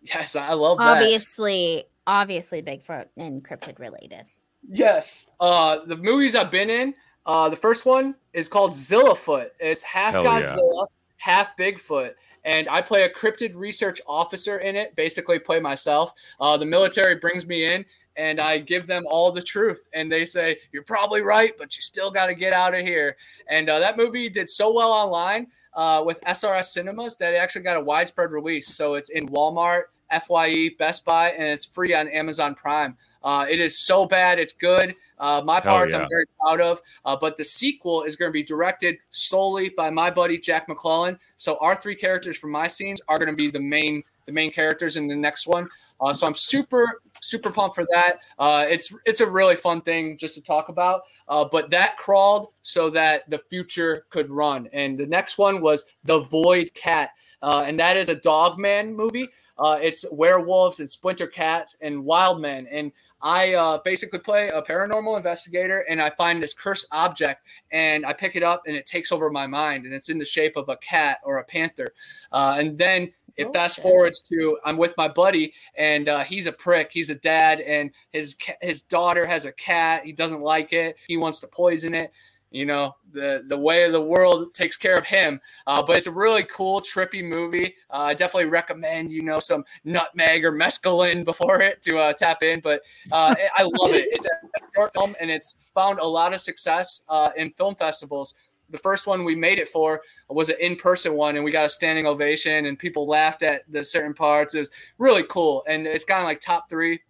Yes, 0.02 0.36
I 0.36 0.52
love 0.52 0.78
that. 0.78 1.02
Obviously, 1.02 1.84
obviously 2.06 2.62
Bigfoot 2.62 3.06
and 3.16 3.44
cryptid 3.44 3.78
related. 3.78 4.24
Yes. 4.68 5.30
Uh, 5.40 5.78
the 5.86 5.96
movies 5.96 6.34
I've 6.34 6.50
been 6.50 6.70
in, 6.70 6.94
uh, 7.26 7.48
the 7.48 7.56
first 7.56 7.86
one 7.86 8.14
is 8.32 8.48
called 8.48 8.72
Zillafoot. 8.72 9.48
It's 9.60 9.82
half 9.82 10.14
Hell 10.14 10.24
yeah. 10.24 10.42
Godzilla, 10.42 10.86
half 11.16 11.56
Bigfoot. 11.56 12.14
And 12.44 12.68
I 12.68 12.82
play 12.82 13.04
a 13.04 13.08
cryptid 13.08 13.54
research 13.54 14.00
officer 14.06 14.58
in 14.58 14.74
it, 14.74 14.96
basically 14.96 15.38
play 15.38 15.60
myself. 15.60 16.12
Uh, 16.40 16.56
the 16.56 16.66
military 16.66 17.16
brings 17.16 17.46
me 17.46 17.72
in 17.72 17.84
and 18.16 18.40
I 18.40 18.58
give 18.58 18.86
them 18.86 19.04
all 19.06 19.30
the 19.30 19.42
truth. 19.42 19.88
And 19.94 20.10
they 20.10 20.24
say, 20.24 20.58
You're 20.72 20.82
probably 20.82 21.22
right, 21.22 21.52
but 21.56 21.76
you 21.76 21.82
still 21.82 22.10
got 22.10 22.26
to 22.26 22.34
get 22.34 22.52
out 22.52 22.74
of 22.74 22.80
here. 22.80 23.16
And 23.48 23.68
uh, 23.68 23.78
that 23.78 23.96
movie 23.96 24.28
did 24.28 24.48
so 24.48 24.72
well 24.72 24.92
online 24.92 25.46
uh, 25.74 26.02
with 26.04 26.20
SRS 26.22 26.64
Cinemas 26.64 27.16
that 27.16 27.34
actually 27.34 27.62
got 27.62 27.76
a 27.76 27.80
widespread 27.80 28.30
release. 28.30 28.74
So 28.74 28.94
it's 28.94 29.10
in 29.10 29.28
Walmart, 29.28 29.84
FYE, 30.10 30.70
Best 30.78 31.04
Buy, 31.04 31.30
and 31.30 31.44
it's 31.48 31.64
free 31.64 31.94
on 31.94 32.08
Amazon 32.08 32.54
Prime. 32.54 32.96
Uh, 33.24 33.46
it 33.48 33.60
is 33.60 33.78
so 33.78 34.04
bad, 34.04 34.38
it's 34.38 34.52
good. 34.52 34.94
Uh, 35.18 35.40
my 35.44 35.60
parts 35.60 35.92
yeah. 35.92 36.00
I'm 36.00 36.08
very 36.08 36.26
proud 36.40 36.60
of, 36.60 36.82
uh, 37.04 37.16
but 37.20 37.36
the 37.36 37.44
sequel 37.44 38.02
is 38.02 38.16
going 38.16 38.28
to 38.28 38.32
be 38.32 38.42
directed 38.42 38.96
solely 39.10 39.68
by 39.68 39.90
my 39.90 40.10
buddy 40.10 40.36
Jack 40.38 40.68
McClellan. 40.68 41.18
So 41.36 41.56
our 41.60 41.76
three 41.76 41.94
characters 41.94 42.36
from 42.36 42.50
my 42.50 42.66
scenes 42.66 43.00
are 43.08 43.18
going 43.18 43.30
to 43.30 43.36
be 43.36 43.50
the 43.50 43.60
main 43.60 44.02
the 44.26 44.32
main 44.32 44.52
characters 44.52 44.96
in 44.96 45.08
the 45.08 45.16
next 45.16 45.48
one. 45.48 45.68
Uh, 46.00 46.12
so 46.12 46.26
I'm 46.28 46.34
super 46.34 47.00
super 47.22 47.50
pumped 47.50 47.74
for 47.74 47.86
that. 47.92 48.18
Uh, 48.38 48.66
it's 48.68 48.94
it's 49.06 49.20
a 49.20 49.30
really 49.30 49.54
fun 49.54 49.80
thing 49.80 50.18
just 50.18 50.34
to 50.34 50.42
talk 50.42 50.68
about. 50.68 51.02
Uh, 51.28 51.44
but 51.50 51.70
that 51.70 51.96
crawled 51.96 52.48
so 52.62 52.90
that 52.90 53.28
the 53.30 53.38
future 53.38 54.04
could 54.10 54.28
run, 54.28 54.68
and 54.72 54.98
the 54.98 55.06
next 55.06 55.38
one 55.38 55.60
was 55.60 55.84
the 56.04 56.20
Void 56.20 56.74
Cat, 56.74 57.10
uh, 57.42 57.64
and 57.66 57.78
that 57.78 57.96
is 57.96 58.08
a 58.08 58.16
Dogman 58.16 58.94
movie. 58.94 59.28
Uh, 59.58 59.78
it's 59.80 60.04
werewolves 60.10 60.80
and 60.80 60.90
splinter 60.90 61.26
cats 61.26 61.76
and 61.80 62.04
wild 62.04 62.40
men, 62.40 62.66
and 62.70 62.90
I 63.22 63.54
uh, 63.54 63.78
basically 63.84 64.18
play 64.18 64.48
a 64.48 64.60
paranormal 64.60 65.16
investigator, 65.16 65.84
and 65.88 66.02
I 66.02 66.10
find 66.10 66.42
this 66.42 66.54
cursed 66.54 66.86
object, 66.90 67.46
and 67.70 68.04
I 68.04 68.12
pick 68.12 68.34
it 68.34 68.42
up, 68.42 68.62
and 68.66 68.74
it 68.74 68.86
takes 68.86 69.12
over 69.12 69.30
my 69.30 69.46
mind, 69.46 69.84
and 69.84 69.94
it's 69.94 70.08
in 70.08 70.18
the 70.18 70.24
shape 70.24 70.56
of 70.56 70.68
a 70.68 70.76
cat 70.78 71.18
or 71.22 71.38
a 71.38 71.44
panther, 71.44 71.94
uh, 72.32 72.56
and 72.58 72.76
then 72.76 73.12
it 73.36 73.52
fast 73.52 73.80
forwards 73.80 74.20
to 74.22 74.58
I'm 74.64 74.76
with 74.76 74.94
my 74.96 75.08
buddy, 75.08 75.52
and 75.76 76.08
uh, 76.08 76.20
he's 76.24 76.46
a 76.46 76.52
prick. 76.52 76.90
He's 76.92 77.10
a 77.10 77.14
dad, 77.16 77.60
and 77.60 77.90
his 78.10 78.36
his 78.60 78.82
daughter 78.82 79.26
has 79.26 79.44
a 79.44 79.52
cat. 79.52 80.04
He 80.04 80.12
doesn't 80.12 80.40
like 80.40 80.72
it. 80.72 80.96
He 81.08 81.16
wants 81.16 81.40
to 81.40 81.46
poison 81.46 81.94
it. 81.94 82.12
you 82.50 82.66
know 82.66 82.94
the 83.12 83.42
the 83.48 83.56
way 83.56 83.84
of 83.84 83.92
the 83.92 84.00
world 84.00 84.52
takes 84.54 84.76
care 84.76 84.96
of 84.96 85.04
him. 85.04 85.40
Uh, 85.66 85.82
but 85.82 85.96
it's 85.96 86.06
a 86.06 86.12
really 86.12 86.44
cool, 86.44 86.80
trippy 86.80 87.24
movie. 87.24 87.74
Uh, 87.90 88.10
I 88.10 88.14
definitely 88.14 88.50
recommend 88.50 89.10
you 89.10 89.22
know 89.22 89.38
some 89.38 89.64
nutmeg 89.84 90.44
or 90.44 90.52
mescaline 90.52 91.24
before 91.32 91.60
it 91.60 91.82
to 91.82 91.98
uh, 91.98 92.12
tap 92.12 92.42
in. 92.42 92.60
But 92.60 92.82
uh, 93.10 93.34
I 93.56 93.62
love 93.62 93.92
it. 93.92 94.08
It's 94.12 94.26
a 94.26 94.30
short 94.74 94.92
film 94.92 95.14
and 95.20 95.30
it's 95.30 95.56
found 95.74 95.98
a 95.98 96.06
lot 96.06 96.32
of 96.32 96.40
success 96.40 97.02
uh, 97.08 97.30
in 97.36 97.50
film 97.52 97.74
festivals. 97.74 98.34
The 98.72 98.78
first 98.78 99.06
one 99.06 99.24
we 99.24 99.36
made 99.36 99.58
it 99.58 99.68
for 99.68 100.02
was 100.28 100.48
an 100.48 100.56
in-person 100.60 101.14
one, 101.14 101.36
and 101.36 101.44
we 101.44 101.52
got 101.52 101.66
a 101.66 101.70
standing 101.70 102.06
ovation, 102.06 102.66
and 102.66 102.78
people 102.78 103.06
laughed 103.06 103.42
at 103.42 103.62
the 103.70 103.84
certain 103.84 104.14
parts. 104.14 104.54
It 104.54 104.60
was 104.60 104.70
really 104.98 105.24
cool, 105.28 105.62
and 105.68 105.86
it's 105.86 106.04
kind 106.04 106.20
of 106.20 106.26
like 106.26 106.40
top 106.40 106.68
three 106.68 107.00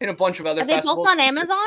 in 0.00 0.10
a 0.10 0.14
bunch 0.14 0.38
of 0.38 0.46
other 0.46 0.62
Are 0.62 0.66
they 0.66 0.74
festivals. 0.74 1.06
both 1.06 1.08
on 1.08 1.20
Amazon? 1.20 1.58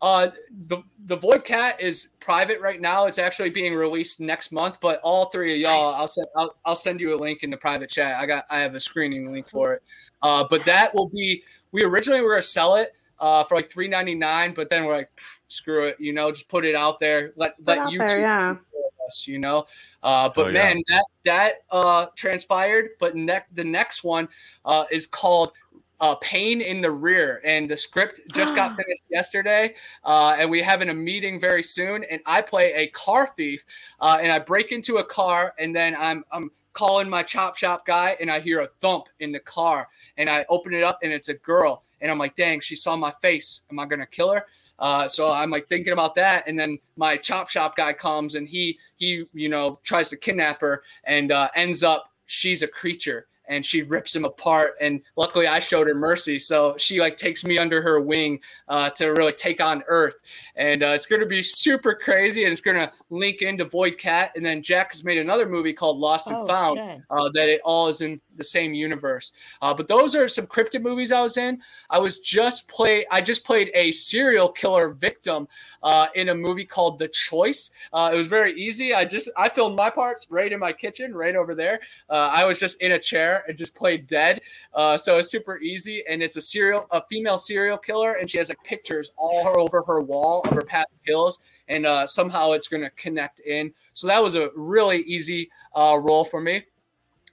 Uh, 0.00 0.28
the 0.68 0.78
the 1.06 1.16
Void 1.16 1.44
Cat 1.44 1.80
is 1.80 2.10
private 2.20 2.60
right 2.60 2.80
now. 2.80 3.06
It's 3.06 3.18
actually 3.18 3.50
being 3.50 3.74
released 3.74 4.20
next 4.20 4.52
month. 4.52 4.78
But 4.80 5.00
all 5.02 5.26
three 5.26 5.54
of 5.54 5.58
y'all, 5.58 5.90
Nice. 5.92 6.00
I'll 6.00 6.08
send 6.08 6.26
I'll, 6.36 6.54
I'll 6.64 6.76
send 6.76 7.00
you 7.00 7.14
a 7.14 7.18
link 7.18 7.42
in 7.42 7.50
the 7.50 7.56
private 7.56 7.90
chat. 7.90 8.14
I 8.20 8.26
got 8.26 8.44
I 8.50 8.58
have 8.60 8.74
a 8.74 8.80
screening 8.80 9.32
link 9.32 9.48
for 9.48 9.74
it. 9.74 9.82
Uh, 10.22 10.44
but 10.48 10.64
that 10.66 10.94
will 10.94 11.08
be. 11.08 11.42
We 11.72 11.82
originally 11.84 12.20
were 12.20 12.30
gonna 12.30 12.42
sell 12.42 12.76
it 12.76 12.92
uh 13.20 13.44
for 13.44 13.56
like 13.56 13.70
three 13.70 13.88
ninety 13.88 14.14
nine, 14.14 14.54
but 14.54 14.70
then 14.70 14.84
we're 14.84 14.96
like, 14.96 15.10
screw 15.48 15.84
it, 15.84 15.96
you 15.98 16.12
know, 16.12 16.30
just 16.30 16.48
put 16.48 16.64
it 16.64 16.74
out 16.74 17.00
there. 17.00 17.32
Let 17.36 17.54
let 17.64 17.78
out 17.78 17.92
YouTube 17.92 18.08
there, 18.08 18.20
yeah. 18.20 18.48
take 18.54 18.72
care 18.72 18.80
of 18.86 19.06
us, 19.06 19.26
you 19.26 19.38
know. 19.38 19.66
Uh, 20.02 20.28
but 20.34 20.46
Oh, 20.46 20.48
yeah. 20.48 20.52
man, 20.52 20.82
that 20.88 21.04
that 21.24 21.52
uh 21.70 22.06
transpired. 22.16 22.90
But 23.00 23.16
ne- 23.16 23.44
the 23.52 23.64
next 23.64 24.04
one 24.04 24.28
uh 24.64 24.84
is 24.90 25.06
called 25.06 25.52
uh, 26.00 26.14
Pain 26.16 26.60
in 26.60 26.80
the 26.80 26.90
Rear, 26.90 27.40
and 27.44 27.68
the 27.68 27.76
script 27.76 28.20
just 28.32 28.54
got 28.54 28.70
finished 28.76 29.02
yesterday, 29.10 29.74
uh, 30.04 30.36
and 30.38 30.48
we 30.48 30.62
having 30.62 30.90
a 30.90 30.94
meeting 30.94 31.40
very 31.40 31.62
soon. 31.62 32.04
And 32.04 32.20
I 32.24 32.40
play 32.40 32.72
a 32.74 32.86
car 32.88 33.26
thief, 33.26 33.64
uh, 34.00 34.18
and 34.22 34.30
I 34.30 34.38
break 34.38 34.70
into 34.70 34.98
a 34.98 35.04
car, 35.04 35.54
and 35.58 35.74
then 35.74 35.96
I'm 35.98 36.24
I'm 36.30 36.50
calling 36.78 37.10
my 37.10 37.24
chop 37.24 37.56
shop 37.56 37.84
guy, 37.84 38.16
and 38.20 38.30
I 38.30 38.38
hear 38.38 38.60
a 38.60 38.66
thump 38.68 39.08
in 39.18 39.32
the 39.32 39.40
car, 39.40 39.88
and 40.16 40.30
I 40.30 40.46
open 40.48 40.72
it 40.72 40.84
up, 40.84 41.00
and 41.02 41.12
it's 41.12 41.28
a 41.28 41.34
girl, 41.34 41.82
and 42.00 42.08
I'm 42.08 42.18
like, 42.18 42.36
dang, 42.36 42.60
she 42.60 42.76
saw 42.76 42.94
my 42.94 43.10
face. 43.20 43.62
Am 43.68 43.80
I 43.80 43.84
gonna 43.84 44.06
kill 44.06 44.32
her? 44.32 44.46
Uh, 44.78 45.08
so 45.08 45.32
I'm 45.32 45.50
like 45.50 45.68
thinking 45.68 45.92
about 45.92 46.14
that, 46.14 46.46
and 46.46 46.56
then 46.56 46.78
my 46.96 47.16
chop 47.16 47.48
shop 47.48 47.74
guy 47.74 47.92
comes, 47.92 48.36
and 48.36 48.48
he 48.48 48.78
he 48.94 49.24
you 49.34 49.48
know 49.48 49.80
tries 49.82 50.08
to 50.10 50.16
kidnap 50.16 50.60
her, 50.60 50.84
and 51.02 51.32
uh, 51.32 51.48
ends 51.56 51.82
up 51.82 52.12
she's 52.26 52.62
a 52.62 52.68
creature 52.68 53.26
and 53.48 53.64
she 53.64 53.82
rips 53.82 54.14
him 54.14 54.24
apart 54.24 54.74
and 54.80 55.00
luckily 55.16 55.46
i 55.46 55.58
showed 55.58 55.88
her 55.88 55.94
mercy 55.94 56.38
so 56.38 56.74
she 56.78 57.00
like 57.00 57.16
takes 57.16 57.44
me 57.44 57.58
under 57.58 57.80
her 57.82 58.00
wing 58.00 58.38
uh, 58.68 58.88
to 58.90 59.08
really 59.08 59.32
take 59.32 59.60
on 59.62 59.82
earth 59.88 60.16
and 60.56 60.82
uh, 60.82 60.88
it's 60.88 61.06
going 61.06 61.20
to 61.20 61.26
be 61.26 61.42
super 61.42 61.94
crazy 61.94 62.44
and 62.44 62.52
it's 62.52 62.60
going 62.60 62.76
to 62.76 62.90
link 63.10 63.42
into 63.42 63.64
void 63.64 63.98
cat 63.98 64.30
and 64.36 64.44
then 64.44 64.62
jack 64.62 64.92
has 64.92 65.02
made 65.04 65.18
another 65.18 65.48
movie 65.48 65.72
called 65.72 65.98
lost 65.98 66.26
and 66.28 66.36
Oh, 66.36 66.46
found 66.46 66.78
good. 66.78 67.02
uh, 67.10 67.30
that 67.34 67.48
it 67.48 67.60
all 67.64 67.88
is 67.88 68.00
in 68.00 68.20
the 68.38 68.44
same 68.44 68.72
universe 68.72 69.32
uh, 69.60 69.74
but 69.74 69.88
those 69.88 70.14
are 70.14 70.28
some 70.28 70.46
cryptid 70.46 70.82
movies 70.82 71.12
i 71.12 71.20
was 71.20 71.36
in 71.36 71.60
i 71.90 71.98
was 71.98 72.20
just 72.20 72.66
play 72.68 73.04
i 73.10 73.20
just 73.20 73.44
played 73.44 73.70
a 73.74 73.92
serial 73.92 74.48
killer 74.48 74.90
victim 74.90 75.46
uh, 75.82 76.06
in 76.14 76.30
a 76.30 76.34
movie 76.34 76.64
called 76.64 76.98
the 76.98 77.08
choice 77.08 77.70
uh, 77.92 78.10
it 78.12 78.16
was 78.16 78.26
very 78.26 78.52
easy 78.54 78.94
i 78.94 79.04
just 79.04 79.28
i 79.36 79.48
filmed 79.48 79.76
my 79.76 79.90
parts 79.90 80.26
right 80.30 80.52
in 80.52 80.58
my 80.58 80.72
kitchen 80.72 81.14
right 81.14 81.36
over 81.36 81.54
there 81.54 81.80
uh, 82.08 82.30
I 82.32 82.44
was 82.44 82.58
just 82.58 82.80
in 82.80 82.92
a 82.92 82.98
chair 82.98 83.44
and 83.48 83.56
just 83.56 83.74
played 83.74 84.06
dead. 84.06 84.40
Uh, 84.74 84.96
so 84.96 85.18
it's 85.18 85.30
super 85.30 85.58
easy. 85.58 86.04
And 86.08 86.22
it's 86.22 86.36
a 86.36 86.40
serial, 86.40 86.86
a 86.90 87.02
female 87.08 87.38
serial 87.38 87.76
killer, 87.76 88.14
and 88.14 88.28
she 88.28 88.38
has 88.38 88.48
like 88.48 88.62
pictures 88.64 89.12
all 89.16 89.60
over 89.60 89.82
her 89.86 90.00
wall 90.00 90.42
of 90.44 90.52
her 90.52 90.64
past 90.64 90.88
kills. 91.06 91.40
And 91.68 91.84
uh, 91.84 92.06
somehow 92.06 92.52
it's 92.52 92.68
going 92.68 92.82
to 92.82 92.90
connect 92.90 93.40
in. 93.40 93.74
So 93.92 94.06
that 94.06 94.22
was 94.22 94.36
a 94.36 94.50
really 94.54 95.02
easy 95.02 95.50
uh, 95.74 95.98
role 96.00 96.24
for 96.24 96.40
me. 96.40 96.64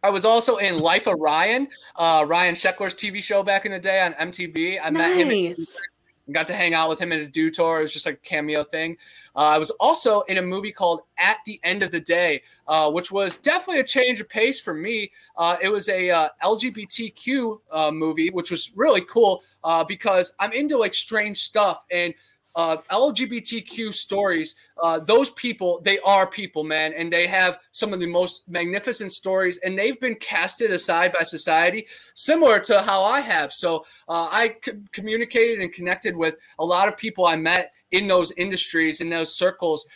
I 0.06 0.10
was 0.12 0.24
also 0.24 0.58
in 0.58 0.78
Life 0.78 1.08
of 1.08 1.20
Ryan, 1.20 1.68
uh, 1.96 2.26
Ryan 2.28 2.54
Sheckler's 2.54 2.94
TV 2.94 3.24
show 3.24 3.42
back 3.42 3.66
in 3.66 3.72
the 3.72 3.80
day 3.80 4.02
on 4.02 4.14
MTV. 4.14 4.78
I 4.80 4.92
met 4.92 5.18
him 5.18 5.30
Nice. 5.30 5.82
and 6.28 6.36
got 6.36 6.46
to 6.46 6.54
hang 6.54 6.76
out 6.76 6.90
with 6.90 7.00
him 7.00 7.12
at 7.12 7.22
a 7.22 7.26
Dew 7.26 7.50
Tour. 7.50 7.80
It 7.80 7.82
was 7.82 7.94
just 7.94 8.06
like 8.06 8.14
a 8.14 8.18
cameo 8.18 8.64
thing. 8.64 8.98
Uh, 9.36 9.40
I 9.40 9.58
was 9.58 9.72
also 9.80 10.22
in 10.22 10.38
a 10.38 10.44
movie 10.44 10.72
called 10.72 11.02
At 11.18 11.38
the 11.48 11.60
End 11.64 11.82
of 11.82 11.90
the 11.90 12.00
Day, 12.00 12.44
uh, 12.68 12.92
which 12.92 13.12
was 13.12 13.36
definitely 13.38 13.80
a 13.80 13.84
change 13.84 14.22
of 14.22 14.30
pace 14.30 14.62
for 14.62 14.76
me. 14.76 15.12
Uh, 15.38 15.58
it 15.60 15.70
was 15.70 15.90
a 15.90 16.12
uh, 16.12 16.30
LGBTQ 16.44 17.60
uh, 17.72 17.90
movie, 17.90 18.30
which 18.30 18.52
was 18.52 18.74
really 18.76 19.02
cool 19.02 19.42
uh, 19.64 19.84
because 19.84 20.36
I'm 20.40 20.52
into 20.52 20.78
like 20.78 20.94
strange 20.94 21.40
stuff 21.42 21.84
and. 21.92 22.14
Uh, 22.56 22.78
LGBTQ 22.90 23.94
stories, 23.94 24.56
uh, 24.82 25.00
those 25.00 25.30
people, 25.32 25.82
they 25.84 26.00
are 26.00 26.26
people, 26.26 26.64
man, 26.64 26.94
and 26.94 27.12
they 27.12 27.28
have 27.28 27.60
some 27.72 27.94
of 27.94 28.00
the 28.00 28.08
most 28.08 28.48
magnificent 28.48 29.12
stories, 29.12 29.58
and 29.58 29.78
they've 29.78 30.00
been 30.00 30.16
casted 30.16 30.72
aside 30.72 31.12
by 31.12 31.22
society, 31.24 31.86
similar 32.14 32.60
to 32.60 32.82
how 32.82 33.04
I 33.04 33.20
have. 33.20 33.52
So 33.52 33.86
uh, 34.08 34.30
I 34.32 34.56
c- 34.64 34.74
communicated 34.92 35.60
and 35.60 35.72
connected 35.74 36.16
with 36.16 36.38
a 36.60 36.66
lot 36.66 36.88
of 36.88 36.98
people 36.98 37.26
I 37.26 37.36
met 37.36 37.74
in 37.92 38.08
those 38.08 38.32
industries, 38.34 39.02
in 39.02 39.10
those 39.10 39.36
circles. 39.36 39.88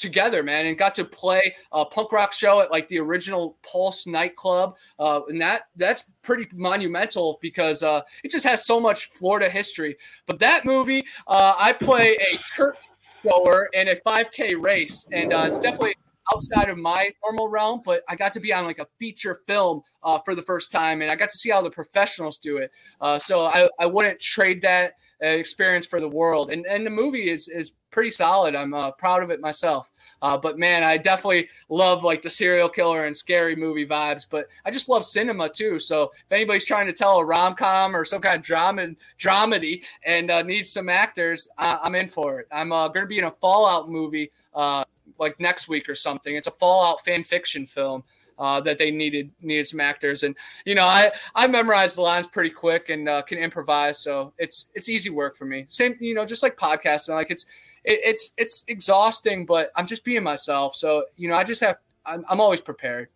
Together 0.00 0.42
man 0.42 0.66
and 0.66 0.78
got 0.78 0.94
to 0.94 1.04
play 1.04 1.54
a 1.72 1.84
punk 1.84 2.10
rock 2.10 2.32
show 2.32 2.60
at 2.60 2.70
like 2.70 2.88
the 2.88 2.98
original 2.98 3.58
pulse 3.62 4.06
nightclub 4.06 4.74
uh, 4.98 5.20
and 5.28 5.40
that 5.40 5.62
that's 5.76 6.04
pretty 6.22 6.46
monumental 6.54 7.38
because 7.42 7.82
uh, 7.82 8.00
it 8.24 8.30
just 8.30 8.46
has 8.46 8.64
so 8.64 8.80
much 8.80 9.10
florida 9.10 9.48
history. 9.50 9.96
But 10.26 10.38
that 10.38 10.64
movie 10.64 11.04
uh, 11.26 11.54
i 11.58 11.72
play 11.72 12.16
a 12.16 12.38
church 12.38 12.78
goer 13.22 13.68
in 13.74 13.88
a 13.88 13.96
5k 13.96 14.62
race 14.62 15.06
and 15.12 15.32
uh, 15.32 15.44
it's 15.46 15.58
definitely 15.58 15.94
outside 16.32 16.70
of 16.70 16.78
my 16.78 17.10
normal 17.22 17.48
realm 17.48 17.82
but 17.84 18.02
i 18.08 18.16
got 18.16 18.32
to 18.32 18.40
be 18.40 18.52
on 18.52 18.64
like 18.64 18.78
a 18.78 18.86
feature 18.98 19.40
film 19.46 19.82
uh, 20.02 20.18
for 20.20 20.34
the 20.34 20.42
first 20.42 20.72
time 20.72 21.02
and 21.02 21.10
i 21.10 21.16
got 21.16 21.28
to 21.28 21.36
see 21.36 21.50
how 21.50 21.60
the 21.60 21.70
professionals 21.70 22.38
do 22.38 22.56
it. 22.56 22.70
Uh, 23.00 23.18
so 23.18 23.46
I, 23.46 23.68
I 23.78 23.86
wouldn't 23.86 24.20
trade 24.20 24.62
that 24.62 24.94
experience 25.20 25.86
for 25.86 26.00
the 26.00 26.08
world. 26.08 26.50
And, 26.50 26.66
and 26.66 26.86
the 26.86 26.90
movie 26.90 27.30
is 27.30 27.48
is 27.48 27.72
pretty 27.90 28.10
solid. 28.10 28.54
I'm 28.54 28.72
uh, 28.72 28.92
proud 28.92 29.22
of 29.22 29.30
it 29.30 29.40
myself. 29.40 29.90
Uh, 30.22 30.36
but 30.36 30.58
man 30.58 30.82
i 30.82 30.96
definitely 30.96 31.48
love 31.70 32.04
like 32.04 32.20
the 32.20 32.28
serial 32.28 32.68
killer 32.68 33.06
and 33.06 33.16
scary 33.16 33.56
movie 33.56 33.86
vibes 33.86 34.26
but 34.30 34.48
i 34.66 34.70
just 34.70 34.88
love 34.88 35.04
cinema 35.04 35.48
too. 35.48 35.78
So 35.78 36.12
if 36.14 36.30
anybody's 36.32 36.66
trying 36.66 36.86
to 36.86 36.92
tell 36.92 37.18
a 37.18 37.24
rom-com 37.24 37.96
or 37.96 38.04
some 38.04 38.20
kind 38.20 38.36
of 38.36 38.42
drama 38.42 38.88
dramedy 39.18 39.84
and 40.04 40.30
uh, 40.30 40.42
needs 40.42 40.70
some 40.70 40.88
actors 40.88 41.48
uh, 41.58 41.78
i'm 41.82 41.94
in 41.94 42.08
for 42.08 42.40
it. 42.40 42.48
I'm 42.52 42.72
uh, 42.72 42.88
going 42.88 43.04
to 43.04 43.08
be 43.08 43.18
in 43.18 43.24
a 43.24 43.30
fallout 43.30 43.90
movie 43.90 44.30
uh, 44.54 44.84
like 45.18 45.38
next 45.38 45.68
week 45.68 45.88
or 45.88 45.94
something. 45.94 46.34
It's 46.34 46.46
a 46.46 46.52
fallout 46.52 47.04
fan 47.04 47.24
fiction 47.24 47.66
film 47.66 48.04
uh, 48.40 48.60
that 48.62 48.78
they 48.78 48.90
needed 48.90 49.30
needed 49.42 49.68
some 49.68 49.78
actors, 49.78 50.24
and 50.24 50.34
you 50.64 50.74
know 50.74 50.84
I 50.84 51.12
I 51.34 51.46
memorize 51.46 51.94
the 51.94 52.00
lines 52.00 52.26
pretty 52.26 52.50
quick 52.50 52.88
and 52.88 53.08
uh, 53.08 53.22
can 53.22 53.38
improvise, 53.38 53.98
so 53.98 54.32
it's 54.38 54.72
it's 54.74 54.88
easy 54.88 55.10
work 55.10 55.36
for 55.36 55.44
me. 55.44 55.66
Same 55.68 55.94
you 56.00 56.14
know 56.14 56.24
just 56.24 56.42
like 56.42 56.56
podcasting, 56.56 57.10
like 57.10 57.30
it's 57.30 57.44
it, 57.84 58.00
it's 58.02 58.34
it's 58.38 58.64
exhausting, 58.66 59.44
but 59.46 59.70
I'm 59.76 59.86
just 59.86 60.04
being 60.04 60.22
myself. 60.22 60.74
So 60.74 61.04
you 61.16 61.28
know 61.28 61.34
I 61.34 61.44
just 61.44 61.60
have 61.60 61.76
I'm, 62.06 62.24
I'm 62.28 62.40
always 62.40 62.62
prepared. 62.62 63.08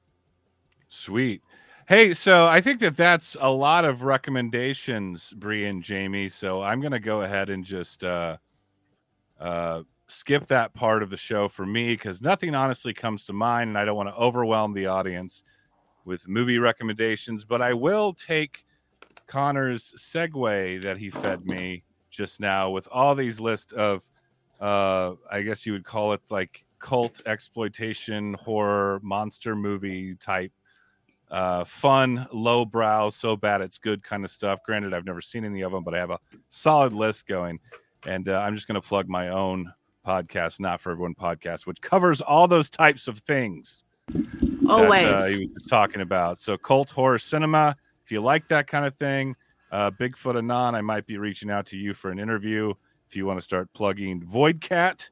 Sweet. 0.88 1.42
Hey, 1.86 2.14
so 2.14 2.46
I 2.46 2.60
think 2.60 2.80
that 2.80 2.96
that's 2.96 3.36
a 3.40 3.50
lot 3.50 3.84
of 3.84 4.02
recommendations, 4.02 5.34
Bree 5.34 5.66
and 5.66 5.82
Jamie. 5.82 6.30
So 6.30 6.62
I'm 6.62 6.80
going 6.80 6.92
to 6.92 7.00
go 7.00 7.22
ahead 7.22 7.50
and 7.50 7.62
just 7.62 8.02
uh, 8.02 8.38
uh, 9.38 9.82
skip 10.14 10.46
that 10.46 10.72
part 10.74 11.02
of 11.02 11.10
the 11.10 11.16
show 11.16 11.48
for 11.48 11.66
me 11.66 11.94
because 11.94 12.22
nothing 12.22 12.54
honestly 12.54 12.94
comes 12.94 13.26
to 13.26 13.32
mind, 13.32 13.68
and 13.68 13.78
I 13.78 13.84
don't 13.84 13.96
want 13.96 14.08
to 14.08 14.14
overwhelm 14.14 14.72
the 14.72 14.86
audience 14.86 15.44
with 16.04 16.28
movie 16.28 16.58
recommendations. 16.58 17.44
But 17.44 17.60
I 17.60 17.72
will 17.72 18.12
take 18.12 18.64
Connor's 19.26 19.94
segue 19.98 20.82
that 20.82 20.98
he 20.98 21.10
fed 21.10 21.44
me 21.46 21.82
just 22.10 22.40
now 22.40 22.70
with 22.70 22.86
all 22.92 23.14
these 23.14 23.40
list 23.40 23.72
of, 23.72 24.02
uh, 24.60 25.14
I 25.30 25.42
guess 25.42 25.66
you 25.66 25.72
would 25.72 25.84
call 25.84 26.12
it 26.12 26.20
like 26.30 26.64
cult 26.78 27.22
exploitation 27.26 28.34
horror 28.34 29.00
monster 29.02 29.56
movie 29.56 30.14
type 30.14 30.52
uh, 31.30 31.64
fun, 31.64 32.28
lowbrow, 32.32 33.10
so 33.10 33.36
bad 33.36 33.60
it's 33.60 33.78
good 33.78 34.04
kind 34.04 34.24
of 34.24 34.30
stuff. 34.30 34.60
Granted, 34.64 34.94
I've 34.94 35.06
never 35.06 35.20
seen 35.20 35.44
any 35.44 35.62
of 35.62 35.72
them, 35.72 35.82
but 35.82 35.94
I 35.94 35.98
have 35.98 36.10
a 36.10 36.20
solid 36.50 36.92
list 36.92 37.26
going. 37.26 37.58
And 38.06 38.28
uh, 38.28 38.38
I'm 38.40 38.54
just 38.54 38.68
going 38.68 38.80
to 38.80 38.86
plug 38.86 39.08
my 39.08 39.30
own 39.30 39.72
podcast, 40.04 40.60
Not 40.60 40.80
for 40.80 40.92
Everyone 40.92 41.14
podcast, 41.14 41.66
which 41.66 41.80
covers 41.80 42.20
all 42.20 42.46
those 42.48 42.68
types 42.70 43.08
of 43.08 43.18
things 43.20 43.84
Always. 44.68 45.02
that 45.02 45.14
uh, 45.20 45.26
he 45.26 45.50
was 45.52 45.64
talking 45.68 46.00
about. 46.02 46.38
So, 46.38 46.56
cult 46.56 46.90
horror 46.90 47.18
cinema, 47.18 47.76
if 48.04 48.12
you 48.12 48.20
like 48.20 48.48
that 48.48 48.66
kind 48.66 48.84
of 48.86 48.94
thing, 48.96 49.34
uh, 49.72 49.90
Bigfoot 49.90 50.36
Anon, 50.38 50.74
I 50.74 50.80
might 50.80 51.06
be 51.06 51.18
reaching 51.18 51.50
out 51.50 51.66
to 51.66 51.76
you 51.76 51.94
for 51.94 52.10
an 52.10 52.18
interview 52.18 52.72
if 53.08 53.16
you 53.16 53.26
want 53.26 53.38
to 53.38 53.44
start 53.44 53.68
plugging 53.74 54.24
Void 54.24 54.60
Cat 54.60 55.08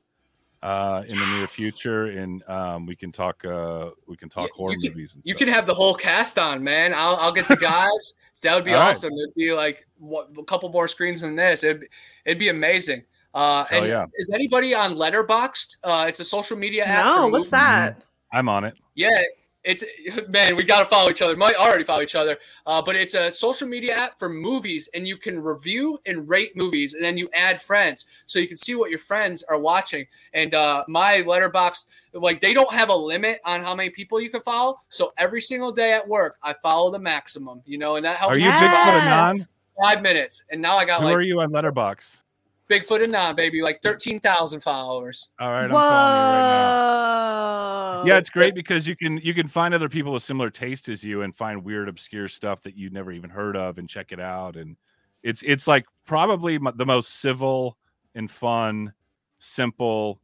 uh, 0.62 1.02
in 1.08 1.18
the 1.18 1.26
near 1.26 1.46
future, 1.48 2.06
and 2.06 2.42
um, 2.48 2.86
we 2.86 2.94
can 2.94 3.10
talk. 3.10 3.44
Uh, 3.44 3.90
we 4.06 4.16
can 4.16 4.28
talk 4.28 4.48
You- 4.48 4.54
horror 4.54 4.72
you 4.74 4.80
can- 4.80 4.90
movies. 4.90 5.14
And 5.14 5.24
You 5.24 5.34
can 5.34 5.48
have 5.48 5.66
the 5.66 5.74
whole 5.74 5.94
cast 5.94 6.38
on, 6.38 6.62
man. 6.62 6.94
I'll 6.94 7.16
I'll 7.16 7.32
get 7.32 7.48
the 7.48 7.56
guys. 7.60 8.16
that 8.42 8.54
would 8.54 8.64
be 8.64 8.72
All 8.72 8.80
right. 8.80 8.90
awesome. 8.90 9.12
It'd 9.12 9.34
be 9.34 9.52
like 9.52 9.86
what, 9.98 10.28
a 10.38 10.44
couple 10.44 10.68
more 10.70 10.86
screens 10.86 11.22
than 11.22 11.34
this. 11.34 11.64
It'd 11.64 11.88
it'd 12.24 12.38
be 12.38 12.48
amazing. 12.48 13.02
Uh, 13.34 13.64
Hell 13.64 13.82
and 13.82 13.88
yeah. 13.88 14.06
is 14.14 14.28
anybody 14.32 14.74
on 14.74 14.94
Letterboxd? 14.94 15.76
Uh, 15.82 16.06
it's 16.08 16.20
a 16.20 16.24
social 16.24 16.56
media 16.56 16.84
app. 16.84 17.04
No, 17.04 17.28
what's 17.28 17.48
that? 17.48 18.04
I'm 18.32 18.48
on 18.48 18.64
it. 18.64 18.74
Yeah, 18.94 19.22
it's 19.64 19.84
man, 20.28 20.56
we 20.56 20.64
gotta 20.64 20.86
follow 20.86 21.08
each 21.08 21.22
other. 21.22 21.36
Might 21.36 21.54
already 21.54 21.84
follow 21.84 22.02
each 22.02 22.14
other, 22.14 22.38
uh, 22.66 22.82
but 22.82 22.96
it's 22.96 23.14
a 23.14 23.30
social 23.30 23.68
media 23.68 23.94
app 23.94 24.18
for 24.18 24.28
movies, 24.28 24.88
and 24.94 25.06
you 25.06 25.16
can 25.16 25.40
review 25.40 25.98
and 26.06 26.28
rate 26.28 26.56
movies, 26.56 26.94
and 26.94 27.04
then 27.04 27.16
you 27.16 27.28
add 27.32 27.60
friends, 27.60 28.06
so 28.26 28.38
you 28.38 28.48
can 28.48 28.56
see 28.56 28.74
what 28.74 28.90
your 28.90 28.98
friends 28.98 29.44
are 29.44 29.58
watching. 29.58 30.06
And 30.34 30.54
uh, 30.54 30.84
my 30.88 31.20
letterbox, 31.20 31.86
like 32.12 32.40
they 32.40 32.54
don't 32.54 32.72
have 32.72 32.88
a 32.88 32.94
limit 32.94 33.40
on 33.44 33.62
how 33.62 33.74
many 33.74 33.90
people 33.90 34.20
you 34.20 34.30
can 34.30 34.42
follow, 34.42 34.80
so 34.88 35.12
every 35.16 35.40
single 35.40 35.70
day 35.70 35.92
at 35.92 36.06
work, 36.06 36.38
I 36.42 36.54
follow 36.54 36.90
the 36.90 36.98
maximum, 36.98 37.62
you 37.64 37.78
know, 37.78 37.96
and 37.96 38.04
that 38.04 38.16
helps. 38.16 38.34
Are 38.34 38.38
you 38.38 38.46
Yes. 38.46 38.60
Bigfoot 38.60 38.84
survive 38.84 39.02
Anon? 39.04 39.48
Five 39.80 40.02
minutes, 40.02 40.44
and 40.50 40.60
now 40.60 40.76
I 40.76 40.84
got 40.84 41.00
Who 41.00 41.06
like 41.06 41.16
are 41.16 41.22
you 41.22 41.40
on 41.40 41.50
Letterbox? 41.50 42.21
Bigfoot 42.72 43.04
Anon 43.04 43.36
baby, 43.36 43.60
like 43.60 43.80
thirteen 43.82 44.18
thousand 44.18 44.60
followers. 44.60 45.28
All 45.38 45.50
right, 45.50 45.64
I'm 45.64 45.70
Whoa. 45.70 45.80
following 45.80 46.16
you 46.16 46.22
right 46.22 46.48
now. 46.48 48.04
Yeah, 48.04 48.18
it's 48.18 48.30
great 48.30 48.54
because 48.54 48.88
you 48.88 48.96
can 48.96 49.18
you 49.18 49.34
can 49.34 49.46
find 49.46 49.74
other 49.74 49.88
people 49.88 50.12
with 50.12 50.22
similar 50.22 50.50
taste 50.50 50.88
as 50.88 51.04
you 51.04 51.22
and 51.22 51.34
find 51.34 51.62
weird, 51.62 51.88
obscure 51.88 52.28
stuff 52.28 52.62
that 52.62 52.76
you 52.76 52.90
never 52.90 53.12
even 53.12 53.30
heard 53.30 53.56
of 53.56 53.78
and 53.78 53.88
check 53.88 54.10
it 54.10 54.20
out. 54.20 54.56
And 54.56 54.76
it's 55.22 55.42
it's 55.44 55.66
like 55.66 55.86
probably 56.06 56.58
the 56.58 56.86
most 56.86 57.20
civil 57.20 57.76
and 58.14 58.30
fun, 58.30 58.92
simple, 59.38 60.20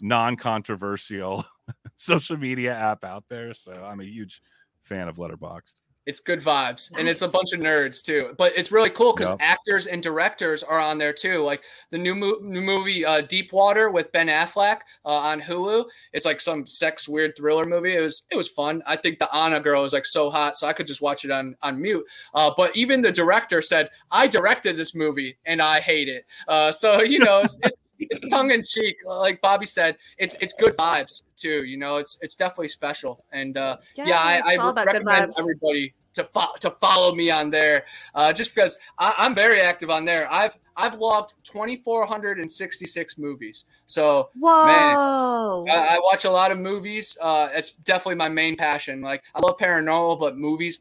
non-controversial 0.00 1.44
social 1.96 2.36
media 2.36 2.74
app 2.74 3.04
out 3.04 3.24
there. 3.28 3.54
So 3.54 3.72
I'm 3.72 4.00
a 4.00 4.04
huge 4.04 4.42
fan 4.82 5.08
of 5.08 5.16
Letterboxd. 5.16 5.76
It's 6.04 6.18
good 6.18 6.40
vibes, 6.40 6.92
and 6.98 7.08
it's 7.08 7.22
a 7.22 7.28
bunch 7.28 7.52
of 7.52 7.60
nerds 7.60 8.02
too. 8.04 8.34
But 8.36 8.52
it's 8.56 8.72
really 8.72 8.90
cool 8.90 9.12
because 9.12 9.30
Yep. 9.30 9.38
actors 9.40 9.86
and 9.86 10.02
directors 10.02 10.64
are 10.64 10.80
on 10.80 10.98
there 10.98 11.12
too. 11.12 11.42
Like 11.44 11.62
the 11.90 11.98
new, 11.98 12.16
mo- 12.16 12.38
new 12.42 12.60
movie 12.60 13.04
uh, 13.04 13.20
Deep 13.20 13.52
Water 13.52 13.88
with 13.90 14.10
Ben 14.10 14.26
Affleck 14.26 14.80
uh, 15.04 15.10
on 15.10 15.40
Hulu. 15.40 15.84
It's 16.12 16.24
like 16.24 16.40
some 16.40 16.66
sex 16.66 17.08
weird 17.08 17.36
thriller 17.36 17.64
movie. 17.66 17.94
It 17.94 18.00
was 18.00 18.26
it 18.30 18.36
was 18.36 18.48
fun. 18.48 18.82
I 18.84 18.96
think 18.96 19.20
the 19.20 19.32
Anna 19.32 19.60
girl 19.60 19.84
is 19.84 19.92
like 19.92 20.04
so 20.06 20.28
hot, 20.28 20.56
so 20.56 20.66
I 20.66 20.72
could 20.72 20.88
just 20.88 21.02
watch 21.02 21.24
it 21.24 21.30
on 21.30 21.54
on 21.62 21.80
mute. 21.80 22.04
Uh, 22.34 22.50
but 22.56 22.76
even 22.76 23.00
the 23.00 23.12
director 23.12 23.62
said, 23.62 23.88
"I 24.10 24.26
directed 24.26 24.76
this 24.76 24.96
movie 24.96 25.36
and 25.46 25.62
I 25.62 25.78
hate 25.78 26.08
it." 26.08 26.26
Uh, 26.48 26.72
so 26.72 27.02
you 27.02 27.20
know, 27.20 27.40
it's, 27.42 27.58
it's, 27.62 27.91
it's 28.10 28.22
tongue 28.30 28.50
in 28.50 28.62
cheek. 28.62 28.96
Like 29.04 29.40
Bobby 29.40 29.66
said, 29.66 29.96
it's 30.18 30.34
it's 30.40 30.52
good 30.52 30.76
vibes 30.76 31.22
too. 31.36 31.64
You 31.64 31.76
know, 31.76 31.96
it's 31.96 32.18
it's 32.22 32.36
definitely 32.36 32.68
special. 32.68 33.24
And 33.32 33.56
uh, 33.56 33.78
yeah, 33.96 34.18
I, 34.18 34.42
I 34.44 34.56
good 34.56 34.86
recommend 34.86 35.32
everybody 35.38 35.94
to 36.14 36.24
fo- 36.24 36.54
to 36.60 36.70
follow 36.70 37.14
me 37.14 37.30
on 37.30 37.50
there, 37.50 37.84
uh, 38.14 38.32
just 38.32 38.54
because 38.54 38.78
I, 38.98 39.14
I'm 39.18 39.34
very 39.34 39.60
active 39.60 39.90
on 39.90 40.04
there. 40.04 40.30
I've 40.30 40.56
I've 40.76 40.96
logged 40.96 41.34
2,466 41.44 43.18
movies, 43.18 43.64
so 43.86 44.30
Whoa. 44.38 44.50
I, 44.50 45.64
I 45.68 45.98
watch 46.02 46.24
a 46.24 46.30
lot 46.30 46.50
of 46.50 46.58
movies. 46.58 47.16
Uh, 47.20 47.48
it's 47.52 47.72
definitely 47.72 48.16
my 48.16 48.28
main 48.28 48.56
passion. 48.56 49.00
Like 49.00 49.22
I 49.34 49.40
love 49.40 49.58
paranormal, 49.58 50.20
but 50.20 50.36
movies, 50.36 50.80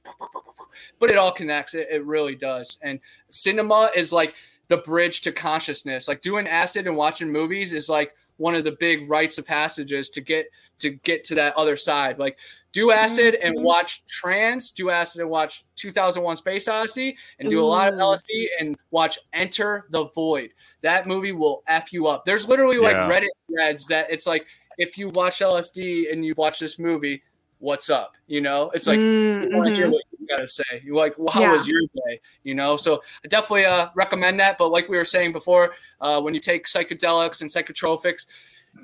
but 0.99 1.09
it 1.09 1.17
all 1.17 1.31
connects. 1.31 1.73
It, 1.73 1.87
it 1.91 2.05
really 2.05 2.35
does. 2.35 2.77
And 2.81 2.99
cinema 3.29 3.91
is 3.95 4.11
like 4.13 4.35
the 4.71 4.77
bridge 4.77 5.19
to 5.21 5.31
consciousness. 5.33 6.07
Like 6.07 6.21
doing 6.21 6.47
acid 6.47 6.87
and 6.87 6.95
watching 6.95 7.29
movies 7.29 7.73
is 7.73 7.89
like 7.89 8.15
one 8.37 8.55
of 8.55 8.63
the 8.63 8.71
big 8.71 9.07
rites 9.09 9.37
of 9.37 9.45
passages 9.45 10.09
to 10.11 10.21
get 10.21 10.47
to 10.79 10.91
get 10.91 11.23
to 11.25 11.35
that 11.35 11.55
other 11.57 11.75
side. 11.75 12.17
Like 12.17 12.39
do 12.71 12.89
acid 12.91 13.35
and 13.35 13.57
Mhm. 13.57 13.63
watch 13.63 14.05
trance, 14.05 14.71
do 14.71 14.89
acid 14.89 15.19
and 15.21 15.29
watch 15.29 15.65
2001 15.75 16.37
Space 16.37 16.69
Odyssey 16.69 17.17
and 17.37 17.49
do 17.49 17.61
a 17.61 17.65
lot 17.65 17.89
of 17.91 17.95
Ooh. 17.95 18.01
LSD 18.01 18.49
and 18.61 18.77
watch 18.91 19.19
Enter 19.33 19.87
the 19.89 20.05
Void. 20.15 20.53
That 20.81 21.05
movie 21.05 21.33
will 21.33 21.63
F 21.67 21.91
you 21.91 22.07
up. 22.07 22.23
There's 22.25 22.47
literally 22.47 22.77
like 22.77 22.95
Yeah. 22.95 23.09
Reddit 23.09 23.29
threads 23.49 23.85
that 23.87 24.09
it's 24.09 24.25
like 24.25 24.47
if 24.77 24.97
you 24.97 25.09
watch 25.09 25.41
LSD 25.41 26.09
and 26.11 26.25
you've 26.25 26.37
watched 26.37 26.61
this 26.61 26.79
movie, 26.79 27.21
what's 27.59 27.89
up? 27.89 28.15
You 28.27 28.39
know, 28.39 28.71
it's 28.73 28.87
like 28.87 28.99
Mm, 28.99 29.51
you 29.51 29.57
want 29.57 29.67
to 29.69 29.75
hear 29.75 29.89
what 29.91 30.01
you 30.21 30.27
gotta 30.27 30.47
say. 30.47 30.63
You're 30.83 30.95
like, 30.95 31.17
well, 31.17 31.29
how 31.33 31.41
Yeah. 31.41 31.51
was 31.51 31.67
your 31.67 31.81
day? 32.07 32.21
You 32.43 32.55
know, 32.55 32.77
so 32.77 33.01
I 33.25 33.27
definitely 33.27 33.65
uh, 33.65 33.89
recommend 33.95 34.39
that. 34.39 34.57
But 34.57 34.69
like 34.69 34.87
we 34.87 34.95
were 34.95 35.03
saying 35.05 35.31
before, 35.33 35.73
uh, 35.99 36.21
when 36.21 36.33
you 36.33 36.39
take 36.39 36.65
psychedelics 36.67 37.41
and 37.41 37.49
psychotropics, 37.49 38.27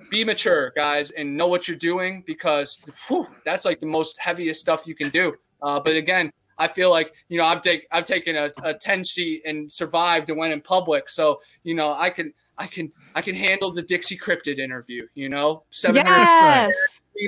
be 0.10 0.26
mature, 0.26 0.74
guys, 0.76 1.12
and 1.12 1.38
know 1.38 1.48
what 1.48 1.68
you're 1.68 1.78
doing 1.78 2.24
because 2.28 2.82
whew, 3.08 3.26
that's 3.46 3.64
like 3.64 3.80
the 3.80 3.86
most 3.86 4.20
heaviest 4.20 4.60
stuff 4.60 4.86
you 4.88 4.96
can 4.96 5.10
do. 5.10 5.34
Uh, 5.62 5.80
but 5.80 5.96
again, 5.96 6.32
I 6.58 6.68
feel 6.68 6.90
like 6.90 7.14
you 7.30 7.38
know 7.38 7.46
I've 7.46 7.62
take 7.62 7.88
I've 7.92 8.06
taken 8.06 8.36
a, 8.36 8.52
a 8.64 8.74
ten 8.74 9.04
sheet 9.04 9.44
and 9.46 9.72
survived 9.72 10.30
and 10.30 10.38
went 10.38 10.52
in 10.54 10.60
public, 10.62 11.08
so 11.08 11.40
you 11.64 11.76
know 11.76 11.94
I 11.94 12.10
can 12.10 12.34
I 12.58 12.66
can 12.68 12.92
I 13.16 13.22
can 13.22 13.36
handle 13.36 13.72
the 13.72 13.84
Dixie 13.84 14.18
Cryptid 14.18 14.58
interview. 14.58 15.08
You 15.14 15.30
know, 15.30 15.64
seven 15.70 16.04
hundred 16.06 16.28
Yes. 16.42 16.74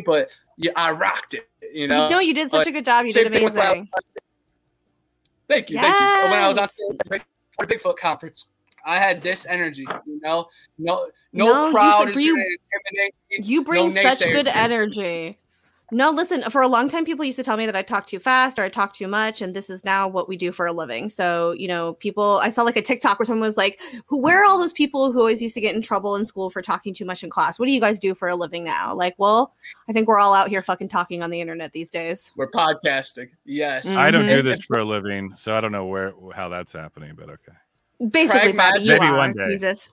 but 0.05 0.35
yeah, 0.57 0.71
I 0.75 0.91
rocked 0.91 1.35
it. 1.35 1.47
You 1.73 1.87
know, 1.87 2.09
no, 2.09 2.19
you 2.19 2.33
did 2.33 2.49
such 2.49 2.67
a 2.67 2.71
good 2.71 2.85
job. 2.85 3.05
You 3.05 3.13
did 3.13 3.31
thing 3.31 3.43
with 3.43 3.55
when 3.55 3.65
I 3.65 3.71
was 3.71 3.79
amazing. 3.79 3.89
Thank 5.47 5.69
you, 5.69 5.79
thank 5.79 5.99
you. 5.99 6.29
When 6.29 6.39
I 6.39 6.47
was 6.47 6.57
on 6.57 6.67
stage 6.67 6.97
at 7.11 7.21
the 7.57 7.65
Bigfoot 7.65 7.97
conference, 7.97 8.51
I 8.85 8.97
had 8.97 9.21
this 9.21 9.45
energy. 9.47 9.85
You 10.05 10.19
know, 10.21 10.47
no, 10.77 11.07
No, 11.33 11.63
no, 11.63 11.71
crowd 11.71 11.99
should 11.99 12.09
is 12.09 12.15
to 12.15 12.21
intimidate 12.21 13.15
me. 13.31 13.37
You 13.41 13.63
bring 13.63 13.91
such 13.91 14.19
good 14.19 14.47
energy. 14.47 15.37
No, 15.91 16.11
listen, 16.11 16.43
for 16.49 16.61
a 16.61 16.67
long 16.67 16.87
time, 16.87 17.05
people 17.05 17.25
used 17.25 17.37
to 17.37 17.43
tell 17.43 17.57
me 17.57 17.65
that 17.65 17.75
I 17.75 17.81
talk 17.81 18.05
too 18.05 18.19
fast 18.19 18.59
or 18.59 18.63
I 18.63 18.69
talk 18.69 18.93
too 18.93 19.07
much. 19.07 19.41
And 19.41 19.55
this 19.55 19.69
is 19.69 19.83
now 19.83 20.07
what 20.07 20.27
we 20.27 20.37
do 20.37 20.51
for 20.51 20.65
a 20.67 20.73
living. 20.73 21.09
So, 21.09 21.51
you 21.53 21.67
know, 21.67 21.93
people, 21.95 22.39
I 22.43 22.49
saw 22.49 22.63
like 22.63 22.77
a 22.77 22.81
TikTok 22.81 23.17
where 23.17 23.25
someone 23.25 23.47
was 23.47 23.57
like, 23.57 23.81
who, 24.05 24.17
where 24.19 24.41
are 24.41 24.45
all 24.45 24.57
those 24.57 24.73
people 24.73 25.11
who 25.11 25.19
always 25.19 25.41
used 25.41 25.55
to 25.55 25.61
get 25.61 25.75
in 25.75 25.81
trouble 25.81 26.15
in 26.15 26.25
school 26.25 26.49
for 26.49 26.61
talking 26.61 26.93
too 26.93 27.05
much 27.05 27.23
in 27.23 27.29
class? 27.29 27.57
What 27.57 27.65
do 27.65 27.71
you 27.71 27.81
guys 27.81 27.99
do 27.99 28.13
for 28.13 28.27
a 28.29 28.35
living 28.35 28.63
now? 28.63 28.93
Like, 28.93 29.15
well, 29.17 29.55
I 29.87 29.93
think 29.93 30.07
we're 30.07 30.19
all 30.19 30.33
out 30.33 30.49
here 30.49 30.61
fucking 30.61 30.89
talking 30.89 31.23
on 31.23 31.29
the 31.29 31.41
internet 31.41 31.71
these 31.71 31.89
days. 31.89 32.31
We're 32.35 32.51
podcasting. 32.51 33.29
Yes. 33.45 33.89
Mm-hmm. 33.89 33.99
I 33.99 34.11
don't 34.11 34.27
do 34.27 34.41
this 34.41 34.59
for 34.61 34.79
a 34.79 34.85
living, 34.85 35.33
so 35.37 35.55
I 35.55 35.61
don't 35.61 35.71
know 35.71 35.85
where 35.85 36.13
how 36.35 36.49
that's 36.49 36.73
happening, 36.73 37.13
but 37.15 37.29
okay. 37.29 38.09
Basically, 38.11 38.53
Bobby, 38.53 38.81
you 38.81 38.91
Maybe 38.91 39.05
are. 39.05 39.17
one 39.17 39.33
day. 39.33 39.49
Jesus. 39.51 39.89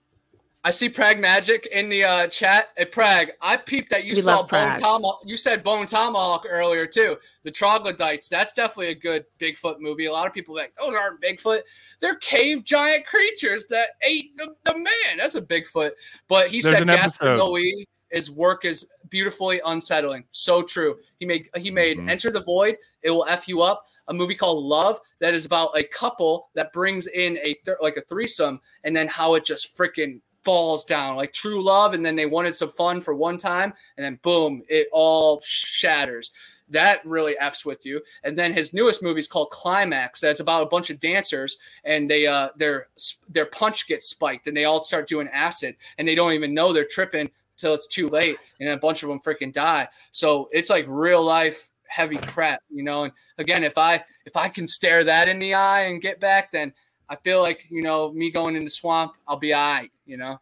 I 0.67 0.71
see 0.71 0.89
Prag 0.89 1.21
Magic 1.21 1.67
in 1.67 1.89
the 1.89 2.03
uh, 2.03 2.27
chat. 2.27 2.71
Hey, 2.77 2.87
Prag, 2.87 3.31
I 3.41 3.57
peeped 3.57 3.89
that 3.91 4.03
you 4.05 4.17
We 4.17 4.21
saw 4.21 4.39
love 4.39 4.49
Bone 4.49 4.77
Tomahawk. 4.77 5.21
You 5.25 5.37
said 5.37 5.63
Bone 5.63 5.87
Tomahawk 5.87 6.45
earlier 6.49 6.87
too. 6.89 7.17
The 7.45 7.53
Troglodytes. 7.53 8.29
That's 8.29 8.53
definitely 8.53 8.89
a 8.89 8.97
good 8.97 9.27
Bigfoot 9.39 9.79
movie. 9.79 10.07
A 10.07 10.13
lot 10.13 10.27
of 10.27 10.33
people 10.33 10.59
are 10.59 10.63
like 10.63 10.75
those 10.77 10.93
aren't 10.97 11.21
Bigfoot. 11.23 11.61
They're 12.01 12.17
cave 12.17 12.65
giant 12.65 13.07
creatures 13.07 13.69
that 13.69 13.91
ate 14.03 14.37
the, 14.37 14.57
the 14.65 14.75
man. 14.77 15.19
That's 15.19 15.37
a 15.37 15.43
Bigfoot. 15.43 15.93
But 16.27 16.49
he 16.49 16.61
There's 16.61 16.75
said 16.75 16.83
an 16.83 16.89
Gaspar. 16.89 17.27
Noé, 17.27 17.85
his 18.11 18.33
work 18.33 18.65
is 18.65 18.91
beautifully 19.09 19.61
unsettling. 19.65 20.25
So 20.33 20.63
true. 20.65 20.97
He 21.21 21.27
made 21.27 21.49
he 21.55 21.71
made 21.71 21.99
Mhm. 21.99 22.11
Enter 22.11 22.33
the 22.33 22.41
Void. 22.41 22.77
It 23.03 23.13
will 23.13 23.27
f 23.29 23.47
you 23.47 23.63
up. 23.63 23.87
A 24.09 24.15
movie 24.15 24.35
called 24.35 24.65
Love 24.65 25.01
that 25.21 25.33
is 25.35 25.47
about 25.47 25.77
a 25.79 25.83
couple 25.85 26.49
that 26.55 26.73
brings 26.73 27.07
in 27.07 27.39
a 27.39 27.55
th- 27.55 27.77
like 27.81 27.97
a 27.97 28.03
threesome 28.03 28.61
and 28.83 28.95
then 28.97 29.07
how 29.09 29.35
it 29.35 29.45
just 29.45 29.77
freaking 29.77 30.21
falls 30.47 30.85
down 30.85 31.17
like 31.17 31.33
true 31.33 31.61
love 31.61 31.93
and 31.93 32.07
then 32.07 32.15
they 32.15 32.25
wanted 32.25 32.55
some 32.55 32.71
fun 32.71 33.01
for 33.01 33.17
one 33.17 33.37
time 33.37 33.75
and 33.97 34.05
then 34.05 34.17
boom 34.23 34.63
it 34.69 34.87
all 34.93 35.41
shatters. 35.45 36.31
That 36.69 37.05
really 37.05 37.37
f's 37.41 37.67
with 37.67 37.85
you. 37.85 38.01
And 38.23 38.39
then 38.39 38.53
his 38.53 38.73
newest 38.73 39.03
movie 39.03 39.19
is 39.19 39.27
called 39.27 39.51
climax 39.51 40.21
that's 40.21 40.39
about 40.39 40.63
a 40.63 40.71
bunch 40.71 40.89
of 40.89 41.01
dancers 41.01 41.59
and 41.83 42.09
they 42.09 42.29
uh 42.29 42.51
their 42.57 42.87
their 43.29 43.47
punch 43.47 43.89
gets 43.89 44.09
spiked 44.09 44.47
and 44.47 44.57
they 44.57 44.67
all 44.67 44.85
start 44.85 45.09
doing 45.09 45.27
acid 45.33 45.75
and 45.99 46.07
they 46.07 46.15
don't 46.15 46.33
even 46.33 46.55
know 46.55 46.73
they're 46.73 46.85
tripping 46.85 47.29
till 47.57 47.75
it's 47.75 47.89
too 47.89 48.09
late 48.09 48.39
and 48.61 48.69
a 48.69 48.77
bunch 48.77 49.03
of 49.03 49.09
them 49.09 49.19
freaking 49.19 49.53
die. 49.53 49.89
So 50.13 50.49
it's 50.53 50.71
like 50.71 50.85
real 50.89 51.25
life 51.25 51.71
heavy 51.89 52.19
crap 52.19 52.61
you 52.69 52.83
know 52.83 53.05
and 53.05 53.13
again 53.39 53.63
if 53.63 53.79
i 53.79 53.95
if 54.25 54.37
i 54.37 54.49
can 54.49 54.67
stare 54.67 55.05
that 55.05 55.29
in 55.29 55.39
the 55.39 55.55
eye 55.55 55.83
and 55.83 56.03
get 56.03 56.19
back 56.19 56.51
then 56.51 56.73
i 57.09 57.17
feel 57.17 57.41
like 57.43 57.67
you 57.71 57.83
know 57.83 58.13
me 58.13 58.31
going 58.31 58.57
in 58.57 58.65
the 58.65 58.71
swamp 58.71 59.13
i'll 59.29 59.37
be 59.37 59.53
all 59.53 59.73
right 59.75 59.91
you 60.07 60.17
know 60.17 60.39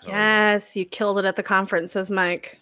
So, 0.00 0.10
Yes, 0.10 0.76
you 0.76 0.84
killed 0.84 1.18
it 1.18 1.24
at 1.24 1.36
the 1.36 1.42
conference, 1.42 1.92
says 1.92 2.10
Mike. 2.10 2.58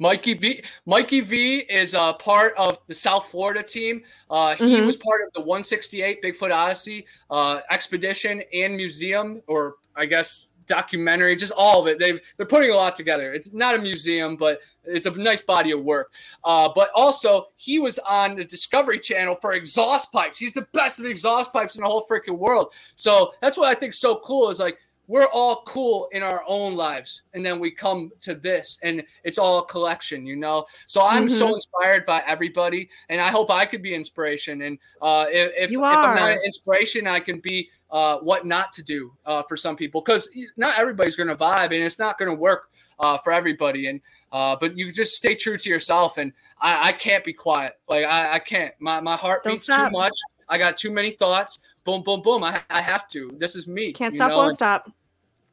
Mikey 0.00 0.34
V. 0.34 0.64
Mikey 0.84 1.20
V 1.20 1.58
is 1.58 1.94
a 1.94 2.14
part 2.18 2.54
of 2.56 2.76
the 2.88 2.94
South 2.94 3.26
Florida 3.26 3.62
team. 3.62 4.02
Uh, 4.28 4.56
he 4.56 4.64
Mhm. 4.80 4.86
was 4.86 4.96
part 4.96 5.22
of 5.24 5.32
the 5.32 5.40
168 5.40 6.20
Bigfoot 6.22 6.50
Odyssey 6.52 7.06
uh, 7.30 7.60
expedition 7.70 8.42
and 8.52 8.74
museum, 8.74 9.40
or 9.46 9.76
I 9.94 10.06
guess 10.06 10.51
documentary, 10.66 11.36
just 11.36 11.52
all 11.56 11.80
of 11.80 11.86
it. 11.86 11.98
They've 11.98 12.20
they're 12.36 12.46
putting 12.46 12.70
a 12.70 12.74
lot 12.74 12.94
together. 12.94 13.32
It's 13.32 13.52
not 13.52 13.74
a 13.74 13.78
museum, 13.78 14.36
but 14.36 14.60
it's 14.84 15.06
a 15.06 15.10
nice 15.10 15.42
body 15.42 15.70
of 15.70 15.82
work. 15.82 16.12
Uh, 16.44 16.70
but 16.74 16.90
also, 16.94 17.48
he 17.56 17.78
was 17.78 17.98
on 18.00 18.36
the 18.36 18.44
Discovery 18.44 18.98
Channel 18.98 19.36
for 19.40 19.54
exhaust 19.54 20.12
pipes. 20.12 20.38
He's 20.38 20.54
the 20.54 20.66
best 20.72 21.00
of 21.00 21.06
exhaust 21.06 21.52
pipes 21.52 21.76
in 21.76 21.82
the 21.82 21.88
whole 21.88 22.06
freaking 22.10 22.38
world. 22.38 22.72
So 22.96 23.34
that's 23.40 23.56
what 23.56 23.68
I 23.68 23.78
think 23.78 23.92
so 23.92 24.20
cool 24.24 24.50
is 24.50 24.58
like 24.58 24.78
we're 25.08 25.26
all 25.32 25.62
cool 25.66 26.08
in 26.12 26.22
our 26.22 26.42
own 26.46 26.76
lives 26.76 27.22
and 27.34 27.44
then 27.44 27.58
we 27.58 27.70
come 27.70 28.10
to 28.20 28.34
this 28.34 28.78
and 28.82 29.02
it's 29.24 29.36
all 29.38 29.58
a 29.58 29.66
collection 29.66 30.24
you 30.24 30.36
know? 30.36 30.64
So 30.86 31.02
i'm 31.02 31.28
so 31.28 31.48
Mhm. 31.48 31.54
inspired 31.54 32.06
by 32.06 32.22
everybody 32.26 32.88
and 33.08 33.20
i 33.20 33.28
hope 33.28 33.50
i 33.50 33.64
could 33.64 33.82
be 33.82 33.94
inspiration 33.94 34.62
and 34.62 34.78
uh 35.00 35.26
if, 35.30 35.52
if, 35.56 35.70
if 35.70 35.78
i'm 35.78 36.14
not 36.16 36.30
an 36.32 36.40
inspiration 36.44 37.06
i 37.06 37.18
can 37.20 37.40
be 37.40 37.68
uh 37.90 38.18
what 38.18 38.46
not 38.46 38.72
to 38.72 38.82
do 38.82 39.12
uh 39.26 39.42
for 39.42 39.56
some 39.56 39.76
people 39.76 40.00
because 40.00 40.28
not 40.56 40.78
everybody's 40.78 41.16
gonna 41.16 41.36
vibe 41.36 41.64
and 41.66 41.74
it's 41.74 41.98
not 41.98 42.18
gonna 42.18 42.32
work 42.32 42.70
uh 43.00 43.18
for 43.18 43.32
everybody 43.32 43.88
and 43.88 44.00
uh 44.30 44.56
but 44.58 44.76
you 44.78 44.92
just 44.92 45.16
stay 45.16 45.34
true 45.34 45.58
to 45.58 45.68
yourself 45.68 46.16
and 46.18 46.32
i 46.60 46.88
i 46.88 46.92
can't 46.92 47.24
be 47.24 47.32
quiet 47.32 47.78
like 47.88 48.04
i 48.04 48.34
i 48.34 48.38
can't. 48.38 48.72
My 48.78 49.00
my 49.00 49.16
heart 49.16 49.42
Don't 49.42 49.54
beats 49.54 49.66
too 49.66 49.90
much. 49.90 50.12
I 50.48 50.58
got 50.58 50.76
too 50.76 50.92
many 50.92 51.10
thoughts 51.10 51.60
boom 51.84 52.02
boom 52.02 52.22
boom 52.22 52.44
i, 52.44 52.60
I 52.70 52.80
have 52.80 53.08
to 53.08 53.30
this 53.38 53.56
is 53.56 53.66
me 53.66 53.92
Can't 53.92 54.12
you 54.12 54.18
stop, 54.18 54.30
know, 54.30 54.36
won't 54.38 54.48
and- 54.48 54.54
stop. 54.54 54.90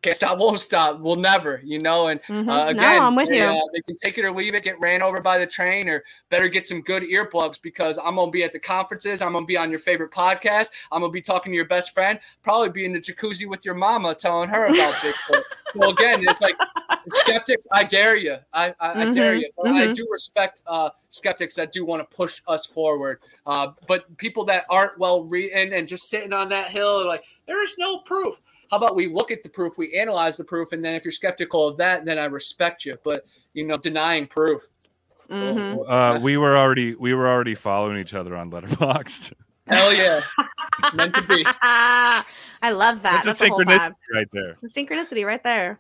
can't 0.01 0.15
stop, 0.15 0.38
won't 0.38 0.61
stop, 0.61 1.01
We'll 1.01 1.18
never, 1.18 1.60
you 1.61 1.77
know. 1.80 2.07
And 2.07 2.22
Mhm. 2.23 2.47
uh, 2.47 2.72
no, 2.72 2.88
I'm 2.88 3.15
with 3.18 3.27
they, 3.27 3.39
you. 3.39 3.43
uh, 3.43 3.60
they 3.73 3.81
can 3.81 3.97
take 3.97 4.18
it 4.18 4.23
or 4.23 4.31
leave 4.31 4.56
it, 4.56 4.64
get 4.64 4.80
ran 4.80 5.01
over 5.01 5.19
by 5.19 5.38
the 5.38 5.45
train, 5.45 5.89
or 5.89 6.06
better 6.30 6.47
get 6.47 6.64
some 6.64 6.80
good 6.80 7.03
earplugs 7.03 7.61
because 7.61 7.97
I'm 7.99 8.15
gonna 8.15 8.31
be 8.31 8.45
at 8.45 8.53
the 8.53 8.60
conferences. 8.60 9.22
I'm 9.22 9.34
gonna 9.34 9.45
be 9.45 9.57
on 9.57 9.69
your 9.69 9.80
favorite 9.80 10.11
podcast. 10.11 10.68
I'm 10.93 11.01
gonna 11.01 11.11
be 11.11 11.19
talking 11.22 11.51
to 11.51 11.56
your 11.57 11.65
best 11.68 11.93
friend. 11.93 12.18
Probably 12.43 12.69
be 12.69 12.85
in 12.85 12.93
the 12.93 13.01
jacuzzi 13.01 13.45
with 13.45 13.65
your 13.65 13.76
mama, 13.76 14.15
telling 14.15 14.47
her 14.47 14.68
about 14.68 14.93
Bigfoot. 15.03 15.43
so 15.73 15.89
again, 15.89 16.23
it's 16.26 16.39
like 16.39 16.56
skeptics. 17.10 17.68
I 17.73 17.84
dare 17.84 18.15
you. 18.15 18.38
I, 18.53 18.73
I, 18.80 19.01
I 19.01 19.11
dare 19.11 19.34
Mhm, 19.35 19.41
you. 19.41 19.49
But 19.57 19.72
I 19.73 19.88
mhm. 19.88 19.95
do 19.95 20.07
respect 20.10 20.64
uh, 20.65 20.91
skeptics 21.10 21.56
that 21.56 21.72
do 21.72 21.86
want 21.86 22.07
to 22.07 22.15
push 22.15 22.41
us 22.48 22.65
forward. 22.65 23.19
Uh, 23.45 23.68
but 23.88 24.15
people 24.18 24.45
that 24.45 24.65
aren't 24.69 24.98
well 24.98 25.23
reading 25.26 25.73
and 25.73 25.88
just 25.88 26.10
sitting 26.10 26.34
on 26.34 26.49
that 26.49 26.69
hill, 26.69 27.06
like 27.06 27.23
there 27.48 27.61
is 27.64 27.76
no 27.77 27.99
proof. 27.99 28.40
How 28.72 28.77
about 28.77 28.95
we 28.95 29.07
look 29.07 29.31
at 29.31 29.44
the 29.44 29.49
proof, 29.49 29.77
we 29.77 29.94
analyze 29.95 30.38
the 30.38 30.44
proof, 30.45 30.72
and 30.72 30.84
then 30.86 30.95
if 30.95 31.03
you're 31.03 31.11
skeptical 31.11 31.68
of 31.68 31.77
that, 31.77 32.06
then 32.06 32.18
I 32.18 32.26
respect 32.26 32.86
you. 32.86 32.98
But 33.03 33.26
you 33.53 33.65
know, 33.65 33.77
denying 33.77 34.27
proof. 34.27 34.68
Mhm. 35.30 35.84
Uh, 35.88 36.19
we 36.23 36.38
were 36.38 36.57
already 36.57 36.95
we 36.95 37.14
were 37.14 37.27
already 37.27 37.53
following 37.56 37.99
each 37.99 38.14
other 38.14 38.36
on 38.36 38.49
Letterboxd. 38.52 39.34
Hell 39.68 39.94
yeah, 39.94 40.22
meant 40.95 41.14
to 41.14 41.22
be. 41.27 41.45
I 41.61 42.23
love 42.72 43.03
that. 43.03 43.23
That's 43.23 43.40
That's 43.40 43.41
a 43.41 43.44
the 43.44 43.49
whole 43.52 43.60
synchronicity 43.60 43.77
vibe. 43.80 43.94
right 44.11 44.27
there. 44.34 44.49
It's 44.52 44.64
a 44.64 44.68
synchronicity 44.68 45.26
right 45.26 45.44
there. 45.44 45.80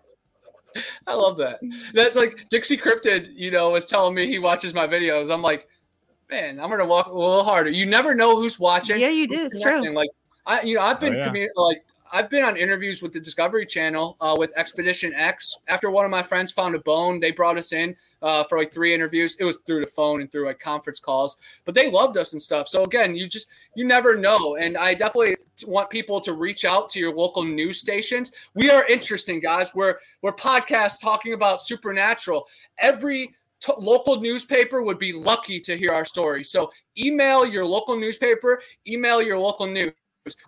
I 1.07 1.13
love 1.15 1.37
that. 1.37 1.59
That's 1.93 2.15
like 2.15 2.47
Dixie 2.49 2.77
Cryptid, 2.77 3.31
you 3.35 3.51
know, 3.51 3.71
was 3.71 3.85
telling 3.85 4.15
me 4.15 4.27
he 4.27 4.39
watches 4.39 4.73
my 4.73 4.87
videos. 4.87 5.33
I'm 5.33 5.41
like, 5.41 5.67
man, 6.29 6.59
I'm 6.59 6.69
gonna 6.69 6.85
walk 6.85 7.07
a 7.07 7.13
little 7.13 7.43
harder. 7.43 7.69
You 7.69 7.85
never 7.85 8.15
know 8.15 8.35
who's 8.35 8.59
watching. 8.59 8.99
Yeah, 8.99 9.09
you 9.09 9.27
do. 9.27 9.35
It's 9.35 9.61
true. 9.61 9.71
connecting. 9.71 9.93
Like 9.93 10.09
I, 10.45 10.61
you 10.61 10.75
know, 10.75 10.81
I've 10.81 10.97
oh, 10.97 10.99
been 10.99 11.13
Oh, 11.13 11.17
yeah. 11.17 11.29
commu- 11.29 11.47
like 11.55 11.85
I've 12.11 12.29
been 12.29 12.43
on 12.43 12.57
interviews 12.57 13.01
with 13.01 13.11
the 13.11 13.19
Discovery 13.19 13.65
Channel 13.65 14.17
uh, 14.19 14.35
with 14.37 14.51
Expedition 14.55 15.13
X. 15.13 15.53
After 15.67 15.91
one 15.91 16.05
of 16.05 16.11
my 16.11 16.23
friends 16.23 16.51
found 16.51 16.73
a 16.73 16.79
bone, 16.79 17.19
they 17.19 17.31
brought 17.31 17.57
us 17.57 17.71
in 17.71 17.95
uh, 18.21 18.43
for 18.43 18.57
like 18.57 18.73
three 18.73 18.93
interviews. 18.93 19.35
It 19.39 19.43
was 19.43 19.57
through 19.57 19.81
the 19.81 19.87
phone 19.87 20.21
and 20.21 20.31
through 20.31 20.45
like 20.47 20.59
conference 20.59 20.99
calls, 20.99 21.37
but 21.65 21.75
they 21.75 21.89
loved 21.91 22.17
us 22.17 22.33
and 22.33 22.41
stuff. 22.41 22.67
So 22.67 22.83
again, 22.83 23.15
you 23.15 23.27
just 23.27 23.47
you 23.75 23.85
never 23.85 24.15
know, 24.17 24.55
and 24.55 24.77
I 24.77 24.93
definitely 24.93 25.37
want 25.67 25.89
people 25.89 26.19
to 26.21 26.33
reach 26.33 26.65
out 26.65 26.89
to 26.89 26.99
your 26.99 27.13
local 27.13 27.43
news 27.43 27.79
stations. 27.79 28.31
We 28.55 28.71
are 28.71 28.85
interesting, 28.87 29.39
guys. 29.39 29.75
We're 29.75 29.95
we're 30.21 30.33
podcasts 30.33 31.01
talking 31.01 31.33
about 31.33 31.61
supernatural. 31.61 32.47
Every 32.79 33.33
t- 33.59 33.73
local 33.77 34.19
newspaper 34.19 34.81
would 34.81 34.99
be 34.99 35.13
lucky 35.13 35.59
to 35.61 35.77
hear 35.77 35.91
our 35.91 36.05
story. 36.05 36.43
So 36.43 36.71
email 36.97 37.45
your 37.45 37.65
local 37.65 37.99
newspaper, 37.99 38.61
email 38.87 39.21
your 39.21 39.37
local 39.37 39.67
news. 39.67 39.91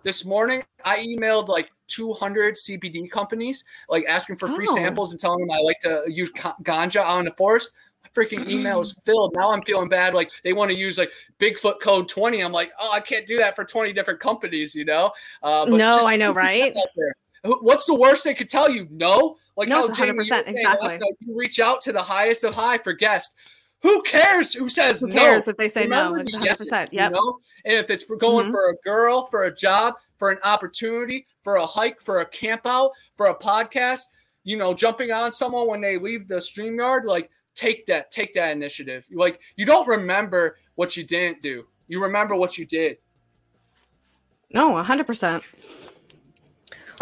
This 0.02 0.24
morning, 0.24 0.62
I 0.84 0.98
emailed 0.98 1.48
like 1.48 1.70
200 1.88 2.54
CBD 2.54 3.10
companies, 3.10 3.64
like 3.88 4.04
asking 4.08 4.36
for 4.36 4.48
free 4.48 4.66
Oh. 4.68 4.74
samples 4.74 5.12
and 5.12 5.20
telling 5.20 5.40
them 5.40 5.50
I 5.50 5.60
like 5.62 5.78
to 5.80 6.04
use 6.08 6.30
ganja 6.32 7.00
out 7.02 7.18
in 7.20 7.24
the 7.26 7.32
forest. 7.32 7.72
My 8.02 8.10
freaking 8.22 8.48
email 8.48 8.80
is 8.80 8.94
filled. 9.04 9.34
Now 9.36 9.52
I'm 9.52 9.62
feeling 9.62 9.88
bad. 9.88 10.14
Like 10.14 10.30
they 10.42 10.52
want 10.52 10.70
to 10.70 10.76
use 10.76 10.98
like 10.98 11.12
Bigfoot 11.38 11.80
code 11.80 12.08
20. 12.08 12.40
I'm 12.40 12.52
like, 12.52 12.72
oh, 12.80 12.90
I 12.92 13.00
can't 13.00 13.26
do 13.26 13.36
that 13.38 13.54
for 13.56 13.64
20 13.64 13.92
different 13.92 14.20
companies, 14.20 14.74
you 14.74 14.84
know? 14.84 15.12
Uh, 15.42 15.66
No, 15.68 15.92
just 15.92 16.06
I 16.06 16.16
know, 16.16 16.32
right? 16.32 16.74
out 16.76 16.86
there. 16.96 17.14
Who- 17.44 17.58
What's 17.62 17.86
the 17.86 17.94
worst 17.94 18.24
they 18.24 18.34
could 18.34 18.48
tell 18.48 18.70
you? 18.70 18.86
No. 18.90 19.36
Like 19.56 19.68
No, 19.68 19.88
how 19.88 19.92
Jamie, 19.92 20.24
you 20.24 20.32
100%, 20.32 20.48
exactly. 20.48 20.88
night, 20.88 21.00
you 21.20 21.36
reach 21.38 21.60
out 21.60 21.80
to 21.82 21.92
the 21.92 22.02
highest 22.02 22.42
of 22.44 22.54
high 22.54 22.78
for 22.78 22.92
guests. 22.94 23.34
Who 23.82 24.00
cares 24.02 24.54
who 24.54 24.68
says 24.68 25.00
Who 25.00 25.08
no? 25.08 25.14
cares 25.14 25.48
if 25.48 25.56
they 25.56 25.68
say 25.68 25.86
no? 25.86 26.12
Remember 26.12 26.30
100%. 26.38 26.44
yeses, 26.44 26.68
Yep. 26.70 26.92
You 26.92 27.10
know? 27.10 27.38
And 27.64 27.74
if 27.76 27.90
it's 27.90 28.02
for 28.04 28.16
going 28.16 28.46
Mhm. 28.46 28.52
for 28.52 28.70
a 28.70 28.76
girl, 28.84 29.26
for 29.30 29.44
a 29.44 29.54
job, 29.54 29.94
for 30.18 30.30
an 30.30 30.38
opportunity, 30.44 31.26
for 31.42 31.56
a 31.56 31.66
hike, 31.66 32.00
for 32.00 32.20
a 32.20 32.24
camp 32.26 32.62
out, 32.64 32.92
for 33.16 33.26
a 33.26 33.34
podcast, 33.34 34.10
you 34.44 34.56
know, 34.56 34.72
jumping 34.72 35.10
on 35.10 35.32
someone 35.32 35.66
when 35.66 35.80
they 35.80 35.98
leave 35.98 36.28
the 36.28 36.36
StreamYard, 36.36 37.04
like 37.04 37.30
take 37.54 37.84
that, 37.86 38.10
take 38.10 38.32
that 38.34 38.52
initiative. 38.52 39.06
Like 39.12 39.40
you 39.56 39.66
don't 39.66 39.86
remember 39.88 40.58
what 40.76 40.96
you 40.96 41.04
didn't 41.04 41.42
do. 41.42 41.66
You 41.88 42.00
remember 42.02 42.34
what 42.36 42.56
you 42.56 42.64
did. 42.64 42.98
No, 44.54 44.70
100%. 44.76 45.42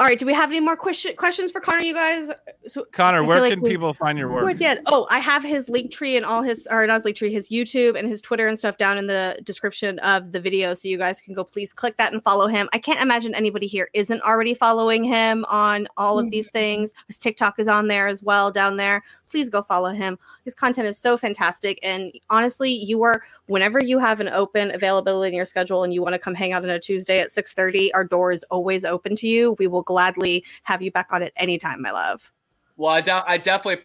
All 0.00 0.06
right. 0.06 0.18
Do 0.18 0.24
we 0.24 0.32
have 0.32 0.48
any 0.48 0.60
more 0.60 0.76
question, 0.76 1.14
questions 1.14 1.52
for 1.52 1.60
Connor, 1.60 1.82
you 1.82 1.92
guys? 1.92 2.30
So, 2.66 2.86
Connor, 2.90 3.22
where 3.22 3.38
like 3.38 3.52
can 3.52 3.60
we- 3.60 3.68
people 3.68 3.92
find 3.92 4.18
your 4.18 4.32
We're 4.32 4.44
work? 4.44 4.56
dead. 4.56 4.80
Oh, 4.86 5.06
I 5.10 5.18
have 5.18 5.44
his 5.44 5.66
Linktree 5.66 6.16
and 6.16 6.24
all 6.24 6.42
his, 6.42 6.66
or 6.70 6.86
not 6.86 7.02
his 7.02 7.12
Linktree, 7.12 7.30
his 7.30 7.50
YouTube 7.50 7.98
and 7.98 8.08
his 8.08 8.22
Twitter 8.22 8.48
and 8.48 8.58
stuff 8.58 8.78
down 8.78 8.96
in 8.96 9.08
the 9.08 9.38
description 9.44 9.98
of 9.98 10.32
the 10.32 10.40
video. 10.40 10.72
So 10.72 10.88
you 10.88 10.96
guys 10.96 11.20
can 11.20 11.34
go 11.34 11.44
please 11.44 11.74
click 11.74 11.98
that 11.98 12.14
and 12.14 12.24
follow 12.24 12.46
him. 12.46 12.66
I 12.72 12.78
can't 12.78 12.98
imagine 13.02 13.34
anybody 13.34 13.66
here 13.66 13.90
isn't 13.92 14.22
already 14.22 14.54
following 14.54 15.04
him 15.04 15.44
on 15.50 15.86
all 15.98 16.18
of 16.18 16.24
mm-hmm. 16.24 16.30
these 16.30 16.50
things. 16.50 16.94
His 17.06 17.18
TikTok 17.18 17.58
is 17.58 17.68
on 17.68 17.88
there 17.88 18.06
as 18.06 18.22
well 18.22 18.50
down 18.50 18.78
there. 18.78 19.02
Please 19.28 19.50
go 19.50 19.60
follow 19.60 19.90
him. 19.90 20.18
His 20.46 20.54
content 20.54 20.88
is 20.88 20.96
so 20.96 21.18
fantastic. 21.18 21.78
And 21.82 22.10
honestly, 22.30 22.70
you 22.70 23.02
are, 23.02 23.22
whenever 23.48 23.78
you 23.78 23.98
have 23.98 24.20
an 24.20 24.30
open 24.30 24.70
availability 24.70 25.28
in 25.28 25.36
your 25.36 25.44
schedule 25.44 25.84
and 25.84 25.92
you 25.92 26.02
want 26.02 26.14
to 26.14 26.18
come 26.18 26.34
hang 26.34 26.52
out 26.52 26.64
on 26.64 26.70
a 26.70 26.80
Tuesday 26.80 27.20
at 27.20 27.28
6:30, 27.28 27.90
our 27.92 28.02
door 28.02 28.32
is 28.32 28.44
always 28.44 28.86
open 28.86 29.14
to 29.16 29.28
you. 29.28 29.56
We 29.58 29.66
will 29.66 29.82
gladly 29.90 30.44
have 30.62 30.80
you 30.82 30.92
back 30.92 31.08
on 31.10 31.22
it 31.22 31.32
anytime, 31.36 31.82
my 31.82 31.90
love. 31.90 32.30
Well, 32.76 32.92
I, 32.92 33.00
de- 33.00 33.24
I 33.26 33.36
definitely 33.38 33.82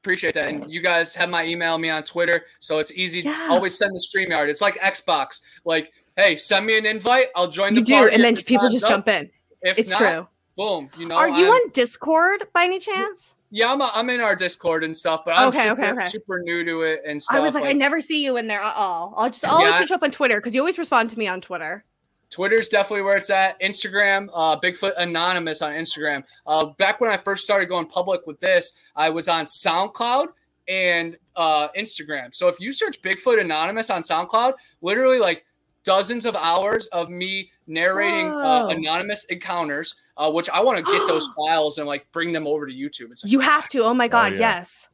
appreciate 0.00 0.34
that. 0.34 0.48
And 0.48 0.70
you 0.72 0.80
guys 0.80 1.14
have 1.16 1.28
my 1.28 1.44
email, 1.44 1.76
me 1.78 1.90
on 1.90 2.04
Twitter. 2.04 2.44
So 2.60 2.78
it's 2.78 2.92
easy. 2.92 3.20
Yeah. 3.20 3.48
Always 3.50 3.76
send 3.76 3.92
the 3.94 3.98
StreamYard. 4.00 4.48
It's 4.48 4.60
like 4.60 4.76
Xbox. 4.78 5.40
Like, 5.64 5.92
hey, 6.16 6.36
send 6.36 6.64
me 6.64 6.78
an 6.78 6.86
invite. 6.86 7.26
I'll 7.34 7.48
join 7.50 7.74
You 7.74 7.80
the 7.80 7.86
do, 7.86 8.08
and 8.08 8.22
then 8.22 8.36
people 8.36 8.68
just 8.70 8.84
up. 8.84 8.90
jump 8.90 9.08
in. 9.08 9.30
If 9.62 9.78
It's 9.78 9.90
not, 9.90 9.98
true. 9.98 10.28
boom. 10.56 10.88
You 10.96 11.06
know, 11.08 11.16
Are 11.16 11.28
you 11.28 11.46
I'm- 11.46 11.52
on 11.54 11.70
Discord 11.72 12.44
by 12.54 12.64
any 12.64 12.78
chance? 12.78 13.34
Yeah, 13.50 13.72
I'm, 13.72 13.80
I'm 13.82 14.08
in 14.10 14.20
our 14.20 14.36
Discord 14.36 14.84
and 14.84 14.94
stuff, 14.96 15.24
but 15.24 15.32
I'm 15.36 15.48
Okay, 15.48 15.62
super, 15.64 15.82
okay, 15.82 15.90
okay. 15.92 16.08
super 16.08 16.38
new 16.40 16.64
to 16.64 16.82
it 16.82 17.00
and 17.06 17.20
stuff. 17.22 17.36
I 17.38 17.40
was 17.40 17.54
like, 17.54 17.64
I 17.64 17.72
never 17.72 17.98
see 18.00 18.22
you 18.22 18.36
in 18.36 18.46
there 18.46 18.60
at 18.60 18.76
all. 18.76 19.14
I'll 19.16 19.30
just 19.30 19.42
I'll 19.44 19.52
always 19.56 19.70
Yeah. 19.70 19.78
hit 19.80 19.88
you 19.90 19.96
up 19.96 20.02
on 20.02 20.10
Twitter 20.10 20.36
because 20.36 20.54
you 20.54 20.60
always 20.60 20.76
respond 20.78 21.08
to 21.10 21.18
me 21.18 21.26
on 21.28 21.40
Twitter. 21.40 21.82
Twitter's 22.30 22.68
definitely 22.68 23.02
where 23.02 23.16
it's 23.16 23.30
at. 23.30 23.60
Instagram, 23.60 24.28
uh, 24.34 24.58
Bigfoot 24.58 24.92
Anonymous 24.98 25.62
on 25.62 25.72
Instagram. 25.72 26.24
Uh, 26.46 26.66
back 26.78 27.00
when 27.00 27.10
I 27.10 27.16
first 27.16 27.42
started 27.42 27.68
going 27.68 27.86
public 27.86 28.26
with 28.26 28.38
this, 28.40 28.72
I 28.94 29.10
was 29.10 29.28
on 29.28 29.46
SoundCloud 29.46 30.28
and 30.68 31.16
uh, 31.36 31.68
Instagram. 31.76 32.34
So 32.34 32.48
if 32.48 32.60
you 32.60 32.72
search 32.72 33.00
Bigfoot 33.00 33.40
Anonymous 33.40 33.90
on 33.90 34.02
SoundCloud, 34.02 34.54
literally 34.82 35.18
like 35.18 35.46
dozens 35.84 36.26
of 36.26 36.36
hours 36.36 36.86
of 36.86 37.08
me 37.08 37.50
narrating 37.66 38.28
uh, 38.28 38.66
anonymous 38.70 39.24
encounters, 39.24 39.94
uh, 40.18 40.30
which 40.30 40.50
I 40.50 40.60
want 40.60 40.78
to 40.78 40.84
get 40.84 41.06
those 41.08 41.26
files 41.36 41.78
and 41.78 41.86
like 41.86 42.10
bring 42.12 42.32
them 42.32 42.46
over 42.46 42.66
to 42.66 42.72
YouTube. 42.72 43.10
It's 43.10 43.24
like, 43.24 43.32
You 43.32 43.40
have 43.40 43.68
to. 43.70 43.84
Oh 43.84 43.94
my 43.94 44.08
god, 44.08 44.34
yeah. 44.34 44.58
yes. 44.58 44.88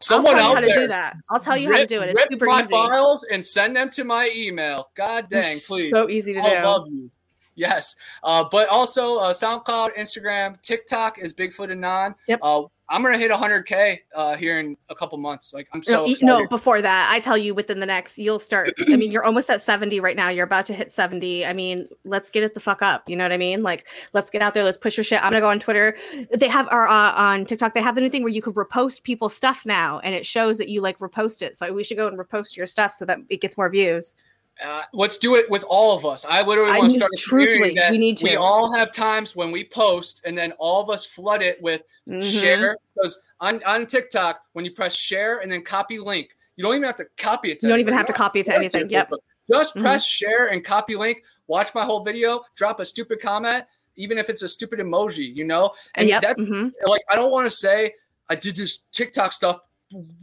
Someone 0.00 0.36
I'll 0.36 0.40
tell 0.40 0.50
you 0.50 0.50
out 0.50 0.54
how 0.54 0.60
to 0.60 0.66
there 0.66 0.80
do 0.80 0.88
that. 0.88 1.16
I'll 1.30 1.40
tell 1.40 1.56
you 1.56 1.72
how 1.72 1.78
to 1.78 1.86
do 1.86 2.00
it. 2.02 2.10
It's 2.10 2.16
rip 2.16 2.32
super 2.32 2.46
my 2.46 2.60
easy. 2.60 2.70
files 2.70 3.24
and 3.24 3.44
send 3.44 3.76
them 3.76 3.90
to 3.90 4.04
my 4.04 4.30
email. 4.34 4.90
God 4.96 5.28
dang, 5.28 5.58
please. 5.66 5.90
So 5.90 6.08
easy 6.08 6.34
to 6.34 6.40
I 6.40 6.42
do. 6.42 6.56
I 6.56 6.64
love 6.64 6.86
you. 6.90 7.10
Yes. 7.54 7.96
Uh, 8.22 8.44
but 8.50 8.68
also 8.68 9.18
uh, 9.18 9.32
SoundCloud, 9.32 9.94
Instagram, 9.96 10.60
TikTok 10.62 11.18
is 11.18 11.34
Bigfoot 11.34 11.70
Anon. 11.70 12.14
Yep. 12.26 12.40
Uh, 12.42 12.62
I'm 12.90 13.04
gonna 13.04 13.18
hit 13.18 13.30
100k 13.30 14.00
uh, 14.16 14.36
here 14.36 14.58
in 14.58 14.76
a 14.88 14.96
couple 14.96 15.16
months. 15.16 15.54
Like 15.54 15.68
I'm 15.72 15.80
so 15.80 15.92
no, 15.92 16.04
excited. 16.10 16.26
no, 16.26 16.48
before 16.48 16.82
that, 16.82 17.08
I 17.12 17.20
tell 17.20 17.38
you 17.38 17.54
within 17.54 17.78
the 17.78 17.86
next, 17.86 18.18
you'll 18.18 18.40
start. 18.40 18.72
I 18.88 18.96
mean, 18.96 19.12
you're 19.12 19.24
almost 19.24 19.48
at 19.48 19.62
70 19.62 20.00
right 20.00 20.16
now. 20.16 20.28
You're 20.28 20.44
about 20.44 20.66
to 20.66 20.74
hit 20.74 20.90
70. 20.90 21.46
I 21.46 21.52
mean, 21.52 21.86
let's 22.04 22.30
get 22.30 22.42
it 22.42 22.52
the 22.52 22.60
fuck 22.60 22.82
up. 22.82 23.08
You 23.08 23.14
know 23.14 23.24
what 23.24 23.32
I 23.32 23.36
mean? 23.36 23.62
Like, 23.62 23.86
let's 24.12 24.28
get 24.28 24.42
out 24.42 24.54
there. 24.54 24.64
Let's 24.64 24.76
push 24.76 24.96
your 24.96 25.04
shit. 25.04 25.22
I'm 25.22 25.30
gonna 25.30 25.40
go 25.40 25.50
on 25.50 25.60
Twitter. 25.60 25.96
They 26.36 26.48
have 26.48 26.66
our 26.72 26.88
uh, 26.88 27.12
on 27.12 27.44
TikTok. 27.44 27.74
They 27.74 27.82
have 27.82 27.94
the 27.94 28.00
new 28.00 28.10
thing 28.10 28.24
where 28.24 28.32
you 28.32 28.42
could 28.42 28.54
repost 28.54 29.04
people's 29.04 29.36
stuff 29.36 29.64
now, 29.64 30.00
and 30.00 30.12
it 30.12 30.26
shows 30.26 30.58
that 30.58 30.68
you 30.68 30.80
like 30.80 30.98
repost 30.98 31.42
it. 31.42 31.56
So 31.56 31.72
we 31.72 31.84
should 31.84 31.96
go 31.96 32.08
and 32.08 32.18
repost 32.18 32.56
your 32.56 32.66
stuff 32.66 32.92
so 32.92 33.04
that 33.04 33.20
it 33.28 33.40
gets 33.40 33.56
more 33.56 33.70
views. 33.70 34.16
Uh, 34.62 34.82
let's 34.92 35.16
do 35.18 35.36
it 35.36 35.48
with 35.50 35.64
all 35.68 35.96
of 35.96 36.04
us. 36.04 36.24
I 36.24 36.42
literally 36.42 36.72
I 36.72 36.78
want 36.78 36.90
to 36.92 36.98
start 36.98 37.10
truthfully, 37.16 37.74
that 37.74 37.92
we 37.92 37.98
need 37.98 38.20
we 38.22 38.36
all 38.36 38.76
have 38.76 38.92
times 38.92 39.34
when 39.34 39.50
we 39.50 39.64
post, 39.64 40.22
and 40.26 40.36
then 40.36 40.52
all 40.58 40.82
of 40.82 40.90
us 40.90 41.06
flood 41.06 41.42
it 41.42 41.60
with 41.62 41.82
Mhm. 42.08 42.22
share. 42.22 42.76
Because 42.94 43.22
on, 43.40 43.62
on 43.64 43.86
TikTok, 43.86 44.42
when 44.52 44.64
you 44.64 44.72
press 44.72 44.94
share 44.94 45.38
and 45.38 45.50
then 45.50 45.62
copy 45.62 45.98
link, 45.98 46.36
you 46.56 46.64
don't 46.64 46.74
even 46.74 46.84
have 46.84 46.96
to 46.96 47.06
copy 47.16 47.52
it. 47.52 47.60
To 47.60 47.66
You 47.66 47.72
don't 47.72 47.80
even 47.80 47.94
have 47.94 48.06
to 48.06 48.12
copy 48.12 48.40
it 48.40 48.46
to 48.46 48.54
anything. 48.54 48.90
Yep. 48.90 49.10
Just 49.50 49.74
Mhm. 49.76 49.80
press 49.80 50.04
share 50.04 50.48
and 50.48 50.62
copy 50.64 50.94
link. 50.94 51.24
Watch 51.46 51.74
my 51.74 51.84
whole 51.84 52.04
video. 52.04 52.44
Drop 52.54 52.80
a 52.80 52.84
stupid 52.84 53.20
comment. 53.20 53.64
even 53.96 54.16
if 54.16 54.30
it's 54.30 54.40
a 54.40 54.48
stupid 54.48 54.78
emoji, 54.78 55.34
you 55.34 55.44
know. 55.44 55.72
And 55.96 56.08
Yep, 56.08 56.22
that's 56.22 56.40
mhm. 56.40 56.72
like 56.86 57.02
I 57.10 57.16
don't 57.16 57.30
want 57.30 57.44
to 57.46 57.50
say 57.50 57.92
I 58.30 58.34
did 58.34 58.56
this 58.56 58.78
TikTok 58.92 59.32
stuff 59.32 59.58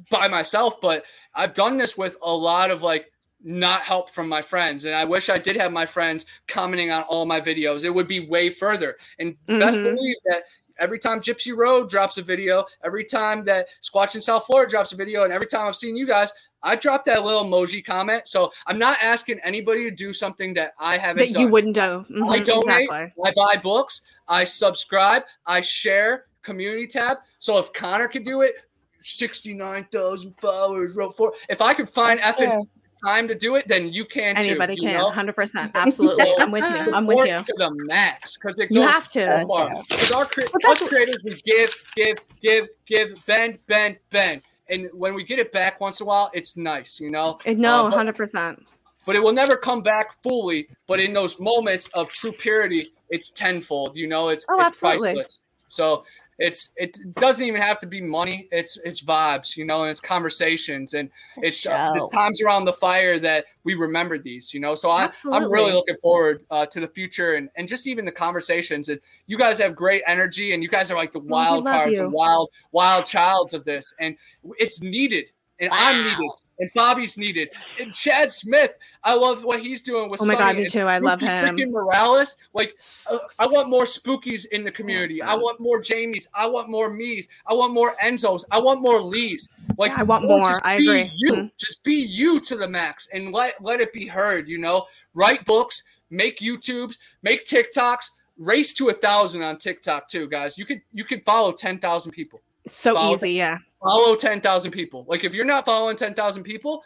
by 0.10 0.28
myself, 0.28 0.82
but 0.82 1.06
I've 1.36 1.54
done 1.54 1.78
this 1.78 1.96
with 1.96 2.18
a 2.24 2.34
lot 2.34 2.72
of 2.72 2.82
like 2.82 3.12
not 3.44 3.82
help 3.82 4.10
from 4.10 4.28
my 4.28 4.42
friends. 4.42 4.86
And 4.86 4.96
I 4.96 5.06
wish 5.06 5.30
I 5.30 5.38
did 5.38 5.56
have 5.58 5.72
my 5.72 5.86
friends 5.86 6.26
commenting 6.48 6.92
on 6.92 7.04
all 7.04 7.26
my 7.26 7.40
videos. 7.40 7.84
It 7.86 7.94
would 7.94 8.08
be 8.08 8.28
way 8.28 8.50
further. 8.50 8.98
And 9.20 9.36
best 9.48 9.78
Mhm. 9.80 9.84
believe 9.84 10.16
that 10.26 10.44
every 10.80 11.00
time 11.00 11.22
Gypsy 11.22 11.56
Road 11.56 11.90
drops 11.90 12.18
a 12.18 12.22
video, 12.22 12.66
every 12.84 13.04
time 13.04 13.44
that 13.46 13.68
Squatch 13.82 14.16
in 14.16 14.22
South 14.22 14.46
Florida 14.46 14.70
drops 14.70 14.92
a 14.92 14.96
video, 14.96 15.24
and 15.24 15.32
every 15.32 15.48
time 15.48 15.68
I've 15.68 15.76
seen 15.76 15.96
you 15.96 16.06
guys, 16.08 16.32
I 16.64 16.76
drop 16.76 17.06
that 17.06 17.24
little 17.24 17.46
emoji 17.46 17.86
comment. 17.86 18.28
So 18.28 18.52
I'm 18.66 18.80
not 18.80 18.98
asking 19.02 19.40
anybody 19.44 19.84
to 19.90 19.96
do 19.96 20.12
something 20.12 20.54
that 20.56 20.74
I 20.80 20.98
haven't 20.98 21.28
that 21.28 21.34
done. 21.34 21.42
you 21.44 21.48
wouldn't 21.48 21.76
do. 21.76 21.82
I 21.82 22.40
Mhm, 22.40 22.46
donate. 22.46 22.82
exactly. 22.84 23.24
I 23.24 23.32
buy 23.36 23.62
books, 23.62 24.02
I 24.28 24.44
subscribe, 24.44 25.24
I 25.46 25.62
share 25.62 26.26
community 26.42 26.88
tab. 26.88 27.18
So 27.40 27.60
if 27.60 27.72
Connor 27.74 28.08
could 28.08 28.24
do 28.24 28.42
it, 28.42 28.56
69,000 29.00 30.34
followers, 30.42 30.96
wrote 30.96 31.16
for 31.16 31.34
if 31.50 31.62
I 31.62 31.74
could 31.74 31.90
find 31.90 32.20
effing. 32.20 32.66
Time 33.06 33.28
to 33.28 33.36
do 33.36 33.56
it, 33.56 33.68
then 33.68 33.92
you 33.92 34.06
can 34.06 34.36
too. 34.36 34.42
Anybody 34.50 34.76
you 34.76 34.82
can, 34.82 35.00
100%. 35.12 35.72
Absolutely. 35.76 36.24
So, 36.26 36.36
I'm 36.42 36.52
with 36.52 36.64
you. 36.64 36.94
I'm 36.94 37.08
with 37.08 37.18
you. 37.28 37.44
to 37.44 37.54
the 37.58 37.72
max 37.88 38.38
because 38.38 38.60
it 38.60 38.68
goes 38.68 38.76
You 38.76 38.82
have 38.84 39.10
to. 39.10 39.42
so 39.42 39.48
far. 39.48 39.70
Because 39.90 40.12
our 40.12 40.26
cre- 40.26 40.42
us 40.68 40.80
creators, 40.88 41.24
we 41.24 41.42
give, 41.46 41.74
give, 41.96 42.18
give, 42.42 42.68
give, 42.86 43.26
bend, 43.26 43.60
bend, 43.68 43.98
bend, 44.12 44.42
and 44.70 44.88
when 44.94 45.14
we 45.14 45.24
get 45.24 45.40
it 45.40 45.52
back 45.52 45.80
once 45.80 46.00
in 46.00 46.06
a 46.06 46.08
while, 46.08 46.30
it's 46.34 46.58
nice, 46.58 47.00
you 47.00 47.10
know. 47.12 47.40
Uh, 47.46 47.54
No, 47.58 47.88
Uh, 47.88 47.92
100%. 47.92 48.64
but 49.06 49.16
it 49.16 49.24
will 49.24 49.34
never 49.34 49.56
come 49.56 49.82
back 49.82 50.22
fully. 50.24 50.68
But 50.88 51.00
in 51.00 51.14
those 51.14 51.40
moments 51.40 51.88
of 51.90 52.12
true 52.12 52.32
purity, 52.34 52.88
it's 53.10 53.32
tenfold. 53.32 53.96
You 53.96 54.08
know, 54.08 54.30
it's 54.30 54.46
Oh, 54.50 54.56
it's 54.60 54.68
absolutely. 54.68 55.14
priceless. 55.14 55.40
So 55.70 56.04
it's 56.40 56.70
it 56.76 56.98
doesn't 57.16 57.46
even 57.46 57.62
have 57.62 57.80
to 57.80 57.88
be 57.88 58.00
money. 58.00 58.48
It's 58.52 58.78
it's 58.78 59.04
vibes, 59.04 59.58
you 59.58 59.66
know, 59.66 59.84
and 59.84 59.92
it's 59.92 60.00
conversations 60.00 60.94
and 60.94 61.10
it's 61.38 61.66
uh, 61.66 61.94
the 61.94 62.10
times 62.14 62.42
around 62.42 62.66
the 62.66 62.74
fire 62.74 63.18
that 63.20 63.46
we 63.64 63.74
remember 63.74 64.18
these. 64.20 64.54
You 64.54 64.60
know, 64.60 64.76
so 64.76 64.90
I 64.90 65.10
I'm 65.32 65.52
really 65.52 65.74
looking 65.74 65.98
forward 66.02 66.46
uh, 66.52 66.66
to 66.68 66.80
the 66.80 66.88
future 66.88 67.36
and 67.36 67.50
and 67.56 67.68
just 67.68 67.88
even 67.88 68.06
the 68.06 68.12
conversations. 68.12 68.90
And 68.90 69.00
you 69.26 69.38
guys 69.38 69.58
have 69.60 69.76
great 69.76 70.04
energy, 70.06 70.54
and 70.54 70.62
you 70.62 70.70
guys 70.70 70.92
are 70.92 70.96
like 70.96 71.12
the 71.12 71.20
wild 71.20 71.66
cards 71.66 71.98
you. 71.98 72.04
and 72.04 72.12
wild 72.12 72.50
wild 72.72 73.06
childs 73.06 73.54
of 73.54 73.66
this, 73.66 73.94
and 74.00 74.16
it's 74.60 74.82
needed. 74.82 75.26
And 75.60 75.72
I'm 75.74 76.04
needed. 76.04 76.32
And 76.60 76.72
Bobby's 76.74 77.18
needed. 77.18 77.50
And 77.80 77.94
Chad 77.94 78.32
Smith, 78.32 78.78
I 79.04 79.16
love 79.16 79.44
what 79.44 79.60
he's 79.60 79.82
doing 79.82 80.10
with 80.10 80.22
Oh 80.22 80.26
my 80.26 80.34
God, 80.34 80.56
me 80.56 80.68
too. 80.68 80.84
I 80.88 80.98
love 80.98 81.22
him. 81.22 81.30
Freaking 81.30 81.70
Morales. 81.72 82.38
Like, 82.54 82.76
uh, 83.10 83.20
I 83.38 83.46
want 83.46 83.70
more 83.70 83.84
Spookies 83.84 84.48
in 84.48 84.64
the 84.64 84.72
community. 84.72 85.22
I 85.22 85.36
want 85.36 85.60
more 85.60 85.80
Jamies. 85.80 86.28
I 86.34 86.48
want 86.48 86.70
more 86.70 86.90
Me's. 86.90 87.30
I 87.46 87.54
want 87.54 87.74
more 87.74 87.96
Enzos. 88.04 88.44
I 88.52 88.60
want 88.60 88.82
more 88.82 89.00
Lees. 89.00 89.50
Like, 89.78 89.92
I 89.92 90.02
want 90.04 90.26
more. 90.26 90.60
I 90.66 90.74
agree. 90.74 91.12
You 91.18 91.34
Mhm. 91.34 91.52
just 91.58 91.84
be 91.84 91.94
you 91.94 92.40
to 92.42 92.56
the 92.56 92.68
max 92.68 93.08
and 93.14 93.32
let 93.32 93.62
let 93.64 93.80
it 93.80 93.94
be 93.94 94.08
heard. 94.08 94.48
You 94.50 94.58
know, 94.58 94.88
write 95.14 95.46
books, 95.46 95.84
make 96.10 96.40
YouTubes, 96.40 96.98
make 97.22 97.46
TikToks. 97.46 98.10
Race 98.40 98.74
to 98.74 98.90
a 98.90 98.94
thousand 98.94 99.42
on 99.44 99.58
TikTok 99.58 100.08
too, 100.08 100.28
guys. 100.28 100.58
You 100.58 100.66
could 100.66 100.82
you 100.94 101.04
could 101.04 101.24
follow 101.26 101.52
ten 101.52 101.80
thousand 101.80 102.12
people 102.12 102.42
So 102.68 102.94
Follow 102.94 103.16
easy, 103.16 103.32
yeah. 103.34 103.58
Follow 103.84 104.16
10,000 104.16 104.72
people. 104.72 105.06
Like 105.08 105.24
if 105.24 105.34
you're 105.34 105.46
not 105.46 105.66
following 105.66 105.96
10,000 105.96 106.44
people, 106.44 106.84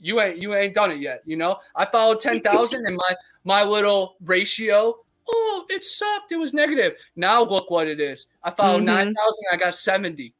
you 0.00 0.20
ain't 0.20 0.38
you 0.38 0.54
ain't 0.54 0.74
done 0.74 0.90
it 0.90 0.98
yet, 0.98 1.22
you 1.24 1.36
know? 1.36 1.58
I 1.76 1.84
followed 1.86 2.20
10,000 2.20 2.86
and 2.86 2.96
my 2.96 3.14
my 3.44 3.62
little 3.62 4.16
ratio, 4.24 4.96
oh, 5.28 5.64
it 5.70 5.84
sucked. 5.84 6.32
It 6.32 6.38
was 6.38 6.52
negative. 6.54 6.94
Now 7.16 7.42
look 7.42 7.70
what 7.70 7.86
it 7.88 8.00
is. 8.00 8.26
I 8.42 8.50
followed 8.50 8.82
Mhm. 8.82 8.86
9,000 8.86 9.44
I 9.52 9.56
got 9.56 9.74
70. 9.74 10.34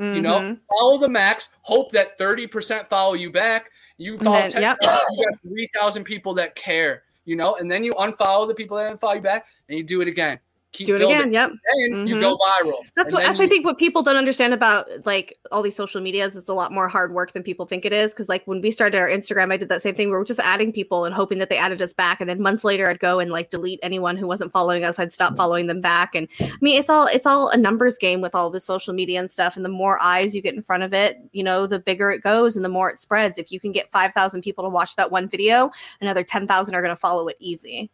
You 0.00 0.20
know, 0.22 0.38
Mhm. 0.38 0.60
follow 0.78 0.98
the 0.98 1.08
max, 1.08 1.48
hope 1.62 1.90
that 1.90 2.16
30% 2.18 2.86
follow 2.88 3.14
you 3.14 3.32
back. 3.32 3.72
You 3.96 4.16
follow 4.16 4.36
then- 4.38 4.50
10,000, 4.50 4.62
yep. 4.62 4.78
you 5.10 5.28
got 5.28 5.40
3,000 5.42 6.04
people 6.04 6.34
that 6.34 6.54
care, 6.54 7.02
you 7.24 7.34
know, 7.34 7.56
and 7.56 7.68
then 7.68 7.82
you 7.82 7.92
unfollow 7.94 8.46
the 8.46 8.54
people 8.54 8.76
that 8.76 8.86
didn't 8.86 9.00
follow 9.00 9.14
you 9.14 9.20
back 9.20 9.48
and 9.68 9.76
you 9.76 9.82
do 9.82 10.00
it 10.00 10.06
again. 10.06 10.38
Keep 10.72 10.86
Do 10.86 10.96
it 10.96 10.98
building. 10.98 11.16
again. 11.16 11.32
Yep. 11.32 11.50
And 11.64 12.08
you 12.08 12.20
go 12.20 12.36
mm-hmm. 12.36 12.68
viral. 12.68 12.76
That's 12.94 13.08
And 13.08 13.14
what 13.14 13.24
that's, 13.24 13.40
I 13.40 13.46
think 13.46 13.64
what 13.64 13.78
people 13.78 14.02
don't 14.02 14.16
understand 14.16 14.52
about 14.52 14.86
like 15.06 15.34
all 15.50 15.62
these 15.62 15.74
social 15.74 16.02
medias. 16.02 16.36
It's 16.36 16.50
a 16.50 16.54
lot 16.54 16.72
more 16.72 16.88
hard 16.88 17.14
work 17.14 17.32
than 17.32 17.42
people 17.42 17.64
think 17.64 17.86
it 17.86 17.92
is. 17.94 18.10
Because 18.10 18.28
like 18.28 18.44
when 18.44 18.60
we 18.60 18.70
started 18.70 18.98
our 18.98 19.08
Instagram, 19.08 19.50
I 19.50 19.56
did 19.56 19.70
that 19.70 19.80
same 19.80 19.94
thing. 19.94 20.08
We 20.08 20.16
were 20.16 20.26
just 20.26 20.40
adding 20.40 20.70
people 20.70 21.06
and 21.06 21.14
hoping 21.14 21.38
that 21.38 21.48
they 21.48 21.56
added 21.56 21.80
us 21.80 21.94
back, 21.94 22.20
and 22.20 22.28
then 22.28 22.42
months 22.42 22.64
later, 22.64 22.88
I'd 22.88 23.00
go 23.00 23.18
and 23.18 23.30
like 23.30 23.48
delete 23.48 23.80
anyone 23.82 24.18
who 24.18 24.26
wasn't 24.26 24.52
following 24.52 24.84
us. 24.84 24.98
I'd 24.98 25.10
stop 25.10 25.30
mm-hmm. 25.30 25.36
following 25.38 25.66
them 25.68 25.80
back, 25.80 26.14
and 26.14 26.28
I 26.38 26.52
mean, 26.60 26.78
it's 26.78 26.90
all 26.90 27.06
it's 27.06 27.26
all 27.26 27.48
a 27.48 27.56
numbers 27.56 27.96
game 27.96 28.20
with 28.20 28.34
all 28.34 28.50
the 28.50 28.60
social 28.60 28.92
media 28.92 29.20
and 29.20 29.30
stuff. 29.30 29.56
And 29.56 29.64
the 29.64 29.70
more 29.70 29.98
eyes 30.02 30.34
you 30.34 30.42
get 30.42 30.54
in 30.54 30.62
front 30.62 30.82
of 30.82 30.92
it, 30.92 31.16
you 31.32 31.42
know, 31.42 31.66
the 31.66 31.78
bigger 31.78 32.10
it 32.10 32.22
goes 32.22 32.56
and 32.56 32.64
the 32.64 32.68
more 32.68 32.90
it 32.90 32.98
spreads. 32.98 33.38
If 33.38 33.50
you 33.50 33.58
can 33.58 33.72
get 33.72 33.90
five 33.90 34.12
thousand 34.12 34.42
people 34.42 34.64
to 34.64 34.70
watch 34.70 34.96
that 34.96 35.10
one 35.10 35.30
video, 35.30 35.70
another 36.02 36.24
ten 36.24 36.46
thousand 36.46 36.74
are 36.74 36.82
going 36.82 36.94
to 36.94 37.00
follow 37.00 37.26
it 37.28 37.36
easy. 37.40 37.90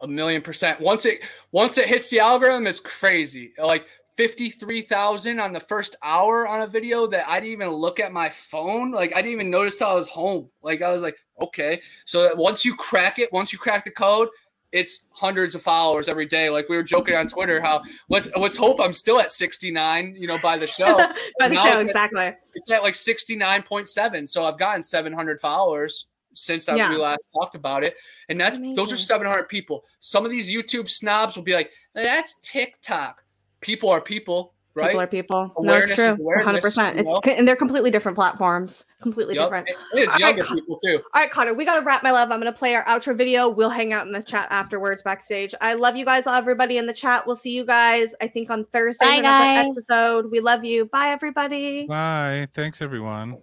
A 0.00 0.06
million 0.08 0.42
percent. 0.42 0.80
Once 0.80 1.04
it 1.06 1.22
once 1.52 1.78
it 1.78 1.86
hits 1.88 2.10
the 2.10 2.20
algorithm, 2.20 2.66
it's 2.66 2.80
crazy. 2.80 3.52
Like 3.58 3.86
fifty 4.16 4.50
three 4.50 4.82
thousand 4.82 5.40
on 5.40 5.52
the 5.52 5.60
first 5.60 5.96
hour 6.02 6.46
on 6.48 6.62
a 6.62 6.66
video 6.66 7.06
that 7.06 7.28
I 7.28 7.40
didn't 7.40 7.52
even 7.52 7.68
look 7.70 8.00
at 8.00 8.12
my 8.12 8.28
phone. 8.28 8.90
Like 8.92 9.12
I 9.12 9.16
didn't 9.16 9.32
even 9.32 9.50
notice 9.50 9.80
I 9.82 9.92
was 9.94 10.08
home. 10.08 10.48
Like 10.62 10.82
I 10.82 10.90
was 10.90 11.02
like, 11.02 11.16
okay. 11.40 11.80
So 12.04 12.34
once 12.34 12.64
you 12.64 12.74
crack 12.74 13.18
it, 13.18 13.32
once 13.32 13.52
you 13.52 13.58
crack 13.58 13.84
the 13.84 13.90
code, 13.90 14.28
it's 14.72 15.06
hundreds 15.12 15.54
of 15.54 15.62
followers 15.62 16.08
every 16.08 16.26
day. 16.26 16.50
Like 16.50 16.68
we 16.68 16.76
were 16.76 16.82
joking 16.82 17.14
on 17.14 17.26
Twitter, 17.28 17.60
how 17.60 17.82
let's 18.08 18.28
let's 18.36 18.56
hope 18.56 18.78
I'm 18.82 18.92
still 18.92 19.20
at 19.20 19.30
sixty 19.32 19.70
nine. 19.70 20.14
You 20.18 20.26
know, 20.28 20.38
by 20.42 20.58
the 20.58 20.66
show. 20.66 20.96
By 21.38 21.48
the 21.48 21.54
Now 21.54 21.64
show, 21.64 21.78
it's 21.78 21.90
at- 21.94 22.04
exactly. 22.06 22.32
it's 22.54 22.70
at 22.70 22.82
like 22.82 22.94
69.7 22.94 24.28
so 24.28 24.44
i've 24.44 24.58
gotten 24.58 24.82
700 24.82 25.40
followers 25.40 26.06
since 26.36 26.68
I, 26.68 26.76
Yeah. 26.76 26.90
we 26.90 26.96
last 26.96 27.28
talked 27.38 27.54
about 27.54 27.82
it 27.84 27.96
and 28.28 28.40
that's 28.40 28.58
those 28.74 28.92
are 28.92 28.96
700 28.96 29.48
people 29.48 29.84
some 30.00 30.24
of 30.24 30.30
these 30.30 30.52
youtube 30.52 30.88
snobs 30.88 31.36
will 31.36 31.44
be 31.44 31.54
like 31.54 31.72
that's 31.94 32.34
tiktok 32.42 33.22
people 33.60 33.88
are 33.90 34.00
people 34.00 34.52
right 34.74 34.88
People 34.88 35.00
are 35.00 35.06
people. 35.06 35.54
No, 35.60 35.72
it's 35.72 35.90
Awareness 35.90 35.94
true. 35.96 36.04
is 36.04 36.18
awareness, 36.20 36.76
100%. 36.76 36.96
you 36.98 37.04
know? 37.04 37.20
co- 37.20 37.30
and 37.30 37.48
they're 37.48 37.56
completely 37.56 37.90
different 37.90 38.14
platforms. 38.14 38.84
Completely 39.00 39.34
Yup. 39.34 39.46
different. 39.46 39.68
It's 39.94 40.12
All 40.12 40.18
right, 40.18 40.20
younger 40.20 40.42
co- 40.44 40.54
people 40.54 40.78
too 40.84 41.00
All 41.14 41.22
right, 41.22 41.30
Connor, 41.30 41.54
we 41.54 41.64
got 41.64 41.76
to 41.76 41.80
wrap, 41.80 42.02
my 42.02 42.10
love. 42.10 42.30
I'm 42.30 42.38
going 42.42 42.52
to 42.52 42.58
play 42.58 42.74
our 42.74 42.84
outro 42.84 43.16
video. 43.16 43.48
We'll 43.48 43.70
hang 43.70 43.94
out 43.94 44.06
in 44.06 44.12
the 44.12 44.22
chat 44.22 44.48
afterwards 44.50 45.00
backstage. 45.00 45.54
I 45.62 45.72
love 45.72 45.96
you 45.96 46.04
guys, 46.04 46.26
everybody 46.26 46.76
in 46.76 46.84
the 46.86 46.92
chat. 46.92 47.26
We'll 47.26 47.36
see 47.36 47.52
you 47.52 47.64
guys, 47.64 48.14
I 48.20 48.28
think, 48.28 48.50
on 48.50 48.66
Thursday. 48.66 49.06
Bye, 49.06 49.12
for 49.12 49.20
another 49.20 49.44
guys. 49.62 49.70
episode. 49.72 50.30
We 50.30 50.40
love 50.40 50.62
you. 50.62 50.84
Bye, 50.84 51.08
everybody. 51.08 51.86
Bye. 51.86 52.46
Thanks, 52.52 52.82
everyone. 52.82 53.38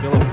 Philip. 0.00 0.26